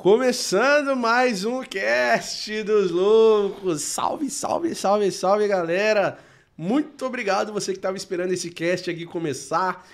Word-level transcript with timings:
Começando 0.00 0.96
mais 0.96 1.44
um 1.44 1.62
cast 1.62 2.62
dos 2.62 2.90
loucos. 2.90 3.82
Salve, 3.82 4.30
salve, 4.30 4.74
salve, 4.74 5.12
salve, 5.12 5.46
galera. 5.46 6.18
Muito 6.56 7.04
obrigado 7.04 7.52
você 7.52 7.72
que 7.72 7.78
estava 7.78 7.98
esperando 7.98 8.32
esse 8.32 8.48
cast 8.48 8.88
aqui 8.88 9.04
começar. 9.04 9.86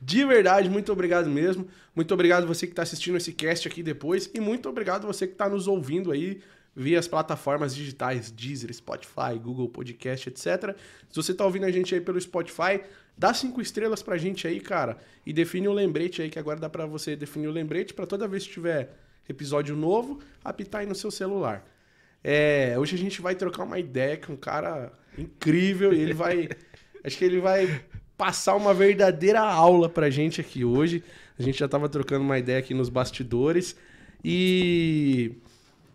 De 0.00 0.24
verdade, 0.24 0.70
muito 0.70 0.90
obrigado 0.90 1.28
mesmo. 1.28 1.68
Muito 1.94 2.14
obrigado 2.14 2.46
você 2.46 2.66
que 2.66 2.72
está 2.72 2.84
assistindo 2.84 3.18
esse 3.18 3.34
cast 3.34 3.68
aqui 3.68 3.82
depois 3.82 4.30
e 4.32 4.40
muito 4.40 4.66
obrigado 4.66 5.06
você 5.06 5.26
que 5.26 5.34
está 5.34 5.46
nos 5.46 5.68
ouvindo 5.68 6.10
aí 6.10 6.40
via 6.74 6.98
as 6.98 7.06
plataformas 7.06 7.76
digitais 7.76 8.30
Deezer, 8.30 8.72
Spotify, 8.72 9.38
Google 9.38 9.68
Podcast, 9.68 10.26
etc. 10.30 10.74
Se 11.10 11.16
você 11.16 11.32
está 11.32 11.44
ouvindo 11.44 11.66
a 11.66 11.70
gente 11.70 11.94
aí 11.94 12.00
pelo 12.00 12.18
Spotify, 12.18 12.80
dá 13.14 13.34
cinco 13.34 13.60
estrelas 13.60 14.02
pra 14.02 14.16
gente 14.16 14.48
aí, 14.48 14.58
cara, 14.58 14.96
e 15.26 15.34
define 15.34 15.68
o 15.68 15.72
um 15.72 15.74
lembrete 15.74 16.22
aí 16.22 16.30
que 16.30 16.38
agora 16.38 16.58
dá 16.58 16.70
para 16.70 16.86
você 16.86 17.14
definir 17.14 17.48
o 17.48 17.50
um 17.50 17.52
lembrete 17.52 17.92
para 17.92 18.06
toda 18.06 18.26
vez 18.26 18.46
que 18.46 18.54
tiver 18.54 18.96
episódio 19.30 19.76
novo, 19.76 20.20
apitar 20.44 20.82
aí 20.82 20.86
no 20.86 20.94
seu 20.94 21.10
celular. 21.10 21.66
É, 22.22 22.74
hoje 22.78 22.94
a 22.96 22.98
gente 22.98 23.20
vai 23.20 23.34
trocar 23.34 23.64
uma 23.64 23.78
ideia 23.78 24.16
com 24.16 24.34
um 24.34 24.36
cara 24.36 24.92
incrível 25.16 25.92
e 25.92 26.00
ele 26.00 26.12
vai. 26.12 26.48
acho 27.04 27.16
que 27.16 27.24
ele 27.24 27.40
vai 27.40 27.82
passar 28.16 28.54
uma 28.54 28.74
verdadeira 28.74 29.40
aula 29.40 29.88
pra 29.88 30.10
gente 30.10 30.40
aqui 30.40 30.64
hoje. 30.64 31.02
A 31.38 31.42
gente 31.42 31.58
já 31.58 31.66
tava 31.66 31.88
trocando 31.88 32.22
uma 32.22 32.38
ideia 32.38 32.58
aqui 32.58 32.74
nos 32.74 32.88
bastidores. 32.88 33.76
E. 34.24 35.32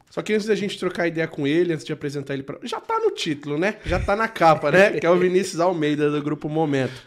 Só 0.09 0.21
que 0.21 0.33
antes 0.33 0.47
da 0.47 0.55
gente 0.55 0.79
trocar 0.79 1.07
ideia 1.07 1.27
com 1.27 1.45
ele, 1.45 1.73
antes 1.73 1.85
de 1.85 1.93
apresentar 1.93 2.33
ele 2.33 2.43
para. 2.43 2.57
Já 2.63 2.79
tá 2.79 2.99
no 2.99 3.11
título, 3.11 3.57
né? 3.57 3.77
Já 3.85 3.99
tá 3.99 4.15
na 4.15 4.27
capa, 4.27 4.71
né? 4.71 4.99
Que 4.99 5.05
é 5.05 5.09
o 5.09 5.17
Vinícius 5.17 5.59
Almeida 5.59 6.09
do 6.09 6.21
Grupo 6.23 6.49
Momento. 6.49 7.03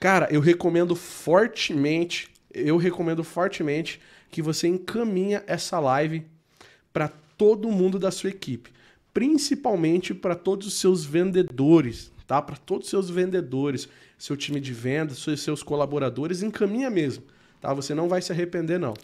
Cara, 0.00 0.28
eu 0.30 0.40
recomendo 0.40 0.94
fortemente, 0.94 2.28
eu 2.52 2.76
recomendo 2.76 3.24
fortemente 3.24 4.00
que 4.34 4.42
você 4.42 4.66
encaminha 4.66 5.44
essa 5.46 5.78
live 5.78 6.26
para 6.92 7.06
todo 7.38 7.70
mundo 7.70 8.00
da 8.00 8.10
sua 8.10 8.30
equipe, 8.30 8.72
principalmente 9.12 10.12
para 10.12 10.34
todos 10.34 10.66
os 10.66 10.74
seus 10.74 11.04
vendedores, 11.04 12.10
tá? 12.26 12.42
Para 12.42 12.56
todos 12.56 12.88
os 12.88 12.90
seus 12.90 13.08
vendedores, 13.08 13.88
seu 14.18 14.36
time 14.36 14.58
de 14.58 14.72
vendas, 14.72 15.24
seus 15.38 15.62
colaboradores, 15.62 16.42
encaminha 16.42 16.90
mesmo, 16.90 17.22
tá? 17.60 17.72
Você 17.74 17.94
não 17.94 18.08
vai 18.08 18.20
se 18.20 18.32
arrepender 18.32 18.76
não. 18.76 18.94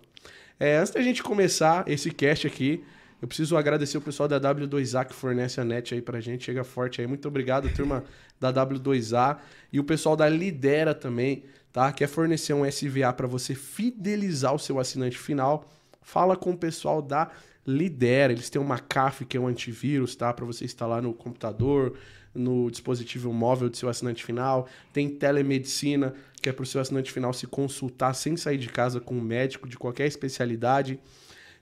É, 0.59 0.79
antes 0.79 0.93
da 0.93 1.01
gente 1.01 1.23
começar 1.23 1.89
esse 1.89 2.11
cast 2.11 2.49
aqui, 2.49 2.83
eu 3.23 3.29
preciso 3.29 3.57
agradecer 3.57 3.99
o 3.99 4.01
pessoal 4.01 4.29
da 4.29 4.41
W2A 4.41 5.05
que 5.05 5.15
fornece 5.15 5.61
a 5.61 5.65
net 5.65 5.95
aí 5.95 6.03
pra 6.03 6.21
gente. 6.21 6.47
Chega 6.47 6.65
forte 6.65 7.01
aí. 7.01 7.07
Muito 7.07 7.29
obrigado, 7.29 7.73
turma 7.73 8.03
da 8.41 8.53
W2A. 8.53 9.39
E 9.73 9.79
o 9.79 9.85
pessoal 9.85 10.17
da 10.17 10.29
Lidera 10.29 10.93
também 10.93 11.45
tá? 11.73 11.93
Quer 11.93 12.09
fornecer 12.09 12.53
um 12.53 12.65
SVA 12.65 13.13
para 13.13 13.27
você 13.27 13.55
fidelizar 13.55 14.55
o 14.55 14.59
seu 14.59 14.79
assinante 14.79 15.19
final? 15.19 15.69
Fala 16.03 16.37
com 16.37 16.53
o 16.53 16.57
pessoal 16.57 17.01
da 17.03 17.31
Lidera. 17.67 18.33
Eles 18.33 18.51
têm 18.51 18.61
uma 18.61 18.79
CAF, 18.79 19.25
que 19.25 19.37
é 19.37 19.41
um 19.41 19.47
antivírus, 19.47 20.17
tá? 20.17 20.33
Para 20.33 20.45
você 20.45 20.65
instalar 20.65 21.03
no 21.03 21.13
computador, 21.13 21.97
no 22.35 22.71
dispositivo 22.71 23.33
móvel 23.33 23.69
do 23.69 23.77
seu 23.77 23.89
assinante 23.89 24.25
final. 24.25 24.69
Tem 24.93 25.09
telemedicina, 25.09 26.15
que 26.41 26.49
é 26.49 26.53
para 26.53 26.63
o 26.63 26.67
seu 26.67 26.81
assinante 26.81 27.13
final 27.13 27.33
se 27.33 27.47
consultar 27.47 28.15
sem 28.15 28.37
sair 28.37 28.59
de 28.59 28.69
casa 28.69 29.01
com 29.01 29.17
um 29.17 29.21
médico 29.21 29.69
de 29.69 29.77
qualquer 29.77 30.07
especialidade. 30.07 30.99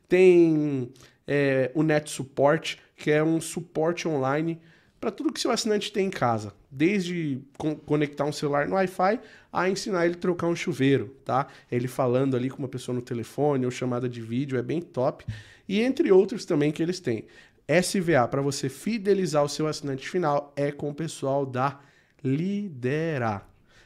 Tem 0.08 0.90
é, 1.26 1.70
o 1.74 1.82
Net 1.82 2.10
Support, 2.10 2.78
que 2.96 3.10
é 3.10 3.22
um 3.22 3.40
suporte 3.40 4.08
online 4.08 4.60
para 5.00 5.10
tudo 5.10 5.32
que 5.32 5.40
seu 5.40 5.50
assinante 5.50 5.92
tem 5.92 6.06
em 6.06 6.10
casa, 6.10 6.52
desde 6.70 7.40
conectar 7.86 8.24
um 8.24 8.32
celular 8.32 8.68
no 8.68 8.74
Wi-Fi 8.74 9.20
a 9.52 9.70
ensinar 9.70 10.04
ele 10.04 10.14
a 10.14 10.18
trocar 10.18 10.46
um 10.46 10.56
chuveiro, 10.56 11.16
tá? 11.24 11.46
Ele 11.70 11.88
falando 11.88 12.36
ali 12.36 12.50
com 12.50 12.58
uma 12.58 12.68
pessoa 12.68 12.94
no 12.94 13.02
telefone 13.02 13.64
ou 13.64 13.70
chamada 13.70 14.08
de 14.08 14.20
vídeo, 14.20 14.58
é 14.58 14.62
bem 14.62 14.80
top. 14.80 15.24
E 15.68 15.80
entre 15.80 16.12
outros 16.12 16.44
também 16.44 16.70
que 16.70 16.82
eles 16.82 17.00
têm. 17.00 17.24
SVA, 17.68 18.26
para 18.28 18.40
você 18.40 18.68
fidelizar 18.68 19.44
o 19.44 19.48
seu 19.48 19.66
assinante 19.66 20.08
final, 20.08 20.52
é 20.56 20.72
com 20.72 20.90
o 20.90 20.94
pessoal 20.94 21.44
da 21.44 21.78
Lidera. 22.24 23.42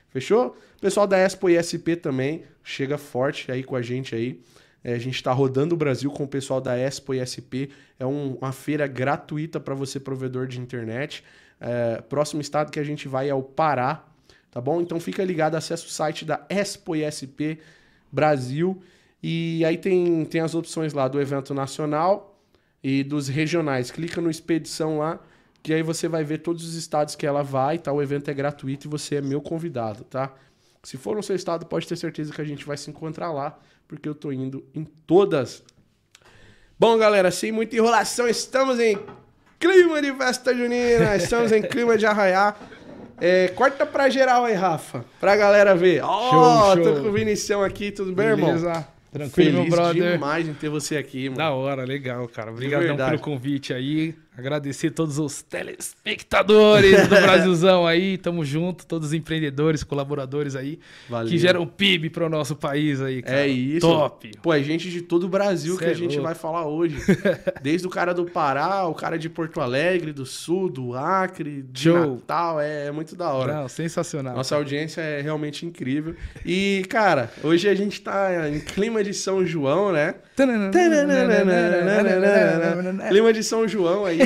Fechou? 0.08 0.56
Pessoal 0.80 1.06
da 1.06 1.18
Expo 1.18 1.48
e 1.48 1.56
SP 1.58 1.96
também, 1.96 2.44
chega 2.62 2.98
forte 2.98 3.50
aí 3.50 3.64
com 3.64 3.74
a 3.74 3.82
gente 3.82 4.14
aí. 4.14 4.40
É, 4.84 4.94
a 4.94 4.98
gente 4.98 5.14
está 5.14 5.32
rodando 5.32 5.74
o 5.74 5.78
Brasil 5.78 6.10
com 6.10 6.24
o 6.24 6.28
pessoal 6.28 6.60
da 6.60 6.76
Expo 6.76 7.14
e 7.14 7.24
SP. 7.24 7.70
É 7.98 8.06
um, 8.06 8.34
uma 8.34 8.52
feira 8.52 8.86
gratuita 8.86 9.60
para 9.60 9.74
você, 9.74 10.00
provedor 10.00 10.46
de 10.46 10.60
internet. 10.60 11.24
É, 11.64 12.02
próximo 12.02 12.40
estado 12.40 12.72
que 12.72 12.80
a 12.80 12.84
gente 12.84 13.06
vai 13.06 13.28
é 13.28 13.34
o 13.34 13.42
Pará, 13.42 14.04
tá 14.50 14.60
bom? 14.60 14.80
Então 14.80 14.98
fica 14.98 15.24
ligado, 15.24 15.54
acessa 15.54 15.86
o 15.86 15.88
site 15.88 16.24
da 16.24 16.44
Expo 16.48 16.96
e 16.96 17.06
SP 17.06 17.62
Brasil. 18.10 18.82
E 19.22 19.64
aí 19.64 19.78
tem, 19.78 20.24
tem 20.24 20.40
as 20.40 20.56
opções 20.56 20.92
lá 20.92 21.06
do 21.06 21.20
evento 21.20 21.54
nacional 21.54 22.36
e 22.82 23.04
dos 23.04 23.28
regionais. 23.28 23.92
Clica 23.92 24.20
no 24.20 24.28
Expedição 24.28 24.98
lá, 24.98 25.20
que 25.62 25.72
aí 25.72 25.84
você 25.84 26.08
vai 26.08 26.24
ver 26.24 26.38
todos 26.38 26.64
os 26.66 26.74
estados 26.74 27.14
que 27.14 27.24
ela 27.24 27.44
vai, 27.44 27.78
tá? 27.78 27.92
O 27.92 28.02
evento 28.02 28.28
é 28.28 28.34
gratuito 28.34 28.88
e 28.88 28.90
você 28.90 29.16
é 29.16 29.20
meu 29.22 29.40
convidado, 29.40 30.02
tá? 30.02 30.34
Se 30.82 30.96
for 30.96 31.14
no 31.14 31.22
seu 31.22 31.36
estado, 31.36 31.64
pode 31.66 31.86
ter 31.86 31.96
certeza 31.96 32.32
que 32.32 32.40
a 32.40 32.44
gente 32.44 32.66
vai 32.66 32.76
se 32.76 32.90
encontrar 32.90 33.30
lá 33.30 33.56
porque 33.86 34.08
eu 34.08 34.14
tô 34.16 34.32
indo 34.32 34.66
em 34.74 34.84
todas. 34.84 35.62
Bom, 36.76 36.98
galera, 36.98 37.30
sem 37.30 37.52
muita 37.52 37.76
enrolação, 37.76 38.26
estamos 38.26 38.80
em 38.80 38.98
clima 39.62 40.02
de 40.02 40.12
festa 40.12 40.52
junina, 40.52 41.14
estamos 41.16 41.52
em 41.52 41.62
clima 41.62 41.96
de 41.96 42.04
arraiar. 42.04 42.56
É, 43.20 43.48
corta 43.54 43.86
pra 43.86 44.10
geral 44.10 44.44
aí, 44.44 44.54
Rafa, 44.54 45.04
pra 45.20 45.36
galera 45.36 45.76
ver. 45.76 46.02
Ó, 46.02 46.72
oh, 46.72 46.76
tô 46.76 46.94
com 47.00 47.08
o 47.08 47.12
Vinicião 47.12 47.62
aqui, 47.62 47.92
tudo 47.92 48.12
bem, 48.12 48.34
Beleza. 48.34 48.66
irmão? 48.66 48.84
Tranquilo, 49.12 49.58
Feliz 49.58 49.74
brother. 49.74 50.12
demais 50.12 50.48
em 50.48 50.54
ter 50.54 50.70
você 50.70 50.96
aqui, 50.96 51.28
mano. 51.28 51.36
Da 51.36 51.50
hora, 51.52 51.84
legal, 51.84 52.26
cara. 52.28 52.50
Obrigadão 52.50 52.96
pelo 52.96 53.18
convite 53.18 53.72
aí. 53.72 54.14
Agradecer 54.34 54.90
todos 54.92 55.18
os 55.18 55.42
telespectadores 55.42 57.06
do 57.06 57.16
Brasilzão 57.20 57.86
aí. 57.86 58.16
Tamo 58.16 58.42
junto, 58.42 58.86
todos 58.86 59.08
os 59.08 59.14
empreendedores, 59.14 59.84
colaboradores 59.84 60.56
aí. 60.56 60.78
Valeu. 61.06 61.28
Que 61.28 61.36
geram 61.36 61.66
PIB 61.66 62.08
pro 62.08 62.30
nosso 62.30 62.56
país 62.56 63.02
aí, 63.02 63.20
cara. 63.20 63.40
É 63.40 63.46
isso. 63.46 63.86
Top. 63.86 64.30
Pô, 64.42 64.54
é 64.54 64.62
gente 64.62 64.90
de 64.90 65.02
todo 65.02 65.24
o 65.24 65.28
Brasil 65.28 65.74
Cê 65.74 65.78
que 65.80 65.84
a 65.84 65.90
é 65.90 65.94
gente 65.94 66.12
louco. 66.12 66.22
vai 66.22 66.34
falar 66.34 66.66
hoje. 66.66 66.96
Desde 67.60 67.86
o 67.86 67.90
cara 67.90 68.14
do 68.14 68.24
Pará, 68.24 68.86
o 68.86 68.94
cara 68.94 69.18
de 69.18 69.28
Porto 69.28 69.60
Alegre, 69.60 70.14
do 70.14 70.24
Sul, 70.24 70.70
do 70.70 70.94
Acre, 70.94 71.62
de 71.70 71.82
Show. 71.82 72.14
Natal. 72.14 72.58
É, 72.58 72.86
é 72.86 72.90
muito 72.90 73.14
da 73.14 73.30
hora. 73.34 73.52
Não, 73.52 73.68
sensacional. 73.68 74.34
Nossa 74.34 74.54
cara. 74.54 74.62
audiência 74.62 75.02
é 75.02 75.20
realmente 75.20 75.66
incrível. 75.66 76.16
E, 76.42 76.86
cara, 76.88 77.30
hoje 77.44 77.68
a 77.68 77.74
gente 77.74 78.00
tá 78.00 78.48
em 78.48 78.60
clima 78.60 79.04
de 79.04 79.12
São 79.12 79.44
João, 79.44 79.92
né? 79.92 80.14
clima 83.10 83.30
de 83.34 83.44
São 83.44 83.68
João 83.68 84.06
aí 84.06 84.21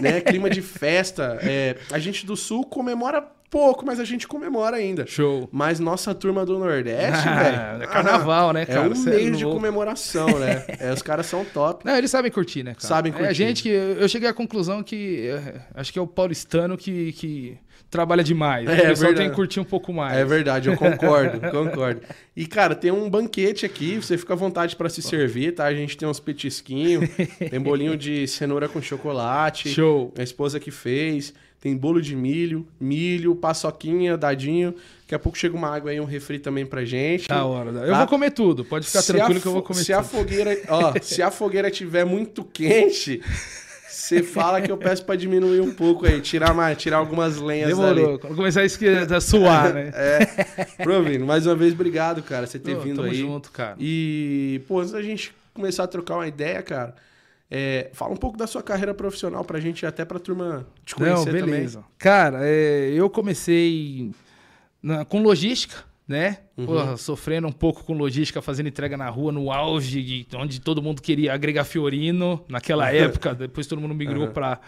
né? 0.00 0.20
Clima 0.20 0.48
de 0.48 0.62
festa. 0.62 1.38
É, 1.42 1.76
a 1.90 1.98
gente 1.98 2.24
do 2.26 2.36
Sul 2.36 2.64
comemora 2.64 3.22
pouco, 3.52 3.84
mas 3.84 4.00
a 4.00 4.04
gente 4.04 4.26
comemora 4.26 4.78
ainda. 4.78 5.06
Show. 5.06 5.46
Mas 5.52 5.78
nossa 5.78 6.14
turma 6.14 6.46
do 6.46 6.58
Nordeste, 6.58 7.28
velho. 7.28 7.82
É 7.82 7.86
carnaval, 7.86 8.48
ah, 8.48 8.52
né, 8.54 8.64
cara? 8.64 8.86
É 8.86 8.88
um 8.88 8.94
Cê 8.94 9.10
é 9.10 9.14
mês 9.14 9.28
é 9.28 9.30
de 9.32 9.44
comemoração, 9.44 10.26
né? 10.38 10.64
É, 10.80 10.90
os 10.92 11.02
caras 11.02 11.26
são 11.26 11.44
top. 11.44 11.84
Não, 11.84 11.94
eles 11.96 12.10
sabem 12.10 12.30
curtir, 12.30 12.62
né, 12.62 12.74
cara? 12.74 12.86
Sabem 12.86 13.12
curtir. 13.12 13.26
É, 13.26 13.30
a 13.30 13.32
gente 13.34 13.62
que. 13.62 13.68
Eu 13.68 14.08
cheguei 14.08 14.28
à 14.28 14.32
conclusão 14.32 14.82
que. 14.82 15.28
É, 15.28 15.60
acho 15.74 15.92
que 15.92 15.98
é 15.98 16.02
o 16.02 16.06
paulistano 16.06 16.76
que. 16.78 17.12
que 17.12 17.58
trabalha 17.92 18.24
demais. 18.24 18.66
É, 18.66 18.72
o 18.72 18.76
pessoal 18.76 18.96
verdade. 18.96 19.16
tem 19.16 19.28
que 19.28 19.36
curtir 19.36 19.60
um 19.60 19.64
pouco 19.64 19.92
mais. 19.92 20.16
É 20.16 20.24
verdade, 20.24 20.70
eu 20.70 20.76
concordo, 20.78 21.38
concordo. 21.52 22.00
E, 22.34 22.46
cara, 22.46 22.74
tem 22.74 22.90
um 22.90 23.08
banquete 23.08 23.66
aqui, 23.66 23.96
você 23.96 24.16
fica 24.16 24.32
à 24.32 24.36
vontade 24.36 24.74
para 24.74 24.88
se 24.88 25.02
servir, 25.02 25.54
tá? 25.54 25.66
A 25.66 25.74
gente 25.74 25.94
tem 25.96 26.08
uns 26.08 26.18
petisquinhos, 26.18 27.08
tem 27.50 27.60
bolinho 27.60 27.94
de 27.94 28.26
cenoura 28.26 28.66
com 28.66 28.80
chocolate. 28.80 29.68
Show. 29.68 30.12
A 30.18 30.22
esposa 30.22 30.58
que 30.58 30.70
fez. 30.70 31.34
Tem 31.62 31.76
bolo 31.76 32.02
de 32.02 32.16
milho, 32.16 32.66
milho, 32.80 33.36
paçoquinha, 33.36 34.16
dadinho. 34.16 34.74
Daqui 35.02 35.14
a 35.14 35.18
pouco 35.18 35.38
chega 35.38 35.56
uma 35.56 35.68
água 35.68 35.92
aí, 35.92 36.00
um 36.00 36.04
refri 36.04 36.40
também 36.40 36.66
pra 36.66 36.84
gente. 36.84 37.28
Da 37.28 37.44
hora. 37.44 37.72
Tá? 37.72 37.86
Eu 37.86 37.94
vou 37.94 38.06
comer 38.08 38.32
tudo. 38.32 38.64
Pode 38.64 38.84
ficar 38.84 39.00
se 39.00 39.12
tranquilo 39.12 39.40
que 39.40 39.46
eu 39.46 39.52
vou 39.52 39.62
comer 39.62 39.78
se 39.78 39.92
tudo. 39.92 40.00
A 40.00 40.02
fogueira, 40.02 40.58
ó, 40.68 40.92
se 41.00 41.22
a 41.22 41.30
fogueira 41.30 41.70
tiver 41.70 42.04
muito 42.04 42.42
quente, 42.42 43.22
você 44.16 44.22
fala 44.22 44.60
que 44.60 44.70
eu 44.70 44.76
peço 44.76 45.04
para 45.04 45.16
diminuir 45.16 45.60
um 45.60 45.72
pouco 45.72 46.06
aí, 46.06 46.20
tirar 46.20 46.54
mais, 46.54 46.78
tirar 46.78 46.98
algumas 46.98 47.38
lenhas 47.38 47.68
Demorou. 47.68 48.10
ali. 48.10 48.18
Quando 48.18 48.36
começar 48.36 48.62
a 48.62 49.20
suar, 49.20 49.72
né? 49.72 49.90
é. 49.94 50.82
Provino, 50.82 51.26
mais 51.26 51.46
uma 51.46 51.54
vez, 51.54 51.72
obrigado, 51.72 52.22
cara, 52.22 52.46
você 52.46 52.58
ter 52.58 52.76
vindo 52.76 52.96
tamo 52.96 53.08
aí. 53.08 53.14
junto, 53.16 53.50
cara. 53.50 53.76
E, 53.78 54.60
pô, 54.68 54.80
antes 54.80 54.92
da 54.92 55.02
gente 55.02 55.34
começar 55.54 55.84
a 55.84 55.86
trocar 55.86 56.14
uma 56.14 56.26
ideia, 56.26 56.62
cara, 56.62 56.94
é, 57.50 57.90
fala 57.92 58.12
um 58.12 58.16
pouco 58.16 58.38
da 58.38 58.46
sua 58.46 58.62
carreira 58.62 58.94
profissional 58.94 59.44
pra 59.44 59.60
gente, 59.60 59.84
até 59.84 60.04
pra 60.04 60.18
turma 60.18 60.66
te 60.84 60.94
conhecer 60.94 61.26
Não, 61.26 61.46
beleza. 61.46 61.78
também. 61.80 61.90
Cara, 61.98 62.38
é, 62.42 62.90
eu 62.94 63.10
comecei 63.10 64.10
na, 64.82 65.04
com 65.04 65.22
logística, 65.22 65.84
né? 66.06 66.38
Uhum. 66.56 66.66
Porra, 66.66 66.96
sofrendo 66.96 67.46
um 67.46 67.52
pouco 67.52 67.84
com 67.84 67.94
logística, 67.94 68.42
fazendo 68.42 68.68
entrega 68.68 68.96
na 68.96 69.08
rua, 69.08 69.32
no 69.32 69.50
auge, 69.50 70.02
de, 70.02 70.26
onde 70.36 70.60
todo 70.60 70.82
mundo 70.82 71.00
queria 71.00 71.32
agregar 71.32 71.64
Fiorino 71.64 72.44
naquela 72.48 72.92
época. 72.92 73.34
Depois 73.34 73.66
todo 73.66 73.80
mundo 73.80 73.94
migrou 73.94 74.26
uhum. 74.26 74.32
para 74.32 74.60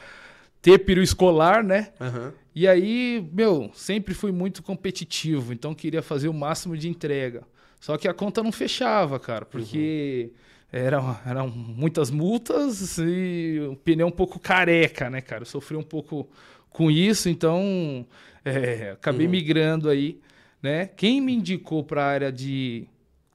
ter 0.62 0.78
peru 0.78 1.02
escolar, 1.02 1.62
né? 1.62 1.92
Uhum. 2.00 2.32
E 2.54 2.68
aí, 2.68 3.28
meu, 3.32 3.70
sempre 3.74 4.14
fui 4.14 4.32
muito 4.32 4.62
competitivo, 4.62 5.52
então 5.52 5.74
queria 5.74 6.02
fazer 6.02 6.28
o 6.28 6.34
máximo 6.34 6.76
de 6.76 6.88
entrega. 6.88 7.42
Só 7.80 7.98
que 7.98 8.08
a 8.08 8.14
conta 8.14 8.42
não 8.42 8.50
fechava, 8.50 9.20
cara, 9.20 9.44
porque 9.44 10.30
eram, 10.72 11.16
eram 11.26 11.48
muitas 11.48 12.10
multas 12.10 12.96
e 12.98 13.60
o 13.70 13.76
pneu 13.76 14.06
um 14.06 14.10
pouco 14.10 14.38
careca, 14.38 15.10
né, 15.10 15.20
cara? 15.20 15.42
Eu 15.42 15.46
sofri 15.46 15.76
um 15.76 15.82
pouco 15.82 16.28
com 16.70 16.90
isso, 16.90 17.28
então 17.28 18.06
é, 18.44 18.92
acabei 18.92 19.26
uhum. 19.26 19.32
migrando 19.32 19.90
aí, 19.90 20.18
né? 20.64 20.86
Quem 20.96 21.20
me 21.20 21.34
indicou 21.34 21.84
para 21.84 22.02
a 22.02 22.06
área 22.06 22.32
de 22.32 22.86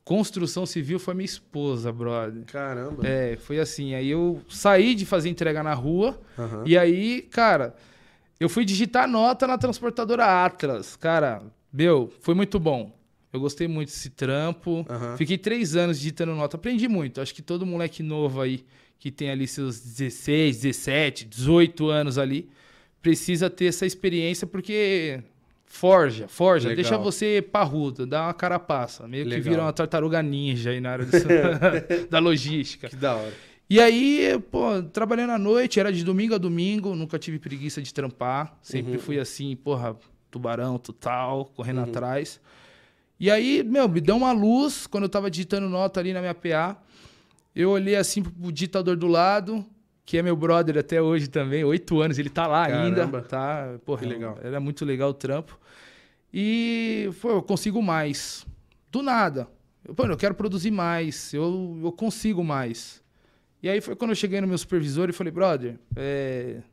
construção 0.03 0.65
civil 0.65 0.97
foi 0.97 1.13
minha 1.13 1.25
esposa, 1.25 1.91
brother. 1.91 2.43
Caramba. 2.45 3.07
É, 3.07 3.37
foi 3.37 3.59
assim. 3.59 3.93
Aí 3.93 4.09
eu 4.09 4.41
saí 4.49 4.95
de 4.95 5.05
fazer 5.05 5.29
entrega 5.29 5.61
na 5.61 5.75
rua 5.75 6.19
uhum. 6.35 6.63
e 6.65 6.75
aí, 6.75 7.21
cara, 7.21 7.75
eu 8.39 8.49
fui 8.49 8.65
digitar 8.65 9.07
nota 9.07 9.45
na 9.45 9.59
transportadora 9.59 10.43
Atlas. 10.43 10.95
Cara, 10.95 11.43
meu, 11.71 12.11
foi 12.19 12.33
muito 12.33 12.59
bom. 12.59 12.91
Eu 13.31 13.39
gostei 13.39 13.67
muito 13.67 13.89
desse 13.89 14.09
trampo. 14.09 14.77
Uhum. 14.89 15.15
Fiquei 15.15 15.37
três 15.37 15.75
anos 15.75 15.99
digitando 15.99 16.33
nota. 16.33 16.57
Aprendi 16.57 16.87
muito. 16.87 17.21
Acho 17.21 17.35
que 17.35 17.43
todo 17.43 17.63
moleque 17.63 18.01
novo 18.01 18.41
aí, 18.41 18.65
que 18.97 19.11
tem 19.11 19.29
ali 19.29 19.47
seus 19.47 19.79
16, 19.79 20.61
17, 20.61 21.25
18 21.25 21.89
anos 21.89 22.17
ali, 22.17 22.49
precisa 23.03 23.51
ter 23.51 23.65
essa 23.65 23.85
experiência, 23.85 24.47
porque 24.47 25.21
forja, 25.69 26.27
forja, 26.27 26.67
Legal. 26.67 26.83
deixa 26.83 26.97
você 26.97 27.41
parrudo, 27.41 28.05
dá 28.05 28.23
uma 28.23 28.33
carapaça. 28.33 29.07
Meio 29.07 29.23
Legal. 29.23 29.43
que 29.43 29.49
vira 29.49 29.61
uma 29.61 29.71
tartaruga 29.71 30.21
ninja 30.21 30.71
aí 30.71 30.81
na 30.81 30.91
área 30.91 31.05
da 32.09 32.19
logística. 32.19 32.89
Que 32.89 32.95
da 32.95 33.15
hora. 33.15 33.33
E 33.69 33.79
aí, 33.79 34.37
pô, 34.51 34.81
trabalhando 34.81 35.29
à 35.29 35.37
noite, 35.37 35.79
era 35.79 35.93
de 35.93 36.03
domingo 36.03 36.33
a 36.33 36.39
domingo, 36.39 36.95
nunca 36.95 37.19
tive 37.19 37.37
preguiça 37.37 37.81
de 37.81 37.93
trampar. 37.93 38.57
Sempre 38.63 38.93
uhum. 38.93 38.99
fui 38.99 39.19
assim, 39.19 39.55
porra, 39.55 39.95
tubarão 40.31 40.79
total, 40.79 41.45
correndo 41.55 41.77
uhum. 41.77 41.83
atrás. 41.83 42.41
E 43.19 43.29
aí, 43.29 43.63
meu, 43.63 43.87
me 43.87 44.01
deu 44.01 44.17
uma 44.17 44.31
luz 44.31 44.87
quando 44.87 45.03
eu 45.03 45.09
tava 45.09 45.29
digitando 45.29 45.69
nota 45.69 45.99
ali 45.99 46.13
na 46.13 46.19
minha 46.19 46.33
PA. 46.33 46.81
Eu 47.55 47.69
olhei 47.69 47.95
assim 47.95 48.23
pro 48.23 48.51
ditador 48.51 48.97
do 48.97 49.07
lado, 49.07 49.63
que 50.09 50.17
é 50.17 50.23
meu 50.23 50.35
brother 50.35 50.75
até 50.75 50.99
hoje 50.99 51.27
também, 51.27 51.63
oito 51.63 52.01
anos, 52.01 52.17
ele 52.17 52.31
tá 52.31 52.47
lá 52.47 52.67
Caramba. 52.67 53.03
ainda. 53.03 53.21
Tá, 53.21 53.77
porra, 53.85 54.01
que 54.01 54.07
legal. 54.07 54.39
Era 54.41 54.59
muito 54.59 54.83
legal 54.83 55.11
o 55.11 55.13
trampo. 55.13 55.59
E, 56.33 57.11
pô, 57.21 57.29
eu 57.29 57.43
consigo 57.43 57.79
mais. 57.79 58.43
Do 58.91 59.03
nada. 59.03 59.47
Pô, 59.95 60.07
eu 60.07 60.17
quero 60.17 60.33
produzir 60.33 60.71
mais, 60.71 61.31
eu, 61.31 61.79
eu 61.83 61.91
consigo 61.91 62.43
mais. 62.43 63.03
E 63.61 63.69
aí 63.69 63.81
foi 63.81 63.95
quando 63.95 64.09
eu 64.09 64.15
cheguei 64.15 64.41
no 64.41 64.47
meu 64.47 64.57
supervisor 64.57 65.11
e 65.11 65.13
falei, 65.13 65.31
brother, 65.31 65.77
é, 65.95 66.63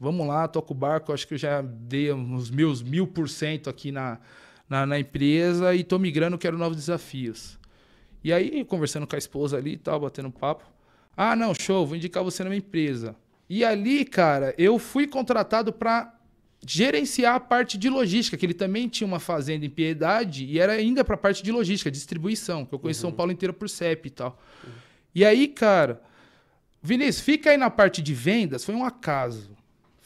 vamos 0.00 0.26
lá, 0.26 0.48
toca 0.48 0.72
o 0.72 0.74
barco, 0.74 1.12
acho 1.12 1.28
que 1.28 1.34
eu 1.34 1.38
já 1.38 1.60
dei 1.60 2.10
uns 2.10 2.50
meus 2.50 2.80
mil 2.80 3.06
por 3.06 3.28
cento 3.28 3.68
aqui 3.68 3.92
na, 3.92 4.18
na, 4.66 4.86
na, 4.86 4.98
empresa 4.98 5.74
e 5.74 5.84
tô 5.84 5.98
migrando, 5.98 6.38
quero 6.38 6.56
novos 6.56 6.78
desafios. 6.78 7.58
E 8.24 8.32
aí, 8.32 8.64
conversando 8.64 9.06
com 9.06 9.14
a 9.14 9.18
esposa 9.18 9.58
ali 9.58 9.72
e 9.72 9.78
tal, 9.78 10.00
batendo 10.00 10.30
papo. 10.30 10.77
Ah, 11.20 11.34
não, 11.34 11.52
show, 11.52 11.84
vou 11.84 11.96
indicar 11.96 12.22
você 12.22 12.44
na 12.44 12.50
minha 12.50 12.58
empresa. 12.58 13.16
E 13.50 13.64
ali, 13.64 14.04
cara, 14.04 14.54
eu 14.56 14.78
fui 14.78 15.04
contratado 15.04 15.72
para 15.72 16.14
gerenciar 16.64 17.34
a 17.34 17.40
parte 17.40 17.76
de 17.76 17.88
logística, 17.88 18.36
que 18.36 18.46
ele 18.46 18.54
também 18.54 18.88
tinha 18.88 19.06
uma 19.06 19.18
fazenda 19.18 19.66
em 19.66 19.70
Piedade 19.70 20.44
e 20.44 20.60
era 20.60 20.74
ainda 20.74 21.04
para 21.04 21.16
a 21.16 21.18
parte 21.18 21.42
de 21.42 21.50
logística, 21.50 21.90
distribuição, 21.90 22.64
que 22.64 22.72
eu 22.72 22.78
conheço 22.78 23.04
uhum. 23.04 23.10
São 23.10 23.16
Paulo 23.16 23.32
inteiro 23.32 23.52
por 23.52 23.68
CEP 23.68 24.06
e 24.06 24.10
tal. 24.10 24.40
Uhum. 24.62 24.70
E 25.12 25.24
aí, 25.24 25.48
cara, 25.48 26.00
Vinícius, 26.80 27.20
fica 27.20 27.50
aí 27.50 27.56
na 27.56 27.68
parte 27.68 28.00
de 28.00 28.14
vendas, 28.14 28.64
foi 28.64 28.76
um 28.76 28.84
acaso 28.84 29.58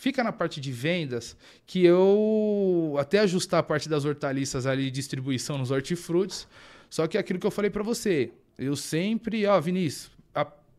fica 0.02 0.24
na 0.24 0.32
parte 0.32 0.60
de 0.60 0.72
vendas, 0.72 1.36
que 1.64 1.84
eu 1.84 2.96
até 2.98 3.20
ajustar 3.20 3.60
a 3.60 3.62
parte 3.62 3.88
das 3.88 4.04
hortaliças 4.04 4.66
ali, 4.66 4.90
distribuição 4.90 5.56
nos 5.56 5.70
hortifrutis. 5.70 6.48
Só 6.90 7.06
que 7.06 7.16
é 7.16 7.20
aquilo 7.20 7.38
que 7.38 7.46
eu 7.46 7.52
falei 7.52 7.70
para 7.70 7.84
você, 7.84 8.32
eu 8.58 8.74
sempre, 8.74 9.46
ó, 9.46 9.60
Vinícius, 9.60 10.10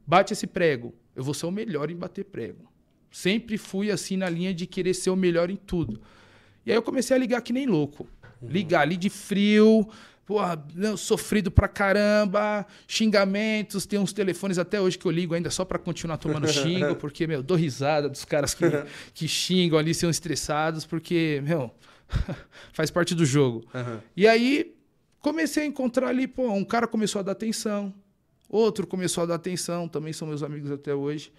bate 0.05 0.33
esse 0.33 0.47
prego. 0.47 0.94
Eu 1.15 1.23
vou 1.23 1.33
ser 1.33 1.45
o 1.45 1.51
melhor 1.51 1.89
em 1.91 1.95
bater 1.95 2.25
prego. 2.25 2.71
Sempre 3.11 3.57
fui 3.57 3.91
assim 3.91 4.17
na 4.17 4.29
linha 4.29 4.53
de 4.53 4.65
querer 4.65 4.94
ser 4.94 5.09
o 5.09 5.15
melhor 5.15 5.50
em 5.50 5.55
tudo. 5.55 6.01
E 6.65 6.71
aí 6.71 6.77
eu 6.77 6.81
comecei 6.81 7.15
a 7.15 7.19
ligar 7.19 7.41
que 7.41 7.53
nem 7.53 7.67
louco. 7.67 8.07
Uhum. 8.41 8.50
Ligar 8.50 8.81
ali 8.81 8.97
de 8.97 9.09
frio, 9.09 9.88
porra, 10.25 10.63
sofrido 10.97 11.51
pra 11.51 11.67
caramba, 11.67 12.65
xingamentos, 12.88 13.85
tem 13.85 14.00
uns 14.00 14.13
telefones 14.13 14.57
até 14.57 14.79
hoje 14.79 14.97
que 14.97 15.05
eu 15.05 15.11
ligo 15.11 15.33
ainda 15.33 15.50
só 15.50 15.65
para 15.65 15.77
continuar 15.77 16.17
tomando 16.17 16.47
xingo, 16.51 16.95
porque, 16.95 17.27
meu, 17.27 17.44
dou 17.44 17.57
risada 17.57 18.09
dos 18.09 18.25
caras 18.25 18.53
que, 18.53 18.65
que 19.13 19.27
xingam 19.27 19.77
ali, 19.77 19.94
são 19.94 20.09
estressados, 20.09 20.85
porque, 20.85 21.41
meu, 21.44 21.71
faz 22.73 22.89
parte 22.89 23.13
do 23.13 23.25
jogo. 23.25 23.65
Uhum. 23.73 24.00
E 24.15 24.27
aí 24.27 24.73
comecei 25.19 25.63
a 25.63 25.65
encontrar 25.65 26.07
ali, 26.07 26.27
pô, 26.27 26.51
um 26.51 26.65
cara 26.65 26.88
começou 26.88 27.19
a 27.19 27.23
dar 27.23 27.33
atenção, 27.33 27.94
outro 28.50 28.86
começou 28.86 29.24
a 29.24 29.25
dar 29.28 29.36
atenção, 29.36 29.88
também 29.88 30.13
são 30.13 30.28
meus 30.28 30.44
amigos 30.44 30.72
até 30.72 30.94
hoje. 30.94 31.31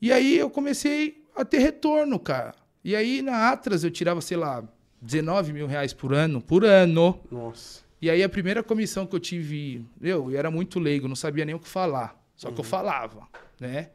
E 0.00 0.12
aí 0.12 0.36
eu 0.36 0.50
comecei 0.50 1.24
a 1.34 1.44
ter 1.44 1.58
retorno, 1.58 2.18
cara. 2.18 2.54
E 2.84 2.96
aí 2.96 3.22
na 3.22 3.50
Atlas 3.50 3.84
eu 3.84 3.90
tirava, 3.90 4.20
sei 4.20 4.36
lá, 4.36 4.64
19 5.00 5.52
mil 5.52 5.66
reais 5.66 5.92
por 5.92 6.12
ano, 6.12 6.40
por 6.40 6.64
ano. 6.64 7.18
Nossa. 7.30 7.82
E 8.00 8.08
aí 8.08 8.22
a 8.22 8.28
primeira 8.28 8.62
comissão 8.62 9.06
que 9.06 9.14
eu 9.14 9.20
tive, 9.20 9.84
eu, 10.00 10.30
eu 10.30 10.38
era 10.38 10.50
muito 10.50 10.78
leigo, 10.78 11.06
não 11.06 11.16
sabia 11.16 11.44
nem 11.44 11.54
o 11.54 11.58
que 11.58 11.68
falar, 11.68 12.18
só 12.34 12.48
uhum. 12.48 12.54
que 12.54 12.60
eu 12.60 12.64
uhum. 12.64 12.70
falava, 12.70 13.28
né? 13.60 13.90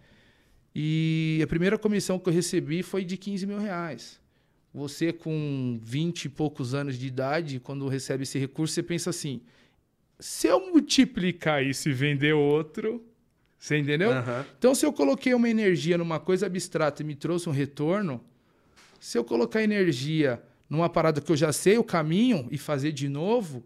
E 0.76 1.40
a 1.44 1.48
primeira 1.48 1.78
comissão 1.78 2.20
que 2.20 2.28
eu 2.30 2.34
recebi 2.34 2.84
foi 2.84 3.06
de 3.06 3.18
15 3.18 3.48
mil 3.48 3.58
reais. 3.58 4.20
Você 4.74 5.14
com 5.14 5.80
20 5.82 6.26
e 6.26 6.30
poucos 6.30 6.76
anos 6.76 7.00
de 7.00 7.08
idade, 7.08 7.62
quando 7.62 7.88
recebe 7.88 8.24
esse 8.24 8.38
recurso, 8.38 8.74
você 8.74 8.84
pensa 8.84 9.10
assim: 9.10 9.42
se 10.20 10.48
eu 10.48 10.60
multiplicar 10.72 11.64
isso 11.64 11.90
e 11.90 11.94
vender 11.94 12.34
outro, 12.34 13.04
você 13.58 13.78
entendeu? 13.78 14.12
Uhum. 14.12 14.46
Então, 14.58 14.76
se 14.76 14.86
eu 14.86 14.94
coloquei 14.94 15.34
uma 15.34 15.50
energia 15.50 15.98
numa 15.98 16.20
coisa 16.20 16.46
abstrata 16.46 17.02
e 17.02 17.06
me 17.06 17.16
trouxe 17.16 17.50
um 17.50 17.52
retorno, 17.52 18.24
se 19.00 19.18
eu 19.18 19.24
colocar 19.24 19.62
energia 19.62 20.42
numa 20.70 20.90
parada 20.90 21.22
que 21.22 21.32
eu 21.32 21.36
já 21.36 21.52
sei 21.52 21.78
o 21.78 21.84
caminho 21.84 22.48
e 22.52 22.58
fazer 22.58 22.92
de 22.92 23.10
novo, 23.10 23.64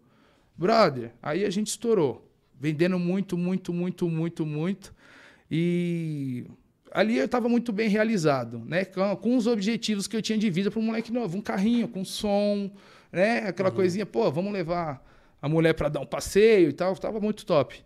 Brother, 0.57 1.11
aí 1.21 1.45
a 1.45 1.49
gente 1.49 1.67
estourou. 1.67 2.25
Vendendo 2.59 2.99
muito, 2.99 3.37
muito, 3.37 3.71
muito, 3.73 4.09
muito, 4.09 4.45
muito. 4.45 4.93
E 5.49 6.45
ali 6.91 7.17
eu 7.17 7.25
estava 7.25 7.47
muito 7.47 7.71
bem 7.71 7.87
realizado, 7.87 8.59
né? 8.65 8.83
Com, 8.83 9.15
com, 9.15 9.37
os 9.37 9.47
objetivos 9.47 10.07
que 10.07 10.15
eu 10.17 10.21
tinha 10.21 10.37
de 10.37 10.49
vida 10.49 10.69
para 10.69 10.79
um 10.79 10.83
moleque 10.83 11.11
novo. 11.11 11.37
Um 11.37 11.41
carrinho 11.41 11.87
com 11.87 12.03
som, 12.03 12.69
né? 13.11 13.47
Aquela 13.47 13.69
uhum. 13.69 13.75
coisinha, 13.75 14.05
pô, 14.05 14.29
vamos 14.29 14.51
levar 14.51 15.01
a 15.41 15.47
mulher 15.47 15.73
para 15.73 15.89
dar 15.89 15.99
um 15.99 16.05
passeio 16.05 16.69
e 16.69 16.73
tal. 16.73 16.95
Tava 16.95 17.19
muito 17.19 17.45
top. 17.45 17.83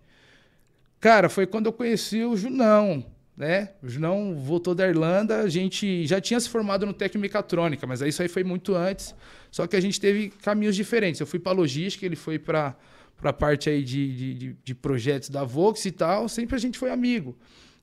Cara, 0.99 1.29
foi 1.29 1.45
quando 1.45 1.65
eu 1.65 1.73
conheci 1.73 2.23
o 2.23 2.35
Junão, 2.37 3.05
né? 3.35 3.71
O 3.81 3.89
Junão 3.89 4.35
voltou 4.35 4.73
da 4.73 4.87
Irlanda, 4.87 5.41
a 5.41 5.49
gente 5.49 6.05
já 6.05 6.21
tinha 6.21 6.39
se 6.39 6.47
formado 6.47 6.85
no 6.85 6.93
técnico 6.93 7.19
mecatrônica, 7.19 7.85
mas 7.85 8.01
isso 8.01 8.21
aí 8.21 8.27
foi 8.27 8.43
muito 8.43 8.75
antes. 8.75 9.13
Só 9.51 9.67
que 9.67 9.75
a 9.75 9.81
gente 9.81 9.99
teve 9.99 10.29
caminhos 10.29 10.75
diferentes. 10.75 11.19
Eu 11.19 11.27
fui 11.27 11.39
para 11.39 11.51
logística, 11.51 12.05
ele 12.05 12.15
foi 12.15 12.39
para 12.39 12.75
a 13.21 13.33
parte 13.33 13.69
aí 13.69 13.83
de, 13.83 14.35
de, 14.35 14.55
de, 14.63 14.75
projetos 14.75 15.29
da 15.29 15.43
Vox 15.43 15.85
e 15.85 15.91
tal. 15.91 16.29
Sempre 16.29 16.55
a 16.55 16.59
gente 16.59 16.77
foi 16.77 16.89
amigo. 16.89 17.35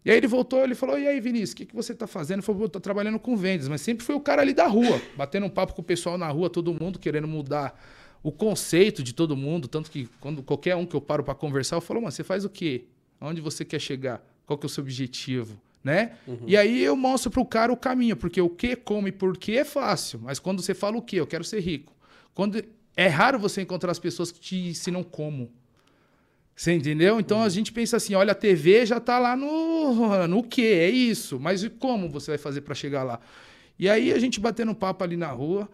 E 0.05 0.11
aí 0.11 0.17
ele 0.17 0.27
voltou, 0.27 0.65
ele 0.65 0.75
falou: 0.75 0.99
E 0.99 1.07
aí, 1.07 1.21
Vinícius, 1.21 1.53
o 1.53 1.57
que, 1.57 1.67
que 1.67 1.75
você 1.75 1.93
está 1.93 2.07
fazendo? 2.07 2.39
Eu 2.39 2.43
falei: 2.43 2.65
Estou 2.65 2.81
trabalhando 2.81 3.19
com 3.19 3.37
vendas, 3.37 3.69
mas 3.69 3.83
sempre 3.83 4.05
foi 4.05 4.15
o 4.15 4.21
cara 4.21 4.41
ali 4.41 4.55
da 4.55 4.67
rua, 4.67 5.01
batendo 5.17 5.45
um 5.45 5.51
papo 5.51 5.75
com 5.75 5.83
o 5.83 5.85
pessoal 5.85 6.17
na 6.17 6.29
rua, 6.29 6.49
todo 6.49 6.73
mundo 6.73 6.99
querendo 6.99 7.29
mudar 7.29 7.79
o 8.23 8.31
conceito 8.33 9.03
de 9.03 9.13
todo 9.13 9.37
mundo. 9.37 9.69
Tanto 9.69 9.91
que 9.91 10.09
quando 10.21 10.43
qualquer 10.43 10.77
um 10.77 10.87
que 10.87 10.95
eu 10.95 11.01
paro 11.01 11.23
para 11.25 11.35
conversar, 11.35 11.77
eu 11.77 11.81
falo: 11.81 12.01
Mano, 12.01 12.13
você 12.13 12.25
faz 12.25 12.45
o 12.45 12.51
quê? 12.51 12.85
Aonde 13.21 13.41
você 13.41 13.65
quer 13.65 13.81
chegar? 13.81 14.25
Qual 14.47 14.59
que 14.59 14.65
é 14.65 14.69
o 14.69 14.71
seu 14.71 14.83
objetivo? 14.83 15.61
né? 15.83 16.13
Uhum. 16.27 16.39
E 16.47 16.57
aí 16.57 16.83
eu 16.83 16.95
mostro 16.95 17.31
pro 17.31 17.45
cara 17.45 17.73
o 17.73 17.77
caminho, 17.77 18.17
porque 18.17 18.41
o 18.41 18.49
que, 18.49 18.77
como 18.77 19.09
e 19.09 19.13
por 19.13 19.37
que 19.37 19.57
é 19.57 19.65
fácil, 19.65 20.21
mas 20.23 20.39
quando 20.39 20.63
você 20.63 20.75
fala 20.75 20.97
o 20.97 21.03
que, 21.03 21.17
eu 21.17 21.27
quero 21.27 21.45
ser 21.45 21.61
rico. 21.61 21.95
Quando 22.35 22.63
é 22.97 23.07
raro 23.07 23.39
você 23.39 23.63
encontrar 23.63 23.91
as 23.91 23.99
pessoas 23.99 24.31
que 24.31 24.41
te 24.41 24.57
ensinam 24.57 25.03
como. 25.03 25.51
Você 26.55 26.73
entendeu? 26.73 27.19
Então 27.19 27.39
uhum. 27.39 27.45
a 27.45 27.49
gente 27.49 27.73
pensa 27.73 27.97
assim, 27.97 28.15
olha, 28.15 28.33
a 28.33 28.35
TV 28.35 28.85
já 28.85 29.01
tá 29.01 29.19
lá 29.19 29.35
no 29.35 30.27
no 30.29 30.43
que, 30.43 30.67
é 30.67 30.91
isso, 30.91 31.41
mas 31.41 31.63
e 31.63 31.71
como 31.71 32.09
você 32.11 32.33
vai 32.33 32.39
fazer 32.39 32.61
para 32.61 32.75
chegar 32.75 33.03
lá? 33.03 33.19
E 33.79 33.89
aí 33.89 34.13
a 34.13 34.19
gente 34.19 34.39
batendo 34.39 34.75
papo 34.75 35.03
ali 35.03 35.17
na 35.17 35.29
rua, 35.29 35.67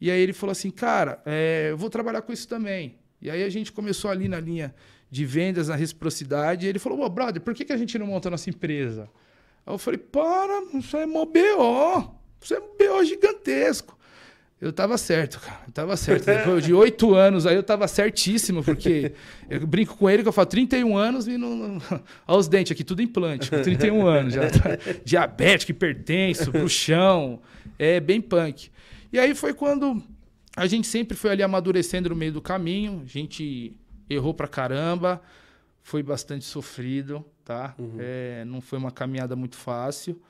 e 0.00 0.10
aí 0.10 0.20
ele 0.20 0.32
falou 0.32 0.52
assim, 0.52 0.70
cara, 0.70 1.20
é, 1.26 1.68
eu 1.70 1.76
vou 1.76 1.90
trabalhar 1.90 2.22
com 2.22 2.32
isso 2.32 2.48
também. 2.48 2.96
E 3.20 3.30
aí 3.30 3.42
a 3.42 3.48
gente 3.50 3.70
começou 3.70 4.10
ali 4.10 4.28
na 4.28 4.40
linha 4.40 4.74
de 5.10 5.24
vendas, 5.26 5.68
na 5.68 5.76
reciprocidade, 5.76 6.64
e 6.64 6.68
ele 6.68 6.78
falou, 6.78 7.00
oh, 7.00 7.08
brother, 7.08 7.42
por 7.42 7.54
que, 7.54 7.64
que 7.64 7.72
a 7.72 7.76
gente 7.76 7.98
não 7.98 8.06
monta 8.06 8.30
nossa 8.30 8.48
empresa? 8.48 9.10
Aí 9.66 9.74
eu 9.74 9.78
falei, 9.78 9.98
para, 9.98 10.62
isso 10.74 10.96
é 10.96 11.04
mó 11.04 11.24
BO. 11.24 12.14
Isso 12.40 12.54
é 12.54 12.58
um 12.58 12.76
BO 12.78 13.04
gigantesco. 13.04 13.98
Eu 14.60 14.72
tava 14.72 14.98
certo, 14.98 15.40
cara. 15.40 15.60
Eu 15.66 15.72
tava 15.72 15.96
certo. 15.96 16.26
Depois 16.26 16.62
de 16.64 16.74
oito 16.74 17.14
anos 17.16 17.46
aí 17.46 17.56
eu 17.56 17.62
tava 17.62 17.88
certíssimo, 17.88 18.62
porque 18.62 19.12
eu 19.48 19.66
brinco 19.66 19.96
com 19.96 20.08
ele 20.08 20.22
que 20.22 20.28
eu 20.28 20.32
falo 20.32 20.46
31 20.46 20.96
anos 20.98 21.26
e 21.26 21.38
não. 21.38 21.56
não... 21.56 21.78
Olha 22.28 22.38
os 22.38 22.46
dentes 22.46 22.72
aqui, 22.72 22.84
tudo 22.84 23.00
implante. 23.00 23.50
Com 23.50 23.62
31 23.62 24.06
anos. 24.06 24.34
Já 24.34 24.50
tá... 24.50 24.78
Diabético, 25.02 25.72
hipertenso, 25.72 26.52
chão. 26.68 27.40
É 27.78 28.00
bem 28.00 28.20
punk. 28.20 28.70
E 29.12 29.18
aí 29.18 29.34
foi 29.34 29.52
quando 29.52 30.02
a 30.56 30.66
gente 30.66 30.86
sempre 30.86 31.16
foi 31.16 31.30
ali 31.30 31.42
amadurecendo 31.42 32.08
no 32.08 32.16
meio 32.16 32.32
do 32.32 32.42
caminho. 32.42 33.02
A 33.04 33.08
gente 33.08 33.76
errou 34.08 34.34
pra 34.34 34.48
caramba. 34.48 35.22
foi 35.82 36.02
bastante 36.02 36.44
sofrido, 36.44 37.24
tá? 37.44 37.74
Uhum. 37.78 37.96
É, 37.98 38.44
não 38.44 38.60
foi 38.60 38.78
uma 38.78 38.90
caminhada 38.90 39.34
muito 39.34 39.56
fácil. 39.56 40.20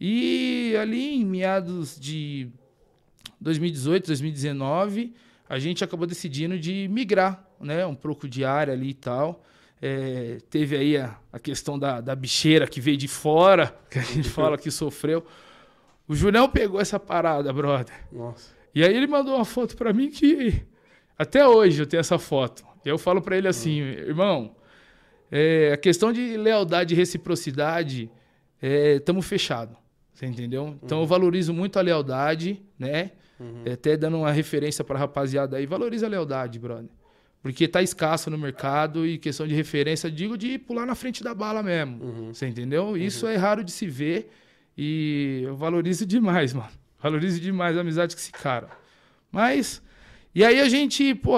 E 0.00 0.74
ali 0.80 1.16
em 1.16 1.24
meados 1.24 1.98
de 1.98 2.48
2018, 3.40 4.06
2019, 4.06 5.14
a 5.48 5.58
gente 5.58 5.84
acabou 5.84 6.06
decidindo 6.06 6.58
de 6.58 6.88
migrar, 6.88 7.44
né? 7.60 7.86
Um 7.86 7.94
pouco 7.94 8.28
de 8.28 8.44
área 8.44 8.72
ali 8.72 8.90
e 8.90 8.94
tal. 8.94 9.44
É, 9.82 10.38
teve 10.50 10.76
aí 10.76 10.96
a, 10.96 11.18
a 11.32 11.38
questão 11.38 11.78
da, 11.78 12.00
da 12.00 12.14
bicheira 12.14 12.66
que 12.66 12.80
veio 12.80 12.96
de 12.96 13.08
fora, 13.08 13.74
que 13.90 13.98
a 13.98 14.02
gente 14.02 14.28
fala 14.28 14.58
que 14.58 14.70
sofreu. 14.70 15.24
O 16.10 16.14
Julião 16.16 16.48
pegou 16.48 16.80
essa 16.80 16.98
parada, 16.98 17.52
brother. 17.52 17.94
Nossa. 18.10 18.50
E 18.74 18.82
aí 18.82 18.96
ele 18.96 19.06
mandou 19.06 19.36
uma 19.36 19.44
foto 19.44 19.76
para 19.76 19.92
mim 19.92 20.10
que 20.10 20.60
até 21.16 21.46
hoje 21.46 21.80
eu 21.80 21.86
tenho 21.86 22.00
essa 22.00 22.18
foto. 22.18 22.64
E 22.84 22.88
eu 22.88 22.98
falo 22.98 23.22
para 23.22 23.38
ele 23.38 23.46
assim, 23.46 23.80
uhum. 23.80 23.88
irmão, 23.88 24.56
é, 25.30 25.70
a 25.72 25.76
questão 25.76 26.12
de 26.12 26.36
lealdade 26.36 26.94
e 26.94 26.96
reciprocidade, 26.96 28.10
estamos 28.60 29.24
é, 29.24 29.28
fechados. 29.28 29.76
Você 30.12 30.26
entendeu? 30.26 30.76
Então 30.82 30.98
uhum. 30.98 31.04
eu 31.04 31.06
valorizo 31.06 31.54
muito 31.54 31.78
a 31.78 31.82
lealdade, 31.82 32.60
né? 32.76 33.12
Uhum. 33.38 33.62
É, 33.64 33.74
até 33.74 33.96
dando 33.96 34.16
uma 34.18 34.32
referência 34.32 34.82
para 34.82 34.96
a 34.96 34.98
rapaziada 34.98 35.58
aí, 35.58 35.64
valoriza 35.64 36.06
a 36.06 36.08
lealdade, 36.08 36.58
brother. 36.58 36.90
Porque 37.40 37.68
tá 37.68 37.82
escasso 37.82 38.28
no 38.30 38.36
mercado 38.36 39.06
e 39.06 39.16
questão 39.16 39.46
de 39.46 39.54
referência, 39.54 40.10
digo 40.10 40.36
de 40.36 40.58
pular 40.58 40.86
na 40.86 40.96
frente 40.96 41.22
da 41.22 41.32
bala 41.32 41.62
mesmo. 41.62 42.02
Uhum. 42.02 42.34
Você 42.34 42.48
entendeu? 42.48 42.86
Uhum. 42.86 42.96
Isso 42.96 43.28
é 43.28 43.36
raro 43.36 43.62
de 43.62 43.70
se 43.70 43.86
ver 43.86 44.28
e 44.76 45.42
eu 45.44 45.56
valorizo 45.56 46.06
demais, 46.06 46.52
mano. 46.52 46.70
Valorizo 47.02 47.40
demais 47.40 47.76
a 47.76 47.80
amizade 47.80 48.14
com 48.14 48.20
esse 48.20 48.32
cara. 48.32 48.68
Mas, 49.32 49.82
e 50.34 50.44
aí 50.44 50.60
a 50.60 50.68
gente, 50.68 51.14
pô, 51.14 51.36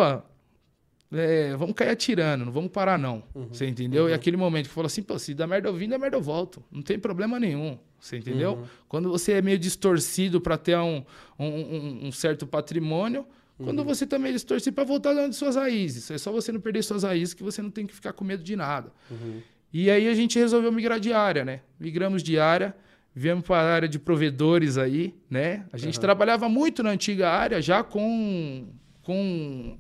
é, 1.13 1.55
vamos 1.57 1.75
cair 1.75 1.91
atirando, 1.91 2.45
não 2.45 2.53
vamos 2.53 2.71
parar 2.71 2.99
não. 2.99 3.23
Uhum. 3.35 3.49
Você 3.53 3.67
entendeu? 3.67 4.07
E 4.07 4.11
uhum. 4.11 4.15
aquele 4.15 4.37
momento 4.37 4.69
que 4.69 4.75
falou 4.75 4.87
assim, 4.87 5.03
pô, 5.03 5.19
se 5.19 5.35
dá 5.35 5.47
merda 5.47 5.69
eu 5.69 5.75
vim, 5.75 5.89
dá 5.89 5.99
merda 5.99 6.17
eu 6.17 6.23
volto. 6.23 6.63
Não 6.71 6.83
tem 6.83 6.99
problema 6.99 7.39
nenhum. 7.39 7.79
Você 8.01 8.17
entendeu? 8.17 8.55
Uhum. 8.55 8.65
Quando 8.89 9.11
você 9.11 9.33
é 9.33 9.43
meio 9.43 9.59
distorcido 9.59 10.41
para 10.41 10.57
ter 10.57 10.77
um, 10.77 11.05
um, 11.39 12.07
um, 12.07 12.13
certo 12.13 12.47
patrimônio, 12.47 13.25
quando 13.57 13.81
uhum. 13.81 13.85
você 13.85 14.07
também 14.07 14.33
distorce 14.33 14.73
para 14.73 14.83
voltar 14.83 15.29
de 15.29 15.37
suas 15.37 15.55
raízes. 15.55 16.11
É 16.11 16.19
só 16.19 16.33
você 16.33 16.51
não 16.51 16.61
perder 16.61 16.83
suas 16.83 17.05
raízes 17.05 17.35
que 17.35 17.43
você 17.43 17.63
não 17.63 17.71
tem 17.71 17.87
que 17.87 17.95
ficar 17.95 18.13
com 18.13 18.25
medo 18.25 18.43
de 18.43 18.57
nada. 18.57 18.91
Uhum. 19.11 19.41
E 19.73 19.91
aí 19.91 20.09
a 20.09 20.15
gente 20.15 20.39
resolveu 20.39 20.73
migrar 20.73 20.99
de 20.99 21.13
área, 21.13 21.45
né? 21.45 21.61
Migramos 21.79 22.23
de 22.23 22.39
área, 22.39 22.75
viemos 23.15 23.47
para 23.47 23.57
a 23.57 23.75
área 23.75 23.89
de 23.89 23.99
provedores 23.99 24.79
aí, 24.79 25.15
né? 25.29 25.65
A 25.73 25.77
gente 25.77 25.97
uhum. 25.97 26.01
trabalhava 26.01 26.49
muito 26.49 26.83
na 26.83 26.91
antiga 26.91 27.31
área 27.31 27.61
já 27.61 27.83
com, 27.83 28.67
com 29.03 29.77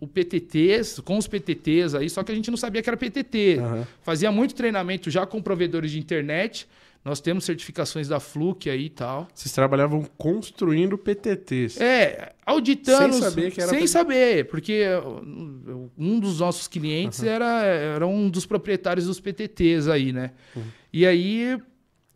o 0.00 0.06
PTTs, 0.06 1.00
com 1.02 1.18
os 1.18 1.26
PTTs 1.26 1.94
aí, 1.94 2.08
só 2.08 2.22
que 2.22 2.32
a 2.32 2.34
gente 2.34 2.50
não 2.50 2.56
sabia 2.56 2.82
que 2.82 2.88
era 2.88 2.96
PTT. 2.96 3.58
Uhum. 3.58 3.86
Fazia 4.02 4.32
muito 4.32 4.54
treinamento 4.54 5.10
já 5.10 5.26
com 5.26 5.42
provedores 5.42 5.90
de 5.90 5.98
internet. 5.98 6.66
Nós 7.02 7.18
temos 7.18 7.44
certificações 7.44 8.08
da 8.08 8.20
Fluke 8.20 8.68
aí 8.68 8.86
e 8.86 8.90
tal. 8.90 9.26
Vocês 9.34 9.52
trabalhavam 9.52 10.04
construindo 10.18 10.98
PTTs. 10.98 11.80
É, 11.80 12.34
auditando. 12.44 13.12
Sem 13.12 13.22
saber 13.22 13.50
que 13.50 13.60
era. 13.60 13.70
Sem 13.70 13.86
saber, 13.86 14.46
porque 14.48 14.84
um 15.96 16.20
dos 16.20 16.40
nossos 16.40 16.68
clientes 16.68 17.20
uhum. 17.20 17.28
era, 17.28 17.62
era 17.64 18.06
um 18.06 18.28
dos 18.28 18.44
proprietários 18.44 19.06
dos 19.06 19.18
PTTs 19.18 19.88
aí, 19.88 20.12
né? 20.12 20.32
Uhum. 20.54 20.62
E 20.92 21.06
aí 21.06 21.58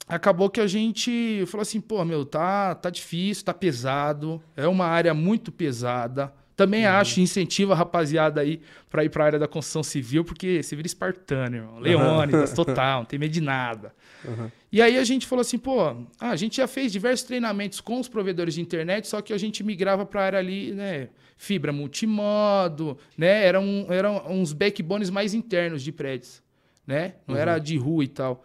acabou 0.08 0.50
que 0.50 0.61
a 0.61 0.66
gente 0.66 1.44
falou 1.46 1.62
assim: 1.62 1.80
pô, 1.80 2.04
meu, 2.04 2.25
tá, 2.25 2.75
tá 2.75 2.90
difícil, 2.90 3.44
tá 3.44 3.54
pesado, 3.54 4.42
é 4.56 4.66
uma 4.66 4.87
área 4.87 5.14
muito 5.14 5.50
pesada. 5.50 6.32
Também 6.56 6.87
uhum. 6.87 6.92
acho, 6.92 7.20
incentiva 7.20 7.73
a 7.73 7.76
rapaziada 7.76 8.40
aí 8.40 8.61
para 8.88 9.04
ir 9.04 9.08
para 9.08 9.25
a 9.25 9.26
área 9.26 9.38
da 9.40 9.49
construção 9.49 9.82
civil, 9.82 10.25
porque 10.25 10.62
você 10.62 10.76
vira 10.76 10.87
espartano, 10.87 11.56
irmão. 11.56 11.78
Leônidas, 11.80 12.50
uhum. 12.50 12.56
total, 12.64 12.99
não 13.02 13.04
tem 13.04 13.18
medo 13.18 13.32
de 13.32 13.40
nada. 13.40 13.92
Uhum. 14.25 14.49
E 14.70 14.80
aí 14.80 14.96
a 14.96 15.04
gente 15.04 15.26
falou 15.26 15.40
assim, 15.40 15.58
pô, 15.58 15.82
ah, 15.82 16.30
a 16.30 16.37
gente 16.37 16.58
já 16.58 16.68
fez 16.68 16.92
diversos 16.92 17.26
treinamentos 17.26 17.80
com 17.80 17.99
os 17.99 18.08
provedores 18.08 18.54
de 18.54 18.61
internet, 18.61 19.08
só 19.08 19.20
que 19.20 19.32
a 19.32 19.38
gente 19.38 19.64
migrava 19.64 20.06
para 20.06 20.20
a 20.20 20.25
área 20.26 20.38
ali, 20.38 20.73
né, 20.73 21.08
fibra 21.37 21.73
multimodo, 21.73 22.96
né, 23.18 23.44
eram, 23.44 23.87
eram 23.88 24.25
uns 24.28 24.52
backbones 24.52 25.11
mais 25.11 25.34
internos 25.34 25.82
de 25.82 25.90
prédios, 25.90 26.40
né, 26.87 27.14
não 27.26 27.34
uhum. 27.34 27.40
era 27.40 27.58
de 27.58 27.76
rua 27.76 28.04
e 28.04 28.08
tal. 28.08 28.44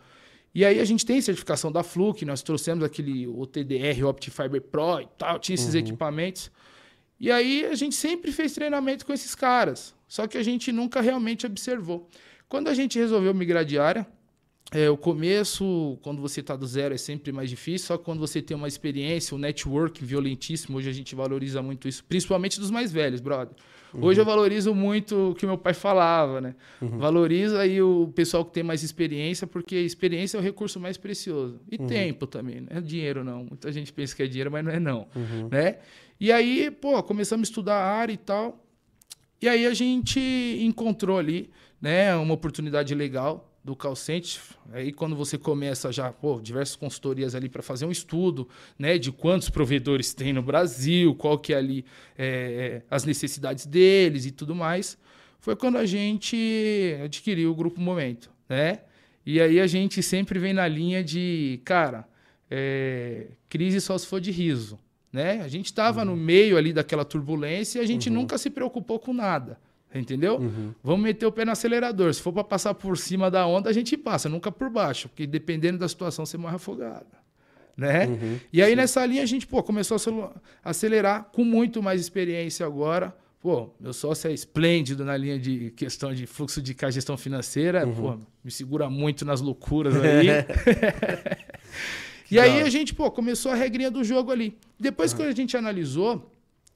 E 0.54 0.66
aí 0.66 0.80
a 0.80 0.86
gente 0.86 1.06
tem 1.06 1.22
certificação 1.22 1.72
da 1.72 1.84
Fluke, 1.84 2.26
nós 2.26 2.42
trouxemos 2.42 2.84
aquele 2.84 3.28
OTDR, 3.28 4.06
Optifiber 4.08 4.62
Pro 4.62 5.02
e 5.02 5.08
tal, 5.18 5.40
tinha 5.40 5.54
esses 5.54 5.74
uhum. 5.74 5.80
equipamentos. 5.80 6.52
E 7.20 7.32
aí 7.32 7.66
a 7.66 7.76
gente 7.76 7.96
sempre 7.96 8.32
fez 8.32 8.54
treinamento 8.54 9.06
com 9.06 9.14
esses 9.14 9.36
caras, 9.36 9.94
só 10.08 10.26
que 10.26 10.38
a 10.38 10.44
gente 10.44 10.72
nunca 10.72 11.02
realmente 11.02 11.46
observou. 11.46 12.10
Quando 12.48 12.68
a 12.68 12.74
gente 12.74 12.98
resolveu 12.98 13.34
migrar 13.34 13.64
de 13.64 13.78
área, 13.78 14.08
é, 14.72 14.88
o 14.88 14.96
começo, 14.96 15.98
quando 16.04 16.22
você 16.22 16.42
está 16.42 16.56
do 16.56 16.68
zero, 16.68 16.94
é 16.94 16.98
sempre 16.98 17.32
mais 17.32 17.50
difícil, 17.50 17.88
só 17.88 17.98
que 17.98 18.04
quando 18.04 18.20
você 18.20 18.40
tem 18.40 18.56
uma 18.56 18.68
experiência, 18.68 19.36
um 19.36 19.40
network 19.40 20.04
violentíssimo, 20.06 20.78
hoje 20.78 20.88
a 20.88 20.94
gente 20.94 21.16
valoriza 21.16 21.60
muito 21.62 21.88
isso, 21.88 22.04
principalmente 22.04 22.60
dos 22.60 22.70
mais 22.70 22.92
velhos, 22.92 23.20
brother. 23.20 23.56
Uhum. 23.92 24.04
Hoje 24.04 24.22
eu 24.22 24.26
valorizo 24.26 24.76
muito 24.76 25.32
o 25.32 25.34
que 25.36 25.48
meu 25.48 25.58
pai 25.58 25.74
falava, 25.74 26.40
né? 26.40 26.56
Uhum. 26.80 27.00
Valoriza 27.00 27.60
aí 27.60 27.82
o 27.82 28.12
pessoal 28.14 28.46
que 28.46 28.54
tem 28.54 28.62
mais 28.62 28.84
experiência, 28.84 29.48
porque 29.48 29.76
experiência 29.76 30.38
é 30.38 30.40
o 30.40 30.44
recurso 30.44 30.80
mais 30.80 30.98
precioso. 30.98 31.60
E 31.72 31.82
uhum. 31.82 31.88
tempo 31.88 32.28
também, 32.28 32.62
não 32.62 32.78
é 32.78 32.80
dinheiro 32.80 33.24
não. 33.24 33.46
Muita 33.46 33.72
gente 33.72 33.92
pensa 33.92 34.16
que 34.16 34.22
é 34.22 34.28
dinheiro, 34.28 34.52
mas 34.52 34.64
não 34.64 34.72
é 34.72 34.80
não, 34.80 35.08
uhum. 35.16 35.50
né? 35.50 35.80
E 36.20 36.32
aí, 36.32 36.70
pô, 36.70 37.02
começamos 37.02 37.48
a 37.48 37.50
estudar 37.50 37.76
a 37.76 37.92
área 37.92 38.14
e 38.14 38.18
tal. 38.18 38.64
E 39.42 39.50
aí 39.50 39.66
a 39.66 39.74
gente 39.74 40.20
encontrou 40.62 41.18
ali, 41.18 41.50
né, 41.82 42.14
uma 42.16 42.36
oportunidade 42.36 42.94
legal 42.94 43.49
do 43.64 43.76
Calcente, 43.76 44.40
aí 44.72 44.92
quando 44.92 45.16
você 45.16 45.38
começa 45.38 45.92
já, 45.92 46.12
pô, 46.12 46.40
diversas 46.42 46.76
consultorias 46.76 47.36
ali 47.36 47.50
para 47.50 47.62
fazer 47.62 47.86
um 47.86 47.92
estudo, 47.92 48.48
né, 48.78 48.98
de 48.98 49.12
quantos 49.12 49.50
provedores 49.50 50.14
tem 50.14 50.32
no 50.32 50.42
Brasil, 50.42 51.14
qual 51.16 51.38
que 51.38 51.54
é 51.54 51.58
ali 51.58 51.86
é, 52.18 52.82
as 52.90 53.04
necessidades 53.04 53.66
deles 53.66 54.26
e 54.26 54.32
tudo 54.32 54.56
mais, 54.56 54.98
foi 55.40 55.56
quando 55.56 55.78
a 55.78 55.86
gente 55.86 56.98
adquiriu 57.04 57.52
o 57.52 57.56
Grupo 57.56 57.80
Momento, 57.80 58.30
né? 58.48 58.80
E 59.26 59.40
aí 59.40 59.60
a 59.60 59.68
gente 59.68 60.02
sempre 60.02 60.40
vem 60.40 60.54
na 60.54 60.68
linha 60.68 61.04
de, 61.04 61.62
cara, 61.64 62.08
é, 62.50 63.28
crise 63.48 63.80
só 63.80 63.98
se 63.98 64.08
for 64.08 64.20
de 64.20 64.32
riso, 64.32 64.80
né? 65.12 65.42
A 65.42 65.48
gente 65.48 65.68
estava 65.68 66.00
uhum. 66.00 66.08
no 66.08 66.16
meio 66.16 66.58
ali 66.58 66.74
daquela 66.74 67.06
turbulência 67.06 67.80
e 67.80 67.82
a 67.82 67.86
gente 67.86 68.10
uhum. 68.10 68.16
nunca 68.16 68.38
se 68.38 68.50
preocupou 68.50 69.00
com 69.00 69.14
nada. 69.14 69.60
Entendeu? 69.94 70.38
Uhum. 70.38 70.74
Vamos 70.84 71.02
meter 71.02 71.26
o 71.26 71.32
pé 71.32 71.44
no 71.44 71.52
acelerador. 71.52 72.14
Se 72.14 72.22
for 72.22 72.32
para 72.32 72.44
passar 72.44 72.76
por 72.76 72.98
cima 72.98 73.32
da 73.32 73.46
onda, 73.48 73.70
a 73.70 73.74
gente 73.74 73.98
passa, 73.98 74.30
nunca 74.30 74.52
por 74.52 74.70
baixo, 74.70 75.10
porque 75.10 75.26
dependendo 75.26 75.80
da 75.80 75.88
situação 75.88 76.26
você 76.26 76.38
morre 76.38 76.56
afogado. 76.56 77.08
Né? 77.76 78.08
Uhum, 78.08 78.38
e 78.52 78.62
aí 78.62 78.72
sim. 78.72 78.76
nessa 78.76 79.06
linha 79.06 79.24
a 79.24 79.26
gente 79.26 79.48
pô, 79.48 79.64
começou 79.64 79.98
a 80.64 80.70
acelerar 80.70 81.30
com 81.32 81.46
muito 81.46 81.82
mais 81.82 82.02
experiência 82.02 82.66
agora. 82.66 83.16
Pô, 83.42 83.70
meu 83.80 83.94
sócio 83.94 84.30
é 84.30 84.34
esplêndido 84.34 85.06
na 85.06 85.16
linha 85.16 85.40
de 85.40 85.72
questão 85.72 86.14
de 86.14 86.28
fluxo 86.28 86.62
de 86.62 86.74
caixa 86.74 86.96
gestão 86.96 87.16
financeira. 87.16 87.88
Uhum. 87.88 87.96
Pô, 87.96 88.20
me 88.44 88.52
segura 88.52 88.90
muito 88.90 89.24
nas 89.24 89.40
loucuras 89.40 89.96
aí. 89.96 90.28
e 92.30 92.38
aí 92.38 92.62
a 92.62 92.70
gente 92.70 92.94
pô, 92.94 93.10
começou 93.10 93.52
a 93.52 93.56
regrinha 93.56 93.90
do 93.90 94.04
jogo 94.04 94.30
ali. 94.30 94.58
Depois 94.78 95.14
que 95.14 95.24
a 95.24 95.32
gente 95.32 95.56
analisou, 95.56 96.30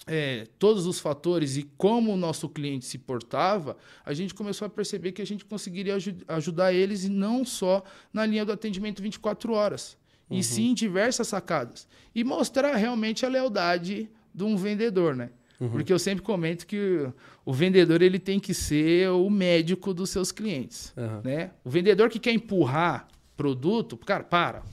é, 0.05 0.47
todos 0.59 0.85
os 0.85 0.99
fatores 0.99 1.55
e 1.57 1.63
como 1.77 2.13
o 2.13 2.17
nosso 2.17 2.49
cliente 2.49 2.85
se 2.85 2.97
portava, 2.97 3.77
a 4.05 4.13
gente 4.13 4.33
começou 4.33 4.65
a 4.65 4.69
perceber 4.69 5.11
que 5.11 5.21
a 5.21 5.25
gente 5.25 5.45
conseguiria 5.45 5.95
aj 5.95 6.15
ajudar 6.27 6.73
eles 6.73 7.03
e 7.05 7.09
não 7.09 7.45
só 7.45 7.83
na 8.11 8.25
linha 8.25 8.45
do 8.45 8.51
atendimento 8.51 9.01
24 9.01 9.53
horas, 9.53 9.97
uhum. 10.29 10.37
e 10.37 10.43
sim 10.43 10.73
diversas 10.73 11.27
sacadas. 11.27 11.87
E 12.13 12.23
mostrar 12.23 12.75
realmente 12.75 13.25
a 13.25 13.29
lealdade 13.29 14.09
de 14.33 14.43
um 14.43 14.57
vendedor, 14.57 15.15
né? 15.15 15.29
Uhum. 15.59 15.69
Porque 15.69 15.93
eu 15.93 15.99
sempre 15.99 16.23
comento 16.23 16.67
que 16.67 17.07
o 17.45 17.53
vendedor 17.53 18.01
ele 18.01 18.19
tem 18.19 18.39
que 18.39 18.53
ser 18.53 19.09
o 19.09 19.29
médico 19.29 19.93
dos 19.93 20.09
seus 20.09 20.31
clientes, 20.31 20.93
uhum. 20.97 21.21
né? 21.23 21.51
O 21.63 21.69
vendedor 21.69 22.09
que 22.09 22.19
quer 22.19 22.33
empurrar 22.33 23.07
produto, 23.37 23.95
cara, 23.97 24.23
para. 24.23 24.63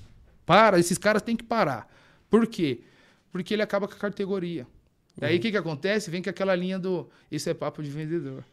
Para, 0.44 0.80
esses 0.80 0.99
caras 0.99 1.22
têm 1.22 1.37
que 1.37 1.44
parar. 1.44 1.88
Por 2.28 2.46
quê? 2.46 2.80
Porque 3.30 3.54
ele 3.54 3.62
acaba 3.62 3.87
com 3.87 3.94
a 3.94 3.99
categoria. 3.99 4.66
E 5.21 5.25
aí 5.25 5.37
o 5.38 5.40
que, 5.40 5.50
que 5.50 5.57
acontece? 5.57 6.11
Vem 6.11 6.23
com 6.23 6.31
aquela 6.31 6.55
linha 6.55 6.79
do 6.79 7.09
isso 7.31 7.49
é 7.49 7.55
papo 7.55 7.83
de 7.83 7.90
vendedor. 7.90 8.45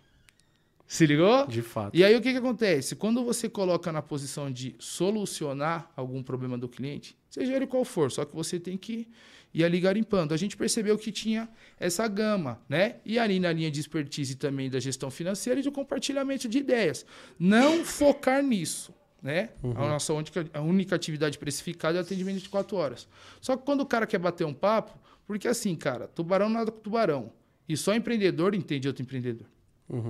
Se 0.88 1.06
ligou? 1.06 1.46
De 1.48 1.62
fato. 1.62 1.96
E 1.96 2.04
aí 2.04 2.16
o 2.16 2.22
que, 2.22 2.32
que 2.32 2.38
acontece? 2.38 2.96
Quando 2.96 3.24
você 3.24 3.50
coloca 3.50 3.92
na 3.92 4.02
posição 4.02 4.50
de 4.50 4.74
solucionar 4.80 5.92
algum 5.98 6.24
problema 6.24 6.58
do 6.58 6.70
cliente, 6.70 7.18
seja 7.30 7.54
ele 7.54 7.68
qual 7.68 7.84
for, 7.84 8.10
só 8.10 8.24
que 8.24 8.34
você 8.34 8.58
tem 8.58 8.78
que 8.78 9.08
ir 9.54 9.66
ali 9.66 9.82
garimpando. 9.82 10.34
A 10.34 10.38
gente 10.38 10.56
percebeu 10.56 10.98
que 10.98 11.12
tinha 11.12 11.50
essa 11.78 12.08
gama, 12.08 12.62
né? 12.70 12.98
E 13.06 13.20
ali 13.20 13.40
na 13.40 13.52
linha 13.52 13.70
de 13.70 13.82
expertise 13.82 14.36
também 14.36 14.70
da 14.70 14.80
gestão 14.80 15.12
financeira 15.12 15.60
e 15.60 15.64
do 15.64 15.72
compartilhamento 15.72 16.48
de 16.48 16.60
ideias. 16.60 17.06
Não 17.38 17.84
focar 17.84 18.42
nisso. 18.42 18.94
Né? 19.22 19.50
Uhum. 19.64 19.72
A 19.72 19.88
nossa 19.90 20.14
única, 20.14 20.48
a 20.54 20.62
única 20.62 20.96
atividade 20.96 21.38
precificada 21.38 21.98
é 21.98 22.02
atendimento 22.02 22.40
de 22.40 22.48
quatro 22.48 22.78
horas. 22.78 23.08
Só 23.42 23.58
que 23.58 23.66
quando 23.66 23.82
o 23.82 23.86
cara 23.86 24.06
quer 24.06 24.20
bater 24.20 24.46
um 24.46 24.54
papo, 24.54 24.98
porque 25.28 25.48
assim, 25.48 25.76
cara, 25.76 26.08
tubarão 26.08 26.50
nada 26.50 26.72
com 26.72 26.80
tubarão. 26.80 27.32
E 27.70 27.76
só 27.78 27.94
empreendedor 27.94 28.56
entende 28.56 28.88
outro 28.88 29.04
empreendedor. 29.04 29.46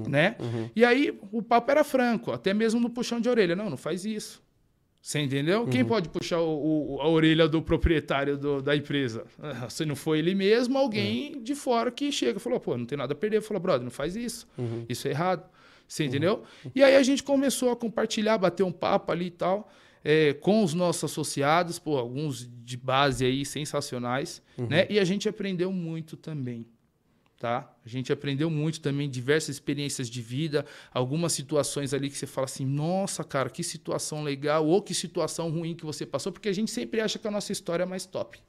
né? 0.09 0.35
E 0.75 0.83
aí 0.85 1.19
o 1.31 1.41
papo 1.41 1.69
era 1.69 1.83
franco, 1.83 2.31
até 2.31 2.53
mesmo 2.53 2.79
no 2.79 2.89
puxão 2.89 3.19
de 3.19 3.27
orelha. 3.29 3.55
Não, 3.55 3.69
não 3.69 3.77
faz 3.77 4.05
isso. 4.05 4.41
Você 4.99 5.19
entendeu? 5.19 5.65
Quem 5.67 5.85
pode 5.85 6.09
puxar 6.09 6.39
o- 6.41 6.95
o- 6.95 7.01
a 7.01 7.07
orelha 7.07 7.47
do 7.47 7.61
proprietário 7.61 8.37
do- 8.37 8.61
da 8.61 8.75
empresa? 8.75 9.23
Ah, 9.39 9.69
Se 9.69 9.85
não 9.85 9.95
for 9.95 10.15
ele 10.15 10.33
mesmo, 10.35 10.77
alguém 10.77 11.41
de 11.43 11.53
fora 11.55 11.91
que 11.91 12.11
chega 12.11 12.37
e 12.39 12.41
falou, 12.41 12.59
pô, 12.59 12.75
não 12.75 12.85
tem 12.85 12.97
nada 12.97 13.13
a 13.13 13.15
perder. 13.15 13.41
Falou, 13.41 13.61
brother, 13.61 13.83
não 13.83 13.91
faz 13.91 14.15
isso. 14.15 14.47
Isso 14.89 15.07
é 15.07 15.11
errado. 15.11 15.47
Você 15.87 16.03
entendeu? 16.03 16.43
E 16.75 16.83
aí 16.83 16.95
a 16.95 17.03
gente 17.03 17.23
começou 17.23 17.71
a 17.71 17.75
compartilhar, 17.75 18.37
bater 18.37 18.63
um 18.63 18.71
papo 18.71 19.11
ali 19.11 19.27
e 19.27 19.31
tal, 19.31 19.71
é, 20.03 20.33
com 20.33 20.63
os 20.63 20.73
nossos 20.73 21.03
associados, 21.05 21.79
pô, 21.79 21.97
alguns 21.97 22.49
de 22.63 22.77
base 22.77 23.25
aí 23.25 23.45
sensacionais, 23.45 24.41
né? 24.57 24.87
E 24.89 24.99
a 24.99 25.03
gente 25.03 25.27
aprendeu 25.27 25.71
muito 25.71 26.15
também 26.17 26.65
tá? 27.37 27.71
A 27.85 27.89
gente 27.89 28.11
aprendeu 28.11 28.49
muito 28.49 28.81
também, 28.81 29.09
diversas 29.09 29.49
experiências 29.49 30.09
de 30.09 30.21
vida, 30.21 30.65
algumas 30.91 31.33
situações 31.33 31.93
ali 31.93 32.09
que 32.09 32.17
você 32.17 32.25
fala 32.25 32.45
assim, 32.45 32.65
nossa, 32.65 33.23
cara, 33.23 33.49
que 33.49 33.63
situação 33.63 34.23
legal, 34.23 34.65
ou 34.65 34.81
que 34.81 34.93
situação 34.93 35.49
ruim 35.49 35.75
que 35.75 35.85
você 35.85 36.05
passou, 36.05 36.31
porque 36.31 36.49
a 36.49 36.53
gente 36.53 36.71
sempre 36.71 36.99
acha 36.99 37.19
que 37.19 37.27
a 37.27 37.31
nossa 37.31 37.51
história 37.51 37.83
é 37.83 37.85
mais 37.85 38.05
top. 38.05 38.39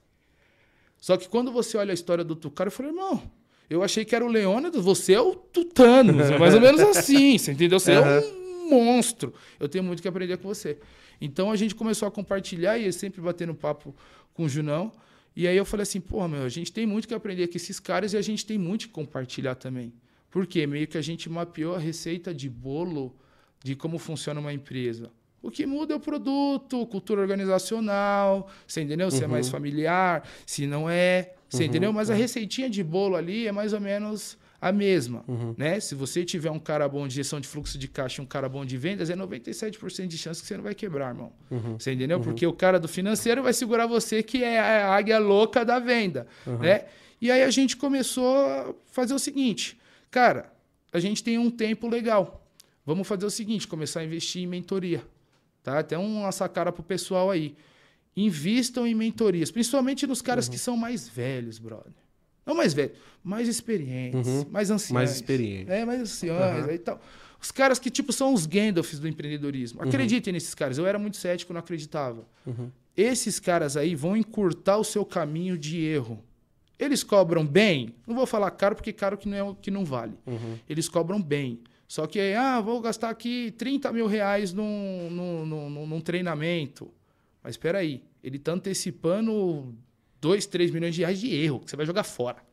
Só 0.97 1.17
que 1.17 1.28
quando 1.28 1.52
você 1.52 1.76
olha 1.76 1.90
a 1.90 1.95
história 1.95 2.25
do 2.25 2.35
Tucano, 2.35 2.69
eu 2.69 2.73
falei, 2.73 2.93
irmão, 2.93 3.23
eu 3.69 3.83
achei 3.83 4.05
que 4.05 4.17
era 4.17 4.25
o 4.25 4.28
Leônidas, 4.28 4.83
você 4.83 5.12
é 5.12 5.21
o 5.21 5.35
Tutano, 5.35 6.21
é 6.21 6.38
mais 6.38 6.55
ou 6.55 6.61
menos 6.61 6.81
assim, 6.97 7.37
você 7.37 7.52
entendeu? 7.52 7.78
Você 7.78 7.93
é 7.93 8.00
um 8.00 8.71
monstro. 8.71 9.35
Eu 9.61 9.69
tenho 9.69 9.85
muito 9.85 10.00
que 10.02 10.09
aprender 10.09 10.38
com 10.38 10.49
você. 10.49 10.78
Então 11.20 11.50
a 11.50 11.56
gente 11.56 11.75
começou 11.75 12.06
a 12.08 12.10
compartilhar 12.10 12.78
e 12.78 12.87
eu 12.87 12.92
sempre 12.92 13.20
batendo 13.20 13.54
papo 13.54 13.94
com 14.34 14.44
o 14.44 14.48
Junão. 14.48 14.92
E 15.34 15.46
aí 15.46 15.56
eu 15.56 15.64
falei 15.64 15.82
assim, 15.82 16.00
porra, 16.00 16.28
meu, 16.28 16.42
a 16.42 16.48
gente 16.48 16.72
tem 16.72 16.87
muito 16.87 17.06
que 17.06 17.14
aprender 17.14 17.46
com 17.48 17.56
esses 17.56 17.78
caras 17.78 18.12
e 18.12 18.16
a 18.16 18.22
gente 18.22 18.44
tem 18.44 18.58
muito 18.58 18.87
que 18.88 18.92
compartilhar 18.92 19.54
também. 19.54 19.92
Por 20.30 20.46
quê? 20.46 20.66
Meio 20.66 20.87
que 20.87 20.98
a 20.98 21.02
gente 21.02 21.28
mapeou 21.28 21.75
a 21.75 21.78
receita 21.78 22.34
de 22.34 22.48
bolo 22.48 23.16
de 23.62 23.75
como 23.75 23.98
funciona 23.98 24.40
uma 24.40 24.52
empresa. 24.52 25.10
O 25.40 25.50
que 25.50 25.64
muda 25.64 25.94
é 25.94 25.96
o 25.96 26.00
produto, 26.00 26.84
cultura 26.87 27.20
organizacional, 27.20 28.50
você 28.66 28.82
entendeu? 28.82 29.10
Se 29.10 29.22
é 29.22 29.26
mais 29.26 29.48
familiar, 29.48 30.28
se 30.44 30.66
não 30.66 30.90
é, 30.90 31.34
você 31.48 31.64
entendeu? 31.64 31.92
Mas 31.92 32.10
a 32.10 32.14
receitinha 32.14 32.68
de 32.68 32.82
bolo 32.82 33.14
ali 33.14 33.46
é 33.46 33.52
mais 33.52 33.72
ou 33.72 33.80
menos 33.80 34.37
a 34.61 34.73
mesma, 34.73 35.25
né? 35.57 35.79
Se 35.79 35.95
você 35.95 36.25
tiver 36.25 36.50
um 36.50 36.59
cara 36.59 36.88
bom 36.88 37.07
de 37.07 37.15
gestão 37.15 37.38
de 37.41 37.47
fluxo 37.47 37.79
de 37.79 37.87
caixa 37.87 38.21
e 38.21 38.25
um 38.25 38.27
cara 38.27 38.49
bom 38.49 38.65
de 38.65 38.77
vendas, 38.77 39.09
é 39.09 39.15
97% 39.15 40.07
de 40.07 40.19
chance 40.19 40.41
que 40.41 40.49
você 40.49 40.57
não 40.57 40.65
vai 40.65 40.75
quebrar, 40.75 41.11
irmão. 41.11 41.33
Você 41.79 41.93
entendeu? 41.93 42.19
Porque 42.21 42.47
o 42.47 42.53
cara 42.53 42.81
do 42.81 42.88
financeiro 42.88 43.43
vai 43.43 43.53
segurar 43.53 43.87
você, 43.87 44.23
que 44.23 44.43
é 44.43 44.59
a 44.59 44.95
águia 44.95 45.19
louca 45.19 45.65
da 45.65 45.79
venda, 45.79 46.27
né? 46.61 46.87
E 47.21 47.31
aí 47.31 47.43
a 47.43 47.50
gente 47.50 47.77
começou 47.77 48.37
a 48.47 48.75
fazer 48.93 49.15
o 49.15 49.19
seguinte, 49.19 49.79
cara, 50.11 50.53
a 50.93 50.99
gente 50.99 51.23
tem 51.23 51.38
um 51.38 51.50
tempo 51.50 51.88
legal. 51.88 52.45
Vamos 52.85 53.07
fazer 53.07 53.27
o 53.27 53.31
seguinte, 53.31 53.69
começar 53.69 54.00
a 54.00 54.05
investir 54.05 54.43
em 54.43 54.47
mentoria, 54.47 55.05
tá? 55.62 55.79
Até 55.79 55.99
uma 55.99 56.33
sacada 56.33 56.73
pro 56.73 56.83
pessoal 56.83 57.31
aí. 57.31 57.55
Invistam 58.17 58.87
em 58.87 58.95
mentorias, 58.95 59.50
principalmente 59.50 60.05
nos 60.07 60.21
caras 60.21 60.49
que 60.49 60.59
são 60.59 60.77
mais 60.77 61.09
velhos, 61.09 61.59
brother. 61.59 61.93
Não 62.49 62.55
mais 62.55 62.73
velhos, 62.73 62.97
mais 63.23 63.47
experientes, 63.47 64.47
mais 64.50 64.71
anciãos. 64.71 64.95
Mais 64.95 65.14
experientes. 65.14 65.69
É, 65.69 65.85
mais 65.85 66.23
aí 66.69 66.76
e 66.76 66.78
tal. 66.78 66.99
Os 67.40 67.52
caras 67.52 67.78
que, 67.78 67.90
tipo, 67.90 68.11
são 68.11 68.33
os 68.33 68.47
Gandalfs 68.47 68.99
do 68.99 69.07
empreendedorismo. 69.07 69.83
Acreditem 69.83 70.33
nesses 70.33 70.55
caras. 70.55 70.78
Eu 70.78 70.87
era 70.87 70.99
muito 70.99 71.19
cético, 71.19 71.52
não 71.52 71.61
acreditava. 71.61 72.26
Esses 72.97 73.38
caras 73.38 73.76
aí 73.76 73.95
vão 73.95 74.17
encurtar 74.17 74.78
o 74.78 74.83
seu 74.83 75.05
caminho 75.05 75.59
de 75.59 75.78
erro. 75.85 76.25
Eles 76.78 77.05
cobram 77.05 77.47
bem? 77.47 77.95
Não 78.07 78.14
vou 78.14 78.26
falar 78.26 78.50
caro, 78.52 78.75
porque 78.75 78.93
caro 78.95 79.19
que 79.19 79.28
não, 79.28 79.50
é 79.50 79.57
que 79.61 79.71
não 79.71 79.85
vale. 79.85 80.14
Eles 80.69 80.88
cobram 80.88 81.21
bem. 81.21 81.61
Só 81.87 82.07
que, 82.07 82.19
ah, 82.33 82.61
vou 82.61 82.81
gastar 82.81 83.11
aqui 83.11 83.52
30 83.59 83.93
mil 83.93 84.07
reais 84.07 84.55
num, 84.55 85.09
num, 85.11 85.47
num, 85.47 85.87
num 85.87 86.00
treinamento. 86.00 86.90
Mas 87.43 87.52
espera 87.55 87.78
aí, 87.78 88.02
ele 88.23 88.37
está 88.37 88.52
antecipando 88.52 89.75
2, 90.20 90.46
3 90.46 90.70
milhões 90.70 90.94
de 90.94 91.03
reais 91.03 91.20
de 91.20 91.35
erro, 91.35 91.61
que 91.61 91.70
você 91.70 91.77
vai 91.77 91.87
jogar 91.87 92.05
fora. 92.05 92.47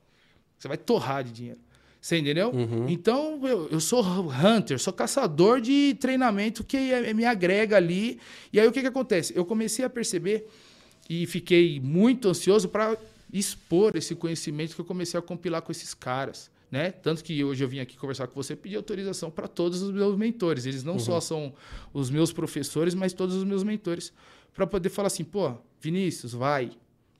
Você 0.58 0.68
vai 0.68 0.78
torrar 0.78 1.24
de 1.24 1.32
dinheiro. 1.32 1.60
Você 2.00 2.18
entendeu? 2.18 2.52
Então, 2.88 3.40
eu, 3.48 3.68
eu 3.72 3.80
sou 3.80 4.04
hunter, 4.04 4.78
sou 4.80 4.94
caçador 4.94 5.60
de 5.60 5.96
treinamento 6.00 6.64
que 6.64 6.78
é- 6.78 7.14
me 7.14 7.26
agrega 7.26 7.78
ali. 7.78 8.20
E 8.54 8.60
aí, 8.60 8.68
o 8.68 8.72
que, 8.72 8.82
que 8.82 8.88
acontece? 8.88 9.34
Eu 9.36 9.44
comecei 9.44 9.84
a 9.84 9.90
perceber 9.90 10.48
e 11.10 11.26
fiquei 11.26 11.80
muito 11.80 12.30
ansioso 12.30 12.70
para 12.70 12.96
expor 13.34 13.96
esse 13.96 14.14
conhecimento 14.16 14.76
que 14.76 14.82
eu 14.82 14.86
comecei 14.86 15.20
a 15.20 15.22
compilar 15.24 15.62
com 15.64 15.72
esses 15.72 15.94
caras. 15.96 16.52
Né? 16.72 16.92
Tanto 16.92 17.24
que 17.24 17.44
hoje 17.44 17.64
eu 17.64 17.68
vim 17.68 17.80
aqui 17.80 17.96
conversar 17.98 18.28
com 18.28 18.36
você 18.36 18.54
e 18.54 18.56
pedir 18.56 18.76
autorização 18.76 19.32
para 19.32 19.48
todos 19.48 19.82
os 19.82 19.92
meus 19.92 20.16
mentores. 20.18 20.66
Eles 20.66 20.84
não 20.84 21.00
só 21.00 21.20
são 21.22 21.54
os 21.94 22.10
meus 22.10 22.32
professores, 22.34 22.94
mas 22.94 23.14
todos 23.14 23.36
os 23.36 23.44
meus 23.44 23.64
mentores. 23.64 24.12
Para 24.54 24.68
poder 24.68 24.90
falar 24.90 25.08
assim, 25.08 25.24
pô, 25.24 25.54
Vinícius, 25.82 26.34
vai. 26.34 26.72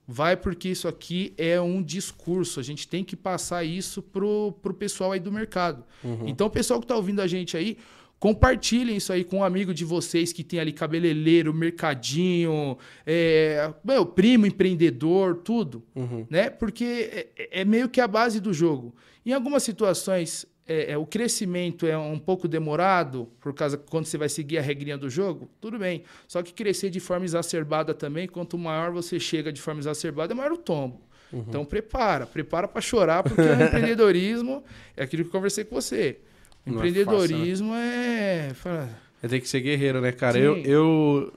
Vai 0.08 0.38
porque 0.38 0.70
isso 0.70 0.88
aqui 0.88 1.34
é 1.38 1.60
um 1.60 1.82
discurso. 1.82 2.60
A 2.60 2.64
gente 2.64 2.88
tem 2.88 3.04
que 3.04 3.16
passar 3.16 3.64
isso 3.64 4.02
pro, 4.02 4.54
pro 4.62 4.74
pessoal 4.74 5.12
aí 5.12 5.20
do 5.20 5.32
mercado. 5.32 5.84
Então, 6.28 6.48
o 6.48 6.50
pessoal 6.50 6.80
que 6.80 6.86
está 6.86 6.96
ouvindo 6.96 7.22
a 7.22 7.28
gente 7.28 7.58
aí, 7.58 7.78
compartilhem 8.20 8.98
isso 8.98 9.12
aí 9.12 9.24
com 9.24 9.38
um 9.38 9.44
amigo 9.44 9.74
de 9.74 9.84
vocês 9.84 10.32
que 10.32 10.44
tem 10.44 10.60
ali 10.60 10.72
cabeleireiro, 10.72 11.54
mercadinho, 11.54 12.78
é, 13.06 13.74
meu, 13.84 14.06
primo 14.06 14.46
empreendedor, 14.46 15.38
tudo. 15.38 15.84
Né? 16.30 16.50
Porque 16.50 17.30
é, 17.36 17.62
é 17.62 17.66
meio 17.66 17.90
que 17.90 18.00
a 18.00 18.08
base 18.08 18.40
do 18.40 18.54
jogo. 18.54 18.96
Em 19.26 19.34
algumas 19.34 19.64
situações, 19.64 20.46
é, 20.68 20.92
é, 20.94 20.98
o 20.98 21.06
crescimento 21.06 21.86
é 21.86 21.98
um 21.98 22.18
pouco 22.18 22.48
demorado, 22.48 23.30
por 23.40 23.54
causa 23.54 23.78
quando 23.78 24.06
você 24.06 24.18
vai 24.18 24.28
seguir 24.30 24.58
a 24.58 24.62
regrinha 24.62 24.98
do 24.98 25.10
jogo, 25.10 25.50
tudo 25.62 25.78
bem. 25.78 26.04
Só 26.28 26.42
que 26.42 26.52
crescer 26.54 26.90
de 26.90 27.00
forma 27.00 27.24
exacerbada 27.26 27.94
também, 27.94 28.28
quanto 28.28 28.58
maior 28.58 28.92
você 28.92 29.20
chega 29.20 29.52
de 29.54 29.62
forma 29.62 29.80
exacerbada, 29.80 30.34
maior 30.34 30.52
o 30.54 30.58
tombo. 30.58 31.02
Então 31.34 31.66
prepara, 31.66 32.26
prepara 32.26 32.68
para 32.68 32.80
chorar, 32.82 33.22
porque 33.24 33.42
o 33.42 33.46
empreendedorismo 33.64 34.64
é 34.96 35.04
aquilo 35.04 35.24
que 35.24 35.28
eu 35.28 35.32
conversei 35.34 35.64
com 35.66 35.76
você. 35.76 36.18
O 36.66 36.70
Não 36.72 36.76
é 36.76 36.88
empreendedorismo 36.88 37.74
é. 37.74 38.52
fala- 38.54 38.90
É 39.22 39.28
ter 39.28 39.40
que 39.42 39.50
ser 39.50 39.60
guerreiro, 39.60 40.00
né, 40.02 40.12
cara? 40.12 40.34
Sim. 40.34 40.40
Eu, 40.40 40.58
eu, 40.64 41.34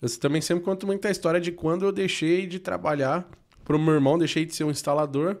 eu 0.00 0.18
também 0.18 0.40
sempre 0.40 0.64
conto 0.64 0.86
muita 0.86 1.10
história 1.10 1.40
de 1.40 1.52
quando 1.52 1.84
eu 1.84 1.92
deixei 1.92 2.46
de 2.46 2.58
trabalhar 2.58 3.28
pro 3.64 3.78
meu 3.78 3.92
irmão, 3.94 4.16
deixei 4.18 4.46
de 4.46 4.54
ser 4.54 4.64
um 4.64 4.70
instalador 4.70 5.36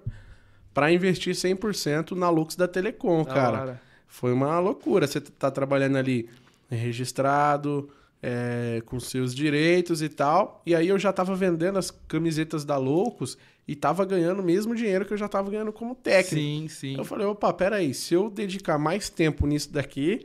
para 0.74 0.92
investir 0.92 1.34
100% 1.34 2.12
na 2.12 2.30
Lux 2.30 2.54
da 2.56 2.68
Telecom, 2.68 3.24
Da 3.24 3.34
cara. 3.34 3.60
hora. 3.60 3.82
Foi 4.06 4.32
uma 4.32 4.58
loucura. 4.58 5.06
Você 5.06 5.20
tá 5.20 5.50
trabalhando 5.50 5.96
ali 5.96 6.28
registrado, 6.70 7.88
é, 8.22 8.82
com 8.86 8.98
seus 8.98 9.34
direitos 9.34 10.02
e 10.02 10.08
tal. 10.08 10.62
E 10.66 10.74
aí 10.74 10.88
eu 10.88 10.98
já 10.98 11.12
tava 11.12 11.34
vendendo 11.34 11.78
as 11.78 11.90
camisetas 11.90 12.64
da 12.64 12.76
Loucos 12.76 13.36
e 13.66 13.74
tava 13.76 14.04
ganhando 14.04 14.40
o 14.40 14.44
mesmo 14.44 14.74
dinheiro 14.74 15.04
que 15.04 15.12
eu 15.12 15.18
já 15.18 15.28
tava 15.28 15.50
ganhando 15.50 15.72
como 15.72 15.94
técnico. 15.94 16.36
Sim, 16.36 16.68
sim. 16.68 16.96
Eu 16.96 17.04
falei, 17.04 17.26
opa, 17.26 17.52
peraí, 17.52 17.92
se 17.92 18.14
eu 18.14 18.30
dedicar 18.30 18.78
mais 18.78 19.08
tempo 19.08 19.46
nisso 19.46 19.72
daqui, 19.72 20.24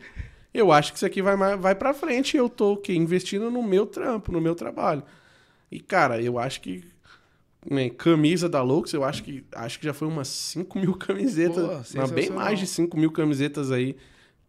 eu 0.53 0.71
acho 0.71 0.91
que 0.91 0.97
isso 0.97 1.05
aqui 1.05 1.21
vai, 1.21 1.35
vai 1.57 1.75
pra 1.75 1.93
frente 1.93 2.35
e 2.35 2.37
eu 2.37 2.47
tô 2.47 2.73
o 2.73 2.77
quê? 2.77 2.93
investindo 2.93 3.51
no 3.51 3.61
meu 3.61 3.85
trampo, 3.85 4.31
no 4.31 4.39
meu 4.39 4.55
trabalho. 4.55 5.03
E, 5.71 5.79
cara, 5.79 6.21
eu 6.21 6.39
acho 6.39 6.61
que 6.61 6.83
né, 7.69 7.89
camisa 7.89 8.49
da 8.49 8.61
Lux, 8.61 8.93
eu 8.93 9.03
acho 9.03 9.23
que 9.23 9.43
acho 9.53 9.79
que 9.79 9.85
já 9.85 9.93
foi 9.93 10.07
umas 10.07 10.27
5 10.27 10.79
mil 10.79 10.95
camisetas, 10.97 11.93
Pô, 11.93 12.07
bem 12.07 12.29
mais 12.29 12.59
de 12.59 12.67
5 12.67 12.97
mil 12.97 13.11
camisetas 13.11 13.71
aí 13.71 13.95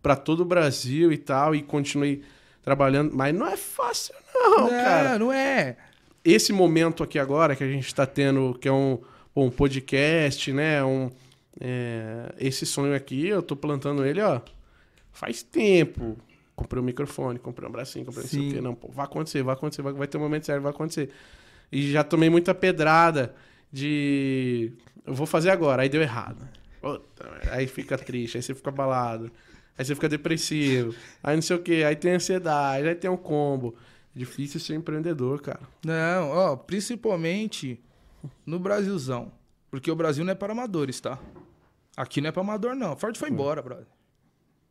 pra 0.02 0.16
todo 0.16 0.40
o 0.40 0.44
Brasil 0.44 1.12
e 1.12 1.18
tal, 1.18 1.54
e 1.54 1.62
continuei 1.62 2.22
trabalhando, 2.62 3.14
mas 3.14 3.34
não 3.34 3.46
é 3.46 3.56
fácil 3.56 4.14
não, 4.34 4.68
cara 4.68 5.18
não 5.18 5.32
é. 5.32 5.76
esse 6.24 6.52
momento 6.52 7.02
aqui 7.02 7.18
agora 7.18 7.54
que 7.54 7.64
a 7.64 7.68
gente 7.68 7.86
está 7.86 8.04
tendo, 8.06 8.56
que 8.60 8.68
é 8.68 8.72
um, 8.72 8.98
um 9.34 9.50
podcast, 9.50 10.52
né? 10.52 10.84
Um, 10.84 11.10
é, 11.60 12.34
esse 12.38 12.66
sonho 12.66 12.94
aqui, 12.94 13.28
eu 13.28 13.42
tô 13.42 13.56
plantando 13.56 14.04
ele, 14.04 14.20
ó, 14.20 14.40
faz 15.12 15.42
tempo. 15.42 16.16
Comprei 16.56 16.80
um 16.80 16.84
microfone, 16.84 17.38
comprei 17.38 17.68
um 17.68 17.72
bracinho, 17.72 18.04
comprei 18.04 18.22
não 18.24 18.30
sei 18.30 18.48
o 18.48 18.52
quê. 18.52 18.60
Não, 18.60 18.74
pô, 18.74 18.88
vai 18.88 19.04
acontecer, 19.04 19.42
vai 19.42 19.54
acontecer, 19.54 19.82
vai, 19.82 19.92
vai 19.92 20.06
ter 20.06 20.18
um 20.18 20.20
momento 20.20 20.46
certo, 20.46 20.62
vai 20.62 20.70
acontecer. 20.70 21.10
E 21.74 21.90
já 21.90 22.04
tomei 22.04 22.30
muita 22.30 22.54
pedrada 22.54 23.34
de. 23.72 24.72
Eu 25.04 25.12
vou 25.12 25.26
fazer 25.26 25.50
agora, 25.50 25.82
aí 25.82 25.88
deu 25.88 26.00
errado. 26.00 26.48
Aí 27.50 27.66
fica 27.66 27.98
triste, 27.98 28.36
aí 28.36 28.42
você 28.42 28.54
fica 28.54 28.70
abalado, 28.70 29.28
aí 29.76 29.84
você 29.84 29.92
fica 29.92 30.08
depressivo, 30.08 30.94
aí 31.20 31.34
não 31.34 31.42
sei 31.42 31.56
o 31.56 31.58
quê, 31.58 31.82
aí 31.84 31.96
tem 31.96 32.12
ansiedade, 32.12 32.86
aí 32.86 32.94
tem 32.94 33.10
um 33.10 33.16
combo. 33.16 33.74
Difícil 34.14 34.60
ser 34.60 34.74
empreendedor, 34.76 35.40
cara. 35.42 35.62
Não, 35.84 36.30
ó, 36.30 36.54
principalmente 36.54 37.82
no 38.46 38.60
Brasilzão. 38.60 39.32
Porque 39.68 39.90
o 39.90 39.96
Brasil 39.96 40.24
não 40.24 40.30
é 40.30 40.36
para 40.36 40.52
amadores, 40.52 41.00
tá? 41.00 41.18
Aqui 41.96 42.20
não 42.20 42.28
é 42.28 42.32
para 42.32 42.42
amador, 42.42 42.76
não. 42.76 42.96
Ford 42.96 43.16
foi 43.16 43.30
embora, 43.30 43.60
brother. 43.60 43.88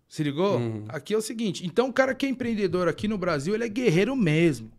Se 0.08 0.24
ligou? 0.24 0.58
Aqui 0.88 1.14
é 1.14 1.18
o 1.18 1.22
seguinte. 1.22 1.66
Então, 1.66 1.90
o 1.90 1.94
cara 1.94 2.16
que 2.16 2.26
é 2.26 2.30
empreendedor 2.30 2.88
aqui 2.88 3.10
no 3.10 3.18
Brasil, 3.18 3.54
ele 3.54 3.66
é 3.66 3.68
guerreiro 3.68 4.16
mesmo. 4.16 4.72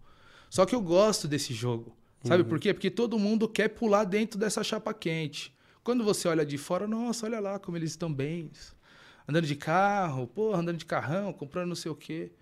Só 0.48 0.64
que 0.64 0.74
eu 0.74 0.80
gosto 0.80 1.28
desse 1.28 1.52
jogo. 1.52 1.94
Sabe 2.24 2.44
por 2.44 2.58
quê? 2.58 2.72
Porque 2.72 2.90
todo 2.90 3.18
mundo 3.18 3.48
quer 3.48 3.68
pular 3.68 4.04
dentro 4.04 4.38
dessa 4.38 4.64
chapa 4.64 4.94
quente. 4.94 5.54
Quando 5.82 6.02
você 6.02 6.26
olha 6.26 6.44
de 6.44 6.56
fora, 6.56 6.86
nossa, 6.86 7.26
olha 7.26 7.38
lá 7.38 7.58
como 7.58 7.76
eles 7.76 7.90
estão 7.90 8.12
bem. 8.12 8.50
andando 9.28 9.46
de 9.46 9.54
carro, 9.54 10.26
porra, 10.26 10.60
andando 10.60 10.78
de 10.78 10.86
carrão, 10.86 11.32
comprando 11.32 11.68
não 11.68 11.76
sei 11.76 11.90
o 11.90 11.94
quê. 11.94 12.32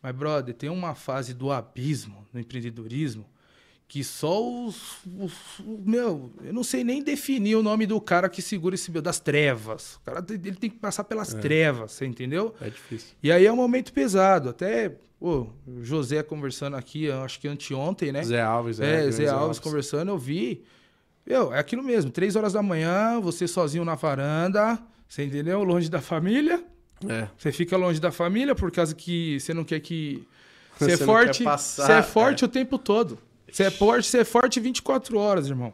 Mas, 0.00 0.14
brother, 0.14 0.54
tem 0.54 0.70
uma 0.70 0.94
fase 0.94 1.34
do 1.34 1.50
abismo 1.50 2.26
no 2.32 2.38
empreendedorismo 2.38 3.26
que 3.86 4.02
só 4.02 4.42
os, 4.42 4.98
os, 5.18 5.32
Meu, 5.64 6.32
eu 6.42 6.52
não 6.52 6.64
sei 6.64 6.82
nem 6.82 7.02
definir 7.02 7.56
o 7.56 7.62
nome 7.62 7.86
do 7.86 8.00
cara 8.00 8.28
que 8.28 8.42
segura 8.42 8.74
esse. 8.74 8.90
Das 8.90 9.20
trevas. 9.20 9.96
O 9.96 10.00
cara 10.00 10.24
ele 10.28 10.56
tem 10.56 10.70
que 10.70 10.78
passar 10.78 11.04
pelas 11.04 11.34
é. 11.34 11.38
trevas, 11.38 11.92
você 11.92 12.06
entendeu? 12.06 12.54
É 12.60 12.70
difícil. 12.70 13.14
E 13.22 13.30
aí 13.30 13.46
é 13.46 13.52
um 13.52 13.56
momento 13.56 13.92
pesado. 13.92 14.48
Até. 14.48 14.96
O 15.26 15.50
José 15.80 16.22
conversando 16.22 16.76
aqui, 16.76 17.10
acho 17.10 17.40
que 17.40 17.48
anteontem, 17.48 18.12
né? 18.12 18.22
Zé 18.22 18.42
Alves, 18.42 18.78
é. 18.78 19.06
É, 19.06 19.10
Zé 19.10 19.26
Alves, 19.26 19.42
Alves 19.42 19.58
conversando, 19.58 20.10
eu 20.10 20.18
vi. 20.18 20.62
Meu, 21.24 21.50
é 21.50 21.58
aquilo 21.58 21.82
mesmo. 21.82 22.10
Três 22.10 22.36
horas 22.36 22.52
da 22.52 22.62
manhã, 22.62 23.18
você 23.22 23.48
sozinho 23.48 23.86
na 23.86 23.94
varanda, 23.94 24.78
você 25.08 25.24
entendeu? 25.24 25.64
Longe 25.64 25.88
da 25.88 26.02
família. 26.02 26.62
É. 27.08 27.26
Você 27.38 27.50
fica 27.52 27.74
longe 27.74 27.98
da 27.98 28.12
família 28.12 28.54
por 28.54 28.70
causa 28.70 28.94
que 28.94 29.40
você 29.40 29.54
não 29.54 29.64
quer 29.64 29.80
que. 29.80 30.28
Você, 30.76 30.92
é 30.92 30.96
forte. 30.96 31.44
Você 31.44 31.92
é 31.92 32.02
forte 32.02 32.42
é. 32.42 32.46
o 32.46 32.50
tempo 32.50 32.76
todo. 32.76 33.16
Você 33.48 33.62
é 33.62 33.70
forte, 33.70 34.08
você 34.08 34.18
é 34.18 34.24
forte 34.24 34.58
24 34.58 35.16
horas, 35.16 35.46
irmão. 35.46 35.72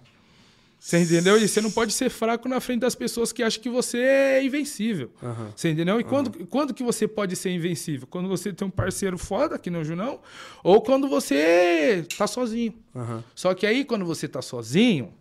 Você 0.81 0.99
entendeu? 0.99 1.37
E 1.37 1.47
você 1.47 1.61
não 1.61 1.71
pode 1.71 1.93
ser 1.93 2.09
fraco 2.09 2.49
na 2.49 2.59
frente 2.59 2.81
das 2.81 2.95
pessoas 2.95 3.33
que 3.33 3.43
acham 3.43 3.63
que 3.63 3.69
você 3.69 3.99
é 3.99 4.43
invencível. 4.43 5.11
Uhum. 5.23 5.51
Você 5.55 5.69
entendeu? 5.69 6.01
E 6.01 6.03
uhum. 6.03 6.09
quando, 6.09 6.47
quando 6.47 6.73
que 6.73 6.83
você 6.83 7.07
pode 7.07 7.37
ser 7.37 7.51
invencível? 7.51 8.07
Quando 8.07 8.31
você 8.31 8.51
tem 8.51 8.67
um 8.67 8.71
parceiro 8.71 9.19
foda 9.19 9.57
aqui 9.57 9.69
no 9.69 9.85
Junão 9.85 10.21
ou 10.65 10.81
quando 10.81 11.07
você 11.07 12.07
tá 12.17 12.27
sozinho. 12.27 12.75
Uhum. 12.95 13.23
Só 13.35 13.53
que 13.53 13.67
aí, 13.67 13.85
quando 13.85 14.07
você 14.07 14.27
tá 14.27 14.41
sozinho, 14.41 15.13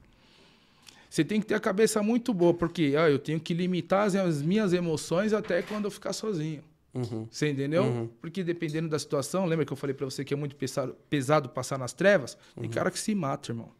você 1.10 1.26
tem 1.26 1.42
que 1.42 1.48
ter 1.48 1.56
a 1.56 1.60
cabeça 1.60 2.02
muito 2.02 2.34
boa, 2.34 2.54
porque 2.54 2.94
ó, 2.96 3.10
eu 3.10 3.20
tenho 3.20 3.40
que 3.40 3.54
limitar 3.54 4.08
as, 4.08 4.16
as 4.16 4.42
minhas 4.42 4.72
emoções 4.72 5.34
até 5.34 5.62
quando 5.62 5.86
eu 5.86 5.92
ficar 5.92 6.14
sozinho. 6.14 6.64
Uhum. 6.94 7.28
Você 7.30 7.50
entendeu? 7.50 7.84
Uhum. 7.84 8.10
Porque 8.22 8.46
dependendo 8.46 8.88
da 8.88 8.98
situação, 8.98 9.46
lembra 9.46 9.66
que 9.66 9.74
eu 9.74 9.78
falei 9.78 9.94
para 9.94 10.06
você 10.06 10.24
que 10.24 10.34
é 10.34 10.38
muito 10.38 10.56
pesado, 10.56 10.96
pesado 11.10 11.50
passar 11.50 11.78
nas 11.78 11.92
trevas? 11.92 12.38
Tem 12.56 12.64
uhum. 12.64 12.70
cara 12.70 12.90
que 12.90 12.98
se 12.98 13.14
mata, 13.14 13.52
irmão. 13.52 13.78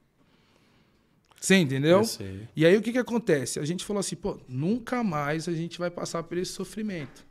Você 1.40 1.56
entendeu? 1.56 2.02
E 2.56 2.66
aí 2.66 2.76
o 2.76 2.82
que, 2.82 2.92
que 2.92 2.98
acontece? 2.98 3.60
A 3.60 3.66
gente 3.66 3.86
falou 3.86 4.00
assim, 4.00 4.16
pô, 4.16 4.38
nunca 4.48 5.04
mais 5.04 5.48
a 5.48 5.54
gente 5.54 5.80
vai 5.80 5.90
passar 5.90 6.24
por 6.24 6.38
esse 6.38 6.52
sofrimento. 6.52 7.26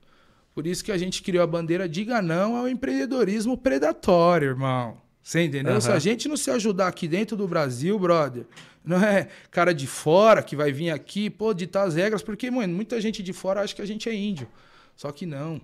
Por 0.55 0.67
isso 0.67 0.83
que 0.85 0.91
a 0.91 0.99
gente 0.99 1.23
criou 1.23 1.45
a 1.45 1.47
bandeira 1.47 1.89
Diga 1.89 2.21
Não 2.21 2.57
ao 2.57 2.69
empreendedorismo 2.69 3.57
predatório, 3.57 4.49
irmão. 4.49 5.01
Você 5.23 5.43
entendeu? 5.43 5.79
Se 5.81 5.91
a 5.91 5.99
gente 5.99 6.27
não 6.27 6.37
se 6.37 6.51
ajudar 6.51 6.89
aqui 6.89 7.07
dentro 7.07 7.37
do 7.37 7.47
Brasil, 7.47 7.99
brother, 7.99 8.47
não 8.83 8.97
é 8.97 9.29
cara 9.51 9.75
de 9.75 9.87
fora 9.87 10.43
que 10.43 10.57
vai 10.57 10.73
vir 10.73 10.91
aqui, 10.91 11.29
pô, 11.29 11.53
ditar 11.53 11.87
as 11.87 11.95
regras, 11.95 12.23
porque, 12.23 12.51
mano, 12.51 12.75
muita 12.75 12.99
gente 12.99 13.23
de 13.23 13.35
fora 13.35 13.61
acha 13.61 13.75
que 13.75 13.83
a 13.83 13.87
gente 13.87 14.09
é 14.09 14.15
índio. 14.15 14.49
Só 14.97 15.13
que 15.13 15.27
não. 15.27 15.61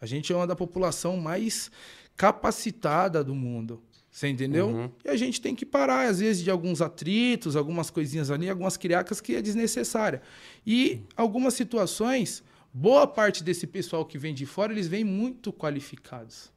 A 0.00 0.06
gente 0.06 0.32
é 0.32 0.36
uma 0.36 0.46
da 0.46 0.56
população 0.56 1.16
mais 1.16 1.70
capacitada 2.16 3.22
do 3.22 3.34
mundo. 3.34 3.80
Você 4.16 4.28
entendeu? 4.28 4.68
Uhum. 4.68 4.90
E 5.04 5.10
a 5.10 5.14
gente 5.14 5.42
tem 5.42 5.54
que 5.54 5.66
parar, 5.66 6.08
às 6.08 6.20
vezes, 6.20 6.42
de 6.42 6.50
alguns 6.50 6.80
atritos, 6.80 7.54
algumas 7.54 7.90
coisinhas 7.90 8.30
ali, 8.30 8.48
algumas 8.48 8.74
criacas 8.78 9.20
que 9.20 9.34
é 9.34 9.42
desnecessária. 9.42 10.22
E 10.66 11.02
algumas 11.14 11.52
situações, 11.52 12.42
boa 12.72 13.06
parte 13.06 13.44
desse 13.44 13.66
pessoal 13.66 14.06
que 14.06 14.16
vem 14.16 14.32
de 14.32 14.46
fora, 14.46 14.72
eles 14.72 14.88
vêm 14.88 15.04
muito 15.04 15.52
qualificados. 15.52 16.50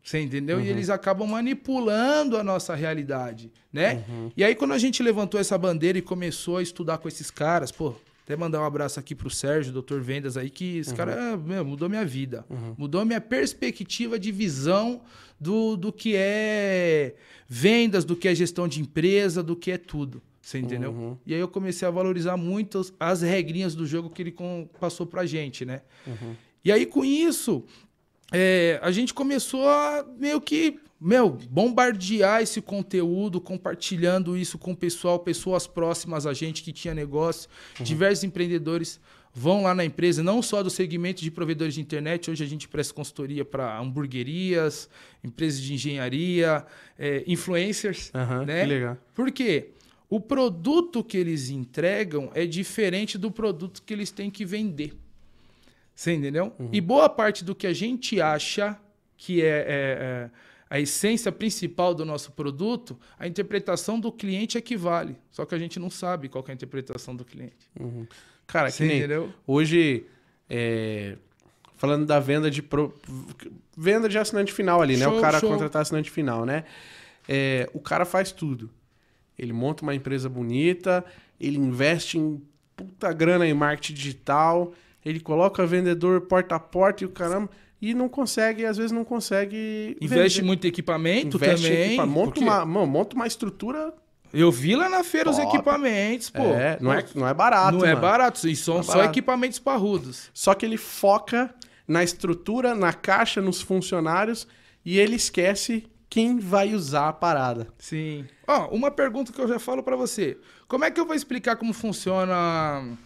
Você 0.00 0.20
entendeu? 0.20 0.58
Uhum. 0.58 0.64
E 0.64 0.68
eles 0.68 0.90
acabam 0.90 1.26
manipulando 1.26 2.36
a 2.36 2.44
nossa 2.44 2.72
realidade, 2.76 3.50
né? 3.72 4.04
Uhum. 4.08 4.30
E 4.36 4.44
aí, 4.44 4.54
quando 4.54 4.72
a 4.72 4.78
gente 4.78 5.02
levantou 5.02 5.40
essa 5.40 5.58
bandeira 5.58 5.98
e 5.98 6.02
começou 6.02 6.58
a 6.58 6.62
estudar 6.62 6.98
com 6.98 7.08
esses 7.08 7.32
caras, 7.32 7.72
pô, 7.72 7.96
até 8.22 8.36
mandar 8.36 8.60
um 8.60 8.64
abraço 8.64 9.00
aqui 9.00 9.12
pro 9.12 9.28
Sérgio, 9.28 9.72
doutor 9.72 10.00
Vendas 10.00 10.36
aí, 10.36 10.48
que 10.48 10.78
esse 10.78 10.90
uhum. 10.90 10.96
cara 10.96 11.36
meu, 11.36 11.64
mudou 11.64 11.88
minha 11.88 12.04
vida. 12.04 12.46
Uhum. 12.48 12.76
Mudou 12.78 13.04
minha 13.04 13.20
perspectiva 13.20 14.20
de 14.20 14.30
visão 14.30 15.00
do, 15.40 15.76
do 15.76 15.92
que 15.92 16.14
é 16.14 17.14
vendas, 17.48 18.04
do 18.04 18.14
que 18.14 18.28
é 18.28 18.34
gestão 18.34 18.68
de 18.68 18.80
empresa, 18.80 19.42
do 19.42 19.56
que 19.56 19.70
é 19.70 19.78
tudo. 19.78 20.22
Você 20.40 20.58
entendeu? 20.58 20.90
Uhum. 20.90 21.16
E 21.24 21.34
aí 21.34 21.40
eu 21.40 21.48
comecei 21.48 21.86
a 21.86 21.90
valorizar 21.90 22.36
muito 22.36 22.80
as 22.98 23.22
regrinhas 23.22 23.74
do 23.74 23.86
jogo 23.86 24.10
que 24.10 24.22
ele 24.22 24.32
com, 24.32 24.68
passou 24.78 25.06
pra 25.06 25.24
gente, 25.24 25.64
né? 25.64 25.82
Uhum. 26.06 26.34
E 26.64 26.72
aí 26.72 26.86
com 26.86 27.04
isso, 27.04 27.64
é, 28.32 28.78
a 28.82 28.90
gente 28.90 29.14
começou 29.14 29.68
a 29.68 30.04
meio 30.18 30.40
que 30.40 30.78
meu, 31.00 31.30
bombardear 31.30 32.42
esse 32.42 32.60
conteúdo, 32.60 33.40
compartilhando 33.40 34.36
isso 34.36 34.58
com 34.58 34.72
o 34.72 34.76
pessoal, 34.76 35.18
pessoas 35.18 35.66
próximas 35.66 36.26
a 36.26 36.34
gente 36.34 36.62
que 36.62 36.72
tinha 36.72 36.92
negócio, 36.92 37.48
uhum. 37.78 37.84
diversos 37.84 38.24
empreendedores 38.24 39.00
vão 39.32 39.62
lá 39.62 39.74
na 39.74 39.84
empresa, 39.84 40.22
não 40.22 40.42
só 40.42 40.62
do 40.62 40.70
segmento 40.70 41.22
de 41.22 41.30
provedores 41.30 41.74
de 41.74 41.80
internet, 41.80 42.30
hoje 42.30 42.42
a 42.42 42.46
gente 42.46 42.68
presta 42.68 42.92
consultoria 42.92 43.44
para 43.44 43.78
hamburguerias, 43.78 44.88
empresas 45.22 45.60
de 45.60 45.74
engenharia, 45.74 46.64
é, 46.98 47.22
influencers, 47.26 48.10
uhum, 48.14 48.44
né? 48.44 48.62
Que 48.62 48.66
legal. 48.66 48.98
Por 49.14 49.30
quê? 49.30 49.70
O 50.08 50.20
produto 50.20 51.04
que 51.04 51.16
eles 51.16 51.50
entregam 51.50 52.30
é 52.34 52.44
diferente 52.44 53.16
do 53.16 53.30
produto 53.30 53.82
que 53.82 53.92
eles 53.92 54.10
têm 54.10 54.28
que 54.28 54.44
vender. 54.44 54.94
Você 55.94 56.14
entendeu? 56.14 56.52
Uhum. 56.58 56.70
E 56.72 56.80
boa 56.80 57.08
parte 57.08 57.44
do 57.44 57.54
que 57.54 57.66
a 57.66 57.72
gente 57.72 58.20
acha 58.20 58.76
que 59.16 59.42
é, 59.42 59.46
é, 59.46 59.60
é 59.68 60.30
a 60.68 60.80
essência 60.80 61.30
principal 61.30 61.94
do 61.94 62.04
nosso 62.04 62.32
produto, 62.32 62.98
a 63.18 63.26
interpretação 63.26 64.00
do 64.00 64.10
cliente 64.10 64.56
equivale. 64.56 65.16
Só 65.30 65.44
que 65.44 65.54
a 65.54 65.58
gente 65.58 65.78
não 65.78 65.90
sabe 65.90 66.28
qual 66.28 66.44
é 66.48 66.50
a 66.52 66.54
interpretação 66.54 67.14
do 67.14 67.24
cliente. 67.24 67.68
Uhum. 67.78 68.06
Cara, 68.50 68.68
nem 68.80 68.98
entendeu? 68.98 69.32
hoje, 69.46 70.04
é, 70.48 71.16
falando 71.76 72.04
da 72.04 72.18
venda 72.18 72.50
de 72.50 72.62
pro, 72.62 72.94
venda 73.76 74.08
de 74.08 74.18
assinante 74.18 74.52
final 74.52 74.82
ali, 74.82 74.96
show, 74.96 75.12
né? 75.12 75.18
O 75.18 75.20
cara 75.20 75.38
show. 75.38 75.48
contratar 75.48 75.82
assinante 75.82 76.10
final, 76.10 76.44
né? 76.44 76.64
É, 77.28 77.68
o 77.72 77.80
cara 77.80 78.04
faz 78.04 78.32
tudo. 78.32 78.68
Ele 79.38 79.52
monta 79.52 79.82
uma 79.82 79.94
empresa 79.94 80.28
bonita, 80.28 81.04
ele 81.40 81.58
investe 81.58 82.18
em 82.18 82.42
puta 82.76 83.12
grana 83.12 83.46
em 83.46 83.54
marketing 83.54 83.94
digital, 83.94 84.74
ele 85.04 85.20
coloca 85.20 85.64
vendedor 85.66 86.22
porta 86.22 86.56
a 86.56 86.60
porta 86.60 87.04
e 87.04 87.06
o 87.06 87.10
caramba 87.10 87.48
e 87.80 87.94
não 87.94 88.08
consegue, 88.08 88.66
às 88.66 88.76
vezes 88.76 88.92
não 88.92 89.04
consegue. 89.04 89.96
Investe 90.00 90.38
vender. 90.40 90.46
muito 90.46 90.66
equipamento 90.66 91.36
Investe 91.38 91.66
também. 91.66 91.86
Equipa... 91.86 92.06
Monta, 92.06 92.24
porque... 92.26 92.40
uma, 92.40 92.66
monta 92.66 93.16
uma 93.16 93.26
estrutura. 93.26 93.94
Eu 94.32 94.50
vi 94.50 94.76
lá 94.76 94.88
na 94.88 95.02
feira 95.02 95.30
Top. 95.30 95.40
os 95.40 95.48
equipamentos, 95.48 96.30
pô. 96.30 96.42
É, 96.42 96.78
não, 96.80 96.92
é, 96.92 97.04
não 97.14 97.28
é 97.28 97.34
barato. 97.34 97.78
Não 97.78 97.84
é 97.84 97.88
mano. 97.88 97.98
é 97.98 98.00
barato, 98.00 98.48
e 98.48 98.54
são 98.54 98.78
é 98.78 98.82
só 98.82 98.92
barato. 98.92 99.10
equipamentos 99.10 99.58
parrudos. 99.58 100.30
Só 100.32 100.54
que 100.54 100.64
ele 100.64 100.76
foca 100.76 101.52
na 101.86 102.04
estrutura, 102.04 102.74
na 102.74 102.92
caixa, 102.92 103.40
nos 103.40 103.60
funcionários 103.60 104.46
e 104.84 104.98
ele 104.98 105.16
esquece 105.16 105.90
quem 106.08 106.38
vai 106.38 106.74
usar 106.74 107.08
a 107.08 107.12
parada. 107.12 107.68
Sim. 107.78 108.26
Ó, 108.46 108.68
uma 108.68 108.90
pergunta 108.90 109.32
que 109.32 109.40
eu 109.40 109.48
já 109.48 109.58
falo 109.58 109.82
para 109.82 109.96
você. 109.96 110.38
Como 110.68 110.84
é 110.84 110.90
que 110.90 111.00
eu 111.00 111.06
vou 111.06 111.14
explicar 111.14 111.56
como 111.56 111.72
funciona. 111.72 112.96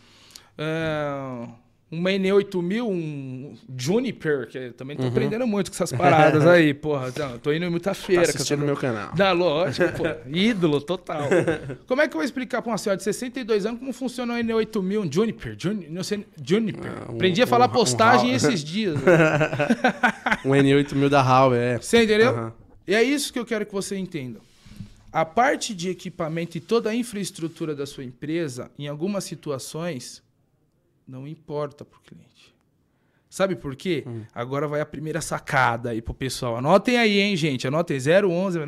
É 0.57 1.64
uma 1.99 2.11
N8000, 2.11 2.83
um 2.83 3.55
Juniper, 3.77 4.49
que 4.49 4.71
também 4.71 4.97
tô 4.97 5.03
uhum. 5.03 5.09
aprendendo 5.09 5.47
muito 5.47 5.71
com 5.71 5.75
essas 5.75 5.93
paradas 5.93 6.47
aí, 6.47 6.73
porra. 6.75 7.13
Não, 7.17 7.39
tô 7.39 7.53
indo 7.53 7.65
em 7.65 7.71
muita 7.71 7.95
feira. 7.95 8.25
Tá 8.25 8.31
assistindo 8.31 8.61
no 8.61 8.67
meu 8.67 8.77
canal. 8.77 9.15
Da 9.15 9.33
lógico, 9.33 9.93
pô. 9.93 10.05
Ídolo 10.29 10.81
total. 10.81 11.29
como 11.87 12.03
é 12.03 12.09
que 12.09 12.15
eu 12.15 12.19
vou 12.19 12.25
explicar 12.25 12.63
pra 12.63 12.73
uma 12.73 12.79
senhora 12.79 12.97
de 12.97 13.05
62 13.05 13.67
anos 13.67 13.81
como 13.81 13.93
funciona 13.93 14.35
o 14.35 14.37
N8000, 14.37 15.01
um 15.01 15.13
Juniper? 15.13 15.57
Juni, 15.59 15.89
não 15.89 16.03
sei, 16.03 16.27
Juniper. 16.43 16.91
Ah, 16.91 17.13
um, 17.13 17.15
Aprendi 17.15 17.43
a 17.43 17.47
falar 17.47 17.67
um, 17.67 17.73
postagem 17.73 18.33
um 18.33 18.35
esses 18.35 18.65
dias. 18.65 18.97
um 20.45 20.51
N8000 20.51 21.09
da 21.09 21.23
Huawei, 21.23 21.61
é. 21.61 21.79
Você 21.79 22.03
entendeu? 22.03 22.35
Uhum. 22.35 22.53
E 22.87 22.95
é 22.95 23.03
isso 23.03 23.33
que 23.33 23.39
eu 23.39 23.47
quero 23.47 23.65
que 23.65 23.73
você 23.73 23.97
entenda. 23.97 24.41
A 25.15 25.25
parte 25.25 25.73
de 25.75 25.91
equipamento 25.91 26.59
e 26.59 26.61
toda 26.61 26.91
a 26.91 26.95
infraestrutura 26.95 27.73
da 27.73 27.87
sua 27.87 28.03
empresa, 28.03 28.69
em 28.77 28.89
algumas 28.89 29.23
situações, 29.23 30.24
não 31.07 31.27
importa 31.27 31.85
para 31.85 31.99
o 31.99 32.03
cliente. 32.03 32.55
Sabe 33.29 33.57
por 33.57 33.75
quê? 33.75 34.05
Hum. 34.07 34.23
Agora 34.33 34.69
vai 34.69 34.81
a 34.81 34.87
primeira 34.87 35.21
sacada 35.21 35.91
aí 35.91 36.01
pro 36.01 36.15
pessoal. 36.15 36.57
Anotem 36.57 36.97
aí, 36.97 37.19
hein, 37.19 37.37
gente? 37.37 37.67
Anotem 37.67 37.97
011, 37.97 38.59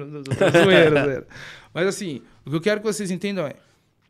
zoeira, 0.64 1.04
zoeira. 1.04 1.28
Mas 1.72 1.86
assim, 1.86 2.20
o 2.44 2.50
que 2.50 2.56
eu 2.56 2.60
quero 2.60 2.80
que 2.80 2.86
vocês 2.86 3.12
entendam 3.12 3.46
é: 3.46 3.54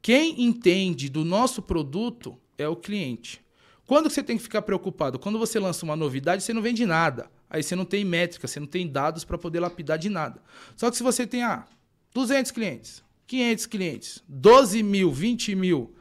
quem 0.00 0.42
entende 0.42 1.10
do 1.10 1.26
nosso 1.26 1.60
produto 1.60 2.38
é 2.56 2.66
o 2.66 2.74
cliente. 2.74 3.44
Quando 3.86 4.08
você 4.08 4.22
tem 4.22 4.36
que 4.36 4.42
ficar 4.42 4.62
preocupado? 4.62 5.18
Quando 5.18 5.38
você 5.38 5.60
lança 5.60 5.84
uma 5.84 5.94
novidade, 5.94 6.42
você 6.42 6.54
não 6.54 6.62
vende 6.62 6.86
nada. 6.86 7.30
Aí 7.50 7.62
você 7.62 7.76
não 7.76 7.84
tem 7.84 8.04
métrica, 8.04 8.48
você 8.48 8.58
não 8.58 8.66
tem 8.66 8.88
dados 8.88 9.24
para 9.24 9.36
poder 9.36 9.60
lapidar 9.60 9.98
de 9.98 10.08
nada. 10.08 10.42
Só 10.74 10.90
que 10.90 10.96
se 10.96 11.02
você 11.02 11.26
tem 11.26 11.42
ah, 11.42 11.66
200 12.14 12.50
clientes, 12.50 13.04
500 13.26 13.66
clientes, 13.66 14.24
12 14.28 14.82
mil, 14.82 15.12
20 15.12 15.54
mil, 15.54 15.94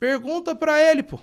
Pergunta 0.00 0.54
para 0.54 0.82
ele, 0.82 1.02
pô. 1.02 1.20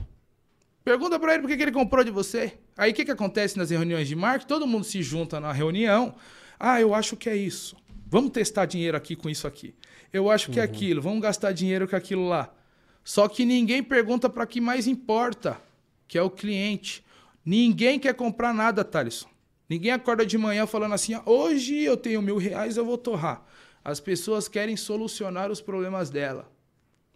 Pergunta 0.86 1.20
para 1.20 1.34
ele 1.34 1.42
por 1.42 1.50
que, 1.50 1.58
que 1.58 1.64
ele 1.64 1.72
comprou 1.72 2.04
de 2.04 2.12
você. 2.12 2.54
Aí 2.78 2.92
o 2.92 2.94
que, 2.94 3.04
que 3.04 3.12
acontece 3.12 3.58
nas 3.58 3.72
reuniões 3.72 4.08
de 4.08 4.16
marketing? 4.16 4.48
Todo 4.48 4.68
mundo 4.68 4.84
se 4.84 5.02
junta 5.02 5.40
na 5.40 5.52
reunião. 5.52 6.14
Ah, 6.60 6.80
eu 6.80 6.94
acho 6.94 7.18
que 7.18 7.28
é 7.28 7.36
isso. 7.36 7.76
Vamos 8.06 8.32
testar 8.32 8.68
dinheiro 8.68 8.96
aqui 8.96 9.16
com 9.16 9.30
isso 9.30 9.48
aqui. 9.48 9.74
Eu 10.14 10.30
acho 10.30 10.52
que 10.52 10.60
é 10.60 10.64
uhum. 10.64 10.70
é 10.70 10.72
aquilo. 10.72 11.02
Vamos 11.02 11.22
gastar 11.22 11.52
dinheiro 11.52 11.88
com 11.88 11.96
aquilo 11.96 12.30
lá. 12.30 12.54
Só 13.04 13.28
que 13.28 13.44
ninguém 13.46 13.82
pergunta 13.82 14.30
para 14.30 14.46
que 14.46 14.62
mais 14.62 14.86
importa. 14.86 15.60
que 16.08 16.18
é 16.18 16.22
o 16.22 16.30
cliente. 16.30 17.04
Ninguém 17.44 18.00
quer 18.00 18.14
comprar 18.14 18.54
nada, 18.54 18.84
Thaleson. 18.84 19.28
Ninguém 19.68 19.92
acorda 19.92 20.26
de 20.26 20.38
manhã 20.38 20.68
falando 20.68 20.94
assim: 20.94 21.20
hoje 21.26 21.82
eu 21.82 21.98
tenho 21.98 22.22
mil 22.22 22.38
reais, 22.38 22.78
eu 22.78 22.86
vou 22.86 22.98
torrar. 22.98 23.44
As 23.84 24.00
pessoas 24.00 24.48
querem 24.48 24.78
solucionar 24.78 25.52
os 25.52 25.62
problemas 25.62 26.10
dela. 26.10 26.50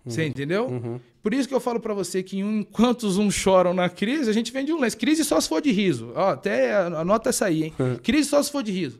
Você 0.06 0.26
entendeu? 0.26 0.67
Uhum. 0.67 1.00
Por 1.21 1.34
isso 1.34 1.47
que 1.47 1.53
eu 1.53 1.60
falo 1.60 1.79
para 1.79 1.93
você 1.93 2.23
que 2.23 2.39
enquanto 2.39 3.07
uns 3.07 3.34
choram 3.34 3.73
na 3.73 3.89
crise, 3.89 4.29
a 4.29 4.34
gente 4.34 4.51
vende 4.51 4.73
um 4.73 4.79
lenço. 4.79 4.97
Crise 4.97 5.23
só 5.23 5.39
se 5.39 5.47
for 5.47 5.62
de 5.62 5.71
riso. 5.71 6.12
Ó, 6.15 6.29
até 6.31 6.75
anota 6.75 7.29
essa 7.29 7.45
aí, 7.45 7.63
hein? 7.65 7.73
Crise 8.01 8.29
só 8.29 8.41
se 8.41 8.51
for 8.51 8.63
de 8.63 8.71
riso. 8.71 8.99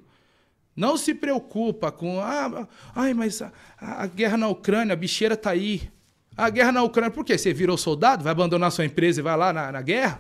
Não 0.75 0.95
se 0.97 1.13
preocupa 1.13 1.91
com. 1.91 2.19
Ah, 2.21 2.67
ai, 2.95 3.13
mas 3.13 3.41
a, 3.41 3.51
a 3.79 4.07
guerra 4.07 4.38
na 4.38 4.47
Ucrânia, 4.47 4.93
a 4.93 4.95
bicheira 4.95 5.36
tá 5.36 5.49
aí. 5.49 5.91
A 6.38 6.49
guerra 6.49 6.71
na 6.71 6.84
Ucrânia, 6.84 7.12
por 7.12 7.25
quê? 7.25 7.38
Você 7.38 7.53
virou 7.53 7.77
soldado? 7.77 8.23
Vai 8.23 8.31
abandonar 8.31 8.71
sua 8.71 8.86
empresa 8.86 9.19
e 9.19 9.23
vai 9.23 9.36
lá 9.36 9.51
na, 9.51 9.71
na 9.71 9.81
guerra? 9.81 10.19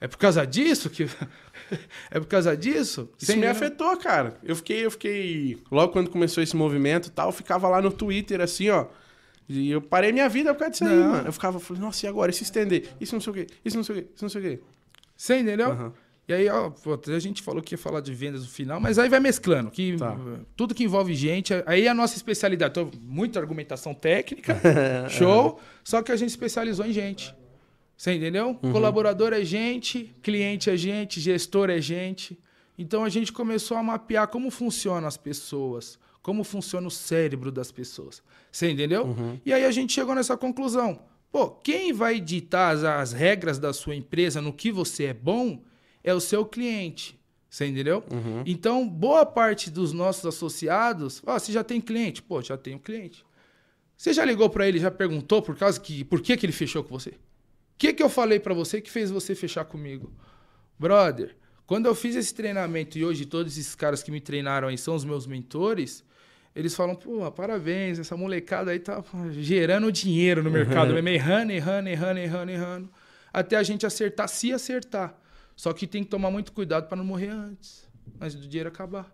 É 0.00 0.08
por 0.08 0.18
causa 0.18 0.44
disso 0.44 0.90
que. 0.90 1.08
é 2.10 2.18
por 2.18 2.26
causa 2.26 2.56
disso? 2.56 3.08
Isso 3.20 3.36
me 3.36 3.46
afetou, 3.46 3.96
cara. 3.96 4.36
Eu 4.42 4.56
fiquei, 4.56 4.84
eu 4.84 4.90
fiquei. 4.90 5.62
Logo 5.70 5.92
quando 5.92 6.10
começou 6.10 6.42
esse 6.42 6.56
movimento 6.56 7.06
e 7.06 7.10
tal, 7.10 7.28
eu 7.28 7.32
ficava 7.32 7.68
lá 7.68 7.80
no 7.80 7.92
Twitter 7.92 8.40
assim, 8.40 8.70
ó. 8.70 8.86
E 9.60 9.70
eu 9.70 9.80
parei 9.82 10.12
minha 10.12 10.28
vida 10.28 10.52
por 10.54 10.60
causa 10.60 10.72
disso 10.72 10.84
aí, 10.84 10.90
Não. 10.96 11.08
mano. 11.12 11.28
Eu 11.28 11.32
ficava 11.32 11.58
falando, 11.60 11.82
nossa, 11.82 12.06
e 12.06 12.08
agora? 12.08 12.30
E 12.30 12.34
se 12.34 12.42
estender? 12.44 12.88
Isso 13.00 13.14
não 13.14 13.20
sei 13.20 13.30
o 13.30 13.34
quê, 13.34 13.46
isso 13.64 13.76
não 13.76 13.84
sei 13.84 13.96
o 13.96 13.98
quê, 14.02 14.08
isso 14.14 14.24
não 14.24 14.28
sei 14.30 14.40
o 14.40 14.44
quê. 14.44 14.60
Você 15.16 15.38
entendeu? 15.38 15.70
Aham. 15.70 15.92
E 16.28 16.32
aí, 16.32 16.48
ó, 16.48 16.70
a 17.14 17.18
gente 17.18 17.42
falou 17.42 17.60
que 17.60 17.74
ia 17.74 17.78
falar 17.78 18.00
de 18.00 18.14
vendas 18.14 18.42
no 18.42 18.48
final, 18.48 18.80
mas 18.80 18.96
aí 18.98 19.08
vai 19.08 19.18
mesclando. 19.18 19.70
Que 19.72 19.96
Tá. 19.96 20.16
tudo 20.56 20.72
que 20.74 20.84
envolve 20.84 21.12
gente, 21.14 21.52
aí 21.66 21.86
é 21.86 21.88
a 21.88 21.94
nossa 21.94 22.16
especialidade. 22.16 22.70
Então, 22.78 22.90
muita 23.02 23.40
argumentação 23.40 23.92
técnica, 23.92 24.56
show. 25.10 25.60
Só 25.82 26.00
que 26.00 26.12
a 26.12 26.16
gente 26.16 26.30
especializou 26.30 26.86
em 26.86 26.92
gente. 26.92 27.34
Você 27.96 28.12
entendeu? 28.14 28.54
Colaborador 28.54 29.32
é 29.32 29.44
gente, 29.44 30.14
cliente 30.22 30.70
é 30.70 30.76
gente, 30.76 31.20
gestor 31.20 31.68
é 31.70 31.80
gente. 31.80 32.38
Então 32.78 33.04
a 33.04 33.08
gente 33.08 33.32
começou 33.32 33.76
a 33.76 33.82
mapear 33.82 34.26
como 34.28 34.50
funcionam 34.50 35.06
as 35.06 35.16
pessoas, 35.16 35.98
como 36.22 36.44
funciona 36.44 36.86
o 36.86 36.90
cérebro 36.90 37.50
das 37.50 37.72
pessoas. 37.72 38.22
Você 38.50 38.70
entendeu? 38.70 39.06
E 39.44 39.52
aí 39.52 39.64
a 39.64 39.70
gente 39.70 39.92
chegou 39.92 40.14
nessa 40.14 40.36
conclusão. 40.36 41.00
Pô, 41.30 41.50
quem 41.50 41.92
vai 41.92 42.20
ditar 42.20 42.74
as, 42.74 42.84
as 42.84 43.12
regras 43.12 43.58
da 43.58 43.72
sua 43.72 43.96
empresa 43.96 44.40
no 44.40 44.52
que 44.52 44.70
você 44.70 45.06
é 45.06 45.14
bom 45.14 45.62
é 46.04 46.14
o 46.14 46.20
seu 46.20 46.44
cliente. 46.44 47.18
Você 47.48 47.66
entendeu? 47.66 48.02
Então, 48.46 48.88
boa 48.88 49.26
parte 49.26 49.70
dos 49.70 49.92
nossos 49.92 50.24
associados, 50.24 51.22
ó, 51.26 51.38
você 51.38 51.52
já 51.52 51.62
tem 51.62 51.80
cliente? 51.80 52.22
Pô, 52.22 52.40
já 52.40 52.56
tenho 52.56 52.78
cliente. 52.78 53.24
Você 53.96 54.12
já 54.12 54.24
ligou 54.24 54.48
para 54.48 54.66
ele, 54.66 54.78
já 54.78 54.90
perguntou 54.90 55.42
por 55.42 55.56
causa 55.56 55.78
que 55.78 56.02
por 56.04 56.20
que, 56.20 56.36
que 56.36 56.46
ele 56.46 56.52
fechou 56.52 56.82
com 56.82 56.98
você? 56.98 57.10
O 57.10 57.14
que, 57.78 57.92
que 57.92 58.02
eu 58.02 58.08
falei 58.08 58.40
para 58.40 58.54
você 58.54 58.80
que 58.80 58.90
fez 58.90 59.10
você 59.10 59.34
fechar 59.34 59.64
comigo? 59.64 60.12
Brother, 60.78 61.36
quando 61.66 61.86
eu 61.86 61.94
fiz 61.94 62.16
esse 62.16 62.34
treinamento 62.34 62.98
e 62.98 63.04
hoje 63.04 63.26
todos 63.26 63.56
esses 63.56 63.74
caras 63.74 64.02
que 64.02 64.10
me 64.10 64.20
treinaram 64.20 64.68
aí 64.68 64.78
são 64.78 64.94
os 64.94 65.04
meus 65.04 65.26
mentores, 65.26 66.04
eles 66.54 66.74
falam, 66.74 66.94
pô, 66.94 67.30
parabéns, 67.32 67.98
essa 67.98 68.16
molecada 68.16 68.70
aí 68.70 68.78
tá 68.78 69.02
gerando 69.32 69.90
dinheiro 69.90 70.42
no 70.42 70.50
mercado, 70.50 70.92
mesmo, 70.92 71.08
errando, 71.08 71.52
errando, 71.52 71.88
errando, 71.88 72.18
errando, 72.20 72.50
errando, 72.50 72.90
até 73.32 73.56
a 73.56 73.62
gente 73.62 73.86
acertar, 73.86 74.28
se 74.28 74.52
acertar. 74.52 75.16
Só 75.56 75.72
que 75.72 75.86
tem 75.86 76.02
que 76.02 76.10
tomar 76.10 76.30
muito 76.30 76.52
cuidado 76.52 76.88
para 76.88 76.96
não 76.96 77.04
morrer 77.04 77.28
antes, 77.28 77.88
antes 78.20 78.36
do 78.36 78.46
dinheiro 78.46 78.68
acabar. 78.68 79.10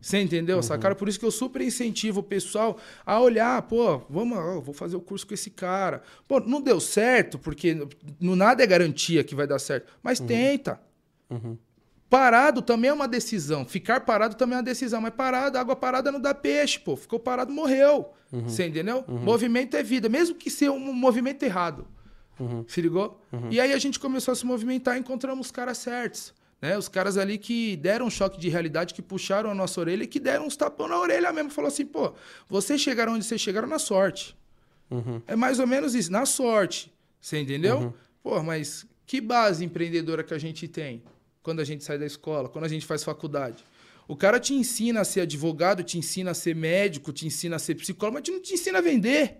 Você 0.00 0.20
entendeu, 0.20 0.56
Uhum. 0.56 0.62
sacaram? 0.62 0.96
Por 0.96 1.08
isso 1.08 1.18
que 1.18 1.24
eu 1.24 1.30
super 1.30 1.62
incentivo 1.62 2.20
o 2.20 2.22
pessoal 2.24 2.76
a 3.06 3.20
olhar, 3.20 3.62
pô, 3.62 3.98
vamos, 4.10 4.36
ó, 4.36 4.60
vou 4.60 4.74
fazer 4.74 4.96
o 4.96 5.00
curso 5.00 5.24
com 5.24 5.32
esse 5.32 5.48
cara. 5.50 6.02
Pô, 6.26 6.40
não 6.40 6.60
deu 6.60 6.80
certo, 6.80 7.38
porque 7.38 7.86
no 8.18 8.34
nada 8.34 8.64
é 8.64 8.66
garantia 8.66 9.22
que 9.22 9.32
vai 9.34 9.46
dar 9.46 9.60
certo, 9.60 9.92
mas 10.02 10.18
tenta. 10.18 10.80
Uhum. 11.30 11.56
Parado 12.12 12.60
também 12.60 12.90
é 12.90 12.92
uma 12.92 13.08
decisão. 13.08 13.64
Ficar 13.64 14.00
parado 14.00 14.34
também 14.34 14.56
é 14.56 14.58
uma 14.58 14.62
decisão. 14.62 15.00
Mas 15.00 15.14
parado, 15.14 15.56
água 15.56 15.74
parada 15.74 16.12
não 16.12 16.20
dá 16.20 16.34
peixe, 16.34 16.78
pô. 16.78 16.94
Ficou 16.94 17.18
parado, 17.18 17.50
morreu. 17.50 18.12
Uhum. 18.30 18.50
Você 18.50 18.66
entendeu? 18.66 19.02
Movimento 19.08 19.78
é 19.78 19.82
vida, 19.82 20.10
mesmo 20.10 20.34
que 20.34 20.50
seja 20.50 20.72
um 20.72 20.92
movimento 20.92 21.42
errado. 21.42 21.86
Uhum. 22.38 22.66
Se 22.68 22.82
ligou? 22.82 23.18
E 23.50 23.58
aí 23.58 23.72
a 23.72 23.78
gente 23.78 23.98
começou 23.98 24.32
a 24.32 24.34
se 24.34 24.44
movimentar 24.44 24.98
e 24.98 25.00
encontramos 25.00 25.46
os 25.46 25.50
caras 25.50 25.78
certos. 25.78 26.34
Né? 26.60 26.76
Os 26.76 26.86
caras 26.86 27.16
ali 27.16 27.38
que 27.38 27.76
deram 27.76 28.04
um 28.04 28.10
choque 28.10 28.38
de 28.38 28.50
realidade, 28.50 28.92
que 28.92 29.00
puxaram 29.00 29.50
a 29.50 29.54
nossa 29.54 29.80
orelha 29.80 30.04
e 30.04 30.06
que 30.06 30.20
deram 30.20 30.46
uns 30.46 30.54
tapão 30.54 30.88
na 30.88 30.98
orelha 30.98 31.32
mesmo. 31.32 31.48
Falou 31.48 31.68
assim, 31.68 31.86
pô, 31.86 32.12
vocês 32.46 32.78
chegaram 32.78 33.14
onde 33.14 33.24
vocês 33.24 33.40
chegaram 33.40 33.66
na 33.66 33.78
sorte. 33.78 34.36
Uhum. 34.90 35.22
É 35.26 35.34
mais 35.34 35.58
ou 35.58 35.66
menos 35.66 35.94
isso, 35.94 36.12
na 36.12 36.26
sorte. 36.26 36.92
Você 37.18 37.40
entendeu? 37.40 37.94
Pô, 38.22 38.42
mas 38.42 38.84
que 39.06 39.18
base 39.18 39.64
empreendedora 39.64 40.22
que 40.22 40.34
a 40.34 40.38
gente 40.38 40.68
tem 40.68 41.02
quando 41.42 41.60
a 41.60 41.64
gente 41.64 41.82
sai 41.84 41.98
da 41.98 42.06
escola, 42.06 42.48
quando 42.48 42.64
a 42.64 42.68
gente 42.68 42.86
faz 42.86 43.02
faculdade? 43.04 43.64
O 44.08 44.16
cara 44.16 44.38
te 44.40 44.52
ensina 44.54 45.00
a 45.00 45.04
ser 45.04 45.22
advogado, 45.22 45.82
te 45.82 45.96
ensina 45.98 46.32
a 46.32 46.34
ser 46.34 46.54
médico, 46.54 47.12
te 47.12 47.26
ensina 47.26 47.56
a 47.56 47.58
ser 47.58 47.74
psicólogo, 47.76 48.14
mas 48.14 48.22
te 48.24 48.30
não 48.30 48.40
te 48.40 48.54
ensina 48.54 48.78
a 48.78 48.82
vender. 48.82 49.38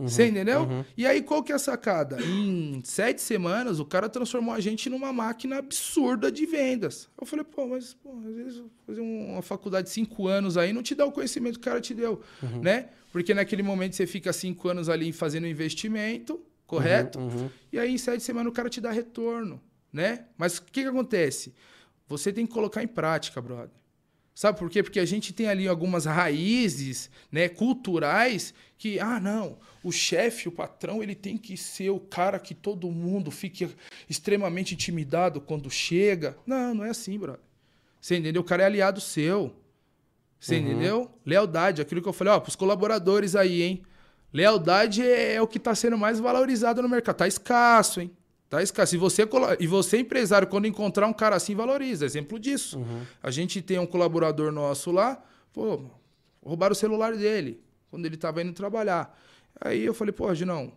Você 0.00 0.28
entendeu? 0.28 0.64
E 0.96 1.04
aí, 1.04 1.20
qual 1.22 1.42
que 1.42 1.50
é 1.50 1.56
a 1.56 1.58
sacada? 1.58 2.22
Em 2.22 2.80
sete 2.84 3.20
semanas, 3.20 3.80
o 3.80 3.84
cara 3.84 4.08
transformou 4.08 4.54
a 4.54 4.60
gente 4.60 4.88
numa 4.88 5.12
máquina 5.12 5.58
absurda 5.58 6.30
de 6.30 6.46
vendas. 6.46 7.08
Eu 7.20 7.26
falei, 7.26 7.44
pô, 7.44 7.66
mas 7.66 7.94
pô, 7.94 8.16
às 8.24 8.32
vezes 8.34 8.62
fazer 8.86 9.00
um- 9.00 9.32
uma 9.32 9.42
faculdade 9.42 9.88
de 9.88 9.92
cinco 9.92 10.28
anos 10.28 10.56
aí 10.56 10.72
não 10.72 10.84
te 10.84 10.94
dá 10.94 11.04
o 11.04 11.10
conhecimento 11.10 11.54
que 11.58 11.66
o 11.66 11.70
cara 11.70 11.80
te 11.80 11.94
deu, 11.94 12.22
né? 12.62 12.90
Porque 13.10 13.34
naquele 13.34 13.62
momento 13.62 13.96
você 13.96 14.06
fica 14.06 14.32
cinco 14.32 14.68
anos 14.68 14.88
ali 14.88 15.12
fazendo 15.12 15.48
investimento, 15.48 16.40
correto? 16.64 17.18
Uhum. 17.18 17.50
E 17.72 17.78
aí, 17.78 17.92
em 17.92 17.98
sete 17.98 18.22
semanas, 18.22 18.52
o 18.52 18.54
cara 18.54 18.68
te 18.70 18.80
dá 18.80 18.92
retorno, 18.92 19.60
né? 19.92 20.26
Mas 20.36 20.58
o 20.58 20.62
que, 20.62 20.82
que 20.82 20.88
acontece? 20.88 21.54
Você 22.08 22.32
tem 22.32 22.46
que 22.46 22.52
colocar 22.52 22.82
em 22.82 22.88
prática, 22.88 23.40
brother. 23.40 23.70
Sabe 24.34 24.56
por 24.56 24.70
quê? 24.70 24.84
Porque 24.84 25.00
a 25.00 25.04
gente 25.04 25.32
tem 25.32 25.48
ali 25.48 25.66
algumas 25.66 26.04
raízes 26.04 27.10
né, 27.30 27.48
culturais 27.48 28.54
que, 28.78 29.00
ah, 29.00 29.18
não, 29.18 29.58
o 29.82 29.90
chefe, 29.90 30.48
o 30.48 30.52
patrão, 30.52 31.02
ele 31.02 31.16
tem 31.16 31.36
que 31.36 31.56
ser 31.56 31.90
o 31.90 31.98
cara 31.98 32.38
que 32.38 32.54
todo 32.54 32.88
mundo 32.88 33.32
fique 33.32 33.68
extremamente 34.08 34.74
intimidado 34.74 35.40
quando 35.40 35.68
chega. 35.68 36.38
Não, 36.46 36.72
não 36.72 36.84
é 36.84 36.90
assim, 36.90 37.18
brother. 37.18 37.42
Você 38.00 38.16
entendeu? 38.16 38.42
O 38.42 38.44
cara 38.44 38.62
é 38.62 38.66
aliado 38.66 39.00
seu. 39.00 39.52
Você 40.38 40.56
entendeu? 40.56 41.10
Lealdade, 41.26 41.82
aquilo 41.82 42.00
que 42.00 42.08
eu 42.08 42.12
falei, 42.12 42.32
ó, 42.32 42.38
pros 42.38 42.54
colaboradores 42.54 43.34
aí, 43.34 43.62
hein? 43.62 43.82
Lealdade 44.32 45.02
é, 45.02 45.34
é 45.34 45.42
o 45.42 45.48
que 45.48 45.58
tá 45.58 45.74
sendo 45.74 45.98
mais 45.98 46.20
valorizado 46.20 46.80
no 46.80 46.88
mercado. 46.88 47.16
Tá 47.16 47.26
escasso, 47.26 48.00
hein? 48.00 48.10
Tá 48.48 48.62
escasso. 48.62 48.94
E 48.94 48.98
você, 48.98 49.28
e 49.60 49.66
você, 49.66 49.98
empresário, 49.98 50.48
quando 50.48 50.66
encontrar 50.66 51.06
um 51.06 51.12
cara 51.12 51.36
assim, 51.36 51.54
valoriza. 51.54 52.06
Exemplo 52.06 52.38
disso. 52.38 52.82
A 53.22 53.30
gente 53.30 53.60
tem 53.60 53.78
um 53.78 53.86
colaborador 53.86 54.50
nosso 54.50 54.90
lá, 54.90 55.22
pô, 55.52 55.82
roubaram 56.42 56.72
o 56.72 56.76
celular 56.76 57.14
dele 57.14 57.60
quando 57.90 58.06
ele 58.06 58.16
tava 58.16 58.42
indo 58.42 58.52
trabalhar. 58.52 59.18
Aí 59.60 59.84
eu 59.84 59.92
falei, 59.92 60.12
pô, 60.12 60.32
Ginão, 60.34 60.72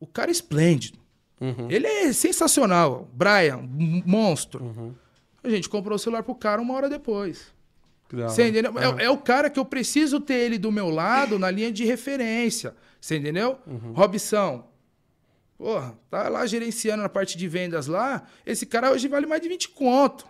o 0.00 0.06
cara 0.06 0.30
é 0.30 0.32
esplêndido. 0.32 0.98
Uhum. 1.40 1.70
Ele 1.70 1.86
é 1.86 2.12
sensacional. 2.12 3.08
Brian, 3.12 3.68
monstro. 4.04 4.94
A 5.42 5.48
gente 5.48 5.68
comprou 5.68 5.96
o 5.96 5.98
celular 5.98 6.22
pro 6.22 6.34
cara 6.34 6.60
uma 6.60 6.74
hora 6.74 6.88
depois. 6.88 7.52
Você 8.10 8.48
entendeu? 8.48 8.72
É, 8.78 9.04
é 9.04 9.10
o 9.10 9.18
cara 9.18 9.50
que 9.50 9.60
eu 9.60 9.64
preciso 9.64 10.18
ter 10.20 10.34
ele 10.34 10.58
do 10.58 10.72
meu 10.72 10.88
lado 10.88 11.38
na 11.38 11.50
linha 11.50 11.70
de 11.70 11.84
referência. 11.84 12.74
Você 13.00 13.18
entendeu? 13.18 13.58
Uhum. 13.66 13.92
Robson. 13.92 14.67
Porra, 15.58 15.98
tá 16.08 16.28
lá 16.28 16.46
gerenciando 16.46 17.02
na 17.02 17.08
parte 17.08 17.36
de 17.36 17.48
vendas 17.48 17.88
lá. 17.88 18.24
Esse 18.46 18.64
cara 18.64 18.92
hoje 18.92 19.08
vale 19.08 19.26
mais 19.26 19.42
de 19.42 19.48
20 19.48 19.70
conto. 19.70 20.24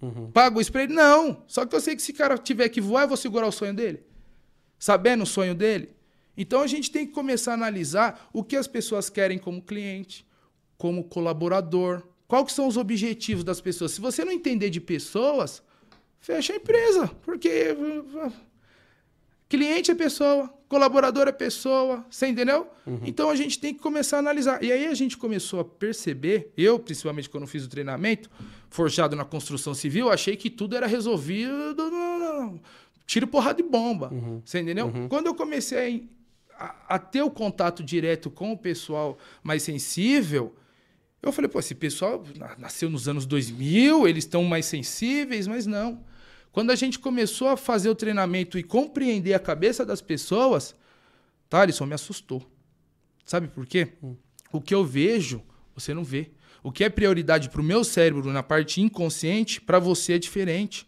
Uhum. 0.00 0.32
Pago 0.32 0.62
isso 0.62 0.72
pra 0.72 0.84
ele? 0.84 0.94
Não. 0.94 1.44
Só 1.46 1.66
que 1.66 1.76
eu 1.76 1.80
sei 1.80 1.94
que 1.94 2.00
se 2.00 2.10
esse 2.10 2.18
cara 2.18 2.38
tiver 2.38 2.70
que 2.70 2.80
voar, 2.80 3.02
eu 3.02 3.08
vou 3.08 3.16
segurar 3.18 3.46
o 3.46 3.52
sonho 3.52 3.74
dele. 3.74 4.02
Sabendo 4.78 5.24
o 5.24 5.26
sonho 5.26 5.54
dele. 5.54 5.94
Então 6.34 6.62
a 6.62 6.66
gente 6.66 6.90
tem 6.90 7.06
que 7.06 7.12
começar 7.12 7.50
a 7.50 7.54
analisar 7.54 8.30
o 8.32 8.42
que 8.42 8.56
as 8.56 8.66
pessoas 8.66 9.10
querem 9.10 9.38
como 9.38 9.60
cliente, 9.60 10.26
como 10.78 11.04
colaborador. 11.04 12.02
Qual 12.26 12.42
que 12.42 12.52
são 12.52 12.66
os 12.66 12.78
objetivos 12.78 13.44
das 13.44 13.60
pessoas? 13.60 13.92
Se 13.92 14.00
você 14.00 14.24
não 14.24 14.32
entender 14.32 14.70
de 14.70 14.80
pessoas, 14.80 15.62
fecha 16.18 16.54
a 16.54 16.56
empresa. 16.56 17.08
Porque 17.22 17.72
uh, 17.72 18.32
cliente 19.50 19.90
é 19.90 19.94
pessoa, 19.94 20.52
colaborador 20.72 21.28
é 21.28 21.32
pessoa, 21.32 22.04
você 22.10 22.26
entendeu? 22.28 22.66
Então 23.04 23.28
a 23.28 23.36
gente 23.36 23.58
tem 23.60 23.74
que 23.74 23.80
começar 23.80 24.16
a 24.16 24.20
analisar. 24.20 24.62
E 24.64 24.72
aí 24.72 24.86
a 24.86 24.94
gente 24.94 25.16
começou 25.18 25.60
a 25.60 25.64
perceber, 25.64 26.50
eu 26.56 26.78
principalmente 26.78 27.28
quando 27.28 27.46
fiz 27.46 27.64
o 27.64 27.68
treinamento, 27.68 28.30
forjado 28.70 29.14
na 29.14 29.24
construção 29.24 29.74
civil, 29.74 30.08
achei 30.10 30.34
que 30.34 30.48
tudo 30.48 30.74
era 30.74 30.86
resolvido 30.86 31.74
no, 31.90 32.18
no, 32.18 32.60
tiro, 33.06 33.26
porrada 33.26 33.60
e 33.60 33.64
bomba. 33.64 34.10
Você 34.44 34.60
entendeu? 34.60 34.90
Quando 35.08 35.26
eu 35.26 35.34
comecei 35.34 36.08
a, 36.58 36.94
a 36.94 36.98
ter 36.98 37.20
o 37.22 37.30
contato 37.30 37.82
direto 37.82 38.30
com 38.30 38.50
o 38.52 38.56
pessoal 38.56 39.18
mais 39.42 39.62
sensível, 39.62 40.54
eu 41.22 41.30
falei, 41.32 41.48
pô, 41.50 41.58
esse 41.60 41.74
pessoal 41.74 42.24
na- 42.38 42.56
nasceu 42.58 42.88
nos 42.88 43.06
anos 43.08 43.26
2000, 43.26 44.08
eles 44.08 44.24
estão 44.24 44.42
mais 44.44 44.64
sensíveis, 44.66 45.46
mas 45.46 45.66
não. 45.66 46.02
Quando 46.52 46.70
a 46.70 46.76
gente 46.76 46.98
começou 46.98 47.48
a 47.48 47.56
fazer 47.56 47.88
o 47.88 47.94
treinamento 47.94 48.58
e 48.58 48.62
compreender 48.62 49.32
a 49.32 49.38
cabeça 49.38 49.86
das 49.86 50.02
pessoas, 50.02 50.76
Thaleson 51.48 51.86
me 51.86 51.94
assustou. 51.94 52.46
Sabe 53.24 53.48
por 53.48 53.66
quê? 53.66 53.88
O 54.52 54.60
que 54.60 54.74
eu 54.74 54.84
vejo, 54.84 55.42
você 55.74 55.94
não 55.94 56.04
vê. 56.04 56.30
O 56.62 56.70
que 56.70 56.84
é 56.84 56.90
prioridade 56.90 57.48
para 57.48 57.60
o 57.60 57.64
meu 57.64 57.82
cérebro 57.82 58.30
na 58.30 58.42
parte 58.42 58.80
inconsciente, 58.80 59.60
para 59.60 59.78
você 59.78 60.12
é 60.12 60.18
diferente. 60.18 60.86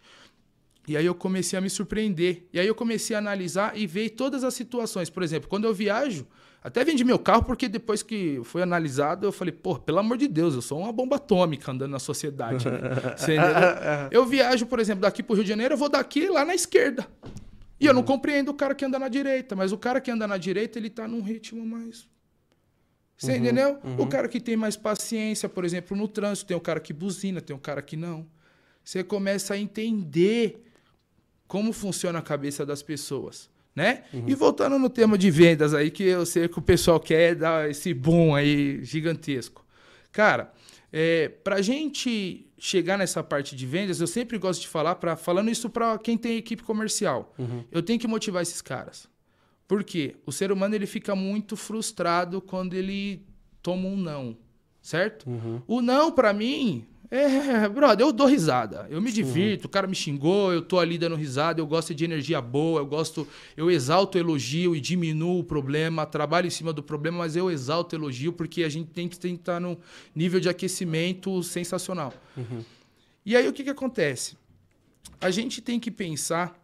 E 0.87 0.97
aí 0.97 1.07
eu 1.07 1.15
comecei 1.15 1.59
a 1.59 1.63
me 1.63 1.71
surpreender. 1.71 2.47
E 2.53 2.61
aí 2.61 2.67
eu 2.67 2.75
comecei 2.75 3.17
a 3.17 3.19
analisar 3.19 3.77
e 3.77 3.87
ver 3.87 4.11
todas 4.11 4.45
as 4.45 4.53
situações. 4.53 5.09
Por 5.09 5.23
exemplo, 5.23 5.49
quando 5.49 5.65
eu 5.65 5.73
viajo, 5.73 6.27
até 6.65 6.83
vendi 6.83 7.05
meu 7.05 7.19
carro 7.19 7.45
porque 7.45 7.69
depois 7.69 8.03
que 8.03 8.41
foi 8.43 8.63
analisado, 8.63 9.27
eu 9.27 9.33
falei, 9.33 9.53
pô, 9.53 9.79
pelo 9.79 9.99
amor 9.99 10.17
de 10.17 10.27
Deus, 10.27 10.55
eu 10.55 10.63
sou 10.63 10.81
uma 10.81 10.91
bomba 10.91 11.17
atômica 11.17 11.71
andando 11.71 11.91
na 11.91 11.99
sociedade. 11.99 12.67
Né? 12.67 12.81
eu 14.11 14.25
viajo, 14.25 14.65
por 14.65 14.81
exemplo, 14.81 15.03
daqui 15.03 15.23
para 15.23 15.35
o 15.35 15.37
Rio 15.37 15.45
de 15.45 15.51
Janeiro, 15.51 15.75
eu 15.75 15.79
vou 15.79 15.91
daqui 15.91 16.27
lá 16.27 16.43
na 16.43 16.55
esquerda. 16.55 17.07
E 17.79 17.85
eu 17.85 17.93
não 17.93 18.03
compreendo 18.03 18.51
o 18.51 18.55
cara 18.55 18.75
que 18.75 18.83
anda 18.83 18.99
na 18.99 19.09
direita, 19.09 19.55
mas 19.55 19.73
o 19.73 19.77
cara 19.77 20.01
que 20.01 20.11
anda 20.11 20.27
na 20.27 20.39
direita, 20.39 20.79
ele 20.79 20.89
tá 20.89 21.07
num 21.07 21.21
ritmo 21.21 21.67
mais. 21.67 22.09
Você 23.15 23.33
uhum, 23.33 23.39
entendeu? 23.39 23.79
Uhum. 23.85 24.01
O 24.01 24.07
cara 24.07 24.27
que 24.27 24.41
tem 24.41 24.57
mais 24.57 24.75
paciência, 24.75 25.51
por 25.51 25.67
exemplo, 25.67 25.95
no 25.95 26.09
trânsito, 26.09 26.47
tem 26.47 26.57
um 26.57 26.61
cara 26.61 26.81
que 26.81 26.95
buzina, 26.95 27.43
tem 27.43 27.55
um 27.55 27.59
cara 27.59 27.83
que 27.83 27.95
não. 27.95 28.27
Você 28.83 29.05
começa 29.05 29.53
a 29.53 29.59
entender 29.59 30.65
como 31.47 31.75
funciona 31.75 32.21
a 32.21 32.23
cabeça 32.23 32.65
das 32.65 32.83
pessoas, 32.83 33.51
né? 33.75 34.05
Uhum. 34.13 34.25
E 34.27 34.35
voltando 34.35 34.79
no 34.79 34.89
tema 34.89 35.19
de 35.19 35.31
vendas 35.31 35.75
aí, 35.75 35.91
que 35.91 36.05
eu 36.05 36.25
sei 36.25 36.49
que 36.49 36.59
o 36.59 36.63
pessoal 36.63 37.01
quer 37.01 37.35
dar 37.35 37.69
esse 37.69 37.93
boom 37.93 38.35
aí 38.35 38.85
gigantesco. 38.85 39.65
Cara, 40.13 40.53
é, 40.93 41.29
para 41.29 41.57
a 41.57 41.63
gente 41.63 42.47
chegar 42.57 42.97
nessa 42.97 43.23
parte 43.23 43.57
de 43.57 43.67
vendas, 43.67 44.01
eu 44.01 44.07
sempre 44.07 44.39
gosto 44.39 44.63
de 44.63 44.69
falar, 44.69 44.95
pra, 44.95 45.17
falando 45.17 45.51
isso 45.51 45.69
para 45.69 45.99
quem 45.99 46.17
tem 46.17 46.37
equipe 46.37 46.63
comercial, 46.63 47.35
uhum. 47.39 47.65
eu 47.71 47.83
tenho 47.83 47.99
que 47.99 48.07
motivar 48.07 48.43
esses 48.43 48.63
caras. 48.63 49.09
Por 49.67 49.83
quê? 49.83 50.17
O 50.25 50.33
ser 50.33 50.53
humano 50.53 50.75
ele 50.75 50.87
fica 50.87 51.15
muito 51.17 51.57
frustrado 51.57 52.41
quando 52.41 52.75
ele 52.75 53.27
toma 53.61 53.89
um 53.89 53.97
não, 53.97 54.37
certo? 54.81 55.29
Uhum. 55.29 55.63
O 55.67 55.83
não, 55.83 56.13
para 56.13 56.33
mim, 56.33 56.87
é, 57.11 57.69
brother, 57.69 58.07
eu 58.07 58.13
dou 58.13 58.27
risada. 58.27 58.87
Eu 58.91 59.01
me 59.01 59.13
divirto, 59.13 59.67
o 59.67 59.69
cara 59.69 59.87
me 59.87 59.95
xingou, 59.95 60.53
eu 60.53 60.63
tô 60.63 60.79
ali 60.79 60.99
dando 60.99 61.15
risada, 61.17 61.61
eu 61.61 61.67
gosto 61.67 61.95
de 61.95 62.05
energia 62.05 62.41
boa, 62.41 62.81
eu 62.81 62.87
gosto, 62.87 63.27
eu 63.57 63.71
exalto 63.71 64.17
o 64.17 64.21
elogio 64.21 64.75
e 64.75 64.81
diminuo 64.81 65.41
o 65.41 65.45
problema, 65.45 66.07
trabalho 66.07 66.47
em 66.47 66.51
cima 66.51 66.73
do 66.73 66.83
problema, 66.83 67.19
mas 67.19 67.37
eu 67.37 67.51
exalto 67.51 67.95
o 67.95 67.99
elogio 67.99 68.33
porque 68.33 68.65
a 68.65 68.69
gente 68.69 68.91
tem 68.91 69.09
que 69.09 69.17
estar 69.17 69.61
no 69.61 69.79
nível 70.15 70.41
de 70.41 70.49
aquecimento 70.49 71.43
sensacional. 71.43 72.13
Uhum. 72.37 72.65
E 73.25 73.37
aí 73.37 73.47
o 73.49 73.53
que, 73.53 73.65
que 73.65 73.71
acontece? 73.71 74.37
A 75.21 75.31
gente 75.31 75.61
tem 75.61 75.79
que 75.79 75.91
pensar, 75.91 76.59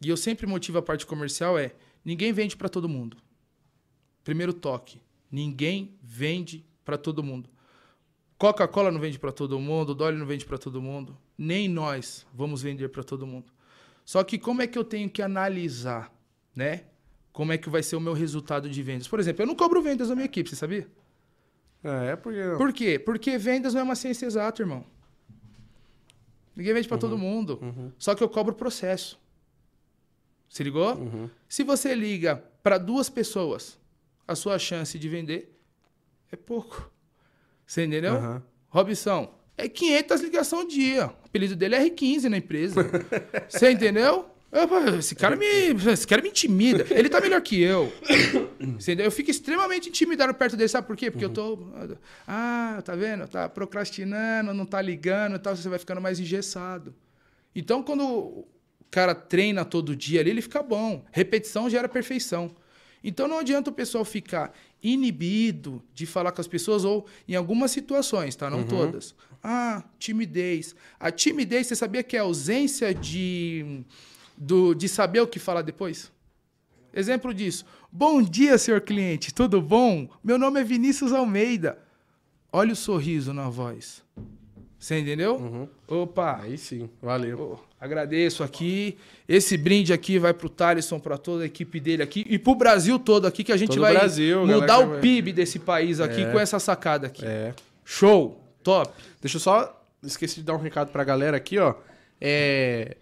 e 0.00 0.08
eu 0.08 0.16
sempre 0.16 0.46
motivo 0.46 0.78
a 0.78 0.82
parte 0.82 1.04
comercial, 1.04 1.58
é 1.58 1.72
ninguém 2.04 2.32
vende 2.32 2.56
para 2.56 2.68
todo 2.68 2.88
mundo. 2.88 3.16
Primeiro 4.22 4.52
toque. 4.52 5.00
Ninguém 5.30 5.94
vende 6.02 6.64
para 6.84 6.96
todo 6.96 7.22
mundo. 7.22 7.50
Coca-Cola 8.44 8.92
não 8.92 9.00
vende 9.00 9.18
para 9.18 9.32
todo 9.32 9.58
mundo, 9.58 9.94
Dolly 9.94 10.18
não 10.18 10.26
vende 10.26 10.44
para 10.44 10.58
todo 10.58 10.82
mundo, 10.82 11.16
nem 11.38 11.66
nós 11.66 12.26
vamos 12.34 12.60
vender 12.60 12.90
para 12.90 13.02
todo 13.02 13.26
mundo. 13.26 13.50
Só 14.04 14.22
que 14.22 14.38
como 14.38 14.60
é 14.60 14.66
que 14.66 14.78
eu 14.78 14.84
tenho 14.84 15.08
que 15.08 15.22
analisar, 15.22 16.12
né? 16.54 16.84
Como 17.32 17.54
é 17.54 17.56
que 17.56 17.70
vai 17.70 17.82
ser 17.82 17.96
o 17.96 18.00
meu 18.00 18.12
resultado 18.12 18.68
de 18.68 18.82
vendas? 18.82 19.08
Por 19.08 19.18
exemplo, 19.18 19.42
eu 19.42 19.46
não 19.46 19.54
cobro 19.54 19.80
vendas 19.80 20.10
na 20.10 20.14
minha 20.14 20.26
equipe, 20.26 20.50
você 20.50 20.56
sabia? 20.56 20.86
É, 21.82 22.16
porque... 22.16 22.42
Por 22.58 22.70
quê? 22.74 22.98
Porque 22.98 23.38
vendas 23.38 23.72
não 23.72 23.80
é 23.80 23.84
uma 23.84 23.94
ciência 23.94 24.26
exata, 24.26 24.60
irmão. 24.60 24.84
Ninguém 26.54 26.74
vende 26.74 26.86
para 26.86 26.96
uhum, 26.96 27.00
todo 27.00 27.16
mundo. 27.16 27.58
Uhum. 27.62 27.92
Só 27.98 28.14
que 28.14 28.22
eu 28.22 28.28
cobro 28.28 28.54
processo. 28.54 29.18
Se 30.50 30.62
ligou? 30.62 30.96
Uhum. 30.96 31.30
Se 31.48 31.62
você 31.62 31.94
liga 31.94 32.44
para 32.62 32.76
duas 32.76 33.08
pessoas, 33.08 33.80
a 34.28 34.34
sua 34.34 34.58
chance 34.58 34.98
de 34.98 35.08
vender 35.08 35.58
é 36.30 36.36
pouco. 36.36 36.92
Você 37.66 37.84
entendeu? 37.84 38.14
Uhum. 38.14 38.42
Robson, 38.68 39.34
é 39.56 39.68
500 39.68 40.20
ligações 40.20 40.62
ao 40.62 40.68
dia. 40.68 41.06
O 41.06 41.26
apelido 41.26 41.56
dele 41.56 41.74
é 41.74 41.84
R15 41.84 42.24
na 42.24 42.36
empresa. 42.36 42.82
Você 43.48 43.70
entendeu? 43.70 44.30
esse 44.98 45.16
cara 45.16 45.34
me, 45.34 45.46
esse 45.92 46.06
cara 46.06 46.22
me 46.22 46.28
intimida. 46.28 46.86
Ele 46.90 47.08
tá 47.08 47.20
melhor 47.20 47.40
que 47.40 47.60
eu. 47.60 47.92
Entendeu? 48.60 49.06
Eu 49.06 49.10
fico 49.10 49.30
extremamente 49.30 49.88
intimidado 49.88 50.32
perto 50.32 50.56
dele. 50.56 50.68
Sabe 50.68 50.86
por 50.86 50.96
quê? 50.96 51.10
Porque 51.10 51.24
uhum. 51.24 51.30
eu 51.30 51.34
tô. 51.34 51.98
Ah, 52.26 52.80
tá 52.84 52.94
vendo? 52.94 53.26
Tá 53.26 53.48
procrastinando, 53.48 54.54
não 54.54 54.64
tá 54.64 54.80
ligando 54.80 55.34
e 55.34 55.38
tal. 55.40 55.56
Você 55.56 55.68
vai 55.68 55.78
ficando 55.78 56.00
mais 56.00 56.20
engessado. 56.20 56.94
Então, 57.54 57.82
quando 57.82 58.04
o 58.06 58.46
cara 58.90 59.12
treina 59.12 59.64
todo 59.64 59.96
dia 59.96 60.20
ali, 60.20 60.30
ele 60.30 60.42
fica 60.42 60.62
bom. 60.62 61.04
Repetição 61.10 61.68
gera 61.68 61.88
perfeição. 61.88 62.54
Então 63.04 63.28
não 63.28 63.40
adianta 63.40 63.68
o 63.68 63.72
pessoal 63.72 64.02
ficar 64.02 64.54
inibido 64.84 65.82
de 65.94 66.04
falar 66.04 66.30
com 66.30 66.42
as 66.42 66.46
pessoas 66.46 66.84
ou 66.84 67.06
em 67.26 67.34
algumas 67.34 67.70
situações, 67.70 68.36
tá? 68.36 68.50
Não 68.50 68.58
uhum. 68.58 68.66
todas. 68.66 69.14
Ah, 69.42 69.82
timidez. 69.98 70.76
A 71.00 71.10
timidez, 71.10 71.66
você 71.66 71.74
sabia 71.74 72.02
que 72.02 72.16
é 72.16 72.20
a 72.20 72.24
ausência 72.24 72.94
de, 72.94 73.82
do, 74.36 74.74
de 74.74 74.86
saber 74.86 75.20
o 75.20 75.26
que 75.26 75.38
falar 75.38 75.62
depois? 75.62 76.12
Exemplo 76.92 77.32
disso. 77.32 77.64
Bom 77.90 78.22
dia, 78.22 78.58
senhor 78.58 78.82
cliente. 78.82 79.32
Tudo 79.32 79.60
bom? 79.60 80.08
Meu 80.22 80.38
nome 80.38 80.60
é 80.60 80.64
Vinícius 80.64 81.12
Almeida. 81.12 81.78
Olha 82.52 82.72
o 82.72 82.76
sorriso 82.76 83.32
na 83.32 83.48
voz. 83.48 84.02
Você 84.78 84.98
entendeu? 84.98 85.36
Uhum. 85.36 85.68
Opa. 85.88 86.42
Aí 86.42 86.58
sim, 86.58 86.90
valeu. 87.00 87.58
Oh, 87.58 87.73
agradeço 87.84 88.42
aqui. 88.42 88.96
Esse 89.28 89.56
brinde 89.56 89.92
aqui 89.92 90.18
vai 90.18 90.32
pro 90.34 90.48
Thaleson, 90.48 90.98
para 90.98 91.16
toda 91.16 91.44
a 91.44 91.46
equipe 91.46 91.78
dele 91.78 92.02
aqui 92.02 92.26
e 92.28 92.38
pro 92.38 92.54
Brasil 92.54 92.98
todo 92.98 93.26
aqui, 93.26 93.44
que 93.44 93.52
a 93.52 93.56
gente 93.56 93.70
todo 93.70 93.80
vai 93.80 93.94
Brasil, 93.94 94.46
mudar 94.46 94.78
o 94.78 95.00
PIB 95.00 95.32
desse 95.32 95.58
país 95.58 96.00
aqui 96.00 96.22
é. 96.22 96.30
com 96.30 96.38
essa 96.38 96.58
sacada 96.58 97.06
aqui. 97.06 97.24
É. 97.24 97.54
Show, 97.84 98.40
top. 98.62 98.92
Deixa 99.20 99.36
eu 99.36 99.40
só. 99.40 99.80
Esqueci 100.02 100.36
de 100.36 100.42
dar 100.42 100.54
um 100.54 100.58
recado 100.58 100.90
pra 100.90 101.02
galera 101.04 101.36
aqui, 101.36 101.58
ó. 101.58 101.74
É. 102.20 102.96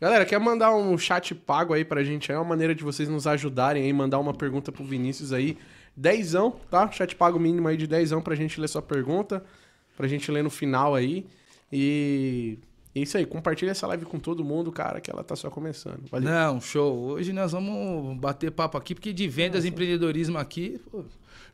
Galera, 0.00 0.24
quer 0.24 0.38
mandar 0.38 0.74
um 0.74 0.96
chat 0.96 1.34
pago 1.34 1.74
aí 1.74 1.84
pra 1.84 2.02
gente? 2.02 2.32
É 2.32 2.34
uma 2.36 2.44
maneira 2.44 2.74
de 2.74 2.82
vocês 2.82 3.08
nos 3.08 3.26
ajudarem 3.26 3.84
aí, 3.84 3.92
mandar 3.92 4.18
uma 4.18 4.32
pergunta 4.32 4.72
pro 4.72 4.84
Vinícius 4.84 5.32
aí. 5.32 5.58
Dezão, 5.96 6.56
tá? 6.70 6.90
Chat 6.90 7.14
pago 7.14 7.38
mínimo 7.38 7.68
aí 7.68 7.76
de 7.76 7.86
dezão 7.86 8.22
pra 8.22 8.34
gente 8.34 8.60
ler 8.60 8.68
sua 8.68 8.80
pergunta 8.80 9.44
pra 10.00 10.08
gente 10.08 10.30
ler 10.32 10.42
no 10.42 10.48
final 10.48 10.94
aí. 10.94 11.26
E 11.70 12.58
é 12.94 13.00
isso 13.00 13.16
aí, 13.16 13.24
compartilha 13.24 13.70
essa 13.70 13.86
live 13.86 14.04
com 14.04 14.18
todo 14.18 14.44
mundo, 14.44 14.72
cara, 14.72 15.00
que 15.00 15.10
ela 15.10 15.22
tá 15.22 15.36
só 15.36 15.48
começando. 15.48 16.08
Valeu. 16.10 16.28
Não, 16.28 16.60
show. 16.60 17.10
Hoje 17.10 17.32
nós 17.32 17.52
vamos 17.52 18.18
bater 18.18 18.50
papo 18.50 18.76
aqui, 18.76 18.94
porque 18.94 19.12
de 19.12 19.28
vendas 19.28 19.64
e 19.64 19.68
empreendedorismo 19.68 20.36
aqui, 20.36 20.80
pô, 20.90 21.04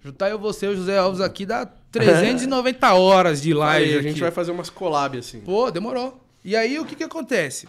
juntar 0.03 0.31
eu, 0.31 0.39
você 0.39 0.67
e 0.67 0.69
o 0.71 0.77
José 0.77 0.97
Alves 0.97 1.21
aqui 1.21 1.45
dá 1.45 1.67
390 1.93 2.95
horas 2.95 3.43
de 3.43 3.53
live. 3.53 3.91
Aí, 3.91 3.99
a 3.99 4.03
gente 4.03 4.21
vai 4.21 4.31
fazer 4.31 4.51
umas 4.51 4.71
collab 4.71 5.19
assim. 5.19 5.41
Pô, 5.41 5.71
demorou. 5.71 6.23
E 6.43 6.57
aí 6.57 6.79
o 6.79 6.87
que 6.87 6.97
que 6.97 7.05
acontece? 7.05 7.69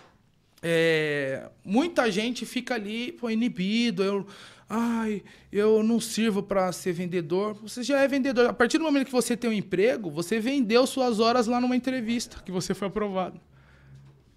É, 0.64 1.50
muita 1.64 2.10
gente 2.10 2.46
fica 2.46 2.76
ali, 2.76 3.12
pô, 3.12 3.30
inibido. 3.30 4.02
Eu, 4.02 4.26
ai, 4.70 5.24
eu 5.52 5.84
não 5.84 6.00
sirvo 6.00 6.42
para 6.42 6.72
ser 6.72 6.94
vendedor. 6.94 7.54
Você 7.62 7.84
já 7.84 8.00
é 8.00 8.08
vendedor. 8.08 8.50
A 8.50 8.54
partir 8.54 8.78
do 8.78 8.86
momento 8.86 9.08
que 9.08 9.12
você 9.12 9.36
tem 9.36 9.50
um 9.50 9.54
emprego, 9.54 10.10
você 10.10 10.40
vendeu 10.40 10.88
suas 10.88 11.20
horas 11.20 11.48
lá 11.48 11.60
numa 11.60 11.76
entrevista, 11.76 12.42
que 12.46 12.52
você 12.52 12.74
foi 12.74 12.88
aprovado. 12.88 13.40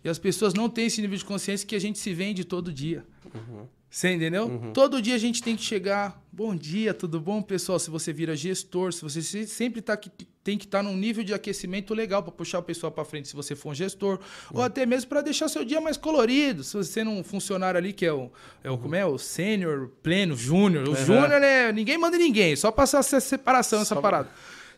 E 0.03 0.09
as 0.09 0.19
pessoas 0.19 0.55
não 0.55 0.69
têm 0.69 0.87
esse 0.87 1.01
nível 1.01 1.17
de 1.17 1.25
consciência 1.25 1.67
que 1.67 1.77
a 1.77 1.81
gente 1.81 1.99
se 1.99 2.13
vende 2.15 2.45
todo 2.45 2.73
dia. 2.73 3.05
Uhum. 3.35 3.67
Você 3.91 4.13
entendeu? 4.13 4.47
Uhum. 4.47 4.73
Todo 4.73 5.03
dia 5.03 5.17
a 5.17 5.19
gente 5.19 5.43
tem 5.43 5.57
que 5.57 5.65
chegar. 5.65 6.23
Bom 6.31 6.55
dia, 6.55 6.95
tudo 6.95 7.21
bom, 7.21 7.43
pessoal? 7.43 7.77
Se 7.77 7.91
você 7.91 8.13
vira 8.13 8.37
gestor, 8.37 8.93
se 8.93 9.03
você 9.03 9.21
sempre 9.49 9.83
tá, 9.83 9.97
tem 10.45 10.57
que 10.57 10.65
estar 10.65 10.79
tá 10.79 10.83
num 10.85 10.97
nível 10.97 11.25
de 11.25 11.35
aquecimento 11.35 11.93
legal 11.93 12.23
para 12.23 12.31
puxar 12.31 12.61
o 12.61 12.63
pessoal 12.63 12.93
para 12.93 13.05
frente, 13.05 13.27
se 13.27 13.35
você 13.35 13.57
for 13.57 13.71
um 13.71 13.75
gestor, 13.75 14.21
uhum. 14.53 14.59
ou 14.59 14.63
até 14.63 14.87
mesmo 14.87 15.09
para 15.09 15.23
deixar 15.23 15.49
seu 15.49 15.65
dia 15.65 15.81
mais 15.81 15.97
colorido. 15.97 16.63
Se 16.63 16.77
você 16.77 17.03
não 17.03 17.25
funcionário 17.25 17.79
ali 17.79 17.93
que 17.93 18.07
é 18.07 18.13
o, 18.13 18.31
é 18.63 18.71
o 18.71 18.79
como 18.79 18.95
é 18.95 19.05
o 19.05 19.19
sênior, 19.19 19.91
pleno, 20.05 20.37
júnior. 20.37 20.89
O 20.89 20.95
júnior 20.95 21.43
é 21.43 21.73
ninguém 21.73 21.99
manda 21.99 22.17
ninguém, 22.17 22.55
só 22.55 22.71
passar 22.71 23.01
essa 23.01 23.19
separação, 23.19 23.83
essa 23.83 23.97
parada. 24.01 24.31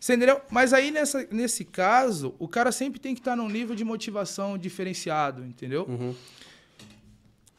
Você 0.02 0.14
entendeu? 0.14 0.40
Mas 0.50 0.72
aí, 0.72 0.90
nessa, 0.90 1.28
nesse 1.30 1.64
caso, 1.64 2.34
o 2.40 2.48
cara 2.48 2.72
sempre 2.72 2.98
tem 2.98 3.14
que 3.14 3.20
estar 3.20 3.36
num 3.36 3.48
nível 3.48 3.76
de 3.76 3.84
motivação 3.84 4.58
diferenciado, 4.58 5.44
entendeu? 5.44 5.86
Uhum. 5.88 6.12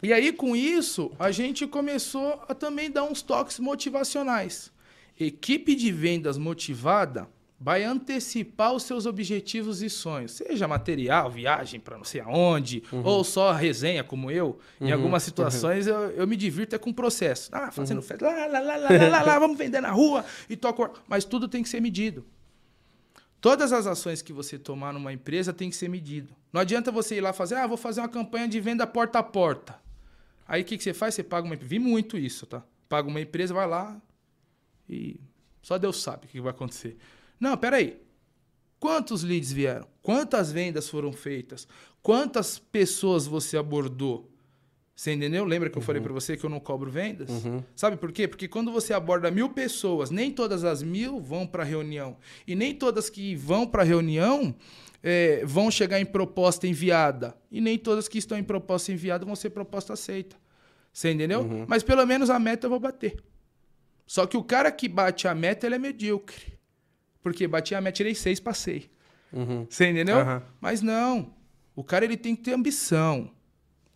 E 0.01 0.11
aí, 0.11 0.33
com 0.33 0.53
isso, 0.53 1.09
a 1.17 1.31
gente 1.31 1.65
começou 1.65 2.43
a 2.49 2.53
também 2.53 2.91
dar 2.91 3.05
uns 3.05 3.21
toques 3.21 3.59
motivacionais. 3.59 4.73
Equipe 5.17 5.73
de 5.73 5.89
vendas 5.89 6.37
motivada 6.37 7.29
vai 7.57 7.85
antecipar 7.85 8.73
os 8.73 8.83
seus 8.83 9.05
objetivos 9.05 9.81
e 9.81 9.89
sonhos, 9.89 10.33
seja 10.33 10.67
material, 10.67 11.31
viagem 11.31 11.79
para 11.79 11.97
não 11.97 12.03
sei 12.03 12.19
aonde, 12.19 12.83
uhum. 12.91 13.03
ou 13.05 13.23
só 13.23 13.53
resenha 13.53 14.03
como 14.03 14.29
eu. 14.29 14.59
Uhum. 14.81 14.89
Em 14.89 14.91
algumas 14.91 15.23
situações 15.23 15.87
uhum. 15.87 15.93
eu, 15.93 16.09
eu, 16.09 16.27
me 16.27 16.35
divirto 16.35 16.75
é 16.75 16.77
com 16.77 16.89
o 16.89 16.93
processo. 16.93 17.49
Ah, 17.53 17.71
fazendo 17.71 17.99
uhum. 17.99 18.03
festa, 18.03 18.25
lá, 18.25 18.47
lá, 18.47 18.59
lá, 18.59 18.75
lá, 18.75 18.89
lá, 18.89 19.21
lá, 19.21 19.39
vamos 19.39 19.57
vender 19.57 19.79
na 19.79 19.91
rua 19.91 20.25
e 20.49 20.57
toco. 20.57 20.91
Mas 21.07 21.23
tudo 21.23 21.47
tem 21.47 21.63
que 21.63 21.69
ser 21.69 21.79
medido. 21.79 22.25
Todas 23.43 23.73
as 23.73 23.85
ações 23.85 24.21
que 24.21 24.31
você 24.31 24.57
tomar 24.57 24.93
numa 24.93 25.11
empresa 25.11 25.51
tem 25.51 25.69
que 25.69 25.75
ser 25.75 25.89
medido. 25.89 26.33
Não 26.53 26.61
adianta 26.61 26.93
você 26.93 27.17
ir 27.17 27.19
lá 27.19 27.33
fazer, 27.33 27.55
ah, 27.55 27.67
vou 27.67 27.75
fazer 27.75 27.99
uma 27.99 28.07
campanha 28.07 28.47
de 28.47 28.57
venda 28.61 28.87
porta 28.87 29.19
a 29.19 29.23
porta. 29.23 29.77
Aí 30.47 30.61
o 30.61 30.65
que, 30.65 30.77
que 30.77 30.83
você 30.83 30.93
faz? 30.93 31.13
Você 31.13 31.23
paga 31.23 31.45
uma 31.45 31.53
Vi 31.57 31.77
muito 31.77 32.17
isso, 32.17 32.45
tá? 32.45 32.63
Paga 32.87 33.09
uma 33.09 33.19
empresa, 33.19 33.53
vai 33.53 33.67
lá 33.67 34.01
e 34.87 35.19
só 35.61 35.77
Deus 35.77 36.01
sabe 36.01 36.25
o 36.25 36.29
que 36.29 36.39
vai 36.39 36.51
acontecer. 36.51 36.95
Não, 37.37 37.57
peraí. 37.57 38.01
Quantos 38.79 39.23
leads 39.23 39.51
vieram? 39.51 39.89
Quantas 40.01 40.49
vendas 40.49 40.87
foram 40.87 41.11
feitas? 41.11 41.67
Quantas 42.01 42.57
pessoas 42.57 43.27
você 43.27 43.57
abordou? 43.57 44.32
Você 44.95 45.11
entendeu? 45.11 45.43
Lembra 45.43 45.69
que 45.69 45.77
eu 45.77 45.81
falei 45.81 46.01
para 46.01 46.13
você 46.13 46.37
que 46.37 46.45
eu 46.45 46.49
não 46.49 46.59
cobro 46.59 46.91
vendas? 46.91 47.29
Sabe 47.75 47.97
por 47.97 48.11
quê? 48.11 48.27
Porque 48.27 48.47
quando 48.47 48.71
você 48.71 48.93
aborda 48.93 49.31
mil 49.31 49.49
pessoas, 49.49 50.11
nem 50.11 50.31
todas 50.31 50.63
as 50.63 50.83
mil 50.83 51.19
vão 51.19 51.47
para 51.47 51.63
a 51.63 51.65
reunião. 51.65 52.15
E 52.45 52.55
nem 52.55 52.75
todas 52.75 53.09
que 53.09 53.35
vão 53.35 53.65
para 53.65 53.81
a 53.81 53.85
reunião 53.85 54.53
é, 55.01 55.43
vão 55.45 55.71
chegar 55.71 55.99
em 55.99 56.05
proposta 56.05 56.67
enviada. 56.67 57.35
E 57.51 57.59
nem 57.59 57.77
todas 57.77 58.07
que 58.07 58.19
estão 58.19 58.37
em 58.37 58.43
proposta 58.43 58.91
enviada 58.91 59.25
vão 59.25 59.35
ser 59.35 59.49
proposta 59.49 59.93
aceita. 59.93 60.35
Você 60.91 61.11
entendeu? 61.11 61.43
Mas 61.67 61.81
pelo 61.81 62.05
menos 62.05 62.29
a 62.29 62.37
meta 62.37 62.67
eu 62.67 62.69
vou 62.69 62.79
bater. 62.79 63.17
Só 64.05 64.27
que 64.27 64.37
o 64.37 64.43
cara 64.43 64.71
que 64.71 64.87
bate 64.87 65.27
a 65.27 65.33
meta, 65.33 65.65
ele 65.65 65.73
é 65.75 65.79
medíocre. 65.79 66.53
Porque 67.21 67.47
bati 67.47 67.73
a 67.73 67.81
meta, 67.81 67.95
tirei 67.95 68.13
seis, 68.13 68.39
passei. 68.39 68.91
Você 69.67 69.87
entendeu? 69.87 70.17
Mas 70.61 70.83
não. 70.83 71.33
O 71.75 71.83
cara 71.83 72.05
ele 72.05 72.15
tem 72.15 72.35
que 72.35 72.43
ter 72.43 72.53
ambição. 72.53 73.31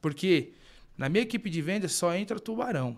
Porque 0.02 0.54
na 0.98 1.08
minha 1.08 1.24
equipe 1.24 1.50
de 1.50 1.62
vendas 1.62 1.92
só 1.94 2.14
entra 2.16 2.40
tubarão. 2.40 2.98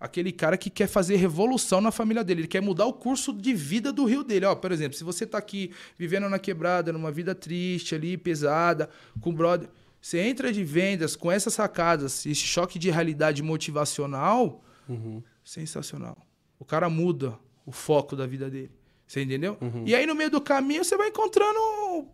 Aquele 0.00 0.30
cara 0.30 0.56
que 0.56 0.70
quer 0.70 0.86
fazer 0.86 1.16
revolução 1.16 1.80
na 1.80 1.90
família 1.90 2.22
dele. 2.22 2.42
Ele 2.42 2.48
quer 2.48 2.62
mudar 2.62 2.86
o 2.86 2.92
curso 2.92 3.32
de 3.32 3.52
vida 3.52 3.92
do 3.92 4.04
rio 4.04 4.22
dele. 4.22 4.46
Ó, 4.46 4.54
por 4.54 4.70
exemplo, 4.70 4.96
se 4.96 5.02
você 5.02 5.26
tá 5.26 5.38
aqui 5.38 5.72
vivendo 5.98 6.28
na 6.28 6.38
quebrada, 6.38 6.92
numa 6.92 7.10
vida 7.10 7.34
triste 7.34 7.96
ali, 7.96 8.16
pesada, 8.16 8.88
com 9.20 9.34
brother. 9.34 9.68
Você 10.00 10.20
entra 10.20 10.52
de 10.52 10.62
vendas 10.62 11.16
com 11.16 11.32
essas 11.32 11.54
sacadas, 11.54 12.24
esse 12.24 12.42
choque 12.42 12.78
de 12.78 12.90
realidade 12.90 13.42
motivacional, 13.42 14.62
sensacional. 15.42 16.16
O 16.60 16.64
cara 16.64 16.88
muda 16.88 17.36
o 17.66 17.72
foco 17.72 18.14
da 18.14 18.24
vida 18.24 18.48
dele. 18.48 18.70
Você 19.04 19.22
entendeu? 19.22 19.58
E 19.84 19.94
aí, 19.96 20.06
no 20.06 20.14
meio 20.14 20.30
do 20.30 20.40
caminho, 20.40 20.84
você 20.84 20.96
vai 20.96 21.08
encontrando. 21.08 21.58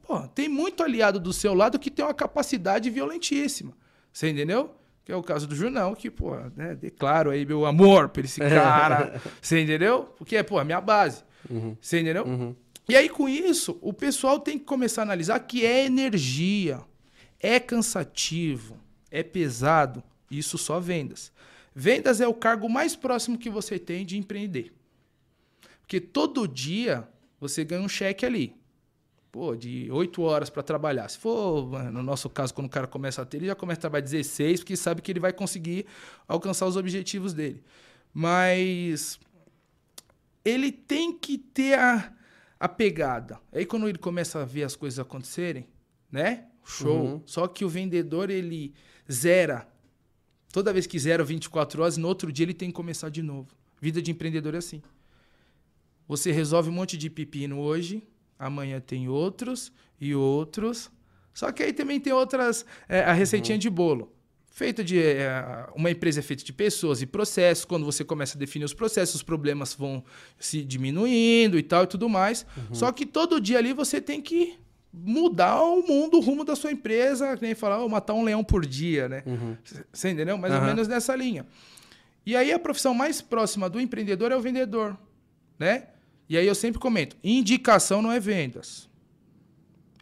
Pô, 0.02 0.20
tem 0.28 0.48
muito 0.48 0.82
aliado 0.82 1.20
do 1.20 1.32
seu 1.34 1.52
lado 1.52 1.78
que 1.78 1.90
tem 1.90 2.02
uma 2.04 2.14
capacidade 2.14 2.88
violentíssima. 2.88 3.76
Você 4.10 4.30
entendeu? 4.30 4.74
Que 5.04 5.12
é 5.12 5.16
o 5.16 5.22
caso 5.22 5.46
do 5.46 5.54
Junão, 5.54 5.94
que, 5.94 6.10
pô, 6.10 6.34
né, 6.56 6.74
declaro 6.74 7.30
aí 7.30 7.44
meu 7.44 7.66
amor 7.66 8.08
por 8.08 8.24
esse 8.24 8.40
cara. 8.40 9.20
você 9.40 9.60
entendeu? 9.60 10.04
Porque 10.16 10.36
é, 10.36 10.42
pô, 10.42 10.58
a 10.58 10.64
minha 10.64 10.80
base. 10.80 11.22
Você 11.80 12.00
entendeu? 12.00 12.24
E 12.88 12.96
aí, 12.96 13.08
com 13.08 13.28
isso, 13.28 13.78
o 13.80 13.92
pessoal 13.92 14.38
tem 14.40 14.58
que 14.58 14.64
começar 14.64 15.02
a 15.02 15.04
analisar 15.04 15.38
que 15.40 15.64
é 15.64 15.84
energia, 15.84 16.80
é 17.38 17.60
cansativo, 17.60 18.78
é 19.10 19.22
pesado. 19.22 20.02
Isso 20.30 20.56
só 20.58 20.80
vendas. 20.80 21.32
Vendas 21.74 22.20
é 22.20 22.26
o 22.26 22.34
cargo 22.34 22.68
mais 22.68 22.96
próximo 22.96 23.36
que 23.38 23.50
você 23.50 23.78
tem 23.78 24.06
de 24.06 24.16
empreender. 24.16 24.72
Porque 25.80 26.00
todo 26.00 26.48
dia 26.48 27.06
você 27.38 27.64
ganha 27.64 27.82
um 27.82 27.88
cheque 27.88 28.24
ali. 28.24 28.54
Pô, 29.34 29.56
de 29.56 29.90
8 29.90 30.22
horas 30.22 30.48
para 30.48 30.62
trabalhar. 30.62 31.08
Se 31.08 31.18
for, 31.18 31.66
no 31.90 32.04
nosso 32.04 32.30
caso, 32.30 32.54
quando 32.54 32.68
o 32.68 32.70
cara 32.70 32.86
começa 32.86 33.20
a 33.20 33.24
ter, 33.24 33.38
ele 33.38 33.46
já 33.46 33.54
começa 33.56 33.80
a 33.80 33.80
trabalhar 33.80 34.04
16, 34.04 34.60
porque 34.60 34.76
sabe 34.76 35.02
que 35.02 35.10
ele 35.10 35.18
vai 35.18 35.32
conseguir 35.32 35.86
alcançar 36.28 36.68
os 36.68 36.76
objetivos 36.76 37.34
dele. 37.34 37.60
Mas 38.12 39.18
ele 40.44 40.70
tem 40.70 41.18
que 41.18 41.36
ter 41.36 41.76
a, 41.76 42.14
a 42.60 42.68
pegada. 42.68 43.40
Aí 43.52 43.66
quando 43.66 43.88
ele 43.88 43.98
começa 43.98 44.40
a 44.40 44.44
ver 44.44 44.62
as 44.62 44.76
coisas 44.76 45.00
acontecerem, 45.00 45.66
né? 46.12 46.46
Show. 46.64 47.20
Só 47.26 47.48
que 47.48 47.64
o 47.64 47.68
vendedor, 47.68 48.30
ele 48.30 48.72
zera. 49.10 49.66
Toda 50.52 50.72
vez 50.72 50.86
que 50.86 50.96
zera 50.96 51.24
24 51.24 51.82
horas, 51.82 51.96
no 51.96 52.06
outro 52.06 52.30
dia 52.30 52.44
ele 52.44 52.54
tem 52.54 52.68
que 52.68 52.74
começar 52.76 53.08
de 53.08 53.20
novo. 53.20 53.48
Vida 53.80 54.00
de 54.00 54.12
empreendedor 54.12 54.54
é 54.54 54.58
assim. 54.58 54.80
Você 56.06 56.30
resolve 56.30 56.70
um 56.70 56.72
monte 56.72 56.96
de 56.96 57.10
pepino 57.10 57.58
hoje, 57.58 58.06
amanhã 58.46 58.80
tem 58.80 59.08
outros 59.08 59.72
e 60.00 60.14
outros. 60.14 60.90
Só 61.32 61.50
que 61.50 61.62
aí 61.62 61.72
também 61.72 61.98
tem 61.98 62.12
outras. 62.12 62.64
é, 62.88 63.00
a 63.00 63.12
receitinha 63.12 63.58
de 63.58 63.68
bolo. 63.70 64.12
Feita 64.50 64.84
de. 64.84 65.00
é, 65.02 65.66
uma 65.74 65.90
empresa 65.90 66.20
é 66.20 66.22
feita 66.22 66.44
de 66.44 66.52
pessoas 66.52 67.02
e 67.02 67.06
processos. 67.06 67.64
Quando 67.64 67.84
você 67.84 68.04
começa 68.04 68.36
a 68.36 68.38
definir 68.38 68.64
os 68.64 68.74
processos, 68.74 69.16
os 69.16 69.22
problemas 69.22 69.74
vão 69.74 70.04
se 70.38 70.62
diminuindo 70.64 71.58
e 71.58 71.62
tal 71.62 71.82
e 71.84 71.86
tudo 71.88 72.08
mais. 72.08 72.46
Só 72.72 72.92
que 72.92 73.04
todo 73.04 73.40
dia 73.40 73.58
ali 73.58 73.72
você 73.72 74.00
tem 74.00 74.22
que 74.22 74.56
mudar 74.92 75.60
o 75.60 75.82
mundo, 75.84 76.18
o 76.18 76.20
rumo 76.20 76.44
da 76.44 76.54
sua 76.54 76.70
empresa, 76.70 77.36
que 77.36 77.42
nem 77.42 77.52
falar, 77.52 77.82
"Oh, 77.84 77.88
matar 77.88 78.14
um 78.14 78.22
leão 78.22 78.44
por 78.44 78.64
dia, 78.64 79.08
né? 79.08 79.24
Você 79.92 80.10
entendeu? 80.10 80.38
Mais 80.38 80.52
ou 80.52 80.60
Aham. 80.60 80.68
menos 80.68 80.86
nessa 80.86 81.16
linha. 81.16 81.44
E 82.24 82.36
aí 82.36 82.52
a 82.52 82.58
profissão 82.60 82.94
mais 82.94 83.20
próxima 83.20 83.68
do 83.68 83.80
empreendedor 83.80 84.30
é 84.30 84.36
o 84.36 84.40
vendedor, 84.40 84.96
né? 85.58 85.88
E 86.28 86.38
aí 86.38 86.46
eu 86.46 86.54
sempre 86.54 86.80
comento, 86.80 87.16
indicação 87.22 88.00
não 88.00 88.10
é 88.10 88.18
vendas. 88.18 88.88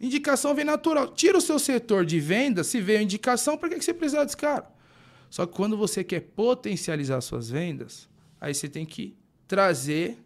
Indicação 0.01 0.53
vem 0.53 0.65
natural. 0.65 1.13
Tira 1.13 1.37
o 1.37 1.41
seu 1.41 1.57
setor 1.57 2.05
de 2.05 2.19
vendas, 2.19 2.67
se 2.67 2.81
veio 2.81 3.01
indicação, 3.01 3.57
para 3.57 3.69
que 3.69 3.81
você 3.81 3.93
precisa 3.93 4.23
desse 4.25 4.35
cara? 4.35 4.69
Só 5.29 5.45
que 5.45 5.53
quando 5.53 5.77
você 5.77 6.03
quer 6.03 6.19
potencializar 6.19 7.21
suas 7.21 7.49
vendas, 7.49 8.09
aí 8.39 8.53
você 8.53 8.67
tem 8.67 8.85
que 8.85 9.15
trazer 9.47 10.17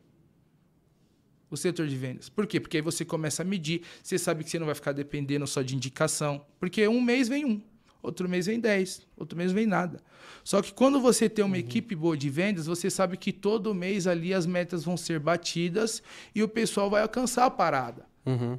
o 1.49 1.55
setor 1.55 1.87
de 1.87 1.95
vendas. 1.95 2.27
Por 2.27 2.45
quê? 2.45 2.59
Porque 2.59 2.77
aí 2.77 2.83
você 2.83 3.05
começa 3.05 3.41
a 3.41 3.45
medir, 3.45 3.83
você 4.03 4.17
sabe 4.17 4.43
que 4.43 4.49
você 4.49 4.59
não 4.59 4.65
vai 4.65 4.75
ficar 4.75 4.91
dependendo 4.91 5.45
só 5.47 5.61
de 5.61 5.75
indicação, 5.75 6.45
porque 6.59 6.87
um 6.87 6.99
mês 6.99 7.29
vem 7.29 7.45
um, 7.45 7.61
outro 8.01 8.27
mês 8.29 8.45
vem 8.45 8.59
dez, 8.59 9.01
outro 9.15 9.37
mês 9.37 9.51
vem 9.51 9.65
nada. 9.65 9.99
Só 10.43 10.61
que 10.61 10.73
quando 10.73 10.99
você 11.01 11.27
tem 11.27 11.43
uma 11.43 11.57
equipe 11.57 11.95
boa 11.95 12.15
de 12.15 12.29
vendas, 12.29 12.67
você 12.67 12.89
sabe 12.89 13.17
que 13.17 13.33
todo 13.33 13.73
mês 13.73 14.07
ali 14.07 14.33
as 14.33 14.45
metas 14.45 14.83
vão 14.83 14.95
ser 14.95 15.19
batidas 15.19 16.01
e 16.33 16.41
o 16.41 16.47
pessoal 16.47 16.89
vai 16.89 17.01
alcançar 17.01 17.45
a 17.45 17.49
parada. 17.49 18.05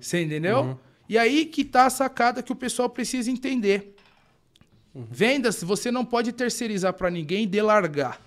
Você 0.00 0.22
entendeu? 0.22 0.78
E 1.08 1.16
aí 1.16 1.46
que 1.46 1.64
tá 1.64 1.86
a 1.86 1.90
sacada 1.90 2.42
que 2.42 2.52
o 2.52 2.56
pessoal 2.56 2.88
precisa 2.90 3.30
entender. 3.30 3.94
Vendas, 4.94 5.62
você 5.62 5.90
não 5.90 6.04
pode 6.04 6.32
terceirizar 6.32 6.92
para 6.92 7.10
ninguém 7.10 7.44
e 7.44 7.46
delargar. 7.46 8.20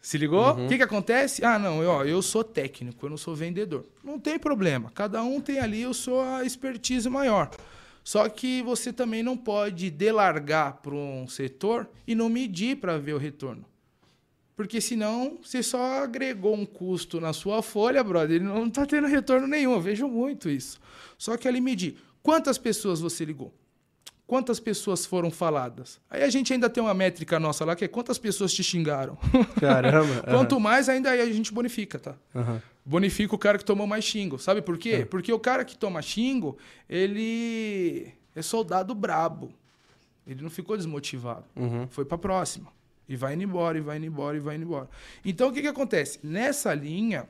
Se 0.00 0.16
ligou? 0.16 0.52
O 0.64 0.68
que, 0.68 0.76
que 0.78 0.82
acontece? 0.82 1.44
Ah, 1.44 1.58
não, 1.58 1.82
eu, 1.82 1.90
ó, 1.90 2.04
eu 2.04 2.22
sou 2.22 2.42
técnico, 2.42 3.04
eu 3.04 3.10
não 3.10 3.18
sou 3.18 3.34
vendedor. 3.34 3.84
Não 4.02 4.18
tem 4.18 4.38
problema. 4.38 4.90
Cada 4.94 5.22
um 5.22 5.40
tem 5.40 5.58
ali 5.58 5.84
a 5.84 5.92
sua 5.92 6.42
expertise 6.44 7.08
maior. 7.08 7.50
Só 8.02 8.28
que 8.28 8.62
você 8.62 8.92
também 8.92 9.22
não 9.22 9.36
pode 9.36 9.90
delargar 9.90 10.80
para 10.82 10.94
um 10.94 11.26
setor 11.26 11.88
e 12.06 12.14
não 12.14 12.28
medir 12.28 12.76
para 12.76 12.98
ver 12.98 13.14
o 13.14 13.18
retorno. 13.18 13.64
Porque 14.56 14.80
senão 14.80 15.38
você 15.42 15.62
só 15.62 16.02
agregou 16.02 16.54
um 16.54 16.66
custo 16.66 17.20
na 17.20 17.32
sua 17.32 17.62
folha, 17.62 18.04
brother, 18.04 18.40
e 18.40 18.44
não 18.44 18.66
está 18.66 18.84
tendo 18.84 19.06
retorno 19.06 19.46
nenhum. 19.46 19.72
Eu 19.72 19.80
vejo 19.80 20.06
muito 20.06 20.50
isso. 20.50 20.78
Só 21.16 21.36
que 21.36 21.48
ali 21.48 21.60
medir. 21.60 21.96
Quantas 22.22 22.58
pessoas 22.58 23.00
você 23.00 23.24
ligou? 23.24 23.54
Quantas 24.30 24.60
pessoas 24.60 25.04
foram 25.04 25.28
faladas? 25.28 26.00
Aí 26.08 26.22
a 26.22 26.30
gente 26.30 26.52
ainda 26.52 26.70
tem 26.70 26.80
uma 26.80 26.94
métrica 26.94 27.40
nossa 27.40 27.64
lá 27.64 27.74
que 27.74 27.84
é 27.84 27.88
quantas 27.88 28.16
pessoas 28.16 28.52
te 28.54 28.62
xingaram. 28.62 29.18
Caramba. 29.58 30.22
Quanto 30.30 30.60
mais, 30.60 30.88
ainda 30.88 31.10
aí 31.10 31.20
a 31.20 31.26
gente 31.32 31.52
bonifica, 31.52 31.98
tá? 31.98 32.14
Aham. 32.32 32.62
Bonifica 32.84 33.34
o 33.34 33.38
cara 33.38 33.58
que 33.58 33.64
tomou 33.64 33.88
mais 33.88 34.04
xingo. 34.04 34.38
Sabe 34.38 34.62
por 34.62 34.78
quê? 34.78 35.04
Porque 35.04 35.32
o 35.32 35.38
cara 35.40 35.64
que 35.64 35.76
toma 35.76 36.00
xingo, 36.00 36.56
ele 36.88 38.12
é 38.32 38.40
soldado 38.40 38.94
brabo. 38.94 39.52
Ele 40.24 40.40
não 40.44 40.48
ficou 40.48 40.76
desmotivado. 40.76 41.46
Uhum. 41.56 41.88
Foi 41.88 42.04
pra 42.04 42.16
próxima. 42.16 42.68
E 43.08 43.16
vai 43.16 43.34
indo 43.34 43.42
embora, 43.42 43.78
e 43.78 43.80
vai 43.80 43.96
indo 43.96 44.06
embora, 44.06 44.36
e 44.36 44.40
vai 44.40 44.54
indo 44.54 44.64
embora. 44.64 44.88
Então, 45.24 45.48
o 45.48 45.52
que, 45.52 45.60
que 45.60 45.66
acontece? 45.66 46.20
Nessa 46.22 46.72
linha, 46.72 47.28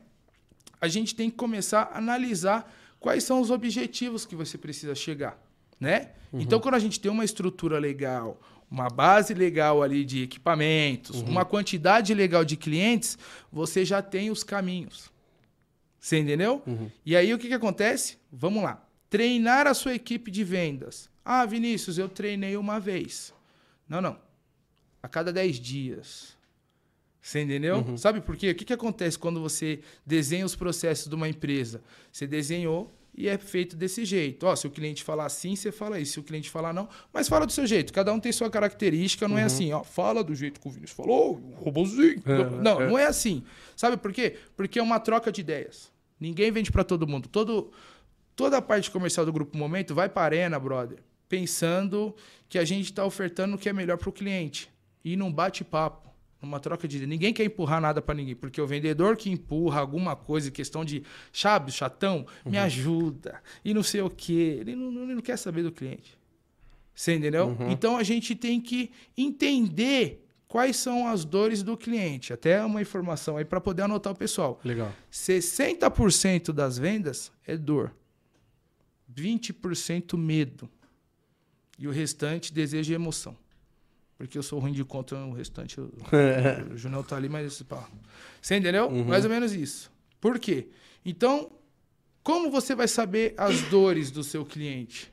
a 0.78 0.86
gente 0.86 1.14
tem 1.14 1.30
que 1.30 1.36
começar 1.38 1.84
a 1.94 1.96
analisar 1.96 2.70
quais 3.00 3.24
são 3.24 3.40
os 3.40 3.50
objetivos 3.50 4.26
que 4.26 4.36
você 4.36 4.58
precisa 4.58 4.94
chegar, 4.94 5.42
né? 5.80 6.10
Então, 6.32 6.60
quando 6.60 6.74
a 6.74 6.78
gente 6.78 7.00
tem 7.00 7.10
uma 7.10 7.24
estrutura 7.24 7.78
legal, 7.78 8.40
uma 8.70 8.88
base 8.88 9.34
legal 9.34 9.82
ali 9.82 10.04
de 10.04 10.22
equipamentos, 10.22 11.22
uma 11.22 11.44
quantidade 11.44 12.14
legal 12.14 12.44
de 12.44 12.56
clientes, 12.56 13.18
você 13.50 13.84
já 13.84 14.00
tem 14.00 14.30
os 14.30 14.44
caminhos. 14.44 15.10
Você 15.98 16.18
entendeu? 16.18 16.62
E 17.04 17.16
aí, 17.16 17.34
o 17.34 17.38
que, 17.38 17.48
que 17.48 17.54
acontece? 17.54 18.16
Vamos 18.32 18.62
lá. 18.62 18.86
Treinar 19.08 19.66
a 19.66 19.74
sua 19.74 19.94
equipe 19.94 20.30
de 20.30 20.44
vendas. 20.44 21.10
Ah, 21.24 21.44
Vinícius, 21.44 21.98
eu 21.98 22.08
treinei 22.08 22.56
uma 22.56 22.78
vez. 22.78 23.34
Não, 23.88 24.00
não. 24.00 24.16
A 25.02 25.08
cada 25.08 25.32
10 25.32 25.58
dias. 25.58 26.36
Você 27.20 27.42
entendeu? 27.42 27.98
Sabe 27.98 28.20
por 28.20 28.36
quê? 28.36 28.50
O 28.50 28.54
que, 28.54 28.64
que 28.64 28.72
acontece 28.72 29.18
quando 29.18 29.40
você 29.40 29.80
desenha 30.06 30.46
os 30.46 30.54
processos 30.54 31.08
de 31.08 31.14
uma 31.14 31.28
empresa? 31.28 31.82
Você 32.10 32.26
desenhou 32.26 32.90
e 33.14 33.28
é 33.28 33.36
feito 33.36 33.76
desse 33.76 34.04
jeito. 34.04 34.46
Ó, 34.46 34.54
se 34.56 34.66
o 34.66 34.70
cliente 34.70 35.02
falar 35.04 35.26
assim, 35.26 35.56
você 35.56 35.70
fala 35.70 35.98
isso. 35.98 36.12
Se 36.12 36.20
o 36.20 36.22
cliente 36.22 36.48
falar 36.48 36.72
não, 36.72 36.88
mas 37.12 37.28
fala 37.28 37.46
do 37.46 37.52
seu 37.52 37.66
jeito. 37.66 37.92
Cada 37.92 38.12
um 38.12 38.20
tem 38.20 38.32
sua 38.32 38.50
característica, 38.50 39.28
não 39.28 39.38
é 39.38 39.44
assim, 39.44 39.72
ó, 39.72 39.82
fala 39.82 40.22
do 40.24 40.34
jeito 40.34 40.60
que 40.60 40.68
o 40.68 40.70
Vinícius 40.70 40.96
falou, 40.96 41.34
o 41.36 41.54
robozinho. 41.62 42.22
não, 42.62 42.80
não 42.80 42.98
é 42.98 43.06
assim. 43.06 43.44
Sabe 43.76 43.96
por 43.96 44.12
quê? 44.12 44.36
Porque 44.56 44.78
é 44.78 44.82
uma 44.82 45.00
troca 45.00 45.30
de 45.30 45.40
ideias. 45.40 45.90
Ninguém 46.18 46.50
vende 46.50 46.70
para 46.70 46.84
todo 46.84 47.06
mundo. 47.06 47.28
Todo, 47.28 47.70
toda 48.36 48.58
a 48.58 48.62
parte 48.62 48.90
comercial 48.90 49.24
do 49.24 49.32
Grupo 49.32 49.56
Momento 49.56 49.94
vai 49.94 50.08
para 50.08 50.22
a 50.22 50.24
arena, 50.24 50.58
brother, 50.58 50.98
pensando 51.28 52.14
que 52.48 52.58
a 52.58 52.64
gente 52.64 52.86
está 52.86 53.04
ofertando 53.04 53.56
o 53.56 53.58
que 53.58 53.68
é 53.68 53.72
melhor 53.72 53.96
para 53.96 54.08
o 54.08 54.12
cliente. 54.12 54.70
E 55.04 55.16
não 55.16 55.32
bate 55.32 55.64
papo. 55.64 56.09
Numa 56.40 56.58
troca 56.58 56.88
de 56.88 57.06
ninguém 57.06 57.32
quer 57.34 57.44
empurrar 57.44 57.80
nada 57.80 58.00
para 58.00 58.14
ninguém, 58.14 58.34
porque 58.34 58.60
o 58.60 58.66
vendedor 58.66 59.16
que 59.16 59.30
empurra 59.30 59.80
alguma 59.80 60.16
coisa, 60.16 60.50
questão 60.50 60.84
de 60.84 61.02
chave, 61.32 61.70
chatão, 61.70 62.26
me 62.46 62.56
Uhum. 62.56 62.64
ajuda 62.64 63.42
e 63.64 63.74
não 63.74 63.82
sei 63.82 64.00
o 64.00 64.08
quê, 64.10 64.56
ele 64.60 64.74
não, 64.74 65.02
ele 65.04 65.14
não 65.14 65.22
quer 65.22 65.36
saber 65.36 65.62
do 65.62 65.70
cliente. 65.72 66.18
Você 66.94 67.14
entendeu? 67.14 67.48
Uhum. 67.48 67.70
Então 67.70 67.96
a 67.96 68.02
gente 68.02 68.34
tem 68.34 68.60
que 68.60 68.90
entender 69.16 70.26
quais 70.48 70.76
são 70.76 71.06
as 71.06 71.24
dores 71.24 71.62
do 71.62 71.76
cliente. 71.76 72.32
Até 72.32 72.62
uma 72.64 72.82
informação 72.82 73.36
aí 73.36 73.44
para 73.44 73.60
poder 73.60 73.82
anotar 73.82 74.12
o 74.12 74.16
pessoal. 74.16 74.60
Legal. 74.64 74.92
60% 75.10 76.52
das 76.52 76.76
vendas 76.78 77.30
é 77.46 77.56
dor. 77.56 77.94
20% 79.14 80.16
medo. 80.16 80.68
E 81.78 81.86
o 81.88 81.90
restante, 81.90 82.52
desejo 82.52 82.92
e 82.92 82.94
emoção. 82.94 83.36
Porque 84.20 84.36
eu 84.36 84.42
sou 84.42 84.58
ruim 84.58 84.72
de 84.72 84.84
conta, 84.84 85.16
o 85.16 85.32
restante. 85.32 85.78
eu- 85.78 85.90
o 86.74 86.76
Junão 86.76 87.02
tá 87.02 87.16
ali, 87.16 87.26
mas. 87.26 87.62
Pá. 87.62 87.88
Você 88.42 88.54
entendeu? 88.54 88.86
Uhum. 88.88 89.04
Mais 89.06 89.24
ou 89.24 89.30
menos 89.30 89.54
isso. 89.54 89.90
Por 90.20 90.38
quê? 90.38 90.68
Então, 91.02 91.50
como 92.22 92.50
você 92.50 92.74
vai 92.74 92.86
saber 92.86 93.32
as 93.38 93.62
dores 93.70 94.10
do 94.10 94.22
seu 94.22 94.44
cliente? 94.44 95.10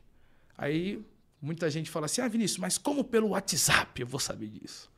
Aí, 0.58 1.02
muita 1.42 1.70
gente 1.70 1.90
fala 1.90 2.06
assim: 2.08 2.20
ah, 2.20 2.28
Vinícius, 2.28 2.58
mas 2.60 2.78
como 2.78 3.02
pelo 3.02 3.30
WhatsApp 3.30 4.02
eu 4.02 4.06
vou 4.08 4.20
saber 4.20 4.48
disso? 4.50 4.92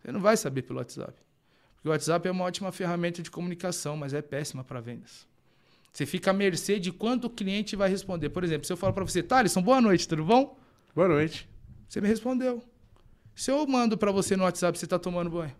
Você 0.00 0.10
não 0.10 0.20
vai 0.20 0.38
saber 0.38 0.62
pelo 0.62 0.78
WhatsApp. 0.78 1.12
Porque 1.74 1.88
o 1.88 1.90
WhatsApp 1.90 2.26
é 2.26 2.30
uma 2.30 2.44
ótima 2.44 2.72
ferramenta 2.72 3.22
de 3.22 3.30
comunicação, 3.30 3.94
mas 3.94 4.14
é 4.14 4.22
péssima 4.22 4.64
para 4.64 4.80
vendas. 4.80 5.26
Você 5.92 6.06
fica 6.06 6.30
à 6.30 6.32
mercê 6.32 6.78
de 6.80 6.90
quanto 6.92 7.26
o 7.26 7.30
cliente 7.30 7.76
vai 7.76 7.90
responder. 7.90 8.30
Por 8.30 8.42
exemplo, 8.42 8.66
se 8.66 8.72
eu 8.72 8.76
falo 8.78 8.94
para 8.94 9.04
você, 9.04 9.22
Thaleson, 9.22 9.60
boa 9.60 9.82
noite, 9.82 10.08
tudo 10.08 10.24
bom? 10.24 10.58
Boa 10.94 11.08
noite. 11.08 11.46
Você 11.86 12.00
me 12.00 12.08
respondeu. 12.08 12.62
Se 13.34 13.50
eu 13.50 13.66
mando 13.66 13.96
para 13.96 14.10
você 14.12 14.36
no 14.36 14.44
WhatsApp, 14.44 14.78
você 14.78 14.86
tá 14.86 14.98
tomando 14.98 15.30
banho. 15.30 15.52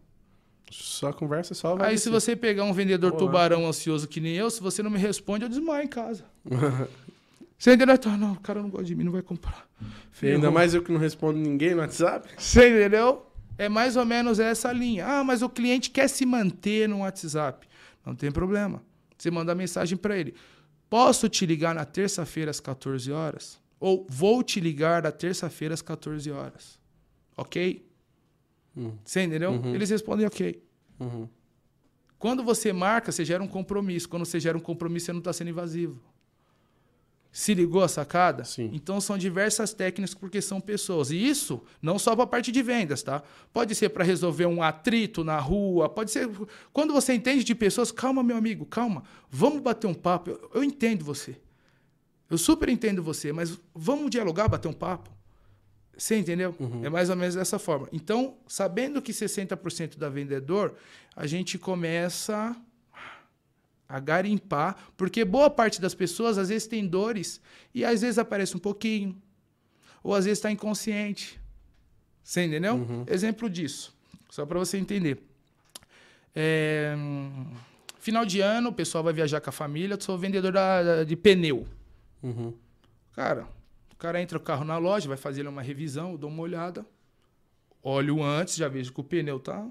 Só 0.70 1.12
conversa, 1.12 1.54
só 1.54 1.74
vai. 1.74 1.90
Aí 1.90 1.98
se 1.98 2.08
você 2.08 2.36
pegar 2.36 2.64
um 2.64 2.72
vendedor 2.72 3.12
Porra. 3.12 3.24
tubarão 3.26 3.66
ansioso 3.66 4.06
que 4.06 4.20
nem 4.20 4.34
eu, 4.34 4.50
se 4.50 4.60
você 4.60 4.82
não 4.82 4.90
me 4.90 4.98
responde, 4.98 5.44
eu 5.44 5.48
desmaio 5.48 5.84
em 5.84 5.88
casa. 5.88 6.24
Você 7.58 7.74
entendeu? 7.74 7.94
Então, 7.94 8.16
não, 8.16 8.32
o 8.32 8.40
cara 8.40 8.62
não 8.62 8.70
gosta 8.70 8.86
de 8.86 8.94
mim, 8.94 9.04
não 9.04 9.12
vai 9.12 9.20
comprar. 9.20 9.68
E 10.22 10.28
ainda 10.28 10.40
Ferrou. 10.40 10.50
mais 10.50 10.72
eu 10.72 10.82
que 10.82 10.90
não 10.90 10.98
respondo 10.98 11.38
ninguém 11.38 11.74
no 11.74 11.82
WhatsApp. 11.82 12.26
Você 12.38 12.70
entendeu? 12.70 13.26
É 13.58 13.68
mais 13.68 13.96
ou 13.96 14.06
menos 14.06 14.40
essa 14.40 14.72
linha. 14.72 15.06
Ah, 15.06 15.22
mas 15.22 15.42
o 15.42 15.48
cliente 15.50 15.90
quer 15.90 16.08
se 16.08 16.24
manter 16.24 16.88
no 16.88 17.00
WhatsApp. 17.00 17.68
Não 18.06 18.14
tem 18.14 18.32
problema. 18.32 18.82
Você 19.18 19.30
manda 19.30 19.54
mensagem 19.54 19.98
para 19.98 20.16
ele. 20.16 20.34
Posso 20.88 21.28
te 21.28 21.44
ligar 21.44 21.74
na 21.74 21.84
terça-feira 21.84 22.50
às 22.50 22.60
14 22.60 23.12
horas? 23.12 23.60
Ou 23.78 24.06
vou 24.08 24.42
te 24.42 24.58
ligar 24.58 25.02
na 25.02 25.12
terça-feira 25.12 25.74
às 25.74 25.82
14 25.82 26.30
horas? 26.30 26.79
Ok? 27.36 27.86
Hum. 28.76 28.92
Você 29.04 29.22
entendeu? 29.22 29.52
Uhum. 29.52 29.74
Eles 29.74 29.90
respondem 29.90 30.26
ok. 30.26 30.62
Uhum. 30.98 31.28
Quando 32.18 32.44
você 32.44 32.72
marca, 32.72 33.10
você 33.10 33.24
gera 33.24 33.42
um 33.42 33.48
compromisso. 33.48 34.08
Quando 34.08 34.26
você 34.26 34.38
gera 34.38 34.56
um 34.56 34.60
compromisso, 34.60 35.06
você 35.06 35.12
não 35.12 35.20
está 35.20 35.32
sendo 35.32 35.50
invasivo. 35.50 35.98
Se 37.32 37.54
ligou 37.54 37.82
a 37.82 37.88
sacada? 37.88 38.44
Sim. 38.44 38.70
Então 38.72 39.00
são 39.00 39.16
diversas 39.16 39.72
técnicas 39.72 40.14
porque 40.14 40.42
são 40.42 40.60
pessoas. 40.60 41.10
E 41.10 41.16
isso 41.16 41.62
não 41.80 41.98
só 41.98 42.14
para 42.14 42.24
a 42.24 42.26
parte 42.26 42.50
de 42.50 42.60
vendas, 42.60 43.02
tá? 43.02 43.22
Pode 43.52 43.74
ser 43.74 43.88
para 43.90 44.02
resolver 44.02 44.46
um 44.46 44.62
atrito 44.62 45.22
na 45.22 45.38
rua, 45.38 45.88
pode 45.88 46.10
ser. 46.10 46.28
Quando 46.72 46.92
você 46.92 47.14
entende 47.14 47.44
de 47.44 47.54
pessoas, 47.54 47.92
calma, 47.92 48.22
meu 48.22 48.36
amigo, 48.36 48.66
calma. 48.66 49.04
Vamos 49.30 49.60
bater 49.62 49.86
um 49.86 49.94
papo. 49.94 50.30
Eu, 50.30 50.50
eu 50.54 50.64
entendo 50.64 51.04
você. 51.04 51.36
Eu 52.28 52.36
super 52.36 52.68
entendo 52.68 53.02
você, 53.02 53.32
mas 53.32 53.58
vamos 53.74 54.10
dialogar, 54.10 54.48
bater 54.48 54.68
um 54.68 54.72
papo. 54.72 55.10
Você 56.00 56.16
entendeu? 56.16 56.54
É 56.82 56.88
mais 56.88 57.10
ou 57.10 57.16
menos 57.16 57.34
dessa 57.34 57.58
forma. 57.58 57.86
Então, 57.92 58.38
sabendo 58.48 59.02
que 59.02 59.12
60% 59.12 59.98
da 59.98 60.08
vendedor, 60.08 60.74
a 61.14 61.26
gente 61.26 61.58
começa 61.58 62.56
a 63.86 64.00
garimpar, 64.00 64.78
porque 64.96 65.26
boa 65.26 65.50
parte 65.50 65.78
das 65.78 65.94
pessoas 65.94 66.38
às 66.38 66.48
vezes 66.48 66.66
tem 66.66 66.86
dores 66.86 67.38
e 67.74 67.84
às 67.84 68.00
vezes 68.00 68.16
aparece 68.18 68.56
um 68.56 68.58
pouquinho, 68.58 69.20
ou 70.02 70.14
às 70.14 70.24
vezes 70.24 70.38
está 70.38 70.50
inconsciente. 70.50 71.38
Você 72.24 72.44
entendeu? 72.46 72.76
Exemplo 73.06 73.50
disso, 73.50 73.94
só 74.30 74.46
para 74.46 74.58
você 74.58 74.78
entender. 74.78 75.22
É, 76.34 76.94
final 77.98 78.24
de 78.24 78.40
ano, 78.40 78.70
o 78.70 78.72
pessoal 78.72 79.04
vai 79.04 79.12
viajar 79.12 79.40
com 79.42 79.50
a 79.50 79.52
família, 79.52 79.96
eu 79.96 80.00
sou 80.00 80.16
vendedor 80.16 80.52
da- 80.52 81.04
de 81.04 81.14
pneu. 81.16 81.66
Uhum. 82.22 82.54
Cara, 83.12 83.46
cara 84.00 84.20
entra 84.20 84.38
o 84.38 84.40
carro 84.40 84.64
na 84.64 84.78
loja, 84.78 85.06
vai 85.06 85.16
fazer 85.18 85.46
uma 85.46 85.60
revisão, 85.60 86.12
eu 86.12 86.18
dou 86.18 86.30
uma 86.30 86.42
olhada, 86.42 86.86
olho 87.82 88.22
antes, 88.22 88.56
já 88.56 88.66
vejo 88.66 88.92
que 88.92 89.00
o 89.00 89.04
pneu 89.04 89.38
tá 89.38 89.68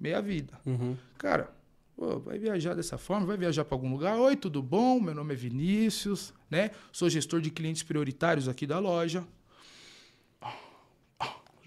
meia 0.00 0.20
vida. 0.22 0.58
Uhum. 0.64 0.96
Cara, 1.18 1.50
pô, 1.94 2.18
vai 2.18 2.38
viajar 2.38 2.74
dessa 2.74 2.96
forma, 2.96 3.26
vai 3.26 3.36
viajar 3.36 3.64
para 3.64 3.74
algum 3.74 3.90
lugar. 3.90 4.18
Oi, 4.18 4.34
tudo 4.34 4.62
bom? 4.62 4.98
Meu 4.98 5.14
nome 5.14 5.34
é 5.34 5.36
Vinícius, 5.36 6.32
né? 6.50 6.70
Sou 6.90 7.10
gestor 7.10 7.42
de 7.42 7.50
clientes 7.50 7.82
prioritários 7.82 8.48
aqui 8.48 8.66
da 8.66 8.78
loja. 8.78 9.22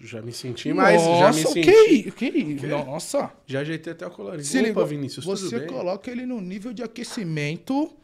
Já 0.00 0.22
me 0.22 0.32
senti 0.32 0.72
mais, 0.72 1.02
já 1.02 1.08
me 1.08 1.42
Nossa, 1.42 1.48
senti. 1.48 1.70
ok, 1.70 2.08
ok. 2.08 2.68
Nossa. 2.68 3.32
Já 3.46 3.60
ajeitei 3.60 3.92
até 3.92 4.06
o 4.06 4.10
colorinho. 4.10 4.44
Se 4.44 4.70
Opa? 4.70 4.84
Vinícius, 4.84 5.24
Você 5.24 5.60
coloca 5.62 6.08
ele 6.10 6.24
no 6.24 6.40
nível 6.40 6.72
de 6.72 6.84
aquecimento. 6.84 7.96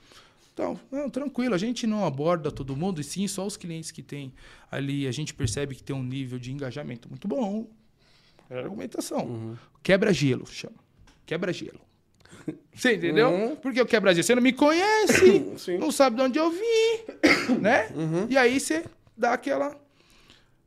Então, 0.54 0.78
não, 0.88 1.10
tranquilo, 1.10 1.52
a 1.52 1.58
gente 1.58 1.84
não 1.84 2.06
aborda 2.06 2.48
todo 2.48 2.76
mundo, 2.76 3.00
e 3.00 3.04
sim 3.04 3.26
só 3.26 3.44
os 3.44 3.56
clientes 3.56 3.90
que 3.90 4.04
tem 4.04 4.32
ali. 4.70 5.08
A 5.08 5.12
gente 5.12 5.34
percebe 5.34 5.74
que 5.74 5.82
tem 5.82 5.94
um 5.94 6.02
nível 6.02 6.38
de 6.38 6.52
engajamento 6.52 7.08
muito 7.08 7.26
bom. 7.26 7.68
É 8.48 8.60
argumentação. 8.60 9.26
Uhum. 9.26 9.56
Quebra-gelo, 9.82 10.46
chama. 10.46 10.76
Quebra-gelo. 11.26 11.80
Você 12.72 12.94
entendeu? 12.94 13.30
Uhum. 13.30 13.56
Porque 13.56 13.80
o 13.80 13.86
quebra-gelo, 13.86 14.22
você 14.22 14.34
não 14.34 14.42
me 14.42 14.52
conhece, 14.52 15.44
não 15.78 15.90
sabe 15.90 16.16
de 16.16 16.22
onde 16.22 16.38
eu 16.38 16.50
vim, 16.50 17.58
né? 17.60 17.88
Uhum. 17.88 18.26
E 18.28 18.36
aí 18.36 18.60
você 18.60 18.84
dá 19.16 19.32
aquela. 19.32 19.76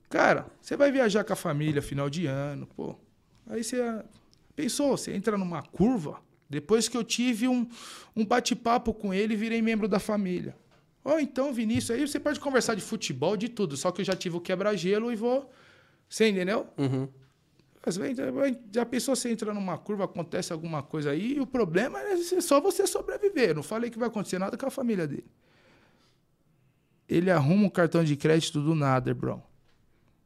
Cara, 0.09 0.47
você 0.61 0.75
vai 0.75 0.91
viajar 0.91 1.23
com 1.23 1.33
a 1.33 1.35
família 1.35 1.81
final 1.81 2.09
de 2.09 2.25
ano, 2.25 2.67
pô. 2.75 2.95
Aí 3.49 3.63
você 3.63 3.77
pensou, 4.55 4.97
você 4.97 5.13
entra 5.13 5.37
numa 5.37 5.61
curva. 5.61 6.19
Depois 6.49 6.87
que 6.87 6.95
eu 6.95 7.03
tive 7.03 7.47
um, 7.47 7.67
um 8.15 8.25
bate-papo 8.25 8.93
com 8.93 9.13
ele, 9.13 9.35
virei 9.35 9.61
membro 9.61 9.87
da 9.87 9.99
família. 9.99 10.55
Ou 11.03 11.19
então, 11.19 11.53
Vinícius, 11.53 11.91
aí 11.91 12.07
você 12.07 12.19
pode 12.19 12.39
conversar 12.39 12.75
de 12.75 12.81
futebol, 12.81 13.37
de 13.37 13.49
tudo. 13.49 13.75
Só 13.77 13.91
que 13.91 14.01
eu 14.01 14.05
já 14.05 14.15
tive 14.15 14.37
o 14.37 14.41
quebra-gelo 14.41 15.11
e 15.11 15.15
vou. 15.15 15.51
Você 16.09 16.29
entendeu? 16.29 16.67
Uhum. 16.77 17.07
Às 17.85 17.95
vezes, 17.95 18.17
já 18.73 18.85
pensou 18.85 19.15
você 19.15 19.31
entra 19.31 19.53
numa 19.53 19.77
curva, 19.77 20.03
acontece 20.03 20.51
alguma 20.51 20.83
coisa 20.83 21.11
aí, 21.11 21.35
e 21.35 21.39
o 21.39 21.47
problema 21.47 21.99
é 22.01 22.17
só 22.41 22.59
você 22.59 22.85
sobreviver. 22.85 23.49
Eu 23.49 23.55
não 23.55 23.63
falei 23.63 23.89
que 23.89 23.97
vai 23.97 24.09
acontecer 24.09 24.37
nada 24.37 24.57
com 24.57 24.65
a 24.65 24.69
família 24.69 25.07
dele. 25.07 25.25
Ele 27.07 27.31
arruma 27.31 27.65
um 27.65 27.69
cartão 27.69 28.03
de 28.03 28.17
crédito 28.17 28.61
do 28.61 28.75
nada, 28.75 29.13
bro. 29.13 29.41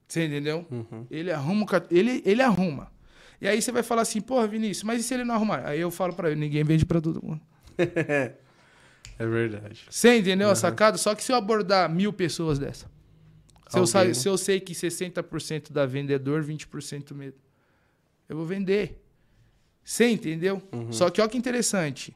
Você 0.08 0.26
entendeu? 0.26 0.66
Uhum. 0.72 1.06
Ele 1.12 1.32
arruma, 1.32 1.64
o 1.64 1.66
cart- 1.68 1.92
ele, 1.92 2.24
ele 2.26 2.42
arruma. 2.42 2.92
E 3.42 3.48
aí 3.48 3.60
você 3.62 3.72
vai 3.72 3.82
falar 3.82 4.04
assim, 4.04 4.22
porra, 4.22 4.48
Vinícius, 4.48 4.84
mas 4.84 5.00
e 5.00 5.04
se 5.04 5.14
ele 5.16 5.24
não 5.24 5.34
arrumar? 5.36 5.66
Aí 5.66 5.80
eu 5.80 5.90
falo 5.90 6.14
pra 6.14 6.30
ele, 6.30 6.40
ninguém 6.40 6.64
vende 6.64 6.86
pra 6.86 7.02
todo 7.02 7.22
mundo. 7.26 7.42
é 9.18 9.26
verdade. 9.26 9.84
Você 9.90 10.18
entendeu 10.18 10.50
a 10.50 10.56
sacada? 10.56 10.98
Só 10.98 11.16
que 11.16 11.24
se 11.24 11.32
eu 11.32 11.36
abordar 11.36 11.90
mil 11.90 12.14
pessoas 12.14 12.60
dessa, 12.60 12.90
se 13.68 13.80
eu, 13.80 13.88
sa- 13.88 14.04
né? 14.06 14.14
se 14.14 14.28
eu 14.30 14.38
sei 14.38 14.60
que 14.60 14.74
60% 14.74 15.72
dá 15.72 15.86
vendedor, 15.88 16.44
20% 16.44 17.16
medo, 17.16 17.38
eu 18.30 18.38
vou 18.38 18.46
vender. 18.46 19.04
Você 19.84 20.08
entendeu? 20.08 20.62
Uhum. 20.72 20.92
Só 20.92 21.10
que 21.10 21.20
olha 21.20 21.30
que 21.30 21.38
interessante. 21.38 22.16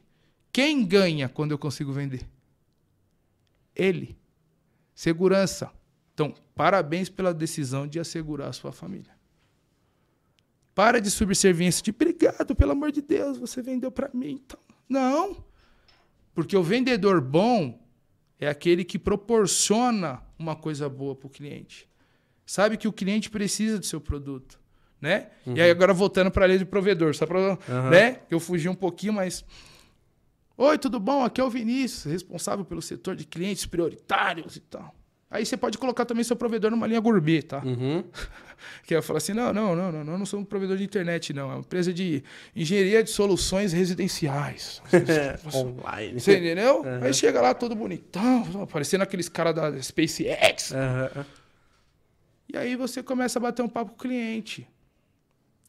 Quem 0.52 0.86
ganha 0.86 1.28
quando 1.28 1.50
eu 1.50 1.58
consigo 1.58 1.92
vender? 1.92 2.22
Ele. 3.74 4.16
Segurança. 4.94 5.70
Então, 6.14 6.32
parabéns 6.54 7.08
pela 7.08 7.34
decisão 7.34 7.86
de 7.86 7.98
assegurar 7.98 8.48
a 8.48 8.52
sua 8.52 8.70
família. 8.72 9.15
Para 10.76 11.00
de 11.00 11.10
subserviência 11.10 11.82
de 11.82 11.90
obrigado, 11.90 12.54
pelo 12.54 12.72
amor 12.72 12.92
de 12.92 13.00
Deus, 13.00 13.38
você 13.38 13.62
vendeu 13.62 13.90
para 13.90 14.10
mim. 14.12 14.42
Então. 14.44 14.60
Não. 14.86 15.42
Porque 16.34 16.54
o 16.54 16.62
vendedor 16.62 17.18
bom 17.18 17.80
é 18.38 18.46
aquele 18.46 18.84
que 18.84 18.98
proporciona 18.98 20.22
uma 20.38 20.54
coisa 20.54 20.86
boa 20.86 21.16
para 21.16 21.28
o 21.28 21.30
cliente. 21.30 21.88
Sabe 22.44 22.76
que 22.76 22.86
o 22.86 22.92
cliente 22.92 23.30
precisa 23.30 23.78
do 23.78 23.86
seu 23.86 24.02
produto, 24.02 24.60
né? 25.00 25.30
E 25.46 25.58
aí 25.62 25.70
agora 25.70 25.94
voltando 25.94 26.30
para 26.30 26.44
a 26.44 26.48
lei 26.48 26.58
de 26.58 26.66
provedor, 26.66 27.14
só 27.14 27.24
para, 27.26 27.38
Uhum. 27.38 27.90
né? 27.90 28.16
Que 28.28 28.34
eu 28.34 28.38
fugi 28.38 28.68
um 28.68 28.74
pouquinho, 28.74 29.14
mas 29.14 29.46
Oi, 30.58 30.78
tudo 30.78 30.98
bom? 30.98 31.22
Aqui 31.22 31.38
é 31.40 31.44
o 31.44 31.50
Vinícius, 31.50 32.04
responsável 32.10 32.64
pelo 32.66 32.80
setor 32.80 33.14
de 33.14 33.26
clientes 33.26 33.66
prioritários 33.66 34.56
e 34.56 34.60
tal. 34.60 34.94
Aí 35.30 35.44
você 35.44 35.56
pode 35.56 35.76
colocar 35.76 36.04
também 36.04 36.22
seu 36.22 36.36
provedor 36.36 36.70
numa 36.70 36.86
linha 36.86 37.00
gourmet, 37.00 37.42
tá? 37.42 37.62
Uhum. 37.64 38.04
Que 38.86 38.94
eu 38.94 39.02
falo 39.02 39.18
assim: 39.18 39.34
não, 39.34 39.52
não, 39.52 39.76
não, 39.76 39.92
não, 39.92 40.02
não, 40.04 40.12
eu 40.14 40.18
não 40.18 40.24
sou 40.24 40.40
um 40.40 40.44
provedor 40.44 40.78
de 40.78 40.84
internet, 40.84 41.32
não. 41.34 41.50
É 41.50 41.54
uma 41.54 41.60
empresa 41.60 41.92
de 41.92 42.24
engenharia 42.54 43.02
de 43.02 43.10
soluções 43.10 43.72
residenciais. 43.72 44.80
Online. 45.54 46.18
Você 46.18 46.38
entendeu? 46.38 46.80
Uhum. 46.80 47.04
Aí 47.04 47.12
chega 47.12 47.40
lá 47.42 47.52
todo 47.52 47.74
bonitão, 47.74 48.66
parecendo 48.66 49.04
aqueles 49.04 49.28
caras 49.28 49.54
da 49.54 49.82
SpaceX. 49.82 50.72
Aham. 50.72 51.26
E 52.52 52.56
aí 52.56 52.76
você 52.76 53.02
começa 53.02 53.38
a 53.38 53.42
bater 53.42 53.62
um 53.62 53.68
papo 53.68 53.90
com 53.90 53.96
o 53.96 53.98
cliente. 53.98 54.66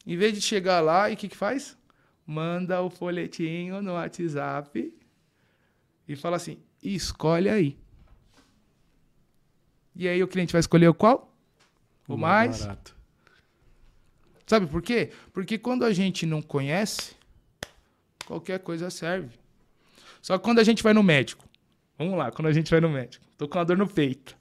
Em 0.06 0.16
vez 0.16 0.32
de 0.32 0.40
chegar 0.40 0.80
lá, 0.80 1.10
e 1.10 1.14
o 1.14 1.16
que, 1.16 1.28
que 1.28 1.36
faz? 1.36 1.76
Manda 2.26 2.80
o 2.80 2.88
folhetinho 2.88 3.82
no 3.82 3.92
WhatsApp 3.92 4.94
e 6.08 6.16
fala 6.16 6.36
assim: 6.36 6.58
escolhe 6.82 7.50
aí. 7.50 7.76
E 9.98 10.06
aí 10.06 10.22
o 10.22 10.28
cliente 10.28 10.52
vai 10.52 10.60
escolher 10.60 10.88
o 10.88 10.94
qual? 10.94 11.34
O 12.06 12.16
mais. 12.16 12.60
Barato. 12.62 12.96
Sabe 14.46 14.66
por 14.66 14.80
quê? 14.80 15.10
Porque 15.32 15.58
quando 15.58 15.84
a 15.84 15.92
gente 15.92 16.24
não 16.24 16.40
conhece, 16.40 17.16
qualquer 18.24 18.60
coisa 18.60 18.88
serve. 18.90 19.36
Só 20.22 20.38
que 20.38 20.44
quando 20.44 20.60
a 20.60 20.64
gente 20.64 20.82
vai 20.82 20.94
no 20.94 21.02
médico, 21.02 21.44
vamos 21.98 22.16
lá, 22.16 22.30
quando 22.30 22.46
a 22.46 22.52
gente 22.52 22.70
vai 22.70 22.80
no 22.80 22.88
médico, 22.88 23.26
tô 23.36 23.48
com 23.48 23.58
uma 23.58 23.64
dor 23.64 23.76
no 23.76 23.88
peito. 23.88 24.36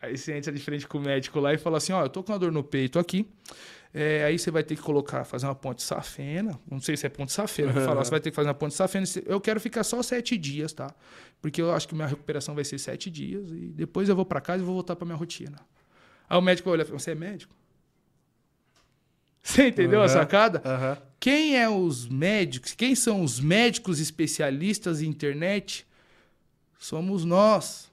Aí 0.00 0.16
você 0.16 0.32
entra 0.32 0.52
de 0.52 0.60
frente 0.60 0.86
com 0.86 0.98
o 0.98 1.00
médico 1.00 1.40
lá 1.40 1.52
e 1.52 1.58
fala 1.58 1.78
assim: 1.78 1.92
Ó, 1.92 2.02
eu 2.02 2.08
tô 2.08 2.22
com 2.22 2.32
uma 2.32 2.38
dor 2.38 2.52
no 2.52 2.62
peito 2.62 3.00
aqui. 3.00 3.26
É, 3.92 4.24
aí 4.24 4.38
você 4.38 4.50
vai 4.50 4.62
ter 4.62 4.76
que 4.76 4.82
colocar, 4.82 5.24
fazer 5.24 5.46
uma 5.46 5.54
ponte 5.54 5.82
safena. 5.82 6.58
Não 6.70 6.80
sei 6.80 6.96
se 6.96 7.06
é 7.06 7.08
ponte 7.08 7.32
safena. 7.32 7.72
Uhum. 7.72 7.84
Falar, 7.84 8.04
você 8.04 8.10
vai 8.10 8.20
ter 8.20 8.30
que 8.30 8.36
fazer 8.36 8.48
uma 8.48 8.54
ponte 8.54 8.74
safena. 8.74 9.06
Eu 9.24 9.40
quero 9.40 9.58
ficar 9.60 9.82
só 9.82 10.02
sete 10.02 10.36
dias, 10.36 10.72
tá? 10.72 10.94
Porque 11.40 11.60
eu 11.62 11.72
acho 11.72 11.88
que 11.88 11.94
minha 11.94 12.06
recuperação 12.06 12.54
vai 12.54 12.64
ser 12.64 12.78
sete 12.78 13.10
dias. 13.10 13.50
E 13.50 13.72
depois 13.72 14.08
eu 14.08 14.16
vou 14.16 14.26
para 14.26 14.40
casa 14.40 14.62
e 14.62 14.66
vou 14.66 14.74
voltar 14.74 14.94
para 14.94 15.06
minha 15.06 15.16
rotina. 15.16 15.58
Aí 16.28 16.38
o 16.38 16.42
médico 16.42 16.68
vai 16.68 16.74
olhar 16.74 16.84
e 16.84 16.86
falar: 16.86 16.98
Você 16.98 17.12
é 17.12 17.14
médico? 17.14 17.54
Você 19.42 19.68
entendeu 19.68 20.00
uhum. 20.00 20.04
a 20.04 20.08
sacada? 20.08 20.62
Uhum. 20.64 21.08
Quem 21.18 21.56
é 21.56 21.68
os 21.68 22.06
médicos? 22.06 22.74
Quem 22.74 22.94
são 22.94 23.22
os 23.22 23.40
médicos 23.40 23.98
especialistas 23.98 25.00
em 25.00 25.06
internet? 25.06 25.86
Somos 26.78 27.24
nós. 27.24 27.90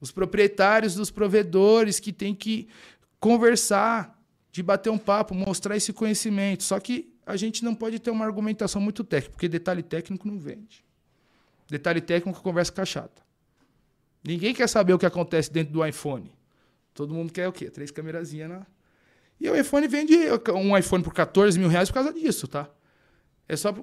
Os 0.00 0.10
proprietários 0.10 0.94
dos 0.96 1.10
provedores 1.10 2.00
que 2.00 2.12
tem 2.12 2.34
que 2.34 2.68
conversar, 3.20 4.20
de 4.54 4.62
bater 4.62 4.88
um 4.88 4.96
papo, 4.96 5.34
mostrar 5.34 5.76
esse 5.76 5.92
conhecimento. 5.92 6.62
Só 6.62 6.78
que 6.78 7.12
a 7.26 7.36
gente 7.36 7.64
não 7.64 7.74
pode 7.74 7.98
ter 7.98 8.12
uma 8.12 8.24
argumentação 8.24 8.80
muito 8.80 9.02
técnica, 9.02 9.32
porque 9.32 9.48
detalhe 9.48 9.82
técnico 9.82 10.28
não 10.28 10.38
vende. 10.38 10.84
Detalhe 11.68 12.00
técnico 12.00 12.40
conversa 12.40 12.70
com 12.70 12.80
a 12.80 12.84
chata. 12.84 13.20
Ninguém 14.22 14.54
quer 14.54 14.68
saber 14.68 14.92
o 14.92 14.98
que 14.98 15.04
acontece 15.04 15.52
dentro 15.52 15.72
do 15.72 15.84
iPhone. 15.84 16.30
Todo 16.94 17.12
mundo 17.12 17.32
quer 17.32 17.48
o 17.48 17.52
quê? 17.52 17.68
Três 17.68 17.90
câmerazinhas 17.90 18.48
na. 18.48 18.64
E 19.40 19.50
o 19.50 19.56
iPhone 19.56 19.88
vende 19.88 20.14
um 20.54 20.78
iPhone 20.78 21.02
por 21.02 21.12
14 21.12 21.58
mil 21.58 21.68
reais 21.68 21.88
por 21.88 21.94
causa 21.94 22.12
disso, 22.12 22.46
tá? 22.46 22.70
É 23.48 23.56
só. 23.56 23.74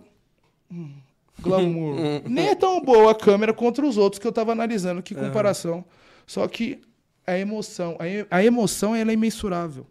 Hum, 0.71 0.93
glamour. 1.41 1.97
Nem 2.25 2.47
é 2.47 2.55
tão 2.55 2.81
boa 2.81 3.11
a 3.11 3.15
câmera 3.15 3.53
contra 3.53 3.85
os 3.85 3.97
outros 3.97 4.19
que 4.19 4.25
eu 4.25 4.31
tava 4.31 4.53
analisando. 4.53 5.03
Que 5.03 5.13
comparação. 5.13 5.79
Uhum. 5.79 5.83
Só 6.25 6.47
que 6.47 6.79
a 7.27 7.37
emoção, 7.37 7.97
a, 7.99 8.37
a 8.37 8.41
emoção 8.41 8.95
ela 8.95 9.11
é 9.11 9.15
imensurável. 9.15 9.85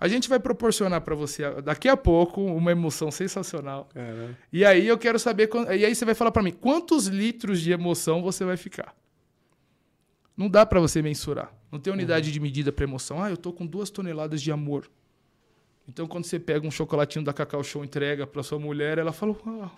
A 0.00 0.08
gente 0.08 0.30
vai 0.30 0.40
proporcionar 0.40 1.02
para 1.02 1.14
você 1.14 1.60
daqui 1.60 1.86
a 1.86 1.96
pouco 1.96 2.40
uma 2.40 2.72
emoção 2.72 3.10
sensacional. 3.10 3.86
Caramba. 3.92 4.34
E 4.50 4.64
aí 4.64 4.88
eu 4.88 4.96
quero 4.96 5.18
saber 5.18 5.50
e 5.76 5.84
aí 5.84 5.94
você 5.94 6.06
vai 6.06 6.14
falar 6.14 6.32
para 6.32 6.42
mim 6.42 6.52
quantos 6.52 7.06
litros 7.06 7.60
de 7.60 7.70
emoção 7.70 8.22
você 8.22 8.42
vai 8.42 8.56
ficar. 8.56 8.96
Não 10.34 10.48
dá 10.48 10.64
para 10.64 10.80
você 10.80 11.02
mensurar. 11.02 11.52
Não 11.70 11.78
tem 11.78 11.92
unidade 11.92 12.28
uhum. 12.28 12.32
de 12.32 12.40
medida 12.40 12.72
para 12.72 12.82
emoção. 12.82 13.22
Ah, 13.22 13.28
eu 13.28 13.36
tô 13.36 13.52
com 13.52 13.66
duas 13.66 13.90
toneladas 13.90 14.40
de 14.40 14.50
amor. 14.50 14.90
Então 15.86 16.06
quando 16.06 16.24
você 16.24 16.38
pega 16.38 16.66
um 16.66 16.70
chocolatinho 16.70 17.22
da 17.22 17.34
Cacau 17.34 17.62
Show 17.62 17.84
entrega 17.84 18.26
para 18.26 18.42
sua 18.42 18.58
mulher, 18.58 18.96
ela 18.96 19.12
fala, 19.12 19.36
ah, 19.46 19.70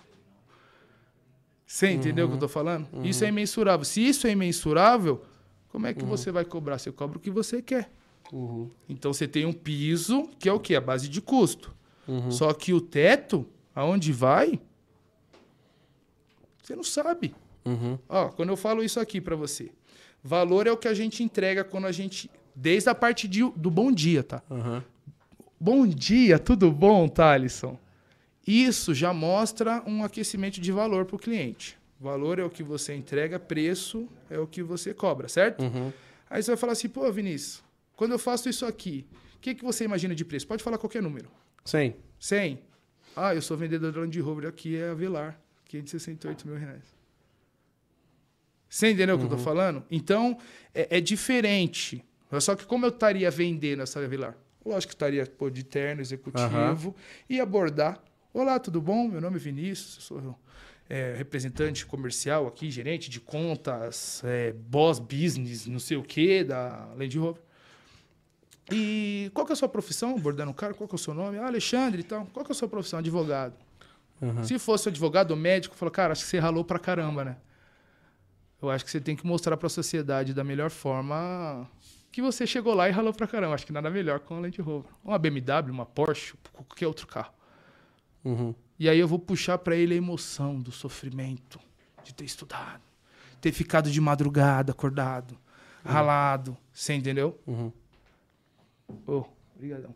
você 1.65 1.89
entendeu 1.89 2.27
o 2.27 2.29
que 2.29 2.35
eu 2.35 2.45
estou 2.45 2.47
uhum. 2.47 2.53
falando? 2.53 2.87
Uhum. 2.93 3.03
Isso 3.03 3.25
é 3.25 3.27
imensurável. 3.27 3.83
Se 3.83 4.07
isso 4.07 4.25
é 4.25 4.31
imensurável, 4.31 5.25
como 5.67 5.85
é 5.85 5.93
que 5.93 6.03
uhum. 6.03 6.09
você 6.09 6.31
vai 6.31 6.45
cobrar? 6.45 6.77
Você 6.77 6.93
cobra 6.93 7.17
o 7.17 7.19
que 7.19 7.29
você 7.29 7.61
quer. 7.61 7.91
Uhum. 8.31 8.69
Então 8.87 9.13
você 9.13 9.27
tem 9.27 9.45
um 9.45 9.53
piso, 9.53 10.29
que 10.39 10.49
é 10.49 10.53
o 10.53 10.59
quê? 10.59 10.75
A 10.75 10.81
base 10.81 11.07
de 11.07 11.21
custo. 11.21 11.73
Uhum. 12.07 12.31
Só 12.31 12.53
que 12.53 12.73
o 12.73 12.81
teto, 12.81 13.45
aonde 13.73 14.11
vai, 14.11 14.59
você 16.61 16.75
não 16.75 16.83
sabe. 16.83 17.35
Uhum. 17.65 17.97
Ó, 18.07 18.29
quando 18.29 18.49
eu 18.49 18.57
falo 18.57 18.83
isso 18.83 18.99
aqui 18.99 19.21
para 19.21 19.35
você, 19.35 19.71
valor 20.23 20.67
é 20.67 20.71
o 20.71 20.77
que 20.77 20.87
a 20.87 20.93
gente 20.93 21.23
entrega 21.23 21.63
quando 21.63 21.87
a 21.87 21.91
gente. 21.91 22.29
Desde 22.55 22.89
a 22.89 22.95
parte 22.95 23.27
de, 23.27 23.43
do 23.55 23.71
bom 23.71 23.91
dia, 23.91 24.21
tá? 24.21 24.43
Bom 25.59 25.87
dia, 25.87 26.37
tudo 26.37 26.71
bom, 26.71 27.07
Thalisson? 27.07 27.79
Isso 28.45 28.93
já 28.93 29.13
mostra 29.13 29.81
um 29.87 30.03
aquecimento 30.03 30.59
de 30.59 30.71
valor 30.71 31.05
para 31.05 31.15
o 31.15 31.19
cliente. 31.19 31.77
Valor 31.99 32.37
é 32.37 32.43
o 32.43 32.49
que 32.49 32.61
você 32.61 32.93
entrega, 32.93 33.39
preço 33.39 34.07
é 34.29 34.37
o 34.37 34.45
que 34.45 34.61
você 34.61 34.93
cobra, 34.93 35.29
certo? 35.29 35.63
Uhum. 35.63 35.91
Aí 36.29 36.43
você 36.43 36.51
vai 36.51 36.57
falar 36.57 36.73
assim, 36.73 36.89
pô, 36.89 37.09
Vinícius, 37.11 37.62
quando 37.95 38.11
eu 38.11 38.19
faço 38.19 38.49
isso 38.49 38.65
aqui, 38.65 39.07
o 39.35 39.39
que, 39.39 39.55
que 39.55 39.63
você 39.63 39.83
imagina 39.83 40.15
de 40.15 40.23
preço? 40.23 40.47
Pode 40.47 40.63
falar 40.63 40.77
qualquer 40.77 41.01
número. 41.01 41.29
100. 41.65 41.95
100. 42.19 42.59
Ah, 43.15 43.35
eu 43.35 43.41
sou 43.41 43.55
vendedor 43.57 43.91
de 43.91 43.99
Land 43.99 44.19
Rover, 44.19 44.49
aqui 44.49 44.75
é 44.77 44.89
a 44.89 44.93
Velar, 44.93 45.39
568 45.65 46.47
mil 46.47 46.57
reais. 46.57 46.83
Você 48.69 48.89
entendeu 48.89 49.15
o 49.15 49.17
que 49.19 49.25
eu 49.25 49.27
estou 49.27 49.39
uhum. 49.39 49.45
falando? 49.45 49.85
Então, 49.91 50.37
é, 50.73 50.97
é, 50.97 51.01
diferente. 51.01 52.03
Só 52.39 52.55
que 52.55 52.65
como 52.65 52.85
eu 52.85 52.89
estaria 52.89 53.29
vendendo 53.29 53.83
essa 53.83 54.05
Velar? 54.07 54.35
Lógico 54.65 54.89
que 54.89 54.95
estaria 54.95 55.25
pô, 55.27 55.49
de 55.49 55.63
terno 55.63 56.01
executivo 56.01 56.89
uhum. 56.89 56.95
e 57.29 57.39
abordar 57.39 58.01
Olá, 58.33 58.57
tudo 58.57 58.81
bom? 58.81 59.07
Meu 59.07 59.21
nome 59.21 59.35
é 59.35 59.39
Vinícius, 59.39 60.05
sou 60.05 60.39
é, 60.89 61.13
representante 61.15 61.85
comercial 61.85 62.47
aqui, 62.47 62.71
gerente 62.71 63.07
de 63.07 63.19
contas, 63.19 64.23
é, 64.25 64.51
boss 64.53 64.97
business, 64.97 65.67
não 65.67 65.77
sei 65.77 65.97
o 65.97 66.01
quê, 66.01 66.43
da 66.43 66.91
Land 66.97 67.15
Rover. 67.19 67.43
E 68.71 69.29
qual 69.33 69.45
que 69.45 69.51
é 69.51 69.53
a 69.53 69.55
sua 69.55 69.69
profissão? 69.69 70.15
Abordando 70.15 70.51
o 70.51 70.53
cara, 70.53 70.73
qual 70.73 70.87
que 70.87 70.95
é 70.95 70.97
o 70.97 70.99
seu 70.99 71.13
nome? 71.13 71.37
Ah, 71.37 71.47
Alexandre 71.47 72.01
e 72.01 72.03
tal. 72.03 72.25
Qual 72.27 72.45
que 72.45 72.51
é 72.51 72.53
a 72.53 72.55
sua 72.55 72.67
profissão? 72.67 72.99
Advogado. 72.99 73.53
Uhum. 74.21 74.43
Se 74.43 74.57
fosse 74.57 74.87
advogado 74.87 75.31
ou 75.31 75.37
médico, 75.37 75.75
falou, 75.75 75.91
cara, 75.91 76.13
acho 76.13 76.23
que 76.23 76.29
você 76.29 76.39
ralou 76.39 76.63
pra 76.63 76.79
caramba, 76.79 77.25
né? 77.25 77.37
Eu 78.61 78.69
acho 78.69 78.85
que 78.85 78.91
você 78.91 79.01
tem 79.01 79.15
que 79.15 79.25
mostrar 79.25 79.57
para 79.57 79.67
a 79.67 79.69
sociedade 79.69 80.33
da 80.33 80.43
melhor 80.43 80.69
forma 80.69 81.69
que 82.13 82.21
você 82.21 82.47
chegou 82.47 82.73
lá 82.73 82.87
e 82.87 82.91
ralou 82.91 83.11
pra 83.11 83.27
caramba. 83.27 83.55
Acho 83.55 83.65
que 83.65 83.73
nada 83.73 83.89
melhor 83.89 84.19
com 84.21 84.35
a 84.35 84.39
Land 84.39 84.61
Rover. 84.61 84.89
Uma 85.03 85.17
BMW, 85.17 85.71
uma 85.71 85.85
Porsche, 85.85 86.35
qualquer 86.53 86.87
outro 86.87 87.05
carro. 87.05 87.33
Uhum. 88.23 88.55
E 88.79 88.87
aí 88.87 88.97
eu 88.97 89.07
vou 89.07 89.19
puxar 89.19 89.57
para 89.57 89.75
ele 89.75 89.93
a 89.93 89.97
emoção 89.97 90.59
do 90.59 90.71
sofrimento, 90.71 91.59
de 92.03 92.13
ter 92.13 92.23
estudado, 92.23 92.81
ter 93.41 93.51
ficado 93.51 93.91
de 93.91 93.99
madrugada 93.99 94.71
acordado, 94.71 95.31
uhum. 95.83 95.91
ralado. 95.91 96.57
Você 96.71 96.93
entendeu? 96.93 97.37
Uhum. 97.45 97.71
Oh, 99.07 99.23
obrigadão. 99.55 99.93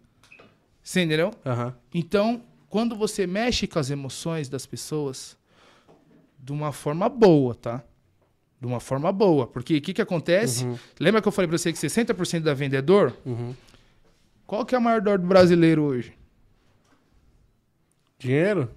Você 0.82 1.02
entendeu? 1.02 1.32
Uhum. 1.46 1.74
Então, 1.94 2.44
quando 2.70 2.96
você 2.96 3.28
mexe 3.28 3.68
com 3.68 3.80
as 3.80 3.90
emoções 3.90 4.50
das 4.50 4.66
pessoas, 4.66 5.38
de 6.40 6.52
uma 6.52 6.72
forma 6.72 7.10
boa, 7.10 7.56
tá? 7.56 7.84
De 8.60 8.66
uma 8.66 8.80
forma 8.80 9.12
boa. 9.12 9.46
Porque 9.46 9.78
o 9.78 9.82
que, 9.82 9.94
que 9.94 10.02
acontece? 10.02 10.66
Uhum. 10.66 10.78
Lembra 11.00 11.22
que 11.22 11.28
eu 11.28 11.32
falei 11.32 11.48
para 11.48 11.58
você 11.58 11.72
que 11.72 11.78
60% 11.78 12.42
da 12.42 12.54
vendedor? 12.54 13.16
Uhum. 13.26 13.54
Qual 14.46 14.66
que 14.66 14.74
é 14.74 14.78
a 14.78 14.82
maior 14.82 15.02
dor 15.02 15.20
do 15.20 15.28
brasileiro 15.28 15.84
hoje? 15.84 16.14
Dinheiro? 18.18 18.72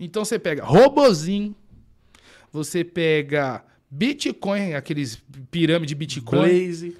Então 0.00 0.24
você 0.24 0.38
pega 0.38 0.64
robozinho, 0.64 1.54
você 2.50 2.82
pega 2.82 3.62
Bitcoin, 3.90 4.74
aqueles 4.74 5.22
pirâmide 5.50 5.94
Bitcoin. 5.94 6.40
Blaze. 6.40 6.96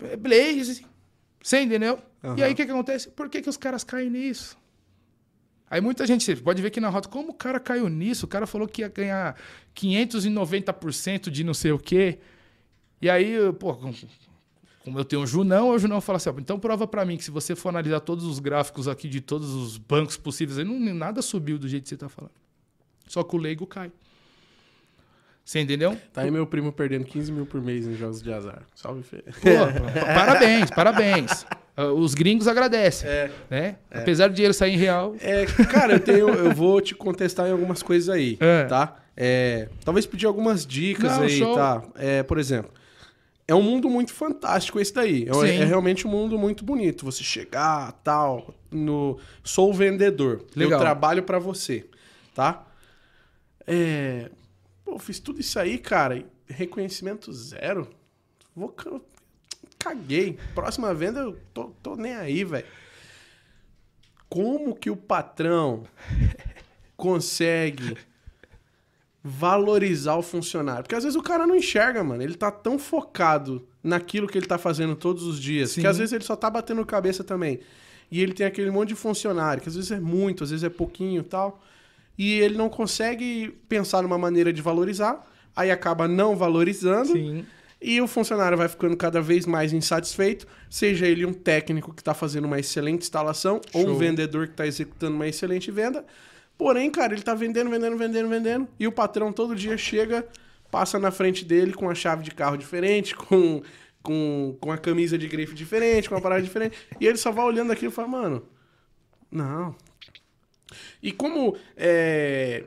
É, 0.00 0.16
Blaze. 0.16 0.86
Você 1.46 1.60
entendeu? 1.60 1.96
Uhum. 2.24 2.36
E 2.36 2.42
aí 2.42 2.52
o 2.52 2.56
que, 2.56 2.66
que 2.66 2.72
acontece? 2.72 3.08
Por 3.08 3.28
que, 3.28 3.40
que 3.40 3.48
os 3.48 3.56
caras 3.56 3.84
caem 3.84 4.10
nisso? 4.10 4.58
Aí 5.70 5.80
muita 5.80 6.04
gente 6.04 6.34
pode 6.34 6.60
ver 6.60 6.66
aqui 6.66 6.80
na 6.80 6.88
rota, 6.88 7.08
como 7.08 7.30
o 7.30 7.34
cara 7.34 7.60
caiu 7.60 7.88
nisso? 7.88 8.26
O 8.26 8.28
cara 8.28 8.48
falou 8.48 8.66
que 8.66 8.82
ia 8.82 8.88
ganhar 8.88 9.36
590% 9.72 11.30
de 11.30 11.44
não 11.44 11.54
sei 11.54 11.70
o 11.70 11.78
quê. 11.78 12.18
E 13.00 13.08
aí, 13.08 13.36
pô, 13.60 13.76
como 14.82 14.98
eu 14.98 15.04
tenho 15.04 15.22
o 15.22 15.26
Junão, 15.26 15.68
o 15.68 15.78
Junão 15.78 16.00
fala 16.00 16.16
assim: 16.16 16.30
então 16.36 16.58
prova 16.58 16.84
para 16.84 17.04
mim 17.04 17.16
que 17.16 17.22
se 17.22 17.30
você 17.30 17.54
for 17.54 17.68
analisar 17.68 18.00
todos 18.00 18.24
os 18.24 18.40
gráficos 18.40 18.88
aqui 18.88 19.08
de 19.08 19.20
todos 19.20 19.54
os 19.54 19.78
bancos 19.78 20.16
possíveis, 20.16 20.58
aí 20.58 20.64
não, 20.64 20.80
nada 20.96 21.22
subiu 21.22 21.60
do 21.60 21.68
jeito 21.68 21.84
que 21.84 21.90
você 21.90 21.94
está 21.94 22.08
falando. 22.08 22.34
Só 23.06 23.22
que 23.22 23.36
o 23.36 23.38
leigo 23.38 23.68
cai. 23.68 23.92
Você 25.46 25.60
entendeu? 25.60 25.96
Tá 26.12 26.22
aí 26.22 26.30
meu 26.30 26.44
primo 26.44 26.72
perdendo 26.72 27.04
15 27.04 27.30
mil 27.30 27.46
por 27.46 27.62
mês 27.62 27.86
em 27.86 27.94
jogos 27.94 28.20
de 28.20 28.32
azar. 28.32 28.62
Salve, 28.74 29.04
Fê. 29.04 29.22
parabéns, 30.12 30.70
parabéns. 30.72 31.46
Ah, 31.76 31.84
os 31.92 32.14
gringos 32.14 32.48
agradecem, 32.48 33.08
é, 33.08 33.30
né? 33.48 33.76
É. 33.88 33.98
Apesar 34.00 34.26
do 34.26 34.34
dinheiro 34.34 34.52
sair 34.52 34.74
em 34.74 34.76
real. 34.76 35.14
É, 35.20 35.46
cara, 35.70 35.92
eu, 35.92 36.00
tenho, 36.00 36.28
eu 36.30 36.52
vou 36.52 36.80
te 36.80 36.96
contestar 36.96 37.46
em 37.46 37.52
algumas 37.52 37.80
coisas 37.80 38.08
aí, 38.08 38.36
é. 38.40 38.64
tá? 38.64 38.96
É, 39.16 39.68
talvez 39.84 40.04
pedir 40.04 40.26
algumas 40.26 40.66
dicas 40.66 41.12
Não, 41.12 41.22
aí, 41.22 41.38
show. 41.38 41.54
tá? 41.54 41.80
É, 41.94 42.24
por 42.24 42.38
exemplo, 42.38 42.72
é 43.46 43.54
um 43.54 43.62
mundo 43.62 43.88
muito 43.88 44.12
fantástico 44.12 44.80
esse 44.80 44.92
daí. 44.92 45.28
É, 45.28 45.48
é, 45.48 45.64
realmente 45.64 46.08
um 46.08 46.10
mundo 46.10 46.36
muito 46.36 46.64
bonito. 46.64 47.04
Você 47.04 47.22
chegar, 47.22 47.92
tal, 48.02 48.52
no 48.68 49.16
sou 49.44 49.70
o 49.70 49.72
vendedor. 49.72 50.44
Legal. 50.56 50.72
Eu 50.72 50.78
trabalho 50.80 51.22
para 51.22 51.38
você, 51.38 51.86
tá? 52.34 52.66
É, 53.64 54.28
pô, 54.86 54.98
fiz 55.00 55.18
tudo 55.18 55.40
isso 55.40 55.58
aí, 55.58 55.76
cara, 55.76 56.24
reconhecimento 56.46 57.32
zero. 57.32 57.90
Vou 58.54 58.74
caguei. 59.78 60.38
Próxima 60.54 60.94
venda, 60.94 61.20
eu 61.20 61.38
tô, 61.52 61.64
tô 61.82 61.96
nem 61.96 62.14
aí, 62.14 62.44
velho. 62.44 62.66
Como 64.28 64.74
que 64.74 64.88
o 64.88 64.96
patrão 64.96 65.84
consegue 66.96 67.96
valorizar 69.22 70.14
o 70.14 70.22
funcionário? 70.22 70.84
Porque 70.84 70.94
às 70.94 71.02
vezes 71.04 71.16
o 71.16 71.22
cara 71.22 71.46
não 71.46 71.56
enxerga, 71.56 72.02
mano. 72.02 72.22
Ele 72.22 72.34
tá 72.34 72.50
tão 72.50 72.78
focado 72.78 73.66
naquilo 73.82 74.28
que 74.28 74.38
ele 74.38 74.46
tá 74.46 74.56
fazendo 74.58 74.94
todos 74.96 75.24
os 75.24 75.40
dias, 75.40 75.72
Sim. 75.72 75.80
que 75.80 75.86
às 75.86 75.98
vezes 75.98 76.12
ele 76.12 76.24
só 76.24 76.36
tá 76.36 76.48
batendo 76.48 76.84
cabeça 76.86 77.22
também. 77.22 77.60
E 78.10 78.22
ele 78.22 78.32
tem 78.32 78.46
aquele 78.46 78.70
monte 78.70 78.90
de 78.90 78.94
funcionário, 78.94 79.60
que 79.60 79.68
às 79.68 79.74
vezes 79.74 79.90
é 79.90 79.98
muito, 79.98 80.44
às 80.44 80.50
vezes 80.50 80.62
é 80.64 80.70
pouquinho 80.70 81.20
e 81.20 81.24
tal. 81.24 81.60
E 82.18 82.40
ele 82.40 82.56
não 82.56 82.68
consegue 82.68 83.48
pensar 83.68 84.02
numa 84.02 84.16
maneira 84.16 84.52
de 84.52 84.62
valorizar, 84.62 85.26
aí 85.54 85.70
acaba 85.70 86.08
não 86.08 86.36
valorizando. 86.36 87.12
Sim. 87.12 87.44
E 87.80 88.00
o 88.00 88.06
funcionário 88.06 88.56
vai 88.56 88.68
ficando 88.68 88.96
cada 88.96 89.20
vez 89.20 89.44
mais 89.44 89.72
insatisfeito, 89.72 90.46
seja 90.68 91.06
ele 91.06 91.26
um 91.26 91.32
técnico 91.32 91.92
que 91.92 92.00
está 92.00 92.14
fazendo 92.14 92.46
uma 92.46 92.58
excelente 92.58 93.02
instalação 93.02 93.60
ou 93.72 93.82
um 93.82 93.86
Show. 93.88 93.98
vendedor 93.98 94.46
que 94.46 94.54
está 94.54 94.66
executando 94.66 95.14
uma 95.14 95.28
excelente 95.28 95.70
venda. 95.70 96.04
Porém, 96.56 96.90
cara, 96.90 97.12
ele 97.12 97.20
está 97.20 97.34
vendendo, 97.34 97.68
vendendo, 97.68 97.96
vendendo, 97.96 98.28
vendendo. 98.28 98.68
E 98.78 98.86
o 98.86 98.92
patrão 98.92 99.30
todo 99.30 99.54
dia 99.54 99.76
chega, 99.76 100.26
passa 100.70 100.98
na 100.98 101.10
frente 101.10 101.44
dele 101.44 101.74
com 101.74 101.88
a 101.90 101.94
chave 101.94 102.22
de 102.22 102.30
carro 102.30 102.56
diferente, 102.56 103.14
com, 103.16 103.62
com, 104.02 104.56
com 104.58 104.72
a 104.72 104.78
camisa 104.78 105.18
de 105.18 105.28
grife 105.28 105.54
diferente, 105.54 106.08
com 106.08 106.14
uma 106.14 106.20
parada 106.20 106.42
diferente. 106.42 106.76
E 106.98 107.06
ele 107.06 107.18
só 107.18 107.30
vai 107.30 107.44
olhando 107.44 107.72
aquilo 107.72 107.92
e 107.92 107.94
fala, 107.94 108.08
mano, 108.08 108.42
não. 109.30 109.74
E 111.02 111.12
como 111.12 111.56
é, 111.76 112.64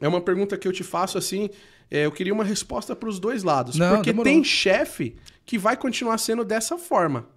é 0.00 0.08
uma 0.08 0.20
pergunta 0.20 0.56
que 0.56 0.66
eu 0.66 0.72
te 0.72 0.82
faço 0.82 1.18
assim, 1.18 1.50
é, 1.90 2.06
eu 2.06 2.12
queria 2.12 2.32
uma 2.32 2.44
resposta 2.44 2.96
para 2.96 3.08
os 3.08 3.18
dois 3.20 3.42
lados. 3.42 3.76
Não, 3.76 3.96
porque 3.96 4.10
demorou. 4.10 4.32
tem 4.32 4.42
chefe 4.42 5.16
que 5.44 5.58
vai 5.58 5.76
continuar 5.76 6.18
sendo 6.18 6.44
dessa 6.44 6.78
forma. 6.78 7.28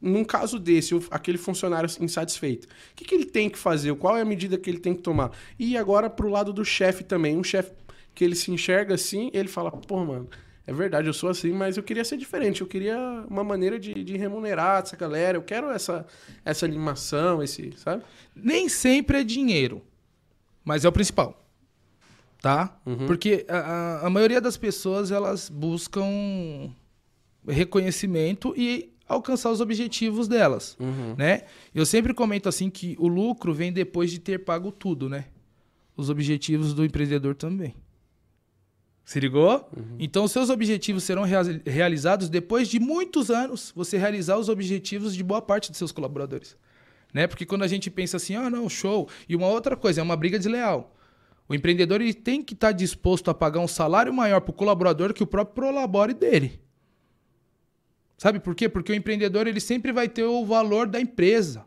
Num 0.00 0.24
caso 0.24 0.58
desse, 0.60 0.94
o- 0.94 1.02
aquele 1.10 1.38
funcionário 1.38 1.88
insatisfeito, 2.00 2.66
o 2.66 2.94
que, 2.94 3.04
que 3.04 3.14
ele 3.14 3.24
tem 3.24 3.50
que 3.50 3.58
fazer? 3.58 3.94
Qual 3.96 4.16
é 4.16 4.20
a 4.20 4.24
medida 4.24 4.56
que 4.56 4.70
ele 4.70 4.78
tem 4.78 4.94
que 4.94 5.02
tomar? 5.02 5.30
E 5.58 5.76
agora 5.76 6.08
pro 6.08 6.28
lado 6.28 6.52
do 6.52 6.64
chefe 6.64 7.02
também. 7.02 7.36
Um 7.36 7.42
chefe 7.44 7.72
que 8.14 8.24
ele 8.24 8.34
se 8.36 8.50
enxerga 8.50 8.94
assim, 8.94 9.30
ele 9.34 9.48
fala, 9.48 9.70
pô, 9.70 10.04
mano, 10.04 10.28
é 10.66 10.72
verdade, 10.72 11.06
eu 11.08 11.12
sou 11.14 11.30
assim, 11.30 11.52
mas 11.52 11.76
eu 11.76 11.82
queria 11.82 12.04
ser 12.04 12.16
diferente. 12.16 12.60
Eu 12.60 12.66
queria 12.66 12.98
uma 13.28 13.44
maneira 13.44 13.78
de, 13.78 13.94
de 14.02 14.16
remunerar 14.16 14.82
essa 14.82 14.96
galera. 14.96 15.38
Eu 15.38 15.42
quero 15.42 15.70
essa, 15.70 16.04
essa 16.44 16.66
animação, 16.66 17.42
esse, 17.42 17.72
sabe? 17.76 18.02
Nem 18.34 18.68
sempre 18.68 19.20
é 19.20 19.24
dinheiro, 19.24 19.80
mas 20.64 20.84
é 20.84 20.88
o 20.88 20.92
principal. 20.92 21.42
Tá? 22.42 22.76
Porque 23.06 23.44
a, 23.48 23.56
a- 23.58 24.06
a 24.06 24.10
maioria 24.10 24.40
das 24.40 24.56
pessoas 24.56 25.10
elas 25.10 25.48
buscam 25.48 26.04
reconhecimento 27.46 28.54
e 28.56 28.92
alcançar 29.08 29.50
os 29.50 29.60
objetivos 29.60 30.26
delas, 30.28 30.76
né? 31.16 31.42
Eu 31.74 31.86
sempre 31.86 32.12
comento 32.12 32.48
assim 32.48 32.68
que 32.68 32.96
o 32.98 33.06
lucro 33.08 33.54
vem 33.54 33.72
depois 33.72 34.10
de 34.10 34.18
ter 34.18 34.40
pago 34.44 34.72
tudo, 34.72 35.08
né? 35.08 35.26
Os 35.96 36.10
objetivos 36.10 36.74
do 36.74 36.84
empreendedor 36.84 37.34
também. 37.34 37.74
Se 39.06 39.20
ligou? 39.20 39.70
Então, 40.00 40.26
seus 40.26 40.50
objetivos 40.50 41.04
serão 41.04 41.22
rea- 41.22 41.62
realizados 41.64 42.28
depois 42.28 42.66
de 42.66 42.80
muitos 42.80 43.30
anos 43.30 43.72
você 43.74 43.96
realizar 43.96 44.36
os 44.36 44.48
objetivos 44.48 45.14
de 45.14 45.22
boa 45.22 45.40
parte 45.40 45.70
dos 45.70 45.78
seus 45.78 45.92
colaboradores. 45.92 46.56
Né? 47.14 47.28
Porque 47.28 47.46
quando 47.46 47.62
a 47.62 47.68
gente 47.68 47.88
pensa 47.88 48.16
assim, 48.16 48.34
ah, 48.34 48.50
não, 48.50 48.68
show. 48.68 49.08
E 49.28 49.36
uma 49.36 49.46
outra 49.46 49.76
coisa, 49.76 50.00
é 50.00 50.02
uma 50.02 50.16
briga 50.16 50.36
desleal. 50.36 50.92
O 51.48 51.54
empreendedor 51.54 52.00
ele 52.00 52.12
tem 52.12 52.42
que 52.42 52.52
estar 52.52 52.72
disposto 52.72 53.30
a 53.30 53.34
pagar 53.34 53.60
um 53.60 53.68
salário 53.68 54.12
maior 54.12 54.40
para 54.40 54.50
o 54.50 54.54
colaborador 54.54 55.14
que 55.14 55.22
o 55.22 55.26
próprio 55.26 55.54
prolabore 55.54 56.12
dele. 56.12 56.60
Sabe 58.18 58.40
por 58.40 58.56
quê? 58.56 58.68
Porque 58.68 58.90
o 58.90 58.94
empreendedor 58.94 59.46
ele 59.46 59.60
sempre 59.60 59.92
vai 59.92 60.08
ter 60.08 60.24
o 60.24 60.44
valor 60.44 60.88
da 60.88 61.00
empresa 61.00 61.64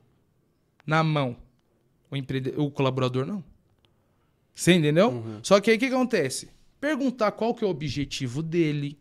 na 0.85 1.01
mão. 1.05 1.37
O, 2.11 2.17
empreende... 2.17 2.53
o 2.57 2.69
colaborador 2.69 3.25
não. 3.25 3.41
Você 4.53 4.73
entendeu? 4.73 5.23
Só 5.41 5.61
que 5.61 5.71
aí 5.71 5.77
o 5.77 5.79
que 5.79 5.85
acontece? 5.85 6.49
Perguntar 6.79 7.31
qual 7.31 7.53
que 7.53 7.63
é 7.63 7.67
o 7.67 7.69
objetivo 7.69 8.41
dele, 8.41 8.97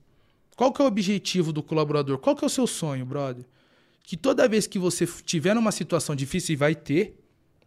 qual 0.57 0.73
que 0.73 0.83
é 0.83 0.85
o 0.85 0.89
objetivo 0.89 1.53
do 1.53 1.63
colaborador, 1.63 2.19
qual 2.19 2.35
que 2.35 2.45
é 2.45 2.47
o 2.47 2.51
seu 2.51 2.67
sonho, 2.67 3.07
brother. 3.07 3.45
Que 4.03 4.17
toda 4.17 4.49
vez 4.49 4.67
que 4.67 4.79
você 4.79 5.07
tiver 5.25 5.55
numa 5.55 5.71
situação 5.71 6.17
difícil, 6.17 6.55
e 6.55 6.57
vai 6.57 6.75
ter, 6.75 7.17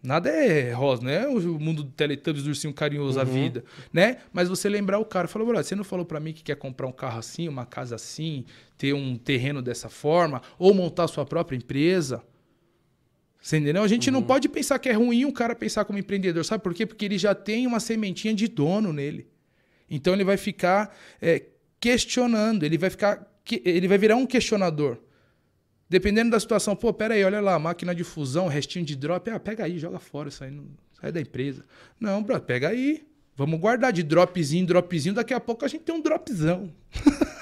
nada 0.03 0.29
é 0.29 0.73
rosa, 0.73 1.03
né? 1.03 1.27
O 1.27 1.59
mundo 1.59 1.83
do 1.83 1.91
Teletubbies, 1.91 2.43
do 2.43 2.49
ursinho 2.49 2.73
carinhoso, 2.73 3.19
a 3.19 3.23
vida, 3.23 3.63
né? 3.93 4.17
Mas 4.33 4.49
você 4.49 4.67
lembrar 4.67 4.99
o 4.99 5.05
cara, 5.05 5.27
falou, 5.27 5.47
brother, 5.47 5.63
você 5.63 5.75
não 5.75 5.83
falou 5.83 6.05
pra 6.05 6.19
mim 6.19 6.33
que 6.33 6.43
quer 6.43 6.55
comprar 6.55 6.87
um 6.87 6.91
carro 6.91 7.19
assim, 7.19 7.47
uma 7.47 7.65
casa 7.65 7.95
assim, 7.95 8.43
ter 8.77 8.93
um 8.93 9.17
terreno 9.17 9.61
dessa 9.61 9.87
forma, 9.87 10.41
ou 10.57 10.73
montar 10.73 11.07
sua 11.07 11.25
própria 11.25 11.55
empresa? 11.55 12.23
Você 13.41 13.57
entendeu? 13.57 13.81
A 13.81 13.87
gente 13.87 14.11
não 14.11 14.21
pode 14.21 14.49
pensar 14.49 14.77
que 14.77 14.89
é 14.89 14.93
ruim 14.93 15.25
um 15.25 15.31
cara 15.31 15.55
pensar 15.55 15.85
como 15.85 15.97
empreendedor. 15.97 16.45
Sabe 16.45 16.63
por 16.63 16.73
quê? 16.73 16.85
Porque 16.85 17.05
ele 17.05 17.17
já 17.17 17.33
tem 17.33 17.65
uma 17.65 17.79
sementinha 17.79 18.33
de 18.33 18.47
dono 18.47 18.91
nele. 18.93 19.27
Então 19.91 20.13
ele 20.13 20.23
vai 20.23 20.37
ficar 20.37 20.95
é, 21.21 21.43
questionando, 21.79 22.63
ele 22.63 22.77
vai 22.77 22.89
ficar. 22.89 23.27
Ele 23.51 23.87
vai 23.87 23.97
virar 23.97 24.15
um 24.15 24.25
questionador. 24.25 24.97
Dependendo 25.89 26.31
da 26.31 26.39
situação, 26.39 26.73
pô, 26.73 26.93
pera 26.93 27.15
aí, 27.15 27.23
olha 27.25 27.41
lá, 27.41 27.59
máquina 27.59 27.93
de 27.93 28.05
fusão, 28.05 28.47
restinho 28.47 28.85
de 28.85 28.95
drop, 28.95 29.29
ah, 29.29 29.37
pega 29.37 29.65
aí, 29.65 29.77
joga 29.77 29.99
fora 29.99 30.29
isso 30.29 30.41
aí, 30.41 30.49
não, 30.49 30.65
sai 31.01 31.11
da 31.11 31.19
empresa. 31.19 31.65
Não, 31.99 32.23
bro, 32.23 32.39
pega 32.39 32.69
aí. 32.69 33.05
Vamos 33.35 33.59
guardar 33.59 33.91
de 33.91 34.03
dropzinho, 34.03 34.65
dropzinho, 34.65 35.15
daqui 35.15 35.33
a 35.33 35.39
pouco 35.39 35.65
a 35.65 35.67
gente 35.67 35.81
tem 35.81 35.93
um 35.93 36.01
dropzão. 36.01 36.71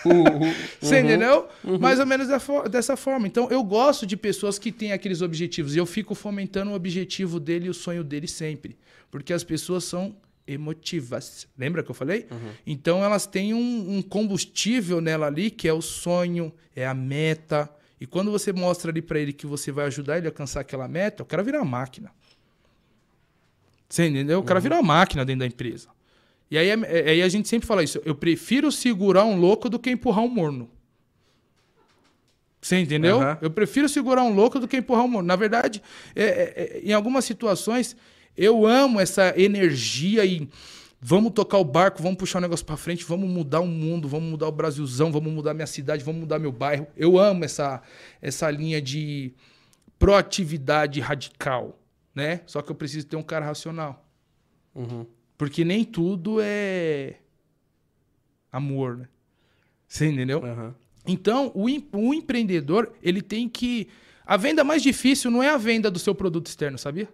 Você 0.79 1.01
entendeu? 1.01 1.47
Mais 1.79 1.99
ou 1.99 2.05
menos 2.05 2.27
dessa 2.71 2.95
forma. 2.95 3.27
Então, 3.27 3.49
eu 3.51 3.61
gosto 3.63 4.05
de 4.05 4.15
pessoas 4.15 4.57
que 4.57 4.71
têm 4.71 4.93
aqueles 4.93 5.21
objetivos. 5.21 5.75
E 5.75 5.77
eu 5.77 5.85
fico 5.85 6.15
fomentando 6.15 6.71
o 6.71 6.73
objetivo 6.73 7.39
dele 7.39 7.67
e 7.67 7.69
o 7.69 7.73
sonho 7.73 8.03
dele 8.03 8.27
sempre. 8.27 8.77
Porque 9.11 9.33
as 9.33 9.43
pessoas 9.43 9.83
são 9.83 10.15
emotivas. 10.51 11.47
Lembra 11.57 11.83
que 11.83 11.91
eu 11.91 11.95
falei? 11.95 12.27
Então, 12.65 13.03
elas 13.03 13.25
têm 13.27 13.53
um, 13.53 13.97
um 13.97 14.01
combustível 14.01 14.99
nela 15.01 15.27
ali, 15.27 15.49
que 15.51 15.67
é 15.67 15.73
o 15.73 15.81
sonho, 15.81 16.51
é 16.75 16.85
a 16.87 16.93
meta. 16.93 17.69
E 18.01 18.05
quando 18.07 18.31
você 18.31 18.51
mostra 18.53 18.91
ali 18.91 19.01
pra 19.01 19.19
ele 19.19 19.31
que 19.33 19.45
você 19.45 19.71
vai 19.71 19.85
ajudar 19.85 20.17
ele 20.17 20.27
a 20.27 20.29
alcançar 20.29 20.61
aquela 20.61 20.87
meta, 20.87 21.23
o 21.23 21.25
cara 21.25 21.43
vira 21.43 21.59
uma 21.59 21.65
máquina. 21.65 22.11
Você 23.87 24.07
entendeu? 24.07 24.39
O 24.39 24.43
cara 24.43 24.59
vira 24.59 24.75
uma 24.75 24.83
máquina 24.83 25.25
dentro 25.25 25.39
da 25.39 25.45
empresa. 25.47 25.89
E 26.51 26.57
aí, 26.57 26.69
é- 26.69 27.09
aí 27.11 27.21
a 27.21 27.29
gente 27.29 27.47
sempre 27.47 27.67
fala 27.67 27.83
isso. 27.83 28.01
Eu 28.05 28.15
prefiro 28.15 28.71
segurar 28.71 29.25
um 29.25 29.35
louco 29.35 29.69
do 29.69 29.77
que 29.79 29.89
empurrar 29.91 30.23
um 30.23 30.27
morno. 30.29 30.69
Você 32.61 32.77
entendeu? 32.77 33.21
Aham. 33.21 33.37
Eu 33.41 33.49
prefiro 33.51 33.87
segurar 33.87 34.23
um 34.23 34.33
louco 34.33 34.59
do 34.59 34.67
que 34.67 34.77
empurrar 34.77 35.05
um 35.05 35.07
morno. 35.07 35.27
Na 35.27 35.35
verdade, 35.35 35.81
é- 36.15 36.23
é- 36.23 36.53
é- 36.55 36.81
em 36.83 36.91
algumas 36.93 37.23
situações, 37.25 37.95
eu 38.39 38.65
amo 38.65 39.01
essa 39.01 39.33
energia 39.37 40.23
e 40.23 40.47
vamos 41.01 41.33
tocar 41.33 41.57
o 41.57 41.63
barco, 41.65 42.01
vamos 42.01 42.17
puxar 42.17 42.39
o 42.39 42.41
negócio 42.41 42.65
pra 42.65 42.77
frente, 42.77 43.03
vamos 43.03 43.29
mudar 43.29 43.59
o 43.59 43.67
mundo, 43.67 44.07
vamos 44.07 44.29
mudar 44.29 44.47
o 44.47 44.51
Brasilzão, 44.51 45.11
vamos 45.11 45.33
mudar 45.33 45.53
minha 45.53 45.67
cidade, 45.67 46.05
vamos 46.05 46.21
mudar 46.21 46.39
meu 46.39 46.51
bairro. 46.51 46.87
Eu 46.95 47.19
amo 47.19 47.43
essa, 47.43 47.81
essa 48.21 48.49
linha 48.49 48.81
de 48.81 49.33
proatividade 49.97 51.01
radical, 51.01 51.77
né? 52.15 52.39
Só 52.45 52.61
que 52.61 52.71
eu 52.71 52.75
preciso 52.75 53.07
ter 53.07 53.17
um 53.17 53.23
cara 53.23 53.45
racional. 53.45 54.07
Uhum. 54.73 55.05
Porque 55.37 55.65
nem 55.65 55.83
tudo 55.83 56.39
é 56.41 57.15
amor, 58.49 58.97
né? 58.97 59.07
Você 59.85 60.07
entendeu? 60.07 60.45
Aham. 60.45 60.73
Então, 61.05 61.51
o, 61.53 61.65
o 61.97 62.13
empreendedor, 62.13 62.93
ele 63.03 63.21
tem 63.21 63.49
que... 63.49 63.89
A 64.25 64.37
venda 64.37 64.63
mais 64.63 64.81
difícil 64.81 65.29
não 65.29 65.43
é 65.43 65.49
a 65.49 65.57
venda 65.57 65.91
do 65.91 65.99
seu 65.99 66.15
produto 66.15 66.47
externo, 66.47 66.77
sabia? 66.77 67.09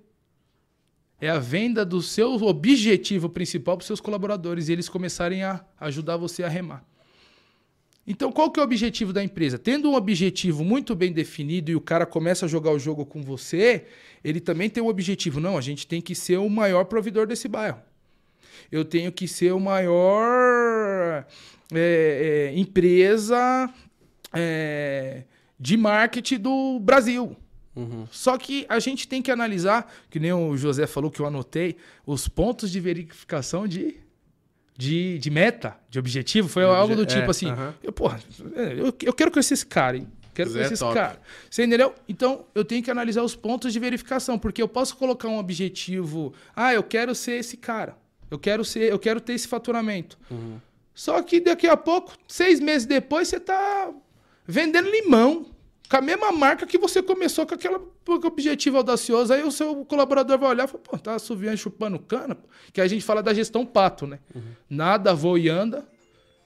É 1.19 1.29
a 1.29 1.39
venda 1.39 1.85
do 1.85 2.01
seu 2.01 2.33
objetivo 2.43 3.29
principal 3.29 3.77
para 3.77 3.83
os 3.83 3.87
seus 3.87 4.01
colaboradores 4.01 4.67
e 4.67 4.73
eles 4.73 4.89
começarem 4.89 5.43
a 5.43 5.63
ajudar 5.79 6.17
você 6.17 6.43
a 6.43 6.49
remar. 6.49 6.85
Então, 8.07 8.31
qual 8.31 8.51
que 8.51 8.59
é 8.59 8.63
o 8.63 8.65
objetivo 8.65 9.11
da 9.11 9.23
empresa? 9.23 9.57
Tendo 9.57 9.89
um 9.89 9.95
objetivo 9.95 10.63
muito 10.63 10.95
bem 10.95 11.11
definido 11.11 11.71
e 11.71 11.75
o 11.75 11.81
cara 11.81 12.05
começa 12.05 12.45
a 12.45 12.49
jogar 12.49 12.71
o 12.71 12.77
jogo 12.77 13.03
com 13.03 13.23
você, 13.23 13.85
ele 14.23 14.39
também 14.39 14.69
tem 14.69 14.83
o 14.83 14.87
objetivo. 14.87 15.39
Não, 15.39 15.57
a 15.57 15.61
gente 15.61 15.87
tem 15.87 15.99
que 15.99 16.13
ser 16.13 16.37
o 16.37 16.49
maior 16.49 16.85
provedor 16.85 17.25
desse 17.25 17.47
bairro. 17.47 17.79
Eu 18.71 18.85
tenho 18.85 19.11
que 19.11 19.27
ser 19.27 19.53
o 19.53 19.59
maior 19.59 21.25
é, 21.73 22.51
é, 22.53 22.59
empresa 22.59 23.73
é, 24.31 25.23
de 25.59 25.75
marketing 25.75 26.37
do 26.37 26.79
Brasil. 26.79 27.35
Uhum. 27.75 28.07
Só 28.11 28.37
que 28.37 28.65
a 28.69 28.79
gente 28.79 29.07
tem 29.07 29.21
que 29.21 29.29
analisar, 29.29 29.91
que 30.09 30.19
nem 30.19 30.31
o 30.31 30.55
José 30.55 30.87
falou 30.87 31.11
que 31.11 31.19
eu 31.19 31.25
anotei, 31.25 31.75
os 32.05 32.27
pontos 32.27 32.71
de 32.71 32.79
verificação 32.79 33.67
de, 33.67 33.97
de, 34.77 35.17
de 35.19 35.29
meta, 35.29 35.75
de 35.89 35.99
objetivo. 35.99 36.47
Foi 36.47 36.63
De 36.63 36.69
algo 36.69 36.95
do 36.95 37.01
obje- 37.03 37.15
tipo 37.15 37.27
é, 37.27 37.31
assim: 37.31 37.49
aham. 37.49 37.73
eu, 37.83 37.91
porra, 37.91 38.19
eu, 38.77 38.93
eu 39.03 39.13
quero 39.13 39.29
conhecer 39.31 39.55
esse 39.55 39.65
cara, 39.65 39.97
hein? 39.97 40.07
Quero 40.33 40.49
Zé 40.49 40.59
conhecer 40.59 40.73
esse 40.73 40.83
top. 40.83 40.93
cara. 40.95 41.19
Você 41.49 41.63
entendeu? 41.65 41.93
Então, 42.09 42.45
eu 42.53 42.65
tenho 42.65 42.83
que 42.83 42.91
analisar 42.91 43.23
os 43.23 43.35
pontos 43.35 43.71
de 43.71 43.79
verificação, 43.79 44.37
porque 44.37 44.61
eu 44.61 44.67
posso 44.67 44.95
colocar 44.97 45.27
um 45.29 45.37
objetivo. 45.37 46.33
Ah, 46.55 46.73
eu 46.73 46.83
quero 46.83 47.15
ser 47.15 47.33
esse 47.39 47.55
cara. 47.57 47.97
Eu 48.29 48.37
quero 48.39 48.65
ser, 48.65 48.91
eu 48.91 48.99
quero 48.99 49.21
ter 49.21 49.33
esse 49.33 49.47
faturamento. 49.47 50.17
Só 50.93 51.21
que 51.21 51.39
daqui 51.39 51.67
a 51.67 51.77
pouco, 51.77 52.13
seis 52.27 52.59
meses 52.59 52.85
depois, 52.85 53.27
você 53.29 53.39
tá 53.39 53.91
vendendo 54.45 54.89
limão. 54.89 55.45
Com 55.89 55.97
a 55.97 56.01
mesma 56.01 56.31
marca 56.31 56.65
que 56.65 56.77
você 56.77 57.01
começou 57.01 57.45
com 57.45 57.53
aquele 57.55 57.77
objetivo 58.07 58.77
audacioso. 58.77 59.33
Aí 59.33 59.43
o 59.43 59.51
seu 59.51 59.85
colaborador 59.85 60.37
vai 60.37 60.49
olhar 60.49 60.65
e 60.65 60.67
fala, 60.67 60.83
pô, 60.83 60.97
tá 60.97 61.15
assoviando 61.15 61.57
chupando 61.57 61.99
cana. 61.99 62.37
Que 62.73 62.81
a 62.81 62.87
gente 62.87 63.03
fala 63.03 63.21
da 63.21 63.33
gestão 63.33 63.65
pato, 63.65 64.07
né? 64.07 64.19
Uhum. 64.33 64.41
Nada 64.69 65.13
voa 65.13 65.39
e 65.39 65.49
anda 65.49 65.87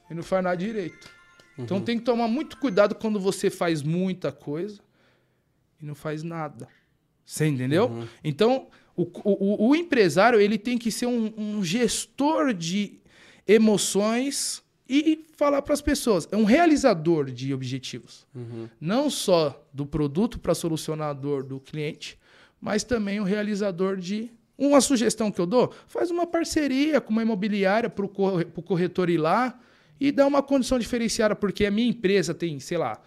e 0.09 0.13
não 0.13 0.23
faz 0.23 0.43
nada 0.43 0.57
direito. 0.57 1.09
Então, 1.53 1.57
uhum. 1.57 1.63
Então 1.63 1.81
tem 1.81 1.97
que 1.97 2.03
tomar 2.03 2.27
muito 2.27 2.57
cuidado 2.57 2.95
quando 2.95 3.19
você 3.19 3.49
faz 3.49 3.81
muita 3.81 4.31
coisa 4.31 4.79
e 5.81 5.85
não 5.85 5.95
faz 5.95 6.23
nada. 6.23 6.67
Você 7.25 7.45
entendeu? 7.45 7.85
Uhum. 7.85 8.07
Então, 8.23 8.67
o, 8.95 9.03
o, 9.23 9.69
o, 9.69 9.75
empresário 9.75 10.41
ele 10.41 10.57
tem 10.57 10.77
que 10.77 10.91
ser 10.91 11.05
um, 11.05 11.31
um 11.37 11.63
gestor 11.63 12.53
de 12.53 12.99
emoções 13.47 14.63
e 14.89 15.25
falar 15.37 15.61
para 15.61 15.73
as 15.73 15.81
pessoas. 15.81 16.27
É 16.31 16.35
um 16.35 16.43
realizador 16.43 17.29
de 17.29 17.53
objetivos. 17.53 18.25
Uhum. 18.33 18.67
Não 18.81 19.09
só 19.09 19.63
do 19.71 19.85
produto 19.85 20.39
para 20.39 20.55
solucionar 20.55 21.09
a 21.09 21.13
dor 21.13 21.43
do 21.43 21.59
cliente, 21.59 22.17
mas 22.59 22.83
também 22.83 23.19
um 23.19 23.23
realizador 23.23 23.97
de. 23.97 24.31
Uma 24.57 24.81
sugestão 24.81 25.31
que 25.31 25.39
eu 25.39 25.45
dou: 25.45 25.73
faz 25.87 26.09
uma 26.11 26.27
parceria 26.27 26.99
com 26.99 27.11
uma 27.11 27.21
imobiliária 27.21 27.89
para 27.89 28.03
o 28.03 28.63
corretor 28.63 29.09
ir 29.09 29.17
lá 29.17 29.57
e 29.99 30.11
dar 30.11 30.25
uma 30.25 30.41
condição 30.41 30.79
diferenciada, 30.79 31.35
porque 31.35 31.65
a 31.65 31.71
minha 31.71 31.89
empresa 31.89 32.33
tem, 32.33 32.59
sei 32.59 32.77
lá, 32.77 32.99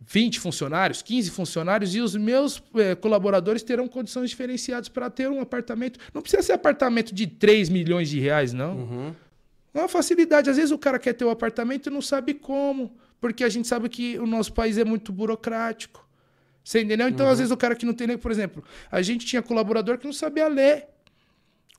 20 0.00 0.38
funcionários, 0.38 1.02
15 1.02 1.30
funcionários 1.30 1.94
e 1.94 2.00
os 2.00 2.14
meus 2.14 2.62
é, 2.76 2.94
colaboradores 2.94 3.62
terão 3.62 3.88
condições 3.88 4.30
diferenciadas 4.30 4.88
para 4.88 5.10
ter 5.10 5.28
um 5.28 5.40
apartamento. 5.40 5.98
Não 6.14 6.22
precisa 6.22 6.42
ser 6.42 6.52
apartamento 6.52 7.14
de 7.14 7.26
3 7.26 7.68
milhões 7.68 8.08
de 8.08 8.20
reais, 8.20 8.52
não. 8.52 8.76
Uhum. 8.76 9.14
É 9.76 9.80
uma 9.80 9.88
facilidade. 9.88 10.48
Às 10.48 10.56
vezes 10.56 10.70
o 10.70 10.78
cara 10.78 10.98
quer 10.98 11.12
ter 11.12 11.24
o 11.26 11.28
um 11.28 11.30
apartamento 11.30 11.88
e 11.88 11.90
não 11.90 12.00
sabe 12.00 12.32
como, 12.32 12.96
porque 13.20 13.44
a 13.44 13.48
gente 13.50 13.68
sabe 13.68 13.90
que 13.90 14.18
o 14.18 14.26
nosso 14.26 14.54
país 14.54 14.78
é 14.78 14.84
muito 14.84 15.12
burocrático. 15.12 16.08
Você 16.64 16.80
entendeu? 16.80 17.06
Então, 17.08 17.26
uhum. 17.26 17.32
às 17.32 17.38
vezes, 17.38 17.52
o 17.52 17.56
cara 17.58 17.76
que 17.76 17.84
não 17.84 17.92
tem 17.92 18.06
nem, 18.06 18.16
por 18.16 18.30
exemplo, 18.30 18.64
a 18.90 19.02
gente 19.02 19.26
tinha 19.26 19.42
colaborador 19.42 19.98
que 19.98 20.06
não 20.06 20.14
sabia 20.14 20.48
ler. 20.48 20.86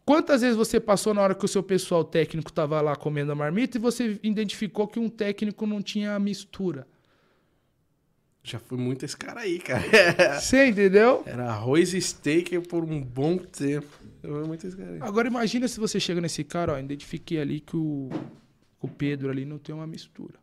Quantas 0.05 0.41
vezes 0.41 0.55
você 0.55 0.79
passou 0.79 1.11
na 1.11 1.21
hora 1.21 1.33
que 1.33 1.43
o 1.43 1.47
seu 1.47 1.63
pessoal 1.63 2.03
técnico 2.03 2.51
estava 2.51 2.79
lá 2.81 2.95
comendo 2.95 3.31
a 3.31 3.35
marmita 3.35 3.77
e 3.77 3.81
você 3.81 4.19
identificou 4.21 4.87
que 4.87 4.99
um 4.99 5.09
técnico 5.09 5.65
não 5.65 5.81
tinha 5.81 6.17
mistura? 6.19 6.87
Já 8.47 8.59
fui 8.59 8.77
muito 8.77 9.03
esse 9.03 9.17
cara 9.17 9.41
aí, 9.41 9.59
cara. 9.59 9.83
Você 10.39 10.67
entendeu? 10.67 11.21
Era 11.25 11.49
arroz 11.49 11.93
e 11.93 12.01
steak 12.01 12.57
por 12.61 12.81
um 12.81 13.01
bom 13.01 13.37
tempo. 13.37 13.87
Agora 15.01 15.27
imagina 15.27 15.67
se 15.67 15.77
você 15.77 15.99
chega 15.99 16.21
nesse 16.21 16.45
cara, 16.45 16.73
ó, 16.73 16.79
identifiquei 16.79 17.41
ali 17.41 17.59
que 17.59 17.75
o, 17.75 18.09
o 18.79 18.87
Pedro 18.87 19.29
ali 19.29 19.43
não 19.43 19.57
tem 19.57 19.75
uma 19.75 19.85
mistura. 19.85 20.35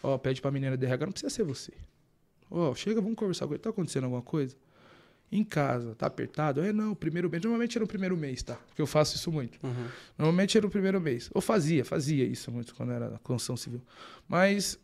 Ó, 0.00 0.16
pede 0.16 0.40
pra 0.40 0.52
menina 0.52 0.76
de 0.76 0.86
RH, 0.86 1.06
não 1.06 1.12
precisa 1.12 1.30
ser 1.30 1.42
você. 1.42 1.72
Ó, 2.48 2.72
chega, 2.76 3.00
vamos 3.00 3.16
conversar 3.16 3.48
com 3.48 3.54
ele. 3.54 3.62
Tá 3.62 3.70
acontecendo 3.70 4.04
alguma 4.04 4.22
coisa? 4.22 4.54
Em 5.30 5.42
casa, 5.42 5.92
tá 5.96 6.06
apertado? 6.06 6.62
É, 6.62 6.72
não, 6.72 6.94
primeiro 6.94 7.28
mês. 7.28 7.42
Normalmente 7.42 7.76
era 7.76 7.84
o 7.84 7.88
primeiro 7.88 8.16
mês, 8.16 8.44
tá? 8.44 8.54
Porque 8.68 8.80
eu 8.80 8.86
faço 8.86 9.16
isso 9.16 9.32
muito. 9.32 9.58
Uhum. 9.60 9.88
Normalmente 10.16 10.56
era 10.56 10.64
o 10.64 10.70
primeiro 10.70 11.00
mês. 11.00 11.28
Ou 11.34 11.40
fazia, 11.40 11.84
fazia 11.84 12.24
isso 12.24 12.52
muito 12.52 12.76
quando 12.76 12.92
era 12.92 13.10
na 13.10 13.18
construção 13.18 13.56
civil. 13.56 13.82
Mas, 14.28 14.78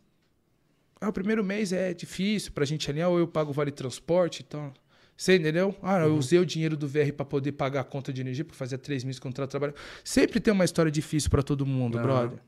ah, 1.03 1.09
o 1.09 1.13
primeiro 1.13 1.43
mês 1.43 1.71
é 1.73 1.93
difícil 1.93 2.51
pra 2.51 2.65
gente 2.65 2.89
alinhar, 2.89 3.09
ou 3.09 3.19
eu 3.19 3.27
pago 3.27 3.51
o 3.51 3.53
vale 3.53 3.71
transporte 3.71 4.39
e 4.39 4.43
então... 4.47 4.69
tal. 4.71 4.83
Você 5.15 5.35
entendeu? 5.35 5.75
Ah, 5.81 5.99
eu 5.99 6.11
uhum. 6.11 6.17
usei 6.17 6.39
o 6.39 6.45
dinheiro 6.45 6.75
do 6.75 6.87
VR 6.87 7.13
para 7.15 7.25
poder 7.25 7.51
pagar 7.51 7.81
a 7.81 7.83
conta 7.83 8.11
de 8.11 8.21
energia, 8.21 8.43
porque 8.43 8.57
fazia 8.57 8.77
três 8.77 9.03
meses 9.03 9.19
que 9.19 9.27
eu 9.27 9.31
não 9.37 9.47
trabalho. 9.47 9.73
Sempre 10.03 10.39
tem 10.39 10.51
uma 10.51 10.65
história 10.65 10.91
difícil 10.91 11.29
para 11.29 11.43
todo 11.43 11.65
mundo, 11.65 11.97
uhum. 11.97 12.03
brother. 12.03 12.39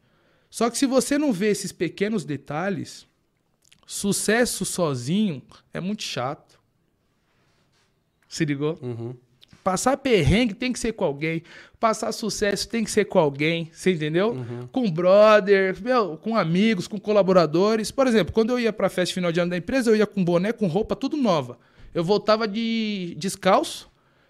Só 0.49 0.69
que 0.69 0.77
se 0.77 0.85
você 0.85 1.17
não 1.17 1.31
vê 1.31 1.49
esses 1.49 1.71
pequenos 1.71 2.25
detalhes, 2.25 3.07
sucesso 3.85 4.65
sozinho 4.65 5.41
é 5.73 5.79
muito 5.79 6.03
chato. 6.03 6.59
Se 8.27 8.43
ligou? 8.43 8.79
Uhum. 8.81 9.15
Passar 9.65 9.97
perrengue 9.97 10.53
tem 10.53 10.71
que 10.71 10.77
ser 10.77 10.93
com 10.93 11.03
alguém. 11.03 11.41
Passar 11.79 12.11
sucesso 12.11 12.69
tem 12.69 12.83
que 12.83 12.91
ser 12.91 13.05
com 13.05 13.17
alguém. 13.17 13.67
Você 13.73 13.93
entendeu? 13.93 14.33
Uhum. 14.33 14.67
Com 14.71 14.91
brother, 14.91 15.75
meu, 15.81 16.17
com 16.17 16.37
amigos, 16.37 16.87
com 16.87 16.99
colaboradores. 16.99 17.89
Por 17.89 18.05
exemplo, 18.05 18.31
quando 18.31 18.51
eu 18.51 18.59
ia 18.59 18.71
pra 18.71 18.89
festa 18.89 19.15
final 19.15 19.31
de 19.31 19.39
ano 19.39 19.49
da 19.49 19.57
empresa, 19.57 19.89
eu 19.89 19.95
ia 19.95 20.05
com 20.05 20.23
boné, 20.23 20.53
com 20.53 20.67
roupa, 20.67 20.95
tudo 20.95 21.17
nova. 21.17 21.57
Eu 21.95 22.03
voltava 22.03 22.47
de 22.47 23.15
descalço, 23.17 23.89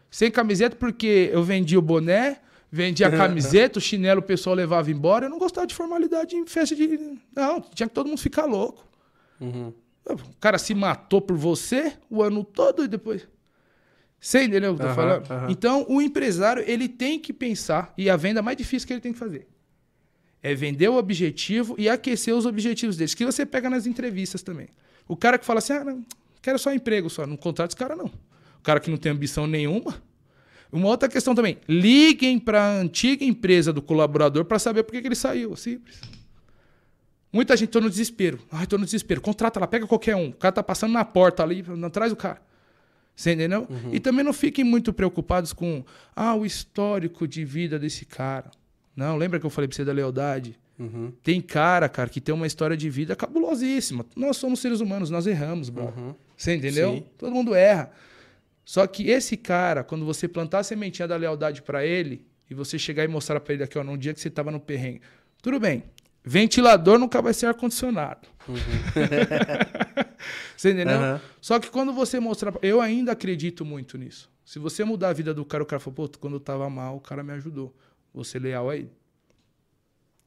sem 0.09 0.31
camiseta, 0.31 0.77
porque 0.77 1.29
eu 1.33 1.43
vendia 1.43 1.79
o 1.79 1.81
boné, 1.81 2.38
vendia 2.71 3.07
a 3.07 3.11
camiseta, 3.17 3.77
o 3.77 3.81
chinelo 3.81 4.21
o 4.21 4.23
pessoal 4.23 4.55
levava 4.55 4.89
embora. 4.89 5.25
Eu 5.25 5.29
não 5.29 5.38
gostava 5.38 5.67
de 5.67 5.75
formalidade 5.75 6.33
em 6.33 6.47
festa 6.47 6.73
de. 6.77 6.97
Não, 7.36 7.59
tinha 7.59 7.89
que 7.89 7.93
todo 7.93 8.07
mundo 8.07 8.19
ficar 8.19 8.45
louco. 8.45 8.88
Uhum. 9.41 9.73
O 10.05 10.39
cara 10.39 10.57
se 10.57 10.73
matou 10.73 11.19
por 11.19 11.36
você 11.36 11.91
o 12.09 12.23
ano 12.23 12.41
todo 12.41 12.86
e 12.86 12.88
depois. 12.88 13.27
Você 14.26 14.43
entendeu 14.43 14.73
o 14.73 14.76
que 14.76 14.82
eu 14.82 14.86
tô 14.86 14.89
uhum, 14.89 14.95
falando? 14.95 15.30
Uhum. 15.30 15.49
Então, 15.51 15.86
o 15.88 16.01
empresário, 16.01 16.63
ele 16.65 16.88
tem 16.88 17.19
que 17.19 17.32
pensar, 17.32 17.93
e 17.97 18.09
a 18.09 18.15
venda 18.15 18.41
mais 18.41 18.57
difícil 18.57 18.88
que 18.88 18.93
ele 18.93 19.01
tem 19.01 19.13
que 19.13 19.19
fazer 19.19 19.47
é 20.41 20.53
vender 20.53 20.89
o 20.89 20.95
objetivo 20.95 21.76
e 21.78 21.89
aquecer 21.89 22.34
os 22.34 22.45
objetivos 22.45 22.97
deles, 22.97 23.13
que 23.13 23.26
você 23.26 23.45
pega 23.45 23.69
nas 23.69 23.88
entrevistas 23.88 24.43
também. 24.43 24.69
O 25.07 25.15
cara 25.17 25.38
que 25.39 25.45
fala 25.45 25.57
assim, 25.57 25.73
ah, 25.73 25.84
não, 25.84 26.05
Quero 26.45 26.59
só 26.59 26.71
emprego, 26.71 27.09
só. 27.09 27.26
Não 27.26 27.36
contrata 27.36 27.71
esse 27.71 27.76
cara, 27.76 27.95
não. 27.95 28.05
O 28.05 28.61
cara 28.61 28.80
que 28.80 28.91
não 28.91 28.97
tem 28.97 29.11
ambição 29.11 29.47
nenhuma. 29.47 29.95
Uma 30.71 30.89
outra 30.89 31.09
questão 31.09 31.34
também. 31.34 31.57
Liguem 31.67 32.38
para 32.38 32.61
a 32.61 32.69
antiga 32.69 33.26
empresa 33.26 33.73
do 33.73 33.82
colaborador 33.82 34.45
para 34.45 34.59
saber 34.59 34.84
por 34.84 34.91
que, 34.91 35.01
que 35.01 35.07
ele 35.07 35.15
saiu. 35.15 35.55
Simples. 35.55 35.99
Muita 37.34 37.57
gente, 37.57 37.69
tô 37.69 37.82
no 37.82 37.89
desespero. 37.89 38.38
Ai, 38.51 38.67
tô 38.67 38.78
no 38.78 38.86
desespero. 38.86 39.21
Contrata 39.21 39.59
lá, 39.59 39.65
pega 39.65 39.88
qualquer 39.88 40.15
um. 40.15 40.30
O 40.30 40.34
cara 40.34 40.51
tá 40.51 40.61
passando 40.61 40.91
na 40.91 41.03
porta 41.03 41.41
ali, 41.41 41.65
atrás 41.84 42.11
do 42.11 42.15
cara. 42.15 42.39
Você 43.16 43.32
entendeu? 43.34 43.66
Uhum. 43.70 43.93
E 43.93 43.99
também 43.99 44.26
não 44.26 44.34
fiquem 44.34 44.66
muito 44.66 44.91
preocupados 44.91 45.53
com 45.53 45.84
ah, 46.16 46.36
o 46.36 46.45
histórico 46.45 47.28
de 47.28 47.45
vida 47.45 47.80
desse 47.80 48.05
cara. 48.05 48.51
Não, 48.95 49.16
lembra 49.16 49.39
que 49.39 49.45
eu 49.45 49.49
falei 49.49 49.68
pra 49.68 49.76
você 49.76 49.86
da 49.86 49.93
lealdade? 49.93 50.59
Uhum. 50.78 51.13
Tem 51.24 51.39
cara, 51.41 51.88
cara, 51.88 52.09
que 52.09 52.20
tem 52.20 52.36
uma 52.36 52.45
história 52.45 52.76
de 52.76 52.89
vida 52.89 53.16
cabulosíssima. 53.16 54.05
Nós 54.16 54.38
somos 54.38 54.59
seres 54.59 54.82
humanos, 54.82 55.09
nós 55.09 55.26
erramos, 55.26 55.70
bro. 55.70 55.86
Uhum. 55.86 56.13
Você 56.36 56.55
entendeu? 56.55 56.95
Sim. 56.95 57.05
Todo 57.18 57.32
mundo 57.32 57.55
erra. 57.55 57.91
Só 58.66 58.86
que 58.86 59.09
esse 59.09 59.38
cara, 59.38 59.84
quando 59.84 60.05
você 60.05 60.28
plantar 60.28 60.59
a 60.59 60.63
sementinha 60.63 61.07
da 61.07 61.16
lealdade 61.16 61.61
para 61.61 61.86
ele 61.86 62.26
e 62.49 62.53
você 62.53 62.78
chegar 62.78 63.03
e 63.05 63.07
mostrar 63.07 63.39
para 63.39 63.53
ele 63.53 63.63
aqui, 63.63 63.78
ó, 63.78 63.84
num 63.84 63.97
dia 63.97 64.13
que 64.13 64.20
você 64.20 64.30
tava 64.30 64.51
no 64.51 64.59
perrengue. 64.59 65.01
Tudo 65.41 65.59
bem. 65.59 65.84
Ventilador 66.24 66.97
nunca 66.97 67.22
vai 67.22 67.34
ser 67.34 67.45
ar-condicionado. 67.45 68.28
Uhum. 68.48 68.56
você 70.56 70.72
entendeu? 70.72 71.00
Uhum. 71.00 71.20
Só 71.41 71.60
que 71.60 71.70
quando 71.70 71.93
você 71.93 72.20
mostrar. 72.20 72.54
Eu 72.62 72.82
ainda 72.82 73.12
acredito 73.12 73.66
muito 73.66 73.98
nisso. 73.98 74.30
Se 74.46 74.60
você 74.60 74.84
mudar 74.84 75.10
a 75.10 75.14
vida 75.14 75.34
do 75.34 75.43
cara, 75.43 75.64
o 75.64 75.66
cara 75.66 75.80
falou, 75.80 76.08
pô, 76.08 76.20
quando 76.20 76.36
eu 76.36 76.39
tava 76.39 76.70
mal, 76.70 76.98
o 76.98 77.02
cara 77.02 77.24
me 77.24 77.34
ajudou. 77.34 77.76
Você 78.14 78.38
leal 78.38 78.70
aí. 78.70 78.89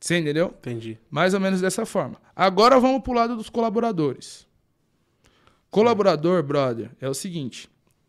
Você 0.01 0.19
entendeu? 0.19 0.55
Entendi. 0.59 0.99
Mais 1.11 1.35
ou 1.35 1.41
menos 1.41 1.61
dessa 1.61 1.87
forma. 1.87 2.21
Agora 2.35 2.79
vamos 2.79 3.03
pro 3.03 3.13
lado 3.13 3.37
dos 3.37 3.49
colaboradores. 3.49 4.47
Colaborador, 5.71 6.43
brother, 6.43 6.91
é 7.01 7.09
o 7.09 7.15
seguinte: 7.15 7.69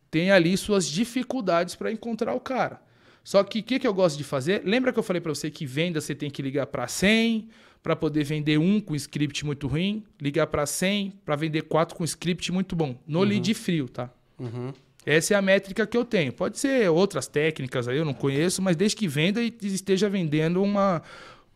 tem 0.10 0.32
ali 0.32 0.56
suas 0.58 0.88
dificuldades 0.88 1.76
para 1.76 1.92
encontrar 1.92 2.34
o 2.34 2.40
cara. 2.40 2.82
Só 3.24 3.44
que 3.44 3.60
o 3.60 3.64
que, 3.64 3.80
que 3.80 3.88
eu 3.88 3.94
gosto 3.94 4.18
de 4.18 4.24
fazer? 4.24 4.64
Lembra 4.66 4.92
que 4.92 5.00
eu 5.00 5.04
falei 5.04 5.22
para 5.22 5.34
você 5.34 5.52
que 5.52 5.66
venda 5.66 6.02
você 6.02 6.16
tem 6.16 6.30
que 6.30 6.42
ligar 6.42 6.68
para 6.68 6.88
100 6.88 7.50
para 7.82 7.96
poder 7.96 8.24
vender 8.24 8.58
um 8.58 8.80
com 8.80 8.96
script 8.96 9.46
muito 9.46 9.68
ruim, 9.68 10.04
ligar 10.20 10.48
para 10.48 10.66
100 10.66 11.14
para 11.24 11.36
vender 11.36 11.64
quatro 11.64 11.96
com 11.96 12.04
script 12.04 12.52
muito 12.52 12.76
bom. 12.76 12.96
No 13.08 13.20
uhum. 13.20 13.26
lead 13.26 13.54
frio, 13.54 13.88
tá? 13.88 14.10
Uhum. 14.38 14.74
Essa 15.06 15.34
é 15.34 15.38
a 15.38 15.42
métrica 15.42 15.88
que 15.88 15.98
eu 15.98 16.04
tenho. 16.04 16.34
Pode 16.34 16.60
ser 16.60 16.90
outras 16.90 17.26
técnicas 17.26 17.88
aí, 17.88 17.98
eu 17.98 18.06
não 18.06 18.14
conheço, 18.14 18.62
mas 18.62 18.76
desde 18.76 18.98
que 18.98 19.08
venda 19.08 19.42
e 19.42 19.56
esteja 19.62 20.10
vendendo 20.10 20.62
uma, 20.62 21.02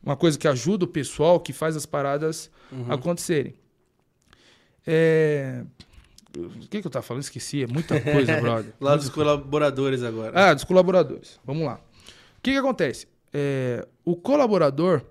uma 0.02 0.16
coisa 0.16 0.40
que 0.40 0.48
ajuda 0.48 0.86
o 0.86 0.88
pessoal, 0.88 1.40
que 1.40 1.52
faz 1.52 1.76
as 1.76 1.86
paradas 1.86 2.50
uhum. 2.72 2.92
acontecerem. 2.92 3.54
É... 4.88 5.64
O 6.36 6.68
que, 6.68 6.82
que 6.82 6.88
eu 6.88 6.92
tava 6.92 7.04
falando? 7.04 7.24
Esqueci. 7.24 7.64
É 7.64 7.68
muita 7.68 8.00
coisa, 8.02 8.36
brother. 8.42 8.74
Lá 8.82 8.96
dos 8.96 9.10
colaboradores 9.10 10.02
agora. 10.02 10.50
Ah, 10.50 10.54
dos 10.54 10.64
colaboradores. 10.64 11.40
Vamos 11.46 11.66
lá. 11.66 11.76
O 11.76 12.42
que, 12.42 12.52
que 12.52 12.58
acontece? 12.58 13.08
É... 13.32 13.88
O 14.04 14.16
colaborador, 14.16 15.04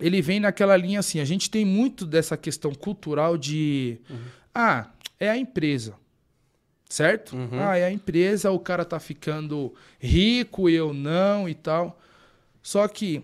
ele 0.00 0.22
vem 0.22 0.40
naquela 0.40 0.76
linha 0.76 1.00
assim. 1.00 1.20
A 1.20 1.24
gente 1.24 1.50
tem 1.50 1.64
muito 1.64 2.06
dessa 2.06 2.36
questão 2.36 2.74
cultural 2.74 3.36
de... 3.36 3.98
Uhum. 4.08 4.18
Ah, 4.54 4.90
é 5.18 5.28
a 5.28 5.36
empresa. 5.36 5.94
Certo? 6.88 7.36
Uhum. 7.36 7.60
Ah, 7.60 7.76
é 7.76 7.84
a 7.84 7.92
empresa, 7.92 8.50
o 8.50 8.58
cara 8.58 8.84
tá 8.84 8.98
ficando 8.98 9.74
rico, 9.98 10.70
eu 10.70 10.94
não 10.94 11.48
e 11.48 11.54
tal. 11.54 12.00
Só 12.62 12.88
que 12.88 13.22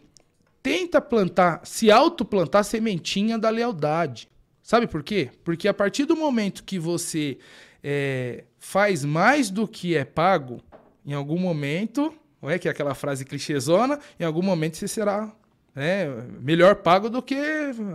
tenta 0.63 1.01
plantar, 1.01 1.61
se 1.65 1.91
autoplantar 1.91 2.65
sementinha 2.65 3.39
da 3.39 3.51
lealdade. 3.51 4.29
Sabe 4.63 4.87
por 4.87 5.03
quê? 5.03 5.31
Porque 5.45 5.69
a 5.69 5.75
partir 5.75 6.07
do 6.07 6.17
momento 6.17 6.65
que 6.65 6.79
você 6.79 7.39
é, 7.83 8.45
faz 8.59 9.05
mais 9.05 9.51
do 9.51 9.69
que 9.69 9.95
é 9.95 10.05
pago, 10.05 10.61
em 11.05 11.13
algum 11.13 11.39
momento, 11.39 12.15
não 12.41 12.49
é 12.49 12.59
que 12.59 12.67
é 12.67 12.71
aquela 12.71 12.95
frase 12.95 13.27
clichêzona, 13.27 13.99
em 14.19 14.25
algum 14.25 14.43
momento 14.43 14.79
você 14.79 14.89
será 14.89 15.31
né, 15.75 16.07
melhor 16.41 16.77
pago 16.77 17.11
do 17.11 17.21
que 17.21 17.35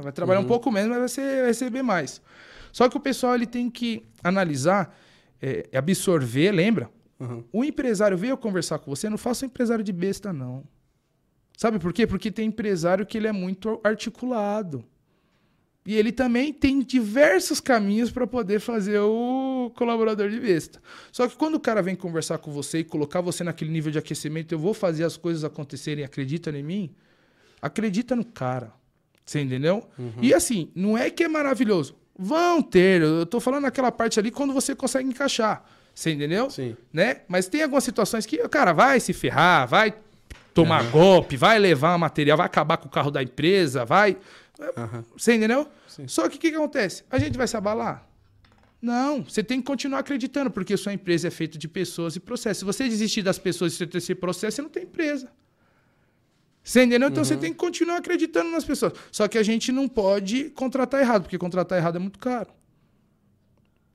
vai 0.02 0.12
trabalhar 0.12 0.40
uhum. 0.40 0.46
um 0.46 0.48
pouco 0.48 0.72
menos, 0.72 0.90
mas 0.90 1.00
vai, 1.00 1.10
ser, 1.10 1.38
vai 1.38 1.48
receber 1.48 1.82
mais. 1.82 2.22
Só 2.72 2.90
que 2.90 2.98
o 2.98 3.00
pessoal 3.00 3.36
ele 3.36 3.48
tem 3.48 3.70
que 3.70 4.06
analisar, 4.24 4.96
é, 5.42 5.70
absorver, 5.76 6.52
lembra? 6.52 6.90
Uhum. 7.20 7.44
O 7.52 7.64
empresário 7.64 8.18
veio 8.18 8.38
conversar 8.38 8.80
com 8.80 8.94
você, 8.94 9.10
não 9.10 9.18
faça 9.18 9.46
um 9.46 9.48
empresário 9.48 9.84
de 9.84 9.92
besta, 9.92 10.32
não. 10.32 10.64
Sabe 11.58 11.80
por 11.80 11.92
quê? 11.92 12.08
Porque 12.08 12.32
tem 12.32 12.48
empresário 12.48 13.06
que 13.06 13.18
ele 13.18 13.28
é 13.28 13.32
muito 13.32 13.80
articulado. 13.84 14.84
E 15.86 15.96
ele 15.96 16.12
também 16.12 16.54
tem 16.54 16.82
diversos 16.82 17.60
caminhos 17.60 18.12
para 18.12 18.28
poder 18.28 18.60
fazer 18.60 19.00
o 19.00 19.72
colaborador 19.76 20.30
de 20.30 20.40
besta. 20.40 20.82
Só 21.12 21.28
que 21.28 21.36
quando 21.36 21.56
o 21.56 21.60
cara 21.60 21.82
vem 21.82 21.96
conversar 21.96 22.38
com 22.38 22.52
você 22.52 22.80
e 22.80 22.84
colocar 22.84 23.22
você 23.22 23.44
naquele 23.44 23.72
nível 23.72 23.92
de 23.92 23.98
aquecimento, 23.98 24.54
eu 24.54 24.60
vou 24.60 24.74
fazer 24.74 25.04
as 25.04 25.18
coisas 25.18 25.44
acontecerem, 25.44 26.06
acredita 26.06 26.50
em 26.52 26.64
mim? 26.64 26.96
Acredita 27.62 28.16
no 28.16 28.26
cara. 28.26 28.72
Você 29.26 29.42
entendeu? 29.42 29.88
E 30.22 30.34
assim, 30.34 30.72
não 30.74 30.98
é 30.98 31.10
que 31.10 31.24
é 31.24 31.28
maravilhoso. 31.28 31.96
Vão 32.18 32.62
ter, 32.62 33.02
eu 33.02 33.26
tô 33.26 33.40
falando 33.40 33.66
aquela 33.66 33.92
parte 33.92 34.20
ali 34.20 34.32
quando 34.32 34.54
você 34.54 34.76
consegue 34.76 35.08
encaixar. 35.08 35.64
Você 35.94 36.12
entendeu? 36.12 36.50
Sim. 36.50 36.76
Né? 36.92 37.22
Mas 37.28 37.48
tem 37.48 37.62
algumas 37.62 37.84
situações 37.84 38.26
que 38.26 38.42
o 38.42 38.50
cara 38.50 38.74
vai 38.74 39.00
se 39.00 39.14
ferrar, 39.14 39.68
vai 39.68 39.94
tomar 40.54 40.84
golpe, 40.90 41.38
vai 41.38 41.60
levar 41.60 41.98
material, 41.98 42.38
vai 42.38 42.46
acabar 42.46 42.78
com 42.78 42.88
o 42.88 42.92
carro 42.92 43.12
da 43.12 43.22
empresa, 43.22 43.86
vai. 43.86 44.18
Aham. 44.78 45.04
Você 45.16 45.36
entendeu? 45.36 45.68
Sim. 45.88 46.08
Só 46.08 46.28
que 46.28 46.38
o 46.38 46.40
que, 46.40 46.50
que 46.50 46.56
acontece? 46.56 47.04
A 47.10 47.20
gente 47.20 47.38
vai 47.38 47.48
se 47.48 47.56
abalar? 47.56 48.08
Não, 48.82 49.24
você 49.24 49.44
tem 49.44 49.60
que 49.60 49.68
continuar 49.68 50.00
acreditando, 50.00 50.50
porque 50.50 50.76
sua 50.78 50.94
empresa 50.94 51.28
é 51.28 51.32
feita 51.32 51.58
de 51.58 51.68
pessoas 51.68 52.16
e 52.16 52.20
processos. 52.20 52.60
Se 52.60 52.66
você 52.66 52.88
desistir 52.88 53.22
das 53.22 53.38
pessoas 53.38 53.74
e 53.74 53.76
você 53.78 53.86
ter 53.86 53.98
esse 53.98 54.16
processo, 54.16 54.56
você 54.56 54.62
não 54.62 54.70
tem 54.70 54.84
empresa. 54.84 55.30
Você 56.70 56.84
entendeu? 56.84 57.10
Então 57.10 57.26
você 57.26 57.36
tem 57.36 57.52
que 57.52 57.58
continuar 57.58 57.98
acreditando 57.98 58.52
nas 58.52 58.64
pessoas. 58.64 58.94
Só 59.12 59.28
que 59.28 59.40
a 59.40 59.44
gente 59.44 59.72
não 59.72 59.88
pode 59.88 60.52
contratar 60.52 61.02
errado, 61.02 61.24
porque 61.24 61.36
contratar 61.38 61.80
errado 61.80 61.96
é 61.96 62.00
muito 62.00 62.20
caro. 62.20 62.52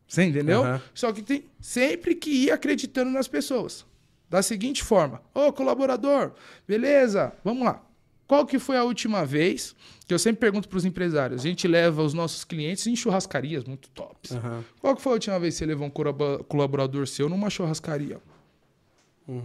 Você 0.08 0.24
entendeu? 0.24 0.62
Aham. 0.64 0.82
Só 0.92 1.12
que 1.12 1.22
tem 1.22 1.44
sempre 1.60 2.16
que 2.16 2.30
ir 2.30 2.50
acreditando 2.50 3.12
nas 3.12 3.28
pessoas. 3.28 3.86
Da 4.28 4.42
seguinte 4.42 4.82
forma: 4.82 5.22
Ô, 5.32 5.52
colaborador, 5.52 6.32
beleza, 6.66 7.32
vamos 7.44 7.64
lá. 7.64 7.80
Qual 8.26 8.44
que 8.44 8.58
foi 8.58 8.76
a 8.76 8.82
última 8.82 9.24
vez 9.24 9.76
que 10.04 10.12
eu 10.12 10.18
sempre 10.18 10.40
pergunto 10.40 10.68
para 10.68 10.76
os 10.78 10.84
empresários? 10.84 11.42
A 11.42 11.48
gente 11.48 11.68
leva 11.68 12.02
os 12.02 12.12
nossos 12.12 12.42
clientes 12.42 12.88
em 12.88 12.96
churrascarias 12.96 13.62
muito 13.62 13.88
tops. 13.90 14.32
Aham. 14.32 14.64
Qual 14.80 14.96
que 14.96 15.02
foi 15.02 15.12
a 15.12 15.14
última 15.14 15.38
vez 15.38 15.54
que 15.54 15.58
você 15.58 15.66
levou 15.66 15.86
um 15.86 15.90
colabo- 15.90 16.42
colaborador 16.48 17.06
seu 17.06 17.28
numa 17.28 17.48
churrascaria? 17.50 18.20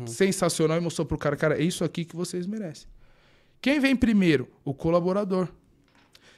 Sensacional 0.08 0.78
e 0.78 0.82
mostrou 0.82 1.06
pro 1.06 1.18
cara, 1.18 1.36
cara, 1.38 1.60
é 1.60 1.64
isso 1.64 1.84
aqui 1.84 2.04
que 2.04 2.16
vocês 2.16 2.48
merecem. 2.48 2.88
Quem 3.62 3.80
vem 3.80 3.96
primeiro? 3.96 4.48
O 4.64 4.74
colaborador. 4.74 5.48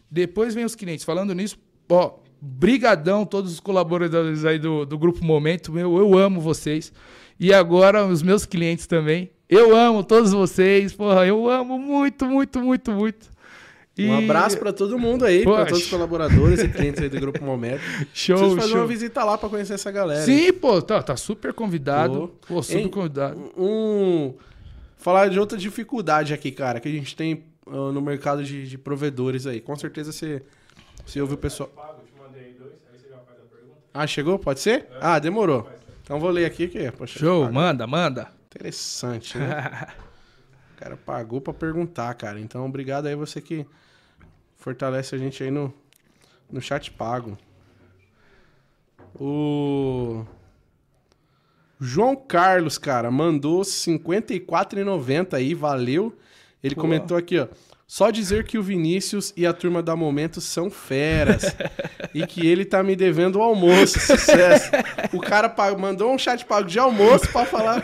Depois 0.10 0.54
vem 0.54 0.66
os 0.66 0.76
clientes. 0.76 1.06
Falando 1.06 1.34
nisso, 1.34 1.58
ó, 1.90 2.16
brigadão 2.42 3.26
todos 3.26 3.52
os 3.54 3.60
colaboradores 3.60 4.44
aí 4.46 4.58
do, 4.60 4.86
do 4.86 4.98
Grupo 4.98 5.24
Momento. 5.24 5.72
Meu, 5.72 5.98
eu 5.98 6.18
amo 6.18 6.42
vocês. 6.42 6.92
E 7.40 7.54
agora 7.54 8.06
os 8.06 8.22
meus 8.22 8.46
clientes 8.46 8.88
também. 8.88 9.32
Eu 9.50 9.76
amo 9.76 10.04
todos 10.04 10.32
vocês. 10.32 10.94
Porra, 10.94 11.26
eu 11.26 11.50
amo 11.50 11.78
muito, 11.78 12.26
muito, 12.26 12.60
muito, 12.60 12.92
muito. 12.92 13.30
E- 13.98 14.08
Um 14.08 14.20
abraço 14.20 14.58
pra 14.58 14.72
todo 14.72 14.98
mundo 14.98 15.26
aí, 15.26 15.44
pra 15.44 15.52
Poxa. 15.52 15.66
todos 15.66 15.84
os 15.84 15.90
colaboradores 15.90 16.62
e 16.64 16.68
clientes 16.70 17.02
aí 17.04 17.10
do 17.10 17.20
Grupo 17.20 17.44
Momento. 17.44 17.82
Show, 18.14 18.38
Preciso 18.38 18.56
fazer 18.56 18.70
show. 18.70 18.80
uma 18.80 18.88
visita 18.88 19.24
lá 19.24 19.38
pra 19.38 19.50
conhecer 19.50 19.74
essa 19.74 19.92
galera. 19.92 20.22
Sim, 20.24 20.52
pô, 20.54 20.82
tá, 20.82 21.04
tá 21.04 21.16
super 21.18 21.54
convidado. 21.54 22.32
Pô. 22.48 22.56
Pô, 22.56 22.64
super 22.64 22.80
Hein? 22.80 22.88
convidado. 22.88 23.52
Um. 23.58 24.34
Falar 25.02 25.30
de 25.30 25.40
outra 25.40 25.58
dificuldade 25.58 26.32
aqui, 26.32 26.52
cara, 26.52 26.80
que 26.80 26.88
a 26.88 26.92
gente 26.92 27.16
tem 27.16 27.44
ah, 27.66 27.92
no 27.92 28.00
mercado 28.00 28.44
de, 28.44 28.68
de 28.70 28.78
provedores 28.78 29.48
aí. 29.48 29.60
Com 29.60 29.76
certeza 29.76 30.12
você, 30.12 30.44
você 31.04 31.20
ouviu 31.20 31.36
o 31.36 31.40
pessoal. 31.40 31.70
Ah, 33.94 34.06
chegou? 34.06 34.38
Pode 34.40 34.60
ser? 34.60 34.90
Ah, 35.02 35.18
demorou. 35.20 35.70
Então 36.04 36.20
vou 36.20 36.30
ler 36.30 36.46
aqui 36.46 36.68
que, 36.68 36.92
poxa, 36.92 37.18
Show, 37.20 37.42
paga- 37.46 37.54
manda, 37.54 37.88
manda. 37.88 38.32
Interessante, 38.46 39.38
né? 39.38 39.88
O 40.76 40.84
cara 40.84 40.98
pagou 40.98 41.40
pra 41.40 41.54
perguntar, 41.54 42.12
cara. 42.16 42.40
Então, 42.40 42.66
obrigado 42.66 43.06
aí 43.06 43.16
você 43.16 43.40
que 43.40 43.68
fortalece 44.58 45.14
a 45.14 45.18
gente 45.18 45.44
aí 45.44 45.52
no, 45.52 45.72
no 46.52 46.60
chat 46.60 46.90
pago. 46.92 47.38
O 49.14 50.26
João 51.84 52.16
Carlos, 52.16 52.78
cara, 52.78 53.10
mandou 53.10 53.60
R$ 53.60 53.66
54,90 53.66 55.34
aí, 55.34 55.54
valeu. 55.56 56.16
Ele 56.64 56.76
Pô. 56.76 56.82
comentou 56.82 57.18
aqui, 57.18 57.40
ó. 57.40 57.48
Só 57.88 58.10
dizer 58.10 58.46
que 58.46 58.58
o 58.58 58.64
Vinícius 58.64 59.34
e 59.36 59.46
a 59.46 59.52
turma 59.52 59.84
da 59.84 59.96
Momento 59.98 60.40
são 60.40 60.70
feras. 60.72 61.44
e 62.16 62.26
que 62.26 62.48
ele 62.48 62.64
tá 62.64 62.82
me 62.82 62.96
devendo 62.96 63.38
o 63.38 63.42
almoço. 63.42 64.00
Sucesso. 64.00 64.70
O 65.12 65.20
cara 65.20 65.50
pa- 65.50 65.76
mandou 65.78 66.14
um 66.14 66.18
chat 66.18 66.46
pago 66.46 66.70
de 66.70 66.80
almoço 66.80 67.28
pra 67.34 67.46
falar. 67.46 67.82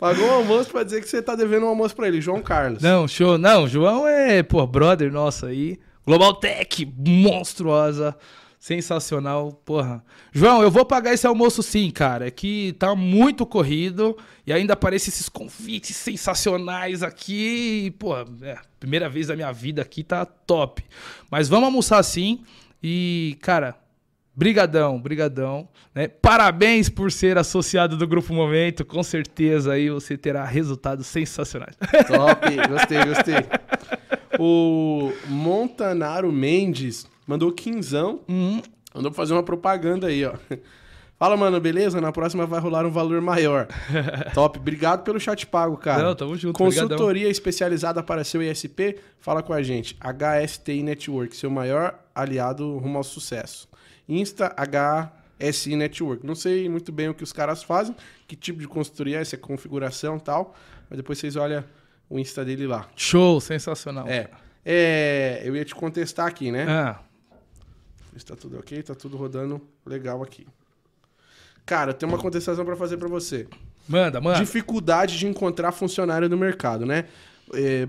Pagou 0.00 0.26
um 0.26 0.32
almoço 0.32 0.70
pra 0.70 0.82
dizer 0.82 1.02
que 1.02 1.08
você 1.08 1.22
tá 1.22 1.36
devendo 1.36 1.66
um 1.66 1.68
almoço 1.68 1.94
pra 1.94 2.08
ele, 2.08 2.20
João 2.20 2.42
Carlos. 2.42 2.82
Não, 2.82 3.06
show. 3.06 3.38
Não, 3.38 3.68
João 3.68 4.08
é, 4.08 4.42
pô, 4.42 4.66
brother 4.66 5.12
nosso 5.12 5.46
aí. 5.46 5.78
Global 6.04 6.34
Tech, 6.34 6.84
monstruosa. 6.98 8.16
Sensacional, 8.64 9.52
porra. 9.62 10.02
João, 10.32 10.62
eu 10.62 10.70
vou 10.70 10.86
pagar 10.86 11.12
esse 11.12 11.26
almoço 11.26 11.62
sim, 11.62 11.90
cara. 11.90 12.28
É 12.28 12.30
que 12.30 12.74
tá 12.78 12.94
muito 12.94 13.44
corrido 13.44 14.16
e 14.46 14.54
ainda 14.54 14.72
aparecem 14.72 15.10
esses 15.10 15.28
convites 15.28 15.94
sensacionais 15.94 17.02
aqui. 17.02 17.82
E, 17.84 17.90
pô, 17.90 18.16
é, 18.16 18.56
primeira 18.80 19.06
vez 19.06 19.26
da 19.26 19.36
minha 19.36 19.52
vida 19.52 19.82
aqui 19.82 20.02
tá 20.02 20.24
top. 20.24 20.82
Mas 21.30 21.46
vamos 21.46 21.66
almoçar 21.66 22.02
sim. 22.02 22.42
E, 22.82 23.36
cara, 23.42 23.74
brigadão, 24.34 24.98
brigadão. 24.98 25.68
Né? 25.94 26.08
Parabéns 26.08 26.88
por 26.88 27.12
ser 27.12 27.36
associado 27.36 27.98
do 27.98 28.08
Grupo 28.08 28.32
Momento. 28.32 28.82
Com 28.82 29.02
certeza 29.02 29.74
aí 29.74 29.90
você 29.90 30.16
terá 30.16 30.42
resultados 30.42 31.06
sensacionais. 31.06 31.76
Top, 32.06 32.56
gostei, 32.66 33.04
gostei. 33.04 33.34
O 34.36 35.12
Montanaro 35.28 36.32
Mendes 36.32 37.06
mandou 37.26 37.52
quinzão. 37.52 38.20
Uhum. 38.28 38.62
Mandou 38.94 39.10
pra 39.10 39.16
fazer 39.16 39.32
uma 39.32 39.42
propaganda 39.42 40.06
aí, 40.06 40.24
ó. 40.24 40.34
Fala, 41.16 41.36
mano, 41.36 41.60
beleza? 41.60 42.00
Na 42.00 42.10
próxima 42.10 42.44
vai 42.44 42.60
rolar 42.60 42.84
um 42.84 42.90
valor 42.90 43.20
maior. 43.20 43.68
Top. 44.34 44.58
Obrigado 44.58 45.04
pelo 45.04 45.20
chat 45.20 45.46
pago, 45.46 45.76
cara. 45.76 46.02
Não, 46.02 46.14
tamo 46.14 46.36
junto, 46.36 46.58
Consultoria 46.58 47.28
especializada 47.28 48.02
para 48.02 48.24
seu 48.24 48.42
ISP, 48.42 48.98
fala 49.18 49.42
com 49.42 49.52
a 49.52 49.62
gente. 49.62 49.96
HSTI 50.00 50.82
Network, 50.82 51.36
seu 51.36 51.48
maior 51.50 51.98
aliado 52.14 52.78
rumo 52.78 52.98
ao 52.98 53.04
sucesso. 53.04 53.68
Insta 54.08 54.54
HSI 54.58 55.76
Network. 55.76 56.26
Não 56.26 56.34
sei 56.34 56.68
muito 56.68 56.90
bem 56.90 57.08
o 57.08 57.14
que 57.14 57.22
os 57.22 57.32
caras 57.32 57.62
fazem, 57.62 57.94
que 58.26 58.34
tipo 58.34 58.58
de 58.58 58.66
consultoria 58.66 59.20
é, 59.20 59.24
se 59.24 59.36
é 59.36 59.38
configuração 59.38 60.16
e 60.16 60.20
tal, 60.20 60.54
mas 60.90 60.96
depois 60.96 61.18
vocês 61.18 61.36
olham 61.36 61.64
o 62.10 62.18
Insta 62.18 62.44
dele 62.44 62.66
lá. 62.66 62.88
Show, 62.96 63.40
sensacional. 63.40 64.06
É. 64.08 64.28
É, 64.64 65.42
eu 65.44 65.54
ia 65.54 65.64
te 65.64 65.74
contestar 65.74 66.26
aqui, 66.26 66.50
né? 66.50 66.66
Ah, 66.68 66.98
Está 68.14 68.36
tudo 68.36 68.58
ok, 68.58 68.82
tá 68.82 68.94
tudo 68.94 69.16
rodando 69.16 69.60
legal 69.84 70.22
aqui. 70.22 70.46
Cara, 71.66 71.90
eu 71.90 71.94
tenho 71.94 72.12
uma 72.12 72.18
contestação 72.18 72.64
para 72.64 72.76
fazer 72.76 72.96
para 72.96 73.08
você. 73.08 73.46
manda, 73.88 74.20
manda. 74.20 74.38
Dificuldade 74.38 75.18
de 75.18 75.26
encontrar 75.26 75.72
funcionário 75.72 76.28
no 76.28 76.36
mercado, 76.36 76.84
né? 76.84 77.06
É, 77.52 77.88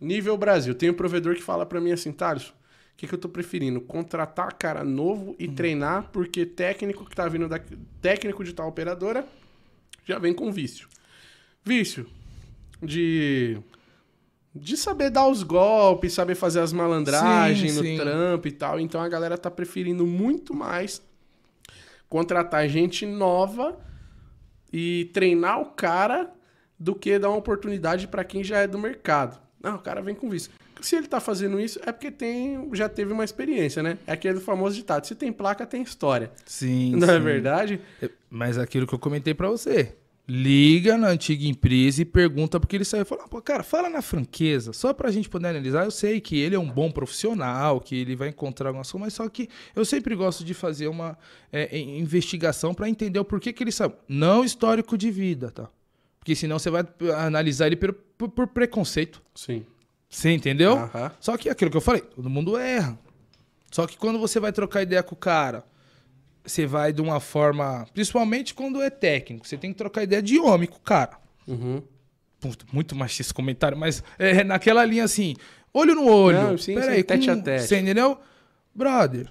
nível 0.00 0.36
Brasil, 0.36 0.74
tem 0.74 0.90
um 0.90 0.94
provedor 0.94 1.34
que 1.34 1.42
fala 1.42 1.66
para 1.66 1.80
mim 1.80 1.92
assim, 1.92 2.12
Thales, 2.12 2.48
o 2.48 2.54
que, 2.96 3.06
que 3.06 3.14
eu 3.14 3.18
tô 3.18 3.28
preferindo? 3.28 3.80
Contratar 3.80 4.54
cara 4.54 4.82
novo 4.82 5.36
e 5.38 5.48
treinar, 5.48 6.10
porque 6.12 6.46
técnico 6.46 7.04
que 7.04 7.14
tá 7.14 7.28
vindo 7.28 7.48
da 7.48 7.60
técnico 8.00 8.42
de 8.42 8.54
tal 8.54 8.68
operadora 8.68 9.26
já 10.04 10.18
vem 10.18 10.32
com 10.32 10.50
vício. 10.50 10.88
Vício 11.62 12.06
de 12.82 13.58
de 14.60 14.76
saber 14.76 15.10
dar 15.10 15.28
os 15.28 15.42
golpes, 15.42 16.12
saber 16.14 16.34
fazer 16.34 16.60
as 16.60 16.72
malandragens 16.72 17.72
Sim, 17.72 17.78
no 17.78 17.84
sim. 17.84 17.96
trampo 17.96 18.48
e 18.48 18.52
tal. 18.52 18.80
Então 18.80 19.00
a 19.00 19.08
galera 19.08 19.36
tá 19.38 19.50
preferindo 19.50 20.06
muito 20.06 20.54
mais 20.54 21.02
contratar 22.08 22.68
gente 22.68 23.04
nova 23.06 23.78
e 24.72 25.10
treinar 25.12 25.60
o 25.60 25.66
cara 25.66 26.30
do 26.78 26.94
que 26.94 27.18
dar 27.18 27.28
uma 27.30 27.38
oportunidade 27.38 28.06
para 28.08 28.24
quem 28.24 28.44
já 28.44 28.58
é 28.58 28.66
do 28.66 28.78
mercado. 28.78 29.38
Não, 29.62 29.76
o 29.76 29.80
cara 29.80 30.00
vem 30.02 30.14
com 30.14 30.28
vício. 30.28 30.50
Se 30.80 30.94
ele 30.94 31.06
tá 31.06 31.20
fazendo 31.20 31.58
isso, 31.58 31.80
é 31.86 31.90
porque 31.90 32.10
tem, 32.10 32.68
já 32.74 32.88
teve 32.88 33.12
uma 33.12 33.24
experiência, 33.24 33.82
né? 33.82 33.98
É 34.06 34.12
aquele 34.12 34.38
famoso 34.40 34.76
ditado: 34.76 35.06
se 35.06 35.14
tem 35.14 35.32
placa, 35.32 35.64
tem 35.66 35.82
história. 35.82 36.30
Sim, 36.44 36.94
Não 36.96 37.08
é 37.08 37.14
sim. 37.16 37.20
verdade? 37.24 37.80
Mas 38.28 38.58
aquilo 38.58 38.86
que 38.86 38.94
eu 38.94 38.98
comentei 38.98 39.32
pra 39.32 39.48
você. 39.48 39.94
Liga 40.28 40.98
na 40.98 41.08
antiga 41.08 41.46
empresa 41.46 42.02
e 42.02 42.04
pergunta 42.04 42.58
porque 42.58 42.74
ele 42.76 42.84
saiu. 42.84 43.06
Fala, 43.06 43.28
pô, 43.28 43.40
cara, 43.40 43.62
fala 43.62 43.88
na 43.88 44.02
franqueza, 44.02 44.72
só 44.72 44.92
pra 44.92 45.10
gente 45.12 45.28
poder 45.28 45.48
analisar. 45.48 45.84
Eu 45.84 45.90
sei 45.92 46.20
que 46.20 46.36
ele 46.36 46.56
é 46.56 46.58
um 46.58 46.68
bom 46.68 46.90
profissional, 46.90 47.80
que 47.80 47.94
ele 47.94 48.16
vai 48.16 48.30
encontrar 48.30 48.70
alguma 48.70 48.82
coisa, 48.84 48.98
mas 48.98 49.14
só 49.14 49.28
que 49.28 49.48
eu 49.74 49.84
sempre 49.84 50.16
gosto 50.16 50.44
de 50.44 50.52
fazer 50.52 50.88
uma 50.88 51.16
é, 51.52 51.76
em- 51.78 52.00
investigação 52.00 52.74
pra 52.74 52.88
entender 52.88 53.20
o 53.20 53.24
porquê 53.24 53.52
que 53.52 53.62
ele 53.62 53.70
saiu. 53.70 53.92
Não 54.08 54.44
histórico 54.44 54.98
de 54.98 55.12
vida, 55.12 55.50
tá? 55.52 55.68
Porque 56.18 56.34
senão 56.34 56.58
você 56.58 56.70
vai 56.70 56.84
analisar 57.16 57.68
ele 57.68 57.76
por, 57.76 57.92
por- 57.92 58.28
por 58.30 58.46
preconceito. 58.48 59.22
Sim. 59.32 59.64
Você 60.10 60.32
entendeu? 60.32 60.76
Só 61.20 61.36
que 61.36 61.48
é 61.48 61.52
aquilo 61.52 61.70
que 61.70 61.76
eu 61.76 61.80
falei, 61.80 62.00
todo 62.00 62.28
mundo 62.28 62.56
erra. 62.56 62.98
Só 63.70 63.86
que 63.86 63.96
quando 63.96 64.18
você 64.18 64.40
vai 64.40 64.50
trocar 64.52 64.82
ideia 64.82 65.04
com 65.04 65.14
o 65.14 65.18
cara, 65.18 65.64
você 66.46 66.66
vai 66.66 66.92
de 66.92 67.02
uma 67.02 67.20
forma. 67.20 67.86
Principalmente 67.92 68.54
quando 68.54 68.82
é 68.82 68.90
técnico, 68.90 69.46
você 69.46 69.56
tem 69.56 69.72
que 69.72 69.78
trocar 69.78 70.02
ideia 70.02 70.22
de 70.22 70.38
homem 70.38 70.68
com 70.68 70.76
o 70.76 70.80
cara. 70.80 71.18
Uhum. 71.46 71.82
Puta, 72.40 72.64
muito 72.72 72.94
machista 72.94 73.22
esse 73.22 73.34
comentário, 73.34 73.76
mas 73.76 74.02
é 74.18 74.44
naquela 74.44 74.84
linha 74.84 75.04
assim, 75.04 75.34
olho 75.72 75.94
no 75.94 76.06
olho. 76.06 76.42
Não, 76.42 76.58
sim, 76.58 76.74
Peraí, 76.74 76.98
sim, 76.98 77.02
tete 77.02 77.30
a 77.30 77.36
tete. 77.36 77.66
Você 77.66 77.78
entendeu? 77.78 78.18
Brother, 78.74 79.28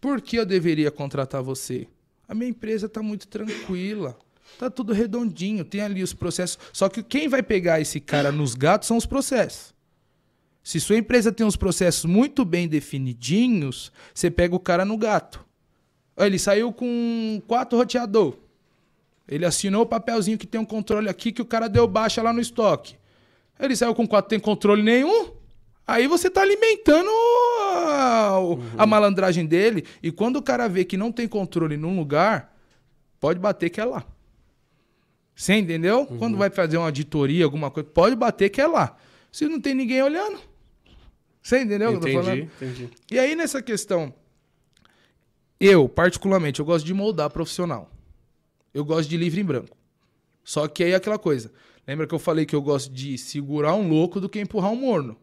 por 0.00 0.20
que 0.20 0.36
eu 0.36 0.44
deveria 0.44 0.90
contratar 0.90 1.42
você? 1.42 1.86
A 2.28 2.34
minha 2.34 2.50
empresa 2.50 2.88
tá 2.88 3.02
muito 3.02 3.28
tranquila. 3.28 4.18
Tá 4.58 4.70
tudo 4.70 4.92
redondinho, 4.92 5.64
tem 5.64 5.80
ali 5.80 6.02
os 6.02 6.12
processos. 6.12 6.58
Só 6.72 6.88
que 6.88 7.02
quem 7.02 7.28
vai 7.28 7.42
pegar 7.42 7.80
esse 7.80 8.00
cara 8.00 8.30
nos 8.30 8.54
gatos 8.54 8.88
são 8.88 8.96
os 8.96 9.06
processos. 9.06 9.74
Se 10.62 10.80
sua 10.80 10.96
empresa 10.96 11.30
tem 11.30 11.46
uns 11.46 11.56
processos 11.56 12.04
muito 12.04 12.44
bem 12.44 12.66
definidinhos, 12.66 13.92
você 14.14 14.30
pega 14.30 14.54
o 14.54 14.60
cara 14.60 14.84
no 14.84 14.96
gato. 14.96 15.44
Ele 16.16 16.38
saiu 16.38 16.72
com 16.72 17.42
quatro 17.46 17.76
roteador. 17.78 18.34
Ele 19.26 19.44
assinou 19.44 19.82
o 19.82 19.86
papelzinho 19.86 20.36
que 20.38 20.46
tem 20.46 20.60
um 20.60 20.64
controle 20.64 21.08
aqui 21.08 21.32
que 21.32 21.42
o 21.42 21.44
cara 21.46 21.68
deu 21.68 21.86
baixa 21.88 22.22
lá 22.22 22.32
no 22.32 22.40
estoque. 22.40 22.96
Ele 23.58 23.74
saiu 23.74 23.94
com 23.94 24.06
quatro, 24.06 24.28
tem 24.28 24.38
controle 24.38 24.82
nenhum. 24.82 25.30
Aí 25.86 26.06
você 26.06 26.30
tá 26.30 26.40
alimentando 26.42 27.08
a, 27.88 28.38
o- 28.40 28.58
a 28.78 28.86
malandragem 28.86 29.44
dele. 29.46 29.84
E 30.02 30.10
quando 30.12 30.36
o 30.36 30.42
cara 30.42 30.68
vê 30.68 30.84
que 30.84 30.96
não 30.96 31.10
tem 31.12 31.26
controle 31.28 31.76
num 31.76 31.96
lugar, 31.96 32.54
pode 33.20 33.38
bater 33.38 33.70
que 33.70 33.80
é 33.80 33.84
lá. 33.84 34.04
Você 35.34 35.54
entendeu? 35.54 36.06
Quando 36.06 36.36
vai 36.38 36.48
fazer 36.50 36.76
uma 36.76 36.86
auditoria, 36.86 37.44
alguma 37.44 37.70
coisa, 37.70 37.88
pode 37.88 38.14
bater 38.14 38.48
que 38.50 38.60
é 38.60 38.66
lá. 38.66 38.96
Se 39.32 39.46
não 39.48 39.60
tem 39.60 39.74
ninguém 39.74 40.00
olhando. 40.02 40.38
Você 41.42 41.60
entendeu 41.60 41.90
o 41.90 41.92
que 41.92 41.96
eu 41.96 42.00
tô 42.00 42.22
falando? 42.24 42.38
Entendi, 42.38 42.82
entendi. 42.84 42.90
E 43.10 43.18
aí, 43.18 43.34
nessa 43.34 43.60
questão, 43.60 44.14
eu, 45.60 45.88
particularmente, 45.88 46.60
eu 46.60 46.66
gosto 46.66 46.84
de 46.84 46.94
moldar 46.94 47.30
profissional. 47.30 47.90
Eu 48.72 48.84
gosto 48.84 49.08
de 49.08 49.16
livre 49.16 49.40
em 49.40 49.44
branco. 49.44 49.76
Só 50.42 50.68
que 50.68 50.84
aí 50.84 50.92
é 50.92 50.96
aquela 50.96 51.18
coisa. 51.18 51.52
Lembra 51.86 52.06
que 52.06 52.14
eu 52.14 52.18
falei 52.18 52.44
que 52.44 52.54
eu 52.54 52.62
gosto 52.62 52.92
de 52.92 53.16
segurar 53.16 53.74
um 53.74 53.88
louco 53.88 54.20
do 54.20 54.28
que 54.28 54.40
empurrar 54.40 54.72
um 54.72 54.76
morno? 54.76 55.16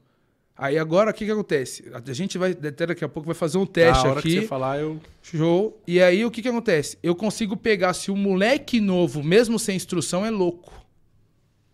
Aí 0.56 0.78
agora, 0.78 1.10
o 1.10 1.14
que 1.14 1.26
que 1.26 1.32
acontece? 1.32 1.92
A 1.92 2.14
gente 2.14 2.38
vai, 2.38 2.52
até 2.52 2.86
daqui 2.86 3.04
a 3.04 3.10
pouco, 3.10 3.26
vai 3.26 3.36
fazer 3.36 3.58
um 3.58 3.66
teste 3.66 4.06
a 4.06 4.12
hora 4.12 4.20
aqui. 4.20 4.36
que 4.36 4.42
você 4.42 4.48
falar, 4.48 4.80
eu... 4.80 5.00
Show. 5.24 5.82
E 5.88 6.02
aí, 6.02 6.24
o 6.24 6.30
que 6.30 6.42
que 6.42 6.48
acontece? 6.48 6.98
Eu 7.02 7.16
consigo 7.16 7.58
pegar 7.58 7.94
se 7.94 8.12
o 8.12 8.16
moleque 8.16 8.80
novo, 8.80 9.24
mesmo 9.24 9.58
sem 9.58 9.76
instrução, 9.76 10.24
é 10.24 10.30
louco. 10.30 10.72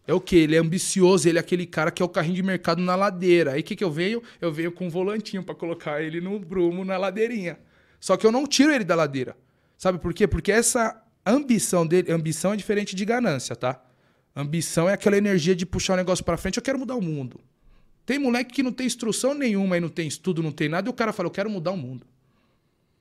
É 0.08 0.14
o 0.14 0.22
quê? 0.22 0.38
Ele 0.38 0.56
é 0.56 0.60
ambicioso, 0.60 1.28
ele 1.28 1.38
é 1.38 1.42
aquele 1.42 1.66
cara 1.66 1.92
que 1.92 2.02
é 2.02 2.06
o 2.06 2.08
carrinho 2.08 2.36
de 2.36 2.44
mercado 2.44 2.82
na 2.82 2.96
ladeira. 2.96 3.52
Aí 3.52 3.60
o 3.60 3.64
que 3.64 3.76
que 3.76 3.84
eu 3.84 3.92
venho? 3.92 4.24
Eu 4.40 4.54
venho 4.54 4.72
com 4.72 4.88
um 4.88 4.90
volantinho 4.90 5.44
pra 5.44 5.54
colocar 5.54 6.02
ele 6.02 6.22
no 6.22 6.40
brumo, 6.40 6.86
na 6.86 6.98
ladeirinha. 6.98 7.60
Só 8.00 8.18
que 8.18 8.26
eu 8.26 8.32
não 8.32 8.46
tiro 8.46 8.72
ele 8.72 8.84
da 8.84 8.96
ladeira. 8.96 9.36
Sabe 9.78 10.00
por 10.00 10.14
quê? 10.14 10.28
Porque 10.28 10.52
essa 10.52 11.02
ambição 11.26 11.86
dele, 11.86 12.12
ambição 12.12 12.54
é 12.54 12.56
diferente 12.56 12.96
de 12.96 13.06
ganância, 13.06 13.56
tá? 13.56 13.82
Ambição 14.36 14.88
é 14.88 14.94
aquela 14.94 15.18
energia 15.18 15.56
de 15.56 15.66
puxar 15.66 15.94
o 15.94 15.98
negócio 15.98 16.24
pra 16.24 16.38
frente, 16.38 16.58
eu 16.58 16.64
quero 16.64 16.80
mudar 16.80 16.96
o 16.96 17.02
mundo. 17.02 17.40
Tem 18.06 18.18
moleque 18.18 18.54
que 18.54 18.64
não 18.64 18.72
tem 18.72 18.88
instrução 18.88 19.34
nenhuma 19.34 19.78
e 19.78 19.80
não 19.80 19.90
tem 19.90 20.08
estudo, 20.08 20.42
não 20.42 20.52
tem 20.52 20.70
nada, 20.70 20.88
e 20.88 20.92
o 20.92 20.94
cara 20.94 21.12
fala, 21.12 21.28
eu 21.28 21.32
quero 21.32 21.50
mudar 21.50 21.72
o 21.72 21.78
mundo. 21.78 22.06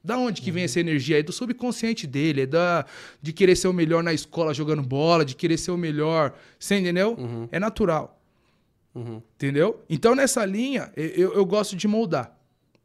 Da 0.02 0.16
onde 0.16 0.40
que 0.40 0.52
vem 0.52 0.64
essa 0.64 0.78
energia? 0.78 1.18
É 1.18 1.22
do 1.22 1.32
subconsciente 1.32 2.06
dele, 2.06 2.42
é 2.42 2.46
da 2.46 2.86
de 3.20 3.32
querer 3.32 3.56
ser 3.56 3.66
o 3.66 3.72
melhor 3.72 4.04
na 4.04 4.12
escola 4.12 4.54
jogando 4.54 4.80
bola, 4.80 5.24
de 5.24 5.34
querer 5.34 5.58
ser 5.58 5.72
o 5.72 5.76
melhor. 5.76 6.32
Você 6.58 6.76
entendeu? 6.76 7.16
É 7.50 7.58
natural. 7.58 8.20
Uhum. 8.94 9.20
Entendeu? 9.34 9.82
Então, 9.90 10.14
nessa 10.14 10.44
linha, 10.44 10.92
eu, 10.96 11.34
eu 11.34 11.44
gosto 11.44 11.74
de 11.74 11.88
moldar. 11.88 12.35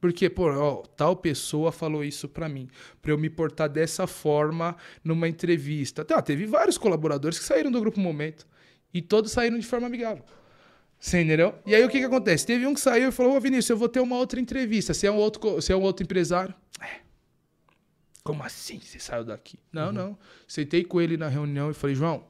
Porque, 0.01 0.27
pô, 0.31 0.51
ó, 0.51 0.77
tal 0.97 1.15
pessoa 1.15 1.71
falou 1.71 2.03
isso 2.03 2.27
pra 2.27 2.49
mim. 2.49 2.67
Pra 3.03 3.11
eu 3.11 3.17
me 3.19 3.29
portar 3.29 3.69
dessa 3.69 4.07
forma 4.07 4.75
numa 5.03 5.29
entrevista. 5.29 6.03
Tá, 6.03 6.19
teve 6.23 6.47
vários 6.47 6.75
colaboradores 6.75 7.37
que 7.37 7.45
saíram 7.45 7.71
do 7.71 7.79
Grupo 7.79 7.99
Momento. 7.99 8.47
E 8.91 8.99
todos 8.99 9.31
saíram 9.31 9.59
de 9.59 9.65
forma 9.65 9.85
amigável. 9.85 10.25
Você 10.99 11.21
entendeu? 11.21 11.53
E 11.67 11.75
aí 11.75 11.83
o 11.85 11.89
que 11.89 11.99
que 11.99 12.05
acontece? 12.05 12.45
Teve 12.45 12.65
um 12.65 12.73
que 12.73 12.81
saiu 12.81 13.09
e 13.09 13.11
falou: 13.11 13.35
Ô 13.35 13.39
Vinícius, 13.39 13.69
eu 13.69 13.77
vou 13.77 13.87
ter 13.87 13.99
uma 13.99 14.17
outra 14.17 14.39
entrevista. 14.39 14.91
Você 14.93 15.05
é 15.05 15.11
um 15.11 15.17
outro, 15.17 15.53
você 15.53 15.71
é 15.71 15.75
um 15.75 15.81
outro 15.81 16.03
empresário? 16.03 16.53
É. 16.79 16.99
Como 18.23 18.43
assim 18.43 18.79
você 18.79 18.99
saiu 18.99 19.23
daqui? 19.23 19.57
Não, 19.71 19.91
não. 19.91 20.17
Sentei 20.47 20.83
com 20.83 20.99
ele 20.99 21.15
na 21.15 21.27
reunião 21.27 21.69
e 21.69 21.73
falei: 21.75 21.95
João, 21.95 22.25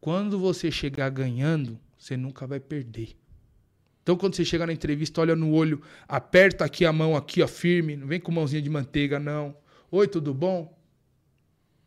quando 0.00 0.38
você 0.38 0.70
chegar 0.70 1.08
ganhando, 1.10 1.78
você 1.98 2.16
nunca 2.16 2.46
vai 2.46 2.60
perder. 2.60 3.16
Então, 4.04 4.16
quando 4.16 4.36
você 4.36 4.44
chega 4.44 4.64
na 4.66 4.72
entrevista, 4.72 5.22
olha 5.22 5.34
no 5.34 5.50
olho, 5.50 5.80
aperta 6.06 6.62
aqui 6.62 6.84
a 6.84 6.92
mão, 6.92 7.16
aqui, 7.16 7.42
ó, 7.42 7.48
firme. 7.48 7.96
Não 7.96 8.06
vem 8.06 8.20
com 8.20 8.30
mãozinha 8.30 8.60
de 8.60 8.68
manteiga, 8.68 9.18
não. 9.18 9.56
Oi, 9.90 10.06
tudo 10.06 10.34
bom? 10.34 10.78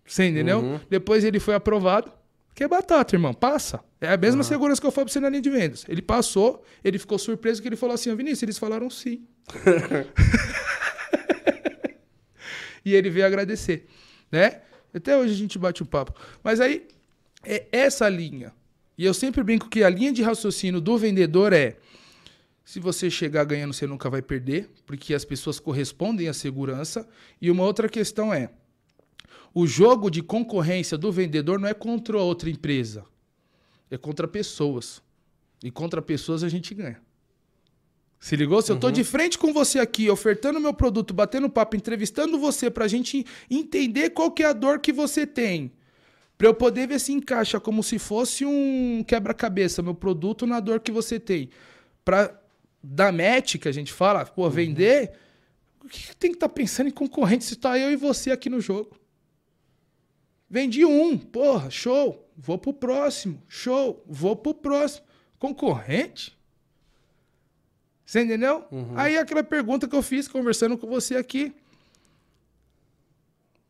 Você 0.03 0.25
entendeu? 0.25 0.59
Uhum. 0.59 0.79
Depois 0.89 1.23
ele 1.23 1.39
foi 1.39 1.53
aprovado. 1.53 2.11
Que 2.55 2.63
é 2.63 2.67
batata, 2.67 3.15
irmão. 3.15 3.35
Passa. 3.35 3.81
É 4.01 4.11
a 4.11 4.17
mesma 4.17 4.41
segurança 4.41 4.81
que 4.81 4.87
eu 4.87 4.91
falo 4.91 5.05
pra 5.05 5.13
você 5.13 5.19
na 5.19 5.29
linha 5.29 5.43
de 5.43 5.49
vendas. 5.51 5.85
Ele 5.87 6.01
passou, 6.01 6.63
ele 6.83 6.97
ficou 6.97 7.19
surpreso 7.19 7.61
que 7.61 7.67
ele 7.67 7.75
falou 7.75 7.93
assim, 7.93 8.11
ó, 8.11 8.15
Vinícius, 8.15 8.41
eles 8.41 8.57
falaram 8.57 8.89
sim. 8.89 9.27
e 12.83 12.95
ele 12.95 13.11
veio 13.11 13.27
agradecer, 13.27 13.85
né? 14.31 14.61
Até 14.91 15.15
hoje 15.15 15.33
a 15.33 15.37
gente 15.37 15.59
bate 15.59 15.83
um 15.83 15.85
papo. 15.85 16.19
Mas 16.43 16.59
aí, 16.59 16.87
é 17.43 17.67
essa 17.71 18.09
linha. 18.09 18.51
E 18.97 19.05
eu 19.05 19.13
sempre 19.13 19.43
brinco 19.43 19.69
que 19.69 19.83
a 19.83 19.89
linha 19.89 20.11
de 20.11 20.23
raciocínio 20.23 20.81
do 20.81 20.97
vendedor 20.97 21.53
é: 21.53 21.77
se 22.67 22.81
você 22.81 23.09
chegar 23.09 23.45
ganhando, 23.45 23.73
você 23.73 23.87
nunca 23.87 24.09
vai 24.09 24.21
perder, 24.21 24.69
porque 24.85 25.13
as 25.13 25.23
pessoas 25.23 25.57
correspondem 25.57 26.27
à 26.27 26.33
segurança. 26.33 27.07
E 27.41 27.49
uma 27.49 27.63
outra 27.63 27.87
questão 27.87 28.33
é: 28.33 28.49
o 29.53 29.65
jogo 29.65 30.11
de 30.11 30.21
concorrência 30.21 30.97
do 30.97 31.09
vendedor 31.09 31.57
não 31.61 31.69
é 31.69 31.73
contra 31.73 32.17
outra 32.17 32.49
empresa, 32.49 33.05
é 33.89 33.97
contra 33.97 34.27
pessoas. 34.27 35.01
E 35.63 35.71
contra 35.71 36.01
pessoas 36.01 36.43
a 36.43 36.49
gente 36.49 36.73
ganha. 36.73 37.01
Se 38.19 38.35
ligou? 38.35 38.61
Se 38.61 38.69
eu 38.69 38.77
tô 38.77 38.91
de 38.91 39.05
frente 39.05 39.37
com 39.37 39.53
você 39.53 39.79
aqui, 39.79 40.09
ofertando 40.09 40.59
meu 40.59 40.73
produto, 40.73 41.13
batendo 41.13 41.49
papo, 41.49 41.77
entrevistando 41.77 42.37
você 42.37 42.69
pra 42.69 42.85
gente 42.85 43.25
entender 43.49 44.09
qual 44.09 44.29
que 44.29 44.43
é 44.43 44.47
a 44.47 44.51
dor 44.51 44.81
que 44.81 44.91
você 44.91 45.25
tem. 45.25 45.71
Pra 46.37 46.49
eu 46.49 46.53
poder 46.53 46.85
ver 46.85 46.99
se 46.99 47.13
encaixa 47.13 47.61
como 47.61 47.81
se 47.81 47.97
fosse 47.97 48.45
um 48.45 49.05
quebra-cabeça, 49.07 49.81
meu 49.81 49.95
produto 49.95 50.45
na 50.45 50.59
dor 50.59 50.81
que 50.81 50.91
você 50.91 51.17
tem. 51.17 51.49
Pra 52.03 52.37
dar 52.81 53.11
match, 53.11 53.57
que 53.57 53.67
a 53.67 53.71
gente 53.71 53.91
fala, 53.91 54.25
pô, 54.25 54.49
vender, 54.49 55.13
o 55.83 55.87
que 55.87 56.15
tem 56.15 56.31
que 56.31 56.37
estar 56.37 56.49
pensando 56.49 56.87
em 56.87 56.91
concorrente 56.91 57.45
se 57.45 57.55
tá 57.55 57.77
eu 57.77 57.91
e 57.91 57.95
você 57.95 58.31
aqui 58.31 58.49
no 58.49 58.61
jogo? 58.61 58.97
Vendi 60.49 60.85
um, 60.85 61.17
porra, 61.17 61.69
show. 61.69 62.29
Vou 62.37 62.57
pro 62.57 62.73
próximo, 62.73 63.41
show. 63.47 64.03
Vou 64.07 64.35
pro 64.35 64.53
próximo. 64.53 65.05
Concorrente? 65.39 66.37
Você 68.05 68.21
entendeu? 68.21 68.65
Aí 68.95 69.17
aquela 69.17 69.43
pergunta 69.43 69.87
que 69.87 69.95
eu 69.95 70.01
fiz 70.01 70.27
conversando 70.27 70.77
com 70.77 70.87
você 70.87 71.17
aqui. 71.17 71.53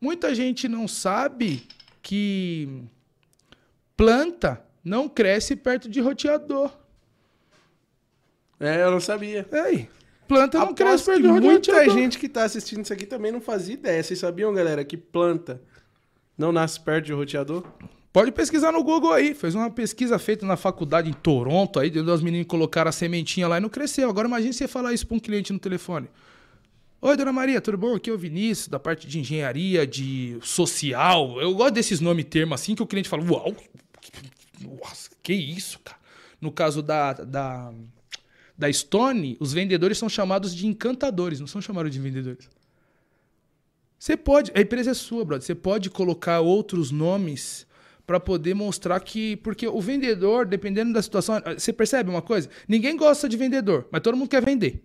Muita 0.00 0.32
gente 0.32 0.68
não 0.68 0.86
sabe 0.86 1.66
que 2.00 2.84
planta 3.96 4.64
não 4.84 5.08
cresce 5.08 5.56
perto 5.56 5.88
de 5.88 6.00
roteador. 6.00 6.70
É, 8.60 8.82
eu 8.82 8.90
não 8.90 9.00
sabia. 9.00 9.46
Ei, 9.52 9.88
planta 10.26 10.58
não 10.58 10.74
cresce 10.74 11.04
perto 11.04 11.22
de 11.22 11.28
muita 11.28 11.72
roteador. 11.72 11.94
gente 11.94 12.18
que 12.18 12.28
tá 12.28 12.44
assistindo 12.44 12.84
isso 12.84 12.92
aqui 12.92 13.06
também 13.06 13.32
não 13.32 13.40
fazia 13.40 13.74
ideia. 13.74 14.02
Vocês 14.02 14.18
sabiam, 14.18 14.52
galera, 14.52 14.84
que 14.84 14.96
planta 14.96 15.60
não 16.36 16.52
nasce 16.52 16.80
perto 16.80 17.06
de 17.06 17.12
roteador? 17.12 17.64
Pode 18.12 18.32
pesquisar 18.32 18.72
no 18.72 18.82
Google 18.82 19.12
aí. 19.12 19.34
Fez 19.34 19.54
uma 19.54 19.70
pesquisa 19.70 20.18
feita 20.18 20.44
na 20.44 20.56
faculdade 20.56 21.08
em 21.08 21.12
Toronto, 21.12 21.78
aí 21.78 21.90
os 21.90 22.22
meninos 22.22 22.46
colocaram 22.46 22.88
a 22.88 22.92
sementinha 22.92 23.46
lá 23.46 23.58
e 23.58 23.60
não 23.60 23.68
cresceu. 23.68 24.08
Agora 24.08 24.26
imagine 24.26 24.52
você 24.52 24.66
falar 24.66 24.92
isso 24.92 25.06
para 25.06 25.16
um 25.16 25.20
cliente 25.20 25.52
no 25.52 25.58
telefone. 25.58 26.08
Oi, 27.00 27.16
dona 27.16 27.32
Maria, 27.32 27.60
tudo 27.60 27.78
bom? 27.78 27.94
Aqui 27.94 28.10
é 28.10 28.12
o 28.12 28.18
Vinícius, 28.18 28.66
da 28.66 28.80
parte 28.80 29.06
de 29.06 29.20
engenharia, 29.20 29.86
de 29.86 30.36
social. 30.42 31.40
Eu 31.40 31.54
gosto 31.54 31.74
desses 31.74 32.00
nomes 32.00 32.24
e 32.24 32.28
termos 32.28 32.60
assim 32.60 32.74
que 32.74 32.82
o 32.82 32.86
cliente 32.86 33.08
fala, 33.08 33.22
uau, 33.22 33.54
nossa, 34.60 35.10
que 35.22 35.32
isso, 35.32 35.78
cara. 35.78 35.96
No 36.40 36.50
caso 36.50 36.82
da, 36.82 37.12
da, 37.12 37.72
da 38.58 38.70
Stone, 38.72 39.36
os 39.38 39.52
vendedores 39.52 39.96
são 39.96 40.08
chamados 40.08 40.52
de 40.52 40.66
encantadores, 40.66 41.38
não 41.38 41.46
são 41.46 41.60
chamados 41.62 41.92
de 41.92 42.00
vendedores. 42.00 42.50
Você 43.96 44.16
pode, 44.16 44.50
a 44.54 44.60
empresa 44.60 44.90
é 44.90 44.94
sua, 44.94 45.24
brother. 45.24 45.46
Você 45.46 45.54
pode 45.54 45.88
colocar 45.90 46.40
outros 46.40 46.90
nomes 46.90 47.66
para 48.06 48.18
poder 48.18 48.54
mostrar 48.54 48.98
que. 49.00 49.36
Porque 49.36 49.66
o 49.66 49.80
vendedor, 49.80 50.46
dependendo 50.46 50.92
da 50.92 51.02
situação. 51.02 51.40
Você 51.56 51.72
percebe 51.72 52.10
uma 52.10 52.22
coisa? 52.22 52.48
Ninguém 52.66 52.96
gosta 52.96 53.28
de 53.28 53.36
vendedor, 53.36 53.86
mas 53.90 54.00
todo 54.00 54.16
mundo 54.16 54.28
quer 54.28 54.44
vender. 54.44 54.84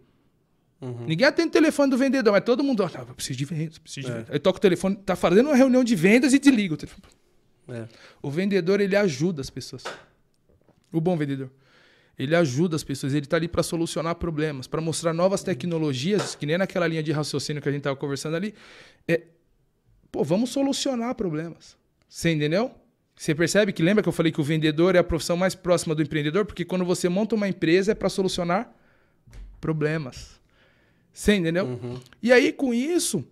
Ninguém 1.07 1.25
atende 1.25 1.47
o 1.47 1.51
telefone 1.51 1.89
do 1.89 1.97
vendedor, 1.97 2.33
mas 2.33 2.43
todo 2.43 2.61
mundo. 2.61 2.83
Ah, 2.83 2.89
preciso 3.15 3.37
de 3.39 3.45
vendas, 3.45 3.77
preciso 3.77 4.07
de 4.07 4.11
É. 4.11 4.15
vendas. 4.17 4.31
Aí 4.33 4.39
toca 4.39 4.57
o 4.57 4.61
telefone, 4.61 4.97
tá 4.97 5.15
fazendo 5.15 5.47
uma 5.47 5.55
reunião 5.55 5.81
de 5.81 5.95
vendas 5.95 6.33
e 6.33 6.39
desliga 6.39 6.73
o 6.73 6.77
telefone. 6.77 7.03
É. 7.69 7.87
O 8.21 8.29
vendedor, 8.29 8.81
ele 8.81 8.95
ajuda 8.95 9.39
as 9.41 9.49
pessoas. 9.49 9.83
O 10.91 10.99
bom 10.99 11.15
vendedor. 11.15 11.49
Ele 12.17 12.35
ajuda 12.35 12.75
as 12.75 12.83
pessoas, 12.83 13.13
ele 13.13 13.25
está 13.25 13.37
ali 13.37 13.47
para 13.47 13.63
solucionar 13.63 14.15
problemas, 14.15 14.67
para 14.67 14.79
mostrar 14.79 15.13
novas 15.13 15.41
tecnologias, 15.41 16.35
que 16.35 16.45
nem 16.45 16.57
naquela 16.57 16.87
linha 16.87 17.01
de 17.01 17.11
raciocínio 17.11 17.61
que 17.61 17.67
a 17.67 17.71
gente 17.71 17.79
estava 17.79 17.95
conversando 17.95 18.35
ali. 18.35 18.53
É, 19.07 19.23
pô, 20.11 20.23
vamos 20.23 20.51
solucionar 20.51 21.15
problemas. 21.15 21.75
Você 22.07 22.31
entendeu? 22.31 22.71
Você 23.15 23.33
percebe 23.33 23.73
que 23.73 23.81
lembra 23.81 24.03
que 24.03 24.09
eu 24.09 24.13
falei 24.13 24.31
que 24.31 24.41
o 24.41 24.43
vendedor 24.43 24.95
é 24.95 24.99
a 24.99 25.03
profissão 25.03 25.35
mais 25.35 25.55
próxima 25.55 25.95
do 25.95 26.01
empreendedor? 26.01 26.45
Porque 26.45 26.63
quando 26.63 26.85
você 26.85 27.09
monta 27.09 27.35
uma 27.35 27.47
empresa 27.47 27.91
é 27.91 27.95
para 27.95 28.09
solucionar 28.09 28.71
problemas. 29.59 30.39
Você 31.11 31.35
entendeu? 31.35 31.65
Uhum. 31.65 31.99
E 32.21 32.31
aí, 32.31 32.51
com 32.51 32.73
isso, 32.73 33.23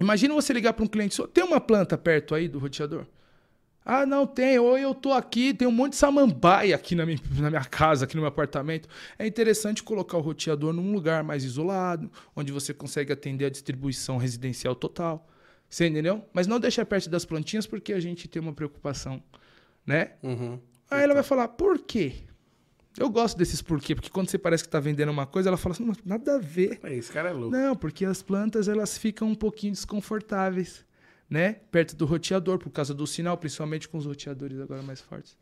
imagina 0.00 0.34
você 0.34 0.52
ligar 0.52 0.74
para 0.74 0.84
um 0.84 0.88
cliente. 0.88 1.20
Tem 1.28 1.42
uma 1.42 1.60
planta 1.60 1.96
perto 1.98 2.34
aí 2.34 2.46
do 2.46 2.58
roteador? 2.58 3.06
Ah, 3.84 4.06
não 4.06 4.26
tem. 4.26 4.58
Ou 4.58 4.78
eu 4.78 4.94
tô 4.94 5.12
aqui, 5.12 5.52
tem 5.52 5.66
um 5.66 5.72
monte 5.72 5.92
de 5.92 5.96
samambaia 5.98 6.74
aqui 6.74 6.94
na 6.94 7.04
minha, 7.04 7.18
na 7.38 7.50
minha 7.50 7.64
casa, 7.64 8.04
aqui 8.04 8.14
no 8.14 8.22
meu 8.22 8.28
apartamento. 8.28 8.88
É 9.18 9.26
interessante 9.26 9.82
colocar 9.82 10.16
o 10.18 10.20
roteador 10.20 10.72
num 10.72 10.92
lugar 10.92 11.24
mais 11.24 11.44
isolado, 11.44 12.10
onde 12.34 12.52
você 12.52 12.72
consegue 12.72 13.12
atender 13.12 13.46
a 13.46 13.50
distribuição 13.50 14.16
residencial 14.16 14.74
total. 14.74 15.28
Você 15.68 15.86
entendeu? 15.86 16.24
Mas 16.32 16.46
não 16.46 16.60
deixa 16.60 16.84
perto 16.84 17.08
das 17.08 17.24
plantinhas 17.24 17.66
porque 17.66 17.92
a 17.92 18.00
gente 18.00 18.28
tem 18.28 18.40
uma 18.40 18.52
preocupação, 18.52 19.22
né? 19.86 20.12
Uhum. 20.22 20.58
Aí 20.90 21.02
ela 21.02 21.14
vai 21.14 21.22
falar, 21.22 21.48
por 21.48 21.78
quê? 21.78 22.12
Eu 22.98 23.08
gosto 23.08 23.38
desses 23.38 23.62
porquê, 23.62 23.94
porque 23.94 24.10
quando 24.10 24.28
você 24.28 24.36
parece 24.36 24.62
que 24.62 24.68
está 24.68 24.78
vendendo 24.78 25.10
uma 25.10 25.26
coisa, 25.26 25.48
ela 25.48 25.56
fala 25.56 25.74
assim, 25.74 25.84
"Não, 25.86 25.94
nada 26.04 26.34
a 26.34 26.38
ver. 26.38 26.78
Esse 26.84 27.10
cara 27.10 27.30
é 27.30 27.32
louco. 27.32 27.56
Não, 27.56 27.74
porque 27.74 28.04
as 28.04 28.22
plantas 28.22 28.68
elas 28.68 28.98
ficam 28.98 29.28
um 29.28 29.34
pouquinho 29.34 29.72
desconfortáveis, 29.72 30.84
né? 31.32 31.56
Perto 31.70 31.96
do 31.96 32.04
roteador, 32.04 32.58
por 32.58 32.68
causa 32.68 32.92
do 32.92 33.06
sinal, 33.06 33.38
principalmente 33.38 33.88
com 33.88 33.96
os 33.96 34.04
roteadores 34.04 34.60
agora 34.60 34.82
mais 34.82 35.00
fortes. 35.00 35.34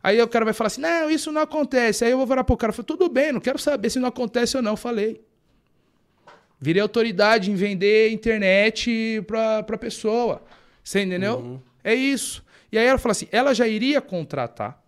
Aí 0.00 0.22
o 0.22 0.28
cara 0.28 0.44
vai 0.44 0.54
falar 0.54 0.68
assim, 0.68 0.80
não, 0.80 1.10
isso 1.10 1.32
não 1.32 1.42
acontece. 1.42 2.04
Aí 2.04 2.12
eu 2.12 2.16
vou 2.16 2.28
virar 2.28 2.44
pro 2.44 2.56
cara 2.56 2.72
falar, 2.72 2.86
tudo 2.86 3.08
bem, 3.08 3.32
não 3.32 3.40
quero 3.40 3.58
saber 3.58 3.90
se 3.90 3.98
não 3.98 4.06
acontece 4.06 4.56
ou 4.56 4.62
não, 4.62 4.76
falei. 4.76 5.20
Virei 6.60 6.80
autoridade 6.80 7.50
em 7.50 7.56
vender 7.56 8.12
internet 8.12 9.24
pra, 9.26 9.64
pra 9.64 9.76
pessoa. 9.76 10.40
Você 10.84 11.02
entendeu? 11.02 11.38
Uhum. 11.38 11.60
É 11.82 11.92
isso. 11.92 12.44
E 12.70 12.78
aí 12.78 12.86
ela 12.86 12.98
fala 12.98 13.10
assim, 13.10 13.26
ela 13.32 13.52
já 13.52 13.66
iria 13.66 14.00
contratar. 14.00 14.80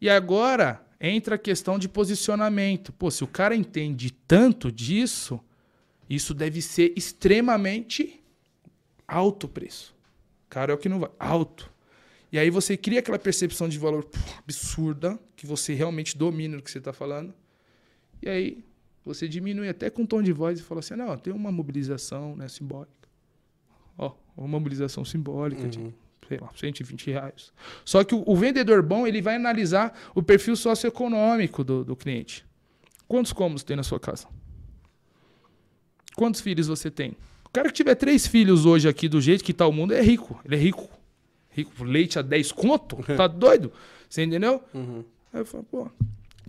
E 0.00 0.08
agora 0.08 0.82
entra 0.98 1.34
a 1.34 1.38
questão 1.38 1.78
de 1.78 1.86
posicionamento. 1.86 2.94
Pô, 2.94 3.10
se 3.10 3.22
o 3.22 3.26
cara 3.26 3.54
entende 3.54 4.10
tanto 4.26 4.72
disso, 4.72 5.38
isso 6.08 6.32
deve 6.32 6.62
ser 6.62 6.94
extremamente 6.96 8.22
alto 9.06 9.48
preço. 9.48 9.94
Cara, 10.48 10.72
é 10.72 10.74
o 10.74 10.78
que 10.78 10.88
não 10.88 11.00
vai. 11.00 11.10
Alto. 11.18 11.70
E 12.32 12.38
aí 12.38 12.50
você 12.50 12.76
cria 12.76 13.00
aquela 13.00 13.18
percepção 13.18 13.68
de 13.68 13.78
valor 13.78 14.04
pô, 14.04 14.18
absurda, 14.38 15.18
que 15.36 15.46
você 15.46 15.74
realmente 15.74 16.16
domina 16.16 16.58
o 16.58 16.62
que 16.62 16.70
você 16.70 16.78
está 16.78 16.92
falando. 16.92 17.32
E 18.22 18.28
aí 18.28 18.64
você 19.04 19.28
diminui 19.28 19.68
até 19.68 19.88
com 19.88 20.04
tom 20.04 20.22
de 20.22 20.32
voz 20.32 20.58
e 20.58 20.62
fala 20.62 20.80
assim, 20.80 20.94
não, 20.96 21.16
tem 21.16 21.32
uma 21.32 21.52
mobilização 21.52 22.34
né, 22.36 22.48
simbólica. 22.48 23.08
Ó, 23.96 24.12
uma 24.36 24.48
mobilização 24.48 25.04
simbólica 25.04 25.68
de, 25.68 25.94
sei 26.28 26.38
lá, 26.38 26.50
120 26.54 27.10
reais. 27.10 27.52
Só 27.84 28.02
que 28.02 28.14
o, 28.14 28.24
o 28.26 28.36
vendedor 28.36 28.82
bom, 28.82 29.06
ele 29.06 29.22
vai 29.22 29.36
analisar 29.36 29.96
o 30.14 30.22
perfil 30.22 30.56
socioeconômico 30.56 31.62
do, 31.62 31.84
do 31.84 31.94
cliente. 31.94 32.44
Quantos 33.06 33.32
cômodos 33.32 33.62
tem 33.62 33.76
na 33.76 33.84
sua 33.84 34.00
casa? 34.00 34.26
Quantos 36.16 36.40
filhos 36.40 36.66
você 36.66 36.90
tem? 36.90 37.16
O 37.56 37.58
cara 37.58 37.68
que 37.70 37.74
tiver 37.74 37.94
três 37.94 38.26
filhos 38.26 38.66
hoje 38.66 38.86
aqui 38.86 39.08
do 39.08 39.18
jeito 39.18 39.42
que 39.42 39.54
tá 39.54 39.66
o 39.66 39.72
mundo 39.72 39.94
é 39.94 40.02
rico. 40.02 40.38
Ele 40.44 40.56
é 40.56 40.58
rico. 40.58 40.90
Rico. 41.48 41.84
Leite 41.84 42.18
a 42.18 42.22
10 42.22 42.52
conto? 42.52 42.98
Tá 43.16 43.26
doido? 43.26 43.72
Você 44.10 44.22
entendeu? 44.22 44.62
Uhum. 44.74 45.02
Aí 45.32 45.40
eu 45.40 45.46
falo, 45.46 45.64
pô, 45.64 45.90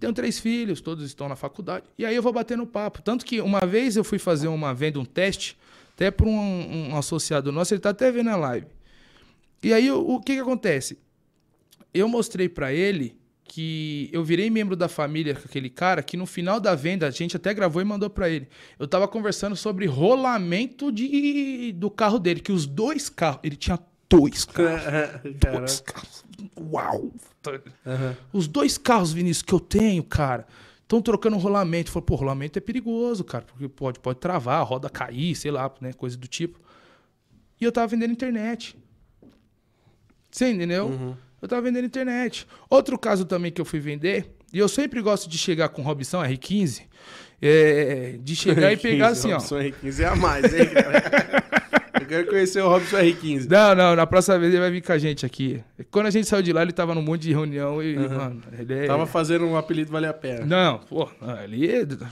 tenho 0.01 0.11
três 0.11 0.37
filhos, 0.37 0.81
todos 0.81 1.05
estão 1.05 1.29
na 1.29 1.37
faculdade. 1.37 1.85
E 1.97 2.05
aí 2.05 2.13
eu 2.13 2.21
vou 2.21 2.33
bater 2.33 2.57
no 2.57 2.67
papo. 2.67 3.01
Tanto 3.01 3.25
que 3.25 3.39
uma 3.39 3.61
vez 3.65 3.95
eu 3.95 4.03
fui 4.03 4.19
fazer 4.19 4.49
uma 4.49 4.73
venda, 4.73 4.99
um 4.99 5.05
teste, 5.05 5.57
até 5.93 6.11
para 6.11 6.27
um, 6.27 6.89
um 6.89 6.97
associado 6.97 7.53
nosso, 7.53 7.73
ele 7.73 7.79
tá 7.79 7.91
até 7.91 8.11
vendo 8.11 8.29
a 8.29 8.35
live. 8.35 8.67
E 9.63 9.73
aí 9.73 9.89
o, 9.89 10.05
o 10.05 10.19
que 10.19 10.33
que 10.33 10.41
acontece? 10.41 10.99
Eu 11.93 12.09
mostrei 12.09 12.49
para 12.49 12.73
ele 12.73 13.17
que 13.47 14.09
eu 14.11 14.23
virei 14.23 14.49
membro 14.49 14.75
da 14.75 14.87
família 14.87 15.33
com 15.33 15.45
aquele 15.45 15.69
cara, 15.69 16.03
que 16.03 16.17
no 16.17 16.25
final 16.25 16.59
da 16.59 16.75
venda 16.75 17.07
a 17.07 17.11
gente 17.11 17.35
até 17.35 17.53
gravou 17.53 17.81
e 17.81 17.85
mandou 17.85 18.09
para 18.09 18.29
ele. 18.29 18.47
Eu 18.77 18.87
tava 18.87 19.07
conversando 19.07 19.55
sobre 19.55 19.85
rolamento 19.85 20.91
de, 20.91 21.71
do 21.73 21.89
carro 21.89 22.19
dele, 22.19 22.41
que 22.41 22.51
os 22.51 22.65
dois 22.65 23.09
carros, 23.09 23.39
ele 23.43 23.55
tinha 23.55 23.79
dois 24.09 24.43
carros. 24.45 25.21
Dois 25.39 25.79
carros. 25.81 26.25
Uau! 26.71 27.11
Uhum. 27.47 28.15
Os 28.33 28.47
dois 28.47 28.77
carros, 28.77 29.13
Vinícius, 29.13 29.41
que 29.41 29.53
eu 29.53 29.59
tenho, 29.59 30.03
cara, 30.03 30.45
estão 30.81 31.01
trocando 31.01 31.37
rolamento. 31.37 31.89
Falei, 31.89 32.05
pô, 32.05 32.15
rolamento 32.15 32.59
é 32.59 32.61
perigoso, 32.61 33.23
cara, 33.23 33.45
porque 33.45 33.67
pode, 33.69 33.99
pode 33.99 34.19
travar, 34.19 34.59
a 34.59 34.63
roda 34.63 34.89
cair, 34.89 35.35
sei 35.35 35.51
lá, 35.51 35.71
né, 35.79 35.93
coisa 35.93 36.17
do 36.17 36.27
tipo. 36.27 36.59
E 37.59 37.63
eu 37.63 37.71
tava 37.71 37.87
vendendo 37.87 38.11
internet. 38.11 38.77
Você 40.29 40.51
entendeu? 40.51 40.87
Uhum. 40.87 41.15
Eu 41.41 41.47
tava 41.47 41.61
vendendo 41.61 41.85
internet. 41.85 42.47
Outro 42.69 42.97
caso 42.97 43.25
também 43.25 43.51
que 43.51 43.61
eu 43.61 43.65
fui 43.65 43.79
vender, 43.79 44.25
e 44.51 44.59
eu 44.59 44.67
sempre 44.67 45.01
gosto 45.01 45.29
de 45.29 45.37
chegar 45.37 45.69
com 45.69 45.81
Robson 45.81 46.21
R15, 46.23 46.81
é, 47.41 48.15
de 48.19 48.35
chegar 48.35 48.71
e 48.73 48.77
pegar 48.77 49.09
assim, 49.09 49.31
ó. 49.31 49.37
Robson 49.37 49.57
R15 49.59 49.99
é 49.99 50.05
a 50.05 50.15
mais, 50.15 50.53
hein, 50.53 50.65
cara? 50.67 51.47
Eu 51.99 52.05
quero 52.05 52.27
conhecer 52.27 52.61
o 52.61 52.69
Robson 52.69 52.97
R15. 52.97 53.49
Não, 53.49 53.75
não, 53.75 53.95
na 53.95 54.05
próxima 54.07 54.37
vez 54.39 54.53
ele 54.53 54.61
vai 54.61 54.71
vir 54.71 54.81
com 54.81 54.93
a 54.93 54.97
gente 54.97 55.25
aqui. 55.25 55.61
Quando 55.91 56.05
a 56.05 56.09
gente 56.09 56.27
saiu 56.27 56.41
de 56.43 56.53
lá, 56.53 56.61
ele 56.61 56.71
tava 56.71 56.93
num 56.95 57.01
monte 57.01 57.23
de 57.23 57.31
reunião 57.33 57.81
e, 57.83 57.97
Uhum. 57.97 58.09
mano, 58.09 58.43
ele 58.57 58.73
é... 58.73 58.85
Tava 58.85 59.05
fazendo 59.07 59.45
um 59.45 59.57
apelido 59.57 59.91
valer 59.91 60.09
a 60.09 60.13
pena. 60.13 60.45
Não, 60.45 60.77
pô, 60.77 61.09
ali, 61.19 61.69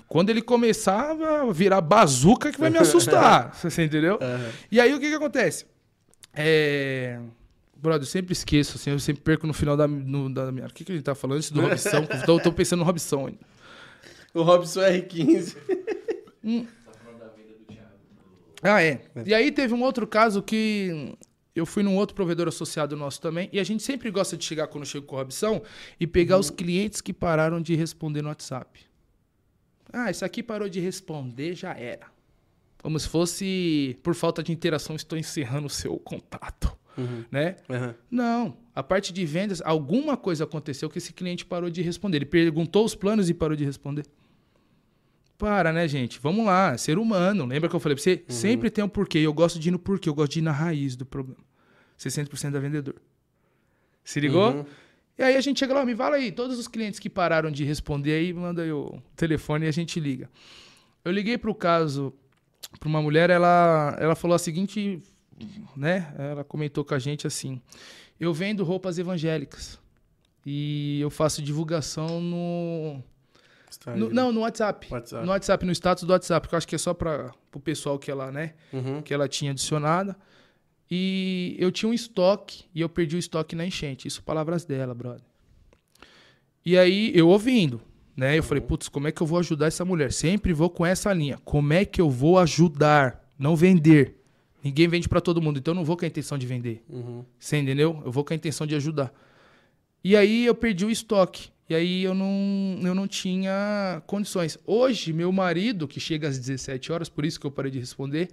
quando 0.08 0.32
ele 0.32 0.42
começava 0.42 1.44
a 1.44 1.54
virar 1.54 1.80
bazuca 1.82 2.52
que 2.52 2.60
vai 2.60 2.70
me 2.70 2.78
assustar, 2.80 3.52
você 3.62 3.84
entendeu? 3.84 4.16
Uhum. 4.22 4.50
E 4.72 4.82
aí 4.82 4.94
o 4.94 5.00
que 5.00 5.08
que 5.08 5.16
acontece? 5.16 5.66
É... 6.34 7.20
Brother, 7.86 8.04
eu 8.04 8.12
sempre 8.12 8.34
esqueço, 8.34 8.78
assim, 8.78 8.92
eu 8.92 9.00
sempre 9.00 9.22
perco 9.22 9.48
no 9.48 9.54
final 9.54 9.78
da, 9.78 9.88
no, 9.88 10.34
da 10.34 10.52
minha... 10.52 10.68
O 10.68 10.74
que 10.74 10.84
que 10.84 10.92
a 10.92 10.96
gente 10.96 11.04
tá 11.04 11.16
falando? 11.16 11.38
Antes 11.38 11.52
do 11.52 11.62
Robson, 11.62 12.06
tô, 12.26 12.40
tô 12.40 12.52
pensando 12.52 12.80
no 12.80 12.86
Robson 12.86 13.28
ainda. 13.28 13.40
O 14.34 14.42
Robson 14.42 14.82
R15. 14.82 15.56
Ah, 18.62 18.82
é. 18.82 19.02
E 19.26 19.34
aí 19.34 19.52
teve 19.52 19.74
um 19.74 19.84
outro 19.84 20.08
caso 20.08 20.42
que 20.42 21.16
eu 21.56 21.66
fui 21.66 21.84
num 21.84 21.96
outro 21.96 22.16
provedor 22.16 22.48
associado 22.48 22.98
nosso 22.98 23.22
também, 23.22 23.50
e 23.54 23.60
a 23.60 23.64
gente 23.64 23.82
sempre 23.82 24.12
gosta 24.12 24.36
de 24.36 24.44
chegar 24.44 24.68
quando 24.68 24.86
chega 24.86 25.06
com 25.06 25.16
corrupção 25.16 25.62
e 26.00 26.06
pegar 26.06 26.38
os 26.38 26.50
clientes 26.50 27.00
que 27.00 27.14
pararam 27.14 27.62
de 27.62 27.76
responder 27.76 28.22
no 28.22 28.28
WhatsApp. 28.28 28.82
Ah, 29.94 30.12
isso 30.12 30.26
aqui 30.26 30.44
parou 30.44 30.68
de 30.68 30.80
responder, 30.82 31.56
já 31.56 31.74
era. 31.74 32.08
Como 32.82 33.00
se 33.00 33.08
fosse, 33.08 33.98
por 34.04 34.14
falta 34.14 34.44
de 34.44 34.52
interação, 34.52 34.96
estou 34.96 35.18
encerrando 35.18 35.68
o 35.68 35.70
seu 35.70 35.98
contato, 35.98 36.78
né? 37.32 37.56
Uhum. 37.70 37.94
Não. 38.10 38.58
A 38.74 38.84
parte 38.84 39.14
de 39.14 39.26
vendas, 39.26 39.62
alguma 39.64 40.18
coisa 40.18 40.44
aconteceu 40.44 40.90
que 40.90 40.98
esse 40.98 41.14
cliente 41.14 41.46
parou 41.46 41.70
de 41.70 41.82
responder. 41.82 42.18
Ele 42.18 42.26
perguntou 42.26 42.86
os 42.86 42.96
planos 42.96 43.30
e 43.30 43.34
parou 43.34 43.56
de 43.56 43.64
responder. 43.64 44.06
Para, 45.38 45.74
né, 45.74 45.88
gente? 45.88 46.20
Vamos 46.20 46.46
lá, 46.46 46.78
ser 46.78 46.98
humano. 46.98 47.46
Lembra 47.46 47.70
que 47.70 47.76
eu 47.76 47.80
falei 47.80 47.96
pra 47.96 48.04
você? 48.04 48.24
Sempre 48.28 48.70
tem 48.70 48.84
um 48.84 48.90
porquê. 48.90 49.20
Eu 49.20 49.34
gosto 49.34 49.60
de 49.60 49.70
ir 49.70 49.72
no 49.72 49.80
porquê, 49.80 50.08
eu 50.08 50.14
gosto 50.14 50.34
de 50.34 50.40
ir 50.40 50.42
na 50.42 50.52
raiz 50.52 50.96
do 50.96 51.06
problema. 51.06 51.44
60% 52.00 52.52
da 52.52 52.60
vendedor. 52.60 52.96
Se 54.04 54.20
ligou? 54.20 54.54
Uhum. 54.54 54.66
E 55.18 55.24
aí 55.24 55.36
a 55.36 55.42
gente 55.42 55.60
chega 55.60 55.74
lá, 55.74 55.86
me 55.86 55.96
fala 55.96 56.18
aí, 56.18 56.32
todos 56.32 56.60
os 56.60 56.68
clientes 56.68 57.00
que 57.00 57.10
pararam 57.10 57.50
de 57.50 57.64
responder 57.64 58.14
aí, 58.14 58.34
manda 58.34 58.62
aí 58.62 58.72
o 58.72 59.02
telefone 59.16 59.66
e 59.66 59.70
a 59.70 59.72
gente 59.72 60.00
liga. 60.00 60.30
Eu 61.06 61.12
liguei 61.12 61.38
pro 61.38 61.56
caso, 61.56 62.14
pra 62.80 62.90
uma 62.90 63.02
mulher, 63.02 63.30
ela, 63.30 63.96
ela 64.00 64.16
falou 64.16 64.36
a 64.36 64.40
seguinte, 64.40 65.00
né? 65.76 66.14
Ela 66.18 66.44
comentou 66.44 66.84
com 66.86 66.94
a 66.94 67.00
gente 67.00 67.26
assim: 67.28 67.62
eu 68.20 68.34
vendo 68.34 68.64
roupas 68.64 68.98
evangélicas 68.98 69.80
e 70.46 71.00
eu 71.02 71.10
faço 71.10 71.42
divulgação 71.42 72.22
no, 72.22 73.02
no- 73.96 74.10
não, 74.10 74.32
no 74.32 74.42
WhatsApp. 74.42 74.88
WhatsApp. 74.92 75.26
No 75.26 75.32
WhatsApp, 75.32 75.66
no 75.66 75.72
status 75.72 76.04
do 76.04 76.12
WhatsApp, 76.12 76.48
que 76.48 76.54
eu 76.54 76.58
acho 76.58 76.68
que 76.68 76.76
é 76.76 76.78
só 76.78 76.94
para 76.94 77.32
o 77.54 77.60
pessoal 77.60 77.98
que 78.00 78.10
ela, 78.12 78.32
né, 78.32 78.54
Uhum. 78.72 79.02
que 79.02 79.14
ela 79.14 79.28
tinha 79.28 79.52
adicionada. 79.52 80.16
E 80.90 81.56
eu 81.60 81.72
tinha 81.72 81.90
um 81.90 81.94
estoque 81.94 82.66
e 82.74 82.80
eu 82.82 82.88
perdi 82.88 83.16
o 83.16 83.20
estoque 83.20 83.56
na 83.56 83.66
enchente. 83.66 84.08
Isso 84.08 84.22
palavras 84.22 84.66
dela, 84.66 84.94
brother. 84.94 85.24
E 86.64 86.78
aí 86.78 87.12
eu 87.16 87.28
ouvindo, 87.28 87.82
né? 88.16 88.38
Eu 88.38 88.44
falei, 88.44 88.62
putz, 88.62 88.88
como 88.88 89.08
é 89.08 89.12
que 89.12 89.22
eu 89.22 89.26
vou 89.28 89.40
ajudar 89.40 89.66
essa 89.68 89.84
mulher? 89.84 90.12
Sempre 90.14 90.54
vou 90.54 90.70
com 90.70 90.86
essa 90.86 91.12
linha. 91.12 91.40
Como 91.44 91.74
é 91.74 91.86
que 91.86 92.00
eu 92.00 92.10
vou 92.10 92.38
ajudar? 92.40 93.24
Não 93.38 93.56
vender. 93.56 94.22
Ninguém 94.66 94.88
vende 94.88 95.08
para 95.08 95.22
todo 95.22 95.40
mundo, 95.40 95.60
então 95.60 95.74
eu 95.74 95.76
não 95.76 95.86
vou 95.86 95.96
com 95.96 96.06
a 96.06 96.08
intenção 96.08 96.40
de 96.40 96.48
vender. 96.48 96.84
Uhum. 96.90 97.24
Você 97.38 97.58
entendeu? 97.58 98.02
Eu 98.04 98.12
vou 98.12 98.24
com 98.24 98.34
a 98.34 98.36
intenção 98.36 98.66
de 98.66 98.74
ajudar. 98.74 99.14
E 100.04 100.18
aí 100.18 100.44
eu 100.44 100.56
perdi 100.56 100.84
o 100.84 100.90
estoque. 100.90 101.50
E 101.70 101.76
aí 101.76 102.04
eu 102.04 102.16
não, 102.16 102.80
eu 102.82 102.96
não 102.96 103.08
tinha 103.08 104.02
condições. 104.08 104.58
Hoje, 104.66 105.14
meu 105.14 105.32
marido, 105.32 105.88
que 105.88 106.00
chega 106.00 106.28
às 106.28 106.40
17 106.40 106.92
horas, 106.92 107.08
por 107.08 107.24
isso 107.24 107.40
que 107.40 107.46
eu 107.46 107.52
parei 107.52 107.70
de 107.70 107.78
responder, 107.78 108.30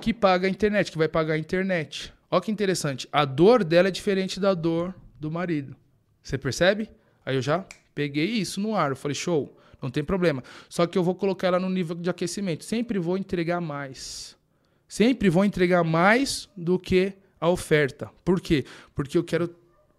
que 0.00 0.14
paga 0.14 0.46
a 0.46 0.50
internet, 0.50 0.90
que 0.90 0.96
vai 0.96 1.08
pagar 1.08 1.34
a 1.34 1.38
internet. 1.38 2.10
Olha 2.30 2.40
que 2.40 2.50
interessante. 2.50 3.06
A 3.12 3.26
dor 3.26 3.62
dela 3.62 3.88
é 3.88 3.90
diferente 3.90 4.40
da 4.40 4.54
dor 4.54 4.94
do 5.20 5.30
marido. 5.30 5.76
Você 6.22 6.38
percebe? 6.38 6.88
Aí 7.26 7.36
eu 7.36 7.42
já 7.42 7.62
peguei 7.94 8.24
isso 8.24 8.58
no 8.58 8.74
ar. 8.74 8.88
Eu 8.88 8.96
falei, 8.96 9.14
show, 9.14 9.54
não 9.82 9.90
tem 9.90 10.02
problema. 10.02 10.42
Só 10.66 10.86
que 10.86 10.96
eu 10.96 11.04
vou 11.04 11.14
colocar 11.14 11.48
ela 11.48 11.60
no 11.60 11.68
nível 11.68 11.94
de 11.94 12.08
aquecimento. 12.08 12.64
Sempre 12.64 12.98
vou 12.98 13.18
entregar 13.18 13.60
mais. 13.60 14.34
Sempre 14.88 15.28
vou 15.28 15.44
entregar 15.44 15.82
mais 15.82 16.48
do 16.56 16.78
que 16.78 17.14
a 17.40 17.48
oferta. 17.48 18.10
Por 18.24 18.40
quê? 18.40 18.64
Porque 18.94 19.18
eu 19.18 19.24
quero 19.24 19.54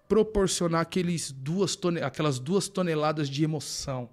proporcionar 0.07 0.81
aqueles 0.81 1.31
duas 1.31 1.77
aquelas 2.03 2.39
duas 2.39 2.67
toneladas 2.67 3.29
de 3.29 3.43
emoção. 3.43 4.09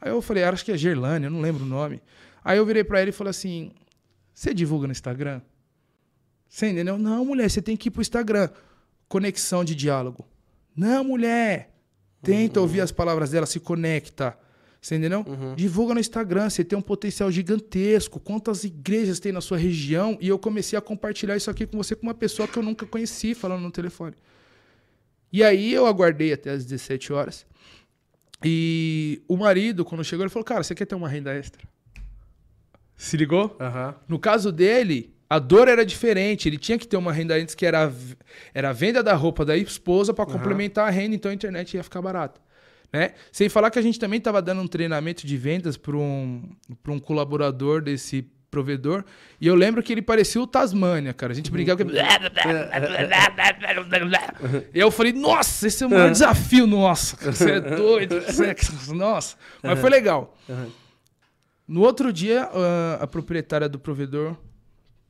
Aí 0.00 0.10
eu 0.10 0.22
falei, 0.22 0.44
acho 0.44 0.64
que 0.64 0.72
é 0.72 0.76
Gerlane, 0.76 1.26
eu 1.26 1.30
não 1.30 1.40
lembro 1.40 1.64
o 1.64 1.68
nome. 1.68 2.02
Aí 2.44 2.58
eu 2.58 2.64
virei 2.64 2.84
para 2.84 3.00
ele 3.00 3.10
e 3.10 3.12
falei 3.12 3.30
assim: 3.30 3.72
você 4.32 4.54
divulga 4.54 4.86
no 4.86 4.92
Instagram? 4.92 5.40
Você 6.48 6.68
entendeu? 6.68 6.98
Não, 6.98 7.24
mulher, 7.24 7.48
você 7.48 7.62
tem 7.62 7.76
que 7.76 7.88
ir 7.88 7.90
pro 7.90 8.02
Instagram. 8.02 8.48
Conexão 9.08 9.64
de 9.64 9.74
diálogo. 9.74 10.26
Não, 10.74 11.04
mulher. 11.04 11.74
Tenta 12.22 12.58
uhum. 12.58 12.64
ouvir 12.64 12.80
as 12.80 12.92
palavras 12.92 13.30
dela, 13.30 13.46
se 13.46 13.60
conecta. 13.60 14.36
Você 14.80 14.96
entendeu? 14.96 15.24
Uhum. 15.26 15.54
Divulga 15.54 15.92
no 15.92 16.00
Instagram, 16.00 16.48
você 16.48 16.64
tem 16.64 16.78
um 16.78 16.82
potencial 16.82 17.30
gigantesco. 17.30 18.18
Quantas 18.18 18.64
igrejas 18.64 19.20
tem 19.20 19.30
na 19.30 19.42
sua 19.42 19.58
região? 19.58 20.16
E 20.20 20.28
eu 20.28 20.38
comecei 20.38 20.78
a 20.78 20.80
compartilhar 20.82 21.36
isso 21.36 21.50
aqui 21.50 21.66
com 21.66 21.76
você 21.76 21.94
com 21.94 22.06
uma 22.06 22.14
pessoa 22.14 22.48
que 22.48 22.58
eu 22.58 22.62
nunca 22.62 22.86
conheci 22.86 23.34
falando 23.34 23.60
no 23.60 23.70
telefone. 23.70 24.14
E 25.30 25.44
aí 25.44 25.72
eu 25.72 25.86
aguardei 25.86 26.32
até 26.32 26.50
as 26.50 26.64
17 26.64 27.12
horas. 27.12 27.46
E 28.42 29.22
o 29.28 29.36
marido, 29.36 29.84
quando 29.84 30.02
chegou, 30.02 30.24
ele 30.24 30.30
falou: 30.30 30.44
Cara, 30.44 30.62
você 30.62 30.74
quer 30.74 30.86
ter 30.86 30.94
uma 30.94 31.08
renda 31.08 31.32
extra? 31.34 31.62
Se 32.96 33.16
ligou? 33.16 33.56
Uhum. 33.60 33.94
No 34.08 34.18
caso 34.18 34.50
dele, 34.50 35.14
a 35.28 35.38
dor 35.38 35.68
era 35.68 35.84
diferente. 35.84 36.48
Ele 36.48 36.56
tinha 36.56 36.78
que 36.78 36.88
ter 36.88 36.96
uma 36.96 37.12
renda 37.12 37.34
antes 37.34 37.54
que 37.54 37.66
era, 37.66 37.92
era 38.54 38.70
a 38.70 38.72
venda 38.72 39.02
da 39.02 39.14
roupa 39.14 39.44
da 39.44 39.56
esposa 39.56 40.14
para 40.14 40.24
uhum. 40.26 40.32
complementar 40.32 40.88
a 40.88 40.90
renda, 40.90 41.14
então 41.14 41.30
a 41.30 41.34
internet 41.34 41.74
ia 41.74 41.82
ficar 41.82 42.00
barata. 42.00 42.40
Né? 42.92 43.12
Sem 43.30 43.48
falar 43.48 43.70
que 43.70 43.78
a 43.78 43.82
gente 43.82 43.98
também 43.98 44.18
estava 44.18 44.42
dando 44.42 44.62
um 44.62 44.66
treinamento 44.66 45.26
de 45.26 45.36
vendas 45.36 45.76
para 45.76 45.96
um, 45.96 46.42
um 46.88 46.98
colaborador 46.98 47.80
desse 47.80 48.28
provedor. 48.50 49.04
E 49.40 49.46
eu 49.46 49.54
lembro 49.54 49.82
que 49.82 49.92
ele 49.92 50.02
parecia 50.02 50.42
o 50.42 50.46
Tasmania, 50.46 51.14
cara. 51.14 51.32
A 51.32 51.36
gente 51.36 51.50
brigava. 51.50 51.84
Com... 51.84 51.90
e 54.74 54.78
eu 54.78 54.90
falei, 54.90 55.12
nossa, 55.12 55.68
esse 55.68 55.84
é 55.84 55.86
o 55.86 55.90
maior 55.90 56.10
desafio 56.10 56.66
nosso. 56.66 57.16
Você 57.16 57.52
é 57.52 57.60
doido. 57.60 58.20
Você 58.20 58.46
é... 58.46 58.56
Nossa. 58.92 59.36
Mas 59.62 59.78
foi 59.78 59.90
legal. 59.90 60.36
No 61.66 61.82
outro 61.82 62.12
dia, 62.12 62.50
a 63.00 63.06
proprietária 63.06 63.68
do 63.68 63.78
provedor, 63.78 64.36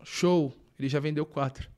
show, 0.05 0.55
ele 0.79 0.89
já 0.89 1.01
vendeu 1.01 1.25
quatro. 1.25 1.70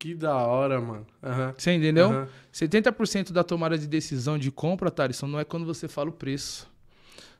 Que 0.00 0.14
da 0.14 0.34
hora, 0.34 0.80
mano. 0.80 1.06
Uhum. 1.22 1.52
Você 1.58 1.74
entendeu? 1.74 2.08
Uhum. 2.08 2.26
70% 2.50 3.32
da 3.32 3.44
tomada 3.44 3.76
de 3.76 3.86
decisão 3.86 4.38
de 4.38 4.50
compra, 4.50 4.90
Thaleson, 4.90 5.26
não 5.26 5.38
é 5.38 5.44
quando 5.44 5.66
você 5.66 5.86
fala 5.86 6.08
o 6.08 6.12
preço. 6.12 6.66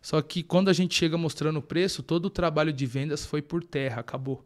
Só 0.03 0.21
que 0.21 0.43
quando 0.43 0.69
a 0.69 0.75
gente 0.75 0.95
chega 0.95 1.17
mostrando 1.17 1.59
o 1.59 1.63
preço, 1.63 2.03
todo 2.03 2.27
o 2.27 2.31
trabalho 2.31 2.71
de 2.71 2.85
vendas 2.85 3.25
foi 3.25 3.41
por 3.41 3.65
terra, 3.65 4.03
acabou. 4.03 4.45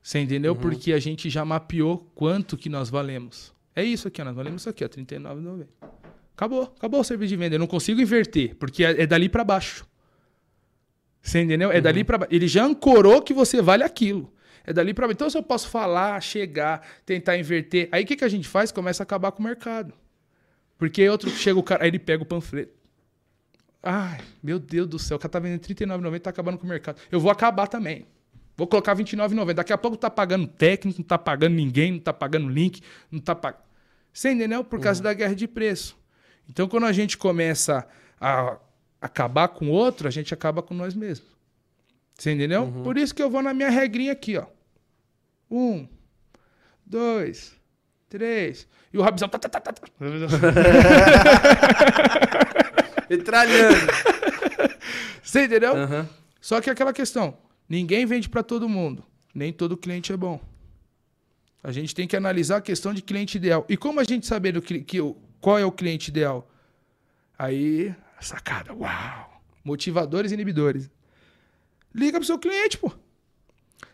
Você 0.00 0.20
entendeu? 0.20 0.52
Uhum. 0.52 0.60
Porque 0.60 0.92
a 0.92 1.00
gente 1.00 1.28
já 1.28 1.44
mapeou 1.44 2.08
quanto 2.14 2.56
que 2.56 2.68
nós 2.68 2.88
valemos. 2.88 3.52
É 3.74 3.82
isso 3.82 4.06
aqui, 4.06 4.22
nós 4.22 4.36
valemos 4.36 4.62
isso 4.62 4.68
aqui, 4.68 4.84
ó, 4.84 4.86
R$ 4.86 5.04
39,90. 5.04 5.66
Acabou, 6.36 6.62
acabou 6.62 7.00
o 7.00 7.04
serviço 7.04 7.30
de 7.30 7.36
venda. 7.36 7.56
Eu 7.56 7.60
não 7.60 7.66
consigo 7.66 8.00
inverter, 8.00 8.54
porque 8.54 8.84
é, 8.84 9.02
é 9.02 9.06
dali 9.08 9.28
para 9.28 9.42
baixo. 9.42 9.84
Você 11.20 11.42
entendeu? 11.42 11.72
É 11.72 11.76
uhum. 11.78 11.82
dali 11.82 12.04
para 12.04 12.18
baixo. 12.18 12.32
Ele 12.32 12.46
já 12.46 12.64
ancorou 12.64 13.20
que 13.20 13.34
você 13.34 13.60
vale 13.60 13.82
aquilo. 13.82 14.32
É 14.64 14.72
dali 14.72 14.94
para 14.94 15.06
baixo. 15.06 15.16
Então, 15.16 15.30
se 15.30 15.36
eu 15.36 15.42
posso 15.42 15.68
falar, 15.68 16.20
chegar, 16.20 16.86
tentar 17.04 17.36
inverter, 17.36 17.88
aí 17.90 18.04
o 18.04 18.06
que, 18.06 18.16
que 18.16 18.24
a 18.24 18.28
gente 18.28 18.48
faz? 18.48 18.70
Começa 18.70 19.02
a 19.02 19.04
acabar 19.04 19.32
com 19.32 19.42
o 19.42 19.46
mercado. 19.46 19.92
Porque 20.78 21.08
outro 21.08 21.30
chega 21.30 21.58
o 21.58 21.62
cara, 21.62 21.84
aí 21.84 21.90
ele 21.90 21.98
pega 21.98 22.22
o 22.22 22.26
panfleto. 22.26 22.72
Ai, 23.82 24.20
meu 24.42 24.58
Deus 24.58 24.86
do 24.86 24.98
céu, 24.98 25.16
o 25.16 25.20
cara 25.20 25.30
tá 25.30 25.38
vendendo 25.40 25.66
R$39,90 25.66 26.20
tá 26.20 26.30
acabando 26.30 26.58
com 26.58 26.64
o 26.64 26.68
mercado. 26.68 27.00
Eu 27.10 27.18
vou 27.18 27.30
acabar 27.30 27.66
também. 27.66 28.06
Vou 28.56 28.66
colocar 28.66 28.94
R$29,90. 28.94 29.54
Daqui 29.54 29.72
a 29.72 29.78
pouco 29.78 29.96
tá 29.96 30.10
pagando 30.10 30.46
técnico, 30.46 31.00
não 31.00 31.06
tá 31.06 31.18
pagando 31.18 31.54
ninguém, 31.54 31.92
não 31.92 31.98
tá 31.98 32.12
pagando 32.12 32.48
link, 32.48 32.80
não 33.10 33.20
tá 33.20 33.34
pagando. 33.34 33.62
Você 34.12 34.30
entendeu? 34.30 34.62
Por 34.62 34.78
causa 34.78 35.00
uhum. 35.00 35.04
da 35.04 35.14
guerra 35.14 35.34
de 35.34 35.48
preço. 35.48 35.96
Então, 36.48 36.68
quando 36.68 36.84
a 36.84 36.92
gente 36.92 37.16
começa 37.16 37.86
a 38.20 38.58
acabar 39.00 39.48
com 39.48 39.68
o 39.68 39.70
outro, 39.70 40.06
a 40.06 40.10
gente 40.10 40.32
acaba 40.34 40.62
com 40.62 40.74
nós 40.74 40.94
mesmos. 40.94 41.31
Você 42.16 42.32
entendeu? 42.32 42.64
Uhum. 42.64 42.82
Por 42.82 42.96
isso 42.96 43.14
que 43.14 43.22
eu 43.22 43.30
vou 43.30 43.42
na 43.42 43.54
minha 43.54 43.70
regrinha 43.70 44.12
aqui, 44.12 44.36
ó. 44.36 44.46
Um, 45.50 45.86
dois, 46.84 47.54
três. 48.08 48.66
E 48.92 48.98
o 48.98 49.02
Rabizão. 49.02 49.28
Tá, 49.28 49.38
tá, 49.38 49.48
tá, 49.48 49.60
tá. 49.60 49.72
tá. 49.72 49.82
Metralhando. 53.10 53.76
Você 55.22 55.44
entendeu? 55.44 55.74
Uhum. 55.74 56.06
Só 56.40 56.60
que 56.60 56.70
aquela 56.70 56.92
questão: 56.92 57.36
ninguém 57.68 58.06
vende 58.06 58.28
para 58.28 58.42
todo 58.42 58.68
mundo. 58.68 59.04
Nem 59.34 59.52
todo 59.52 59.76
cliente 59.76 60.12
é 60.12 60.16
bom. 60.16 60.40
A 61.62 61.70
gente 61.70 61.94
tem 61.94 62.08
que 62.08 62.16
analisar 62.16 62.56
a 62.56 62.60
questão 62.60 62.92
de 62.92 63.02
cliente 63.02 63.36
ideal. 63.36 63.64
E 63.68 63.76
como 63.76 64.00
a 64.00 64.04
gente 64.04 64.26
saber 64.26 64.52
do 64.52 64.60
que, 64.60 64.80
que, 64.80 64.98
qual 65.40 65.58
é 65.58 65.64
o 65.64 65.70
cliente 65.70 66.08
ideal? 66.08 66.50
Aí, 67.38 67.94
sacada, 68.20 68.74
uau! 68.74 69.40
Motivadores 69.64 70.32
e 70.32 70.34
inibidores. 70.34 70.90
Liga 71.94 72.18
pro 72.18 72.26
seu 72.26 72.38
cliente, 72.38 72.78
pô. 72.78 72.92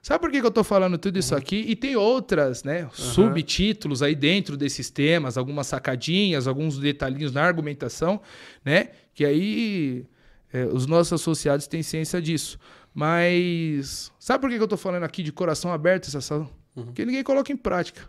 Sabe 0.02 0.20
por 0.20 0.30
que, 0.30 0.40
que 0.40 0.46
eu 0.46 0.50
tô 0.50 0.62
falando 0.62 0.96
tudo 0.96 1.18
isso 1.18 1.34
uhum. 1.34 1.40
aqui? 1.40 1.64
E 1.68 1.76
tem 1.76 1.96
outras, 1.96 2.62
né? 2.62 2.84
Uhum. 2.84 2.90
Subtítulos 2.92 4.02
aí 4.02 4.14
dentro 4.14 4.56
desses 4.56 4.90
temas, 4.90 5.36
algumas 5.36 5.66
sacadinhas, 5.66 6.46
alguns 6.46 6.78
detalhinhos 6.78 7.32
na 7.32 7.42
argumentação, 7.42 8.20
né? 8.64 8.90
Que 9.12 9.24
aí 9.24 10.06
é, 10.52 10.64
os 10.64 10.86
nossos 10.86 11.12
associados 11.14 11.66
têm 11.66 11.82
ciência 11.82 12.22
disso. 12.22 12.58
Mas 12.94 14.10
sabe 14.18 14.40
por 14.40 14.50
que, 14.50 14.56
que 14.56 14.62
eu 14.62 14.68
tô 14.68 14.76
falando 14.76 15.02
aqui 15.02 15.22
de 15.22 15.32
coração 15.32 15.72
aberto 15.72 16.06
essa 16.08 16.20
sala? 16.20 16.48
Uhum. 16.74 16.86
Porque 16.86 17.04
ninguém 17.04 17.22
coloca 17.22 17.52
em 17.52 17.56
prática. 17.56 18.02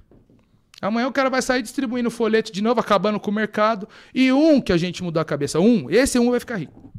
Amanhã 0.82 1.07
o 1.07 1.11
cara 1.11 1.30
vai 1.30 1.41
sair 1.41 1.61
distribuindo 1.61 2.10
folheto 2.10 2.52
de 2.52 2.61
novo, 2.61 2.80
acabando 2.80 3.20
com 3.20 3.30
o 3.30 3.34
mercado. 3.34 3.88
E 4.14 4.32
um 4.32 4.61
que 4.61 4.72
a 4.72 4.78
gente 4.78 5.03
mudou 5.03 5.22
a 5.22 5.26
cabeça, 5.26 5.60
um, 5.60 5.90
esse 5.90 6.18
um 6.18 6.32
vai 6.32 6.40
ficar 6.40 6.56
rico. 6.56 6.94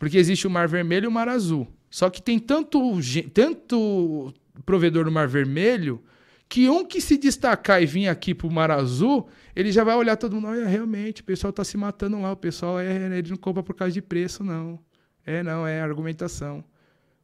Porque 0.00 0.16
existe 0.18 0.46
o 0.46 0.50
mar 0.50 0.66
vermelho 0.66 1.04
e 1.04 1.08
o 1.08 1.12
mar 1.12 1.28
azul. 1.28 1.68
Só 1.90 2.08
que 2.08 2.22
tem 2.22 2.38
tanto, 2.38 2.98
tanto 3.34 4.32
provedor 4.64 5.04
no 5.04 5.12
Mar 5.12 5.28
Vermelho 5.28 6.02
que 6.48 6.68
um 6.68 6.84
que 6.84 7.00
se 7.00 7.16
destacar 7.16 7.82
e 7.82 7.86
vir 7.86 8.08
aqui 8.08 8.34
pro 8.34 8.50
Mar 8.50 8.70
Azul, 8.72 9.28
ele 9.54 9.70
já 9.70 9.84
vai 9.84 9.94
olhar 9.94 10.16
todo 10.16 10.34
mundo, 10.34 10.48
olha, 10.48 10.66
realmente, 10.66 11.20
o 11.20 11.24
pessoal 11.24 11.52
tá 11.52 11.62
se 11.62 11.76
matando 11.76 12.20
lá, 12.20 12.32
o 12.32 12.36
pessoal 12.36 12.80
é, 12.80 13.18
ele 13.18 13.30
não 13.30 13.36
compra 13.36 13.62
por 13.62 13.74
causa 13.74 13.92
de 13.92 14.02
preço, 14.02 14.42
não. 14.42 14.80
É, 15.24 15.44
não, 15.44 15.66
é 15.66 15.80
argumentação. 15.80 16.64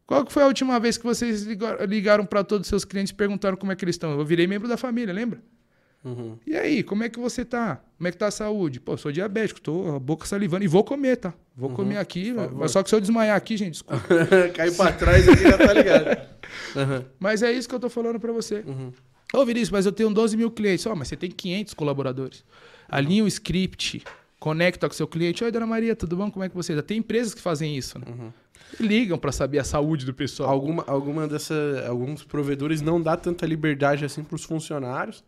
Qual 0.07 0.25
que 0.25 0.33
foi 0.33 0.45
a 0.45 0.47
última 0.47 0.79
vez 0.79 0.97
que 0.97 1.05
vocês 1.05 1.45
ligaram 1.89 2.25
para 2.25 2.45
todos 2.45 2.67
os 2.67 2.69
seus 2.69 2.85
clientes 2.85 3.11
e 3.11 3.15
perguntaram 3.15 3.57
como 3.57 3.73
é 3.73 3.77
que 3.77 3.85
eles 3.85 3.97
estão? 3.97 4.17
Eu 4.17 4.25
virei 4.25 4.47
membro 4.47 4.69
da 4.69 4.77
família, 4.77 5.13
lembra? 5.13 5.43
Uhum. 6.07 6.39
E 6.47 6.57
aí, 6.57 6.85
como 6.85 7.03
é 7.03 7.09
que 7.09 7.19
você 7.19 7.45
tá? 7.45 7.81
Como 7.99 8.07
é 8.07 8.13
que 8.13 8.17
tá 8.17 8.29
a 8.29 8.31
saúde? 8.31 8.79
Pô, 8.79 8.93
eu 8.93 8.97
sou 8.97 9.11
diabético, 9.11 9.61
tô 9.61 9.97
a 9.97 9.99
boca 9.99 10.25
salivando 10.25 10.65
e 10.65 10.69
vou 10.69 10.85
comer, 10.85 11.17
tá? 11.17 11.35
Vou 11.57 11.69
uhum. 11.69 11.75
comer 11.75 11.97
aqui, 11.97 12.33
mas 12.53 12.71
só 12.71 12.81
que 12.81 12.89
se 12.89 12.95
eu 12.95 13.01
desmaiar 13.01 13.37
aqui, 13.37 13.57
gente, 13.57 13.73
desculpa. 13.73 14.05
Cair 14.55 14.77
pra 14.77 14.93
trás 14.93 15.29
aqui 15.29 15.43
já 15.43 15.59
tá 15.59 15.73
ligado. 15.73 16.37
Uhum. 16.77 17.05
Mas 17.19 17.43
é 17.43 17.51
isso 17.51 17.69
que 17.69 17.75
eu 17.75 17.81
tô 17.81 17.91
falando 17.91 18.21
para 18.21 18.33
você. 18.33 18.63
Uhum. 18.67 18.93
Ô, 19.35 19.45
Vinícius, 19.45 19.71
mas 19.71 19.85
eu 19.85 19.91
tenho 19.91 20.11
12 20.11 20.37
mil 20.37 20.51
clientes. 20.51 20.87
Ó, 20.87 20.93
oh, 20.93 20.97
mas 20.97 21.09
você 21.09 21.17
tem 21.17 21.29
500 21.29 21.75
colaboradores. 21.75 22.45
Alinha 22.89 23.25
o 23.25 23.27
script, 23.27 24.05
conecta 24.39 24.87
com 24.87 24.93
o 24.93 24.97
seu 24.97 25.09
cliente. 25.09 25.43
Oi, 25.43 25.51
dona 25.51 25.67
Maria, 25.67 25.97
tudo 25.97 26.17
bom? 26.17 26.31
Como 26.31 26.45
é 26.45 26.49
que 26.49 26.55
você 26.55 26.77
tá? 26.77 26.83
Tem 26.83 26.99
empresas 26.99 27.35
que 27.35 27.41
fazem 27.41 27.77
isso, 27.77 27.99
né? 27.99 28.07
Uhum. 28.09 28.33
Ligam 28.79 29.19
para 29.19 29.33
saber 29.33 29.59
a 29.59 29.65
saúde 29.65 30.07
do 30.07 30.15
pessoal. 30.15 30.51
Alguma, 30.51 30.85
alguma 30.87 31.27
dessa, 31.27 31.55
alguns 31.89 32.23
provedores 32.23 32.81
não 32.81 33.03
dá 33.03 33.17
tanta 33.17 33.45
liberdade 33.45 34.05
assim 34.05 34.23
para 34.23 34.37
os 34.37 34.45
funcionários 34.45 35.25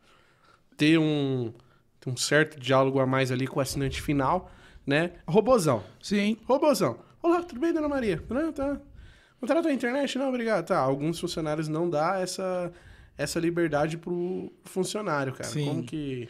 ter 0.79 0.97
um, 0.97 1.53
ter 2.01 2.09
um 2.09 2.17
certo 2.17 2.59
diálogo 2.59 3.01
a 3.01 3.07
mais 3.07 3.31
ali 3.31 3.47
com 3.47 3.59
o 3.59 3.63
assinante 3.63 4.01
final, 4.01 4.51
né? 4.87 5.13
Robozão. 5.27 5.85
Sim. 6.01 6.39
Robozão. 6.47 7.01
Olá, 7.21 7.43
tudo 7.43 7.61
bem, 7.61 7.75
dona 7.75 7.89
Maria? 7.89 8.25
Não, 8.31 8.53
tá. 8.53 8.81
Contrato 9.41 9.69
a 9.69 9.73
internet? 9.73 10.17
Não, 10.17 10.29
obrigado. 10.29 10.69
Tá, 10.69 10.79
alguns 10.79 11.19
funcionários 11.19 11.69
não 11.69 11.91
dá 11.91 12.21
essa, 12.21 12.73
essa 13.19 13.41
liberdade 13.41 13.99
pro 13.99 14.53
funcionário, 14.65 15.35
cara. 15.35 15.51
Sim. 15.51 15.67
Como 15.67 15.83
que... 15.83 16.29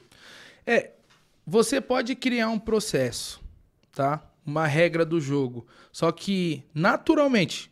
É, 0.66 0.92
você 1.46 1.80
pode 1.80 2.16
criar 2.16 2.48
um 2.48 2.58
processo, 2.58 3.42
tá? 3.92 4.26
Uma 4.44 4.66
regra 4.66 5.04
do 5.04 5.20
jogo. 5.20 5.66
Só 5.92 6.10
que, 6.10 6.64
naturalmente, 6.74 7.70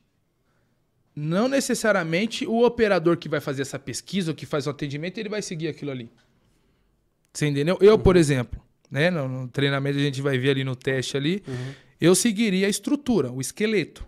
não 1.15 1.49
necessariamente 1.49 2.47
o 2.47 2.63
operador 2.63 3.17
que 3.17 3.31
vai 3.31 3.41
fazer 3.41 3.63
essa 3.63 3.79
pesquisa 3.79 4.33
ou 4.33 4.35
que 4.35 4.45
faz 4.45 4.67
o 4.67 4.71
atendimento, 4.71 5.17
ele 5.17 5.31
vai 5.31 5.41
seguir 5.41 5.69
aquilo 5.69 5.91
ali. 5.91 6.11
Você 7.37 7.47
entendeu? 7.47 7.77
Eu, 7.83 7.95
uhum. 7.95 7.99
por 7.99 8.17
exemplo, 8.17 8.59
né, 8.91 9.11
no, 9.11 9.29
no, 9.29 9.49
treinamento 9.49 9.99
a 9.99 10.03
gente 10.03 10.23
vai 10.23 10.39
ver 10.39 10.51
ali 10.51 10.65
no 10.65 10.75
teste 10.75 11.19
ali, 11.19 11.43
uhum. 11.47 11.73
eu 12.01 12.15
seguiria 12.15 12.67
a 12.67 12.71
estrutura, 12.71 13.31
o 13.31 13.43
esqueleto. 13.43 14.07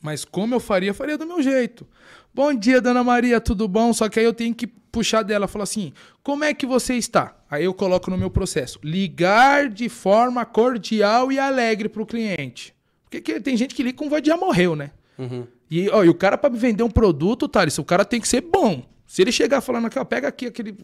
Mas 0.00 0.24
como 0.24 0.54
eu 0.54 0.60
faria, 0.60 0.90
eu 0.90 0.94
faria 0.94 1.18
do 1.18 1.26
meu 1.26 1.42
jeito. 1.42 1.84
Bom 2.32 2.54
dia, 2.54 2.80
dona 2.80 3.02
Maria, 3.02 3.40
tudo 3.40 3.66
bom? 3.66 3.92
Só 3.92 4.08
que 4.08 4.20
aí 4.20 4.24
eu 4.24 4.32
tenho 4.32 4.54
que 4.54 4.66
puxar 4.66 5.22
dela, 5.22 5.48
falar 5.48 5.64
assim: 5.64 5.92
como 6.22 6.44
é 6.44 6.54
que 6.54 6.66
você 6.66 6.94
está? 6.94 7.36
Aí 7.50 7.64
eu 7.64 7.74
coloco 7.74 8.08
no 8.10 8.18
meu 8.18 8.30
processo: 8.30 8.78
ligar 8.84 9.68
de 9.68 9.88
forma 9.88 10.44
cordial 10.44 11.32
e 11.32 11.38
alegre 11.38 11.88
pro 11.88 12.06
cliente. 12.06 12.72
Porque 13.02 13.20
que- 13.20 13.40
tem 13.40 13.56
gente 13.56 13.74
que 13.74 13.82
liga 13.82 13.98
com 13.98 14.08
voz 14.08 14.22
de 14.22 14.28
já 14.28 14.36
morreu, 14.36 14.76
né? 14.76 14.92
Uhum. 15.18 15.46
E, 15.68 15.88
ó, 15.88 16.04
e 16.04 16.08
o 16.08 16.14
cara, 16.14 16.38
me 16.48 16.58
vender 16.58 16.84
um 16.84 16.90
produto, 16.90 17.48
Thales, 17.48 17.76
o 17.78 17.84
cara 17.84 18.04
tem 18.04 18.20
que 18.20 18.28
ser 18.28 18.42
bom. 18.42 18.84
Se 19.06 19.22
ele 19.22 19.30
chegar 19.32 19.60
falando 19.60 19.86
aqui, 19.86 19.98
ó, 19.98 20.04
pega 20.04 20.28
aqui 20.28 20.46
aquele 20.46 20.74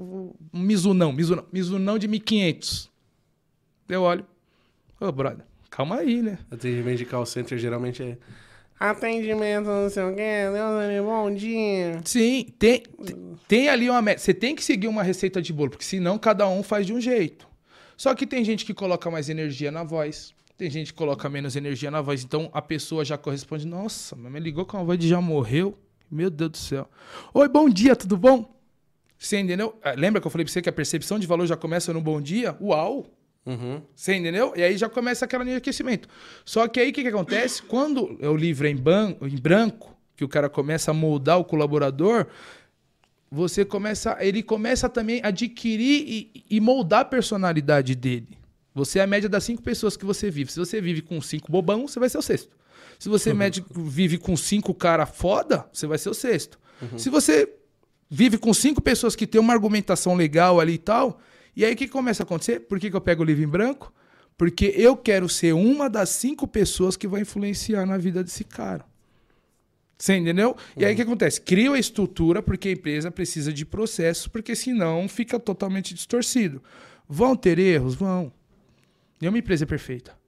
Mizunão, 0.52 1.12
Mizunão, 1.12 1.44
Mizunão 1.52 1.98
de 1.98 2.06
1500. 2.08 2.90
Eu 3.88 4.02
olho. 4.02 4.24
Ô, 5.00 5.10
brother, 5.10 5.44
calma 5.70 5.96
aí, 5.96 6.22
né? 6.22 6.38
Atendimento 6.50 6.98
de 6.98 7.06
call 7.06 7.24
center 7.26 7.58
geralmente 7.58 8.02
é. 8.02 8.18
Atendimento, 8.78 9.66
não 9.66 9.90
sei 9.90 10.02
o 10.04 10.14
quê, 10.14 10.44
Deus 10.52 11.04
bom 11.04 11.34
dia. 11.34 12.00
Sim, 12.04 12.46
tem, 12.58 12.82
tem- 13.04 13.36
tem 13.46 13.68
ali 13.68 13.90
uma 13.90 14.00
meta. 14.00 14.20
Você 14.20 14.32
tem 14.32 14.54
que 14.54 14.64
seguir 14.64 14.88
uma 14.88 15.02
receita 15.02 15.42
de 15.42 15.52
bolo, 15.52 15.70
porque 15.70 15.84
senão 15.84 16.18
cada 16.18 16.48
um 16.48 16.62
faz 16.62 16.86
de 16.86 16.92
um 16.94 17.00
jeito. 17.00 17.46
Só 17.96 18.14
que 18.14 18.26
tem 18.26 18.42
gente 18.42 18.64
que 18.64 18.72
coloca 18.72 19.10
mais 19.10 19.28
energia 19.28 19.70
na 19.70 19.84
voz, 19.84 20.32
tem 20.56 20.70
gente 20.70 20.92
que 20.94 20.98
coloca 20.98 21.28
menos 21.28 21.56
energia 21.56 21.90
na 21.90 22.00
voz. 22.00 22.24
Então 22.24 22.48
a 22.54 22.62
pessoa 22.62 23.04
já 23.04 23.18
corresponde: 23.18 23.66
Nossa, 23.66 24.16
mas 24.16 24.32
me 24.32 24.40
ligou 24.40 24.64
com 24.64 24.78
a 24.78 24.82
voz 24.82 24.98
de 24.98 25.08
já 25.08 25.20
morreu. 25.20 25.76
Meu 26.10 26.28
Deus 26.28 26.50
do 26.50 26.56
céu. 26.56 26.88
Oi, 27.32 27.48
bom 27.48 27.68
dia, 27.68 27.94
tudo 27.94 28.16
bom? 28.16 28.52
Você 29.16 29.38
entendeu? 29.38 29.78
Ah, 29.82 29.92
Lembra 29.92 30.20
que 30.20 30.26
eu 30.26 30.30
falei 30.30 30.44
pra 30.44 30.52
você 30.52 30.60
que 30.60 30.68
a 30.68 30.72
percepção 30.72 31.18
de 31.18 31.26
valor 31.26 31.46
já 31.46 31.56
começa 31.56 31.92
no 31.92 32.00
bom 32.00 32.20
dia? 32.20 32.56
Uau! 32.60 33.06
Uhum. 33.46 33.80
Você 33.94 34.14
entendeu? 34.14 34.52
E 34.56 34.62
aí 34.62 34.76
já 34.76 34.88
começa 34.88 35.24
aquela 35.24 35.44
linha 35.44 35.56
de 35.56 35.58
aquecimento. 35.58 36.08
Só 36.44 36.66
que 36.66 36.80
aí 36.80 36.90
o 36.90 36.92
que, 36.92 37.02
que 37.02 37.08
acontece? 37.08 37.62
Quando 37.62 38.18
o 38.20 38.36
livro 38.36 38.66
é 38.66 38.70
em, 38.70 38.76
em 38.76 39.40
branco, 39.40 39.96
que 40.16 40.24
o 40.24 40.28
cara 40.28 40.48
começa 40.50 40.90
a 40.90 40.94
moldar 40.94 41.38
o 41.38 41.44
colaborador, 41.44 42.26
você 43.30 43.64
começa, 43.64 44.16
ele 44.20 44.42
começa 44.42 44.88
também 44.88 45.20
a 45.22 45.28
adquirir 45.28 46.04
e, 46.34 46.44
e 46.50 46.60
moldar 46.60 47.00
a 47.00 47.04
personalidade 47.04 47.94
dele. 47.94 48.36
Você 48.74 48.98
é 48.98 49.02
a 49.02 49.06
média 49.06 49.28
das 49.28 49.44
cinco 49.44 49.62
pessoas 49.62 49.96
que 49.96 50.04
você 50.04 50.30
vive. 50.30 50.50
Se 50.52 50.58
você 50.58 50.80
vive 50.80 51.02
com 51.02 51.20
cinco 51.20 51.50
bobão, 51.50 51.86
você 51.86 51.98
vai 52.00 52.08
ser 52.08 52.18
o 52.18 52.22
sexto. 52.22 52.59
Se 53.00 53.08
você 53.08 53.32
médio, 53.34 53.64
vive 53.70 54.18
com 54.18 54.36
cinco 54.36 54.72
cara 54.72 55.06
foda, 55.06 55.68
você 55.72 55.88
vai 55.88 55.98
ser 55.98 56.10
o 56.10 56.14
sexto. 56.14 56.60
Se 56.96 57.10
você 57.10 57.52
vive 58.08 58.38
com 58.38 58.54
cinco 58.54 58.80
pessoas 58.80 59.16
que 59.16 59.26
têm 59.26 59.40
uma 59.40 59.52
argumentação 59.52 60.14
legal 60.14 60.60
ali 60.60 60.74
e 60.74 60.78
tal, 60.78 61.20
e 61.56 61.64
aí 61.64 61.74
o 61.74 61.76
que 61.76 61.88
começa 61.88 62.22
a 62.22 62.24
acontecer? 62.24 62.60
Por 62.60 62.78
que, 62.78 62.90
que 62.90 62.96
eu 62.96 63.00
pego 63.00 63.22
o 63.22 63.24
livro 63.24 63.42
em 63.42 63.48
branco? 63.48 63.92
Porque 64.36 64.72
eu 64.76 64.96
quero 64.96 65.28
ser 65.28 65.52
uma 65.52 65.90
das 65.90 66.10
cinco 66.10 66.46
pessoas 66.46 66.96
que 66.96 67.06
vai 67.06 67.22
influenciar 67.22 67.84
na 67.84 67.98
vida 67.98 68.22
desse 68.22 68.44
cara. 68.44 68.84
Você 69.98 70.16
entendeu? 70.16 70.56
E 70.78 70.84
aí 70.84 70.94
o 70.94 70.96
que 70.96 71.02
acontece? 71.02 71.40
Cria 71.42 71.70
a 71.72 71.78
estrutura 71.78 72.42
porque 72.42 72.70
a 72.70 72.72
empresa 72.72 73.10
precisa 73.10 73.52
de 73.52 73.66
processo, 73.66 74.30
porque 74.30 74.56
senão 74.56 75.06
fica 75.06 75.38
totalmente 75.38 75.92
distorcido. 75.92 76.62
Vão 77.06 77.36
ter 77.36 77.58
erros? 77.58 77.94
Vão. 77.94 78.32
Nenhuma 79.20 79.38
empresa 79.38 79.64
é 79.64 79.66
perfeita. 79.66 80.19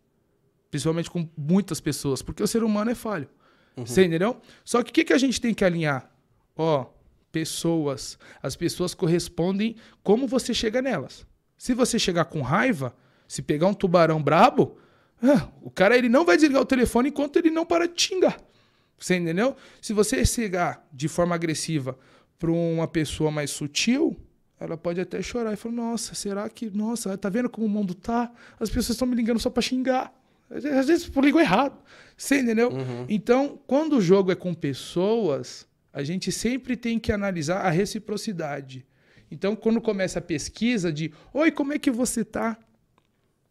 Principalmente 0.73 1.11
com 1.11 1.29
muitas 1.37 1.83
pessoas, 1.83 2.23
porque 2.23 2.43
o 2.43 2.47
ser 2.47 2.65
humano 2.65 2.91
é 2.91 2.95
falho. 2.95 3.29
Você 3.77 4.07
entendeu? 4.07 4.41
Só 4.65 4.83
que 4.83 4.89
o 4.89 4.95
que, 4.95 5.05
que 5.05 5.13
a 5.13 5.19
gente 5.19 5.39
tem 5.39 5.53
que 5.53 5.67
alinhar? 5.67 6.11
Ó, 6.57 6.87
pessoas. 7.31 8.19
As 8.43 8.57
pessoas 8.57 8.95
correspondem 8.95 9.77
como 10.03 10.27
você 10.27 10.55
chega 10.55 10.81
nelas. 10.81 11.27
Se 11.59 11.75
você 11.75 11.99
chegar 11.99 12.25
com 12.25 12.41
raiva, 12.41 12.97
se 13.29 13.43
pegar 13.43 13.67
um 13.67 13.75
tubarão 13.75 14.23
brabo, 14.23 14.79
ah, 15.23 15.47
o 15.61 15.71
cara 15.71 15.95
ele 15.95 16.09
não 16.09 16.25
vai 16.25 16.37
desligar 16.37 16.63
o 16.63 16.67
telefone 16.67 17.11
enquanto 17.11 17.37
ele 17.37 17.51
não 17.51 17.67
para 17.67 17.87
de 17.87 18.01
xingar. 18.01 18.41
Você 18.99 19.17
entendeu? 19.17 19.55
Se 19.83 19.93
você 19.93 20.25
chegar 20.25 20.89
de 20.91 21.07
forma 21.07 21.35
agressiva 21.35 21.99
para 22.39 22.51
uma 22.51 22.89
pessoa 22.89 23.31
mais 23.31 23.51
sutil, 23.51 24.17
ela 24.59 24.79
pode 24.79 25.03
até 25.03 25.21
chorar 25.21 25.53
e 25.53 25.57
falar: 25.57 25.75
Nossa, 25.75 26.15
será 26.15 26.49
que. 26.49 26.71
Nossa, 26.71 27.19
tá 27.19 27.29
vendo 27.29 27.51
como 27.51 27.67
o 27.67 27.71
mundo 27.71 27.93
tá? 27.95 28.33
As 28.59 28.71
pessoas 28.71 28.91
estão 28.91 29.07
me 29.07 29.15
ligando 29.15 29.39
só 29.39 29.51
para 29.51 29.61
xingar. 29.61 30.22
Às 30.55 30.87
vezes 30.87 31.11
eu 31.15 31.23
ligo 31.23 31.41
errado. 31.41 31.79
Você 32.17 32.41
entendeu? 32.41 32.71
Então, 33.09 33.59
quando 33.67 33.97
o 33.97 34.01
jogo 34.01 34.31
é 34.31 34.35
com 34.35 34.53
pessoas, 34.55 35.67
a 35.93 36.03
gente 36.03 36.31
sempre 36.31 36.77
tem 36.77 36.99
que 36.99 37.11
analisar 37.11 37.63
a 37.63 37.71
reciprocidade. 37.71 38.87
Então, 39.31 39.57
quando 39.57 39.81
começa 39.81 40.19
a 40.19 40.23
pesquisa 40.23 40.93
de 40.93 41.13
Oi, 41.33 41.51
como 41.51 41.73
é 41.73 41.79
que 41.79 41.91
você 41.91 42.25
tá? 42.25 42.59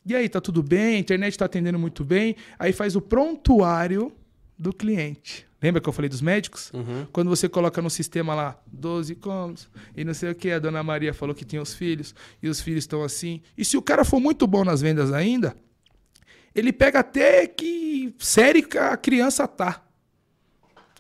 E 0.06 0.16
aí, 0.16 0.30
tá 0.30 0.40
tudo 0.40 0.64
bem? 0.64 0.96
A 0.96 1.00
internet 1.00 1.38
tá 1.38 1.46
atendendo 1.46 1.78
muito 1.78 2.04
bem. 2.04 2.36
Aí 2.58 2.72
faz 2.72 2.96
o 2.96 3.02
prontuário 3.02 4.12
do 4.58 4.72
cliente. 4.72 5.48
Lembra 5.62 5.80
que 5.80 5.90
eu 5.90 5.94
falei 5.94 6.10
dos 6.10 6.22
médicos? 6.22 6.72
Quando 7.12 7.30
você 7.30 7.48
coloca 7.48 7.82
no 7.82 7.90
sistema 7.90 8.34
lá 8.34 8.60
12 8.72 9.16
comes 9.16 9.70
e 9.96 10.04
não 10.04 10.14
sei 10.14 10.32
o 10.32 10.36
que, 10.36 10.50
a 10.50 10.58
dona 10.60 10.82
Maria 10.82 11.14
falou 11.14 11.36
que 11.36 11.46
tinha 11.46 11.62
os 11.62 11.74
filhos 11.74 12.16
e 12.42 12.48
os 12.50 12.60
filhos 12.62 12.84
estão 12.84 13.04
assim. 13.04 13.42
E 13.56 13.64
se 13.64 13.78
o 13.78 13.82
cara 13.82 14.04
for 14.04 14.20
muito 14.20 14.48
bom 14.48 14.64
nas 14.64 14.82
vendas 14.82 15.14
ainda, 15.14 15.56
ele 16.54 16.74
pega 16.74 17.00
até 17.00 17.48
que 17.48 18.14
série 18.20 18.62
que 18.62 18.78
a 18.78 18.96
criança 18.98 19.48
tá. 19.48 19.84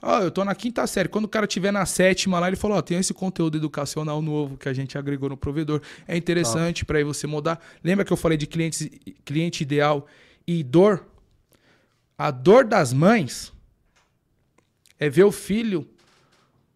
Ó, 0.02 0.20
eu 0.20 0.32
tô 0.32 0.44
na 0.44 0.56
quinta 0.56 0.86
série. 0.88 1.08
Quando 1.08 1.26
o 1.26 1.30
cara 1.30 1.46
tiver 1.46 1.72
na 1.72 1.86
sétima 1.86 2.40
lá, 2.40 2.48
ele 2.48 2.56
falou: 2.56 2.78
Ó, 2.78 2.82
tem 2.82 2.98
esse 2.98 3.14
conteúdo 3.14 3.58
educacional 3.58 4.22
novo 4.22 4.58
que 4.58 4.68
a 4.68 4.74
gente 4.74 4.98
agregou 4.98 5.30
no 5.30 5.38
provedor. 5.38 5.82
É 6.08 6.18
interessante 6.18 6.84
para 6.84 6.98
aí 6.98 7.04
você 7.04 7.28
mudar. 7.28 7.64
Lembra 7.84 8.04
que 8.04 8.12
eu 8.12 8.18
falei 8.18 8.38
de 8.38 8.48
clientes, 8.48 8.90
cliente 9.24 9.62
ideal 9.62 10.08
e 10.48 10.64
dor? 10.64 11.06
A 12.18 12.32
dor 12.32 12.66
das 12.66 12.94
mães 12.94 13.54
é 15.00 15.08
ver 15.10 15.24
o 15.24 15.32
filho 15.32 15.88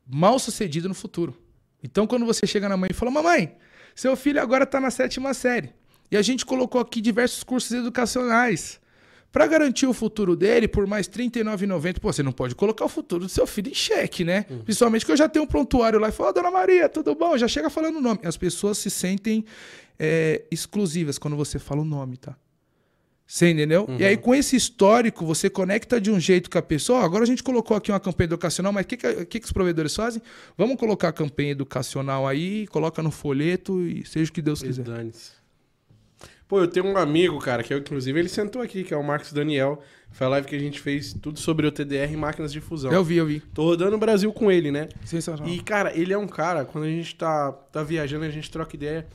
mal 0.08 0.38
sucedido 0.38 0.88
no 0.88 0.96
futuro. 0.96 1.36
Então, 1.84 2.06
quando 2.06 2.26
você 2.26 2.46
chega 2.46 2.70
na 2.70 2.78
mãe 2.78 2.90
e 2.92 2.94
fala: 2.94 3.10
Mamãe, 3.10 3.56
seu 3.96 4.16
filho 4.16 4.40
agora 4.40 4.68
tá 4.68 4.80
na 4.80 4.92
sétima 4.92 5.34
série. 5.34 5.74
E 6.12 6.18
a 6.18 6.22
gente 6.22 6.46
colocou 6.46 6.80
aqui 6.80 7.02
diversos 7.02 7.44
cursos 7.44 7.72
educacionais. 7.72 8.80
Para 9.32 9.48
garantir 9.48 9.86
o 9.86 9.92
futuro 9.92 10.34
dele, 10.34 10.66
por 10.66 10.88
mais 10.88 11.08
R$ 11.08 11.30
39,90, 11.30 12.00
pô, 12.00 12.14
você 12.14 12.24
não 12.24 12.32
pode 12.32 12.56
colocar 12.56 12.86
o 12.86 12.90
futuro 12.90 13.26
do 13.26 13.30
seu 13.30 13.46
filho 13.46 13.70
em 13.70 13.74
xeque, 13.74 14.24
né? 14.24 14.44
Principalmente 14.64 15.06
que 15.06 15.12
eu 15.12 15.18
já 15.18 15.28
tenho 15.28 15.44
um 15.44 15.48
prontuário 15.48 16.00
lá 16.00 16.08
e 16.08 16.12
falo, 16.14 16.30
"Ó, 16.30 16.32
dona 16.32 16.50
Maria, 16.50 16.88
tudo 16.88 17.14
bom? 17.16 17.38
Já 17.38 17.46
chega 17.48 17.70
falando 17.70 17.98
o 17.98 18.02
nome. 18.02 18.20
As 18.24 18.38
pessoas 18.38 18.78
se 18.78 18.90
sentem 18.90 19.44
é, 20.00 20.44
exclusivas 20.50 21.18
quando 21.18 21.36
você 21.36 21.60
fala 21.60 21.82
o 21.82 21.86
nome, 21.86 22.16
tá? 22.16 22.38
Você 23.28 23.50
entendeu? 23.50 23.88
E 24.00 24.06
aí, 24.06 24.16
com 24.16 24.36
esse 24.36 24.56
histórico, 24.56 25.26
você 25.26 25.50
conecta 25.50 26.00
de 26.00 26.12
um 26.12 26.20
jeito 26.20 26.50
com 26.50 26.58
a 26.60 26.62
pessoa. 26.62 27.04
Agora 27.04 27.24
a 27.24 27.28
gente 27.28 27.42
colocou 27.42 27.76
aqui 27.76 27.92
uma 27.92 28.00
campanha 28.00 28.28
educacional, 28.28 28.72
mas 28.72 28.86
o 28.86 28.88
que, 28.88 28.96
que, 28.98 29.26
que 29.26 29.40
que 29.40 29.46
os 29.46 29.52
provedores 29.52 29.96
fazem? 29.96 30.22
Vamos 30.58 30.78
colocar 30.78 31.08
a 31.10 31.12
campanha 31.14 31.52
educacional 31.52 32.28
aí, 32.28 32.68
coloca 32.68 33.02
no 33.02 33.10
folheto 33.12 33.82
e 33.82 34.06
seja 34.06 34.30
o 34.30 34.34
que 34.34 34.42
Deus 34.44 34.62
quiser. 34.62 34.84
dane-se. 34.84 35.32
Pô, 36.48 36.60
eu 36.60 36.68
tenho 36.68 36.86
um 36.86 36.96
amigo, 36.96 37.40
cara, 37.40 37.64
que 37.64 37.74
eu, 37.74 37.80
inclusive 37.80 38.20
ele 38.20 38.30
sentou 38.30 38.62
aqui, 38.62 38.84
que 38.84 38.94
é 38.94 38.98
o 38.98 39.04
Marcos 39.04 39.34
Daniel. 39.34 39.82
Foi 40.12 40.28
a 40.28 40.30
live 40.30 40.48
que 40.48 40.56
a 40.56 40.60
gente 40.60 40.80
fez 40.80 41.14
tudo 41.14 41.40
sobre 41.40 41.66
o 41.66 41.72
TDR 41.72 42.14
e 42.14 42.16
máquinas 42.16 42.54
de 42.54 42.62
fusão. 42.62 42.92
Eu 42.92 43.04
vi, 43.04 43.18
eu 43.18 43.26
vi. 43.26 43.40
Tô 43.40 43.64
rodando 43.64 43.96
o 43.96 44.00
Brasil 44.00 44.32
com 44.32 44.52
ele, 44.52 44.72
né? 44.72 44.88
Sensacional. 45.04 45.52
E, 45.52 45.60
cara, 45.62 45.92
ele 45.98 46.14
é 46.14 46.18
um 46.18 46.28
cara, 46.28 46.64
quando 46.64 46.84
a 46.86 46.90
gente 46.90 47.16
tá, 47.16 47.52
tá 47.52 47.82
viajando, 47.82 48.26
a 48.26 48.30
gente 48.30 48.50
troca 48.52 48.76
ideia. 48.76 49.08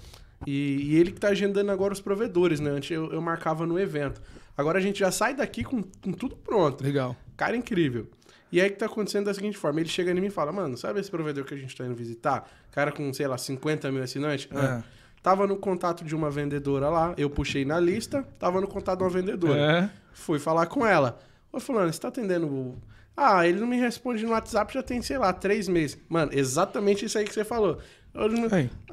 E, 0.46 0.90
e 0.90 0.96
ele 0.96 1.12
que 1.12 1.20
tá 1.20 1.28
agendando 1.28 1.70
agora 1.70 1.92
os 1.92 2.00
provedores, 2.00 2.58
né? 2.60 2.70
Antes 2.70 2.90
eu, 2.90 3.12
eu 3.12 3.20
marcava 3.20 3.64
no 3.64 3.78
evento. 3.78 4.20
Agora 4.56 4.78
a 4.78 4.82
gente 4.82 4.98
já 4.98 5.10
sai 5.10 5.34
daqui 5.34 5.62
com, 5.62 5.82
com 5.82 6.12
tudo 6.12 6.36
pronto. 6.36 6.82
Legal. 6.82 7.16
Cara 7.36 7.56
incrível. 7.56 8.08
E 8.52 8.60
aí 8.60 8.68
o 8.68 8.72
que 8.72 8.78
tá 8.78 8.86
acontecendo 8.86 9.26
da 9.26 9.34
seguinte 9.34 9.56
forma: 9.56 9.80
ele 9.80 9.88
chega 9.88 10.10
em 10.10 10.20
mim 10.20 10.26
e 10.26 10.30
fala, 10.30 10.50
mano, 10.50 10.76
sabe 10.76 11.00
esse 11.00 11.10
provedor 11.10 11.44
que 11.44 11.54
a 11.54 11.56
gente 11.56 11.74
tá 11.76 11.84
indo 11.84 11.94
visitar? 11.94 12.50
Cara 12.72 12.90
com, 12.90 13.12
sei 13.12 13.26
lá, 13.26 13.38
50 13.38 13.90
mil 13.92 14.02
assinantes? 14.02 14.48
Ah. 14.52 14.82
Tava 15.22 15.46
no 15.46 15.56
contato 15.56 16.02
de 16.04 16.14
uma 16.16 16.30
vendedora 16.30 16.88
lá, 16.88 17.14
eu 17.16 17.28
puxei 17.28 17.64
na 17.64 17.78
lista, 17.78 18.26
tava 18.38 18.60
no 18.60 18.66
contato 18.66 18.98
de 18.98 19.04
uma 19.04 19.10
vendedora. 19.10 19.60
É. 19.60 19.90
Fui 20.12 20.38
falar 20.38 20.66
com 20.66 20.86
ela. 20.86 21.18
Ô, 21.52 21.60
fulano, 21.60 21.92
você 21.92 22.00
tá 22.00 22.08
atendendo 22.08 22.46
o... 22.46 22.78
Ah, 23.16 23.46
ele 23.46 23.60
não 23.60 23.66
me 23.66 23.76
responde 23.76 24.24
no 24.24 24.30
WhatsApp 24.32 24.72
já 24.72 24.82
tem, 24.82 25.02
sei 25.02 25.18
lá, 25.18 25.30
três 25.32 25.68
meses. 25.68 25.98
Mano, 26.08 26.30
exatamente 26.32 27.04
isso 27.04 27.18
aí 27.18 27.24
que 27.24 27.34
você 27.34 27.44
falou. 27.44 27.78
Eu 28.14 28.28
não- 28.30 28.48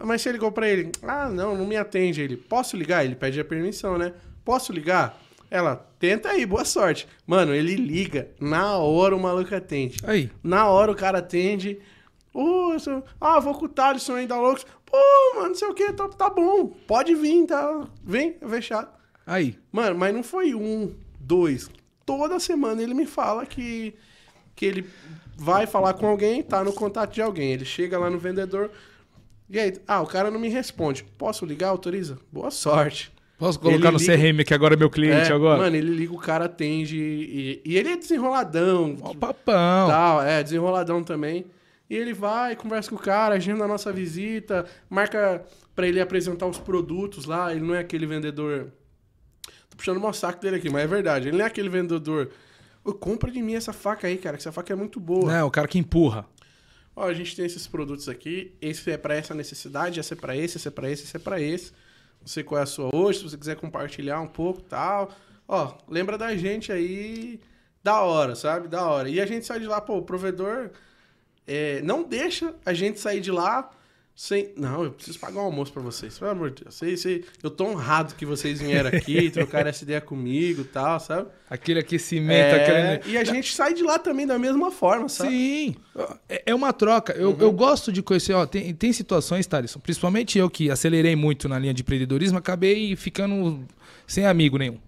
Mas 0.05 0.21
você 0.21 0.31
ligou 0.31 0.51
pra 0.51 0.67
ele. 0.67 0.91
Ah, 1.01 1.29
não, 1.29 1.55
não 1.55 1.65
me 1.65 1.77
atende. 1.77 2.21
Ele, 2.21 2.35
posso 2.35 2.75
ligar? 2.75 3.05
Ele 3.05 3.15
pede 3.15 3.39
a 3.39 3.45
permissão, 3.45 3.97
né? 3.97 4.11
Posso 4.43 4.73
ligar? 4.73 5.17
Ela, 5.49 5.87
tenta 5.97 6.29
aí, 6.29 6.45
boa 6.45 6.65
sorte. 6.65 7.07
Mano, 7.25 7.53
ele 7.53 7.75
liga. 7.75 8.27
Na 8.39 8.77
hora 8.77 9.15
o 9.15 9.19
maluco 9.19 9.55
atende. 9.55 9.97
Aí. 10.03 10.29
Na 10.43 10.67
hora 10.67 10.91
o 10.91 10.95
cara 10.95 11.19
atende. 11.19 11.79
Eu 12.35 12.79
sou- 12.79 13.03
ah, 13.19 13.39
vou 13.39 13.53
com 13.55 13.65
o 13.65 13.69
Thaleson 13.69 14.15
aí 14.15 14.27
da 14.27 14.39
Loucos. 14.39 14.65
Pô, 14.89 14.97
mano, 15.35 15.49
não 15.49 15.55
sei 15.55 15.67
o 15.67 15.73
que, 15.73 15.91
tá, 15.93 16.07
tá 16.07 16.29
bom. 16.29 16.67
Pode 16.87 17.13
vir, 17.13 17.45
tá? 17.45 17.87
Vem, 18.03 18.35
fechado. 18.49 18.89
Aí. 19.25 19.57
Mano, 19.71 19.97
mas 19.97 20.13
não 20.13 20.23
foi 20.23 20.55
um, 20.55 20.93
dois. 21.19 21.69
Toda 22.05 22.39
semana 22.39 22.81
ele 22.81 22.93
me 22.93 23.05
fala 23.05 23.45
que, 23.45 23.93
que 24.55 24.65
ele 24.65 24.89
vai 25.35 25.67
falar 25.67 25.93
com 25.93 26.07
alguém, 26.07 26.41
tá 26.41 26.63
no 26.63 26.71
contato 26.71 27.13
de 27.13 27.21
alguém. 27.21 27.51
Ele 27.51 27.65
chega 27.65 27.99
lá 27.99 28.09
no 28.09 28.17
vendedor. 28.17 28.71
E 29.49 29.59
aí, 29.59 29.73
ah, 29.87 30.01
o 30.01 30.07
cara 30.07 30.31
não 30.31 30.39
me 30.39 30.47
responde. 30.49 31.03
Posso 31.17 31.45
ligar? 31.45 31.69
Autoriza? 31.69 32.17
Boa 32.31 32.49
sorte. 32.51 33.11
Posso 33.37 33.59
colocar 33.59 33.89
Ele 33.89 33.91
no 33.91 33.97
liga- 33.99 34.17
CRM 34.17 34.43
que 34.45 34.53
agora 34.53 34.73
é 34.73 34.77
meu 34.77 34.89
cliente 34.89 35.31
É, 35.31 35.35
agora? 35.35 35.59
Mano, 35.59 35.75
ele 35.75 35.91
liga, 35.93 36.11
o 36.13 36.17
cara 36.17 36.45
atende. 36.45 36.97
E, 36.97 37.61
e 37.63 37.77
ele 37.77 37.89
é 37.89 37.95
desenroladão. 37.97 38.97
Ó 39.01 39.11
o 39.11 39.15
papão. 39.15 39.87
Tal, 39.89 40.23
é, 40.23 40.41
desenroladão 40.41 41.03
também. 41.03 41.45
E 41.89 41.95
ele 41.95 42.13
vai, 42.13 42.55
conversa 42.55 42.89
com 42.89 42.97
o 42.97 42.99
cara, 42.99 43.35
agenda 43.35 43.63
a 43.63 43.67
nossa 43.67 43.93
visita, 43.93 44.65
marca 44.89 45.45
pra 45.73 45.87
ele 45.87 46.01
apresentar 46.01 46.45
os 46.45 46.59
produtos 46.59 47.25
lá. 47.25 47.51
Ele 47.51 47.61
não 47.61 47.73
é 47.73 47.79
aquele 47.79 48.05
vendedor. 48.05 48.71
Tô 49.69 49.77
puxando 49.77 50.03
o 50.03 50.13
saco 50.13 50.41
dele 50.41 50.57
aqui, 50.57 50.69
mas 50.69 50.83
é 50.83 50.87
verdade. 50.87 51.29
Ele 51.29 51.37
não 51.37 51.45
é 51.45 51.47
aquele 51.47 51.69
vendedor. 51.69 52.29
Ô, 52.83 52.93
compra 52.93 53.31
de 53.31 53.41
mim 53.41 53.55
essa 53.55 53.71
faca 53.71 54.07
aí, 54.07 54.17
cara, 54.17 54.35
que 54.35 54.41
essa 54.41 54.51
faca 54.51 54.73
é 54.73 54.75
muito 54.75 54.99
boa. 54.99 55.33
É, 55.33 55.43
o 55.43 55.51
cara 55.51 55.67
que 55.67 55.77
empurra. 55.77 56.25
Ó, 56.95 57.05
a 57.05 57.13
gente 57.13 57.35
tem 57.35 57.45
esses 57.45 57.67
produtos 57.67 58.09
aqui. 58.09 58.55
Esse 58.61 58.91
é 58.91 58.97
pra 58.97 59.15
essa 59.15 59.33
necessidade, 59.33 59.99
esse 59.99 60.11
é 60.11 60.15
pra 60.15 60.35
esse, 60.35 60.57
esse 60.57 60.67
é 60.67 60.71
pra 60.71 60.89
esse, 60.89 61.03
esse 61.03 61.15
é 61.15 61.19
pra 61.19 61.39
esse. 61.39 61.71
Não 62.19 62.27
sei 62.27 62.43
qual 62.43 62.59
é 62.59 62.63
a 62.63 62.65
sua 62.65 62.93
hoje, 62.93 63.19
se 63.19 63.29
você 63.29 63.37
quiser 63.37 63.55
compartilhar 63.55 64.19
um 64.19 64.27
pouco 64.27 64.61
tal. 64.61 65.09
Ó, 65.47 65.77
lembra 65.87 66.17
da 66.17 66.35
gente 66.35 66.71
aí. 66.71 67.39
Da 67.81 68.01
hora, 68.01 68.35
sabe? 68.35 68.67
Da 68.67 68.85
hora. 68.85 69.07
E 69.07 69.21
a 69.21 69.25
gente 69.25 69.45
sai 69.45 69.61
de 69.61 69.67
lá, 69.67 69.79
pô, 69.79 69.97
o 69.97 70.01
provedor 70.01 70.71
é, 71.47 71.81
não 71.81 72.03
deixa 72.03 72.53
a 72.65 72.73
gente 72.73 72.99
sair 72.99 73.21
de 73.21 73.31
lá 73.31 73.69
sem. 74.17 74.51
Não, 74.57 74.83
eu 74.83 74.91
preciso 74.91 75.19
pagar 75.19 75.39
um 75.41 75.45
almoço 75.45 75.71
pra 75.71 75.81
vocês. 75.81 76.17
Pelo 76.17 76.31
amor 76.31 76.49
de 76.49 76.63
Deus. 76.63 76.73
Sei, 76.73 76.97
sei, 76.97 77.23
eu 77.43 77.51
tô 77.51 77.65
honrado 77.65 78.15
que 78.15 78.25
vocês 78.25 78.59
vieram 78.59 78.89
aqui, 78.89 79.29
trocaram 79.31 79.69
essa 79.69 79.83
ideia 79.83 80.01
comigo 80.01 80.61
e 80.61 80.65
tal, 80.65 80.99
sabe? 80.99 81.29
Aquele 81.47 81.79
aquecimento, 81.79 82.55
É, 82.55 82.95
aquele. 82.95 83.13
E 83.13 83.17
a 83.17 83.23
gente 83.23 83.53
sai 83.53 83.75
de 83.75 83.83
lá 83.83 83.99
também 83.99 84.25
da 84.25 84.39
mesma 84.39 84.71
forma, 84.71 85.07
sabe? 85.07 85.29
Sim, 85.29 85.75
é 86.27 86.43
é 86.47 86.55
uma 86.55 86.73
troca. 86.73 87.13
Eu, 87.13 87.37
eu 87.39 87.51
gosto 87.51 87.91
de 87.91 88.01
conhecer, 88.01 88.33
ó, 88.33 88.45
tem, 88.45 88.73
tem 88.73 88.91
situações, 88.91 89.45
Thaleson, 89.45 89.79
principalmente 89.79 90.39
eu 90.39 90.49
que 90.49 90.71
acelerei 90.71 91.15
muito 91.15 91.47
na 91.47 91.59
linha 91.59 91.73
de 91.73 91.83
empreendedorismo, 91.83 92.39
acabei 92.39 92.95
ficando 92.95 93.67
sem 94.07 94.25
amigo 94.25 94.57
nenhum. 94.57 94.79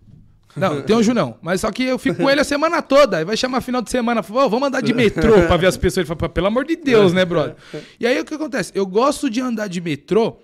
Não, 0.55 0.81
tem 0.81 0.95
o 0.95 1.03
Junão, 1.03 1.37
mas 1.41 1.61
só 1.61 1.71
que 1.71 1.83
eu 1.83 1.99
fico 1.99 2.17
com 2.23 2.29
ele 2.29 2.41
a 2.41 2.43
semana 2.43 2.81
toda, 2.81 3.17
aí 3.17 3.23
vai 3.25 3.37
chamar 3.37 3.61
final 3.61 3.81
de 3.81 3.91
semana, 3.91 4.23
fala, 4.23 4.45
"Ô, 4.45 4.49
vamos 4.49 4.67
andar 4.67 4.81
de 4.81 4.93
metrô 4.93 5.33
pra 5.47 5.57
ver 5.57 5.67
as 5.67 5.77
pessoas. 5.77 6.07
Ele 6.09 6.17
fala, 6.17 6.29
pelo 6.29 6.47
amor 6.47 6.65
de 6.65 6.75
Deus, 6.75 7.13
né, 7.13 7.23
brother? 7.23 7.55
E 7.99 8.07
aí 8.07 8.19
o 8.19 8.25
que 8.25 8.33
acontece? 8.33 8.71
Eu 8.75 8.85
gosto 8.85 9.29
de 9.29 9.39
andar 9.41 9.67
de 9.67 9.79
metrô 9.79 10.37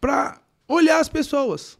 pra 0.00 0.40
olhar 0.68 0.98
as 1.00 1.08
pessoas. 1.08 1.78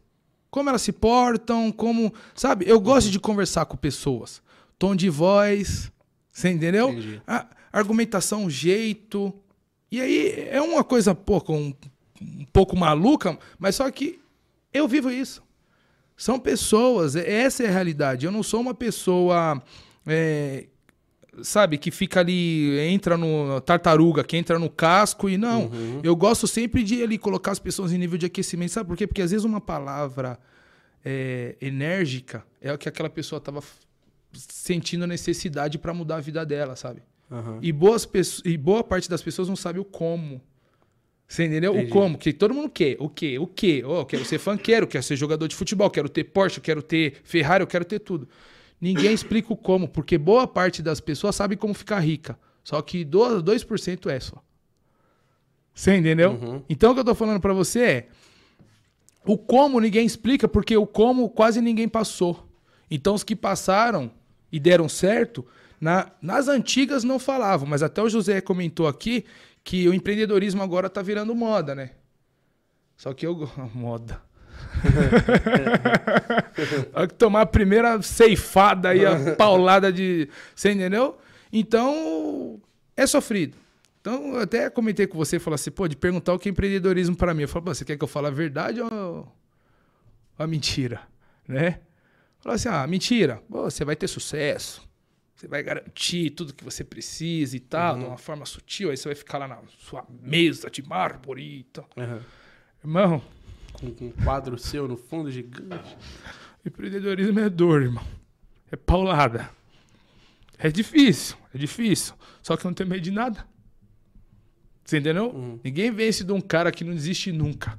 Como 0.50 0.68
elas 0.68 0.82
se 0.82 0.92
portam, 0.92 1.72
como. 1.72 2.14
Sabe? 2.34 2.64
Eu 2.68 2.78
gosto 2.80 3.10
de 3.10 3.18
conversar 3.18 3.66
com 3.66 3.76
pessoas. 3.76 4.40
Tom 4.78 4.94
de 4.94 5.10
voz. 5.10 5.90
Você 6.30 6.48
entendeu? 6.50 6.90
A 7.26 7.46
argumentação, 7.72 8.48
jeito. 8.48 9.34
E 9.90 10.00
aí 10.00 10.48
é 10.50 10.60
uma 10.60 10.82
coisa 10.84 11.12
pouco, 11.14 11.52
um, 11.52 11.74
um 12.22 12.44
pouco 12.52 12.76
maluca, 12.76 13.36
mas 13.58 13.76
só 13.76 13.90
que 13.90 14.20
eu 14.72 14.86
vivo 14.88 15.10
isso. 15.10 15.42
São 16.16 16.38
pessoas, 16.38 17.16
é- 17.16 17.28
essa 17.42 17.62
é 17.64 17.68
a 17.68 17.70
realidade. 17.72 18.24
Eu 18.26 18.32
não 18.32 18.42
sou 18.42 18.60
uma 18.60 18.74
pessoa. 18.74 19.62
é, 20.06 20.66
sabe, 21.42 21.78
que 21.78 21.90
fica 21.90 22.20
ali, 22.20 22.78
entra 22.78 23.16
no 23.16 23.60
tartaruga, 23.60 24.22
que 24.22 24.36
entra 24.36 24.56
no 24.58 24.70
casco 24.70 25.28
e 25.28 25.36
não. 25.36 25.68
Eu 26.02 26.14
gosto 26.14 26.46
sempre 26.46 26.84
de 26.84 27.02
ali 27.02 27.18
colocar 27.18 27.50
as 27.52 27.58
pessoas 27.58 27.92
em 27.92 27.98
nível 27.98 28.16
de 28.18 28.26
aquecimento. 28.26 28.70
Sabe 28.70 28.86
por 28.88 28.96
quê? 28.96 29.06
Porque 29.06 29.22
às 29.22 29.30
vezes 29.32 29.44
uma 29.44 29.60
palavra 29.60 30.38
é, 31.04 31.56
enérgica 31.60 32.44
é 32.60 32.72
o 32.72 32.78
que 32.78 32.88
aquela 32.88 33.10
pessoa 33.10 33.38
estava 33.38 33.60
sentindo 34.32 35.06
necessidade 35.06 35.78
para 35.78 35.92
mudar 35.92 36.16
a 36.16 36.20
vida 36.20 36.44
dela, 36.46 36.76
sabe? 36.76 37.02
Aham. 37.30 37.58
E, 37.62 37.72
boas 37.72 38.08
e 38.44 38.56
boa 38.56 38.84
parte 38.84 39.08
das 39.08 39.22
pessoas 39.22 39.48
não 39.48 39.56
sabe 39.56 39.78
o 39.80 39.84
como. 39.84 40.40
Você 41.26 41.44
entendeu? 41.46 41.72
Entendi. 41.74 41.90
O 41.90 41.92
como. 41.92 42.18
Que 42.18 42.32
todo 42.32 42.52
mundo 42.54 42.68
quer. 42.68 42.96
O 43.00 43.08
quê? 43.08 43.38
O 43.38 43.46
quê? 43.46 43.82
Oh, 43.86 44.00
eu 44.00 44.06
quero 44.06 44.24
ser 44.24 44.38
funkeiro, 44.38 44.86
quero 44.86 45.02
ser 45.02 45.16
jogador 45.16 45.48
de 45.48 45.54
futebol, 45.56 45.90
quero 45.90 46.08
ter 46.08 46.24
Porsche, 46.24 46.60
quero 46.60 46.82
ter 46.82 47.20
Ferrari, 47.24 47.62
eu 47.62 47.66
quero 47.66 47.84
ter 47.84 47.98
tudo. 47.98 48.28
Ninguém 48.80 49.12
explica 49.12 49.52
o 49.52 49.56
como, 49.56 49.88
porque 49.88 50.18
boa 50.18 50.46
parte 50.46 50.82
das 50.82 51.00
pessoas 51.00 51.34
sabe 51.34 51.56
como 51.56 51.72
ficar 51.74 52.00
rica. 52.00 52.38
Só 52.62 52.80
que 52.82 53.04
do- 53.04 53.42
2% 53.42 54.10
é 54.10 54.20
só. 54.20 54.42
Você 55.74 55.96
entendeu? 55.96 56.32
Uhum. 56.32 56.62
Então 56.68 56.92
o 56.92 56.94
que 56.94 57.00
eu 57.00 57.04
tô 57.04 57.14
falando 57.14 57.40
pra 57.40 57.52
você 57.52 57.80
é. 57.82 58.08
O 59.26 59.38
como 59.38 59.80
ninguém 59.80 60.04
explica, 60.06 60.46
porque 60.46 60.76
o 60.76 60.86
como 60.86 61.28
quase 61.30 61.60
ninguém 61.60 61.88
passou. 61.88 62.46
Então 62.90 63.14
os 63.14 63.24
que 63.24 63.34
passaram 63.34 64.10
e 64.52 64.60
deram 64.60 64.88
certo, 64.88 65.44
na- 65.80 66.12
nas 66.20 66.46
antigas 66.48 67.02
não 67.02 67.18
falavam, 67.18 67.66
mas 67.66 67.82
até 67.82 68.02
o 68.02 68.08
José 68.08 68.40
comentou 68.40 68.86
aqui 68.86 69.24
que 69.64 69.88
o 69.88 69.94
empreendedorismo 69.94 70.62
agora 70.62 70.90
tá 70.90 71.02
virando 71.02 71.34
moda, 71.34 71.74
né? 71.74 71.90
Só 72.96 73.12
que 73.12 73.26
eu. 73.26 73.50
Moda. 73.74 74.22
Só 76.92 77.06
que 77.06 77.14
tomar 77.14 77.40
a 77.40 77.46
primeira 77.46 78.00
ceifada 78.02 78.90
aí, 78.90 79.04
a 79.04 79.16
paulada 79.34 79.92
de. 79.92 80.28
Você 80.54 80.72
entendeu? 80.72 81.18
Então, 81.52 82.60
é 82.96 83.06
sofrido. 83.06 83.56
Então, 84.00 84.34
eu 84.34 84.42
até 84.42 84.68
comentei 84.68 85.06
com 85.06 85.16
você, 85.16 85.38
falei 85.38 85.54
assim, 85.54 85.70
pô, 85.70 85.88
de 85.88 85.96
perguntar 85.96 86.34
o 86.34 86.38
que 86.38 86.48
é 86.48 86.52
empreendedorismo 86.52 87.16
pra 87.16 87.32
mim. 87.32 87.42
Eu 87.42 87.48
falei, 87.48 87.64
pô, 87.64 87.74
você 87.74 87.84
quer 87.84 87.96
que 87.96 88.04
eu 88.04 88.08
fale 88.08 88.26
a 88.26 88.30
verdade 88.30 88.80
ou 88.82 89.32
ou 90.38 90.44
a 90.44 90.46
mentira? 90.46 91.00
Né? 91.46 91.80
Falou 92.40 92.56
assim, 92.56 92.68
ah, 92.68 92.86
mentira. 92.86 93.42
Pô, 93.48 93.62
você 93.62 93.84
vai 93.84 93.96
ter 93.96 94.08
sucesso. 94.08 94.82
Você 95.44 95.48
vai 95.48 95.62
garantir 95.62 96.30
tudo 96.30 96.54
que 96.54 96.64
você 96.64 96.82
precisa 96.82 97.54
e 97.54 97.60
tal, 97.60 97.98
de 97.98 98.04
uma 98.06 98.16
forma 98.16 98.46
sutil. 98.46 98.90
Aí 98.90 98.96
você 98.96 99.10
vai 99.10 99.14
ficar 99.14 99.36
lá 99.36 99.46
na 99.46 99.58
sua 99.78 100.02
mesa 100.22 100.70
de 100.70 100.82
mármore 100.82 101.58
e 101.58 101.64
tal. 101.64 101.86
Aham. 101.98 102.20
Irmão, 102.82 103.22
Com, 103.74 103.92
com 103.94 104.06
um 104.06 104.10
quadro 104.24 104.56
seu 104.56 104.88
no 104.88 104.96
fundo 104.96 105.30
gigante. 105.30 105.98
empreendedorismo 106.64 107.38
é 107.40 107.50
dor, 107.50 107.82
irmão. 107.82 108.02
É 108.72 108.76
paulada. 108.76 109.50
É 110.58 110.70
difícil, 110.70 111.36
é 111.54 111.58
difícil. 111.58 112.14
Só 112.42 112.56
que 112.56 112.64
eu 112.66 112.70
não 112.70 112.74
tenho 112.74 112.88
medo 112.88 113.02
de 113.02 113.10
nada. 113.10 113.46
Você 114.82 114.96
entendeu? 114.96 115.26
Uhum. 115.28 115.60
Ninguém 115.62 115.90
vence 115.90 116.24
de 116.24 116.32
um 116.32 116.40
cara 116.40 116.72
que 116.72 116.84
não 116.84 116.94
desiste 116.94 117.30
nunca. 117.32 117.76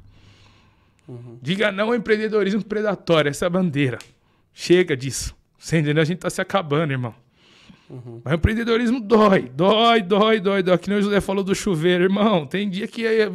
Diga 1.41 1.71
não 1.71 1.87
ao 1.87 1.95
empreendedorismo 1.95 2.63
predatório, 2.63 3.29
essa 3.29 3.45
é 3.45 3.47
a 3.47 3.49
bandeira. 3.49 3.97
Chega 4.53 4.95
disso. 4.95 5.35
Você 5.57 5.79
entendeu? 5.79 6.03
A 6.03 6.05
gente 6.05 6.19
tá 6.19 6.29
se 6.29 6.39
acabando, 6.41 6.91
irmão. 6.91 7.24
Mas 8.23 8.33
o 8.33 8.35
empreendedorismo 8.35 8.99
dói, 8.99 9.49
dói, 9.53 10.01
dói, 10.01 10.39
dói, 10.39 10.63
dói. 10.63 10.77
Que 10.77 10.89
nem 10.89 10.99
o 10.99 11.01
José 11.01 11.21
falou 11.21 11.43
do 11.43 11.53
chuveiro, 11.53 12.03
irmão. 12.03 12.45
Tem 12.47 12.69
dia 12.69 12.87
que 12.87 13.05
aí, 13.05 13.31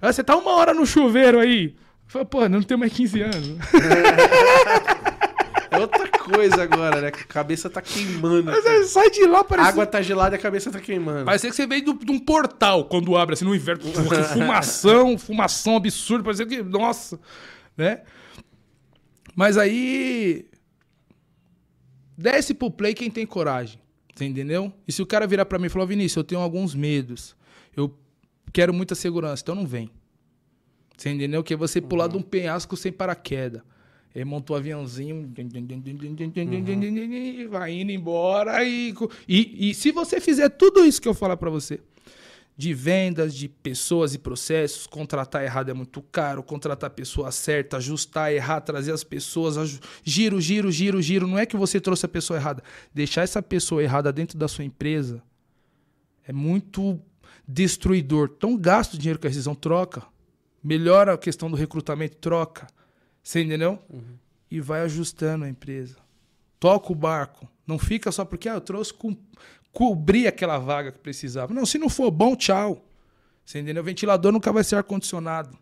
ah, 0.00 0.12
você 0.12 0.22
tá 0.22 0.36
uma 0.36 0.52
hora 0.52 0.74
no 0.74 0.84
chuveiro 0.86 1.38
aí. 1.40 1.74
Fala, 2.06 2.24
pô, 2.24 2.48
não 2.48 2.62
tenho 2.62 2.78
mais 2.78 2.92
15 2.92 3.22
anos. 3.22 3.56
É 5.70 5.78
outra 5.78 6.06
coisa 6.08 6.62
agora, 6.62 7.00
né? 7.00 7.08
A 7.08 7.10
cabeça 7.10 7.68
tá 7.68 7.82
queimando. 7.82 8.44
Mas 8.52 8.64
aí 8.64 8.84
sai 8.84 9.10
de 9.10 9.26
lá, 9.26 9.40
A 9.40 9.44
parece. 9.44 9.68
água 9.70 9.86
tá 9.86 10.00
gelada 10.00 10.36
e 10.36 10.38
a 10.38 10.42
cabeça 10.42 10.70
tá 10.70 10.78
queimando. 10.78 11.24
Parece 11.24 11.48
que 11.48 11.54
você 11.56 11.66
veio 11.66 11.82
de 11.98 12.12
um 12.12 12.18
portal 12.18 12.84
quando 12.84 13.16
abre, 13.16 13.32
assim, 13.34 13.44
no 13.44 13.54
inverno. 13.54 13.82
Fumação, 14.32 15.16
fumação 15.18 15.76
absurda. 15.76 16.22
Parece 16.22 16.46
que. 16.46 16.62
Nossa! 16.62 17.18
Né? 17.76 18.02
Mas 19.34 19.56
aí. 19.58 20.46
Desce 22.16 22.54
pro 22.54 22.70
play 22.70 22.94
quem 22.94 23.10
tem 23.10 23.26
coragem. 23.26 23.80
Você 24.14 24.24
entendeu? 24.24 24.72
E 24.86 24.92
se 24.92 25.02
o 25.02 25.06
cara 25.06 25.26
virar 25.26 25.44
pra 25.44 25.58
mim 25.58 25.66
e 25.66 25.68
falar, 25.68 25.86
Vinícius, 25.86 26.16
eu 26.16 26.24
tenho 26.24 26.40
alguns 26.40 26.74
medos. 26.74 27.36
Eu 27.76 27.92
quero 28.52 28.72
muita 28.72 28.94
segurança, 28.94 29.42
então 29.42 29.54
não 29.54 29.66
vem. 29.66 29.90
Você 30.96 31.10
entendeu? 31.10 31.42
Que 31.42 31.54
é 31.54 31.56
você 31.56 31.80
pular 31.80 32.06
de 32.06 32.16
um 32.16 32.22
penhasco 32.22 32.76
sem 32.76 32.92
paraquedas. 32.92 33.62
Ele 34.14 34.24
montou 34.24 34.54
o 34.54 34.58
aviãozinho, 34.58 35.34
e 35.36 37.46
vai 37.48 37.72
indo 37.72 37.90
embora. 37.90 38.62
E, 38.62 38.94
e, 39.28 39.70
e 39.70 39.74
se 39.74 39.90
você 39.90 40.20
fizer 40.20 40.50
tudo 40.50 40.84
isso 40.84 41.02
que 41.02 41.08
eu 41.08 41.14
falar 41.14 41.36
pra 41.36 41.50
você, 41.50 41.80
de 42.56 42.72
vendas, 42.72 43.34
de 43.34 43.48
pessoas 43.48 44.14
e 44.14 44.18
processos, 44.18 44.86
contratar 44.86 45.42
errado 45.42 45.70
é 45.70 45.74
muito 45.74 46.00
caro, 46.00 46.42
contratar 46.42 46.88
a 46.88 46.94
pessoa 46.94 47.32
certa, 47.32 47.78
ajustar, 47.78 48.32
errar, 48.32 48.60
trazer 48.60 48.92
as 48.92 49.02
pessoas, 49.02 49.80
giro, 50.04 50.40
giro, 50.40 50.70
giro, 50.70 51.02
giro. 51.02 51.26
Não 51.26 51.38
é 51.38 51.46
que 51.46 51.56
você 51.56 51.80
trouxe 51.80 52.06
a 52.06 52.08
pessoa 52.08 52.38
errada. 52.38 52.62
Deixar 52.92 53.22
essa 53.22 53.42
pessoa 53.42 53.82
errada 53.82 54.12
dentro 54.12 54.38
da 54.38 54.46
sua 54.46 54.64
empresa 54.64 55.22
é 56.26 56.32
muito 56.32 57.00
destruidor. 57.46 58.30
Então 58.36 58.56
gasta 58.56 58.96
o 58.96 58.98
dinheiro 58.98 59.18
com 59.18 59.26
a 59.26 59.30
rescisão, 59.30 59.54
troca. 59.54 60.02
Melhora 60.62 61.12
a 61.12 61.18
questão 61.18 61.50
do 61.50 61.56
recrutamento, 61.56 62.16
troca. 62.16 62.66
Você 63.22 63.42
entendeu? 63.42 63.78
E 64.50 64.60
vai 64.60 64.82
ajustando 64.82 65.44
a 65.44 65.48
empresa. 65.48 65.96
Toca 66.60 66.92
o 66.92 66.94
barco. 66.94 67.48
Não 67.66 67.78
fica 67.78 68.12
só 68.12 68.24
porque 68.24 68.48
ah, 68.48 68.54
eu 68.54 68.60
trouxe 68.60 68.92
com, 68.92 69.16
cobrir 69.74 70.26
aquela 70.28 70.56
vaga 70.56 70.92
que 70.92 70.98
precisava. 70.98 71.52
Não, 71.52 71.66
se 71.66 71.76
não 71.76 71.90
for 71.90 72.10
bom, 72.10 72.34
tchau. 72.34 72.82
Você 73.44 73.58
entendeu? 73.58 73.82
O 73.82 73.84
ventilador 73.84 74.32
nunca 74.32 74.50
vai 74.50 74.64
ser 74.64 74.76
ar-condicionado. 74.76 75.58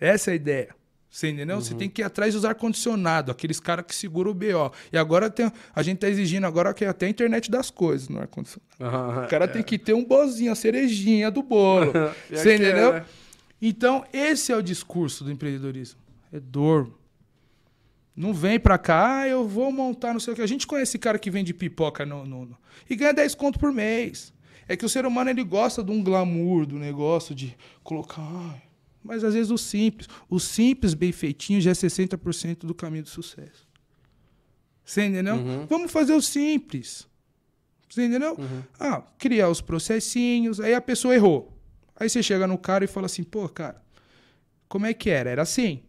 Essa 0.00 0.30
é 0.30 0.32
a 0.32 0.34
ideia. 0.34 0.74
Você 1.08 1.28
entendeu? 1.28 1.60
Você 1.60 1.74
tem 1.74 1.88
que 1.88 2.02
ir 2.02 2.04
atrás 2.04 2.34
dos 2.34 2.44
ar-condicionado, 2.44 3.32
aqueles 3.32 3.58
caras 3.58 3.84
que 3.84 3.94
seguram 3.94 4.30
o 4.30 4.34
BO. 4.34 4.72
E 4.92 4.96
agora 4.96 5.28
tem, 5.28 5.52
a 5.74 5.82
gente 5.82 5.98
tá 5.98 6.08
exigindo 6.08 6.46
agora 6.46 6.72
que 6.72 6.84
até 6.84 7.06
a 7.06 7.08
internet 7.08 7.50
das 7.50 7.68
coisas 7.68 8.08
no 8.08 8.20
ar-condicionado. 8.20 8.70
Aham. 8.80 9.24
O 9.24 9.28
cara 9.28 9.46
tem 9.46 9.62
que 9.62 9.76
ter 9.76 9.92
um 9.92 10.04
bozinho, 10.04 10.52
a 10.52 10.54
cerejinha 10.54 11.30
do 11.30 11.42
bolo. 11.42 11.92
Você 12.30 12.50
é, 12.50 12.54
entendeu? 12.54 12.92
né? 12.94 13.04
Então, 13.60 14.04
esse 14.12 14.52
é 14.52 14.56
o 14.56 14.62
discurso 14.62 15.24
do 15.24 15.30
empreendedorismo. 15.30 16.00
É 16.32 16.40
dor. 16.40 16.90
Não 18.20 18.34
vem 18.34 18.60
pra 18.60 18.76
cá, 18.76 19.20
ah, 19.20 19.28
eu 19.28 19.48
vou 19.48 19.72
montar 19.72 20.12
não 20.12 20.20
sei 20.20 20.32
o 20.32 20.36
que. 20.36 20.42
A 20.42 20.46
gente 20.46 20.66
conhece 20.66 20.98
cara 20.98 21.18
que 21.18 21.30
vende 21.30 21.54
pipoca 21.54 22.04
no, 22.04 22.26
no- 22.26 22.44
no- 22.46 22.58
e 22.88 22.94
ganha 22.94 23.14
10 23.14 23.34
conto 23.34 23.58
por 23.58 23.72
mês. 23.72 24.32
É 24.68 24.76
que 24.76 24.84
o 24.84 24.88
ser 24.88 25.06
humano 25.06 25.30
ele 25.30 25.42
gosta 25.42 25.82
de 25.82 25.90
um 25.90 26.02
glamour, 26.04 26.66
do 26.66 26.78
negócio 26.78 27.34
de 27.34 27.56
colocar. 27.82 28.60
Mas 29.02 29.24
às 29.24 29.32
vezes 29.34 29.50
o 29.50 29.56
simples. 29.56 30.06
O 30.28 30.38
simples 30.38 30.92
bem 30.92 31.10
feitinho 31.12 31.60
já 31.60 31.70
é 31.70 31.74
60% 31.74 32.66
do 32.66 32.74
caminho 32.74 33.02
do 33.04 33.08
sucesso. 33.08 33.66
Você 34.84 35.04
entendeu? 35.06 35.36
Uhum. 35.36 35.66
Vamos 35.66 35.90
fazer 35.90 36.12
o 36.12 36.20
simples. 36.20 37.08
Você 37.88 38.04
entendeu? 38.04 38.34
Uhum. 38.38 38.62
Ah, 38.78 39.02
criar 39.18 39.48
os 39.48 39.60
processinhos, 39.60 40.60
aí 40.60 40.74
a 40.74 40.80
pessoa 40.80 41.14
errou. 41.14 41.56
Aí 41.96 42.08
você 42.08 42.22
chega 42.22 42.46
no 42.46 42.58
cara 42.58 42.84
e 42.84 42.88
fala 42.88 43.06
assim, 43.06 43.22
pô, 43.24 43.48
cara, 43.48 43.82
como 44.68 44.86
é 44.86 44.92
que 44.94 45.10
era? 45.10 45.30
Era 45.30 45.42
assim. 45.42 45.82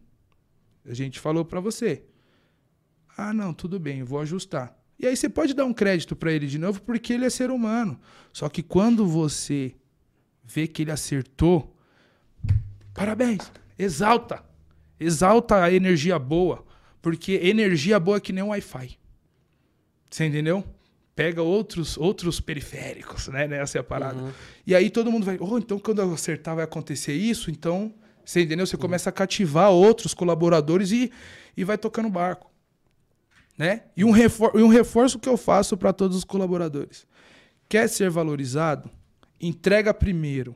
A 0.84 0.94
gente 0.94 1.20
falou 1.20 1.44
pra 1.44 1.60
você. 1.60 2.02
Ah, 3.16 3.32
não, 3.32 3.52
tudo 3.52 3.78
bem, 3.78 4.02
vou 4.02 4.20
ajustar. 4.20 4.76
E 4.98 5.06
aí 5.06 5.16
você 5.16 5.28
pode 5.28 5.52
dar 5.52 5.64
um 5.64 5.72
crédito 5.72 6.14
pra 6.14 6.32
ele 6.32 6.46
de 6.46 6.58
novo, 6.58 6.80
porque 6.82 7.12
ele 7.12 7.24
é 7.24 7.30
ser 7.30 7.50
humano. 7.50 8.00
Só 8.32 8.48
que 8.48 8.62
quando 8.62 9.06
você 9.06 9.74
vê 10.44 10.66
que 10.66 10.82
ele 10.82 10.92
acertou, 10.92 11.76
parabéns, 12.94 13.50
exalta. 13.78 14.44
Exalta 15.00 15.64
a 15.64 15.72
energia 15.72 16.18
boa, 16.18 16.64
porque 17.00 17.32
energia 17.32 17.98
boa 17.98 18.18
é 18.18 18.20
que 18.20 18.32
nem 18.32 18.44
um 18.44 18.50
Wi-Fi. 18.50 18.96
Você 20.08 20.26
entendeu? 20.26 20.64
Pega 21.16 21.42
outros 21.42 21.98
outros 21.98 22.38
periféricos, 22.40 23.26
né? 23.28 23.48
Essa 23.56 23.78
é 23.78 23.80
a 23.80 23.84
parada. 23.84 24.22
Uhum. 24.22 24.30
E 24.64 24.74
aí 24.74 24.88
todo 24.88 25.10
mundo 25.10 25.26
vai, 25.26 25.36
oh, 25.40 25.58
então 25.58 25.78
quando 25.78 26.00
eu 26.00 26.14
acertar 26.14 26.54
vai 26.54 26.64
acontecer 26.64 27.14
isso, 27.14 27.50
então, 27.50 27.92
você 28.24 28.42
entendeu? 28.42 28.66
Você 28.66 28.76
começa 28.76 29.10
a 29.10 29.12
cativar 29.12 29.70
outros 29.70 30.14
colaboradores 30.14 30.92
e, 30.92 31.10
e 31.56 31.64
vai 31.64 31.76
tocando 31.76 32.06
o 32.06 32.10
barco. 32.10 32.51
Né? 33.56 33.82
E, 33.96 34.04
um 34.04 34.10
refor 34.10 34.52
e 34.54 34.62
um 34.62 34.68
reforço 34.68 35.18
que 35.18 35.28
eu 35.28 35.36
faço 35.36 35.76
para 35.76 35.92
todos 35.92 36.16
os 36.16 36.24
colaboradores. 36.24 37.06
Quer 37.68 37.88
ser 37.88 38.10
valorizado? 38.10 38.90
Entrega 39.40 39.92
primeiro. 39.92 40.54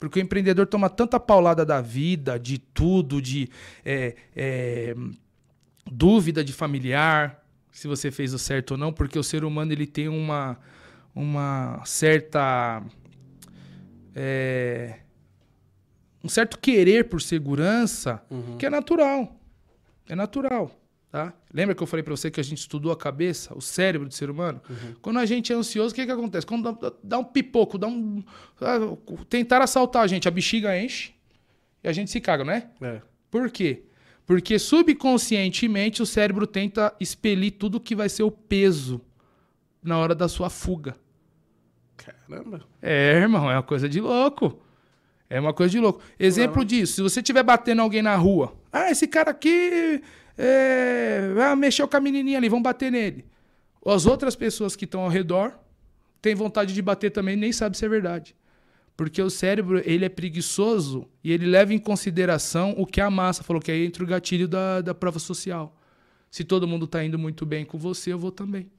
Porque 0.00 0.18
o 0.18 0.22
empreendedor 0.22 0.66
toma 0.66 0.88
tanta 0.88 1.18
paulada 1.18 1.64
da 1.66 1.80
vida, 1.80 2.38
de 2.38 2.58
tudo, 2.58 3.20
de 3.20 3.48
é, 3.84 4.14
é, 4.34 4.94
dúvida 5.84 6.44
de 6.44 6.52
familiar, 6.52 7.44
se 7.72 7.88
você 7.88 8.10
fez 8.10 8.32
o 8.32 8.38
certo 8.38 8.72
ou 8.72 8.76
não, 8.78 8.92
porque 8.92 9.18
o 9.18 9.22
ser 9.24 9.44
humano 9.44 9.72
ele 9.72 9.86
tem 9.86 10.08
uma, 10.08 10.56
uma 11.14 11.82
certa. 11.84 12.82
é, 14.14 15.00
um 16.22 16.28
certo 16.28 16.58
querer 16.58 17.08
por 17.08 17.20
segurança 17.20 18.22
Uhum. 18.30 18.56
que 18.56 18.66
é 18.66 18.70
natural. 18.70 19.36
É 20.08 20.14
natural. 20.14 20.70
Tá? 21.10 21.32
Lembra 21.52 21.74
que 21.74 21.82
eu 21.82 21.86
falei 21.86 22.02
pra 22.02 22.14
você 22.14 22.30
que 22.30 22.38
a 22.38 22.44
gente 22.44 22.58
estudou 22.58 22.92
a 22.92 22.96
cabeça, 22.96 23.56
o 23.56 23.62
cérebro 23.62 24.06
do 24.08 24.14
ser 24.14 24.28
humano? 24.28 24.60
Quando 25.00 25.18
a 25.18 25.24
gente 25.24 25.50
é 25.52 25.56
ansioso, 25.56 25.92
o 25.92 25.94
que, 25.94 26.04
que 26.04 26.12
acontece? 26.12 26.46
Quando 26.46 26.70
dá, 26.72 26.92
dá 27.02 27.18
um 27.18 27.24
pipoco, 27.24 27.78
dá 27.78 27.86
um. 27.86 28.22
ah, 28.60 28.78
Tentar 29.28 29.62
assaltar 29.62 30.02
a 30.02 30.06
gente, 30.06 30.28
a 30.28 30.30
bexiga 30.30 30.78
enche 30.78 31.12
e 31.82 31.88
a 31.88 31.92
gente 31.92 32.10
se 32.10 32.20
caga, 32.20 32.44
não 32.44 32.52
é? 32.52 32.68
É. 32.82 33.00
Por 33.30 33.50
quê? 33.50 33.84
Porque 34.26 34.58
subconscientemente 34.58 36.02
o 36.02 36.06
cérebro 36.06 36.46
tenta 36.46 36.94
expelir 37.00 37.52
tudo 37.52 37.80
que 37.80 37.96
vai 37.96 38.10
ser 38.10 38.24
o 38.24 38.30
peso 38.30 39.00
na 39.82 39.96
hora 39.96 40.14
da 40.14 40.28
sua 40.28 40.50
fuga. 40.50 40.94
Caramba. 41.96 42.60
É, 42.82 43.14
irmão, 43.14 43.50
é 43.50 43.54
uma 43.54 43.62
coisa 43.62 43.88
de 43.88 43.98
louco. 43.98 44.60
É 45.30 45.40
uma 45.40 45.54
coisa 45.54 45.70
de 45.70 45.80
louco. 45.80 46.02
Exemplo 46.18 46.64
disso, 46.64 46.94
se 46.94 47.02
você 47.02 47.20
estiver 47.20 47.42
batendo 47.42 47.80
alguém 47.80 48.02
na 48.02 48.16
rua, 48.16 48.54
ah, 48.70 48.90
esse 48.90 49.06
cara 49.08 49.30
aqui 49.30 50.02
é, 50.38 51.34
ah, 51.44 51.56
mexeu 51.56 51.88
com 51.88 51.96
a 51.96 52.00
menininha 52.00 52.38
ali, 52.38 52.48
vão 52.48 52.62
bater 52.62 52.92
nele. 52.92 53.24
As 53.84 54.06
outras 54.06 54.36
pessoas 54.36 54.76
que 54.76 54.84
estão 54.84 55.00
ao 55.00 55.08
redor 55.08 55.52
têm 56.22 56.34
vontade 56.34 56.72
de 56.72 56.80
bater 56.80 57.10
também, 57.10 57.36
nem 57.36 57.52
sabe 57.52 57.76
se 57.76 57.84
é 57.84 57.88
verdade. 57.88 58.36
Porque 58.96 59.20
o 59.20 59.30
cérebro, 59.30 59.82
ele 59.84 60.04
é 60.04 60.08
preguiçoso 60.08 61.06
e 61.22 61.32
ele 61.32 61.46
leva 61.46 61.74
em 61.74 61.78
consideração 61.78 62.74
o 62.76 62.86
que 62.86 63.00
a 63.00 63.10
massa 63.10 63.42
falou, 63.42 63.60
que 63.60 63.70
é 63.70 63.84
entre 63.84 64.02
o 64.02 64.06
gatilho 64.06 64.48
da, 64.48 64.80
da 64.80 64.94
prova 64.94 65.18
social. 65.18 65.76
Se 66.30 66.44
todo 66.44 66.68
mundo 66.68 66.86
tá 66.86 67.04
indo 67.04 67.18
muito 67.18 67.44
bem 67.44 67.64
com 67.64 67.78
você, 67.78 68.12
eu 68.12 68.18
vou 68.18 68.30
também. 68.30 68.70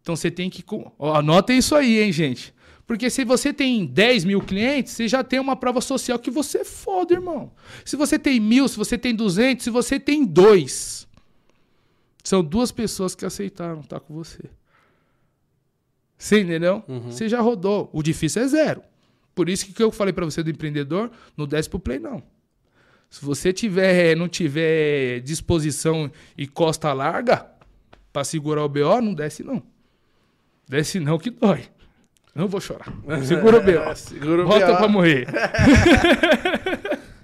Então 0.00 0.16
você 0.16 0.30
tem 0.30 0.50
que. 0.50 0.64
anotem 0.98 1.58
isso 1.58 1.74
aí, 1.74 2.00
hein, 2.00 2.12
gente. 2.12 2.52
Porque 2.92 3.08
se 3.08 3.24
você 3.24 3.54
tem 3.54 3.86
10 3.86 4.26
mil 4.26 4.42
clientes, 4.42 4.92
você 4.92 5.08
já 5.08 5.24
tem 5.24 5.40
uma 5.40 5.56
prova 5.56 5.80
social 5.80 6.18
que 6.18 6.30
você 6.30 6.58
é 6.58 6.64
foda, 6.66 7.14
irmão. 7.14 7.50
Se 7.86 7.96
você 7.96 8.18
tem 8.18 8.38
mil, 8.38 8.68
se 8.68 8.76
você 8.76 8.98
tem 8.98 9.14
200, 9.14 9.64
se 9.64 9.70
você 9.70 9.98
tem 9.98 10.26
dois. 10.26 11.08
São 12.22 12.44
duas 12.44 12.70
pessoas 12.70 13.14
que 13.14 13.24
aceitaram 13.24 13.80
estar 13.80 13.98
com 13.98 14.12
você. 14.12 14.42
Você 16.18 16.42
entendeu? 16.42 16.84
Você 17.06 17.30
já 17.30 17.40
rodou. 17.40 17.88
O 17.94 18.02
difícil 18.02 18.42
é 18.42 18.46
zero. 18.46 18.82
Por 19.34 19.48
isso 19.48 19.72
que 19.72 19.82
eu 19.82 19.90
falei 19.90 20.12
pra 20.12 20.26
você 20.26 20.42
do 20.42 20.50
empreendedor, 20.50 21.10
não 21.34 21.46
desce 21.46 21.70
pro 21.70 21.80
play, 21.80 21.98
não. 21.98 22.22
Se 23.08 23.24
você 23.24 23.54
tiver, 23.54 24.14
não 24.14 24.28
tiver 24.28 25.20
disposição 25.20 26.12
e 26.36 26.46
costa 26.46 26.92
larga 26.92 27.50
pra 28.12 28.22
segurar 28.22 28.62
o 28.62 28.68
BO, 28.68 29.00
não 29.00 29.14
desce, 29.14 29.42
não. 29.42 29.62
Desce 30.68 31.00
não 31.00 31.16
que 31.16 31.30
dói. 31.30 31.71
Não 32.34 32.48
vou 32.48 32.60
chorar. 32.60 32.86
Segura 33.24 33.58
o 33.58 33.62
BO. 33.62 33.96
Segura 33.96 34.42
o 34.42 34.46
Volta 34.46 34.72
BO. 34.72 34.76
pra 34.78 34.88
morrer. 34.88 35.26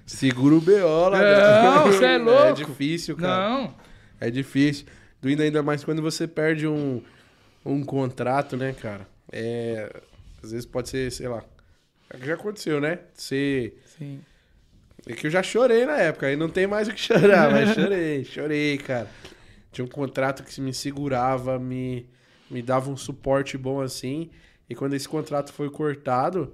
Segura 0.05 0.55
o 0.55 0.61
BO 0.61 1.09
lá. 1.09 1.21
Não, 1.21 1.83
velho. 1.85 1.97
cê 1.99 2.05
é 2.05 2.15
É 2.15 2.17
louco. 2.17 2.53
difícil, 2.53 3.15
cara. 3.15 3.49
Não. 3.49 3.75
É 4.19 4.29
difícil. 4.29 4.85
Doindo 5.21 5.43
ainda 5.43 5.61
mais 5.61 5.83
quando 5.83 6.01
você 6.01 6.27
perde 6.27 6.67
um, 6.67 7.01
um 7.65 7.83
contrato, 7.83 8.57
né, 8.57 8.73
cara? 8.73 9.07
É. 9.31 9.91
Às 10.43 10.51
vezes 10.51 10.65
pode 10.65 10.89
ser, 10.89 11.11
sei 11.11 11.27
lá. 11.27 11.43
É 12.09 12.17
o 12.17 12.19
que 12.19 12.25
Já 12.25 12.33
aconteceu, 12.33 12.81
né? 12.81 12.99
Você. 13.13 13.73
Sim. 13.97 14.19
É 15.07 15.13
que 15.13 15.27
eu 15.27 15.31
já 15.31 15.41
chorei 15.41 15.85
na 15.85 15.97
época, 15.97 16.27
aí 16.27 16.35
não 16.35 16.49
tem 16.49 16.67
mais 16.67 16.87
o 16.87 16.93
que 16.93 16.99
chorar, 16.99 17.49
mas 17.51 17.73
chorei, 17.73 18.23
chorei, 18.25 18.77
cara. 18.77 19.07
Tinha 19.71 19.85
um 19.85 19.89
contrato 19.89 20.43
que 20.43 20.59
me 20.61 20.73
segurava, 20.73 21.57
me, 21.57 22.05
me 22.49 22.61
dava 22.61 22.91
um 22.91 22.97
suporte 22.97 23.57
bom 23.57 23.81
assim. 23.81 24.29
E 24.69 24.75
quando 24.75 24.93
esse 24.93 25.09
contrato 25.09 25.51
foi 25.51 25.69
cortado, 25.69 26.53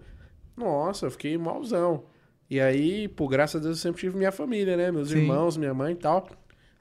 nossa, 0.56 1.08
eu 1.08 1.12
fiquei 1.12 1.38
malzão. 1.38 2.06
E 2.50 2.60
aí, 2.60 3.08
pô, 3.08 3.28
graças 3.28 3.60
a 3.60 3.64
Deus 3.64 3.78
eu 3.78 3.82
sempre 3.82 4.02
tive 4.02 4.18
minha 4.18 4.32
família, 4.32 4.78
né? 4.78 4.92
Meus 4.92 5.10
Sim. 5.10 5.18
irmãos, 5.18 5.58
minha 5.58 5.74
mãe 5.74 5.94
e 5.94 5.98
tal. 5.98 6.30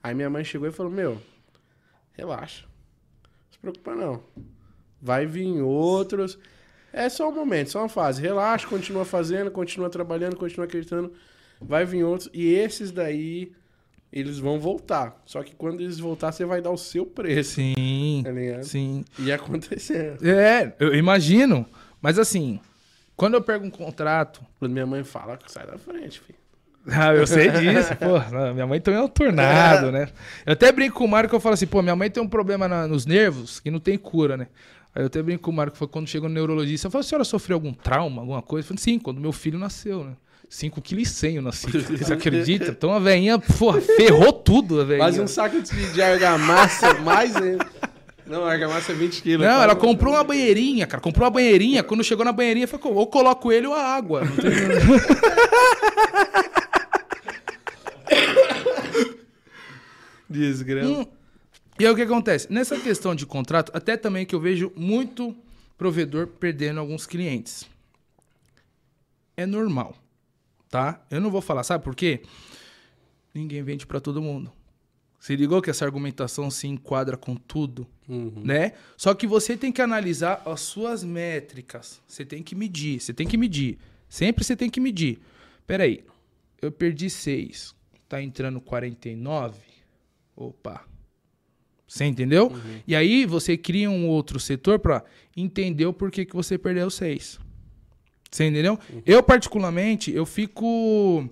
Aí 0.03 0.15
minha 0.15 0.31
mãe 0.31 0.45
chegou 0.45 0.69
e 0.69 0.73
falou: 0.73 0.93
Meu, 0.93 1.21
relaxa. 2.13 2.65
Não 2.65 3.53
se 3.53 3.59
preocupa 3.59 3.95
não. 3.95 4.23
Vai 5.01 5.27
vir 5.27 5.61
outros. 5.63 6.39
É 6.93 7.09
só 7.09 7.29
um 7.29 7.35
momento, 7.35 7.71
só 7.71 7.81
uma 7.81 7.89
fase. 7.89 8.23
Relaxa, 8.23 8.69
continua 8.69 9.05
fazendo, 9.05 9.51
continua 9.51 9.91
trabalhando, 9.91 10.37
continua 10.37 10.67
acreditando. 10.67 11.13
Vai 11.61 11.85
vir 11.85 12.05
outros. 12.05 12.31
E 12.33 12.55
esses 12.55 12.93
daí, 12.93 13.53
eles 14.15 14.39
vão 14.39 14.61
voltar. 14.61 15.21
Só 15.27 15.43
que 15.43 15.55
quando 15.57 15.81
eles 15.81 15.99
voltar, 15.99 16.31
você 16.31 16.45
vai 16.45 16.63
dar 16.63 16.71
o 16.71 16.77
seu 16.79 17.05
preço. 17.05 17.55
Sim. 17.57 18.21
Tá 18.25 18.31
ligado? 18.31 18.63
Sim. 18.63 19.05
E 19.19 19.33
acontecendo. 19.33 20.25
É, 20.27 20.73
eu 20.79 20.95
imagino. 20.95 21.67
Mas 22.01 22.17
assim, 22.17 22.61
quando 23.17 23.35
eu 23.35 23.43
pego 23.43 23.67
um 23.67 23.71
contrato. 23.71 24.41
Quando 24.61 24.73
minha 24.73 24.87
mãe 24.87 25.03
fala, 25.03 25.37
sai 25.49 25.67
da 25.67 25.77
frente, 25.77 26.21
filho. 26.21 26.39
Ah, 26.87 27.15
eu 27.15 27.27
sei 27.27 27.49
disso, 27.51 27.97
pô. 27.97 28.53
Minha 28.53 28.67
mãe 28.67 28.79
também 28.79 29.01
é 29.01 29.03
um 29.03 29.09
tornado, 29.09 29.91
né? 29.91 30.07
Eu 30.45 30.53
até 30.53 30.71
brinco 30.71 30.99
com 30.99 31.07
o 31.11 31.29
que 31.29 31.35
eu 31.35 31.41
falo 31.41 31.55
assim, 31.55 31.67
pô, 31.67 31.81
minha 31.81 31.97
mãe 31.97 32.11
tem 32.11 32.23
um 32.23 32.29
problema 32.29 32.69
na- 32.69 32.87
nos 32.87 33.07
nervos 33.07 33.59
que 33.59 33.71
não 33.71 33.81
tem 33.81 33.97
cura, 33.97 34.37
né? 34.37 34.49
Aí 34.95 35.03
eu 35.03 35.07
até 35.07 35.23
brinco 35.23 35.43
com 35.51 35.59
o 35.63 35.71
que 35.71 35.79
foi 35.79 35.89
quando 35.89 36.07
chegou 36.07 36.29
no 36.29 36.35
neurologista. 36.35 36.87
Eu 36.87 36.91
falei, 36.91 37.07
a 37.07 37.09
senhora 37.09 37.25
sofreu 37.25 37.57
algum 37.57 37.73
trauma, 37.73 38.21
alguma 38.21 38.43
coisa? 38.43 38.65
Eu 38.67 38.69
falei, 38.69 38.83
sim, 38.83 38.99
quando 38.99 39.19
meu 39.19 39.33
filho 39.33 39.59
nasceu, 39.59 40.05
né? 40.05 40.13
5 40.49 40.81
kg 40.81 41.01
e 41.01 41.07
100 41.07 41.37
eu 41.37 41.43
nasci. 41.43 41.67
Você 41.71 42.13
acredita? 42.13 42.71
Então 42.71 42.93
a 42.93 42.99
velhinha, 42.99 43.39
porra, 43.39 43.81
ferrou 43.81 44.33
tudo, 44.33 44.81
a 44.81 44.85
velhinha. 44.85 45.05
Quase 45.07 45.21
um 45.21 45.27
saco 45.27 45.61
de, 45.61 45.93
de 45.93 46.03
argamassa, 46.03 46.95
mais 46.95 47.35
ainda. 47.37 47.67
Não, 48.27 48.45
argamassa 48.47 48.93
é 48.93 48.95
20 48.95 49.23
quilos. 49.23 49.47
Não, 49.47 49.63
ela 49.63 49.77
comprou 49.77 50.15
uma 50.15 50.25
banheirinha, 50.25 50.87
cara. 50.87 51.01
Comprou 51.01 51.25
uma 51.27 51.31
banheirinha. 51.31 51.83
Quando 51.83 52.03
chegou 52.03 52.25
na 52.25 52.33
banheirinha, 52.33 52.67
falou, 52.67 52.95
ou 52.95 53.07
coloco 53.07 53.53
ele 53.53 53.67
ou 53.67 53.75
a 53.75 53.83
água. 53.83 54.25
Não 54.25 54.37
tem- 54.37 54.51
Desgrama. 60.29 61.01
Hum, 61.01 61.07
E 61.79 61.87
aí 61.87 61.93
o 61.93 61.97
que 61.97 62.03
acontece? 62.03 62.53
Nessa 62.53 62.79
questão 62.79 63.15
de 63.15 63.27
contrato, 63.27 63.71
até 63.75 63.97
também 63.97 64.25
que 64.25 64.35
eu 64.35 64.41
vejo 64.41 64.73
muito 64.77 65.35
provedor 65.77 66.27
perdendo 66.27 66.81
alguns 66.81 67.07
clientes. 67.07 67.67
É 69.37 69.45
normal, 69.45 69.97
tá? 70.75 71.01
Eu 71.09 71.21
não 71.21 71.31
vou 71.31 71.41
falar, 71.41 71.63
sabe 71.63 71.85
por 71.85 71.95
quê? 71.95 72.21
Ninguém 73.33 73.63
vende 73.63 73.87
pra 73.87 74.01
todo 74.01 74.21
mundo. 74.21 74.51
Se 75.21 75.37
ligou 75.37 75.63
que 75.63 75.71
essa 75.71 75.85
argumentação 75.85 76.51
se 76.51 76.67
enquadra 76.67 77.17
com 77.17 77.37
tudo, 77.37 77.87
Uhum. 78.09 78.43
né? 78.45 78.73
Só 78.97 79.15
que 79.15 79.25
você 79.25 79.57
tem 79.57 79.71
que 79.71 79.81
analisar 79.81 80.43
as 80.45 80.61
suas 80.63 81.05
métricas. 81.05 82.03
Você 82.09 82.25
tem 82.25 82.43
que 82.43 82.57
medir, 82.57 82.99
você 83.01 83.15
tem 83.15 83.25
que 83.25 83.37
medir. 83.37 83.79
Sempre 84.09 84.43
você 84.43 84.57
tem 84.57 84.69
que 84.69 84.81
medir. 84.81 85.21
Peraí, 85.65 86.05
eu 86.61 86.73
perdi 86.73 87.09
6, 87.09 87.73
tá 88.09 88.21
entrando 88.21 88.61
49. 88.61 89.57
Opa, 90.35 90.85
Você 91.87 92.05
entendeu? 92.05 92.51
E 92.85 92.97
aí 92.97 93.25
você 93.27 93.57
cria 93.57 93.89
um 93.89 94.09
outro 94.09 94.41
setor 94.41 94.81
para 94.81 95.05
entender 95.37 95.87
o 95.87 95.93
porquê 95.93 96.25
que 96.25 96.35
você 96.35 96.59
perdeu 96.59 96.91
seis. 96.91 97.39
Você 98.35 98.47
entendeu? 98.47 98.77
Eu, 99.07 99.23
particularmente, 99.23 100.11
eu 100.11 100.27
fico. 100.27 101.31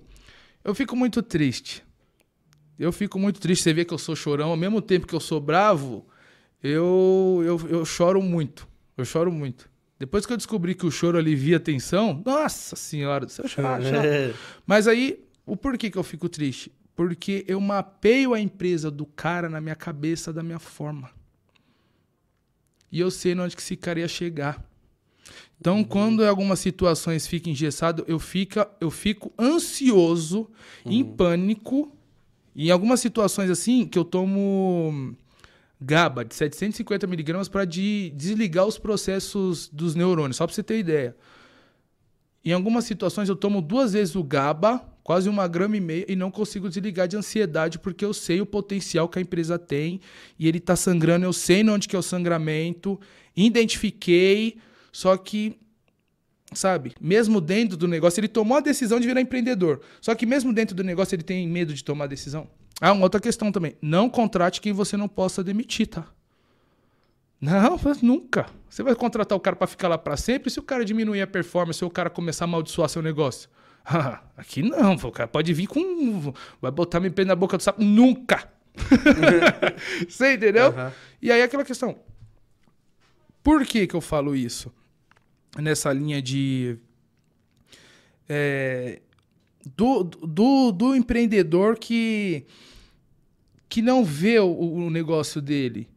Eu 0.63 0.73
fico 0.73 0.95
muito 0.95 1.21
triste. 1.21 1.83
Eu 2.79 2.93
fico 2.93 3.19
muito 3.19 3.41
triste. 3.41 3.61
Você 3.61 3.73
vê 3.73 3.83
que 3.83 3.93
eu 3.93 3.97
sou 3.97 4.15
chorão, 4.15 4.51
ao 4.51 4.55
mesmo 4.55 4.81
tempo 4.81 5.05
que 5.05 5.13
eu 5.13 5.19
sou 5.19 5.41
bravo, 5.41 6.07
eu, 6.63 7.43
eu, 7.45 7.59
eu 7.67 7.83
choro 7.83 8.21
muito. 8.21 8.65
Eu 8.95 9.03
choro 9.03 9.29
muito. 9.33 9.69
Depois 9.99 10.25
que 10.25 10.31
eu 10.31 10.37
descobri 10.37 10.73
que 10.73 10.85
o 10.85 10.91
choro 10.91 11.17
alivia 11.17 11.57
a 11.57 11.59
tensão, 11.59 12.23
nossa 12.25 12.77
senhora, 12.77 13.25
eu 13.25 13.49
choro, 13.49 13.83
choro. 13.83 14.35
Mas 14.65 14.87
aí, 14.87 15.25
o 15.45 15.57
porquê 15.57 15.89
que 15.89 15.97
eu 15.97 16.03
fico 16.03 16.29
triste? 16.29 16.71
Porque 16.95 17.43
eu 17.49 17.59
mapeio 17.59 18.33
a 18.33 18.39
empresa 18.39 18.89
do 18.89 19.05
cara 19.05 19.49
na 19.49 19.59
minha 19.59 19.75
cabeça 19.75 20.31
da 20.31 20.41
minha 20.41 20.59
forma. 20.59 21.09
E 22.89 22.97
eu 23.01 23.11
sei 23.11 23.37
onde 23.37 23.57
que 23.57 23.61
esse 23.61 23.75
cara 23.75 23.99
ia 23.99 24.07
chegar. 24.07 24.63
Então, 25.59 25.77
uhum. 25.77 25.83
quando 25.83 26.25
algumas 26.25 26.59
situações 26.59 27.25
ficam 27.25 27.51
engessadas, 27.51 28.03
eu, 28.07 28.19
fica, 28.19 28.69
eu 28.81 28.91
fico 28.91 29.31
ansioso, 29.39 30.49
uhum. 30.85 30.91
em 30.91 31.03
pânico. 31.03 31.91
Em 32.55 32.69
algumas 32.69 32.99
situações 32.99 33.49
assim, 33.49 33.85
que 33.85 33.97
eu 33.97 34.05
tomo 34.05 35.15
GABA 35.83 36.25
de 36.25 36.35
750 36.35 37.05
miligramas 37.07 37.49
para 37.49 37.65
de, 37.65 38.11
desligar 38.15 38.65
os 38.65 38.77
processos 38.77 39.67
dos 39.67 39.95
neurônios, 39.95 40.37
só 40.37 40.45
para 40.45 40.53
você 40.53 40.63
ter 40.63 40.79
ideia. 40.79 41.15
Em 42.43 42.51
algumas 42.51 42.85
situações 42.85 43.29
eu 43.29 43.35
tomo 43.35 43.61
duas 43.61 43.93
vezes 43.93 44.15
o 44.15 44.23
GABA, 44.23 44.81
quase 45.03 45.27
uma 45.29 45.47
grama 45.47 45.77
e 45.77 45.81
meia, 45.81 46.05
e 46.07 46.15
não 46.15 46.31
consigo 46.31 46.69
desligar 46.69 47.07
de 47.07 47.17
ansiedade 47.17 47.79
porque 47.79 48.03
eu 48.03 48.13
sei 48.13 48.41
o 48.41 48.45
potencial 48.45 49.07
que 49.07 49.19
a 49.19 49.21
empresa 49.21 49.59
tem 49.59 49.99
e 50.39 50.47
ele 50.47 50.57
está 50.57 50.75
sangrando, 50.75 51.25
eu 51.25 51.33
sei 51.33 51.67
onde 51.69 51.87
que 51.87 51.95
é 51.95 51.99
o 51.99 52.03
sangramento, 52.03 52.99
identifiquei, 53.35 54.57
só 54.93 55.17
que, 55.17 55.59
sabe, 56.53 56.93
mesmo 57.01 57.41
dentro 57.41 57.75
do 57.75 57.87
negócio, 57.87 58.19
ele 58.19 58.27
tomou 58.27 58.57
a 58.57 58.61
decisão 58.61 58.99
de 58.99 59.07
virar 59.07 59.19
empreendedor. 59.19 59.81
Só 59.99 60.13
que 60.13 60.23
mesmo 60.23 60.53
dentro 60.53 60.75
do 60.75 60.83
negócio, 60.83 61.15
ele 61.15 61.23
tem 61.23 61.47
medo 61.47 61.73
de 61.73 61.83
tomar 61.83 62.05
a 62.05 62.07
decisão. 62.07 62.47
Ah, 62.79 62.91
uma 62.93 63.03
outra 63.03 63.19
questão 63.19 63.51
também. 63.51 63.75
Não 63.81 64.07
contrate 64.07 64.61
quem 64.61 64.71
você 64.71 64.95
não 64.95 65.07
possa 65.07 65.43
demitir, 65.43 65.87
tá? 65.87 66.05
Não, 67.41 67.77
nunca. 68.03 68.45
Você 68.69 68.83
vai 68.83 68.95
contratar 68.95 69.35
o 69.35 69.41
cara 69.41 69.55
para 69.55 69.67
ficar 69.67 69.87
lá 69.87 69.97
para 69.97 70.15
sempre 70.15 70.49
se 70.49 70.59
o 70.59 70.63
cara 70.63 70.85
diminuir 70.85 71.21
a 71.21 71.27
performance 71.27 71.83
ou 71.83 71.89
o 71.89 71.93
cara 71.93 72.09
começar 72.09 72.45
a 72.45 72.47
amaldiçoar 72.47 72.87
seu 72.87 73.01
negócio. 73.01 73.49
aqui 74.37 74.61
não, 74.61 74.93
o 74.93 75.11
cara 75.11 75.27
pode 75.27 75.51
vir 75.53 75.67
com. 75.67 76.33
Vai 76.61 76.71
botar 76.71 76.99
meu 76.99 77.11
pé 77.11 77.25
na 77.25 77.35
boca 77.35 77.57
do 77.57 77.63
sapo. 77.63 77.83
Nunca! 77.83 78.47
Você 80.07 80.35
entendeu? 80.35 80.69
Uhum. 80.69 80.91
E 81.21 81.31
aí 81.31 81.41
aquela 81.41 81.65
questão. 81.65 81.97
Por 83.43 83.65
que, 83.65 83.87
que 83.87 83.95
eu 83.95 84.01
falo 84.01 84.35
isso? 84.35 84.73
Nessa 85.57 85.91
linha 85.91 86.21
de. 86.21 86.77
É, 88.27 89.01
do, 89.75 90.03
do, 90.03 90.71
do 90.71 90.95
empreendedor 90.95 91.77
que, 91.77 92.45
que 93.69 93.81
não 93.81 94.03
vê 94.03 94.39
o, 94.39 94.47
o 94.47 94.89
negócio 94.89 95.41
dele. 95.41 95.87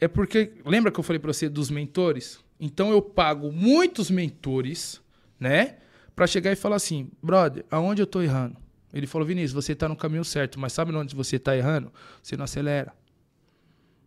É 0.00 0.08
porque. 0.08 0.52
Lembra 0.64 0.90
que 0.90 0.98
eu 0.98 1.04
falei 1.04 1.18
para 1.18 1.32
você 1.32 1.48
dos 1.48 1.70
mentores? 1.70 2.40
Então 2.58 2.90
eu 2.90 3.00
pago 3.00 3.50
muitos 3.50 4.10
mentores, 4.10 5.00
né? 5.38 5.76
Para 6.14 6.26
chegar 6.26 6.52
e 6.52 6.56
falar 6.56 6.76
assim, 6.76 7.10
brother, 7.22 7.64
aonde 7.70 8.02
eu 8.02 8.06
tô 8.06 8.20
errando? 8.20 8.56
Ele 8.92 9.06
falou, 9.06 9.26
Vinícius, 9.26 9.52
você 9.52 9.74
tá 9.74 9.88
no 9.88 9.96
caminho 9.96 10.24
certo, 10.24 10.58
mas 10.58 10.72
sabe 10.72 10.94
onde 10.94 11.14
você 11.14 11.38
tá 11.38 11.56
errando? 11.56 11.92
Você 12.22 12.36
não 12.36 12.44
acelera. 12.44 12.92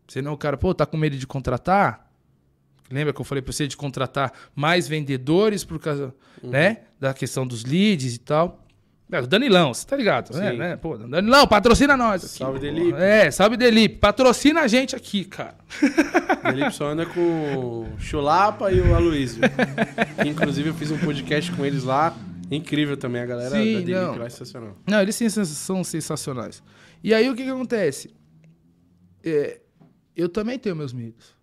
Você 0.07 0.21
não, 0.21 0.33
o 0.33 0.37
cara, 0.37 0.57
pô, 0.57 0.73
tá 0.73 0.85
com 0.85 0.97
medo 0.97 1.17
de 1.17 1.25
contratar? 1.25 2.02
Lembra 2.91 3.13
que 3.13 3.21
eu 3.21 3.25
falei 3.25 3.41
para 3.41 3.51
você 3.51 3.67
de 3.67 3.77
contratar 3.77 4.31
mais 4.55 4.87
vendedores 4.87 5.63
por 5.63 5.79
causa, 5.79 6.13
uhum. 6.41 6.49
né, 6.49 6.81
da 6.99 7.13
questão 7.13 7.45
dos 7.47 7.63
leads 7.63 8.15
e 8.15 8.19
tal? 8.19 8.63
É, 9.11 9.19
o 9.19 9.27
Danilão, 9.27 9.71
você 9.73 9.85
tá 9.85 9.95
ligado, 9.95 10.35
né, 10.35 10.53
né? 10.53 10.75
Pô, 10.75 10.97
Danilão, 10.97 11.45
patrocina 11.45 11.95
nós. 11.95 12.23
Aqui, 12.23 12.37
salve, 12.39 12.59
Delipe. 12.59 12.97
É, 12.99 13.29
salve, 13.29 13.55
Delipe. 13.55 13.97
Patrocina 13.97 14.61
a 14.61 14.67
gente 14.67 14.95
aqui, 14.95 15.23
cara. 15.23 15.55
Delipe 16.49 16.71
só 16.71 16.87
anda 16.87 17.05
com 17.05 17.19
o 17.19 17.99
Chulapa 17.99 18.71
e 18.71 18.81
o 18.81 18.95
Aloysio. 18.95 19.43
inclusive, 20.25 20.69
eu 20.69 20.73
fiz 20.73 20.89
um 20.89 20.97
podcast 20.97 21.51
com 21.51 21.63
eles 21.63 21.83
lá. 21.83 22.17
Incrível 22.49 22.97
também, 22.97 23.21
a 23.21 23.25
galera 23.25 23.51
Sim, 23.51 23.73
da 23.73 23.79
Delipe 23.81 23.91
não. 23.91 24.15
lá 24.17 24.25
é 24.25 24.29
sensacional. 24.29 24.77
Não, 24.87 25.01
eles 25.01 25.15
são 25.15 25.83
sensacionais. 25.83 26.63
E 27.03 27.13
aí, 27.13 27.29
o 27.29 27.35
que 27.35 27.43
que 27.43 27.49
acontece? 27.49 28.09
É, 29.23 29.61
eu 30.15 30.27
também 30.27 30.57
tenho 30.57 30.75
meus 30.75 30.91
medos. 30.91 31.35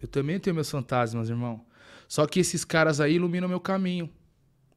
Eu 0.00 0.08
também 0.08 0.38
tenho 0.38 0.54
meus 0.54 0.70
fantasmas, 0.70 1.28
irmão. 1.28 1.60
Só 2.08 2.26
que 2.26 2.40
esses 2.40 2.64
caras 2.64 3.00
aí 3.00 3.14
iluminam 3.14 3.48
meu 3.48 3.60
caminho. 3.60 4.10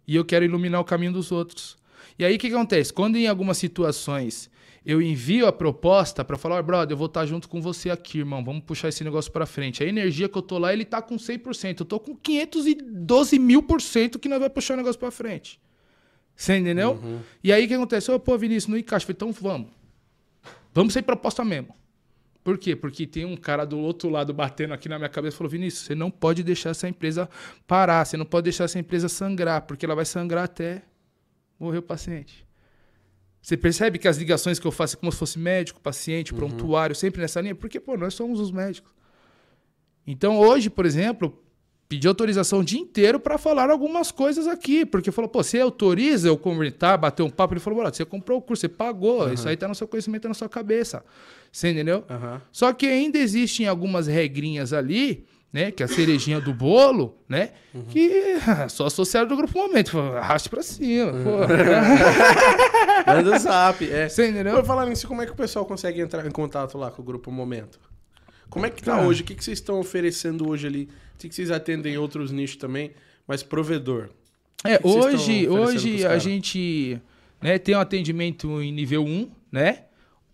E 0.08 0.16
eu 0.16 0.26
quero 0.26 0.46
iluminar 0.46 0.82
o 0.82 0.86
caminho 0.86 1.14
dos 1.14 1.32
outros. 1.32 1.78
E 2.20 2.26
aí 2.26 2.36
o 2.36 2.40
que, 2.40 2.48
acontece? 2.48 2.94
Quando 2.94 3.16
em 3.16 3.28
algumas 3.28 3.58
situações 3.58 4.52
eu 4.86 5.02
envio 5.02 5.48
a 5.48 5.52
proposta 5.52 6.26
para 6.26 6.38
falar, 6.38 6.60
oh, 6.60 6.64
brother, 6.64 6.94
eu 6.94 6.98
vou 6.98 7.08
estar 7.08 7.26
junto 7.26 7.48
com 7.48 7.62
você 7.62 7.90
aqui, 7.90 8.20
irmão, 8.20 8.44
vamos 8.44 8.64
puxar 8.66 8.90
esse 8.90 9.04
negócio 9.04 9.32
para 9.32 9.46
frente. 9.46 9.82
A 9.82 9.88
energia 9.88 10.28
que 10.28 10.38
eu 10.38 10.42
tô 10.42 10.58
lá, 10.58 10.74
ele 10.74 10.84
tá 10.84 11.02
com 11.02 11.16
100%. 11.16 11.80
Eu 11.80 11.86
tô 11.86 12.00
com 12.00 12.16
512 12.16 13.40
mil 13.40 13.64
por 13.64 13.82
cento 13.82 14.20
que 14.20 14.28
nós 14.28 14.40
vai 14.40 14.50
puxar 14.50 14.74
o 14.74 14.78
negócio 14.78 15.00
para 15.00 15.10
frente. 15.10 15.60
Você 16.36 16.58
entendeu? 16.58 17.00
Uhum. 17.02 17.20
E 17.44 17.54
aí 17.54 17.66
o 17.66 17.68
que 17.68 17.74
acontece? 17.74 18.12
Ô, 18.12 18.16
oh, 18.16 18.20
pô, 18.20 18.38
Vinícius, 18.38 18.68
não 18.68 18.78
encaixa. 18.78 19.04
Eu 19.04 19.16
falei, 19.16 19.32
então 19.32 19.32
vamos. 19.32 19.70
Vamos 20.74 20.94
sem 20.94 21.02
proposta 21.02 21.46
mesmo. 21.46 21.74
Por 22.44 22.58
quê? 22.58 22.76
Porque 22.76 23.08
tem 23.08 23.24
um 23.24 23.38
cara 23.38 23.66
do 23.66 23.80
outro 23.80 24.10
lado 24.10 24.34
batendo 24.34 24.74
aqui 24.74 24.90
na 24.90 24.98
minha 24.98 25.10
cabeça 25.10 25.36
e 25.36 25.38
falou: 25.38 25.50
Vinícius, 25.50 25.86
você 25.86 25.96
não 25.96 26.12
pode 26.12 26.44
deixar 26.44 26.72
essa 26.72 26.88
empresa 26.90 27.30
parar, 27.66 28.06
você 28.06 28.18
não 28.18 28.26
pode 28.26 28.44
deixar 28.46 28.66
essa 28.66 28.78
empresa 28.78 29.08
sangrar, 29.08 29.62
porque 29.62 29.86
ela 29.86 29.96
vai 29.96 30.06
sangrar 30.06 30.44
até 30.44 30.84
morrer 31.58 31.78
o 31.78 31.84
paciente. 31.84 32.46
Você 33.42 33.58
percebe 33.58 33.98
que 33.98 34.08
as 34.08 34.18
ligações 34.18 34.58
que 34.58 34.66
eu 34.66 34.72
faço 34.72 34.96
é 34.96 35.00
como 35.00 35.12
se 35.12 35.18
fosse 35.18 35.38
médico, 35.38 35.80
paciente, 35.80 36.34
uhum. 36.34 36.40
prontuário, 36.40 36.96
sempre 36.96 37.22
nessa 37.22 37.42
linha? 37.42 37.56
Porque, 37.56 37.80
pô, 37.80 37.98
nós 37.98 38.14
somos 38.14 38.40
os 38.40 38.52
médicos. 38.52 38.94
Então, 40.08 40.40
hoje, 40.40 40.70
por 40.70 40.86
exemplo, 40.86 41.38
pedi 41.90 42.08
autorização 42.08 42.60
o 42.60 42.64
dia 42.64 42.80
inteiro 42.80 43.20
para 43.20 43.38
falar 43.38 43.70
algumas 43.70 44.12
coisas 44.12 44.48
aqui. 44.48 44.86
Porque 44.86 45.12
falou, 45.12 45.30
pô, 45.30 45.44
você 45.44 45.60
autoriza 45.60 46.30
eu 46.30 46.38
conversar, 46.38 46.96
bater 46.96 47.22
um 47.22 47.30
papo? 47.30 47.54
Ele 47.54 47.60
falou, 47.60 47.84
você 47.84 48.06
comprou 48.06 48.38
o 48.40 48.42
curso, 48.42 48.62
você 48.62 48.70
pagou, 48.70 49.26
uhum. 49.26 49.34
isso 49.34 49.48
aí 49.48 49.58
tá 49.58 49.68
no 49.68 49.76
seu 49.76 49.90
conhecimento, 49.90 50.26
na 50.26 50.34
sua 50.34 50.48
cabeça. 50.48 51.04
Você 51.54 51.70
entendeu? 51.70 52.04
Uhum. 52.10 52.42
Só 52.52 52.74
que 52.74 52.88
ainda 52.88 53.20
existem 53.20 53.68
algumas 53.68 54.08
regrinhas 54.08 54.74
ali, 54.74 55.24
né? 55.54 55.70
Que 55.70 55.84
é 55.84 55.86
a 55.86 55.88
cerejinha 55.88 56.42
do 56.42 56.52
bolo, 56.52 57.16
né? 57.30 57.52
Uhum. 57.76 57.84
Que 57.84 58.38
só 58.70 58.88
associado 58.88 59.30
do 59.30 59.38
grupo 59.38 59.56
momento. 59.56 60.00
Arraste 60.00 60.50
pra 60.50 60.64
cima. 60.64 61.12
Uhum. 61.12 61.42
Manda 63.06 63.36
o 63.36 63.38
zap. 63.38 63.88
É. 63.88 64.10
Você 64.10 64.30
entendeu? 64.30 64.56
Por 64.56 64.66
falar 64.66 64.88
nisso, 64.88 65.08
como 65.08 65.22
é 65.22 65.28
que 65.28 65.32
o 65.32 65.36
pessoal 65.36 65.64
consegue 65.64 66.02
entrar 66.02 66.26
em 66.26 66.32
contato 66.32 66.76
lá 66.76 66.90
com 66.90 67.04
o 67.04 67.06
grupo 67.06 67.32
momento? 67.32 67.80
Como 68.50 68.66
é 68.66 68.72
que 68.72 68.82
tá 68.82 69.02
hoje? 69.02 69.22
O 69.22 69.26
que, 69.26 69.36
que 69.36 69.44
vocês 69.44 69.60
estão 69.60 69.80
oferecendo 69.80 70.50
hoje 70.50 70.66
ali? 70.66 70.90
O 71.14 71.20
que, 71.20 71.30
que 71.30 71.36
vocês 71.36 71.52
atendem 71.52 72.00
outros 72.00 72.32
nichos 72.32 72.56
também? 72.56 72.94
Mas 73.28 73.44
provedor. 73.44 74.10
É, 74.64 74.80
que 74.80 74.88
hoje, 74.88 75.48
hoje 75.48 76.04
a 76.04 76.18
gente 76.18 77.00
né, 77.40 77.60
tem 77.60 77.76
um 77.76 77.80
atendimento 77.80 78.60
em 78.60 78.72
nível 78.72 79.06
1, 79.06 79.30
né? 79.52 79.84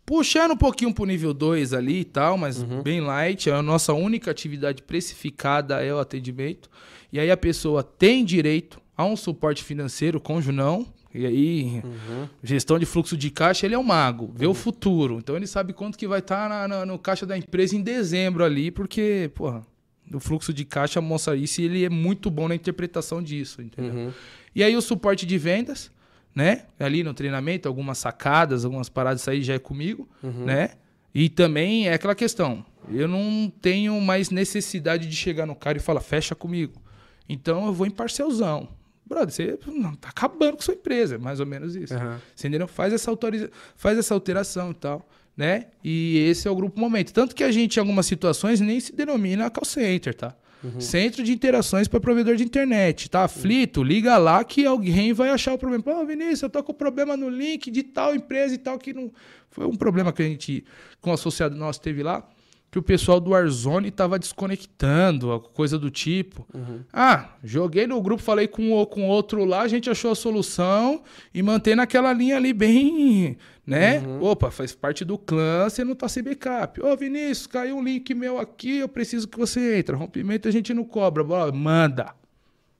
Puxando 0.09 0.53
um 0.53 0.57
pouquinho 0.57 0.91
pro 0.91 1.05
nível 1.05 1.35
2 1.35 1.71
ali 1.71 1.99
e 1.99 2.03
tal, 2.03 2.35
mas 2.35 2.63
uhum. 2.63 2.81
bem 2.81 2.99
light. 2.99 3.47
A 3.51 3.61
nossa 3.61 3.93
única 3.93 4.31
atividade 4.31 4.81
precificada 4.81 5.83
é 5.83 5.93
o 5.93 5.99
atendimento. 5.99 6.67
E 7.13 7.19
aí 7.19 7.29
a 7.29 7.37
pessoa 7.37 7.83
tem 7.83 8.25
direito 8.25 8.81
a 8.97 9.05
um 9.05 9.15
suporte 9.15 9.63
financeiro 9.63 10.19
com 10.19 10.37
o 10.37 10.41
Junão. 10.41 10.87
E 11.13 11.27
aí, 11.27 11.83
uhum. 11.83 12.27
gestão 12.41 12.79
de 12.79 12.87
fluxo 12.87 13.15
de 13.15 13.29
caixa, 13.29 13.67
ele 13.67 13.75
é 13.75 13.77
um 13.77 13.83
mago, 13.83 14.31
vê 14.33 14.47
uhum. 14.47 14.51
o 14.51 14.55
futuro. 14.55 15.19
Então 15.19 15.35
ele 15.35 15.45
sabe 15.45 15.73
quanto 15.73 15.95
que 15.95 16.07
vai 16.07 16.17
estar 16.17 16.67
tá 16.67 16.85
no 16.87 16.97
caixa 16.97 17.27
da 17.27 17.37
empresa 17.37 17.75
em 17.75 17.83
dezembro 17.83 18.43
ali, 18.43 18.71
porque, 18.71 19.29
porra, 19.35 19.63
o 20.11 20.19
fluxo 20.19 20.51
de 20.51 20.65
caixa 20.65 20.99
mostra 20.99 21.35
isso 21.35 21.61
e 21.61 21.65
ele 21.65 21.85
é 21.85 21.89
muito 21.89 22.31
bom 22.31 22.47
na 22.47 22.55
interpretação 22.55 23.21
disso, 23.21 23.61
entendeu? 23.61 23.93
Uhum. 23.93 24.11
E 24.55 24.63
aí 24.63 24.75
o 24.75 24.81
suporte 24.81 25.27
de 25.27 25.37
vendas, 25.37 25.91
né? 26.33 26.65
Ali 26.79 27.03
no 27.03 27.13
treinamento, 27.13 27.67
algumas 27.67 27.97
sacadas, 27.97 28.65
algumas 28.65 28.89
paradas 28.89 29.27
aí 29.27 29.41
já 29.41 29.55
é 29.55 29.59
comigo, 29.59 30.07
uhum. 30.23 30.45
né? 30.45 30.71
E 31.13 31.27
também 31.27 31.87
é 31.87 31.93
aquela 31.93 32.15
questão, 32.15 32.63
eu 32.91 33.07
não 33.07 33.51
tenho 33.61 33.99
mais 33.99 34.29
necessidade 34.29 35.07
de 35.07 35.15
chegar 35.15 35.45
no 35.45 35.55
cara 35.55 35.77
e 35.77 35.81
falar, 35.81 36.01
fecha 36.01 36.35
comigo. 36.35 36.81
Então 37.27 37.65
eu 37.65 37.73
vou 37.73 37.85
em 37.85 37.91
parcelzão. 37.91 38.67
Brother, 39.05 39.31
você 39.31 39.59
não, 39.67 39.95
tá 39.95 40.09
acabando 40.09 40.57
com 40.57 40.61
sua 40.61 40.75
empresa, 40.75 41.15
é 41.15 41.17
mais 41.17 41.39
ou 41.39 41.45
menos 41.45 41.75
isso. 41.75 41.95
Uhum. 41.95 42.17
Você 42.35 42.47
entendeu? 42.47 42.67
Faz 42.67 42.93
essa, 42.93 43.09
autoriza... 43.09 43.49
Faz 43.75 43.97
essa 43.97 44.13
alteração 44.13 44.69
e 44.69 44.75
tal, 44.75 45.09
né? 45.35 45.65
E 45.83 46.19
esse 46.29 46.47
é 46.47 46.51
o 46.51 46.55
grupo 46.55 46.79
momento. 46.79 47.11
Tanto 47.11 47.35
que 47.35 47.43
a 47.43 47.51
gente, 47.51 47.77
em 47.77 47.79
algumas 47.79 48.05
situações, 48.05 48.61
nem 48.61 48.79
se 48.79 48.95
denomina 48.95 49.49
call 49.49 49.65
center, 49.65 50.13
tá? 50.13 50.35
Uhum. 50.63 50.81
Centro 50.81 51.23
de 51.23 51.31
interações 51.31 51.87
para 51.87 51.99
provedor 51.99 52.35
de 52.35 52.43
internet. 52.43 53.09
Tá 53.09 53.23
aflito? 53.23 53.81
Liga 53.83 54.17
lá 54.17 54.43
que 54.43 54.65
alguém 54.65 55.13
vai 55.13 55.29
achar 55.29 55.53
o 55.53 55.57
problema. 55.57 55.83
Pô, 55.83 56.05
Vinícius, 56.05 56.41
eu 56.41 56.49
tô 56.49 56.61
com 56.63 56.73
problema 56.73 57.15
no 57.15 57.29
link 57.29 57.71
de 57.71 57.83
tal 57.83 58.13
empresa 58.13 58.53
e 58.53 58.57
tal, 58.57 58.77
que 58.77 58.93
não. 58.93 59.11
Foi 59.49 59.65
um 59.65 59.75
problema 59.75 60.11
que 60.11 60.21
a 60.21 60.25
gente, 60.25 60.65
com 61.01 61.11
o 61.11 61.13
associado 61.13 61.55
nosso, 61.55 61.81
teve 61.81 62.03
lá. 62.03 62.27
Que 62.71 62.77
o 62.77 62.83
pessoal 62.83 63.19
do 63.19 63.31
Warzone 63.31 63.89
tava 63.89 64.19
desconectando, 64.19 65.39
coisa 65.53 65.77
do 65.79 65.89
tipo. 65.89 66.45
Uhum. 66.53 66.81
Ah, 66.93 67.29
joguei 67.43 67.87
no 67.87 67.99
grupo, 68.01 68.21
falei 68.21 68.47
com 68.47 68.73
o 68.73 68.85
com 68.85 69.07
outro 69.07 69.43
lá, 69.43 69.61
a 69.61 69.67
gente 69.67 69.89
achou 69.89 70.11
a 70.11 70.15
solução 70.15 71.01
e 71.33 71.41
mantém 71.41 71.75
naquela 71.75 72.13
linha 72.13 72.37
ali 72.37 72.53
bem, 72.53 73.37
né? 73.65 73.99
Uhum. 73.99 74.23
Opa, 74.23 74.51
faz 74.51 74.75
parte 74.75 75.03
do 75.03 75.17
clã, 75.17 75.67
você 75.67 75.83
não 75.83 75.95
tá 75.95 76.07
sem 76.07 76.21
backup. 76.21 76.81
Ô, 76.81 76.95
Vinícius, 76.95 77.47
caiu 77.47 77.77
um 77.77 77.83
link 77.83 78.13
meu 78.13 78.37
aqui, 78.39 78.77
eu 78.77 78.89
preciso 78.89 79.27
que 79.27 79.37
você 79.37 79.79
entre. 79.79 79.95
Rompimento 79.95 80.47
a 80.47 80.51
gente 80.51 80.73
não 80.73 80.83
cobra. 80.83 81.23
Bora, 81.23 81.51
manda. 81.51 82.13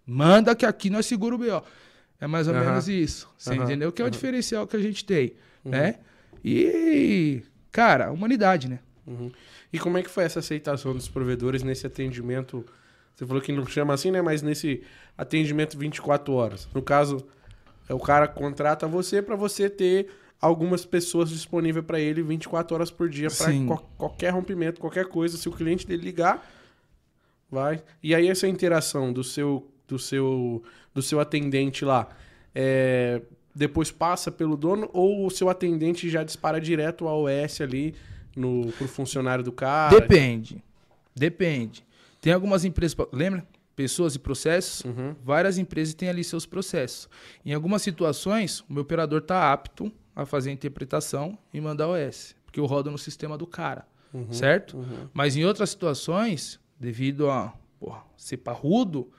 Manda 0.06 0.56
que 0.56 0.66
aqui 0.66 0.90
nós 0.90 1.06
segura 1.06 1.36
o 1.36 1.38
BO. 1.38 1.64
É 2.22 2.28
mais 2.28 2.48
ou 2.48 2.54
Aham. 2.54 2.66
menos 2.66 2.88
isso. 2.90 3.30
Você 3.38 3.56
entendeu? 3.56 3.92
Que 3.92 4.02
é 4.02 4.06
o 4.06 4.10
diferencial 4.10 4.68
que 4.68 4.76
a 4.76 4.80
gente 4.80 5.06
tem, 5.06 5.34
né? 5.64 5.96
E, 6.44 7.42
cara, 7.72 8.12
humanidade, 8.12 8.68
né? 8.68 8.80
Uhum. 9.08 9.32
E 9.72 9.80
como 9.80 9.98
é 9.98 10.04
que 10.04 10.10
foi 10.10 10.24
essa 10.24 10.40
aceitação 10.40 10.94
dos 10.94 11.08
provedores 11.08 11.64
nesse 11.64 11.86
atendimento? 11.86 12.66
Você 13.16 13.26
falou 13.26 13.42
que 13.42 13.52
não 13.52 13.66
chama 13.66 13.94
assim, 13.94 14.12
né? 14.12 14.22
Mas 14.22 14.42
nesse 14.42 14.84
atendimento 15.18 15.78
24 15.78 16.34
horas. 16.34 16.68
No 16.74 16.82
caso, 16.82 17.26
é 17.88 17.94
o 17.94 18.00
cara 18.00 18.28
contrata 18.28 18.88
você 18.88 19.22
para 19.22 19.36
você 19.36 19.70
ter 19.70 20.10
algumas 20.42 20.86
pessoas 20.86 21.30
disponíveis 21.30 21.86
para 21.86 22.00
ele 22.00 22.22
24 22.22 22.76
horas 22.76 22.90
por 22.90 23.10
dia 23.10 23.28
para 23.30 23.52
qualquer 23.98 24.30
rompimento, 24.30 24.80
qualquer 24.80 25.06
coisa. 25.06 25.38
Se 25.38 25.50
o 25.50 25.52
cliente 25.52 25.86
dele 25.86 26.04
ligar, 26.04 26.48
vai. 27.50 27.84
E 28.02 28.16
aí 28.16 28.28
essa 28.28 28.48
interação 28.48 29.12
do 29.12 29.24
seu 29.24 29.70
do 29.88 30.00
seu 30.00 30.64
do 30.94 31.02
seu 31.02 31.20
atendente 31.20 31.84
lá, 31.84 32.10
é, 32.54 33.22
depois 33.54 33.92
passa 33.92 34.32
pelo 34.32 34.56
dono 34.56 34.90
ou 34.94 35.26
o 35.26 35.30
seu 35.30 35.50
atendente 35.50 36.10
já 36.10 36.24
dispara 36.24 36.62
direto 36.62 37.08
ao 37.08 37.24
OS 37.24 37.62
ali 37.62 37.96
no 38.36 38.72
pro 38.74 38.88
funcionário 38.88 39.44
do 39.44 39.52
cara? 39.52 40.00
Depende. 40.00 40.64
Depende. 41.16 41.86
Tem 42.22 42.34
algumas 42.34 42.66
empresas. 42.66 42.98
Lembra? 43.12 43.46
Pessoas 43.76 44.16
e 44.16 44.20
processos. 44.20 44.84
Uhum. 44.84 45.16
Várias 45.24 45.58
empresas 45.58 45.94
têm 45.94 46.10
ali 46.10 46.24
seus 46.24 46.46
processos. 46.46 47.08
Em 47.46 47.54
algumas 47.54 47.82
situações, 47.82 48.60
o 48.62 48.74
meu 48.74 48.82
operador 48.84 49.20
está 49.20 49.54
apto 49.54 49.92
a 50.16 50.26
fazer 50.26 50.50
a 50.50 50.54
interpretação 50.54 51.38
e 51.54 51.62
mandar 51.62 51.88
OS. 51.88 52.36
Porque 52.46 52.60
eu 52.60 52.66
rodo 52.66 52.92
no 52.92 52.98
sistema 52.98 53.38
do 53.38 53.48
cara. 53.48 53.88
Uhum. 54.14 54.34
Certo? 54.34 54.86
Mas 55.14 55.38
em 55.38 55.46
outras 55.46 55.70
situações, 55.70 56.60
devido 56.80 57.30
a 57.30 57.54
porra, 57.80 58.04
ser 58.18 58.38
parrudo, 58.38 59.10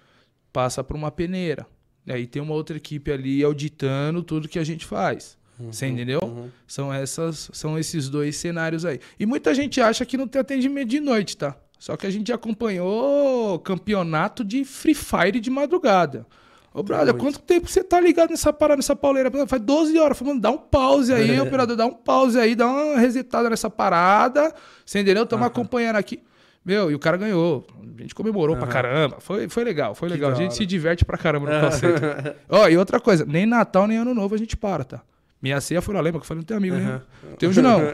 passa 0.53 0.85
para 0.85 0.97
uma 0.97 1.11
peneira. 1.11 1.67
E 2.07 2.13
aí 2.13 2.27
tem 2.27 2.43
uma 2.43 2.55
outra 2.55 2.77
equipe 2.77 3.11
ali 3.11 3.43
auditando 3.43 4.23
tudo 4.23 4.49
que 4.49 4.59
a 4.59 4.65
gente 4.65 4.85
faz. 4.85 5.39
Você 5.71 5.87
entendeu? 5.87 6.21
uhum. 6.23 6.49
São, 6.67 6.93
essas, 6.93 7.51
são 7.53 7.79
esses 7.79 8.09
dois 8.09 8.37
cenários 8.37 8.85
aí. 8.85 9.01
E 9.19 9.27
muita 9.27 9.55
gente 9.55 9.81
acha 9.81 10.05
que 10.07 10.17
não 10.17 10.27
tem 10.29 10.41
atendimento 10.41 10.89
de 10.89 11.01
noite, 11.01 11.37
tá? 11.37 11.57
Só 11.79 11.97
que 11.97 12.07
a 12.07 12.11
gente 12.11 12.33
acompanhou 12.33 13.59
campeonato 13.61 14.45
de 14.45 14.65
Free 14.65 14.95
Fire 14.95 15.41
de 15.41 15.51
madrugada. 15.51 16.27
Ô, 16.73 16.83
brother, 16.85 17.15
quanto 17.15 17.41
tempo 17.41 17.69
você 17.69 17.83
tá 17.83 17.99
ligado 18.01 18.31
nessa 18.31 18.53
parada, 18.53 18.77
nessa 18.77 18.95
pauleira? 18.95 19.31
Faz 19.49 19.61
12 19.63 19.99
horas. 19.99 20.17
Falei, 20.17 20.33
mano, 20.35 20.41
dá 20.41 20.51
um 20.51 20.59
pause 20.59 21.13
aí, 21.13 21.35
É. 21.35 21.43
operador, 21.43 21.75
dá 21.77 21.85
um 21.87 21.93
pause 21.93 22.39
aí, 22.39 22.55
dá 22.55 22.67
uma 22.69 22.99
resetada 22.99 23.51
nessa 23.51 23.69
parada. 23.69 24.55
Você 24.87 25.01
entendeu? 25.01 25.25
Estamos 25.25 25.43
Aham. 25.43 25.51
acompanhando 25.51 25.97
aqui. 25.97 26.23
Meu, 26.65 26.91
e 26.91 26.95
o 26.95 26.99
cara 26.99 27.17
ganhou. 27.17 27.67
A 27.99 28.03
gente 28.03 28.15
comemorou 28.15 28.55
pra 28.55 28.67
Aham. 28.67 28.73
caramba. 28.73 29.17
Foi, 29.19 29.49
foi 29.49 29.65
legal, 29.65 29.95
foi 29.97 30.09
Que 30.11 30.15
legal. 30.15 30.31
A 30.31 30.35
gente 30.35 30.55
se 30.55 30.65
diverte 30.65 31.05
pra 31.05 31.19
caramba 31.19 31.51
no 31.53 31.59
conceito. 31.67 32.01
Ó, 32.49 32.69
e 32.69 32.77
outra 32.77 33.01
coisa, 33.01 33.25
nem 33.27 33.47
Natal 33.47 33.89
nem 33.89 33.97
Ano 33.99 34.15
Novo 34.15 34.35
a 34.35 34.39
gente 34.39 34.57
para, 34.57 34.85
tá? 34.85 35.03
Minha 35.43 35.61
ceia 35.61 35.81
foi 35.81 35.95
lá, 35.95 36.01
lembra 36.01 36.21
que 36.21 36.25
eu 36.25 36.29
falei, 36.29 36.41
não 36.41 36.47
tem 36.47 36.57
amigo, 36.57 36.77
né? 36.77 37.01
Tem 37.39 37.49
hoje 37.49 37.63
não. 37.63 37.81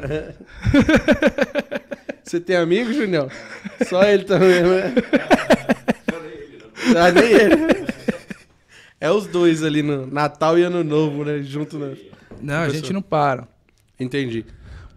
Você 2.22 2.40
tem 2.40 2.56
amigo, 2.56 2.92
Junião? 2.92 3.28
Só 3.86 4.02
ele 4.02 4.24
também, 4.24 4.62
né? 4.62 4.94
Ah, 6.96 7.12
nem 7.12 7.24
ele. 7.24 7.86
É 9.00 9.10
os 9.10 9.26
dois 9.26 9.62
ali 9.62 9.82
no 9.82 10.06
Natal 10.06 10.58
e 10.58 10.62
Ano 10.62 10.82
Novo, 10.82 11.24
né? 11.24 11.40
Junto, 11.42 11.78
né? 11.78 11.96
Não, 12.40 12.62
a 12.62 12.68
gente 12.68 12.92
não 12.92 13.02
para. 13.02 13.46
Entendi. 13.98 14.44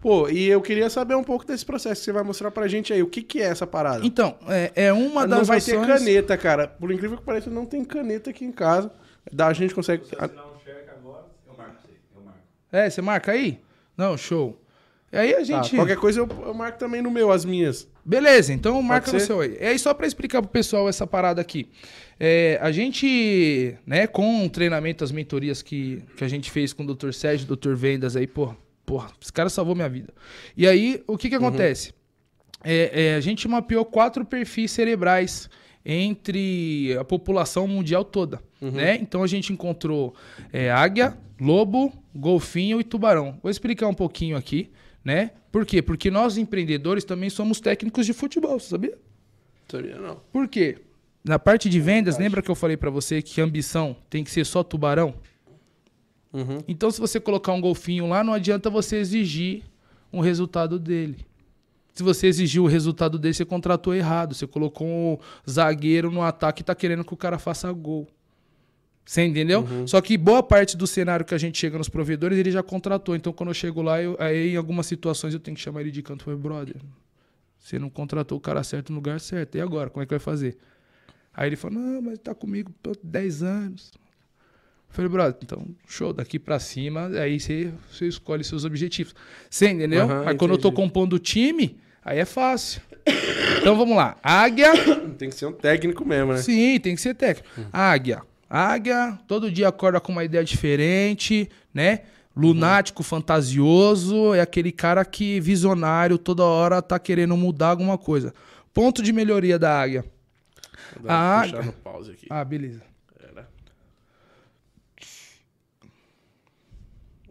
Pô, 0.00 0.28
e 0.28 0.48
eu 0.48 0.62
queria 0.62 0.88
saber 0.88 1.14
um 1.14 1.22
pouco 1.22 1.46
desse 1.46 1.64
processo 1.64 2.00
que 2.00 2.06
você 2.06 2.12
vai 2.12 2.22
mostrar 2.22 2.50
pra 2.50 2.66
gente 2.66 2.92
aí. 2.92 3.02
O 3.02 3.06
que, 3.06 3.22
que 3.22 3.40
é 3.40 3.44
essa 3.44 3.66
parada? 3.66 4.04
Então, 4.04 4.34
é, 4.48 4.72
é 4.74 4.92
uma 4.92 5.26
não 5.26 5.38
das 5.38 5.48
vai 5.48 5.58
ações... 5.58 5.78
ter 5.78 5.86
caneta, 5.86 6.36
cara. 6.38 6.66
Por 6.66 6.90
incrível 6.90 7.18
que 7.18 7.22
pareça, 7.22 7.50
não 7.50 7.66
tem 7.66 7.84
caneta 7.84 8.30
aqui 8.30 8.44
em 8.44 8.52
casa. 8.52 8.90
Da 9.30 9.48
a 9.48 9.52
gente 9.52 9.74
consegue. 9.74 10.04
Se 10.04 10.16
você 10.16 10.34
não 10.34 10.56
enxerga 10.56 10.92
agora, 10.92 11.26
eu 11.46 11.54
marco 11.54 11.74
você. 11.82 11.92
Eu 12.16 12.22
marco. 12.22 12.40
É, 12.72 12.88
você 12.88 13.02
marca 13.02 13.32
aí? 13.32 13.58
Não, 13.96 14.16
show. 14.16 14.60
E 15.12 15.16
aí 15.16 15.34
a 15.34 15.38
Tá, 15.38 15.42
gente... 15.42 15.74
qualquer 15.76 15.96
coisa 15.96 16.20
eu, 16.20 16.28
eu 16.46 16.54
marco 16.54 16.78
também 16.78 17.02
no 17.02 17.10
meu, 17.10 17.32
as 17.32 17.44
minhas. 17.44 17.88
Beleza, 18.04 18.52
então 18.52 18.80
marca 18.80 19.12
no 19.12 19.20
seu 19.20 19.40
aí. 19.40 19.56
É 19.58 19.68
aí 19.68 19.78
só 19.78 19.92
pra 19.92 20.06
explicar 20.06 20.40
pro 20.40 20.50
pessoal 20.50 20.88
essa 20.88 21.06
parada 21.06 21.40
aqui. 21.40 21.68
É, 22.18 22.58
a 22.62 22.70
gente, 22.70 23.76
né, 23.86 24.06
com 24.06 24.44
o 24.44 24.50
treinamento, 24.50 25.02
as 25.02 25.10
mentorias 25.10 25.62
que, 25.62 26.02
que 26.16 26.22
a 26.24 26.28
gente 26.28 26.50
fez 26.50 26.72
com 26.72 26.84
o 26.84 26.94
Dr. 26.94 27.12
Sérgio, 27.12 27.46
Dr. 27.56 27.74
Vendas 27.74 28.14
aí, 28.14 28.26
pô, 28.26 28.54
porra, 28.86 29.10
esse 29.20 29.32
cara 29.32 29.48
salvou 29.48 29.74
minha 29.74 29.88
vida. 29.88 30.12
E 30.56 30.66
aí, 30.66 31.02
o 31.06 31.16
que 31.18 31.28
que 31.28 31.34
acontece? 31.34 31.92
É, 32.62 33.06
é, 33.06 33.14
a 33.16 33.20
gente 33.20 33.48
mapeou 33.48 33.84
quatro 33.84 34.24
perfis 34.24 34.70
cerebrais 34.70 35.48
entre 35.84 36.94
a 36.98 37.04
população 37.04 37.66
mundial 37.66 38.04
toda, 38.04 38.40
né? 38.60 38.96
Então 38.96 39.22
a 39.22 39.26
gente 39.26 39.50
encontrou 39.52 40.14
é, 40.52 40.70
águia, 40.70 41.16
lobo, 41.40 41.90
golfinho 42.14 42.80
e 42.80 42.84
tubarão. 42.84 43.38
Vou 43.42 43.50
explicar 43.50 43.86
um 43.86 43.94
pouquinho 43.94 44.36
aqui, 44.36 44.70
né? 45.04 45.32
Por 45.50 45.66
quê? 45.66 45.82
Porque 45.82 46.10
nós 46.10 46.36
empreendedores 46.36 47.04
também 47.04 47.30
somos 47.30 47.60
técnicos 47.60 48.06
de 48.06 48.12
futebol, 48.12 48.58
você 48.58 48.68
sabia? 48.68 48.98
Sabia 49.68 49.98
não. 49.98 50.20
Por 50.32 50.48
quê? 50.48 50.78
Na 51.22 51.38
parte 51.38 51.68
de 51.68 51.80
vendas, 51.80 52.18
lembra 52.18 52.40
que 52.40 52.50
eu 52.50 52.54
falei 52.54 52.76
pra 52.76 52.90
você 52.90 53.20
que 53.20 53.40
ambição 53.40 53.96
tem 54.08 54.24
que 54.24 54.30
ser 54.30 54.46
só 54.46 54.62
tubarão? 54.62 55.14
Uhum. 56.32 56.58
Então, 56.66 56.90
se 56.90 57.00
você 57.00 57.20
colocar 57.20 57.52
um 57.52 57.60
golfinho 57.60 58.06
lá, 58.06 58.24
não 58.24 58.32
adianta 58.32 58.70
você 58.70 58.96
exigir 58.96 59.64
um 60.12 60.20
resultado 60.20 60.78
dele. 60.78 61.26
Se 61.92 62.02
você 62.02 62.28
exigir 62.28 62.62
o 62.62 62.66
resultado 62.66 63.18
dele, 63.18 63.34
você 63.34 63.44
contratou 63.44 63.94
errado. 63.94 64.34
Você 64.34 64.46
colocou 64.46 64.86
um 64.86 65.18
zagueiro 65.48 66.10
no 66.10 66.22
ataque 66.22 66.62
e 66.62 66.64
tá 66.64 66.74
querendo 66.74 67.04
que 67.04 67.12
o 67.12 67.16
cara 67.16 67.38
faça 67.38 67.70
gol. 67.72 68.08
Você 69.10 69.24
entendeu? 69.24 69.66
Só 69.88 70.00
que 70.00 70.16
boa 70.16 70.40
parte 70.40 70.76
do 70.76 70.86
cenário 70.86 71.26
que 71.26 71.34
a 71.34 71.38
gente 71.38 71.58
chega 71.58 71.76
nos 71.76 71.88
provedores, 71.88 72.38
ele 72.38 72.52
já 72.52 72.62
contratou. 72.62 73.16
Então, 73.16 73.32
quando 73.32 73.48
eu 73.50 73.54
chego 73.54 73.82
lá, 73.82 74.00
eu- 74.00 74.14
aí 74.20 74.52
em 74.52 74.56
algumas 74.56 74.86
situações 74.86 75.34
eu 75.34 75.40
tenho 75.40 75.56
que 75.56 75.60
chamar 75.60 75.80
ele 75.80 75.90
de 75.90 76.00
canto. 76.00 76.20
Eu 76.20 76.24
falei, 76.26 76.38
brother, 76.38 76.76
você 77.58 77.76
não 77.76 77.90
contratou 77.90 78.38
o 78.38 78.40
cara 78.40 78.62
certo 78.62 78.90
no 78.90 78.94
lugar 78.98 79.18
certo. 79.18 79.56
E 79.56 79.60
agora? 79.60 79.90
Como 79.90 80.00
é 80.00 80.06
que 80.06 80.10
vai 80.10 80.20
fazer? 80.20 80.56
Aí 81.34 81.48
ele 81.48 81.56
falou, 81.56 81.80
não, 81.80 82.00
mas 82.02 82.20
tá 82.20 82.36
comigo 82.36 82.72
há 82.86 82.92
10 83.02 83.42
anos. 83.42 83.90
Eu 83.96 84.94
falei, 84.94 85.10
brother, 85.10 85.40
então, 85.42 85.66
show, 85.88 86.12
daqui 86.12 86.38
pra 86.38 86.60
cima, 86.60 87.08
aí 87.20 87.40
você, 87.40 87.72
você 87.90 88.06
escolhe 88.06 88.44
seus 88.44 88.64
objetivos. 88.64 89.12
Você 89.50 89.70
entendeu? 89.70 90.04
Aham, 90.04 90.28
aí 90.28 90.36
quando 90.36 90.52
eu 90.52 90.58
tô 90.58 90.68
entendi. 90.68 90.82
compondo 90.84 91.14
o 91.14 91.18
time, 91.18 91.80
aí 92.04 92.20
é 92.20 92.24
fácil. 92.24 92.80
então 93.60 93.76
vamos 93.76 93.96
lá. 93.96 94.16
Águia. 94.22 94.70
Tem 95.18 95.28
que 95.28 95.34
ser 95.34 95.46
um 95.46 95.52
técnico 95.52 96.04
mesmo, 96.04 96.32
né? 96.32 96.38
Sim, 96.38 96.78
tem 96.78 96.94
que 96.94 97.00
ser 97.00 97.14
técnico. 97.14 97.48
Águia. 97.72 98.22
Águia, 98.52 99.16
todo 99.28 99.48
dia 99.48 99.68
acorda 99.68 100.00
com 100.00 100.10
uma 100.10 100.24
ideia 100.24 100.42
diferente, 100.42 101.48
né? 101.72 102.00
Lunático, 102.34 103.04
fantasioso, 103.04 104.34
é 104.34 104.40
aquele 104.40 104.72
cara 104.72 105.04
que 105.04 105.38
visionário, 105.38 106.18
toda 106.18 106.42
hora 106.42 106.82
tá 106.82 106.98
querendo 106.98 107.36
mudar 107.36 107.68
alguma 107.68 107.96
coisa. 107.96 108.34
Ponto 108.74 109.04
de 109.04 109.12
melhoria 109.12 109.56
da 109.56 109.80
águia. 109.80 110.04
Vou 110.98 111.08
Ah, 111.08 111.42
puxada 111.44 111.62
no 111.62 111.72
pause 111.74 112.10
aqui. 112.10 112.26
Ah, 112.28 112.44
beleza. 112.44 112.82
Pera. 113.16 113.48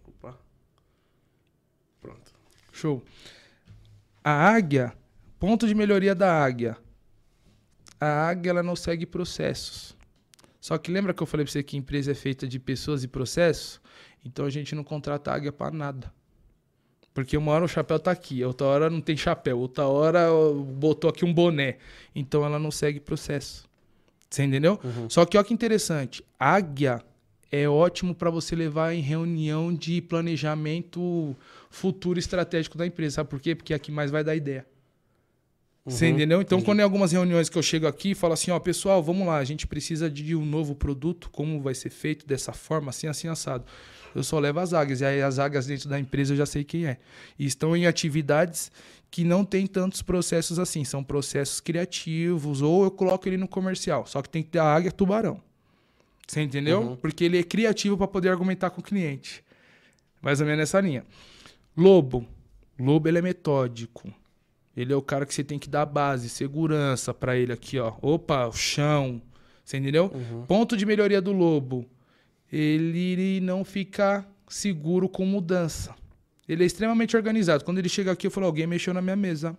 Opa. 0.07 0.37
Pronto. 2.01 2.31
Show. 2.71 3.03
A 4.23 4.31
águia, 4.31 4.93
ponto 5.37 5.67
de 5.67 5.75
melhoria 5.75 6.15
da 6.15 6.41
águia. 6.43 6.77
A 7.99 8.27
águia 8.29 8.51
ela 8.51 8.63
não 8.63 8.75
segue 8.75 9.05
processos. 9.05 9.98
Só 10.69 10.77
que 10.77 10.91
lembra 10.91 11.15
que 11.15 11.23
eu 11.23 11.25
falei 11.25 11.43
pra 11.43 11.51
você 11.51 11.63
que 11.63 11.75
a 11.75 11.79
empresa 11.79 12.11
é 12.11 12.13
feita 12.13 12.47
de 12.47 12.59
pessoas 12.59 13.03
e 13.03 13.07
processos? 13.07 13.81
Então 14.23 14.45
a 14.45 14.51
gente 14.51 14.75
não 14.75 14.83
contrata 14.83 15.31
águia 15.31 15.51
pra 15.51 15.71
nada. 15.71 16.13
Porque 17.11 17.35
uma 17.35 17.51
hora 17.53 17.65
o 17.65 17.67
chapéu 17.67 17.97
tá 17.97 18.11
aqui, 18.11 18.43
outra 18.43 18.67
hora 18.67 18.87
não 18.87 19.01
tem 19.01 19.17
chapéu, 19.17 19.57
outra 19.57 19.87
hora 19.87 20.27
botou 20.77 21.09
aqui 21.09 21.25
um 21.25 21.33
boné. 21.33 21.79
Então 22.13 22.45
ela 22.45 22.59
não 22.59 22.69
segue 22.69 22.99
processo. 22.99 23.67
Você 24.29 24.43
entendeu? 24.43 24.79
Só 25.09 25.25
que 25.25 25.37
olha 25.39 25.43
que 25.43 25.55
interessante. 25.55 26.23
Águia 26.39 27.01
é 27.51 27.67
ótimo 27.67 28.13
para 28.13 28.29
você 28.29 28.55
levar 28.55 28.93
em 28.93 29.01
reunião 29.01 29.73
de 29.73 29.99
planejamento 30.03 31.35
futuro 31.71 32.19
estratégico 32.19 32.77
da 32.77 32.85
empresa. 32.85 33.15
Sabe 33.15 33.29
por 33.31 33.39
quê? 33.39 33.55
Porque 33.55 33.73
é 33.73 33.75
a 33.75 33.79
que 33.79 33.91
mais 33.91 34.11
vai 34.11 34.23
dar 34.23 34.35
ideia. 34.35 34.67
Você 35.85 36.07
entendeu? 36.07 36.41
Então, 36.41 36.61
quando 36.61 36.79
em 36.81 36.83
algumas 36.83 37.11
reuniões 37.11 37.49
que 37.49 37.57
eu 37.57 37.63
chego 37.63 37.87
aqui 37.87 38.11
e 38.11 38.15
falo 38.15 38.33
assim, 38.33 38.51
ó, 38.51 38.59
pessoal, 38.59 39.01
vamos 39.01 39.25
lá, 39.25 39.37
a 39.37 39.43
gente 39.43 39.65
precisa 39.65 40.09
de 40.09 40.35
um 40.35 40.45
novo 40.45 40.75
produto, 40.75 41.29
como 41.31 41.59
vai 41.61 41.73
ser 41.73 41.89
feito 41.89 42.27
dessa 42.27 42.53
forma, 42.53 42.89
assim, 42.89 43.07
assim, 43.07 43.27
assado. 43.27 43.65
Eu 44.13 44.23
só 44.23 44.39
levo 44.39 44.59
as 44.59 44.73
águias, 44.73 45.01
e 45.01 45.05
aí 45.05 45.21
as 45.21 45.39
águias 45.39 45.65
dentro 45.65 45.89
da 45.89 45.99
empresa 45.99 46.33
eu 46.33 46.37
já 46.37 46.45
sei 46.45 46.63
quem 46.63 46.85
é. 46.85 46.97
E 47.37 47.45
estão 47.45 47.75
em 47.75 47.87
atividades 47.87 48.71
que 49.09 49.23
não 49.23 49.43
tem 49.43 49.65
tantos 49.65 50.01
processos 50.01 50.59
assim, 50.59 50.83
são 50.83 51.03
processos 51.03 51.59
criativos, 51.59 52.61
ou 52.61 52.83
eu 52.83 52.91
coloco 52.91 53.27
ele 53.27 53.37
no 53.37 53.47
comercial, 53.47 54.05
só 54.05 54.21
que 54.21 54.29
tem 54.29 54.43
que 54.43 54.49
ter 54.49 54.59
a 54.59 54.65
águia 54.65 54.91
tubarão. 54.91 55.41
Você 56.27 56.41
entendeu? 56.41 56.95
Porque 57.01 57.23
ele 57.23 57.39
é 57.39 57.43
criativo 57.43 57.97
para 57.97 58.07
poder 58.07 58.29
argumentar 58.29 58.69
com 58.69 58.81
o 58.81 58.83
cliente. 58.83 59.43
Mais 60.21 60.39
ou 60.39 60.45
menos 60.45 60.59
nessa 60.59 60.79
linha. 60.79 61.03
Lobo. 61.75 62.23
Lobo 62.77 63.07
ele 63.07 63.17
é 63.17 63.21
metódico. 63.21 64.13
Ele 64.75 64.93
é 64.93 64.95
o 64.95 65.01
cara 65.01 65.25
que 65.25 65.33
você 65.33 65.43
tem 65.43 65.59
que 65.59 65.69
dar 65.69 65.85
base, 65.85 66.29
segurança 66.29 67.13
pra 67.13 67.35
ele 67.35 67.51
aqui, 67.51 67.77
ó. 67.79 67.93
Opa, 68.01 68.47
o 68.47 68.51
chão. 68.53 69.21
Você 69.63 69.77
entendeu? 69.77 70.11
Ponto 70.47 70.75
de 70.77 70.85
melhoria 70.85 71.21
do 71.21 71.31
lobo. 71.31 71.85
Ele 72.51 73.39
não 73.41 73.63
fica 73.63 74.25
seguro 74.47 75.07
com 75.07 75.25
mudança. 75.25 75.93
Ele 76.47 76.63
é 76.63 76.65
extremamente 76.65 77.15
organizado. 77.15 77.63
Quando 77.63 77.77
ele 77.77 77.89
chega 77.89 78.11
aqui, 78.11 78.25
eu 78.25 78.31
falo, 78.31 78.47
alguém 78.47 78.65
mexeu 78.65 78.93
na 78.93 79.01
minha 79.01 79.15
mesa. 79.15 79.55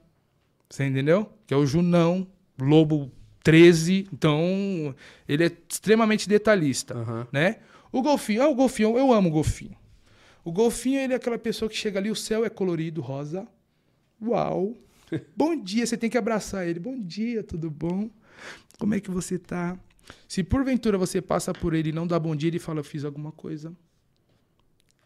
Você 0.68 0.84
entendeu? 0.86 1.30
Que 1.46 1.54
é 1.54 1.56
o 1.56 1.64
Junão, 1.66 2.26
Lobo 2.58 3.12
13. 3.44 4.08
Então, 4.12 4.94
ele 5.28 5.44
é 5.44 5.52
extremamente 5.68 6.28
detalhista, 6.28 6.94
Aham. 6.94 7.28
né? 7.32 7.56
O 7.92 8.02
golfinho, 8.02 8.42
ah, 8.42 8.48
o 8.48 8.54
golfinho, 8.54 8.96
eu 8.98 9.12
amo 9.12 9.28
o 9.28 9.32
golfinho. 9.32 9.76
O 10.44 10.50
golfinho, 10.50 11.00
ele 11.00 11.12
é 11.12 11.16
aquela 11.16 11.38
pessoa 11.38 11.68
que 11.68 11.76
chega 11.76 11.98
ali, 11.98 12.10
o 12.10 12.16
céu 12.16 12.44
é 12.44 12.48
colorido, 12.50 13.00
rosa. 13.00 13.46
Uau! 14.22 14.74
Bom 15.36 15.56
dia, 15.56 15.86
você 15.86 15.96
tem 15.96 16.10
que 16.10 16.18
abraçar 16.18 16.66
ele. 16.66 16.78
Bom 16.78 16.98
dia, 16.98 17.42
tudo 17.42 17.70
bom? 17.70 18.10
Como 18.78 18.94
é 18.94 19.00
que 19.00 19.10
você 19.10 19.38
tá? 19.38 19.78
Se 20.28 20.42
porventura 20.42 20.98
você 20.98 21.20
passa 21.20 21.52
por 21.52 21.74
ele 21.74 21.90
e 21.90 21.92
não 21.92 22.06
dá 22.06 22.18
bom 22.18 22.34
dia, 22.34 22.48
ele 22.48 22.58
fala, 22.58 22.80
eu 22.80 22.84
fiz 22.84 23.04
alguma 23.04 23.32
coisa. 23.32 23.72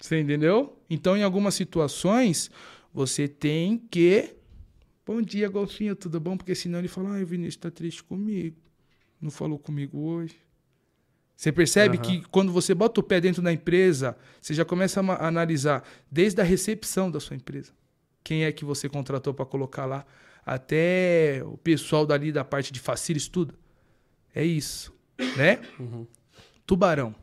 Você 0.00 0.20
entendeu? 0.20 0.78
Então, 0.88 1.16
em 1.16 1.22
algumas 1.22 1.54
situações, 1.54 2.50
você 2.92 3.26
tem 3.26 3.78
que. 3.78 4.34
Bom 5.06 5.20
dia, 5.20 5.48
golfinho, 5.48 5.94
tudo 5.94 6.20
bom? 6.20 6.36
Porque 6.36 6.54
senão 6.54 6.78
ele 6.78 6.88
fala, 6.88 7.16
ah, 7.16 7.22
o 7.22 7.26
Vinícius 7.26 7.56
tá 7.56 7.70
triste 7.70 8.02
comigo. 8.02 8.56
Não 9.20 9.30
falou 9.30 9.58
comigo 9.58 9.98
hoje. 9.98 10.36
Você 11.36 11.50
percebe 11.50 11.96
Aham. 11.96 12.06
que 12.06 12.28
quando 12.28 12.52
você 12.52 12.74
bota 12.74 13.00
o 13.00 13.02
pé 13.02 13.20
dentro 13.20 13.42
da 13.42 13.52
empresa, 13.52 14.16
você 14.40 14.54
já 14.54 14.64
começa 14.64 15.00
a 15.00 15.26
analisar 15.26 15.82
desde 16.10 16.40
a 16.40 16.44
recepção 16.44 17.10
da 17.10 17.18
sua 17.18 17.36
empresa. 17.36 17.72
Quem 18.24 18.44
é 18.44 18.50
que 18.50 18.64
você 18.64 18.88
contratou 18.88 19.34
para 19.34 19.44
colocar 19.44 19.84
lá, 19.84 20.04
até 20.44 21.42
o 21.44 21.58
pessoal 21.58 22.06
dali 22.06 22.32
da 22.32 22.42
parte 22.42 22.72
de 22.72 22.80
facilities, 22.80 23.28
tudo. 23.28 23.54
É 24.34 24.42
isso, 24.42 24.92
né? 25.36 25.60
Tubarão. 26.66 27.14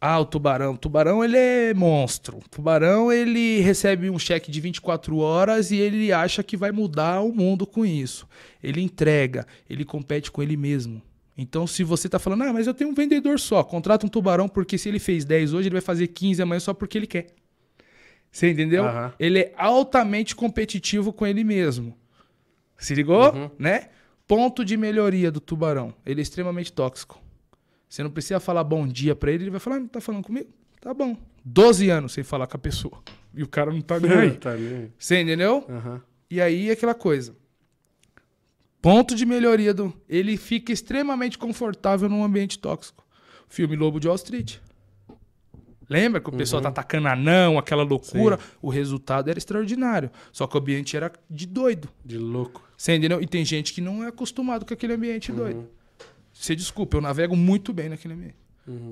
Ah, 0.00 0.20
o 0.20 0.26
tubarão. 0.26 0.74
O 0.74 0.78
tubarão, 0.78 1.24
ele 1.24 1.38
é 1.38 1.72
monstro. 1.72 2.36
O 2.36 2.48
tubarão, 2.48 3.10
ele 3.10 3.60
recebe 3.60 4.10
um 4.10 4.18
cheque 4.18 4.50
de 4.50 4.60
24 4.60 5.16
horas 5.16 5.70
e 5.70 5.76
ele 5.76 6.12
acha 6.12 6.42
que 6.42 6.58
vai 6.58 6.70
mudar 6.70 7.22
o 7.22 7.32
mundo 7.32 7.66
com 7.66 7.86
isso. 7.86 8.28
Ele 8.62 8.82
entrega, 8.82 9.46
ele 9.68 9.82
compete 9.82 10.30
com 10.30 10.42
ele 10.42 10.58
mesmo. 10.58 11.00
Então, 11.36 11.66
se 11.66 11.82
você 11.82 12.06
tá 12.06 12.18
falando, 12.18 12.42
ah, 12.42 12.52
mas 12.52 12.66
eu 12.66 12.74
tenho 12.74 12.90
um 12.90 12.94
vendedor 12.94 13.40
só, 13.40 13.64
contrata 13.64 14.04
um 14.04 14.08
tubarão, 14.08 14.46
porque 14.46 14.76
se 14.76 14.90
ele 14.90 14.98
fez 14.98 15.24
10 15.24 15.54
hoje, 15.54 15.68
ele 15.68 15.74
vai 15.74 15.80
fazer 15.80 16.06
15 16.08 16.42
amanhã 16.42 16.60
só 16.60 16.74
porque 16.74 16.98
ele 16.98 17.06
quer. 17.06 17.28
Você 18.34 18.50
entendeu? 18.50 18.84
Aham. 18.84 19.12
Ele 19.16 19.38
é 19.38 19.54
altamente 19.56 20.34
competitivo 20.34 21.12
com 21.12 21.24
ele 21.24 21.44
mesmo. 21.44 21.96
Se 22.76 22.92
ligou? 22.92 23.52
Né? 23.56 23.90
Ponto 24.26 24.64
de 24.64 24.76
melhoria 24.76 25.30
do 25.30 25.38
tubarão. 25.38 25.94
Ele 26.04 26.20
é 26.20 26.22
extremamente 26.22 26.72
tóxico. 26.72 27.22
Você 27.88 28.02
não 28.02 28.10
precisa 28.10 28.40
falar 28.40 28.64
bom 28.64 28.88
dia 28.88 29.14
pra 29.14 29.30
ele, 29.30 29.44
ele 29.44 29.50
vai 29.52 29.60
falar, 29.60 29.76
ah, 29.76 29.80
não 29.80 29.86
tá 29.86 30.00
falando 30.00 30.24
comigo? 30.24 30.48
Tá 30.80 30.92
bom. 30.92 31.16
12 31.44 31.88
anos 31.90 32.12
sem 32.12 32.24
falar 32.24 32.48
com 32.48 32.56
a 32.56 32.58
pessoa. 32.58 33.00
E 33.32 33.40
o 33.44 33.46
cara 33.46 33.70
não 33.70 33.80
tá 33.80 34.00
nem 34.00 34.10
aí. 34.10 34.30
Tá 34.36 34.50
ali. 34.50 34.90
Você 34.98 35.20
entendeu? 35.20 35.64
Aham. 35.68 36.02
E 36.28 36.40
aí 36.40 36.72
aquela 36.72 36.94
coisa. 36.94 37.36
Ponto 38.82 39.14
de 39.14 39.24
melhoria 39.24 39.72
do. 39.72 39.94
Ele 40.08 40.36
fica 40.36 40.72
extremamente 40.72 41.38
confortável 41.38 42.08
num 42.08 42.24
ambiente 42.24 42.58
tóxico. 42.58 43.06
Filme 43.48 43.76
Lobo 43.76 44.00
de 44.00 44.08
Wall 44.08 44.16
Street. 44.16 44.56
Lembra 45.88 46.20
que 46.20 46.28
o 46.28 46.32
pessoal 46.32 46.62
tá 46.62 46.68
atacando 46.68 47.08
anão, 47.08 47.58
aquela 47.58 47.82
loucura? 47.82 48.38
O 48.60 48.68
resultado 48.68 49.28
era 49.28 49.38
extraordinário. 49.38 50.10
Só 50.32 50.46
que 50.46 50.56
o 50.56 50.60
ambiente 50.60 50.96
era 50.96 51.12
de 51.30 51.46
doido. 51.46 51.88
De 52.04 52.18
louco. 52.18 52.62
Você 52.76 52.94
entendeu? 52.94 53.20
E 53.20 53.26
tem 53.26 53.44
gente 53.44 53.72
que 53.72 53.80
não 53.80 54.02
é 54.04 54.08
acostumado 54.08 54.64
com 54.64 54.74
aquele 54.74 54.94
ambiente 54.94 55.32
doido. 55.32 55.68
Você 56.32 56.56
desculpa, 56.56 56.96
eu 56.96 57.00
navego 57.00 57.36
muito 57.36 57.72
bem 57.72 57.88
naquele 57.88 58.14
ambiente. 58.14 58.36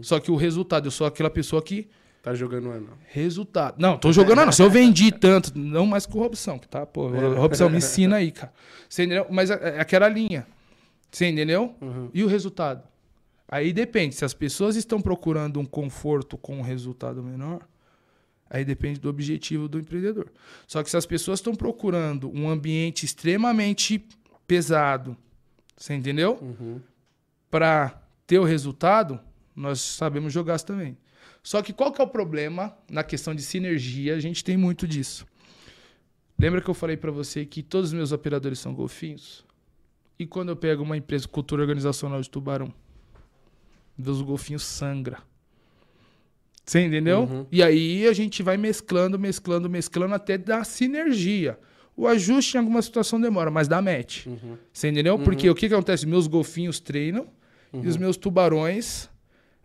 Só 0.02 0.20
que 0.20 0.30
o 0.30 0.36
resultado, 0.36 0.86
eu 0.86 0.90
sou 0.90 1.06
aquela 1.06 1.30
pessoa 1.30 1.62
que. 1.62 1.88
Tá 2.22 2.34
jogando 2.34 2.70
anão. 2.70 2.94
Resultado. 3.08 3.74
Não, 3.78 3.98
tô 3.98 4.12
jogando 4.12 4.44
não. 4.44 4.52
Se 4.52 4.62
eu 4.62 4.70
vendi 4.70 5.10
tanto, 5.10 5.58
não 5.58 5.86
mais 5.86 6.06
com 6.06 6.20
Robson, 6.20 6.56
que 6.56 6.68
tá? 6.68 6.86
Pô, 6.86 7.08
Robson, 7.08 7.68
me 7.68 7.78
ensina 7.78 8.16
aí, 8.16 8.30
cara. 8.30 8.52
Você 8.88 9.02
entendeu? 9.04 9.26
Mas 9.28 9.50
é 9.50 9.76
é 9.76 9.80
aquela 9.80 10.08
linha. 10.08 10.46
Você 11.10 11.28
entendeu? 11.28 11.74
E 12.14 12.22
o 12.22 12.28
resultado? 12.28 12.84
Aí 13.52 13.70
depende. 13.70 14.14
Se 14.14 14.24
as 14.24 14.32
pessoas 14.32 14.76
estão 14.76 14.98
procurando 14.98 15.60
um 15.60 15.66
conforto 15.66 16.38
com 16.38 16.56
um 16.56 16.62
resultado 16.62 17.22
menor, 17.22 17.68
aí 18.48 18.64
depende 18.64 18.98
do 18.98 19.10
objetivo 19.10 19.68
do 19.68 19.78
empreendedor. 19.78 20.32
Só 20.66 20.82
que 20.82 20.88
se 20.88 20.96
as 20.96 21.04
pessoas 21.04 21.38
estão 21.38 21.54
procurando 21.54 22.34
um 22.34 22.48
ambiente 22.48 23.04
extremamente 23.04 24.08
pesado, 24.46 25.14
você 25.76 25.92
entendeu? 25.92 26.80
Para 27.50 28.02
ter 28.26 28.38
o 28.38 28.44
resultado, 28.44 29.20
nós 29.54 29.82
sabemos 29.82 30.32
jogar 30.32 30.58
também. 30.62 30.96
Só 31.42 31.60
que 31.60 31.74
qual 31.74 31.92
que 31.92 32.00
é 32.00 32.04
o 32.04 32.08
problema 32.08 32.74
na 32.90 33.04
questão 33.04 33.34
de 33.34 33.42
sinergia? 33.42 34.16
A 34.16 34.20
gente 34.20 34.42
tem 34.42 34.56
muito 34.56 34.88
disso. 34.88 35.26
Lembra 36.38 36.62
que 36.62 36.70
eu 36.70 36.74
falei 36.74 36.96
para 36.96 37.10
você 37.10 37.44
que 37.44 37.62
todos 37.62 37.90
os 37.90 37.94
meus 37.94 38.12
operadores 38.12 38.60
são 38.60 38.72
golfinhos? 38.72 39.44
E 40.18 40.26
quando 40.26 40.48
eu 40.48 40.56
pego 40.56 40.82
uma 40.82 40.96
empresa 40.96 41.28
cultura 41.28 41.60
organizacional 41.60 42.22
de 42.22 42.30
tubarão, 42.30 42.72
os 44.10 44.22
golfinhos 44.22 44.62
sangra. 44.64 45.18
Você 46.64 46.80
entendeu? 46.80 47.46
E 47.50 47.62
aí 47.62 48.06
a 48.06 48.12
gente 48.12 48.42
vai 48.42 48.56
mesclando, 48.56 49.18
mesclando, 49.18 49.68
mesclando 49.68 50.14
até 50.14 50.38
dar 50.38 50.64
sinergia. 50.64 51.58
O 51.96 52.06
ajuste 52.06 52.56
em 52.56 52.60
alguma 52.60 52.80
situação 52.80 53.20
demora, 53.20 53.50
mas 53.50 53.68
dá 53.68 53.82
match. 53.82 54.26
Você 54.72 54.88
entendeu? 54.88 55.18
Porque 55.18 55.50
o 55.50 55.54
que, 55.54 55.68
que 55.68 55.74
acontece? 55.74 56.06
Meus 56.06 56.26
golfinhos 56.26 56.80
treinam 56.80 57.26
e 57.72 57.86
os 57.86 57.96
meus 57.96 58.16
tubarões, 58.16 59.08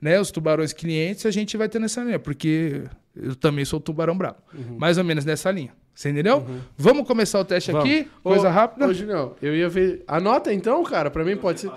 né? 0.01 0.19
Os 0.19 0.31
tubarões 0.31 0.73
clientes, 0.73 1.25
a 1.25 1.31
gente 1.31 1.55
vai 1.55 1.69
ter 1.69 1.79
nessa 1.79 2.03
linha. 2.03 2.19
Porque 2.19 2.83
eu 3.15 3.35
também 3.35 3.63
sou 3.63 3.79
tubarão 3.79 4.17
brabo. 4.17 4.39
Mais 4.77 4.97
ou 4.97 5.03
menos 5.03 5.23
nessa 5.23 5.51
linha. 5.51 5.71
Você 5.93 6.09
entendeu? 6.09 6.45
Vamos 6.77 7.07
começar 7.07 7.39
o 7.39 7.45
teste 7.45 7.71
Vamos. 7.71 7.89
aqui? 7.89 8.07
Coisa 8.21 8.49
Ô, 8.49 8.51
rápida? 8.51 8.87
Ô, 8.87 8.93
Julião, 8.93 9.35
eu 9.41 9.55
ia 9.55 9.67
ver. 9.67 10.03
Anota 10.07 10.53
então, 10.53 10.83
cara. 10.83 11.09
Pra 11.09 11.23
mim 11.23 11.35
pode 11.35 11.61
ser. 11.61 11.71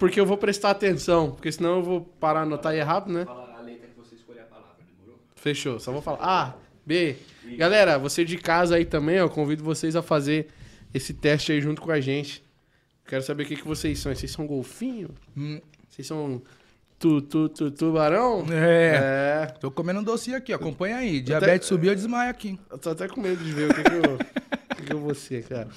Porque 0.00 0.18
eu 0.18 0.24
vou 0.24 0.38
prestar 0.38 0.70
atenção. 0.70 1.32
Porque 1.32 1.52
senão 1.52 1.76
eu 1.76 1.82
vou 1.82 2.00
parar, 2.00 2.40
anotar 2.42 2.74
e 2.74 2.78
é 2.78 2.82
rápido, 2.82 3.12
né? 3.12 3.26
Fala 3.26 3.54
a 3.56 3.60
letra 3.60 3.86
que 3.86 3.96
você 3.96 4.14
escolher 4.14 4.40
a 4.40 4.44
palavra, 4.44 4.74
demorou? 4.78 5.20
Fechou. 5.36 5.78
Só 5.78 5.92
vou 5.92 6.00
falar 6.00 6.18
A, 6.22 6.54
B. 6.84 7.16
Galera, 7.56 7.98
você 7.98 8.24
de 8.24 8.38
casa 8.38 8.76
aí 8.76 8.84
também, 8.84 9.20
ó, 9.20 9.28
convido 9.28 9.62
vocês 9.62 9.94
a 9.94 10.02
fazer 10.02 10.48
esse 10.94 11.12
teste 11.12 11.52
aí 11.52 11.60
junto 11.60 11.82
com 11.82 11.90
a 11.90 12.00
gente. 12.00 12.42
Quero 13.06 13.22
saber 13.22 13.42
o 13.42 13.46
que, 13.46 13.56
que 13.56 13.66
vocês 13.66 13.98
são. 13.98 14.14
Vocês 14.14 14.32
são 14.32 14.46
golfinho? 14.46 15.10
Hum. 15.36 15.60
Vocês 15.88 16.06
são 16.06 16.40
tu, 16.98 17.20
tu, 17.20 17.48
tu, 17.48 17.70
tubarão? 17.70 18.46
É. 18.50 19.42
É. 19.42 19.46
Tô 19.60 19.70
comendo 19.70 20.00
um 20.00 20.04
docinho 20.04 20.36
aqui, 20.36 20.52
ó. 20.52 20.56
acompanha 20.56 20.96
aí. 20.96 21.20
Diabetes 21.20 21.68
subiu, 21.68 21.90
eu 21.90 21.96
desmaio 21.96 22.30
aqui. 22.30 22.58
Eu 22.70 22.78
tô 22.78 22.90
até 22.90 23.06
com 23.06 23.20
medo 23.20 23.42
de 23.44 23.52
ver 23.52 23.70
o 23.70 23.74
que, 23.74 23.82
que 23.82 23.92
eu, 23.92 24.14
o 24.14 24.76
que, 24.76 24.82
que 24.82 24.92
eu 24.92 25.00
vou 25.00 25.14
ser, 25.14 25.44
cara. 25.44 25.68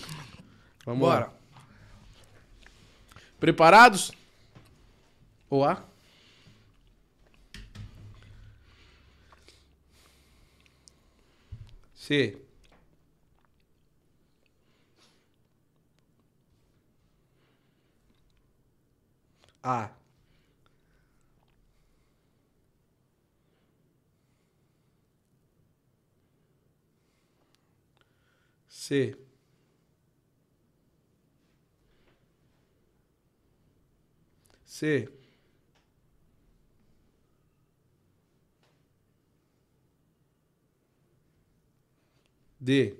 Vamos 0.86 1.02
Bora. 1.02 1.26
lá. 1.26 1.34
Preparados? 3.44 4.14
O 5.50 5.66
A? 5.66 5.84
C. 11.94 12.38
A. 19.62 19.90
C. 28.70 29.23
C. 34.84 35.08
D. 42.62 42.94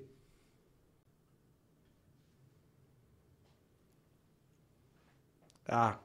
A. 5.68 5.96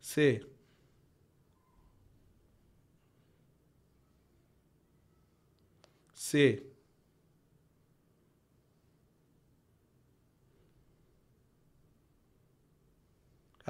C. 0.00 0.40
C. 6.14 6.71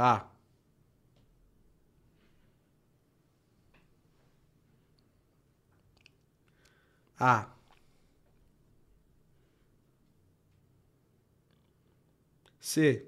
A. 0.03 0.21
A. 7.21 7.47
C. 12.61 13.03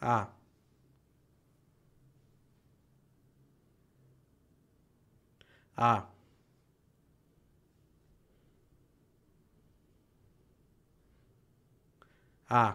A. 0.00 0.26
A. 5.76 6.15
A. 12.50 12.74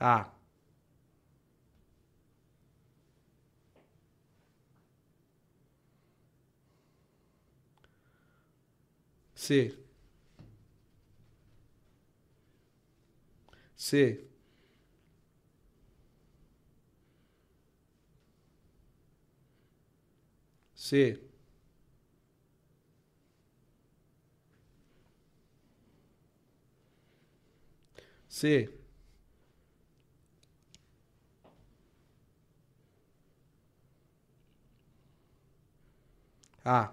A. 0.00 0.26
C. 9.34 9.72
C. 13.76 14.18
C. 20.74 21.29
C. 28.30 28.68
A. 36.64 36.88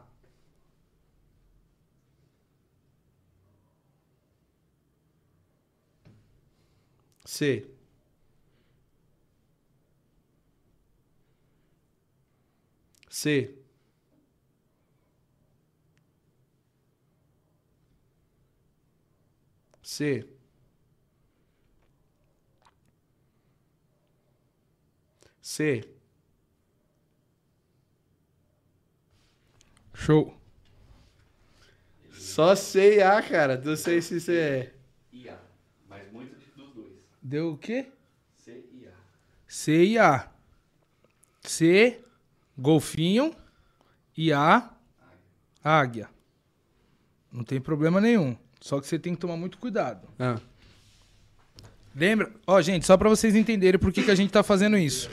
C. 7.26 7.66
C. 13.10 13.50
C. 19.84 20.37
C. 25.50 25.82
Show. 29.94 30.38
Só 32.12 32.54
C 32.54 32.98
e 32.98 33.02
A, 33.02 33.22
cara. 33.22 33.56
Não 33.58 33.78
sei 33.78 34.02
se 34.02 34.20
você 34.20 34.38
é. 34.38 34.74
E 35.14 35.30
A. 35.30 35.40
Mas 35.88 36.12
muito 36.12 36.36
dos 36.54 36.74
dois. 36.74 36.92
Deu 37.24 37.54
o 37.54 37.58
quê? 37.58 37.88
C 38.36 38.62
e 38.74 38.88
A. 38.88 38.92
C 39.48 39.86
e 39.86 39.98
A. 39.98 40.30
C, 41.44 42.04
golfinho. 42.58 43.34
E 44.18 44.34
A, 44.34 44.76
águia. 45.64 46.10
Não 47.32 47.46
tem 47.46 47.62
problema 47.62 48.02
nenhum. 48.02 48.36
Só 48.60 48.82
que 48.82 48.88
você 48.88 49.00
tem 49.00 49.16
que 49.16 49.22
tomar 49.22 49.38
muito 49.38 49.58
cuidado. 49.60 50.10
Ah. 50.20 50.42
Lembra? 51.98 52.32
Ó, 52.46 52.62
gente, 52.62 52.86
só 52.86 52.96
pra 52.96 53.10
vocês 53.10 53.34
entenderem 53.34 53.80
por 53.80 53.92
que, 53.92 54.04
que 54.04 54.12
a 54.12 54.16
gente 54.16 54.32
tá 54.32 54.44
fazendo 54.44 54.78
isso. 54.78 55.10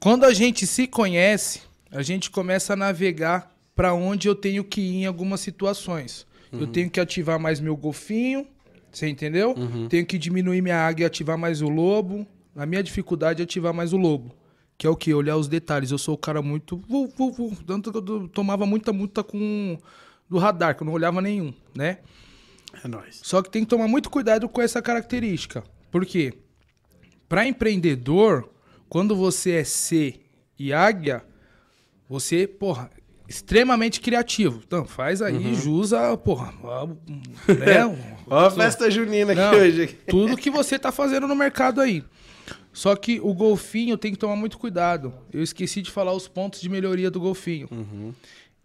Quando 0.00 0.24
a 0.24 0.32
gente 0.32 0.66
se 0.66 0.86
conhece, 0.86 1.60
a 1.90 2.02
gente 2.02 2.30
começa 2.30 2.72
a 2.72 2.76
navegar 2.76 3.54
pra 3.76 3.92
onde 3.92 4.28
eu 4.28 4.34
tenho 4.34 4.64
que 4.64 4.80
ir 4.80 5.02
em 5.02 5.06
algumas 5.06 5.40
situações. 5.40 6.26
Eu 6.52 6.66
tenho 6.66 6.90
que 6.90 6.98
ativar 6.98 7.38
mais 7.38 7.60
meu 7.60 7.76
golfinho, 7.76 8.46
você 8.90 9.06
entendeu? 9.08 9.54
Tenho 9.88 10.04
que 10.04 10.18
diminuir 10.18 10.62
minha 10.62 10.84
águia 10.84 11.04
e 11.04 11.06
ativar 11.06 11.38
mais 11.38 11.62
o 11.62 11.68
lobo. 11.68 12.26
A 12.56 12.66
minha 12.66 12.82
dificuldade 12.82 13.40
é 13.40 13.44
ativar 13.44 13.72
mais 13.72 13.92
o 13.92 13.96
lobo. 13.96 14.34
Que 14.76 14.86
é 14.86 14.90
o 14.90 14.96
que? 14.96 15.12
Olhar 15.12 15.36
os 15.36 15.46
detalhes. 15.46 15.90
Eu 15.90 15.98
sou 15.98 16.14
o 16.14 16.18
cara 16.18 16.40
muito. 16.42 16.78
vu, 16.88 17.06
vu, 17.06 17.30
vu. 17.30 17.56
Tanto 17.64 17.92
que 17.92 17.98
eu 17.98 18.28
tomava 18.28 18.66
muita 18.66 18.92
multa 18.92 19.22
com. 19.22 19.78
Do 20.28 20.38
radar, 20.38 20.76
que 20.76 20.82
eu 20.82 20.86
não 20.86 20.92
olhava 20.92 21.20
nenhum, 21.20 21.52
né? 21.74 21.98
É 22.82 22.88
nóis. 22.88 23.20
Só 23.22 23.42
que 23.42 23.50
tem 23.50 23.64
que 23.64 23.68
tomar 23.68 23.88
muito 23.88 24.08
cuidado 24.08 24.48
com 24.48 24.62
essa 24.62 24.80
característica. 24.80 25.62
Por 25.90 26.06
quê? 26.06 26.32
Para 27.28 27.46
empreendedor, 27.46 28.48
quando 28.90 29.16
você 29.16 29.52
é 29.52 29.64
C 29.64 30.20
e 30.58 30.70
águia, 30.74 31.24
você, 32.08 32.46
porra, 32.46 32.90
extremamente 33.28 34.00
criativo. 34.00 34.60
Então, 34.66 34.84
faz 34.84 35.22
aí 35.22 35.54
jus 35.54 35.92
a, 35.94 36.16
porra, 36.16 36.52
a- 36.64 36.86
né? 37.54 37.96
Ó 38.26 38.46
a 38.46 38.50
festa 38.50 38.90
junina 38.90 39.32
aqui 39.32 39.40
Não, 39.40 39.52
hoje. 39.54 39.86
tudo 40.08 40.36
que 40.36 40.50
você 40.50 40.78
tá 40.78 40.90
fazendo 40.92 41.26
no 41.28 41.34
mercado 41.36 41.80
aí. 41.80 42.04
Só 42.72 42.94
que 42.94 43.20
o 43.20 43.32
golfinho 43.32 43.96
tem 43.96 44.12
que 44.12 44.18
tomar 44.18 44.36
muito 44.36 44.58
cuidado. 44.58 45.12
Eu 45.32 45.42
esqueci 45.42 45.82
de 45.82 45.90
falar 45.90 46.12
os 46.12 46.28
pontos 46.28 46.60
de 46.60 46.68
melhoria 46.68 47.10
do 47.10 47.18
golfinho. 47.20 47.68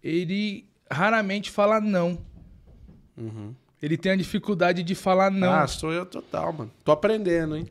Ele 0.03 0.65
raramente 0.91 1.49
fala 1.49 1.79
não. 1.79 2.19
Ele 3.81 3.97
tem 3.97 4.11
a 4.11 4.15
dificuldade 4.15 4.83
de 4.83 4.95
falar 4.95 5.31
não. 5.31 5.51
Ah, 5.51 5.67
sou 5.67 5.91
eu 5.91 6.05
total, 6.05 6.53
mano. 6.53 6.71
Tô 6.83 6.91
aprendendo, 6.91 7.55
hein? 7.55 7.67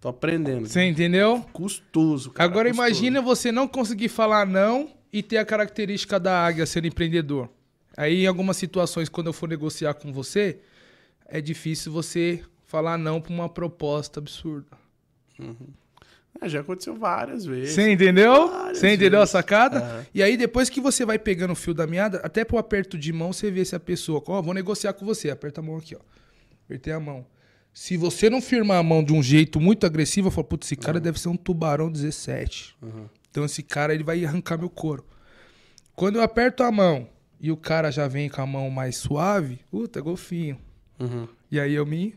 Tô 0.00 0.08
aprendendo. 0.08 0.66
Você 0.66 0.82
entendeu? 0.84 1.44
Custoso, 1.52 2.30
cara. 2.30 2.48
Agora 2.48 2.68
custoso. 2.70 2.88
imagina 2.88 3.20
você 3.20 3.52
não 3.52 3.68
conseguir 3.68 4.08
falar 4.08 4.46
não 4.46 4.90
e 5.12 5.22
ter 5.22 5.36
a 5.36 5.44
característica 5.44 6.18
da 6.18 6.44
águia 6.46 6.64
sendo 6.64 6.86
empreendedor. 6.86 7.48
Aí 7.96 8.22
em 8.22 8.26
algumas 8.26 8.56
situações, 8.56 9.08
quando 9.08 9.26
eu 9.26 9.32
for 9.32 9.48
negociar 9.48 9.92
com 9.94 10.12
você, 10.12 10.60
é 11.26 11.40
difícil 11.40 11.92
você 11.92 12.42
falar 12.66 12.96
não 12.96 13.20
pra 13.20 13.32
uma 13.32 13.48
proposta 13.48 14.20
absurda. 14.20 14.68
Ah, 16.40 16.48
já 16.48 16.60
aconteceu 16.60 16.94
várias 16.96 17.44
vezes. 17.44 17.74
Você 17.74 17.90
entendeu? 17.90 18.48
Várias 18.48 18.78
Você 18.78 18.94
entendeu 18.94 19.18
a 19.18 19.22
vezes. 19.22 19.32
sacada? 19.32 19.78
Aham. 19.80 20.06
E 20.14 20.22
aí, 20.22 20.36
depois 20.36 20.70
que 20.70 20.80
você 20.80 21.04
vai 21.04 21.18
pegando 21.18 21.52
o 21.52 21.56
fio 21.56 21.74
da 21.74 21.86
meada, 21.86 22.20
até 22.22 22.44
pro 22.44 22.56
aperto 22.56 22.96
de 22.96 23.12
mão, 23.12 23.32
você 23.32 23.50
vê 23.50 23.64
se 23.64 23.74
a 23.74 23.80
pessoa. 23.80 24.22
Ó, 24.26 24.40
vou 24.40 24.54
negociar 24.54 24.92
com 24.94 25.04
você. 25.04 25.28
Aperta 25.30 25.60
a 25.60 25.64
mão 25.64 25.76
aqui, 25.76 25.94
ó. 25.94 25.98
Apertei 26.64 26.92
a 26.92 27.00
mão. 27.00 27.26
Se 27.72 27.96
você 27.96 28.28
não 28.28 28.42
firmar 28.42 28.78
a 28.78 28.82
mão 28.82 29.02
de 29.02 29.12
um 29.12 29.22
jeito 29.22 29.60
muito 29.60 29.86
agressivo, 29.86 30.28
eu 30.28 30.32
falo, 30.32 30.46
putz, 30.46 30.66
esse 30.66 30.76
cara 30.76 30.98
deve 31.00 31.20
ser 31.20 31.28
um 31.28 31.36
tubarão 31.36 31.90
17. 31.90 32.76
Então 33.30 33.44
esse 33.44 33.62
cara 33.62 33.94
ele 33.94 34.02
vai 34.04 34.24
arrancar 34.24 34.58
meu 34.58 34.68
couro. 34.68 35.04
Quando 35.94 36.16
eu 36.16 36.22
aperto 36.22 36.62
a 36.62 36.72
mão 36.72 37.08
e 37.40 37.50
o 37.50 37.56
cara 37.56 37.90
já 37.90 38.08
vem 38.08 38.28
com 38.28 38.40
a 38.42 38.46
mão 38.46 38.68
mais 38.70 38.96
suave, 38.96 39.60
puta, 39.70 40.00
golfinho. 40.00 40.58
Uhum. 40.98 41.28
E 41.50 41.58
aí 41.58 41.74
eu 41.74 41.86
me 41.86 42.14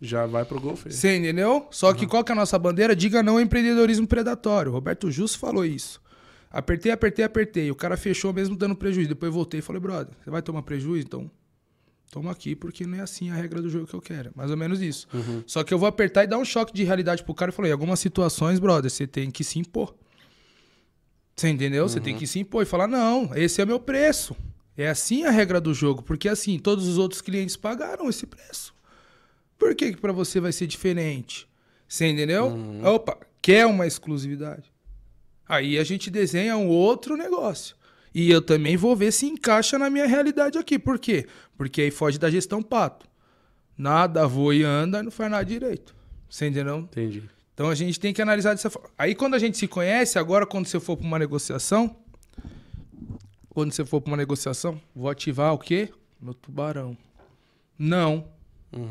Já 0.00 0.26
vai 0.26 0.44
pro 0.44 0.60
golfe. 0.60 0.90
você 0.92 1.16
entendeu? 1.16 1.66
Só 1.70 1.92
que 1.94 2.06
qual 2.06 2.22
que 2.24 2.32
é 2.32 2.34
a 2.34 2.36
nossa 2.36 2.58
bandeira? 2.58 2.94
Diga 2.94 3.22
não 3.22 3.34
ao 3.34 3.40
empreendedorismo 3.40 4.06
predatório. 4.06 4.72
Roberto 4.72 5.10
Justo 5.10 5.38
falou 5.38 5.64
isso. 5.64 6.02
Apertei, 6.50 6.92
apertei, 6.92 7.24
apertei. 7.24 7.70
O 7.70 7.74
cara 7.74 7.96
fechou 7.96 8.32
mesmo 8.32 8.56
dando 8.56 8.74
prejuízo. 8.76 9.08
Depois 9.10 9.32
voltei 9.32 9.60
e 9.60 9.62
falei, 9.62 9.80
brother, 9.80 10.14
você 10.22 10.30
vai 10.30 10.42
tomar 10.42 10.62
prejuízo? 10.62 11.06
Então, 11.06 11.30
toma 12.10 12.30
aqui, 12.30 12.54
porque 12.54 12.86
não 12.86 12.98
é 12.98 13.00
assim 13.00 13.30
a 13.30 13.34
regra 13.34 13.60
do 13.60 13.68
jogo 13.68 13.86
que 13.86 13.94
eu 13.94 14.00
quero. 14.00 14.30
Mais 14.34 14.50
ou 14.50 14.56
menos 14.56 14.80
isso. 14.80 15.06
Só 15.46 15.62
que 15.64 15.72
eu 15.72 15.78
vou 15.78 15.88
apertar 15.88 16.24
e 16.24 16.26
dar 16.26 16.38
um 16.38 16.44
choque 16.44 16.72
de 16.72 16.84
realidade 16.84 17.22
pro 17.22 17.34
cara 17.34 17.50
e 17.50 17.54
falei, 17.54 17.70
em 17.70 17.72
algumas 17.72 18.00
situações, 18.00 18.58
brother, 18.58 18.90
você 18.90 19.06
tem 19.06 19.30
que 19.30 19.44
se 19.44 19.58
impor. 19.58 19.94
Você 21.34 21.48
entendeu? 21.48 21.86
Você 21.88 22.00
tem 22.00 22.16
que 22.16 22.26
se 22.26 22.38
impor 22.38 22.62
e 22.62 22.66
falar, 22.66 22.86
não, 22.86 23.30
esse 23.34 23.60
é 23.60 23.64
o 23.64 23.66
meu 23.66 23.78
preço. 23.78 24.34
É 24.76 24.88
assim 24.88 25.24
a 25.24 25.30
regra 25.30 25.60
do 25.60 25.74
jogo. 25.74 26.02
Porque 26.02 26.28
assim, 26.28 26.58
todos 26.58 26.86
os 26.86 26.96
outros 26.98 27.20
clientes 27.20 27.56
pagaram 27.56 28.08
esse 28.08 28.26
preço. 28.26 28.74
Por 29.58 29.74
que, 29.74 29.92
que 29.92 30.00
para 30.00 30.12
você 30.12 30.40
vai 30.40 30.52
ser 30.52 30.66
diferente? 30.66 31.46
Você 31.88 32.06
entendeu? 32.06 32.52
Opa, 32.84 33.18
quer 33.40 33.66
uma 33.66 33.86
exclusividade? 33.86 34.70
Aí 35.48 35.78
a 35.78 35.84
gente 35.84 36.10
desenha 36.10 36.56
um 36.56 36.68
outro 36.68 37.16
negócio. 37.16 37.76
E 38.18 38.30
eu 38.30 38.40
também 38.40 38.78
vou 38.78 38.96
ver 38.96 39.12
se 39.12 39.26
encaixa 39.26 39.78
na 39.78 39.90
minha 39.90 40.06
realidade 40.06 40.56
aqui. 40.56 40.78
Por 40.78 40.98
quê? 40.98 41.26
Porque 41.54 41.82
aí 41.82 41.90
foge 41.90 42.18
da 42.18 42.30
gestão 42.30 42.62
pato. 42.62 43.06
nada 43.76 44.26
voa 44.26 44.54
e 44.54 44.62
anda, 44.62 45.02
não 45.02 45.10
faz 45.10 45.30
nada 45.30 45.44
direito. 45.44 45.94
Você 46.26 46.46
entendeu? 46.46 46.78
Entendi. 46.78 47.24
Então 47.52 47.68
a 47.68 47.74
gente 47.74 48.00
tem 48.00 48.14
que 48.14 48.22
analisar 48.22 48.54
dessa 48.54 48.70
forma. 48.70 48.88
Aí 48.96 49.14
quando 49.14 49.34
a 49.34 49.38
gente 49.38 49.58
se 49.58 49.68
conhece, 49.68 50.18
agora 50.18 50.46
quando 50.46 50.64
você 50.64 50.80
for 50.80 50.96
para 50.96 51.06
uma 51.06 51.18
negociação, 51.18 51.94
quando 53.50 53.72
você 53.72 53.84
for 53.84 54.00
para 54.00 54.10
uma 54.10 54.16
negociação, 54.16 54.80
vou 54.94 55.10
ativar 55.10 55.52
o 55.52 55.58
quê? 55.58 55.90
Meu 56.18 56.32
tubarão. 56.32 56.96
Não. 57.78 58.28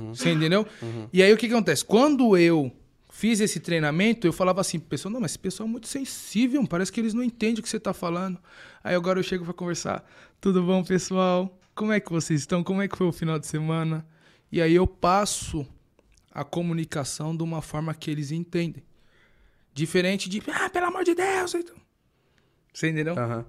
Você 0.09 0.33
entendeu? 0.33 0.67
E 1.11 1.23
aí 1.23 1.33
o 1.33 1.37
que, 1.37 1.47
que 1.47 1.53
acontece? 1.55 1.83
Quando 1.83 2.37
eu 2.37 2.71
fiz 3.15 3.39
esse 3.39 3.61
treinamento, 3.61 4.27
eu 4.27 4.33
falava 4.33 4.59
assim 4.59 4.77
pro 4.77 4.89
pessoal, 4.89 5.13
não, 5.13 5.21
mas 5.21 5.31
esse 5.31 5.39
pessoal 5.39 5.69
é 5.69 5.71
muito 5.71 5.87
sensível, 5.87 6.67
parece 6.67 6.91
que 6.91 6.99
eles 6.99 7.13
não 7.13 7.23
entendem 7.23 7.61
o 7.61 7.63
que 7.63 7.69
você 7.69 7.79
tá 7.79 7.93
falando. 7.93 8.37
Aí 8.83 8.93
agora 8.93 9.17
eu 9.17 9.23
chego 9.23 9.45
para 9.45 9.53
conversar. 9.53 10.05
Tudo 10.41 10.61
bom, 10.61 10.83
pessoal? 10.83 11.57
Como 11.73 11.93
é 11.93 11.99
que 12.01 12.11
vocês 12.11 12.41
estão? 12.41 12.61
Como 12.61 12.81
é 12.81 12.89
que 12.89 12.97
foi 12.97 13.07
o 13.07 13.13
final 13.13 13.39
de 13.39 13.47
semana? 13.47 14.05
E 14.51 14.61
aí 14.61 14.75
eu 14.75 14.85
passo 14.85 15.65
a 16.29 16.43
comunicação 16.43 17.35
de 17.35 17.41
uma 17.41 17.61
forma 17.61 17.93
que 17.93 18.11
eles 18.11 18.31
entendem. 18.31 18.83
Diferente 19.73 20.29
de, 20.29 20.43
ah, 20.51 20.69
pelo 20.69 20.87
amor 20.87 21.05
de 21.05 21.15
Deus. 21.15 21.55
então. 21.55 21.75
Você 22.73 22.89
entendeu? 22.89 23.17
Aham. 23.17 23.45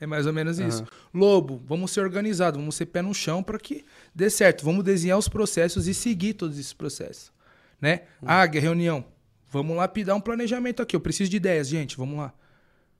É 0.00 0.06
mais 0.06 0.26
ou 0.26 0.32
menos 0.32 0.58
isso. 0.58 0.84
Lobo, 1.14 1.62
vamos 1.64 1.92
ser 1.92 2.00
organizados, 2.00 2.58
vamos 2.58 2.74
ser 2.74 2.86
pé 2.86 3.00
no 3.00 3.14
chão 3.14 3.40
para 3.40 3.58
que 3.58 3.84
dê 4.12 4.28
certo. 4.28 4.64
Vamos 4.64 4.84
desenhar 4.84 5.16
os 5.16 5.28
processos 5.28 5.86
e 5.86 5.94
seguir 5.94 6.34
todos 6.34 6.58
esses 6.58 6.72
processos. 6.72 7.35
Né? 7.86 8.00
Águia, 8.26 8.60
reunião. 8.60 9.04
Vamos 9.48 9.76
lapidar 9.76 10.16
um 10.16 10.20
planejamento 10.20 10.82
aqui. 10.82 10.96
Eu 10.96 11.00
preciso 11.00 11.30
de 11.30 11.36
ideias, 11.36 11.68
gente. 11.68 11.96
Vamos 11.96 12.18
lá. 12.18 12.34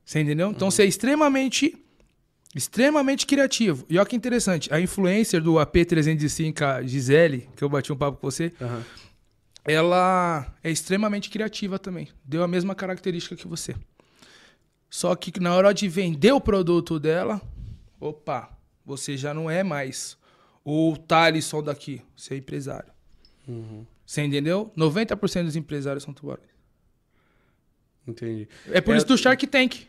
Você 0.04 0.20
entendeu? 0.20 0.52
Então 0.52 0.70
você 0.70 0.84
é 0.84 0.86
extremamente, 0.86 1.76
extremamente 2.54 3.26
criativo. 3.26 3.84
E 3.88 3.98
olha 3.98 4.06
que 4.06 4.14
interessante. 4.14 4.72
A 4.72 4.80
influencer 4.80 5.42
do 5.42 5.54
AP305, 5.54 6.62
a 6.62 6.82
Gisele, 6.84 7.48
que 7.56 7.64
eu 7.64 7.68
bati 7.68 7.92
um 7.92 7.96
papo 7.96 8.18
com 8.18 8.30
você, 8.30 8.52
Aham. 8.60 8.84
ela 9.64 10.54
é 10.62 10.70
extremamente 10.70 11.30
criativa 11.30 11.80
também. 11.80 12.06
Deu 12.24 12.44
a 12.44 12.48
mesma 12.48 12.72
característica 12.72 13.34
que 13.34 13.48
você. 13.48 13.74
Só 14.88 15.16
que 15.16 15.40
na 15.40 15.52
hora 15.52 15.74
de 15.74 15.88
vender 15.88 16.30
o 16.30 16.40
produto 16.40 17.00
dela, 17.00 17.42
opa, 17.98 18.56
você 18.84 19.16
já 19.16 19.34
não 19.34 19.50
é 19.50 19.64
mais 19.64 20.16
o 20.64 20.96
Thalisson 20.96 21.60
daqui, 21.60 22.00
você 22.16 22.34
é 22.34 22.36
empresário. 22.36 22.92
Você 24.06 24.22
entendeu? 24.22 24.72
90% 24.76 25.44
dos 25.44 25.56
empresários 25.56 26.04
são 26.04 26.14
tubarões. 26.14 26.48
Entendi. 28.06 28.48
É 28.70 28.80
por 28.80 28.94
É, 28.94 28.98
isso 28.98 29.06
do 29.06 29.18
Shark 29.18 29.46
Tank. 29.48 29.88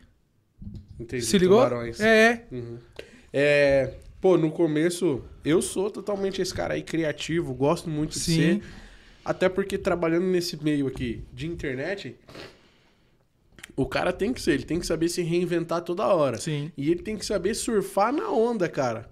Entendi. 1.00 1.24
Se 1.24 1.38
ligou? 1.38 1.58
Tubarões. 1.64 2.00
É, 2.00 2.48
é. 2.52 2.78
É, 3.32 3.94
pô, 4.20 4.38
no 4.38 4.50
começo, 4.52 5.24
eu 5.46 5.62
sou 5.62 5.92
totalmente 5.92 6.42
esse 6.42 6.54
cara 6.54 6.74
aí 6.74 6.82
criativo, 6.82 7.54
gosto 7.54 7.88
muito 7.90 8.14
de 8.14 8.20
Sim. 8.20 8.36
ser. 8.36 8.64
Até 9.24 9.48
porque 9.50 9.78
trabalhando 9.78 10.26
nesse 10.26 10.62
meio 10.64 10.88
aqui 10.88 11.22
de 11.32 11.46
internet, 11.46 12.16
o 13.76 13.86
cara 13.86 14.12
tem 14.12 14.34
que 14.34 14.42
ser, 14.42 14.54
ele 14.54 14.64
tem 14.64 14.80
que 14.80 14.88
saber 14.88 15.10
se 15.10 15.22
reinventar 15.22 15.82
toda 15.82 16.08
hora. 16.08 16.38
Sim. 16.38 16.72
E 16.76 16.90
ele 16.90 17.04
tem 17.04 17.16
que 17.18 17.26
saber 17.26 17.54
surfar 17.54 18.12
na 18.12 18.32
onda, 18.32 18.68
cara. 18.68 19.08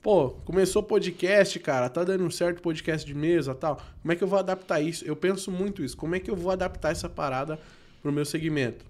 Pô, 0.00 0.30
começou 0.44 0.80
podcast, 0.80 1.58
cara, 1.58 1.88
tá 1.88 2.04
dando 2.04 2.24
um 2.24 2.30
certo 2.30 2.62
podcast 2.62 3.04
de 3.04 3.14
mesa 3.14 3.52
tal. 3.52 3.82
Como 4.00 4.12
é 4.12 4.16
que 4.16 4.22
eu 4.22 4.28
vou 4.28 4.38
adaptar 4.38 4.80
isso? 4.80 5.04
Eu 5.04 5.16
penso 5.16 5.50
muito 5.50 5.82
isso. 5.82 5.96
Como 5.96 6.14
é 6.14 6.20
que 6.20 6.30
eu 6.30 6.36
vou 6.36 6.52
adaptar 6.52 6.92
essa 6.92 7.08
parada 7.08 7.58
pro 8.00 8.12
meu 8.12 8.24
segmento? 8.24 8.84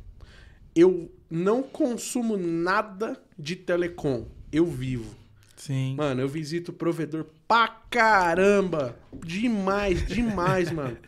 Eu 0.77 1.11
não 1.31 1.63
consumo 1.63 2.37
nada 2.37 3.19
de 3.39 3.57
telecom. 3.57 4.27
Eu 4.53 4.67
vivo. 4.67 5.17
Sim. 5.57 5.95
Mano, 5.97 6.21
eu 6.21 6.29
visito 6.29 6.75
provedor 6.75 7.25
pra 7.49 7.69
caramba. 7.89 8.95
Demais, 9.25 10.07
demais, 10.07 10.71
mano. 10.73 10.99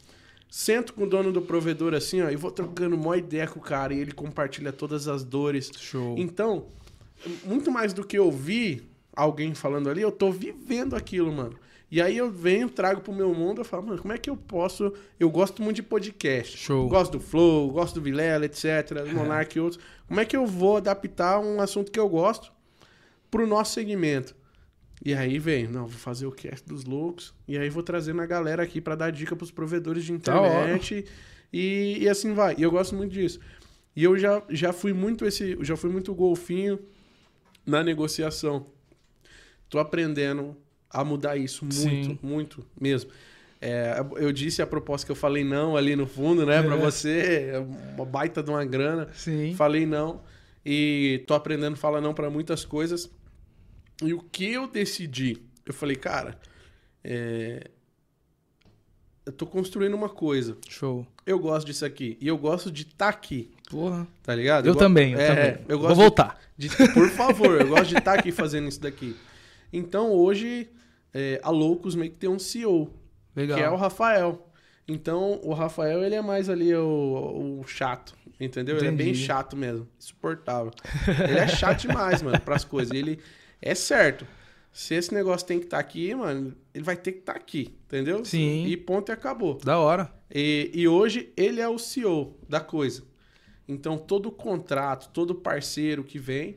Sento 0.49 0.95
com 0.95 1.05
o 1.05 1.09
dono 1.09 1.31
do 1.31 1.43
provedor 1.43 1.95
assim, 1.95 2.23
ó, 2.23 2.31
e 2.31 2.37
vou 2.37 2.51
trocando 2.51 2.97
mó 2.97 3.15
ideia 3.15 3.47
com 3.47 3.61
o 3.61 3.63
cara. 3.63 3.93
E 3.93 3.99
ele 3.99 4.13
compartilha 4.13 4.73
todas 4.73 5.07
as 5.09 5.23
dores. 5.23 5.71
Show. 5.79 6.17
Então, 6.19 6.67
muito 7.45 7.71
mais 7.71 7.93
do 7.93 8.03
que 8.03 8.19
ouvir 8.19 8.90
alguém 9.23 9.55
falando 9.55 9.89
ali, 9.89 10.03
eu 10.03 10.13
tô 10.13 10.31
vivendo 10.31 10.95
aquilo, 10.95 11.33
mano. 11.33 11.57
E 11.91 12.01
aí 12.01 12.17
eu 12.17 12.31
venho, 12.31 12.69
trago 12.69 13.01
pro 13.01 13.13
meu 13.13 13.35
mundo, 13.35 13.63
eu 13.63 13.65
falo, 13.65 13.85
mano, 13.85 14.01
como 14.01 14.13
é 14.13 14.19
que 14.19 14.31
eu 14.31 14.37
posso... 14.37 14.93
Eu 15.19 15.29
gosto 15.29 15.61
muito 15.61 15.77
de 15.77 15.83
podcast. 15.83 16.57
Show. 16.57 16.89
Gosto 16.89 17.13
do 17.13 17.21
Flow, 17.21 17.69
gosto 17.73 17.97
do 17.97 18.01
Vilela, 18.01 18.45
etc, 18.45 19.03
do 19.09 19.15
Monark 19.15 19.57
e 19.57 19.61
outros. 19.61 19.83
Como 20.07 20.21
é 20.21 20.25
que 20.25 20.37
eu 20.37 20.47
vou 20.47 20.77
adaptar 20.77 21.41
um 21.41 21.61
assunto 21.61 21.91
que 21.91 21.99
eu 21.99 22.09
gosto 22.09 22.53
pro 23.29 23.45
nosso 23.47 23.75
segmento? 23.75 24.37
E 25.05 25.15
aí 25.15 25.39
vem, 25.39 25.67
não, 25.67 25.87
vou 25.87 25.99
fazer 25.99 26.27
o 26.27 26.31
cast 26.31 26.67
dos 26.69 26.85
loucos. 26.85 27.35
E 27.49 27.59
aí 27.59 27.69
vou 27.71 27.83
trazendo 27.83 28.21
a 28.21 28.27
galera 28.27 28.63
aqui 28.63 28.81
pra 28.81 28.95
dar 28.95 29.11
dica 29.11 29.35
pros 29.35 29.51
provedores 29.51 30.05
de 30.05 30.13
internet. 30.13 31.05
E, 31.53 31.99
e 32.01 32.09
assim 32.09 32.35
vai. 32.35 32.55
E 32.57 32.63
eu 32.63 32.71
gosto 32.71 32.95
muito 32.95 33.13
disso. 33.13 33.41
E 33.97 34.05
eu 34.05 34.17
já, 34.17 34.43
já 34.49 34.73
fui 34.73 34.93
muito 34.93 35.25
esse. 35.25 35.59
Já 35.63 35.77
fui 35.77 35.91
muito 35.91 36.15
golfinho 36.15 36.79
na 37.67 37.83
negociação. 37.83 38.67
Tô 39.71 39.79
aprendendo 39.79 40.55
a 40.91 41.03
mudar 41.05 41.37
isso 41.39 41.65
muito, 41.65 41.79
Sim. 41.79 42.19
muito 42.23 42.67
mesmo. 42.79 43.11
É, 43.63 43.95
eu 44.17 44.33
disse 44.33 44.61
a 44.61 44.67
proposta 44.67 45.07
que 45.07 45.13
eu 45.13 45.17
falei 45.17 45.45
não 45.45 45.77
ali 45.77 45.95
no 45.95 46.07
fundo, 46.07 46.45
né, 46.45 46.63
pra 46.63 46.75
É. 46.75 46.79
você, 46.79 47.51
é 47.55 47.59
uma 47.59 48.05
baita 48.05 48.43
de 48.43 48.51
uma 48.51 48.65
grana. 48.65 49.09
Sim. 49.15 49.55
Falei 49.55 49.87
não 49.87 50.21
e 50.67 51.23
tô 51.27 51.35
aprendendo 51.35 51.75
a 51.75 51.77
falar 51.77 52.01
não 52.01 52.13
pra 52.13 52.29
muitas 52.29 52.65
coisas. 52.65 53.11
E 54.03 54.13
o 54.13 54.21
que 54.21 54.51
eu 54.53 54.67
decidi? 54.67 55.39
Eu 55.65 55.73
falei, 55.75 55.95
cara, 55.95 56.39
é, 57.05 57.71
eu 59.27 59.33
tô 59.33 59.47
construindo 59.47 59.95
uma 59.95 60.09
coisa. 60.09 60.57
Show. 60.69 61.07
Eu 61.27 61.39
gosto 61.39 61.67
disso 61.67 61.85
aqui 61.85 62.17
e 62.21 62.27
eu 62.27 62.37
gosto 62.39 62.71
de 62.73 62.83
estar 62.83 63.09
aqui, 63.09 63.51
Porra. 63.71 64.07
tá 64.23 64.35
ligado? 64.35 64.67
Eu, 64.67 64.73
go- 64.73 64.79
também, 64.79 65.13
eu 65.13 65.21
é, 65.21 65.29
também. 65.53 65.65
Eu 65.69 65.79
Vou 65.79 65.95
voltar. 65.95 66.41
de, 66.57 66.69
de- 66.69 66.93
por 66.95 67.09
favor, 67.11 67.61
eu 67.61 67.69
gosto 67.69 67.91
de 67.91 67.99
estar 67.99 68.19
aqui 68.19 68.33
fazendo 68.33 68.69
isso 68.69 68.81
daqui. 68.81 69.15
Então 69.73 70.13
hoje 70.13 70.69
é, 71.13 71.41
a 71.43 71.51
Loucos 71.51 71.95
meio 71.95 72.11
que 72.11 72.17
tem 72.17 72.31
um 72.31 72.39
CEO, 72.39 72.93
Legal. 73.35 73.59
que 73.59 73.65
é 73.65 73.71
o 73.71 73.77
Rafael. 73.77 74.47
Então, 74.87 75.41
o 75.45 75.53
Rafael, 75.53 76.03
ele 76.03 76.17
é 76.17 76.23
mais 76.23 76.49
ali 76.49 76.75
o, 76.75 77.61
o 77.61 77.65
chato, 77.67 78.17
entendeu? 78.41 78.77
Ele 78.77 78.89
é 78.89 78.91
bem 78.91 79.11
Entendi. 79.11 79.25
chato 79.25 79.57
mesmo, 79.57 79.87
insuportável. 79.97 80.73
Ele 81.29 81.39
é 81.39 81.47
chato 81.47 81.83
demais, 81.83 82.23
mano, 82.23 82.41
pras 82.41 82.65
coisas. 82.65 82.93
Ele 82.93 83.21
é 83.63 83.75
certo. 83.75 84.27
Se 84.73 84.95
esse 84.95 85.15
negócio 85.15 85.47
tem 85.47 85.59
que 85.59 85.67
estar 85.67 85.79
aqui, 85.79 86.13
mano, 86.15 86.57
ele 86.75 86.83
vai 86.83 86.97
ter 86.97 87.13
que 87.13 87.19
estar 87.21 87.37
aqui, 87.37 87.77
entendeu? 87.87 88.25
Sim. 88.25 88.67
E 88.67 88.77
ponto 88.77 89.11
e 89.11 89.13
acabou. 89.13 89.55
Da 89.55 89.79
hora. 89.79 90.13
E, 90.33 90.71
e 90.75 90.89
hoje 90.89 91.33
ele 91.37 91.61
é 91.61 91.69
o 91.69 91.79
CEO 91.79 92.37
da 92.49 92.61
coisa. 92.61 93.05
Então, 93.69 93.97
todo 93.97 94.31
contrato, 94.33 95.11
todo 95.13 95.35
parceiro 95.37 96.03
que 96.03 96.19
vem, 96.19 96.57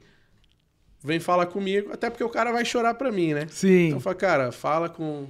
vem 1.04 1.20
falar 1.20 1.48
comigo, 1.48 1.92
até 1.92 2.10
porque 2.10 2.24
o 2.24 2.30
cara 2.30 2.52
vai 2.52 2.64
chorar 2.64 2.94
pra 2.94 3.12
mim, 3.12 3.34
né? 3.34 3.48
Sim. 3.50 3.88
Então, 3.88 4.00
fala, 4.00 4.16
cara, 4.16 4.52
fala 4.52 4.88
com, 4.88 5.28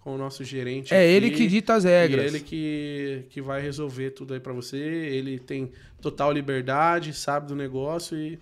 com 0.00 0.14
o 0.14 0.18
nosso 0.18 0.44
gerente. 0.44 0.92
é 0.92 0.98
aqui, 0.98 1.06
ele 1.06 1.30
que 1.30 1.46
dita 1.46 1.74
as 1.74 1.84
regras. 1.84 2.26
ele 2.26 2.40
que, 2.40 3.24
que 3.30 3.40
vai 3.40 3.62
resolver 3.62 4.10
tudo 4.10 4.34
aí 4.34 4.40
pra 4.40 4.52
você. 4.52 4.76
Ele 4.76 5.38
tem 5.38 5.72
total 6.00 6.30
liberdade, 6.32 7.14
sabe 7.14 7.48
do 7.48 7.56
negócio 7.56 8.16
e, 8.16 8.38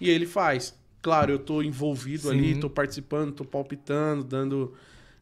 e 0.00 0.08
ele 0.08 0.26
faz. 0.26 0.74
Claro, 1.02 1.32
eu 1.32 1.38
tô 1.38 1.62
envolvido 1.62 2.28
Sim. 2.28 2.30
ali, 2.30 2.60
tô 2.60 2.70
participando, 2.70 3.32
tô 3.32 3.44
palpitando, 3.44 4.22
dando 4.22 4.74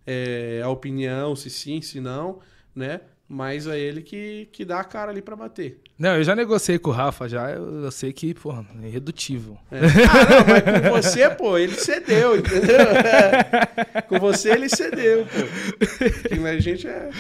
é, 0.07 0.61
a 0.63 0.69
opinião, 0.69 1.35
se 1.35 1.49
sim, 1.49 1.81
se 1.81 2.01
não, 2.01 2.41
né? 2.75 3.01
Mas 3.27 3.67
é 3.67 3.79
ele 3.79 4.03
que, 4.03 4.49
que 4.53 4.65
dá 4.65 4.81
a 4.81 4.85
cara 4.85 5.11
ali 5.11 5.23
pra 5.23 5.35
bater. 5.35 5.81
Não, 5.97 6.17
eu 6.17 6.25
já 6.25 6.35
negociei 6.35 6.79
com 6.79 6.91
o 6.91 6.93
Rafa 6.93 7.29
já. 7.29 7.51
Eu, 7.51 7.85
eu 7.85 7.91
sei 7.91 8.13
que, 8.13 8.35
porra, 8.35 8.67
é 8.83 8.89
irredutível. 8.89 9.57
É. 9.71 9.79
Ah, 9.79 10.31
não, 10.31 10.47
mas 10.49 10.83
com 10.83 11.03
você, 11.03 11.31
pô, 11.31 11.57
ele 11.57 11.75
cedeu, 11.75 12.37
entendeu? 12.37 12.81
É. 12.81 14.03
Com 14.09 14.19
você 14.19 14.51
ele 14.51 14.69
cedeu, 14.69 15.25
pô. 15.25 16.29
Que 16.29 16.47
A 16.47 16.61
gente 16.61 16.87
é, 16.87 17.11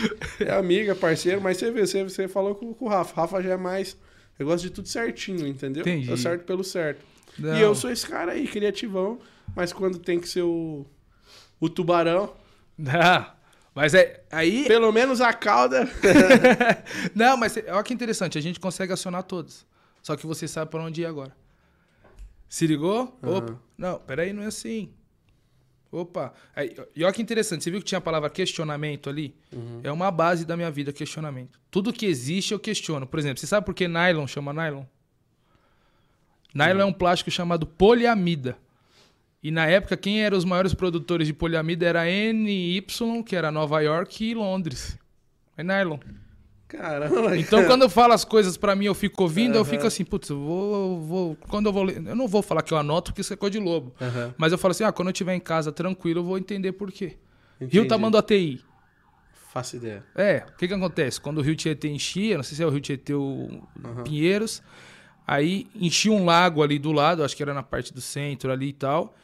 é 0.40 0.50
amiga, 0.52 0.94
parceiro, 0.94 1.40
mas 1.40 1.56
você 1.56 1.70
vê, 1.70 1.86
você, 1.86 2.02
você 2.02 2.28
falou 2.28 2.54
com, 2.54 2.74
com 2.74 2.84
o 2.84 2.88
Rafa. 2.88 3.14
Rafa 3.14 3.42
já 3.42 3.52
é 3.52 3.56
mais. 3.56 3.96
Eu 4.38 4.46
gosto 4.46 4.64
de 4.64 4.70
tudo 4.70 4.88
certinho, 4.88 5.46
entendeu? 5.46 5.82
Entendi. 5.82 6.12
É 6.12 6.16
certo 6.16 6.44
pelo 6.44 6.64
certo. 6.64 7.00
Não. 7.38 7.56
E 7.56 7.60
eu 7.60 7.74
sou 7.74 7.90
esse 7.90 8.06
cara 8.06 8.32
aí, 8.32 8.46
criativão, 8.46 9.18
mas 9.54 9.72
quando 9.72 9.98
tem 9.98 10.18
que 10.18 10.28
ser 10.28 10.42
o, 10.42 10.84
o 11.60 11.68
tubarão, 11.68 12.32
Ah, 12.88 13.34
mas 13.74 13.94
é. 13.94 14.24
Aí. 14.30 14.64
pelo 14.66 14.92
menos 14.92 15.20
a 15.20 15.32
cauda. 15.32 15.88
Não, 17.14 17.36
mas 17.36 17.56
é- 17.56 17.72
olha 17.72 17.82
que 17.82 17.92
interessante, 17.94 18.38
a 18.38 18.40
gente 18.40 18.60
consegue 18.60 18.92
acionar 18.92 19.22
todos. 19.24 19.66
Só 20.02 20.16
que 20.16 20.26
você 20.26 20.46
sabe 20.46 20.70
pra 20.70 20.82
onde 20.82 21.00
ir 21.02 21.06
agora. 21.06 21.34
Se 22.48 22.66
ligou? 22.66 23.18
Aham. 23.22 23.36
Opa. 23.38 23.60
Não, 23.76 23.98
peraí, 23.98 24.32
não 24.32 24.42
é 24.42 24.46
assim. 24.46 24.92
Opa. 25.90 26.32
Aí, 26.54 26.76
e 26.94 27.04
olha 27.04 27.12
que 27.12 27.22
interessante, 27.22 27.62
você 27.64 27.70
viu 27.70 27.80
que 27.80 27.86
tinha 27.86 27.98
a 27.98 28.02
palavra 28.02 28.28
questionamento 28.28 29.08
ali? 29.08 29.34
É 29.82 29.90
uma 29.90 30.10
base 30.10 30.44
da 30.44 30.56
minha 30.56 30.70
vida, 30.70 30.92
questionamento. 30.92 31.58
Tudo 31.70 31.92
que 31.92 32.04
existe 32.06 32.52
eu 32.52 32.58
questiono. 32.58 33.06
Por 33.06 33.18
exemplo, 33.18 33.38
você 33.40 33.46
sabe 33.46 33.64
por 33.64 33.74
que 33.74 33.86
nylon 33.88 34.26
chama 34.26 34.52
nylon? 34.52 34.84
Nylon 36.54 36.80
é 36.80 36.84
um 36.84 36.92
plástico 36.92 37.30
chamado 37.30 37.66
poliamida. 37.66 38.56
E 39.44 39.50
na 39.50 39.66
época, 39.66 39.94
quem 39.94 40.24
eram 40.24 40.38
os 40.38 40.44
maiores 40.46 40.72
produtores 40.72 41.26
de 41.26 41.34
poliamida 41.34 41.84
era 41.84 42.06
NY, 42.06 42.82
que 43.26 43.36
era 43.36 43.52
Nova 43.52 43.78
York 43.82 44.24
e 44.24 44.34
Londres. 44.34 44.98
É 45.54 45.62
nylon. 45.62 45.98
Caramba, 46.66 47.36
Então, 47.36 47.58
cara. 47.58 47.66
quando 47.68 47.82
eu 47.82 47.90
falo 47.90 48.14
as 48.14 48.24
coisas 48.24 48.56
pra 48.56 48.74
mim, 48.74 48.86
eu 48.86 48.94
fico 48.94 49.22
ouvindo, 49.22 49.56
eu 49.56 49.64
fico 49.64 49.86
assim, 49.86 50.02
putz, 50.02 50.30
eu 50.30 50.38
vou, 50.40 50.74
eu 50.94 51.00
vou. 51.00 51.36
Quando 51.46 51.66
eu 51.66 51.72
vou 51.74 51.82
ler. 51.84 51.96
Eu 52.04 52.16
não 52.16 52.26
vou 52.26 52.40
falar 52.42 52.62
que 52.62 52.72
eu 52.72 52.78
anoto, 52.78 53.12
porque 53.12 53.20
isso 53.20 53.34
é 53.34 53.36
coisa 53.36 53.52
de 53.58 53.64
lobo. 53.64 53.94
Aham. 54.00 54.34
Mas 54.38 54.50
eu 54.50 54.56
falo 54.56 54.72
assim, 54.72 54.82
ah, 54.82 54.90
quando 54.90 55.08
eu 55.08 55.12
estiver 55.12 55.34
em 55.34 55.40
casa 55.40 55.70
tranquilo, 55.70 56.20
eu 56.20 56.24
vou 56.24 56.38
entender 56.38 56.72
por 56.72 56.90
quê. 56.90 57.18
Entendi. 57.56 57.72
Rio 57.78 57.86
Tamanduá 57.86 58.20
ATI. 58.20 58.60
Faço 59.52 59.76
ideia. 59.76 60.02
É, 60.16 60.44
o 60.48 60.56
que 60.56 60.66
que 60.66 60.74
acontece? 60.74 61.20
Quando 61.20 61.38
o 61.38 61.42
Rio 61.42 61.54
Tietê 61.54 61.88
enchia, 61.88 62.36
não 62.38 62.42
sei 62.42 62.56
se 62.56 62.62
é 62.62 62.66
o 62.66 62.70
Rio 62.70 62.80
Tietê 62.80 63.12
ou 63.14 63.62
Pinheiros, 64.04 64.62
aí 65.26 65.68
enchia 65.76 66.10
um 66.10 66.24
lago 66.24 66.62
ali 66.62 66.78
do 66.78 66.90
lado, 66.90 67.22
acho 67.22 67.36
que 67.36 67.42
era 67.42 67.54
na 67.54 67.62
parte 67.62 67.92
do 67.94 68.00
centro 68.00 68.50
ali 68.50 68.70
e 68.70 68.72
tal. 68.72 69.14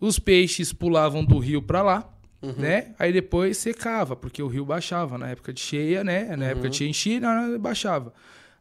Os 0.00 0.18
peixes 0.18 0.72
pulavam 0.72 1.24
do 1.24 1.38
rio 1.38 1.62
pra 1.62 1.82
lá, 1.82 2.10
né? 2.58 2.94
Aí 2.98 3.12
depois 3.12 3.56
secava, 3.56 4.14
porque 4.14 4.42
o 4.42 4.46
rio 4.46 4.64
baixava 4.64 5.16
na 5.16 5.28
época 5.28 5.52
de 5.52 5.60
cheia, 5.60 6.04
né? 6.04 6.36
Na 6.36 6.46
época 6.46 6.68
de 6.68 6.76
cheia 6.76 6.90
enchia, 6.90 7.20
na 7.20 7.30
hora 7.30 7.58
baixava. 7.58 8.12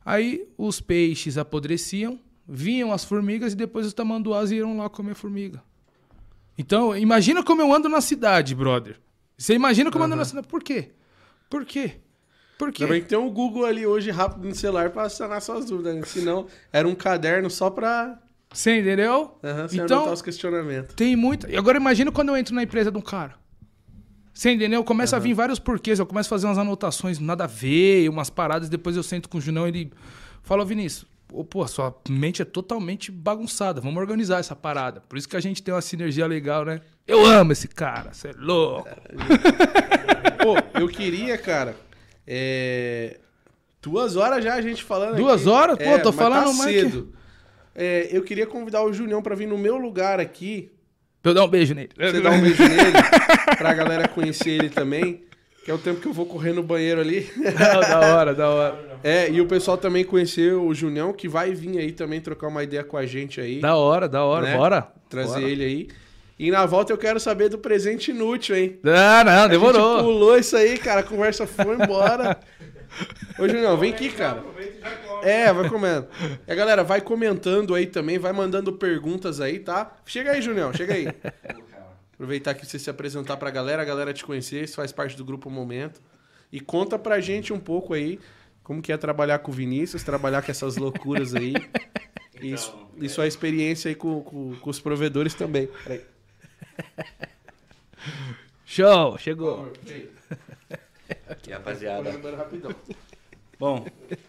Aí 0.05 0.47
os 0.57 0.79
peixes 0.79 1.37
apodreciam, 1.37 2.19
vinham 2.47 2.91
as 2.91 3.03
formigas 3.03 3.53
e 3.53 3.55
depois 3.55 3.85
os 3.85 3.93
tamanduás 3.93 4.51
iam 4.51 4.77
lá 4.77 4.89
comer 4.89 5.15
formiga. 5.15 5.61
Então, 6.57 6.95
imagina 6.95 7.43
como 7.43 7.61
eu 7.61 7.73
ando 7.73 7.89
na 7.89 7.99
cidade, 7.99 8.53
brother. 8.53 8.99
Você 9.37 9.53
imagina 9.53 9.91
como 9.91 10.03
eu 10.03 10.07
ando 10.07 10.15
na 10.15 10.25
cidade. 10.25 10.47
Por 10.47 10.63
quê? 10.63 10.91
Por 11.49 11.65
quê? 11.65 11.93
Por 12.57 12.71
quê? 12.71 12.85
Também 12.85 13.01
tem 13.01 13.17
um 13.17 13.29
Google 13.29 13.65
ali 13.65 13.85
hoje 13.85 14.11
rápido 14.11 14.47
no 14.47 14.55
celular 14.55 14.91
pra 14.91 15.09
sanar 15.09 15.41
suas 15.41 15.65
dúvidas. 15.65 15.95
Né? 15.95 16.03
Senão, 16.05 16.47
era 16.71 16.87
um 16.87 16.95
caderno 16.95 17.49
só 17.49 17.69
pra 17.69 18.19
Você 18.53 18.79
entendeu? 18.79 19.37
você 19.67 19.81
então, 19.81 20.11
os 20.13 20.21
questionamentos. 20.21 20.93
tem 20.95 21.15
muito. 21.15 21.49
E 21.49 21.57
agora 21.57 21.77
imagina 21.77 22.11
quando 22.11 22.29
eu 22.29 22.37
entro 22.37 22.53
na 22.55 22.63
empresa 22.63 22.91
de 22.91 22.97
um 22.97 23.01
cara. 23.01 23.35
Você 24.33 24.51
entendeu? 24.51 24.83
Começa 24.83 25.15
a 25.15 25.19
vir 25.19 25.33
vários 25.33 25.59
porquês. 25.59 25.99
Eu 25.99 26.05
começo 26.05 26.27
a 26.27 26.31
fazer 26.31 26.47
umas 26.47 26.57
anotações, 26.57 27.19
nada 27.19 27.43
a 27.43 27.47
ver, 27.47 28.09
umas 28.09 28.29
paradas. 28.29 28.69
Depois 28.69 28.95
eu 28.95 29.03
sento 29.03 29.27
com 29.29 29.37
o 29.37 29.41
Junão 29.41 29.65
e 29.67 29.69
ele 29.69 29.91
fala, 30.41 30.63
"Ô, 30.63 30.65
Vinícius, 30.65 31.05
ô, 31.31 31.43
pô, 31.43 31.67
sua 31.67 31.95
mente 32.09 32.41
é 32.41 32.45
totalmente 32.45 33.11
bagunçada. 33.11 33.79
Vamos 33.81 33.97
organizar 34.01 34.39
essa 34.39 34.55
parada. 34.55 35.01
Por 35.07 35.17
isso 35.17 35.29
que 35.29 35.35
a 35.37 35.39
gente 35.39 35.61
tem 35.61 35.73
uma 35.73 35.81
sinergia 35.81 36.25
legal, 36.25 36.65
né? 36.65 36.81
Eu 37.07 37.25
amo 37.25 37.51
esse 37.51 37.67
cara, 37.67 38.11
você 38.13 38.29
é 38.29 38.33
louco. 38.37 38.87
Pô, 40.41 40.79
eu 40.79 40.87
queria, 40.87 41.37
cara. 41.37 41.75
É... 42.25 43.19
Duas 43.81 44.15
horas 44.15 44.43
já 44.43 44.53
a 44.55 44.61
gente 44.61 44.83
falando. 44.83 45.15
Duas 45.17 45.41
aqui. 45.41 45.49
horas? 45.49 45.77
Pô, 45.77 45.83
É, 45.83 45.97
tô 45.99 46.09
mas 46.11 46.15
falando 46.15 46.45
tá 46.45 46.53
mais 46.53 46.71
que- 46.75 46.81
cedo. 46.81 47.13
É, 47.75 48.07
eu 48.11 48.21
queria 48.23 48.45
convidar 48.45 48.83
o 48.83 48.93
Julião 48.93 49.21
pra 49.21 49.35
vir 49.35 49.47
no 49.47 49.57
meu 49.57 49.77
lugar 49.77 50.19
aqui. 50.19 50.71
Pra 51.21 51.31
eu 51.31 51.35
dar 51.35 51.45
um 51.45 51.47
beijo 51.47 51.73
nele. 51.73 51.89
Você 51.97 52.21
dar 52.21 52.31
um 52.31 52.41
beijo 52.41 52.61
nele. 52.61 52.91
Pra 53.57 53.73
galera 53.73 54.07
conhecer 54.07 54.49
ele 54.49 54.69
também. 54.69 55.23
Que 55.63 55.71
é 55.71 55.73
o 55.73 55.77
tempo 55.77 56.01
que 56.01 56.07
eu 56.07 56.11
vou 56.13 56.25
correr 56.25 56.51
no 56.51 56.61
banheiro 56.61 56.99
ali. 56.99 57.29
Não, 57.37 57.79
da 57.79 57.99
hora, 58.15 58.33
da 58.35 58.49
hora. 58.49 58.99
É, 59.01 59.29
e 59.31 59.39
o 59.39 59.47
pessoal 59.47 59.77
também 59.77 60.03
conhecer 60.03 60.51
o 60.53 60.73
Junião, 60.73 61.13
que 61.13 61.29
vai 61.29 61.53
vir 61.53 61.77
aí 61.77 61.93
também 61.93 62.19
trocar 62.19 62.47
uma 62.49 62.61
ideia 62.63 62.83
com 62.83 62.97
a 62.97 63.05
gente 63.05 63.39
aí. 63.39 63.61
Da 63.61 63.75
hora, 63.77 64.09
da 64.09 64.25
hora. 64.25 64.47
Né? 64.47 64.57
Bora. 64.57 64.87
trazer 65.07 65.39
Bora. 65.39 65.49
ele 65.49 65.63
aí. 65.63 65.87
E 66.37 66.51
na 66.51 66.65
volta 66.65 66.91
eu 66.91 66.97
quero 66.97 67.19
saber 67.19 67.47
do 67.47 67.57
presente 67.57 68.11
inútil, 68.11 68.57
hein? 68.57 68.77
Ah, 68.83 69.23
não, 69.23 69.31
A 69.31 69.41
gente 69.43 69.51
demorou. 69.51 70.03
pulou 70.03 70.37
isso 70.37 70.57
aí, 70.57 70.77
cara. 70.77 70.99
A 70.99 71.03
conversa 71.03 71.47
foi 71.47 71.75
embora. 71.75 72.37
Ô, 73.39 73.47
Junião, 73.47 73.77
vem 73.77 73.91
aqui, 73.93 74.09
cara. 74.11 74.43
É, 75.23 75.51
vai 75.53 75.69
comendo. 75.69 76.07
E 76.47 76.51
a 76.51 76.55
galera, 76.55 76.83
vai 76.83 77.01
comentando 77.01 77.73
aí 77.73 77.87
também, 77.87 78.17
vai 78.19 78.31
mandando 78.33 78.73
perguntas 78.73 79.39
aí, 79.41 79.59
tá? 79.59 79.95
Chega 80.05 80.31
aí, 80.31 80.41
Junião, 80.41 80.71
chega 80.73 80.93
aí. 80.93 81.07
Aproveitar 82.13 82.53
que 82.53 82.65
você 82.65 82.77
se 82.77 82.89
apresentar 82.89 83.37
pra 83.37 83.49
galera, 83.49 83.81
a 83.81 83.85
galera 83.85 84.13
te 84.13 84.23
conhecer, 84.23 84.67
você 84.67 84.75
faz 84.75 84.91
parte 84.91 85.17
do 85.17 85.25
grupo 85.25 85.49
Momento. 85.49 85.99
E 86.51 86.59
conta 86.59 86.99
pra 86.99 87.19
gente 87.19 87.51
um 87.51 87.59
pouco 87.59 87.93
aí 87.93 88.19
como 88.63 88.81
que 88.81 88.93
é 88.93 88.97
trabalhar 88.97 89.39
com 89.39 89.51
o 89.51 89.53
Vinícius, 89.53 90.03
trabalhar 90.03 90.41
com 90.41 90.51
essas 90.51 90.77
loucuras 90.77 91.33
aí. 91.35 91.53
E, 92.41 92.57
su- 92.57 92.87
e 92.97 93.09
sua 93.09 93.25
experiência 93.27 93.89
aí 93.89 93.95
com, 93.95 94.21
com- 94.21 94.55
com 94.55 94.69
os 94.69 94.79
provedores 94.79 95.33
também. 95.33 95.67
Peraí. 95.83 96.01
Show, 98.65 99.17
chegou. 99.17 99.71
E 101.47 101.51
rapaziada. 101.51 102.11
rapidão. 102.37 102.75
Bom, 103.59 103.85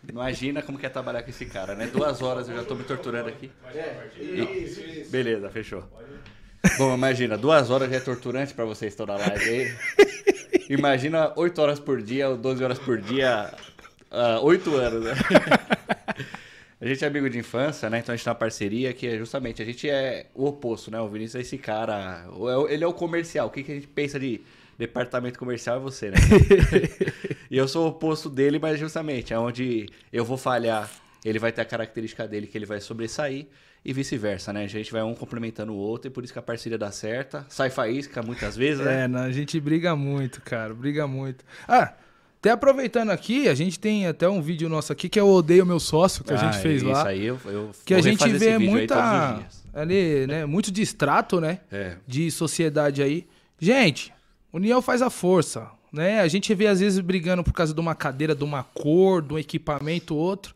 imagina 0.09 0.63
como 0.63 0.79
que 0.79 0.87
é 0.87 0.89
trabalhar 0.89 1.23
com 1.23 1.31
esse 1.31 1.47
cara, 1.47 1.75
né? 1.75 1.87
Duas 1.87 2.23
horas 2.23 2.49
eu 2.49 2.55
já 2.55 2.63
tô 2.63 2.75
me 2.75 2.85
torturando 2.85 3.29
aqui. 3.29 3.51
Isso, 4.17 4.81
isso. 4.81 5.11
Beleza, 5.11 5.51
fechou. 5.51 5.83
Bom, 6.79 6.95
imagina, 6.95 7.37
duas 7.37 7.71
horas 7.71 7.91
já 7.91 7.97
é 7.97 8.01
torturante 8.01 8.55
pra 8.55 8.65
vocês 8.65 8.93
estão 8.93 9.07
na 9.07 9.17
live 9.17 9.49
aí. 9.49 9.77
Imagina 10.71 11.33
oito 11.37 11.61
horas 11.61 11.81
por 11.81 12.01
dia 12.01 12.29
ou 12.29 12.37
12 12.37 12.63
horas 12.63 12.79
por 12.79 13.01
dia, 13.01 13.53
ah, 14.11 14.39
oito 14.43 14.75
anos, 14.77 15.05
né? 15.05 15.13
A 16.81 16.87
gente 16.87 17.03
é 17.03 17.09
amigo 17.09 17.31
de 17.31 17.39
infância, 17.39 17.89
né? 17.89 18.01
Então 18.01 18.13
a 18.13 18.17
gente 18.17 18.25
tem 18.25 18.31
uma 18.31 18.39
parceria 18.39 18.93
que 18.93 19.07
é 19.07 19.17
justamente, 19.17 19.63
a 19.63 19.65
gente 19.65 19.89
é 19.89 20.27
o 20.35 20.45
oposto, 20.47 20.91
né? 20.91 21.01
O 21.01 21.09
Vinícius 21.09 21.37
é 21.37 21.41
esse 21.41 21.57
cara, 21.57 22.27
é 22.29 22.75
ele 22.75 22.85
é 22.85 22.87
o 22.87 22.93
comercial. 22.93 23.47
O 23.47 23.51
que, 23.51 23.63
que 23.63 23.73
a 23.73 23.75
gente 23.75 23.87
pensa 23.87 24.21
de 24.21 24.43
departamento 24.79 25.39
comercial 25.39 25.77
é 25.77 25.81
você, 25.81 26.11
né? 26.11 26.17
e 27.51 27.57
eu 27.57 27.67
sou 27.69 27.85
o 27.87 27.89
oposto 27.89 28.29
dele, 28.29 28.59
mas 28.59 28.79
justamente, 28.79 29.33
é 29.33 29.39
onde 29.39 29.89
eu 30.13 30.25
vou 30.25 30.37
falhar, 30.37 30.91
ele 31.25 31.39
vai 31.39 31.53
ter 31.53 31.63
a 31.63 31.65
característica 31.65 32.27
dele 32.27 32.47
que 32.47 32.57
ele 32.59 32.67
vai 32.67 32.81
sobressair 32.81 33.47
e 33.85 33.93
vice-versa, 33.93 34.53
né? 34.53 34.65
A 34.65 34.69
gente 34.69 34.91
vai 34.91 35.03
um 35.03 35.15
complementando 35.15 35.73
o 35.73 35.77
outro 35.77 36.09
e 36.09 36.11
por 36.11 36.25
isso 36.25 36.33
que 36.33 36.39
a 36.39 36.43
parceria 36.43 36.79
dá 36.79 36.91
certa. 36.91 37.45
Sai 37.49 37.69
faísca 37.71 38.23
muitas 38.23 38.57
vezes, 38.57 38.85
né? 38.85 39.05
É, 39.05 39.09
não, 39.09 39.21
a 39.21 39.31
gente 39.31 39.59
briga 39.61 39.95
muito, 39.95 40.41
cara, 40.41 40.73
briga 40.73 41.07
muito. 41.07 41.45
Ah, 41.69 41.93
até 42.39 42.51
aproveitando 42.51 43.11
aqui, 43.11 43.49
a 43.49 43.55
gente 43.55 43.79
tem 43.79 44.07
até 44.07 44.29
um 44.29 44.41
vídeo 44.41 44.69
nosso 44.69 44.93
aqui 44.93 45.09
que 45.09 45.19
é 45.19 45.23
o 45.23 45.29
Odeio 45.29 45.65
Meu 45.65 45.81
Sócio, 45.81 46.23
que 46.25 46.33
a 46.33 46.37
gente 46.37 46.57
Ah, 46.57 46.61
fez 46.61 46.83
isso 46.83 46.91
lá. 46.91 47.07
aí 47.09 47.25
eu, 47.25 47.39
eu 47.47 47.71
Que 47.85 47.95
a 47.95 48.01
gente 48.03 48.27
vê 48.31 48.59
muita. 48.59 49.43
Ali, 49.73 50.27
né? 50.27 50.47
Muito 50.47 50.71
distrato, 50.71 51.41
né? 51.41 51.61
É. 51.71 51.97
De 52.07 52.31
sociedade 52.31 53.03
aí. 53.03 53.27
Gente, 53.59 54.13
união 54.55 54.81
faz 54.81 55.03
a 55.03 55.11
força, 55.11 55.69
né? 55.93 56.21
A 56.21 56.29
gente 56.29 56.55
vê 56.55 56.67
às 56.67 56.81
vezes 56.81 57.01
brigando 57.01 57.43
por 57.43 57.53
causa 57.53 57.75
de 57.75 57.81
uma 57.81 57.95
cadeira, 57.95 58.35
de 58.35 58.45
uma 58.45 58.63
cor, 58.63 59.21
de 59.21 59.35
um 59.35 59.39
equipamento, 59.39 60.15
outro. 60.15 60.55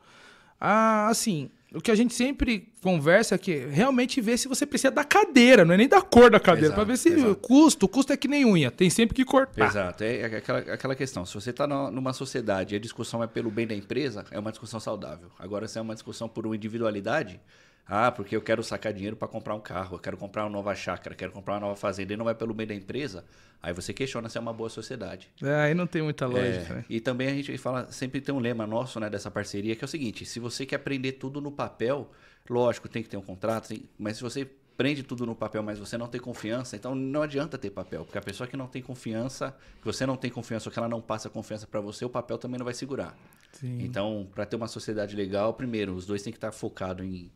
Ah, 0.60 1.08
assim, 1.08 1.50
o 1.74 1.80
que 1.80 1.90
a 1.90 1.94
gente 1.94 2.14
sempre 2.14 2.72
conversa 2.80 3.34
é 3.34 3.38
que 3.38 3.66
realmente 3.66 4.20
vê 4.20 4.38
se 4.38 4.48
você 4.48 4.64
precisa 4.64 4.90
da 4.90 5.04
cadeira, 5.04 5.64
não 5.64 5.74
é 5.74 5.76
nem 5.76 5.88
da 5.88 6.00
cor 6.00 6.30
da 6.30 6.40
cadeira, 6.40 6.74
pra 6.74 6.84
ver 6.84 6.96
se 6.96 7.10
exato. 7.10 7.32
o 7.32 7.36
custo, 7.36 7.86
o 7.86 7.88
custo 7.88 8.12
é 8.12 8.16
que 8.16 8.26
nem 8.26 8.44
unha, 8.44 8.70
tem 8.70 8.88
sempre 8.88 9.14
que 9.14 9.24
cortar. 9.24 9.66
Exato, 9.66 10.02
é 10.02 10.24
aquela, 10.24 10.58
aquela 10.58 10.94
questão. 10.94 11.26
Se 11.26 11.34
você 11.34 11.50
está 11.50 11.66
numa 11.66 12.12
sociedade 12.12 12.74
e 12.74 12.76
a 12.76 12.80
discussão 12.80 13.22
é 13.22 13.26
pelo 13.26 13.50
bem 13.50 13.66
da 13.66 13.74
empresa, 13.74 14.24
é 14.30 14.38
uma 14.38 14.50
discussão 14.50 14.80
saudável. 14.80 15.28
Agora, 15.38 15.68
se 15.68 15.78
é 15.78 15.82
uma 15.82 15.94
discussão 15.94 16.28
por 16.28 16.46
uma 16.46 16.56
individualidade, 16.56 17.40
ah, 17.88 18.12
porque 18.12 18.36
eu 18.36 18.42
quero 18.42 18.62
sacar 18.62 18.92
dinheiro 18.92 19.16
para 19.16 19.26
comprar 19.26 19.54
um 19.54 19.60
carro, 19.60 19.96
eu 19.96 19.98
quero 19.98 20.16
comprar 20.16 20.44
uma 20.44 20.50
nova 20.50 20.74
chácara, 20.74 21.14
quero 21.14 21.32
comprar 21.32 21.54
uma 21.54 21.60
nova 21.60 21.76
fazenda 21.76 22.12
e 22.12 22.16
não 22.16 22.24
vai 22.24 22.34
pelo 22.34 22.52
bem 22.52 22.66
da 22.66 22.74
empresa, 22.74 23.24
aí 23.62 23.72
você 23.72 23.94
questiona 23.94 24.28
se 24.28 24.36
é 24.36 24.40
uma 24.40 24.52
boa 24.52 24.68
sociedade. 24.68 25.30
É, 25.42 25.54
aí 25.54 25.74
não 25.74 25.86
tem 25.86 26.02
muita 26.02 26.26
É, 26.26 26.28
lógica, 26.28 26.74
né? 26.74 26.84
e 26.88 27.00
também 27.00 27.28
a 27.28 27.34
gente 27.34 27.56
fala, 27.56 27.90
sempre 27.90 28.20
tem 28.20 28.34
um 28.34 28.38
lema 28.40 28.66
nosso, 28.66 29.00
né, 29.00 29.08
dessa 29.08 29.30
parceria, 29.30 29.74
que 29.74 29.82
é 29.82 29.86
o 29.86 29.88
seguinte, 29.88 30.24
se 30.26 30.38
você 30.38 30.66
quer 30.66 30.76
aprender 30.76 31.12
tudo 31.12 31.40
no 31.40 31.50
papel, 31.50 32.10
lógico, 32.48 32.88
tem 32.88 33.02
que 33.02 33.08
ter 33.08 33.16
um 33.16 33.22
contrato, 33.22 33.68
tem- 33.68 33.88
mas 33.98 34.16
se 34.18 34.22
você 34.22 34.46
prende 34.76 35.02
tudo 35.02 35.26
no 35.26 35.34
papel, 35.34 35.60
mas 35.62 35.76
você 35.78 35.98
não 35.98 36.06
tem 36.06 36.20
confiança, 36.20 36.76
então 36.76 36.94
não 36.94 37.22
adianta 37.22 37.58
ter 37.58 37.68
papel, 37.70 38.04
porque 38.04 38.16
a 38.16 38.20
pessoa 38.22 38.46
que 38.46 38.56
não 38.56 38.68
tem 38.68 38.80
confiança, 38.80 39.56
que 39.80 39.84
você 39.84 40.06
não 40.06 40.16
tem 40.16 40.30
confiança 40.30 40.68
ou 40.68 40.72
que 40.72 40.78
ela 40.78 40.88
não 40.88 41.00
passa 41.00 41.28
confiança 41.28 41.66
para 41.66 41.80
você, 41.80 42.04
o 42.04 42.08
papel 42.10 42.38
também 42.38 42.58
não 42.58 42.64
vai 42.64 42.74
segurar. 42.74 43.16
Sim. 43.52 43.78
Então, 43.82 44.28
para 44.32 44.46
ter 44.46 44.54
uma 44.54 44.68
sociedade 44.68 45.16
legal, 45.16 45.52
primeiro, 45.54 45.94
os 45.94 46.06
dois 46.06 46.22
têm 46.22 46.32
que 46.32 46.36
estar 46.36 46.52
focados 46.52 47.04
em 47.04 47.28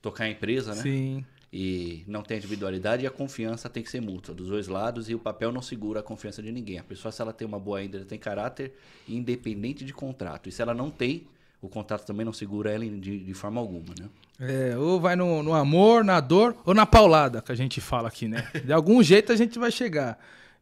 tocar 0.00 0.24
a 0.24 0.28
empresa, 0.28 0.74
né? 0.74 0.82
Sim. 0.82 1.24
E 1.50 2.04
não 2.06 2.22
tem 2.22 2.36
individualidade 2.36 3.04
e 3.04 3.06
a 3.06 3.10
confiança 3.10 3.70
tem 3.70 3.82
que 3.82 3.90
ser 3.90 4.02
mútua 4.02 4.34
dos 4.34 4.48
dois 4.48 4.68
lados 4.68 5.08
e 5.08 5.14
o 5.14 5.18
papel 5.18 5.50
não 5.50 5.62
segura 5.62 6.00
a 6.00 6.02
confiança 6.02 6.42
de 6.42 6.52
ninguém. 6.52 6.78
A 6.78 6.84
pessoa, 6.84 7.10
se 7.10 7.22
ela 7.22 7.32
tem 7.32 7.48
uma 7.48 7.58
boa 7.58 7.82
índole, 7.82 8.04
tem 8.04 8.18
caráter, 8.18 8.74
independente 9.08 9.84
de 9.84 9.94
contrato. 9.94 10.48
E 10.48 10.52
se 10.52 10.60
ela 10.60 10.74
não 10.74 10.90
tem, 10.90 11.26
o 11.62 11.68
contrato 11.68 12.04
também 12.04 12.24
não 12.24 12.34
segura 12.34 12.70
ela 12.70 12.84
de, 12.84 13.18
de 13.20 13.34
forma 13.34 13.60
alguma, 13.60 13.94
né? 13.98 14.08
É, 14.38 14.76
ou 14.76 15.00
vai 15.00 15.16
no, 15.16 15.42
no 15.42 15.54
amor, 15.54 16.04
na 16.04 16.20
dor, 16.20 16.54
ou 16.66 16.74
na 16.74 16.84
paulada, 16.84 17.40
que 17.40 17.50
a 17.50 17.54
gente 17.54 17.80
fala 17.80 18.08
aqui, 18.08 18.28
né? 18.28 18.46
De 18.64 18.72
algum 18.72 19.02
jeito 19.02 19.32
a 19.32 19.36
gente 19.36 19.58
vai 19.58 19.72
chegar 19.72 20.18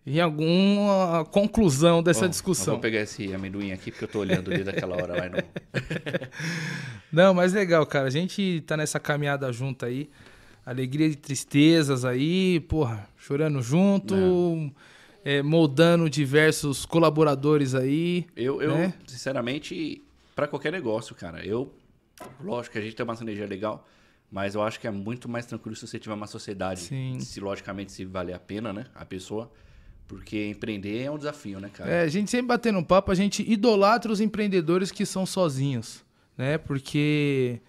em 0.07 0.21
alguma 0.21 1.25
conclusão 1.33 2.01
dessa 2.01 2.27
Bom, 2.27 2.29
discussão. 2.29 2.75
Vou 2.75 2.81
pegar 2.81 3.01
esse 3.01 3.35
amendoim 3.35 3.73
aqui 3.73 3.91
porque 3.91 4.05
eu 4.05 4.09
tô 4.09 4.21
olhando 4.21 4.51
desde 4.51 4.71
aquela 4.71 4.95
hora 4.95 5.17
lá 5.17 5.29
no... 5.29 5.37
Não, 7.11 7.35
mas 7.35 7.53
legal, 7.53 7.85
cara. 7.85 8.07
A 8.07 8.11
gente 8.11 8.63
tá 8.67 8.77
nessa 8.77 9.01
caminhada 9.01 9.53
junto 9.53 9.85
aí. 9.85 10.09
Alegria 10.65 11.09
e 11.09 11.17
tristezas 11.17 12.05
aí, 12.05 12.61
porra, 12.61 13.09
chorando 13.17 13.61
junto, 13.61 14.15
é, 15.25 15.43
moldando 15.43 16.09
diversos 16.09 16.87
colaboradores 16.87 17.75
aí. 17.75 18.27
Eu, 18.37 18.63
eu 18.63 18.75
né? 18.75 18.95
sinceramente, 19.07 20.05
para 20.35 20.47
qualquer 20.47 20.71
negócio, 20.73 21.15
cara, 21.17 21.45
eu. 21.45 21.73
Lógico 22.41 22.75
que 22.75 22.79
a 22.79 22.83
gente 22.83 22.97
tem 22.97 23.05
uma 23.05 23.15
sinergia 23.15 23.47
legal, 23.47 23.87
Mas 24.31 24.55
eu 24.55 24.63
acho 24.63 24.81
que 24.81 24.87
é 24.87 24.91
muito 24.91 25.29
mais 25.29 25.47
tranquilo 25.47 25.77
se 25.77 25.87
você 25.87 25.99
tiver 25.99 26.15
uma 26.15 26.27
sociedade, 26.27 26.81
Sim. 26.81 27.21
se 27.21 27.39
logicamente 27.41 27.93
se 27.93 28.05
vale 28.05 28.33
a 28.33 28.39
pena, 28.39 28.73
né? 28.73 28.87
A 28.95 29.05
pessoa. 29.05 29.51
Porque 30.09 30.47
empreender 30.49 31.03
é 31.03 31.11
um 31.11 31.19
desafio, 31.19 31.59
né, 31.59 31.69
cara? 31.73 31.91
É, 31.91 32.03
a 32.03 32.09
gente 32.09 32.31
sempre 32.31 32.47
batendo 32.47 32.79
um 32.79 32.85
papo, 32.85 33.11
a 33.11 33.15
gente 33.15 33.43
idolatra 33.51 34.13
os 34.13 34.21
empreendedores 34.21 34.93
que 34.93 35.05
são 35.05 35.27
sozinhos, 35.27 36.05
né? 36.39 36.59
Porque 36.59 37.61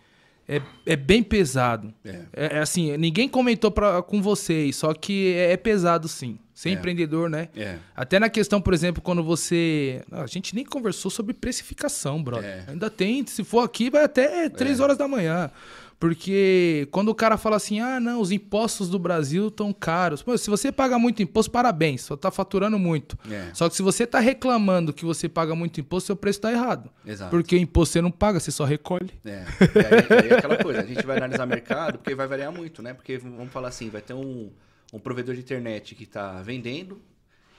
é, 0.47 0.61
é 0.85 0.95
bem 0.95 1.23
pesado. 1.23 1.93
É. 2.05 2.09
É, 2.34 2.45
é 2.57 2.59
assim, 2.59 2.95
ninguém 2.97 3.27
comentou 3.27 3.72
pra, 3.72 4.01
com 4.03 4.22
vocês, 4.22 4.76
só 4.76 4.93
que 4.93 5.34
é, 5.34 5.53
é 5.53 5.57
pesado 5.57 6.07
sim. 6.07 6.38
Ser 6.53 6.69
É. 6.69 6.72
empreendedor, 6.73 7.30
né? 7.30 7.49
É. 7.55 7.77
Até 7.95 8.18
na 8.19 8.30
questão, 8.30 8.59
por 8.59 8.73
exemplo, 8.73 9.01
quando 9.01 9.23
você. 9.23 10.01
A 10.11 10.26
gente 10.26 10.55
nem 10.55 10.65
conversou 10.65 11.11
sobre 11.11 11.34
precificação, 11.34 12.23
brother. 12.23 12.65
Ainda 12.68 12.89
tem, 12.89 13.26
se 13.27 13.43
for 13.43 13.59
aqui, 13.59 13.91
vai 13.91 14.03
até 14.03 14.49
3 14.49 14.80
horas 14.80 14.97
da 14.97 15.07
manhã. 15.07 15.51
Porque 15.99 16.87
quando 16.91 17.09
o 17.09 17.15
cara 17.15 17.37
fala 17.37 17.55
assim, 17.55 17.79
ah, 17.79 17.99
não, 17.99 18.21
os 18.21 18.31
impostos 18.31 18.89
do 18.89 18.99
Brasil 18.99 19.47
estão 19.47 19.73
caros. 19.73 20.21
Pô, 20.21 20.37
se 20.37 20.49
você 20.49 20.71
paga 20.71 20.99
muito 20.99 21.23
imposto, 21.23 21.51
parabéns, 21.51 22.01
só 22.01 22.15
tá 22.15 22.29
faturando 22.29 22.77
muito. 22.77 23.17
É. 23.29 23.49
Só 23.53 23.67
que 23.67 23.75
se 23.75 23.81
você 23.81 24.05
tá 24.05 24.19
reclamando 24.19 24.93
que 24.93 25.03
você 25.03 25.27
paga 25.27 25.55
muito 25.55 25.81
imposto, 25.81 26.07
seu 26.07 26.15
preço 26.15 26.41
tá 26.41 26.51
errado. 26.51 26.89
Exato. 27.05 27.31
Porque 27.31 27.55
o 27.55 27.59
imposto 27.59 27.93
você 27.93 28.01
não 28.01 28.11
paga, 28.11 28.39
você 28.39 28.51
só 28.51 28.63
recolhe. 28.63 29.09
É, 29.25 29.43
e 29.59 29.79
aí, 29.79 30.23
aí 30.23 30.29
é 30.29 30.33
aquela 30.35 30.57
coisa, 30.57 30.81
a 30.81 30.85
gente 30.85 31.05
vai 31.05 31.17
analisar 31.17 31.45
mercado, 31.47 31.97
porque 31.97 32.13
vai 32.13 32.27
variar 32.27 32.51
muito, 32.51 32.83
né? 32.83 32.93
Porque 32.93 33.17
vamos 33.17 33.51
falar 33.51 33.69
assim, 33.69 33.89
vai 33.89 34.01
ter 34.01 34.13
um, 34.13 34.51
um 34.93 34.99
provedor 34.99 35.33
de 35.33 35.41
internet 35.41 35.95
que 35.95 36.03
está 36.03 36.41
vendendo 36.43 37.01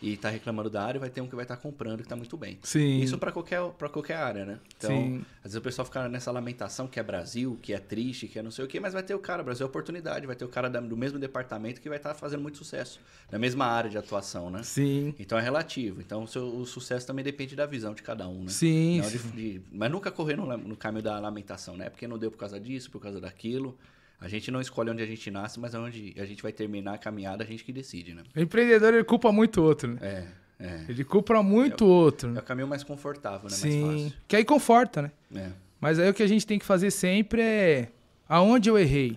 e 0.00 0.12
está 0.14 0.28
reclamando 0.28 0.70
da 0.70 0.82
área, 0.84 1.00
vai 1.00 1.10
ter 1.10 1.20
um 1.20 1.26
que 1.26 1.34
vai 1.34 1.44
estar 1.44 1.56
comprando 1.56 1.96
que 1.98 2.02
está 2.04 2.14
muito 2.14 2.36
bem. 2.36 2.58
Sim. 2.62 3.00
Isso 3.00 3.18
para 3.18 3.32
qualquer, 3.32 3.60
pra 3.72 3.88
qualquer 3.88 4.16
área, 4.16 4.44
né? 4.44 4.58
Então, 4.76 4.90
Sim. 4.90 5.24
às 5.38 5.42
vezes 5.44 5.56
o 5.56 5.60
pessoal 5.60 5.84
fica 5.86 6.08
nessa 6.08 6.30
lamentação 6.30 6.86
que 6.86 7.00
é 7.00 7.02
Brasil, 7.02 7.58
que 7.60 7.72
é 7.72 7.78
triste, 7.78 8.28
que 8.28 8.38
é 8.38 8.42
não 8.42 8.50
sei 8.50 8.64
o 8.64 8.68
quê, 8.68 8.78
mas 8.78 8.92
vai 8.92 9.02
ter 9.02 9.14
o 9.14 9.18
cara, 9.18 9.42
Brasil 9.42 9.66
é 9.66 9.68
oportunidade, 9.68 10.26
vai 10.26 10.36
ter 10.36 10.44
o 10.44 10.48
cara 10.48 10.68
do 10.68 10.96
mesmo 10.96 11.18
departamento 11.18 11.80
que 11.80 11.88
vai 11.88 11.98
estar 11.98 12.14
fazendo 12.14 12.40
muito 12.42 12.58
sucesso, 12.58 13.00
na 13.30 13.38
mesma 13.38 13.66
área 13.66 13.90
de 13.90 13.98
atuação, 13.98 14.50
né? 14.50 14.62
Sim. 14.62 15.14
Então 15.18 15.36
é 15.38 15.42
relativo. 15.42 16.00
Então 16.00 16.22
o, 16.22 16.28
seu, 16.28 16.46
o 16.46 16.64
sucesso 16.64 17.06
também 17.06 17.24
depende 17.24 17.56
da 17.56 17.66
visão 17.66 17.92
de 17.94 18.02
cada 18.02 18.28
um, 18.28 18.42
né? 18.44 18.48
Sim, 18.50 19.00
Não 19.00 19.08
de- 19.10 19.18
de- 19.18 19.60
mas 19.72 19.90
nunca 19.90 20.10
correr 20.12 20.36
no, 20.36 20.56
no 20.56 20.76
caminho 20.76 21.02
da 21.02 21.18
lamentação, 21.18 21.76
né? 21.76 21.90
Porque 21.90 22.06
não 22.06 22.18
deu 22.18 22.30
por 22.30 22.38
causa 22.38 22.60
disso, 22.60 22.90
por 22.90 23.00
causa 23.00 23.20
daquilo. 23.20 23.76
A 24.20 24.28
gente 24.28 24.50
não 24.50 24.60
escolhe 24.60 24.90
onde 24.90 25.02
a 25.02 25.06
gente 25.06 25.30
nasce, 25.30 25.60
mas 25.60 25.74
é 25.74 25.78
onde 25.78 26.14
a 26.18 26.24
gente 26.24 26.42
vai 26.42 26.52
terminar 26.52 26.94
a 26.94 26.98
caminhada, 26.98 27.44
a 27.44 27.46
gente 27.46 27.64
que 27.64 27.72
decide, 27.72 28.14
né? 28.14 28.22
O 28.34 28.40
empreendedor, 28.40 28.92
ele 28.92 29.04
culpa 29.04 29.30
muito 29.30 29.62
outro, 29.62 29.92
né? 29.92 29.98
É, 30.02 30.24
é. 30.58 30.84
Ele 30.88 31.04
culpa 31.04 31.40
muito 31.42 31.84
o 31.84 31.88
outro. 31.88 32.30
É 32.30 32.32
né? 32.32 32.40
o 32.40 32.42
caminho 32.42 32.66
mais 32.66 32.82
confortável, 32.82 33.48
né? 33.48 33.56
Sim. 33.56 33.86
Mais 33.86 34.12
Que 34.26 34.36
aí 34.36 34.44
conforta, 34.44 35.02
né? 35.02 35.12
fácil. 35.32 35.48
É. 35.48 35.52
Mas 35.80 35.98
aí 36.00 36.10
o 36.10 36.14
que 36.14 36.22
a 36.22 36.26
gente 36.26 36.44
tem 36.44 36.58
que 36.58 36.64
fazer 36.64 36.90
sempre 36.90 37.40
é 37.40 37.88
aonde 38.28 38.68
eu 38.68 38.76
errei, 38.76 39.16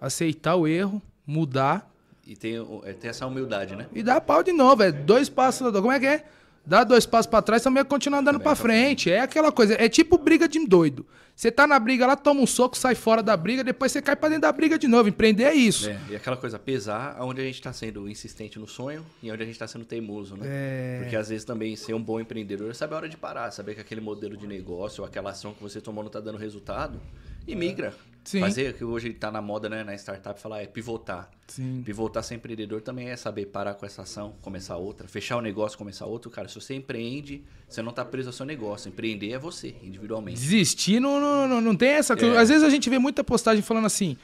aceitar 0.00 0.56
o 0.56 0.66
erro, 0.66 1.02
mudar 1.26 1.88
E 2.26 2.34
tem, 2.34 2.54
é, 2.84 2.92
tem 2.94 3.10
essa 3.10 3.26
humildade, 3.26 3.76
né? 3.76 3.86
e 3.92 4.02
dar 4.02 4.20
pau 4.20 4.42
de 4.42 4.52
novo. 4.52 4.82
É 4.82 4.90
dois 4.90 5.28
passos, 5.28 5.70
como 5.72 5.92
é 5.92 6.00
que 6.00 6.06
é? 6.06 6.24
Dá 6.64 6.84
dois 6.84 7.04
passos 7.04 7.26
pra 7.26 7.42
trás, 7.42 7.62
também 7.62 7.84
continua 7.84 8.20
andando 8.20 8.34
Também 8.34 8.44
pra 8.44 8.56
pra 8.56 8.62
frente. 8.62 9.10
É 9.10 9.20
aquela 9.20 9.52
coisa, 9.52 9.74
é 9.74 9.88
tipo 9.88 10.16
briga 10.16 10.48
de 10.48 10.64
doido. 10.66 11.06
Você 11.40 11.50
tá 11.50 11.66
na 11.66 11.78
briga 11.78 12.06
lá, 12.06 12.16
toma 12.16 12.42
um 12.42 12.46
soco, 12.46 12.76
sai 12.76 12.94
fora 12.94 13.22
da 13.22 13.34
briga, 13.34 13.64
depois 13.64 13.90
você 13.90 14.02
cai 14.02 14.14
pra 14.14 14.28
dentro 14.28 14.42
da 14.42 14.52
briga 14.52 14.78
de 14.78 14.86
novo. 14.86 15.08
Empreender 15.08 15.44
é 15.44 15.54
isso. 15.54 15.88
É, 15.88 15.98
e 16.10 16.14
aquela 16.14 16.36
coisa, 16.36 16.58
pesar 16.58 17.16
onde 17.18 17.40
a 17.40 17.44
gente 17.44 17.54
está 17.54 17.72
sendo 17.72 18.06
insistente 18.10 18.58
no 18.58 18.66
sonho 18.66 19.02
e 19.22 19.32
onde 19.32 19.42
a 19.42 19.46
gente 19.46 19.54
está 19.54 19.66
sendo 19.66 19.86
teimoso, 19.86 20.36
né? 20.36 20.44
É. 20.46 20.98
Porque 21.00 21.16
às 21.16 21.30
vezes 21.30 21.42
também 21.42 21.74
ser 21.76 21.94
um 21.94 22.02
bom 22.02 22.20
empreendedor 22.20 22.74
saber 22.74 22.92
a 22.92 22.96
hora 22.98 23.08
de 23.08 23.16
parar, 23.16 23.50
saber 23.52 23.74
que 23.74 23.80
aquele 23.80 24.02
modelo 24.02 24.36
de 24.36 24.46
negócio 24.46 25.00
ou 25.00 25.08
aquela 25.08 25.30
ação 25.30 25.54
que 25.54 25.62
você 25.62 25.80
tomou 25.80 26.04
não 26.04 26.08
está 26.08 26.20
dando 26.20 26.36
resultado 26.36 27.00
e 27.48 27.56
migra. 27.56 27.94
Sim. 28.24 28.40
Fazer, 28.40 28.74
que 28.74 28.84
hoje 28.84 29.08
está 29.08 29.30
na 29.30 29.40
moda, 29.40 29.68
né, 29.68 29.82
na 29.82 29.94
startup, 29.94 30.40
falar 30.40 30.62
é 30.62 30.66
pivotar. 30.66 31.30
Sim. 31.48 31.82
Pivotar 31.84 32.22
ser 32.22 32.34
empreendedor 32.34 32.80
também 32.80 33.08
é 33.08 33.16
saber 33.16 33.46
parar 33.46 33.74
com 33.74 33.84
essa 33.84 34.02
ação, 34.02 34.34
começar 34.42 34.76
outra, 34.76 35.08
fechar 35.08 35.36
o 35.36 35.40
negócio, 35.40 35.76
começar 35.76 36.06
outro. 36.06 36.30
Cara, 36.30 36.46
se 36.48 36.54
você 36.54 36.74
empreende, 36.74 37.42
você 37.68 37.82
não 37.82 37.90
está 37.90 38.04
preso 38.04 38.28
ao 38.28 38.32
seu 38.32 38.46
negócio. 38.46 38.88
Empreender 38.88 39.32
é 39.32 39.38
você, 39.38 39.74
individualmente. 39.82 40.38
Desistir 40.38 41.00
não, 41.00 41.18
não, 41.18 41.48
não, 41.48 41.60
não 41.60 41.74
tem 41.74 41.90
essa. 41.90 42.14
É. 42.14 42.38
Às 42.38 42.48
vezes 42.48 42.62
a 42.62 42.70
gente 42.70 42.88
vê 42.90 42.98
muita 42.98 43.24
postagem 43.24 43.62
falando 43.62 43.86
assim. 43.86 44.16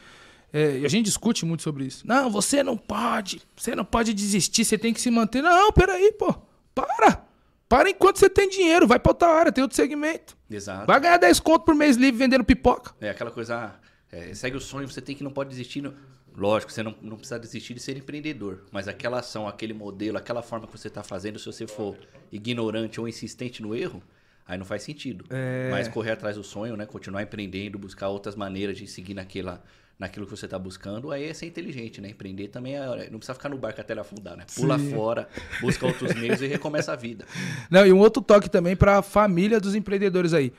é, 0.53 0.83
a 0.85 0.89
gente 0.89 1.07
discute 1.07 1.45
muito 1.45 1.63
sobre 1.63 1.85
isso. 1.85 2.07
Não, 2.07 2.31
você 2.31 2.63
não 2.63 2.77
pode. 2.77 3.43
Você 3.57 3.75
não 3.75 3.85
pode 3.85 4.13
desistir, 4.15 4.65
você 4.65 4.79
tem 4.79 4.93
que 4.93 5.01
se 5.01 5.11
manter. 5.11 5.43
Não, 5.43 5.73
peraí, 5.73 6.13
pô. 6.13 6.35
Para. 6.75 7.25
Para 7.69 7.91
enquanto 7.91 8.19
você 8.19 8.31
tem 8.31 8.49
dinheiro. 8.49 8.87
Vai 8.87 8.99
pra 8.99 9.11
outra 9.11 9.29
área, 9.29 9.51
tem 9.51 9.63
outro 9.63 9.75
segmento. 9.77 10.37
Exato. 10.49 10.87
Vai 10.87 11.01
ganhar 11.01 11.17
10 11.17 11.41
conto 11.41 11.65
por 11.65 11.75
mês 11.75 11.97
livre 11.97 12.17
vendendo 12.19 12.45
pipoca. 12.45 12.95
É 13.01 13.11
aquela 13.11 13.33
coisa, 13.33 13.57
ah, 13.57 13.86
é, 14.13 14.35
segue 14.35 14.57
o 14.57 14.61
sonho, 14.61 14.89
você 14.89 15.01
tem 15.01 15.15
que 15.17 15.25
não 15.25 15.31
pode 15.31 15.51
desistir. 15.51 15.83
no- 15.83 15.95
Lógico, 16.37 16.71
você 16.71 16.83
não, 16.83 16.95
não 17.01 17.17
precisa 17.17 17.39
desistir 17.39 17.73
de 17.73 17.81
ser 17.81 17.97
empreendedor, 17.97 18.65
mas 18.71 18.87
aquela 18.89 19.21
ação, 19.21 19.49
aquele 19.49 19.73
modelo, 19.73 20.19
aquela 20.19 20.43
forma 20.43 20.67
que 20.67 20.77
você 20.77 20.89
está 20.89 21.03
fazendo, 21.03 21.39
se 21.39 21.47
você 21.47 21.67
for 21.67 21.97
ignorante 22.31 23.01
ou 23.01 23.09
insistente 23.09 23.63
no 23.63 23.75
erro, 23.75 24.03
aí 24.47 24.59
não 24.59 24.65
faz 24.67 24.83
sentido. 24.83 25.25
É. 25.31 25.69
Mas 25.71 25.89
correr 25.89 26.11
atrás 26.11 26.37
do 26.37 26.45
sonho, 26.45 26.77
né, 26.77 26.85
continuar 26.85 27.23
empreendendo, 27.23 27.79
buscar 27.79 28.09
outras 28.09 28.37
maneiras 28.37 28.77
de 28.77 28.87
seguir 28.87 29.15
naquela, 29.15 29.65
naquilo 29.99 30.27
que 30.27 30.31
você 30.31 30.45
está 30.45 30.59
buscando, 30.59 31.11
aí 31.11 31.25
é 31.25 31.33
ser 31.33 31.47
inteligente, 31.47 32.03
né? 32.03 32.11
Empreender 32.11 32.49
também 32.49 32.77
é, 32.77 33.09
não 33.11 33.19
precisa 33.19 33.33
ficar 33.35 33.49
no 33.49 33.57
barco 33.57 33.81
até 33.81 33.95
ele 33.95 34.01
afundar, 34.01 34.37
né? 34.37 34.45
Pula 34.55 34.79
Sim. 34.79 34.91
fora, 34.91 35.27
busca 35.59 35.87
outros 35.87 36.15
meios 36.15 36.43
e 36.43 36.47
recomeça 36.47 36.93
a 36.93 36.97
vida. 36.97 37.25
Não, 37.71 37.87
e 37.87 37.93
um 37.95 37.99
outro 37.99 38.21
toque 38.23 38.51
também 38.51 38.77
pra 38.77 39.01
família 39.01 39.59
dos 39.59 39.75
empreendedores 39.75 40.35
aí. 40.35 40.53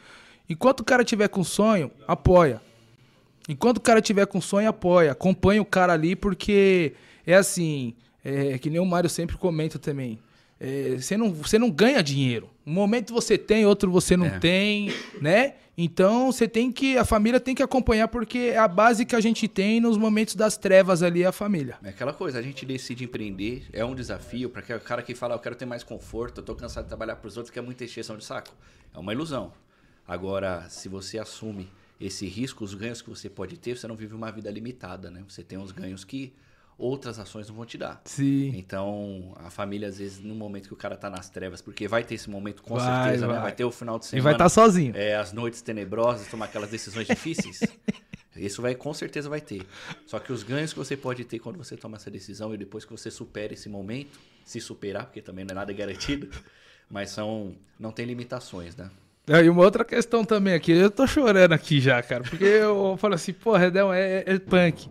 Enquanto 0.49 0.79
o 0.79 0.83
cara 0.83 1.03
tiver 1.03 1.27
com 1.27 1.43
sonho, 1.43 1.91
apoia. 2.07 2.59
Enquanto 3.47 3.77
o 3.77 3.81
cara 3.81 4.01
tiver 4.01 4.25
com 4.27 4.41
sonho, 4.41 4.67
apoia. 4.69 5.11
Acompanha 5.11 5.61
o 5.61 5.65
cara 5.65 5.93
ali, 5.93 6.15
porque 6.15 6.93
é 7.25 7.35
assim, 7.35 7.93
é, 8.23 8.57
que 8.57 8.69
nem 8.69 8.79
o 8.79 8.85
Mário 8.85 9.09
sempre 9.09 9.37
comenta 9.37 9.79
também. 9.79 10.19
é, 10.59 10.95
Você 10.99 11.15
não, 11.15 11.31
você 11.33 11.57
não 11.57 11.69
ganha 11.71 12.01
dinheiro. 12.03 12.49
Um 12.65 12.73
momento 12.73 13.13
você 13.13 13.37
tem, 13.37 13.65
outro 13.65 13.89
você 13.91 14.17
não 14.17 14.25
É. 14.25 14.39
tem, 14.39 14.91
né? 15.21 15.53
Então 15.79 16.31
você 16.31 16.47
tem 16.47 16.71
que. 16.71 16.97
A 16.97 17.05
família 17.05 17.39
tem 17.39 17.53
que 17.53 17.61
acompanhar, 17.61 18.07
porque 18.07 18.39
é 18.53 18.57
a 18.57 18.67
base 18.67 19.05
que 19.05 19.15
a 19.15 19.21
gente 19.21 19.47
tem 19.47 19.79
nos 19.79 19.95
momentos 19.95 20.33
das 20.35 20.57
trevas 20.57 21.03
ali, 21.03 21.21
é 21.21 21.27
a 21.27 21.31
família. 21.31 21.77
É 21.83 21.89
aquela 21.89 22.11
coisa, 22.11 22.39
a 22.39 22.41
gente 22.41 22.65
decide 22.65 23.03
empreender, 23.03 23.67
é 23.71 23.85
um 23.85 23.93
desafio 23.93 24.49
para 24.49 24.75
o 24.75 24.79
cara 24.81 25.03
que 25.03 25.13
fala, 25.13 25.35
eu 25.35 25.39
quero 25.39 25.55
ter 25.55 25.67
mais 25.67 25.83
conforto, 25.83 26.39
eu 26.41 26.43
tô 26.43 26.55
cansado 26.55 26.85
de 26.85 26.89
trabalhar 26.89 27.15
para 27.17 27.27
os 27.27 27.37
outros, 27.37 27.53
quer 27.53 27.61
muita 27.61 27.83
exceção 27.85 28.17
de 28.17 28.25
saco. 28.25 28.49
É 28.93 28.97
uma 28.97 29.13
ilusão. 29.13 29.53
Agora, 30.07 30.65
se 30.67 30.89
você 30.89 31.19
assume 31.19 31.69
esse 31.99 32.25
risco, 32.27 32.63
os 32.63 32.73
ganhos 32.73 33.01
que 33.01 33.09
você 33.09 33.29
pode 33.29 33.57
ter, 33.57 33.77
você 33.77 33.87
não 33.87 33.95
vive 33.95 34.13
uma 34.13 34.31
vida 34.31 34.49
limitada, 34.51 35.09
né? 35.09 35.23
Você 35.27 35.43
tem 35.43 35.57
uns 35.57 35.71
ganhos 35.71 36.03
que 36.03 36.33
outras 36.77 37.17
ações 37.17 37.47
não 37.49 37.55
vão 37.55 37.65
te 37.65 37.77
dar. 37.77 38.01
Sim. 38.05 38.53
Então, 38.55 39.33
a 39.37 39.49
família, 39.49 39.87
às 39.87 39.97
vezes, 39.97 40.19
no 40.19 40.35
momento 40.35 40.67
que 40.67 40.73
o 40.73 40.77
cara 40.77 40.95
tá 40.95 41.09
nas 41.09 41.27
trevas, 41.29 41.59
porque 41.61 41.87
vai 41.87 42.03
ter 42.03 42.13
esse 42.15 42.29
momento 42.29 42.61
com 42.61 42.75
Vai, 42.75 43.03
certeza, 43.05 43.25
né? 43.27 43.33
vai. 43.33 43.41
Vai 43.43 43.51
ter 43.53 43.65
o 43.65 43.71
final 43.71 43.97
de 43.97 44.05
E 44.05 44.09
semana. 44.09 44.23
vai 44.23 44.33
estar 44.33 44.49
sozinho. 44.49 44.95
É, 44.95 45.15
as 45.15 45.33
noites 45.33 45.61
tenebrosas, 45.61 46.27
tomar 46.27 46.45
aquelas 46.45 46.69
decisões 46.69 47.07
difíceis. 47.07 47.61
Isso 48.37 48.61
vai, 48.61 48.75
com 48.75 48.93
certeza 48.93 49.27
vai 49.27 49.41
ter. 49.41 49.65
Só 50.05 50.19
que 50.19 50.31
os 50.31 50.43
ganhos 50.43 50.71
que 50.71 50.77
você 50.77 50.95
pode 50.95 51.25
ter 51.25 51.39
quando 51.39 51.57
você 51.57 51.75
toma 51.75 51.97
essa 51.97 52.11
decisão 52.11 52.53
e 52.53 52.57
depois 52.57 52.85
que 52.85 52.91
você 52.91 53.09
supera 53.09 53.53
esse 53.53 53.67
momento, 53.67 54.19
se 54.45 54.61
superar, 54.61 55.05
porque 55.05 55.23
também 55.23 55.43
não 55.43 55.53
é 55.53 55.55
nada 55.55 55.73
garantido, 55.73 56.29
mas 56.87 57.09
são, 57.09 57.55
não 57.79 57.91
tem 57.91 58.05
limitações, 58.05 58.75
né? 58.75 58.91
É, 59.29 59.43
E 59.43 59.49
uma 59.49 59.61
outra 59.63 59.83
questão 59.83 60.23
também 60.23 60.53
aqui, 60.53 60.71
eu 60.71 60.89
tô 60.89 61.05
chorando 61.05 61.51
aqui 61.51 61.81
já, 61.81 62.01
cara, 62.01 62.23
porque 62.23 62.45
eu 62.45 62.95
falo 62.97 63.15
assim, 63.15 63.33
pô, 63.33 63.55
Redão, 63.57 63.93
é, 63.93 64.23
é 64.25 64.39
punk. 64.39 64.89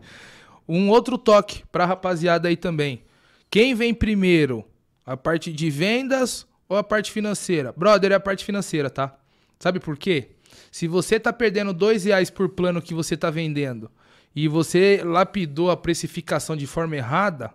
Um 0.68 0.90
outro 0.90 1.16
toque 1.16 1.64
pra 1.72 1.86
rapaziada 1.86 2.48
aí 2.48 2.56
também. 2.56 3.02
Quem 3.50 3.74
vem 3.74 3.94
primeiro? 3.94 4.64
A 5.04 5.16
parte 5.16 5.52
de 5.52 5.70
vendas 5.70 6.46
ou 6.68 6.76
a 6.76 6.82
parte 6.82 7.12
financeira? 7.12 7.72
Brother, 7.76 8.12
é 8.12 8.14
a 8.16 8.20
parte 8.20 8.44
financeira, 8.44 8.90
tá? 8.90 9.16
Sabe 9.58 9.78
por 9.80 9.96
quê? 9.96 10.30
Se 10.70 10.86
você 10.86 11.18
tá 11.18 11.32
perdendo 11.32 11.72
dois 11.72 12.04
reais 12.04 12.28
por 12.28 12.48
plano 12.48 12.82
que 12.82 12.92
você 12.92 13.16
tá 13.16 13.30
vendendo 13.30 13.90
e 14.34 14.48
você 14.48 15.00
lapidou 15.02 15.70
a 15.70 15.76
precificação 15.76 16.56
de 16.56 16.66
forma 16.66 16.96
errada, 16.96 17.54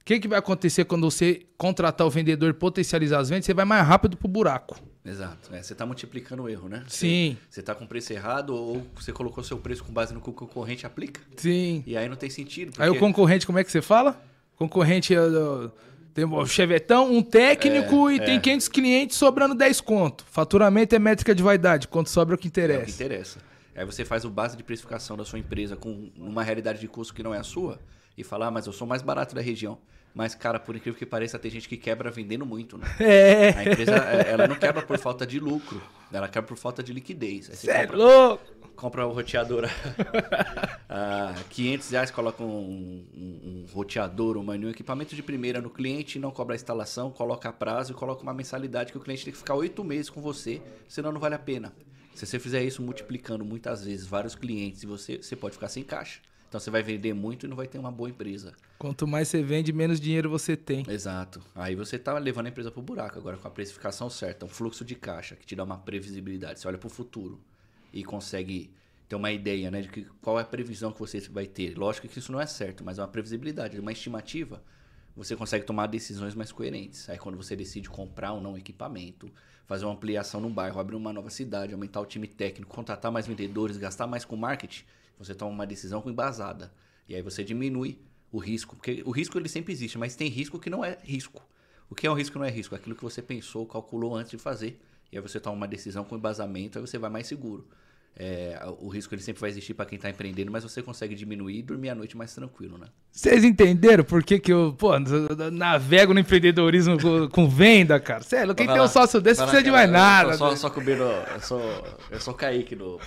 o 0.00 0.04
que, 0.04 0.18
que 0.18 0.26
vai 0.26 0.38
acontecer 0.38 0.86
quando 0.86 1.08
você 1.08 1.46
contratar 1.56 2.06
o 2.06 2.10
vendedor 2.10 2.50
e 2.50 2.54
potencializar 2.54 3.20
as 3.20 3.28
vendas? 3.28 3.44
Você 3.44 3.54
vai 3.54 3.66
mais 3.66 3.86
rápido 3.86 4.16
pro 4.16 4.26
buraco. 4.26 4.80
Exato. 5.08 5.54
É, 5.54 5.62
você 5.62 5.72
está 5.72 5.86
multiplicando 5.86 6.42
o 6.42 6.48
erro, 6.48 6.68
né? 6.68 6.84
Sim. 6.88 7.36
Você 7.48 7.60
está 7.60 7.74
com 7.74 7.86
preço 7.86 8.12
errado 8.12 8.50
ou 8.54 8.86
você 8.94 9.12
colocou 9.12 9.42
seu 9.42 9.58
preço 9.58 9.82
com 9.84 9.92
base 9.92 10.12
no 10.12 10.20
que 10.20 10.28
o 10.30 10.32
concorrente 10.32 10.84
aplica. 10.86 11.20
Sim. 11.36 11.82
E 11.86 11.96
aí 11.96 12.08
não 12.08 12.16
tem 12.16 12.28
sentido. 12.30 12.72
Aí 12.78 12.88
o 12.88 12.92
porque- 12.92 13.00
concorrente, 13.06 13.46
como 13.46 13.58
é 13.58 13.64
que 13.64 13.70
você 13.72 13.80
fala? 13.82 14.20
Concorrente 14.56 15.14
tem 16.14 16.24
o 16.24 16.46
chevetão, 16.46 17.12
um 17.12 17.22
técnico 17.22 18.08
É, 18.10 18.14
e 18.16 18.20
tem 18.20 18.36
é. 18.36 18.40
500 18.40 18.68
clientes 18.68 19.16
sobrando 19.16 19.54
10 19.54 19.80
conto. 19.80 20.24
Faturamento 20.30 20.94
é 20.94 20.98
métrica 20.98 21.34
de 21.34 21.42
vaidade, 21.42 21.86
quanto 21.88 22.10
sobra 22.10 22.34
é 22.34 22.36
o 22.36 22.38
que 22.38 22.46
É 22.46 22.48
o 22.48 22.52
que 22.52 22.60
interessa. 22.60 22.90
interessa. 23.04 23.38
Aí 23.76 23.84
você 23.84 24.04
faz 24.04 24.24
o 24.24 24.30
base 24.30 24.56
de 24.56 24.64
precificação 24.64 25.16
da 25.16 25.24
sua 25.24 25.38
empresa 25.38 25.76
com 25.76 26.10
uma 26.16 26.42
realidade 26.42 26.80
de 26.80 26.88
custo 26.88 27.14
que 27.14 27.22
não 27.22 27.32
é 27.32 27.38
a 27.38 27.44
sua 27.44 27.78
e 28.16 28.24
falar, 28.24 28.48
ah, 28.48 28.50
mas 28.50 28.66
eu 28.66 28.72
sou 28.72 28.86
mais 28.88 29.00
barato 29.02 29.34
da 29.36 29.40
região. 29.40 29.78
Mas, 30.18 30.34
cara, 30.34 30.58
por 30.58 30.74
incrível 30.74 30.98
que 30.98 31.06
pareça, 31.06 31.38
tem 31.38 31.48
gente 31.48 31.68
que 31.68 31.76
quebra 31.76 32.10
vendendo 32.10 32.44
muito, 32.44 32.76
né? 32.76 32.84
É, 32.98 33.50
A 33.50 33.62
empresa, 33.62 33.92
é, 33.94 34.32
ela 34.32 34.48
não 34.48 34.56
quebra 34.56 34.82
por 34.82 34.98
falta 34.98 35.24
de 35.24 35.38
lucro, 35.38 35.80
ela 36.12 36.26
quebra 36.26 36.48
por 36.48 36.56
falta 36.58 36.82
de 36.82 36.92
liquidez. 36.92 37.48
Aí 37.48 37.54
você 37.54 37.66
cê 37.68 37.70
é 37.70 37.82
compra- 37.86 37.96
louco. 37.96 38.44
compra 38.74 39.06
o 39.06 39.12
roteador 39.12 39.66
a 40.90 41.34
500 41.50 41.90
reais, 41.90 42.10
coloca 42.10 42.42
um, 42.42 42.48
um, 42.48 43.40
um 43.44 43.66
roteador, 43.72 44.36
um 44.36 44.42
menu, 44.42 44.68
equipamento 44.70 45.14
de 45.14 45.22
primeira 45.22 45.60
no 45.60 45.70
cliente, 45.70 46.18
não 46.18 46.32
cobra 46.32 46.54
a 46.54 46.56
instalação, 46.56 47.12
coloca 47.12 47.52
prazo 47.52 47.92
e 47.92 47.94
coloca 47.94 48.20
uma 48.20 48.34
mensalidade 48.34 48.90
que 48.90 48.98
o 48.98 49.00
cliente 49.00 49.24
tem 49.24 49.32
que 49.32 49.38
ficar 49.38 49.54
oito 49.54 49.84
meses 49.84 50.10
com 50.10 50.20
você, 50.20 50.60
senão 50.88 51.12
não 51.12 51.20
vale 51.20 51.36
a 51.36 51.38
pena. 51.38 51.72
Se 52.12 52.26
você 52.26 52.40
fizer 52.40 52.64
isso 52.64 52.82
multiplicando 52.82 53.44
muitas 53.44 53.84
vezes 53.84 54.04
vários 54.04 54.34
clientes, 54.34 54.82
você, 54.82 55.18
você 55.18 55.36
pode 55.36 55.54
ficar 55.54 55.68
sem 55.68 55.84
caixa. 55.84 56.18
Então 56.48 56.58
você 56.58 56.70
vai 56.70 56.82
vender 56.82 57.12
muito 57.12 57.44
e 57.44 57.48
não 57.48 57.56
vai 57.56 57.66
ter 57.66 57.78
uma 57.78 57.92
boa 57.92 58.08
empresa. 58.08 58.54
Quanto 58.78 59.06
mais 59.06 59.28
você 59.28 59.42
vende, 59.42 59.72
menos 59.72 60.00
dinheiro 60.00 60.30
você 60.30 60.56
tem. 60.56 60.84
Exato. 60.88 61.42
Aí 61.54 61.74
você 61.74 61.98
tá 61.98 62.18
levando 62.18 62.46
a 62.46 62.48
empresa 62.48 62.70
pro 62.70 62.80
buraco 62.80 63.18
agora 63.18 63.36
com 63.36 63.46
a 63.46 63.50
precificação 63.50 64.08
certa, 64.08 64.46
um 64.46 64.48
fluxo 64.48 64.84
de 64.84 64.94
caixa 64.94 65.36
que 65.36 65.44
te 65.44 65.54
dá 65.54 65.64
uma 65.64 65.76
previsibilidade. 65.76 66.58
Você 66.58 66.66
olha 66.66 66.78
pro 66.78 66.88
futuro 66.88 67.38
e 67.92 68.02
consegue 68.02 68.70
ter 69.08 69.16
uma 69.16 69.30
ideia, 69.30 69.70
né, 69.70 69.82
de 69.82 69.88
que, 69.88 70.04
qual 70.22 70.38
é 70.38 70.42
a 70.42 70.44
previsão 70.44 70.90
que 70.90 70.98
você 70.98 71.20
vai 71.20 71.46
ter. 71.46 71.76
Lógico 71.76 72.08
que 72.08 72.18
isso 72.18 72.32
não 72.32 72.40
é 72.40 72.46
certo, 72.46 72.82
mas 72.84 72.98
é 72.98 73.02
uma 73.02 73.08
previsibilidade, 73.08 73.78
uma 73.78 73.92
estimativa. 73.92 74.62
Você 75.16 75.34
consegue 75.34 75.66
tomar 75.66 75.86
decisões 75.86 76.34
mais 76.34 76.52
coerentes. 76.52 77.08
Aí 77.10 77.18
quando 77.18 77.36
você 77.36 77.56
decide 77.56 77.90
comprar 77.90 78.32
ou 78.32 78.40
não 78.40 78.56
equipamento, 78.56 79.30
fazer 79.66 79.84
uma 79.84 79.94
ampliação 79.94 80.40
no 80.40 80.48
bairro, 80.48 80.80
abrir 80.80 80.96
uma 80.96 81.12
nova 81.12 81.28
cidade, 81.28 81.74
aumentar 81.74 82.00
o 82.00 82.06
time 82.06 82.26
técnico, 82.26 82.74
contratar 82.74 83.12
mais 83.12 83.26
vendedores, 83.26 83.76
gastar 83.76 84.06
mais 84.06 84.24
com 84.24 84.36
marketing, 84.36 84.84
você 85.18 85.34
toma 85.34 85.50
uma 85.50 85.66
decisão 85.66 86.02
embasada. 86.06 86.72
E 87.08 87.14
aí 87.14 87.22
você 87.22 87.42
diminui 87.42 87.98
o 88.30 88.38
risco, 88.38 88.76
porque 88.76 89.02
o 89.04 89.10
risco 89.10 89.38
ele 89.38 89.48
sempre 89.48 89.72
existe, 89.72 89.98
mas 89.98 90.14
tem 90.14 90.28
risco 90.28 90.58
que 90.58 90.68
não 90.68 90.84
é 90.84 90.98
risco. 91.02 91.42
O 91.90 91.94
que 91.94 92.06
é 92.06 92.10
um 92.10 92.14
risco 92.14 92.34
que 92.34 92.38
não 92.38 92.44
é 92.44 92.50
risco? 92.50 92.74
Aquilo 92.74 92.94
que 92.94 93.02
você 93.02 93.22
pensou, 93.22 93.66
calculou 93.66 94.14
antes 94.14 94.30
de 94.30 94.38
fazer. 94.38 94.80
E 95.10 95.16
aí 95.16 95.22
você 95.22 95.40
toma 95.40 95.56
uma 95.56 95.68
decisão 95.68 96.04
com 96.04 96.16
embasamento, 96.16 96.78
aí 96.78 96.86
você 96.86 96.98
vai 96.98 97.08
mais 97.08 97.26
seguro. 97.26 97.66
É, 98.20 98.58
o 98.80 98.88
risco 98.88 99.14
ele 99.14 99.22
sempre 99.22 99.40
vai 99.40 99.48
existir 99.48 99.74
para 99.74 99.86
quem 99.86 99.94
está 99.94 100.10
empreendendo, 100.10 100.50
mas 100.50 100.64
você 100.64 100.82
consegue 100.82 101.14
diminuir 101.14 101.60
e 101.60 101.62
dormir 101.62 101.90
a 101.90 101.94
noite 101.94 102.16
mais 102.16 102.34
tranquilo, 102.34 102.76
né? 102.76 102.88
Vocês 103.12 103.44
entenderam 103.44 104.02
por 104.02 104.24
que, 104.24 104.40
que 104.40 104.52
eu, 104.52 104.74
pô, 104.76 104.98
navego 105.52 106.12
no 106.12 106.18
empreendedorismo 106.18 107.00
com, 107.00 107.28
com 107.28 107.48
venda, 107.48 108.00
cara? 108.00 108.24
Sério, 108.24 108.56
quem 108.56 108.66
tem 108.66 108.80
um 108.80 108.88
sócio 108.88 109.20
desse 109.20 109.38
não 109.38 109.46
precisa 109.46 109.62
de 109.62 109.70
mais 109.70 109.88
nada. 109.88 110.32
Eu 110.32 110.36
só, 110.36 110.56
só 110.56 110.68
cobrindo, 110.68 111.04
eu 111.04 111.40
sou, 111.40 111.62
eu 112.10 112.18
sou 112.20 112.34
Kaique 112.34 112.74
do. 112.74 112.98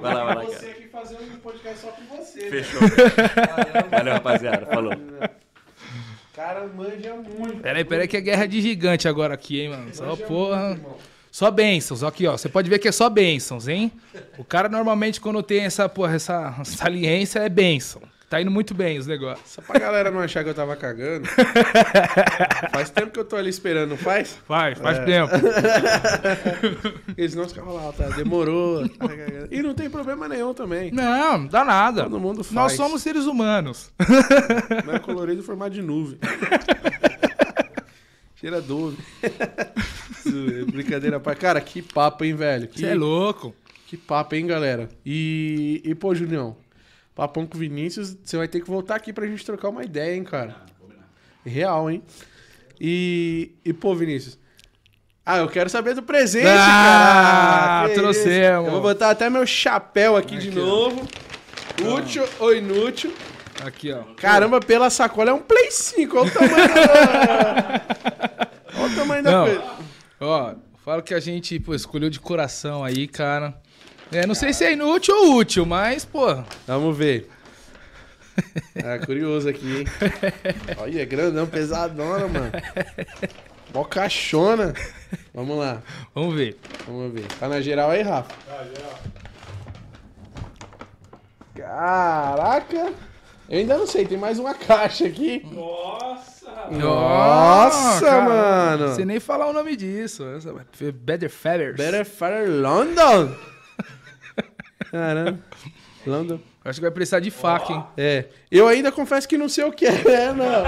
vai 0.00 0.14
lá, 0.14 0.24
vai 0.24 0.34
lá. 0.36 0.44
Você 0.44 0.66
aqui 0.66 0.86
fazer 0.86 1.16
um 1.16 1.38
podcast 1.38 1.80
só 1.80 1.88
com 1.88 2.16
você. 2.16 2.42
Né? 2.42 2.50
Fechou. 2.50 2.80
Valeu, 3.90 4.12
rapaziada. 4.12 4.66
Falou. 4.66 4.92
Cara, 6.32 6.68
manja 6.68 7.16
muito. 7.16 7.60
Peraí, 7.60 7.84
peraí, 7.84 8.06
que 8.06 8.16
é 8.16 8.20
guerra 8.20 8.46
de 8.46 8.60
gigante 8.62 9.08
agora 9.08 9.34
aqui, 9.34 9.62
hein, 9.62 9.70
mano? 9.70 9.92
Só 9.92 10.14
porra. 10.14 10.68
Muito, 10.68 11.11
só 11.32 11.50
bênçãos, 11.50 12.04
aqui, 12.04 12.26
ó. 12.26 12.36
Você 12.36 12.46
pode 12.46 12.68
ver 12.68 12.78
que 12.78 12.86
é 12.86 12.92
só 12.92 13.08
bênçãos, 13.08 13.66
hein? 13.66 13.90
O 14.36 14.44
cara 14.44 14.68
normalmente, 14.68 15.18
quando 15.18 15.42
tem 15.42 15.60
essa, 15.60 15.88
porra, 15.88 16.14
essa 16.14 16.54
saliência, 16.62 17.38
é 17.38 17.48
bênção. 17.48 18.02
Tá 18.28 18.40
indo 18.40 18.50
muito 18.50 18.74
bem 18.74 18.98
os 18.98 19.06
negócios. 19.06 19.50
Só 19.50 19.62
pra 19.62 19.80
galera 19.80 20.10
não 20.10 20.20
achar 20.20 20.44
que 20.44 20.50
eu 20.50 20.54
tava 20.54 20.76
cagando. 20.76 21.26
faz 22.70 22.90
tempo 22.90 23.12
que 23.12 23.18
eu 23.20 23.24
tô 23.24 23.36
ali 23.36 23.48
esperando, 23.48 23.90
não 23.90 23.96
faz? 23.96 24.38
Faz, 24.46 24.78
faz 24.78 24.98
é. 24.98 25.04
tempo. 25.06 25.32
Eles 27.16 27.34
não 27.34 27.48
ficavam 27.48 27.74
lá, 27.76 27.92
tá? 27.92 28.08
Demorou. 28.10 28.86
Tá 28.88 29.06
e 29.50 29.62
não 29.62 29.74
tem 29.74 29.88
problema 29.88 30.28
nenhum 30.28 30.52
também. 30.52 30.90
Não, 30.92 31.46
dá 31.46 31.64
nada. 31.64 32.02
Todo 32.04 32.20
mundo 32.20 32.44
faz. 32.44 32.54
Nós 32.54 32.72
somos 32.72 33.02
seres 33.02 33.24
humanos. 33.24 33.90
Mas 34.86 34.96
é 34.96 34.98
colorido 34.98 35.42
formato 35.42 35.70
de 35.70 35.80
nuvem. 35.80 36.18
Cheira 38.42 38.60
dúvida. 38.60 39.00
Brincadeira, 40.66 41.20
pai. 41.20 41.36
Cara, 41.36 41.60
que 41.60 41.80
papo, 41.80 42.24
hein, 42.24 42.34
velho? 42.34 42.68
Você 42.74 42.86
é 42.86 42.94
louco. 42.94 43.54
Que 43.86 43.96
papo, 43.96 44.34
hein, 44.34 44.48
galera? 44.48 44.88
E, 45.06 45.80
e 45.84 45.94
pô, 45.94 46.12
Julião, 46.12 46.56
papão 47.14 47.46
com 47.46 47.56
o 47.56 47.60
Vinícius, 47.60 48.16
você 48.20 48.36
vai 48.36 48.48
ter 48.48 48.60
que 48.60 48.66
voltar 48.66 48.96
aqui 48.96 49.12
pra 49.12 49.28
gente 49.28 49.46
trocar 49.46 49.68
uma 49.68 49.84
ideia, 49.84 50.16
hein, 50.16 50.24
cara? 50.24 50.56
Real, 51.46 51.88
hein? 51.88 52.02
E, 52.80 53.52
e 53.64 53.72
pô, 53.72 53.94
Vinícius, 53.94 54.36
ah, 55.24 55.38
eu 55.38 55.48
quero 55.48 55.70
saber 55.70 55.94
do 55.94 56.02
presente, 56.02 56.48
ah, 56.48 57.84
cara. 57.84 57.94
trouxemos. 57.94 58.66
Eu 58.66 58.72
vou 58.72 58.82
botar 58.82 59.10
até 59.10 59.30
meu 59.30 59.46
chapéu 59.46 60.16
aqui, 60.16 60.34
aqui 60.34 60.50
de 60.50 60.56
novo. 60.56 61.06
Útil 61.80 62.24
ou 62.40 62.52
inútil. 62.52 63.12
Aqui, 63.64 63.92
ó. 63.92 64.02
Caramba, 64.16 64.60
pela 64.60 64.90
sacola 64.90 65.30
é 65.30 65.32
um 65.32 65.40
Play 65.40 65.70
5. 65.70 66.18
Olha 66.18 66.28
o 66.28 66.30
tamanho 66.32 66.74
da... 66.74 67.82
Olha 68.74 68.92
o 68.92 68.96
tamanho 68.96 69.22
da 69.22 69.30
não, 69.30 69.44
coisa. 69.44 69.64
Ó, 70.20 70.54
falo 70.84 71.02
que 71.02 71.14
a 71.14 71.20
gente, 71.20 71.58
pô, 71.60 71.74
escolheu 71.74 72.10
de 72.10 72.18
coração 72.18 72.82
aí, 72.84 73.06
cara. 73.06 73.54
É, 74.10 74.26
não 74.26 74.34
sei 74.34 74.52
se 74.52 74.64
é 74.64 74.72
inútil 74.72 75.14
ou 75.14 75.36
útil, 75.36 75.64
mas, 75.64 76.04
pô. 76.04 76.26
Vamos 76.66 76.96
ver. 76.96 77.30
Ah, 78.84 78.98
curioso 79.04 79.48
aqui, 79.48 79.80
hein? 79.80 79.86
Olha, 80.78 81.02
é 81.02 81.06
grandão, 81.06 81.46
pesadona, 81.46 82.26
mano. 82.26 82.52
Mó 83.72 83.84
caixona. 83.84 84.74
Vamos 85.32 85.56
lá. 85.58 85.82
Vamos 86.14 86.34
ver. 86.34 86.58
Vamos 86.86 87.12
ver. 87.12 87.26
Tá 87.38 87.48
na 87.48 87.60
geral 87.60 87.90
aí, 87.90 88.02
Rafa? 88.02 88.34
Tá, 88.46 88.64
geral. 88.64 88.98
Caraca! 91.54 92.92
Eu 93.52 93.58
ainda 93.58 93.76
não 93.76 93.86
sei, 93.86 94.06
tem 94.06 94.16
mais 94.16 94.38
uma 94.38 94.54
caixa 94.54 95.06
aqui. 95.06 95.46
Nossa! 95.52 96.50
Nossa, 96.70 98.20
mano! 98.22 98.88
Você 98.88 99.04
nem 99.04 99.20
falar 99.20 99.46
o 99.46 99.52
nome 99.52 99.76
disso. 99.76 100.24
Better 100.94 101.28
Feathers. 101.28 101.76
Better 101.76 102.06
Feather 102.06 102.48
London! 102.48 103.36
Caramba. 104.90 105.38
London. 106.06 106.40
Acho 106.64 106.78
que 106.78 106.86
vai 106.86 106.90
precisar 106.90 107.20
de 107.20 107.30
faca, 107.30 107.74
hein? 107.74 107.84
É. 107.94 108.24
Eu 108.50 108.66
ainda 108.66 108.90
confesso 108.90 109.28
que 109.28 109.36
não 109.36 109.50
sei 109.50 109.64
o 109.64 109.72
que 109.72 109.84
é, 109.84 110.02
né? 110.02 110.32
Não. 110.32 110.64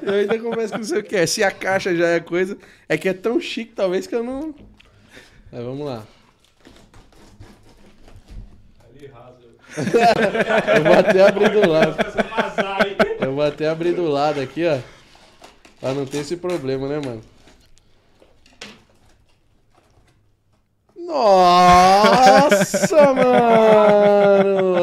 eu 0.02 0.14
ainda 0.14 0.38
confesso 0.38 0.72
que 0.72 0.78
não 0.78 0.86
sei 0.86 1.00
o 1.00 1.04
que 1.04 1.14
é. 1.14 1.26
Se 1.26 1.44
a 1.44 1.50
caixa 1.50 1.94
já 1.94 2.08
é 2.08 2.20
coisa. 2.20 2.56
É 2.88 2.96
que 2.96 3.06
é 3.06 3.12
tão 3.12 3.38
chique, 3.38 3.74
talvez, 3.74 4.06
que 4.06 4.14
eu 4.14 4.24
não. 4.24 4.54
Mas 5.52 5.62
vamos 5.62 5.84
lá. 5.84 6.06
Eu 10.76 10.82
vou 10.84 10.92
até 10.98 11.26
abrir 11.26 11.50
do 11.50 11.68
lado. 11.68 11.96
Eu 13.20 13.34
vou 13.34 13.44
até 13.44 13.68
abrir 13.68 13.92
do 13.92 14.08
lado 14.08 14.40
aqui, 14.40 14.66
ó. 14.66 14.78
Pra 15.80 15.94
não 15.94 16.04
ter 16.06 16.18
esse 16.18 16.36
problema, 16.36 16.88
né, 16.88 17.00
mano? 17.04 17.22
Nossa, 21.10 22.96
mano! 23.14 24.74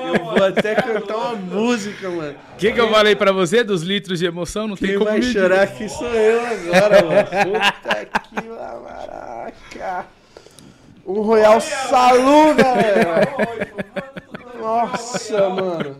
eu 0.00 0.24
vou 0.24 0.44
até 0.44 0.74
cantar 0.74 1.16
uma 1.16 1.34
música, 1.34 2.08
mano. 2.08 2.36
O 2.54 2.56
que, 2.56 2.72
que 2.72 2.80
eu 2.80 2.90
falei 2.90 3.16
pra 3.16 3.32
você 3.32 3.64
dos 3.64 3.82
litros 3.82 4.18
de 4.18 4.26
emoção? 4.26 4.68
Não 4.68 4.76
Quem 4.76 4.88
tem 4.88 4.98
como 4.98 5.10
vai 5.10 5.20
chorar 5.22 5.62
aqui 5.62 5.88
sou 5.88 6.08
eu 6.08 6.40
agora, 6.46 7.04
mano. 7.04 7.26
Puta 7.82 8.04
que 8.06 8.44
maraca. 8.44 10.06
Um 11.04 11.20
Royal 11.22 11.60
Salu, 11.60 12.54
galera. 12.54 13.28
Nossa, 14.60 15.48
mano. 15.50 15.96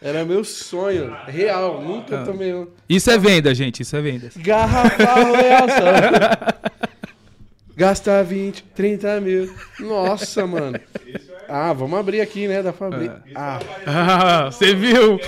Era 0.00 0.24
meu 0.24 0.44
sonho. 0.44 1.14
Real. 1.26 1.82
Nunca 1.82 2.22
ah. 2.22 2.24
tomei 2.24 2.54
um. 2.54 2.68
Isso 2.88 3.10
é 3.10 3.18
venda, 3.18 3.54
gente. 3.54 3.82
Isso 3.82 3.96
é 3.96 4.00
venda. 4.00 4.30
Garrafa 4.36 5.14
Royal 5.14 5.68
Salu. 5.68 6.87
Gasta 7.78 8.24
20, 8.24 8.64
30 8.74 9.20
mil. 9.20 9.54
Nossa, 9.78 10.44
mano. 10.48 10.80
Ah, 11.48 11.72
vamos 11.72 11.96
abrir 11.96 12.20
aqui, 12.20 12.48
né? 12.48 12.60
Da 12.60 12.72
fábrica. 12.72 13.22
Ah. 13.36 13.60
ah. 13.86 14.46
Você 14.50 14.74
viu? 14.74 15.20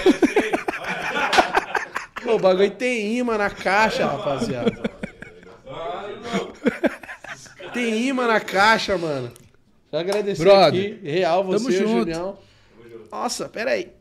Pô, 2.24 2.34
o 2.34 2.38
bagulho 2.40 2.72
tem 2.72 3.16
imã 3.16 3.38
na 3.38 3.50
caixa, 3.50 4.04
rapaziada. 4.04 4.82
Tem 7.72 8.08
imã 8.08 8.26
na 8.26 8.40
caixa, 8.40 8.98
mano. 8.98 9.30
Só 9.88 9.98
agradecer 9.98 10.42
Brother, 10.42 10.66
aqui. 10.66 10.98
Real, 11.08 11.44
você, 11.44 11.64
tamo 11.64 11.70
junto. 11.70 11.98
Julião. 11.98 12.36
Nossa, 13.12 13.48
pera 13.48 13.70
aí. 13.70 13.92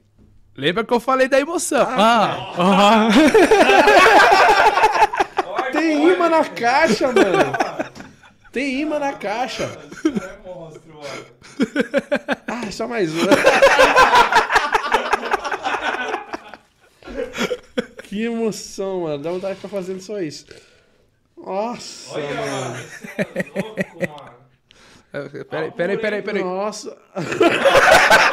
Lembra 0.58 0.84
que 0.84 0.92
eu 0.92 1.00
falei 1.00 1.28
da 1.28 1.40
emoção? 1.40 1.88
Ah, 1.88 2.56
ah. 2.58 3.10
Tem 5.72 6.12
imã 6.12 6.30
na 6.30 6.44
caixa, 6.46 7.10
mano. 7.10 7.70
Tem 8.52 8.82
imã 8.82 9.00
na 9.00 9.14
caixa. 9.14 9.64
É 9.64 10.38
monstro. 10.48 11.00
Ah, 12.48 12.72
só 12.72 12.88
mais 12.88 13.12
um. 13.14 13.28
que 18.04 18.24
emoção, 18.24 19.02
mano. 19.02 19.22
Dá 19.24 19.32
vontade 19.32 19.54
de 19.54 19.62
ficar 19.62 19.70
fazendo 19.70 20.02
só 20.02 20.20
isso. 20.20 20.46
Nossa, 21.38 22.16
Olha, 22.16 22.34
mano. 22.36 22.86
É 23.18 23.46
louco, 23.56 24.00
mano. 24.00 24.40
Peraí, 25.50 25.68
ah, 25.68 25.72
peraí, 25.72 25.98
peraí, 25.98 26.22
peraí. 26.22 26.44
Nossa. 26.44 26.98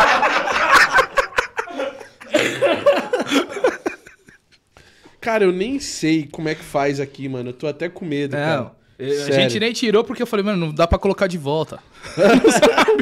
Cara, 5.20 5.44
eu 5.44 5.52
nem 5.52 5.80
sei 5.80 6.28
como 6.30 6.48
é 6.48 6.54
que 6.54 6.62
faz 6.62 7.00
aqui, 7.00 7.28
mano. 7.28 7.50
Eu 7.50 7.54
tô 7.54 7.66
até 7.66 7.88
com 7.88 8.04
medo, 8.04 8.36
Não. 8.36 8.38
cara 8.44 8.75
eu- 8.98 9.10
a 9.12 9.14
Sério. 9.26 9.34
gente 9.34 9.60
nem 9.60 9.72
tirou 9.72 10.02
porque 10.04 10.22
eu 10.22 10.26
falei, 10.26 10.44
mano, 10.44 10.66
não 10.66 10.72
dá 10.74 10.86
pra 10.86 10.98
colocar 10.98 11.26
de 11.26 11.38
volta. 11.38 11.78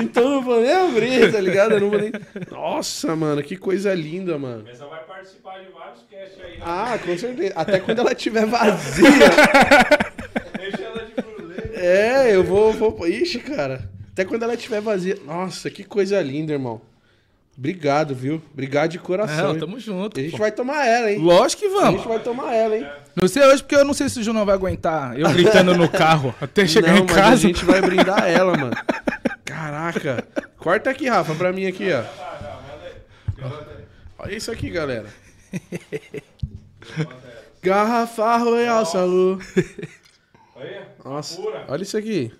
Então 0.00 0.22
eu 0.22 0.30
não 0.30 0.42
vou 0.42 0.60
nem 0.60 0.72
abrir, 0.72 1.32
tá 1.32 1.40
ligado? 1.40 1.72
Eu 1.72 1.80
não 1.80 1.90
vou 1.90 1.98
nem... 1.98 2.12
Nossa, 2.52 3.16
mano, 3.16 3.42
que 3.42 3.56
coisa 3.56 3.92
linda, 3.94 4.38
mano. 4.38 4.64
Essa 4.68 4.86
vai 4.86 5.02
participar 5.04 5.58
de 5.58 5.72
vários 5.72 6.04
casts 6.08 6.38
aí. 6.40 6.52
né? 6.58 6.62
Ah, 6.64 6.98
com 7.04 7.18
certeza. 7.18 7.52
Até 7.56 7.80
quando 7.80 7.98
ela 7.98 8.12
estiver 8.12 8.46
vazia. 8.46 9.08
Deixa 10.56 10.82
ela 10.84 11.04
de. 11.04 11.74
É, 11.76 12.34
eu 12.34 12.44
vou, 12.44 12.72
vou. 12.72 13.08
Ixi, 13.08 13.40
cara. 13.40 13.90
Até 14.12 14.24
quando 14.24 14.44
ela 14.44 14.54
estiver 14.54 14.80
vazia. 14.80 15.18
Nossa, 15.26 15.68
que 15.68 15.82
coisa 15.82 16.20
linda, 16.22 16.52
irmão. 16.52 16.80
Obrigado, 17.58 18.14
viu? 18.14 18.40
Obrigado 18.52 18.90
de 18.92 19.00
coração. 19.00 19.52
Hein? 19.52 19.58
tamo 19.58 19.80
junto. 19.80 20.20
A 20.20 20.22
gente 20.22 20.30
pô. 20.30 20.38
vai 20.38 20.52
tomar 20.52 20.86
ela, 20.86 21.10
hein? 21.10 21.18
Lógico 21.18 21.62
que 21.62 21.66
A 21.68 21.80
vamos. 21.80 21.96
gente 22.00 22.08
vai 22.08 22.20
tomar 22.20 22.54
ela, 22.54 22.76
hein? 22.76 22.86
Não 23.20 23.26
sei 23.26 23.42
hoje 23.42 23.64
porque 23.64 23.74
eu 23.74 23.84
não 23.84 23.94
sei 23.94 24.08
se 24.08 24.20
o 24.20 24.22
João 24.22 24.46
vai 24.46 24.54
aguentar 24.54 25.18
eu 25.18 25.28
gritando 25.30 25.76
no 25.76 25.88
carro 25.88 26.32
até 26.40 26.64
chegar 26.68 26.92
Não, 26.92 26.98
em 26.98 27.02
mas 27.02 27.10
a 27.10 27.14
casa. 27.20 27.36
gente 27.36 27.64
vai 27.64 27.80
brindar 27.82 28.28
ela, 28.28 28.56
mano. 28.56 28.76
Caraca. 29.44 30.24
Corta 30.56 30.90
aqui, 30.90 31.08
Rafa, 31.08 31.34
pra 31.34 31.52
mim 31.52 31.66
aqui, 31.66 31.88
ó. 31.92 32.04
Olha 34.20 34.36
isso 34.36 34.52
aqui, 34.52 34.70
galera. 34.70 35.06
Garrafa 37.60 38.36
Royal 38.36 38.86
Salu. 38.86 39.40
Aí, 40.56 40.80
Nossa, 41.04 41.40
olha 41.66 41.82
isso 41.82 41.98
aqui. 41.98 42.32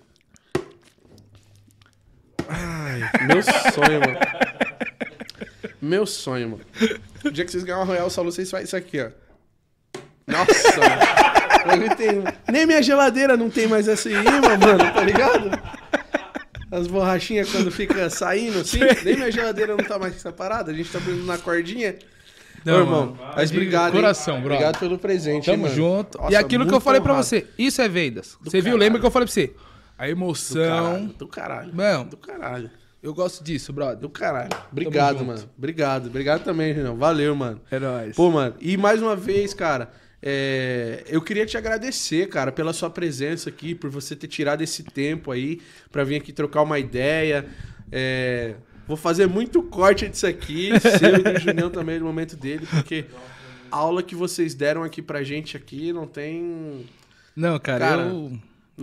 Ai, 2.47 3.01
meu 3.27 3.43
sonho, 3.43 3.99
mano. 3.99 4.48
Meu 5.81 6.05
sonho, 6.05 6.49
mano. 6.49 6.61
O 7.25 7.29
dia 7.31 7.43
que 7.43 7.51
vocês 7.51 7.63
ganharem 7.65 7.85
uma 7.85 7.93
Royal 7.93 8.09
Salu, 8.09 8.31
vocês 8.31 8.49
fazem 8.49 8.63
isso 8.65 8.77
aqui, 8.77 9.01
ó. 9.01 9.09
Nossa, 10.25 10.79
mano. 10.79 11.95
Tem- 11.97 12.23
Nem 12.49 12.65
minha 12.65 12.81
geladeira 12.81 13.35
não 13.35 13.49
tem 13.49 13.67
mais 13.67 13.87
essa 13.89 14.09
imã, 14.09 14.39
mano, 14.41 14.93
tá 14.93 15.01
ligado? 15.03 15.49
As 16.71 16.87
borrachinhas 16.87 17.51
quando 17.51 17.69
fica 17.71 18.09
saindo 18.09 18.59
assim, 18.59 18.79
nem 19.03 19.15
minha 19.17 19.31
geladeira 19.31 19.75
não 19.75 19.83
tá 19.83 19.99
mais 19.99 20.13
com 20.13 20.19
essa 20.19 20.31
parada, 20.31 20.71
a 20.71 20.73
gente 20.73 20.89
tá 20.89 20.99
brincando 20.99 21.25
na 21.25 21.37
cordinha. 21.37 21.95
Não, 22.63 22.75
Ô, 22.75 22.79
irmão, 22.79 23.05
mano. 23.17 23.19
mas 23.35 23.51
obrigado, 23.51 23.95
hein? 23.95 24.01
coração, 24.01 24.35
brother. 24.35 24.51
Obrigado 24.57 24.79
pelo 24.79 24.97
presente, 24.99 25.45
Tamo 25.45 25.57
hein, 25.57 25.63
mano. 25.63 25.75
junto. 25.75 26.17
Nossa, 26.19 26.31
e 26.31 26.35
aquilo 26.35 26.65
que 26.67 26.73
eu 26.73 26.79
falei 26.79 27.01
pra 27.01 27.11
honrado. 27.13 27.25
você, 27.27 27.47
isso 27.57 27.81
é 27.81 27.89
vendas. 27.89 28.37
você 28.41 28.57
viu? 28.61 28.63
caralho. 28.63 28.77
Lembra 28.79 28.99
que 29.01 29.05
eu 29.05 29.11
falei 29.11 29.25
pra 29.25 29.33
você? 29.33 29.53
A 29.97 30.05
Do 30.05 30.11
emoção. 30.11 30.61
caralho, 30.63 31.07
do 31.07 31.27
caralho. 31.27 31.71
Não. 31.73 32.05
Do 32.05 32.17
caralho. 32.17 32.71
Eu 33.01 33.13
gosto 33.13 33.43
disso, 33.43 33.71
brother. 33.71 33.97
Do 33.97 34.09
caralho. 34.09 34.49
Obrigado, 34.71 35.23
mano. 35.25 35.49
Obrigado. 35.57 36.07
Obrigado 36.07 36.43
também, 36.43 36.73
Renan. 36.73 36.95
Valeu, 36.95 37.33
mano. 37.33 37.61
É 37.71 37.79
nóis. 37.79 38.15
Pô, 38.15 38.29
mano, 38.29 38.55
e 38.59 38.75
mais 38.75 39.01
uma 39.01 39.15
vez, 39.15 39.53
cara, 39.53 39.89
é, 40.21 41.05
eu 41.07 41.21
queria 41.21 41.45
te 41.45 41.57
agradecer, 41.57 42.27
cara, 42.27 42.51
pela 42.51 42.73
sua 42.73 42.89
presença 42.89 43.49
aqui, 43.49 43.73
por 43.73 43.89
você 43.89 44.17
ter 44.17 44.27
tirado 44.27 44.61
esse 44.61 44.83
tempo 44.83 45.31
aí 45.31 45.61
pra 45.89 46.03
vir 46.03 46.17
aqui 46.17 46.33
trocar 46.33 46.61
uma 46.61 46.77
ideia. 46.77 47.47
É, 47.89 48.55
vou 48.85 48.97
fazer 48.97 49.27
muito 49.27 49.63
corte 49.63 50.09
disso 50.09 50.27
aqui, 50.27 50.71
seu 50.99 51.15
e 51.15 51.23
do 51.23 51.39
Julião 51.39 51.69
também 51.69 51.99
no 51.99 52.05
momento 52.05 52.35
dele, 52.35 52.67
porque 52.69 53.05
a 53.71 53.77
aula 53.77 54.03
que 54.03 54.13
vocês 54.13 54.53
deram 54.53 54.83
aqui 54.83 55.01
pra 55.01 55.23
gente 55.23 55.55
aqui 55.55 55.93
não 55.93 56.05
tem. 56.05 56.85
Não, 57.33 57.57
cara, 57.57 57.79
Cara, 57.79 58.01
eu, 58.01 58.39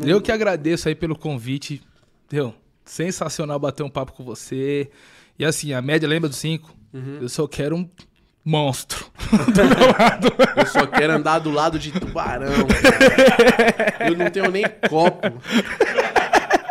eu 0.06 0.20
que 0.22 0.32
agradeço 0.32 0.88
aí 0.88 0.94
pelo 0.94 1.18
convite. 1.18 1.82
Deu 2.30 2.54
sensacional 2.86 3.58
bater 3.58 3.82
um 3.82 3.90
papo 3.90 4.12
com 4.12 4.24
você. 4.24 4.90
E 5.38 5.44
assim, 5.44 5.74
a 5.74 5.82
média 5.82 6.08
lembra 6.08 6.28
dos 6.28 6.38
cinco? 6.38 6.74
Uhum. 6.94 7.18
Eu 7.20 7.28
só 7.28 7.46
quero 7.46 7.76
um 7.76 7.88
monstro. 8.44 9.06
Eu 10.56 10.66
só 10.66 10.86
quero 10.86 11.12
andar 11.12 11.40
do 11.40 11.50
lado 11.50 11.78
de 11.78 11.92
tubarão. 11.92 12.66
cara. 12.66 14.08
Eu 14.08 14.16
não 14.16 14.30
tenho 14.30 14.50
nem 14.50 14.64
copo. 14.88 15.20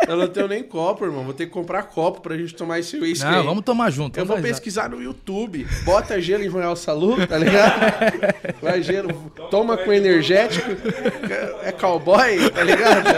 Eu 0.08 0.16
não 0.16 0.28
tenho 0.28 0.48
nem 0.48 0.62
copo, 0.62 1.04
irmão. 1.04 1.24
Vou 1.24 1.34
ter 1.34 1.46
que 1.46 1.52
comprar 1.52 1.82
copo 1.84 2.20
pra 2.20 2.36
gente 2.36 2.54
tomar 2.54 2.78
esse 2.78 2.96
uísque 2.96 3.24
Não, 3.28 3.40
aí. 3.40 3.44
vamos 3.44 3.64
tomar 3.64 3.90
junto. 3.90 4.18
Eu 4.18 4.24
vou 4.24 4.36
vamos 4.36 4.48
pesquisar 4.50 4.88
no 4.90 5.02
YouTube. 5.02 5.66
Bota 5.84 6.20
gelo 6.20 6.44
em 6.44 6.48
Royal 6.48 6.76
Salu, 6.76 7.26
tá 7.26 7.36
ligado? 7.38 7.80
Vai 8.62 8.82
gelo, 8.82 9.12
toma 9.50 9.76
com 9.76 9.92
energético. 9.92 10.70
É 11.62 11.72
cowboy, 11.72 12.50
tá 12.50 12.62
ligado? 12.62 13.08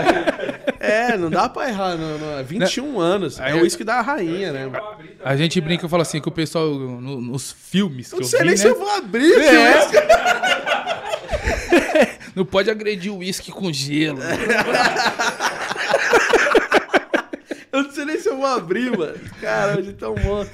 É, 0.81 1.17
não 1.17 1.29
dá 1.31 1.49
pra 1.49 1.69
errar, 1.69 1.97
não. 1.97 2.19
não. 2.19 2.39
É 2.39 2.43
21 2.43 3.01
anos. 3.01 3.39
É 3.41 3.55
o 3.55 3.63
uísque 3.63 3.85
da 3.85 4.01
rainha, 4.01 4.53
né? 4.53 4.71
A 5.25 5.37
gente 5.37 5.61
brinca 5.61 5.87
e 5.87 5.89
fala 5.89 6.03
assim 6.03 6.21
que 6.21 6.29
o 6.29 6.33
pessoal 6.33 6.67
no- 6.69 7.21
nos 7.21 7.53
filmes 7.53 8.09
que 8.09 8.15
Eu 8.15 8.19
eu, 8.19 8.23
não 8.23 8.29
sei 8.29 8.39
vi, 8.41 8.45
nem 8.47 8.55
né, 8.55 8.61
se 8.61 8.67
eu 8.69 8.79
vou 8.79 8.89
abrir 8.91 9.25
esse 9.25 9.55
É. 9.57 9.77
uísque. 9.77 9.97
não 12.35 12.45
pode 12.45 12.71
agredir 12.71 13.13
o 13.13 13.19
uísque 13.19 13.51
com 13.51 13.73
gelo. 13.73 14.21
Eu 17.79 17.83
não 17.85 17.91
sei 17.93 18.05
nem 18.05 18.19
se 18.19 18.29
eu 18.29 18.37
vou 18.37 18.47
abrir, 18.47 18.97
mano. 18.97 19.19
Cara, 19.41 19.79
hoje 19.79 19.93
tá 19.93 20.09
um 20.11 20.19
monte. 20.23 20.51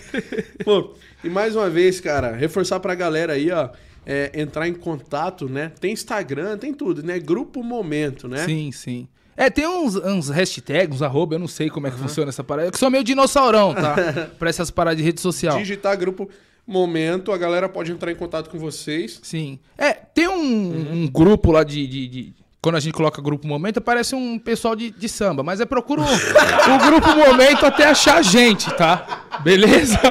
Pô, 0.65 0.95
e 1.23 1.29
mais 1.29 1.57
uma 1.57 1.69
vez, 1.71 2.01
cara, 2.01 2.33
reforçar 2.33 2.81
pra 2.81 2.95
galera 2.95 3.33
aí, 3.35 3.51
ó. 3.51 3.69
é, 4.07 4.31
entrar 4.35 4.69
em 4.69 4.75
contato, 4.75 5.49
né? 5.49 5.73
Tem 5.81 5.93
Instagram, 5.93 6.59
tem 6.59 6.73
tudo, 6.75 7.03
né? 7.03 7.19
Grupo 7.19 7.63
Momento, 7.63 8.29
né? 8.29 8.45
Sim, 8.45 8.71
sim. 8.73 9.09
É, 9.37 9.51
tem 9.51 9.67
uns, 9.67 9.97
uns 9.97 10.29
hashtags, 10.29 10.95
uns 10.97 11.03
arroba, 11.03 11.35
eu 11.35 11.39
não 11.41 11.49
sei 11.49 11.69
como 11.69 11.87
é 11.89 11.91
que 11.91 11.97
funciona 11.99 12.29
essa 12.29 12.45
parada. 12.45 12.69
Eu 12.73 12.79
sou 12.79 12.89
meio 12.91 13.03
dinossaurão, 13.03 13.75
tá? 13.75 13.97
pra 14.39 14.49
essas 14.49 14.71
paradas 14.71 14.99
de 14.99 15.03
rede 15.03 15.21
social. 15.21 15.59
Digitar 15.59 15.97
Grupo 15.99 16.29
Momento, 16.67 17.33
a 17.33 17.37
galera 17.37 17.69
pode 17.69 17.91
entrar 17.91 18.13
em 18.13 18.15
contato 18.15 18.49
com 18.49 18.59
vocês. 18.59 19.19
Sim. 19.23 19.59
É, 19.77 19.93
tem 19.93 20.29
um, 20.29 20.93
um 21.03 21.09
grupo 21.09 21.51
lá 21.51 21.65
de, 21.65 21.85
de- 21.87 22.07
de- 22.09 22.35
Quando 22.65 22.77
a 22.77 22.81
gente 22.81 22.95
coloca 22.95 23.21
grupo 23.21 23.47
momento, 23.47 23.79
parece 23.79 24.15
um 24.15 24.39
pessoal 24.39 24.75
de, 24.75 24.91
de 24.91 25.07
samba, 25.07 25.43
mas 25.43 25.61
é 25.61 25.67
procura 25.67 26.01
o, 26.01 26.05
o 26.05 26.79
grupo 26.79 27.15
momento 27.15 27.67
até 27.67 27.85
achar 27.85 28.17
a 28.17 28.23
gente, 28.23 28.75
tá? 28.75 29.27
Beleza? 29.41 30.01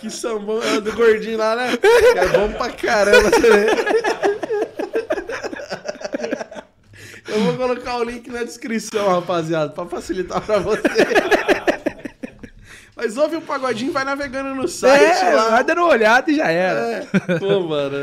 Que 0.00 0.10
sambão 0.10 0.60
é 0.62 0.80
do 0.80 0.92
gordinho 0.92 1.38
lá, 1.38 1.54
né? 1.56 1.78
É 2.16 2.26
bom 2.36 2.52
pra 2.52 2.70
caramba. 2.70 3.30
Eu 7.28 7.40
vou 7.44 7.54
colocar 7.54 7.98
o 7.98 8.04
link 8.04 8.28
na 8.30 8.42
descrição, 8.42 9.08
rapaziada, 9.08 9.70
pra 9.70 9.86
facilitar 9.86 10.40
pra 10.40 10.58
você. 10.58 10.82
Mas 12.96 13.16
ouve 13.18 13.36
o 13.36 13.42
pagodinho, 13.42 13.92
vai 13.92 14.04
navegando 14.04 14.54
no 14.54 14.66
site 14.66 15.02
É, 15.04 15.34
lá. 15.34 15.50
vai 15.50 15.64
dando 15.64 15.82
uma 15.82 15.90
olhada 15.90 16.30
e 16.30 16.36
já 16.36 16.50
era. 16.50 16.80
É. 16.80 17.38
Pô, 17.38 17.60
mano. 17.60 17.96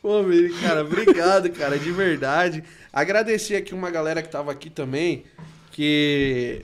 Pô, 0.00 0.22
meu, 0.22 0.52
cara, 0.60 0.80
obrigado, 0.82 1.48
cara, 1.50 1.78
de 1.78 1.92
verdade. 1.92 2.64
Agradecer 2.92 3.54
aqui 3.56 3.72
uma 3.72 3.90
galera 3.90 4.20
que 4.22 4.28
tava 4.28 4.50
aqui 4.50 4.68
também, 4.68 5.24
que... 5.70 6.62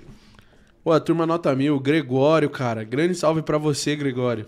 Pô, 0.83 0.93
a 0.93 0.99
turma 1.01 1.25
nota 1.27 1.55
mil, 1.55 1.77
o 1.77 1.81
Gregório, 1.81 2.51
cara. 2.51 2.83
Grande 2.83 3.15
salve 3.15 3.43
pra 3.43 3.59
você, 3.59 3.95
Gregório. 3.95 4.47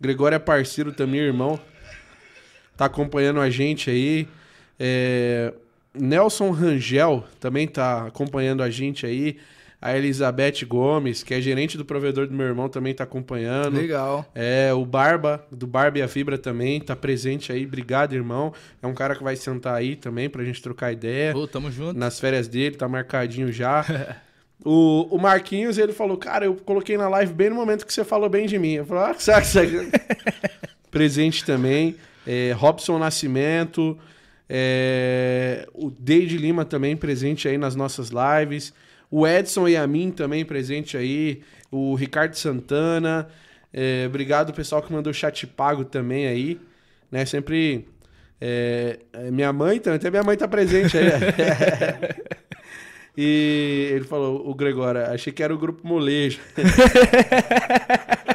Gregório 0.00 0.36
é 0.36 0.38
parceiro 0.38 0.92
também, 0.92 1.20
irmão. 1.20 1.58
Tá 2.76 2.84
acompanhando 2.84 3.40
a 3.40 3.48
gente 3.50 3.90
aí. 3.90 4.28
É, 4.78 5.52
Nelson 5.94 6.50
Rangel 6.50 7.24
também 7.38 7.68
tá 7.68 8.06
acompanhando 8.06 8.62
a 8.62 8.70
gente 8.70 9.06
aí. 9.06 9.36
A 9.80 9.94
Elizabeth 9.94 10.64
Gomes, 10.66 11.22
que 11.22 11.34
é 11.34 11.40
gerente 11.42 11.76
do 11.76 11.84
provedor 11.84 12.26
do 12.26 12.32
meu 12.32 12.46
irmão, 12.46 12.70
também 12.70 12.94
tá 12.94 13.04
acompanhando. 13.04 13.76
Legal. 13.76 14.24
É, 14.34 14.72
o 14.72 14.82
Barba, 14.82 15.46
do 15.52 15.66
Barba 15.66 15.98
e 15.98 16.02
a 16.02 16.08
Fibra 16.08 16.38
também, 16.38 16.80
tá 16.80 16.96
presente 16.96 17.52
aí. 17.52 17.66
Obrigado, 17.66 18.14
irmão. 18.14 18.54
É 18.82 18.86
um 18.86 18.94
cara 18.94 19.14
que 19.14 19.22
vai 19.22 19.36
sentar 19.36 19.74
aí 19.74 19.94
também 19.94 20.30
pra 20.30 20.42
gente 20.42 20.62
trocar 20.62 20.90
ideia. 20.90 21.34
Pô, 21.34 21.46
tamo 21.46 21.70
junto. 21.70 21.98
Nas 21.98 22.18
férias 22.18 22.48
dele, 22.48 22.76
tá 22.76 22.88
marcadinho 22.88 23.52
já. 23.52 23.84
o, 24.64 25.06
o 25.14 25.18
Marquinhos, 25.18 25.76
ele 25.76 25.92
falou, 25.92 26.16
cara, 26.16 26.46
eu 26.46 26.54
coloquei 26.54 26.96
na 26.96 27.06
live 27.10 27.34
bem 27.34 27.50
no 27.50 27.56
momento 27.56 27.84
que 27.84 27.92
você 27.92 28.04
falou 28.04 28.30
bem 28.30 28.46
de 28.46 28.58
mim. 28.58 28.72
Eu 28.76 28.86
falei, 28.86 29.10
ah, 29.10 29.14
sabe, 29.18 29.46
sabe. 29.46 29.90
Presente 30.90 31.44
também. 31.44 31.94
É, 32.26 32.52
Robson 32.52 32.98
Nascimento. 32.98 33.98
É, 34.48 35.66
o 35.72 35.90
Deide 35.90 36.36
Lima 36.36 36.64
também 36.64 36.96
presente 36.96 37.48
aí 37.48 37.58
nas 37.58 37.74
nossas 37.74 38.10
lives. 38.10 38.72
O 39.10 39.26
Edson 39.26 39.68
e 39.68 39.76
a 39.76 39.86
mim 39.86 40.10
também 40.10 40.44
presente 40.44 40.96
aí. 40.96 41.42
O 41.70 41.94
Ricardo 41.94 42.34
Santana. 42.34 43.28
É, 43.72 44.04
obrigado 44.06 44.52
pessoal 44.52 44.82
que 44.82 44.92
mandou 44.92 45.12
chat 45.12 45.46
pago 45.46 45.84
também 45.84 46.26
aí. 46.26 46.60
Né? 47.10 47.24
Sempre. 47.24 47.88
é, 48.40 48.98
é, 49.12 49.30
minha 49.30 49.52
mãe 49.52 49.80
também, 49.80 49.96
até 49.96 50.10
minha 50.10 50.22
mãe 50.22 50.36
tá 50.36 50.48
presente 50.48 50.96
aí. 50.98 51.08
e 53.16 53.88
ele 53.92 54.04
falou, 54.04 54.48
o 54.48 54.54
Gregório, 54.54 55.02
achei 55.06 55.32
que 55.32 55.42
era 55.42 55.54
o 55.54 55.58
grupo 55.58 55.86
molejo. 55.86 56.40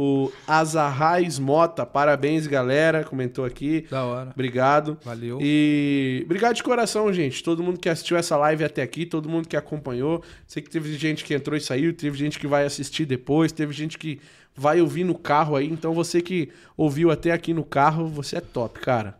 O 0.00 0.30
Azarrais 0.46 1.40
Mota, 1.40 1.84
parabéns, 1.84 2.46
galera. 2.46 3.02
Comentou 3.02 3.44
aqui. 3.44 3.84
Da 3.90 4.04
hora. 4.04 4.30
Obrigado. 4.30 4.96
Valeu. 5.04 5.40
E 5.42 6.22
obrigado 6.24 6.54
de 6.54 6.62
coração, 6.62 7.12
gente. 7.12 7.42
Todo 7.42 7.64
mundo 7.64 7.80
que 7.80 7.88
assistiu 7.88 8.16
essa 8.16 8.36
live 8.36 8.62
até 8.62 8.80
aqui, 8.80 9.04
todo 9.04 9.28
mundo 9.28 9.48
que 9.48 9.56
acompanhou. 9.56 10.22
Sei 10.46 10.62
que 10.62 10.70
teve 10.70 10.96
gente 10.96 11.24
que 11.24 11.34
entrou 11.34 11.56
e 11.56 11.60
saiu, 11.60 11.92
teve 11.92 12.16
gente 12.16 12.38
que 12.38 12.46
vai 12.46 12.64
assistir 12.64 13.06
depois, 13.06 13.50
teve 13.50 13.72
gente 13.72 13.98
que 13.98 14.20
vai 14.54 14.80
ouvir 14.80 15.02
no 15.02 15.18
carro 15.18 15.56
aí. 15.56 15.66
Então 15.66 15.92
você 15.92 16.22
que 16.22 16.48
ouviu 16.76 17.10
até 17.10 17.32
aqui 17.32 17.52
no 17.52 17.64
carro, 17.64 18.06
você 18.06 18.36
é 18.36 18.40
top, 18.40 18.78
cara. 18.78 19.18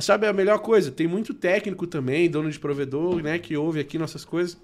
Sabe 0.00 0.26
a 0.26 0.34
melhor 0.34 0.58
coisa? 0.58 0.90
Tem 0.90 1.06
muito 1.06 1.32
técnico 1.32 1.86
também, 1.86 2.28
dono 2.28 2.50
de 2.50 2.60
provedor, 2.60 3.22
né, 3.22 3.38
que 3.38 3.56
ouve 3.56 3.80
aqui 3.80 3.96
nossas 3.96 4.26
coisas. 4.26 4.58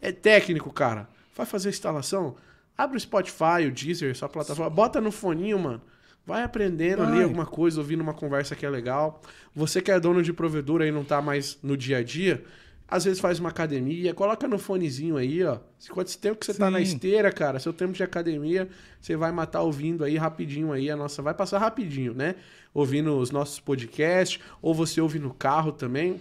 É 0.00 0.12
técnico, 0.12 0.72
cara. 0.72 1.06
Vai 1.36 1.44
fazer 1.44 1.68
a 1.68 1.72
instalação? 1.72 2.36
Abre 2.78 2.96
o 2.96 3.00
Spotify, 3.00 3.66
o 3.66 3.72
Deezer, 3.72 4.16
sua 4.16 4.28
plataforma. 4.28 4.70
Bota 4.70 5.00
no 5.00 5.10
foninho, 5.10 5.58
mano. 5.58 5.82
Vai 6.24 6.44
aprendendo 6.44 7.02
ali 7.02 7.16
Vai. 7.16 7.22
alguma 7.24 7.46
coisa, 7.46 7.80
ouvindo 7.80 8.02
uma 8.02 8.14
conversa 8.14 8.54
que 8.54 8.64
é 8.64 8.70
legal. 8.70 9.20
Você 9.52 9.82
que 9.82 9.90
é 9.90 9.98
dono 9.98 10.22
de 10.22 10.32
provedor 10.32 10.82
aí, 10.82 10.92
não 10.92 11.02
tá 11.02 11.20
mais 11.20 11.58
no 11.60 11.76
dia 11.76 11.98
a 11.98 12.02
dia, 12.04 12.44
às 12.86 13.04
vezes 13.04 13.18
faz 13.18 13.40
uma 13.40 13.48
academia, 13.48 14.14
coloca 14.14 14.46
no 14.46 14.58
fonezinho 14.58 15.16
aí, 15.16 15.42
ó. 15.42 15.58
Quanto 15.90 16.16
tempo 16.18 16.38
que 16.38 16.46
você 16.46 16.54
tá 16.54 16.70
na 16.70 16.78
Sim. 16.78 16.84
esteira, 16.84 17.32
cara, 17.32 17.58
seu 17.58 17.72
tempo 17.72 17.92
de 17.92 18.02
academia, 18.02 18.68
você 19.00 19.16
vai 19.16 19.32
matar 19.32 19.62
ouvindo 19.62 20.04
aí 20.04 20.16
rapidinho 20.16 20.72
aí, 20.72 20.90
a 20.90 20.96
nossa 20.96 21.20
vai 21.20 21.34
passar 21.34 21.58
rapidinho, 21.58 22.14
né? 22.14 22.36
Ouvindo 22.72 23.18
os 23.18 23.30
nossos 23.30 23.58
podcasts, 23.58 24.40
ou 24.62 24.72
você 24.72 25.00
ouve 25.00 25.18
no 25.18 25.34
carro 25.34 25.72
também. 25.72 26.20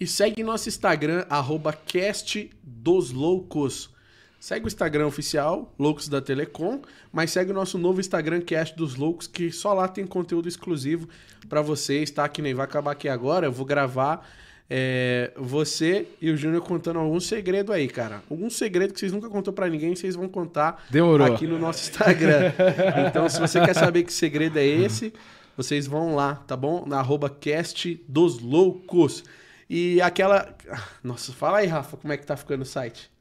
E 0.00 0.06
segue 0.06 0.42
nosso 0.42 0.68
Instagram, 0.68 1.26
arroba 1.28 1.72
cast 1.72 2.50
dos 2.62 3.12
loucos. 3.12 3.91
Segue 4.42 4.66
o 4.66 4.66
Instagram 4.66 5.06
oficial, 5.06 5.72
Loucos 5.78 6.08
da 6.08 6.20
Telecom, 6.20 6.80
mas 7.12 7.30
segue 7.30 7.52
o 7.52 7.54
nosso 7.54 7.78
novo 7.78 8.00
Instagram, 8.00 8.40
Cast 8.40 8.76
dos 8.76 8.96
Loucos, 8.96 9.28
que 9.28 9.52
só 9.52 9.72
lá 9.72 9.86
tem 9.86 10.04
conteúdo 10.04 10.48
exclusivo 10.48 11.08
pra 11.48 11.62
vocês, 11.62 12.10
tá? 12.10 12.28
Que 12.28 12.42
nem 12.42 12.52
vai 12.52 12.64
acabar 12.64 12.90
aqui 12.90 13.08
agora, 13.08 13.46
eu 13.46 13.52
vou 13.52 13.64
gravar 13.64 14.28
é, 14.68 15.30
você 15.36 16.08
e 16.20 16.28
o 16.28 16.36
Júnior 16.36 16.60
contando 16.62 16.98
algum 16.98 17.20
segredo 17.20 17.72
aí, 17.72 17.86
cara. 17.86 18.20
Algum 18.28 18.50
segredo 18.50 18.92
que 18.92 18.98
vocês 18.98 19.12
nunca 19.12 19.28
contou 19.28 19.52
pra 19.52 19.68
ninguém, 19.68 19.94
vocês 19.94 20.16
vão 20.16 20.28
contar 20.28 20.86
Demorou. 20.90 21.32
aqui 21.32 21.46
no 21.46 21.56
nosso 21.56 21.88
Instagram. 21.88 22.52
então, 23.08 23.28
se 23.28 23.38
você 23.38 23.60
quer 23.60 23.74
saber 23.74 24.02
que 24.02 24.12
segredo 24.12 24.58
é 24.58 24.66
esse, 24.66 25.14
vocês 25.56 25.86
vão 25.86 26.16
lá, 26.16 26.34
tá 26.34 26.56
bom? 26.56 26.84
Na 26.84 26.98
arroba 26.98 27.30
cast 27.30 28.04
dos 28.08 28.40
loucos. 28.40 29.22
E 29.70 30.00
aquela. 30.00 30.52
Nossa, 31.00 31.32
fala 31.32 31.58
aí, 31.58 31.68
Rafa, 31.68 31.96
como 31.96 32.12
é 32.12 32.16
que 32.16 32.26
tá 32.26 32.36
ficando 32.36 32.62
o 32.62 32.66
site? 32.66 33.12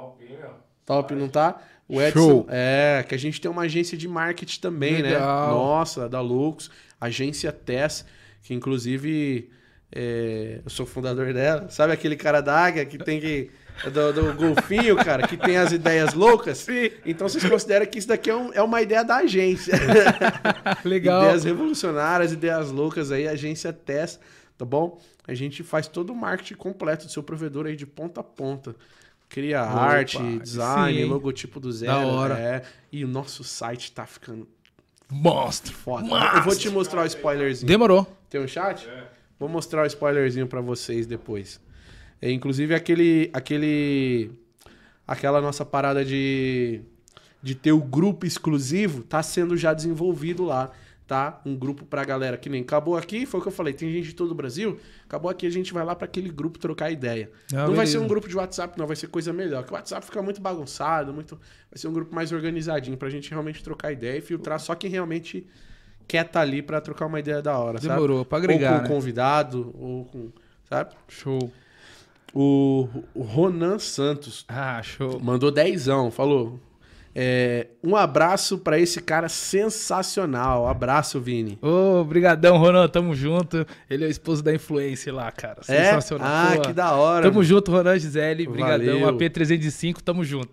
Top, 0.00 0.24
hein, 0.24 0.36
meu? 0.40 0.50
Top, 0.86 1.14
não 1.14 1.28
tá? 1.28 1.60
O 1.88 2.00
Edson. 2.00 2.18
Show. 2.18 2.46
É, 2.48 3.04
que 3.06 3.14
a 3.14 3.18
gente 3.18 3.40
tem 3.40 3.50
uma 3.50 3.62
agência 3.62 3.96
de 3.96 4.08
marketing 4.08 4.60
também, 4.60 5.02
né? 5.02 5.10
Legal. 5.10 5.50
Nossa, 5.50 6.08
da 6.08 6.20
Loucos. 6.20 6.70
Agência 7.00 7.52
TES, 7.52 8.04
que 8.42 8.54
inclusive 8.54 9.50
é, 9.92 10.60
eu 10.64 10.70
sou 10.70 10.86
fundador 10.86 11.32
dela. 11.34 11.68
Sabe 11.68 11.92
aquele 11.92 12.16
cara 12.16 12.40
da 12.40 12.56
águia 12.56 12.84
que 12.84 12.98
tem 12.98 13.20
que. 13.20 13.50
Do, 13.92 14.12
do 14.12 14.34
golfinho, 14.34 14.94
cara, 14.96 15.26
que 15.26 15.36
tem 15.36 15.56
as 15.56 15.72
ideias 15.72 16.14
loucas? 16.14 16.58
Sim. 16.58 16.90
Então 17.04 17.28
vocês 17.28 17.44
consideram 17.44 17.84
que 17.84 17.98
isso 17.98 18.06
daqui 18.06 18.30
é, 18.30 18.36
um- 18.36 18.52
é 18.52 18.62
uma 18.62 18.80
ideia 18.80 19.04
da 19.04 19.16
agência. 19.16 19.74
Legal. 20.84 21.24
Ideias 21.24 21.42
revolucionárias, 21.44 22.32
ideias 22.32 22.70
loucas 22.70 23.10
aí, 23.10 23.26
agência 23.26 23.72
TES, 23.72 24.20
tá 24.56 24.64
bom? 24.64 25.00
A 25.26 25.34
gente 25.34 25.62
faz 25.64 25.88
todo 25.88 26.10
o 26.12 26.16
marketing 26.16 26.54
completo 26.54 27.06
do 27.06 27.12
seu 27.12 27.22
provedor 27.22 27.66
aí 27.66 27.74
de 27.76 27.84
ponta 27.86 28.20
a 28.20 28.24
ponta. 28.24 28.76
Cria 29.34 29.64
Opa, 29.64 29.80
arte, 29.80 30.16
sim, 30.16 30.38
design, 30.38 30.96
hein? 30.96 31.06
logotipo 31.06 31.58
do 31.58 31.72
zero. 31.72 31.92
Da 31.92 32.06
hora. 32.06 32.38
É, 32.38 32.62
e 32.92 33.04
o 33.04 33.08
nosso 33.08 33.42
site 33.42 33.90
tá 33.90 34.06
ficando 34.06 34.46
Monstro. 35.10 35.74
foda. 35.74 36.06
Monstro. 36.06 36.36
Eu 36.38 36.42
vou 36.44 36.54
te 36.54 36.70
mostrar 36.70 37.02
o 37.02 37.06
spoilerzinho. 37.06 37.66
Demorou. 37.66 38.06
Tem 38.30 38.40
um 38.40 38.46
chat? 38.46 38.88
Vou 39.36 39.48
mostrar 39.48 39.82
o 39.82 39.86
spoilerzinho 39.86 40.46
pra 40.46 40.60
vocês 40.60 41.04
depois. 41.04 41.60
É, 42.22 42.30
inclusive 42.30 42.76
aquele 42.76 43.28
aquele 43.32 44.30
aquela 45.04 45.40
nossa 45.40 45.64
parada 45.64 46.04
de 46.04 46.82
de 47.42 47.56
ter 47.56 47.72
o 47.72 47.80
grupo 47.80 48.24
exclusivo 48.24 49.02
tá 49.02 49.20
sendo 49.20 49.56
já 49.56 49.74
desenvolvido 49.74 50.44
lá, 50.44 50.70
tá? 51.06 51.40
Um 51.44 51.54
grupo 51.54 51.84
pra 51.84 52.02
galera 52.04 52.36
que 52.36 52.48
nem 52.48 52.62
acabou 52.62 52.96
aqui, 52.96 53.26
foi 53.26 53.38
o 53.40 53.42
que 53.42 53.48
eu 53.48 53.52
falei, 53.52 53.74
tem 53.74 53.90
gente 53.92 54.06
de 54.08 54.14
todo 54.14 54.30
o 54.30 54.34
Brasil. 54.34 54.78
Acabou 55.04 55.30
aqui, 55.30 55.46
a 55.46 55.50
gente 55.50 55.72
vai 55.72 55.84
lá 55.84 55.94
pra 55.94 56.06
aquele 56.06 56.30
grupo 56.30 56.58
trocar 56.58 56.90
ideia. 56.90 57.30
Ah, 57.52 57.56
não 57.56 57.60
vai 57.66 57.70
beleza. 57.76 57.92
ser 57.92 57.98
um 57.98 58.08
grupo 58.08 58.28
de 58.28 58.36
WhatsApp, 58.36 58.78
não, 58.78 58.86
vai 58.86 58.96
ser 58.96 59.08
coisa 59.08 59.32
melhor. 59.32 59.64
Que 59.64 59.72
o 59.72 59.74
WhatsApp 59.74 60.04
fica 60.06 60.22
muito 60.22 60.40
bagunçado, 60.40 61.12
muito 61.12 61.36
vai 61.70 61.76
ser 61.76 61.88
um 61.88 61.92
grupo 61.92 62.14
mais 62.14 62.32
organizadinho 62.32 62.96
pra 62.96 63.10
gente 63.10 63.30
realmente 63.30 63.62
trocar 63.62 63.92
ideia 63.92 64.18
e 64.18 64.20
filtrar 64.22 64.58
só 64.58 64.74
quem 64.74 64.90
realmente 64.90 65.46
quer 66.08 66.24
estar 66.26 66.40
ali 66.40 66.62
pra 66.62 66.80
trocar 66.80 67.06
uma 67.06 67.20
ideia 67.20 67.40
da 67.42 67.58
hora, 67.58 67.78
sabe? 67.78 67.94
Demorou, 67.94 68.24
pra 68.24 68.38
agregar, 68.38 68.72
Ou 68.72 68.76
com 68.78 68.82
né? 68.84 68.88
convidado, 68.88 69.74
ou 69.78 70.04
com. 70.06 70.30
Sabe? 70.68 70.94
Show. 71.08 71.52
O, 72.32 72.88
o 73.14 73.22
Ronan 73.22 73.78
Santos 73.78 74.44
Ah, 74.48 74.82
show. 74.82 75.20
mandou 75.20 75.50
dezão, 75.50 76.10
falou. 76.10 76.58
É, 77.14 77.68
um 77.82 77.94
abraço 77.94 78.58
pra 78.58 78.78
esse 78.78 79.00
cara 79.00 79.28
sensacional. 79.28 80.66
Abraço, 80.66 81.20
Vini. 81.20 81.58
Ô, 81.62 82.02
brigadão, 82.02 82.56
Ronan, 82.58 82.88
tamo 82.88 83.14
junto. 83.14 83.64
Ele 83.88 84.04
é 84.04 84.08
o 84.08 84.10
esposo 84.10 84.42
da 84.42 84.52
influência 84.52 85.12
lá, 85.12 85.30
cara. 85.30 85.60
É? 85.68 85.84
Sensacional. 85.90 86.28
Ah, 86.28 86.52
Pô, 86.56 86.62
que 86.62 86.72
da 86.72 86.92
hora. 86.92 87.30
Tamo 87.30 87.44
junto, 87.44 87.70
Ronan 87.70 87.98
Gisele. 87.98 88.46
Brigadão. 88.48 89.00
Valeu. 89.00 89.16
AP305, 89.16 90.00
tamo 90.02 90.24
junto. 90.24 90.50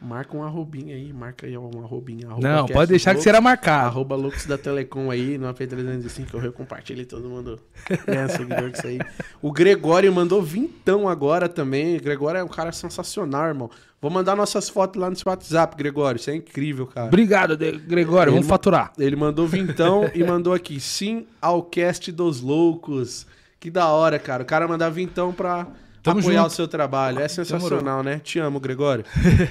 Marca 0.00 0.36
um 0.36 0.44
arrobinha 0.44 0.94
aí, 0.94 1.12
marca 1.12 1.46
aí 1.46 1.56
uma 1.56 1.82
arrobinha. 1.82 2.28
arroba 2.28 2.48
Não, 2.48 2.66
pode 2.66 2.90
deixar 2.90 3.10
que 3.10 3.16
Loucos, 3.16 3.24
será 3.24 3.40
marcado. 3.40 3.86
Arroba 3.86 4.14
Lux 4.14 4.46
da 4.46 4.56
Telecom 4.56 5.10
aí, 5.10 5.36
no 5.36 5.52
AP305, 5.52 6.44
eu 6.44 6.52
compartilho 6.52 7.04
todo 7.04 7.28
mundo 7.28 7.60
ganha 8.06 8.28
seguidor 8.28 8.70
disso 8.70 8.86
aí. 8.86 9.00
O 9.42 9.50
Gregório 9.50 10.12
mandou 10.12 10.40
vintão 10.40 11.08
agora 11.08 11.48
também. 11.48 11.96
O 11.96 12.00
Gregório 12.00 12.38
é 12.38 12.44
um 12.44 12.48
cara 12.48 12.70
sensacional, 12.70 13.46
irmão. 13.46 13.70
Vou 14.00 14.10
mandar 14.10 14.36
nossas 14.36 14.68
fotos 14.68 15.00
lá 15.00 15.10
no 15.10 15.16
seu 15.16 15.28
WhatsApp, 15.28 15.76
Gregório. 15.76 16.18
Isso 16.18 16.30
é 16.30 16.36
incrível, 16.36 16.86
cara. 16.86 17.08
Obrigado, 17.08 17.56
Gregório. 17.56 18.32
Vamos 18.32 18.46
Ele- 18.46 18.48
faturar. 18.50 18.92
Ele 18.98 19.16
mandou 19.16 19.46
vintão 19.46 20.08
e 20.14 20.22
mandou 20.22 20.52
aqui, 20.54 20.78
sim 20.78 21.26
ao 21.42 21.62
cast 21.62 22.12
dos 22.12 22.40
loucos. 22.40 23.26
Que 23.58 23.70
da 23.70 23.88
hora, 23.88 24.18
cara. 24.20 24.44
O 24.44 24.46
cara 24.46 24.68
mandar 24.68 24.88
vintão 24.90 25.32
pra 25.32 25.66
Tamo 26.00 26.20
apoiar 26.20 26.42
junto. 26.42 26.52
o 26.52 26.54
seu 26.54 26.68
trabalho. 26.68 27.18
É 27.18 27.26
sensacional, 27.26 28.04
né? 28.04 28.20
Te 28.22 28.38
amo, 28.38 28.60
Gregório. 28.60 29.04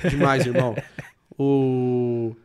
Demais, 0.09 0.45
irmão. 0.45 0.76
O 1.40 2.35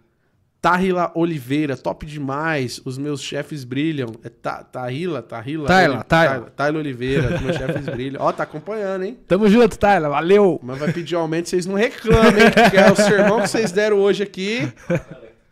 Tahila 0.63 1.11
Oliveira, 1.17 1.77
top 1.77 2.07
demais. 2.07 2.81
Os 2.85 2.97
meus 2.97 3.21
chefes 3.21 3.65
brilham. 3.65 4.15
É 4.23 4.29
Ta- 4.29 4.63
Tahila, 4.63 5.21
Tahila. 5.21 5.67
Taila, 5.67 5.95
Oli- 5.97 6.05
Taila. 6.05 6.53
Tahila 6.57 6.79
Oliveira, 6.79 7.35
os 7.35 7.41
meus 7.41 7.57
chefes 7.59 7.85
brilham. 7.87 8.23
Ó, 8.23 8.31
tá 8.33 8.45
acompanhando, 8.45 9.03
hein? 9.05 9.19
Tamo 9.27 9.49
junto, 9.49 9.77
Tyler. 9.77 10.09
Valeu. 10.09 10.61
Mas 10.63 10.79
vai 10.79 10.93
pedir 10.93 11.17
aumento, 11.17 11.49
vocês 11.49 11.67
não 11.67 11.75
reclamem, 11.75 12.45
hein? 12.45 12.51
Porque 12.55 12.77
é 12.77 12.93
o 12.93 12.95
sermão 12.95 13.41
que 13.41 13.49
vocês 13.49 13.73
deram 13.73 13.99
hoje 13.99 14.23
aqui. 14.23 14.73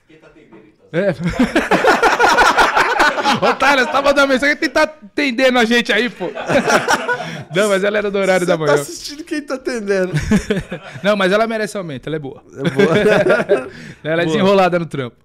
Quem 0.07 0.17
tá 0.19 0.29
atendendo 0.29 0.63
então? 0.69 1.01
É. 1.01 1.13
Ô, 3.43 3.47
você 3.77 3.87
tá 3.87 4.03
mandando 4.03 4.29
mensagem 4.29 4.57
que 4.57 4.69
tá 4.69 4.83
atendendo 4.83 5.59
a 5.59 5.65
gente 5.65 5.93
aí, 5.93 6.09
pô. 6.09 6.27
Não, 7.55 7.69
mas 7.69 7.83
ela 7.85 7.99
era 7.99 8.11
do 8.11 8.19
horário 8.19 8.47
da 8.47 8.57
Você 8.57 8.65
tá 8.67 8.73
manhã. 8.73 8.83
assistindo 8.83 9.25
quem 9.25 9.43
tá 9.43 9.55
atendendo. 9.55 10.13
Não, 11.03 11.17
mas 11.17 11.33
ela 11.33 11.47
merece 11.47 11.77
aumento, 11.77 12.07
ela 12.07 12.17
é 12.17 12.19
boa. 12.19 12.43
É 12.53 12.71
boa. 12.71 12.97
Ela 14.05 14.23
é 14.23 14.25
Boa. 14.25 14.27
desenrolada 14.27 14.79
no 14.79 14.87
trampo. 14.87 15.17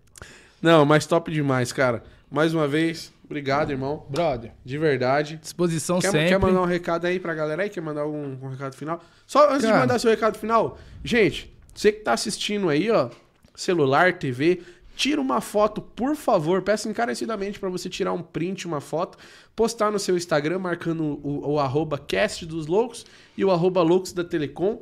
Não, 0.62 0.86
mas 0.86 1.06
top 1.06 1.32
demais, 1.32 1.72
cara. 1.72 2.04
Mais 2.32 2.54
uma 2.54 2.68
vez, 2.68 3.14
obrigado, 3.24 3.72
irmão. 3.72 4.06
Brother, 4.10 4.52
De 4.66 4.78
verdade. 4.78 5.38
disposição 5.38 6.00
Quer, 6.00 6.12
sempre. 6.12 6.28
quer 6.30 6.40
mandar 6.40 6.62
um 6.62 6.66
recado 6.66 7.06
aí 7.06 7.20
pra 7.20 7.34
galera 7.34 7.64
aí? 7.64 7.70
Quer 7.70 7.82
mandar 7.82 8.02
algum, 8.02 8.32
algum 8.32 8.50
recado 8.50 8.76
final? 8.76 9.02
Só 9.28 9.48
antes 9.50 9.62
de 9.62 9.68
Cara. 9.68 9.80
mandar 9.82 10.00
seu 10.00 10.10
recado 10.10 10.38
final, 10.38 10.78
gente, 11.04 11.56
você 11.74 11.92
que 11.92 12.00
tá 12.02 12.14
assistindo 12.14 12.68
aí, 12.70 12.90
ó, 12.90 13.10
celular, 13.56 14.14
TV, 14.14 14.62
tira 14.96 15.20
uma 15.22 15.42
foto, 15.42 15.82
por 15.82 16.16
favor. 16.16 16.62
Peço 16.62 16.90
encarecidamente 16.90 17.60
pra 17.60 17.70
você 17.70 17.90
tirar 17.90 18.14
um 18.14 18.22
print, 18.22 18.66
uma 18.66 18.82
foto, 18.82 19.18
postar 19.56 19.92
no 19.92 20.00
seu 20.00 20.16
Instagram, 20.16 20.60
marcando 20.60 21.20
o, 21.24 21.52
o 21.54 21.60
arroba 21.60 21.98
cast 21.98 22.46
dos 22.46 22.68
loucos 22.68 23.06
e 23.38 23.44
o 23.44 23.52
arroba 23.52 23.82
loucos 23.82 24.14
da 24.14 24.24
Telecom. 24.24 24.82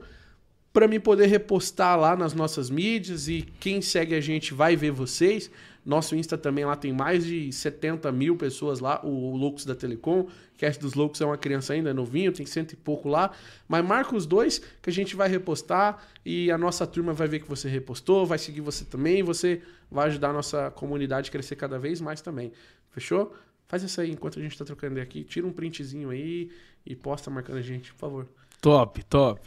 Pra 0.71 0.87
mim 0.87 0.99
poder 0.99 1.27
repostar 1.27 1.99
lá 1.99 2.15
nas 2.15 2.33
nossas 2.33 2.69
mídias 2.69 3.27
e 3.27 3.43
quem 3.59 3.81
segue 3.81 4.15
a 4.15 4.21
gente 4.21 4.53
vai 4.53 4.75
ver 4.75 4.91
vocês. 4.91 5.51
Nosso 5.85 6.15
Insta 6.15 6.37
também 6.37 6.63
lá 6.63 6.75
tem 6.75 6.93
mais 6.93 7.25
de 7.25 7.51
70 7.51 8.09
mil 8.11 8.37
pessoas 8.37 8.79
lá, 8.79 9.01
o, 9.03 9.33
o 9.33 9.35
Loucos 9.35 9.65
da 9.65 9.75
Telecom. 9.75 10.27
Cast 10.57 10.81
dos 10.81 10.93
Loucos 10.93 11.19
é 11.19 11.25
uma 11.25 11.37
criança 11.37 11.73
ainda, 11.73 11.89
é 11.89 11.93
novinho, 11.93 12.31
tem 12.31 12.45
cento 12.45 12.71
e 12.71 12.75
pouco 12.75 13.09
lá. 13.09 13.31
Mas 13.67 13.85
marca 13.85 14.15
os 14.15 14.25
dois 14.25 14.61
que 14.81 14.89
a 14.89 14.93
gente 14.93 15.15
vai 15.15 15.27
repostar 15.27 16.01
e 16.25 16.49
a 16.49 16.57
nossa 16.57 16.87
turma 16.87 17.11
vai 17.11 17.27
ver 17.27 17.39
que 17.39 17.49
você 17.49 17.67
repostou, 17.67 18.25
vai 18.25 18.37
seguir 18.37 18.61
você 18.61 18.85
também 18.85 19.21
você 19.21 19.61
vai 19.93 20.07
ajudar 20.07 20.31
a 20.31 20.33
nossa 20.33 20.71
comunidade 20.71 21.29
a 21.29 21.31
crescer 21.31 21.55
cada 21.55 21.77
vez 21.77 22.01
mais 22.01 22.19
também. 22.19 22.51
Fechou? 22.89 23.33
Faz 23.67 23.83
isso 23.83 24.01
aí 24.01 24.11
enquanto 24.11 24.39
a 24.39 24.41
gente 24.41 24.57
tá 24.57 24.65
trocando 24.65 24.99
aqui. 24.99 25.23
Tira 25.23 25.45
um 25.45 25.53
printzinho 25.53 26.09
aí 26.09 26.49
e 26.85 26.95
posta 26.95 27.29
marcando 27.29 27.57
a 27.57 27.61
gente, 27.61 27.93
por 27.93 27.99
favor. 27.99 28.27
Top, 28.59 29.03
top. 29.05 29.41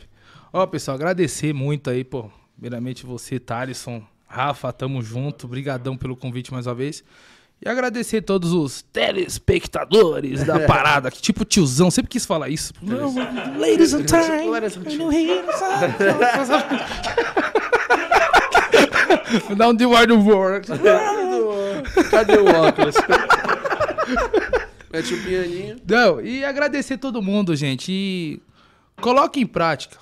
Ó, 0.53 0.65
pessoal, 0.67 0.95
agradecer 0.95 1.53
muito 1.53 1.91
aí, 1.91 2.05
pô. 2.05 2.31
Primeiramente 2.55 3.05
você, 3.05 3.39
Thalisson, 3.39 4.03
Rafa, 4.27 4.73
tamo 4.73 5.03
junto. 5.03 5.47
Obrigadão 5.47 5.97
pelo 5.97 6.17
convite 6.17 6.53
mais 6.53 6.67
uma 6.67 6.75
vez. 6.75 7.05
E 7.65 7.69
agradecer 7.69 8.23
todos 8.23 8.53
os 8.53 8.83
telespectadores 8.83 10.45
da 10.45 10.61
parada, 10.69 11.11
que 11.11 11.21
tipo 11.21 11.45
tiozão, 11.45 11.91
sempre 11.91 12.11
quis 12.11 12.27
falar 12.27 12.51
isso. 12.51 12.73
Não, 12.83 13.15
ladies 13.59 13.95
and 13.95 14.05
time. 14.05 14.47
Dar 19.57 19.69
um 19.69 19.75
de 19.75 19.87
war. 19.87 20.07
Cadê 22.11 22.39
o 22.39 22.47
óculos? 22.47 22.95
Mete 24.93 25.15
o 25.15 25.23
pianinho. 25.23 25.77
Não, 25.87 26.21
e 26.21 26.45
agradecer 26.45 26.99
todo 26.99 27.23
mundo, 27.23 27.55
gente. 27.55 27.93
E 27.93 28.41
coloque 29.01 29.41
em 29.41 29.47
prática. 29.47 29.99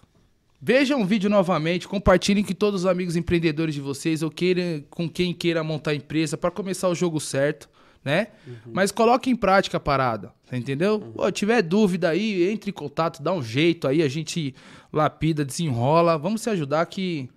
Vejam 0.60 1.02
o 1.02 1.04
vídeo 1.04 1.28
novamente, 1.28 1.86
compartilhem 1.86 2.42
com 2.42 2.54
todos 2.54 2.82
os 2.82 2.86
amigos 2.86 3.16
empreendedores 3.16 3.74
de 3.74 3.82
vocês 3.82 4.22
ou 4.22 4.30
queira, 4.30 4.82
com 4.88 5.08
quem 5.08 5.34
queira 5.34 5.62
montar 5.62 5.90
a 5.90 5.94
empresa 5.94 6.38
para 6.38 6.50
começar 6.50 6.88
o 6.88 6.94
jogo 6.94 7.20
certo, 7.20 7.68
né? 8.02 8.28
Mas 8.72 8.90
coloque 8.90 9.28
em 9.28 9.36
prática 9.36 9.76
a 9.76 9.80
parada, 9.80 10.32
entendeu? 10.50 11.00
Pô, 11.00 11.30
tiver 11.30 11.60
dúvida 11.60 12.08
aí, 12.08 12.50
entre 12.50 12.70
em 12.70 12.72
contato, 12.72 13.22
dá 13.22 13.30
um 13.32 13.42
jeito 13.42 13.86
aí, 13.86 14.02
a 14.02 14.08
gente 14.08 14.54
lapida, 14.90 15.44
desenrola. 15.44 16.16
Vamos 16.16 16.40
se 16.40 16.48
ajudar 16.48 16.86
que 16.86 17.28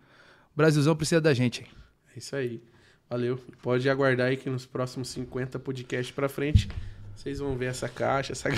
Brasilzão 0.58 0.96
precisa 0.96 1.22
da 1.22 1.36
gente. 1.36 1.64
É 2.16 2.18
isso 2.18 2.36
aí. 2.36 2.60
Valeu. 3.08 3.40
Pode 3.62 3.88
aguardar 3.88 4.30
aí 4.30 4.38
que 4.38 4.50
nos 4.50 4.66
próximos 4.66 5.10
50 5.10 5.60
podcasts 5.60 6.10
pra 6.10 6.28
frente, 6.28 6.68
vocês 7.16 7.38
vão 7.38 7.56
ver 7.56 7.68
essa 7.68 7.88
caixa, 7.88 8.32
essa 8.32 8.50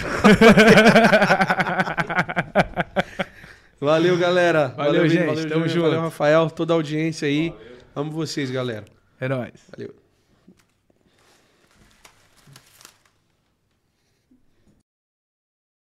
Valeu, 3.82 4.18
galera. 4.18 4.70
Valeu, 4.70 5.10
gente. 5.10 5.26
Valeu, 5.26 5.50
Tamo 5.50 5.68
junto. 5.68 5.84
Valeu, 5.88 6.00
Rafael. 6.00 6.50
Toda 6.50 6.72
a 6.74 6.76
audiência 6.76 7.28
aí. 7.28 7.54
Amo 7.94 8.12
vocês, 8.12 8.50
galera. 8.50 8.86
É 9.20 9.28
nóis. 9.28 9.52
Valeu. 9.70 9.94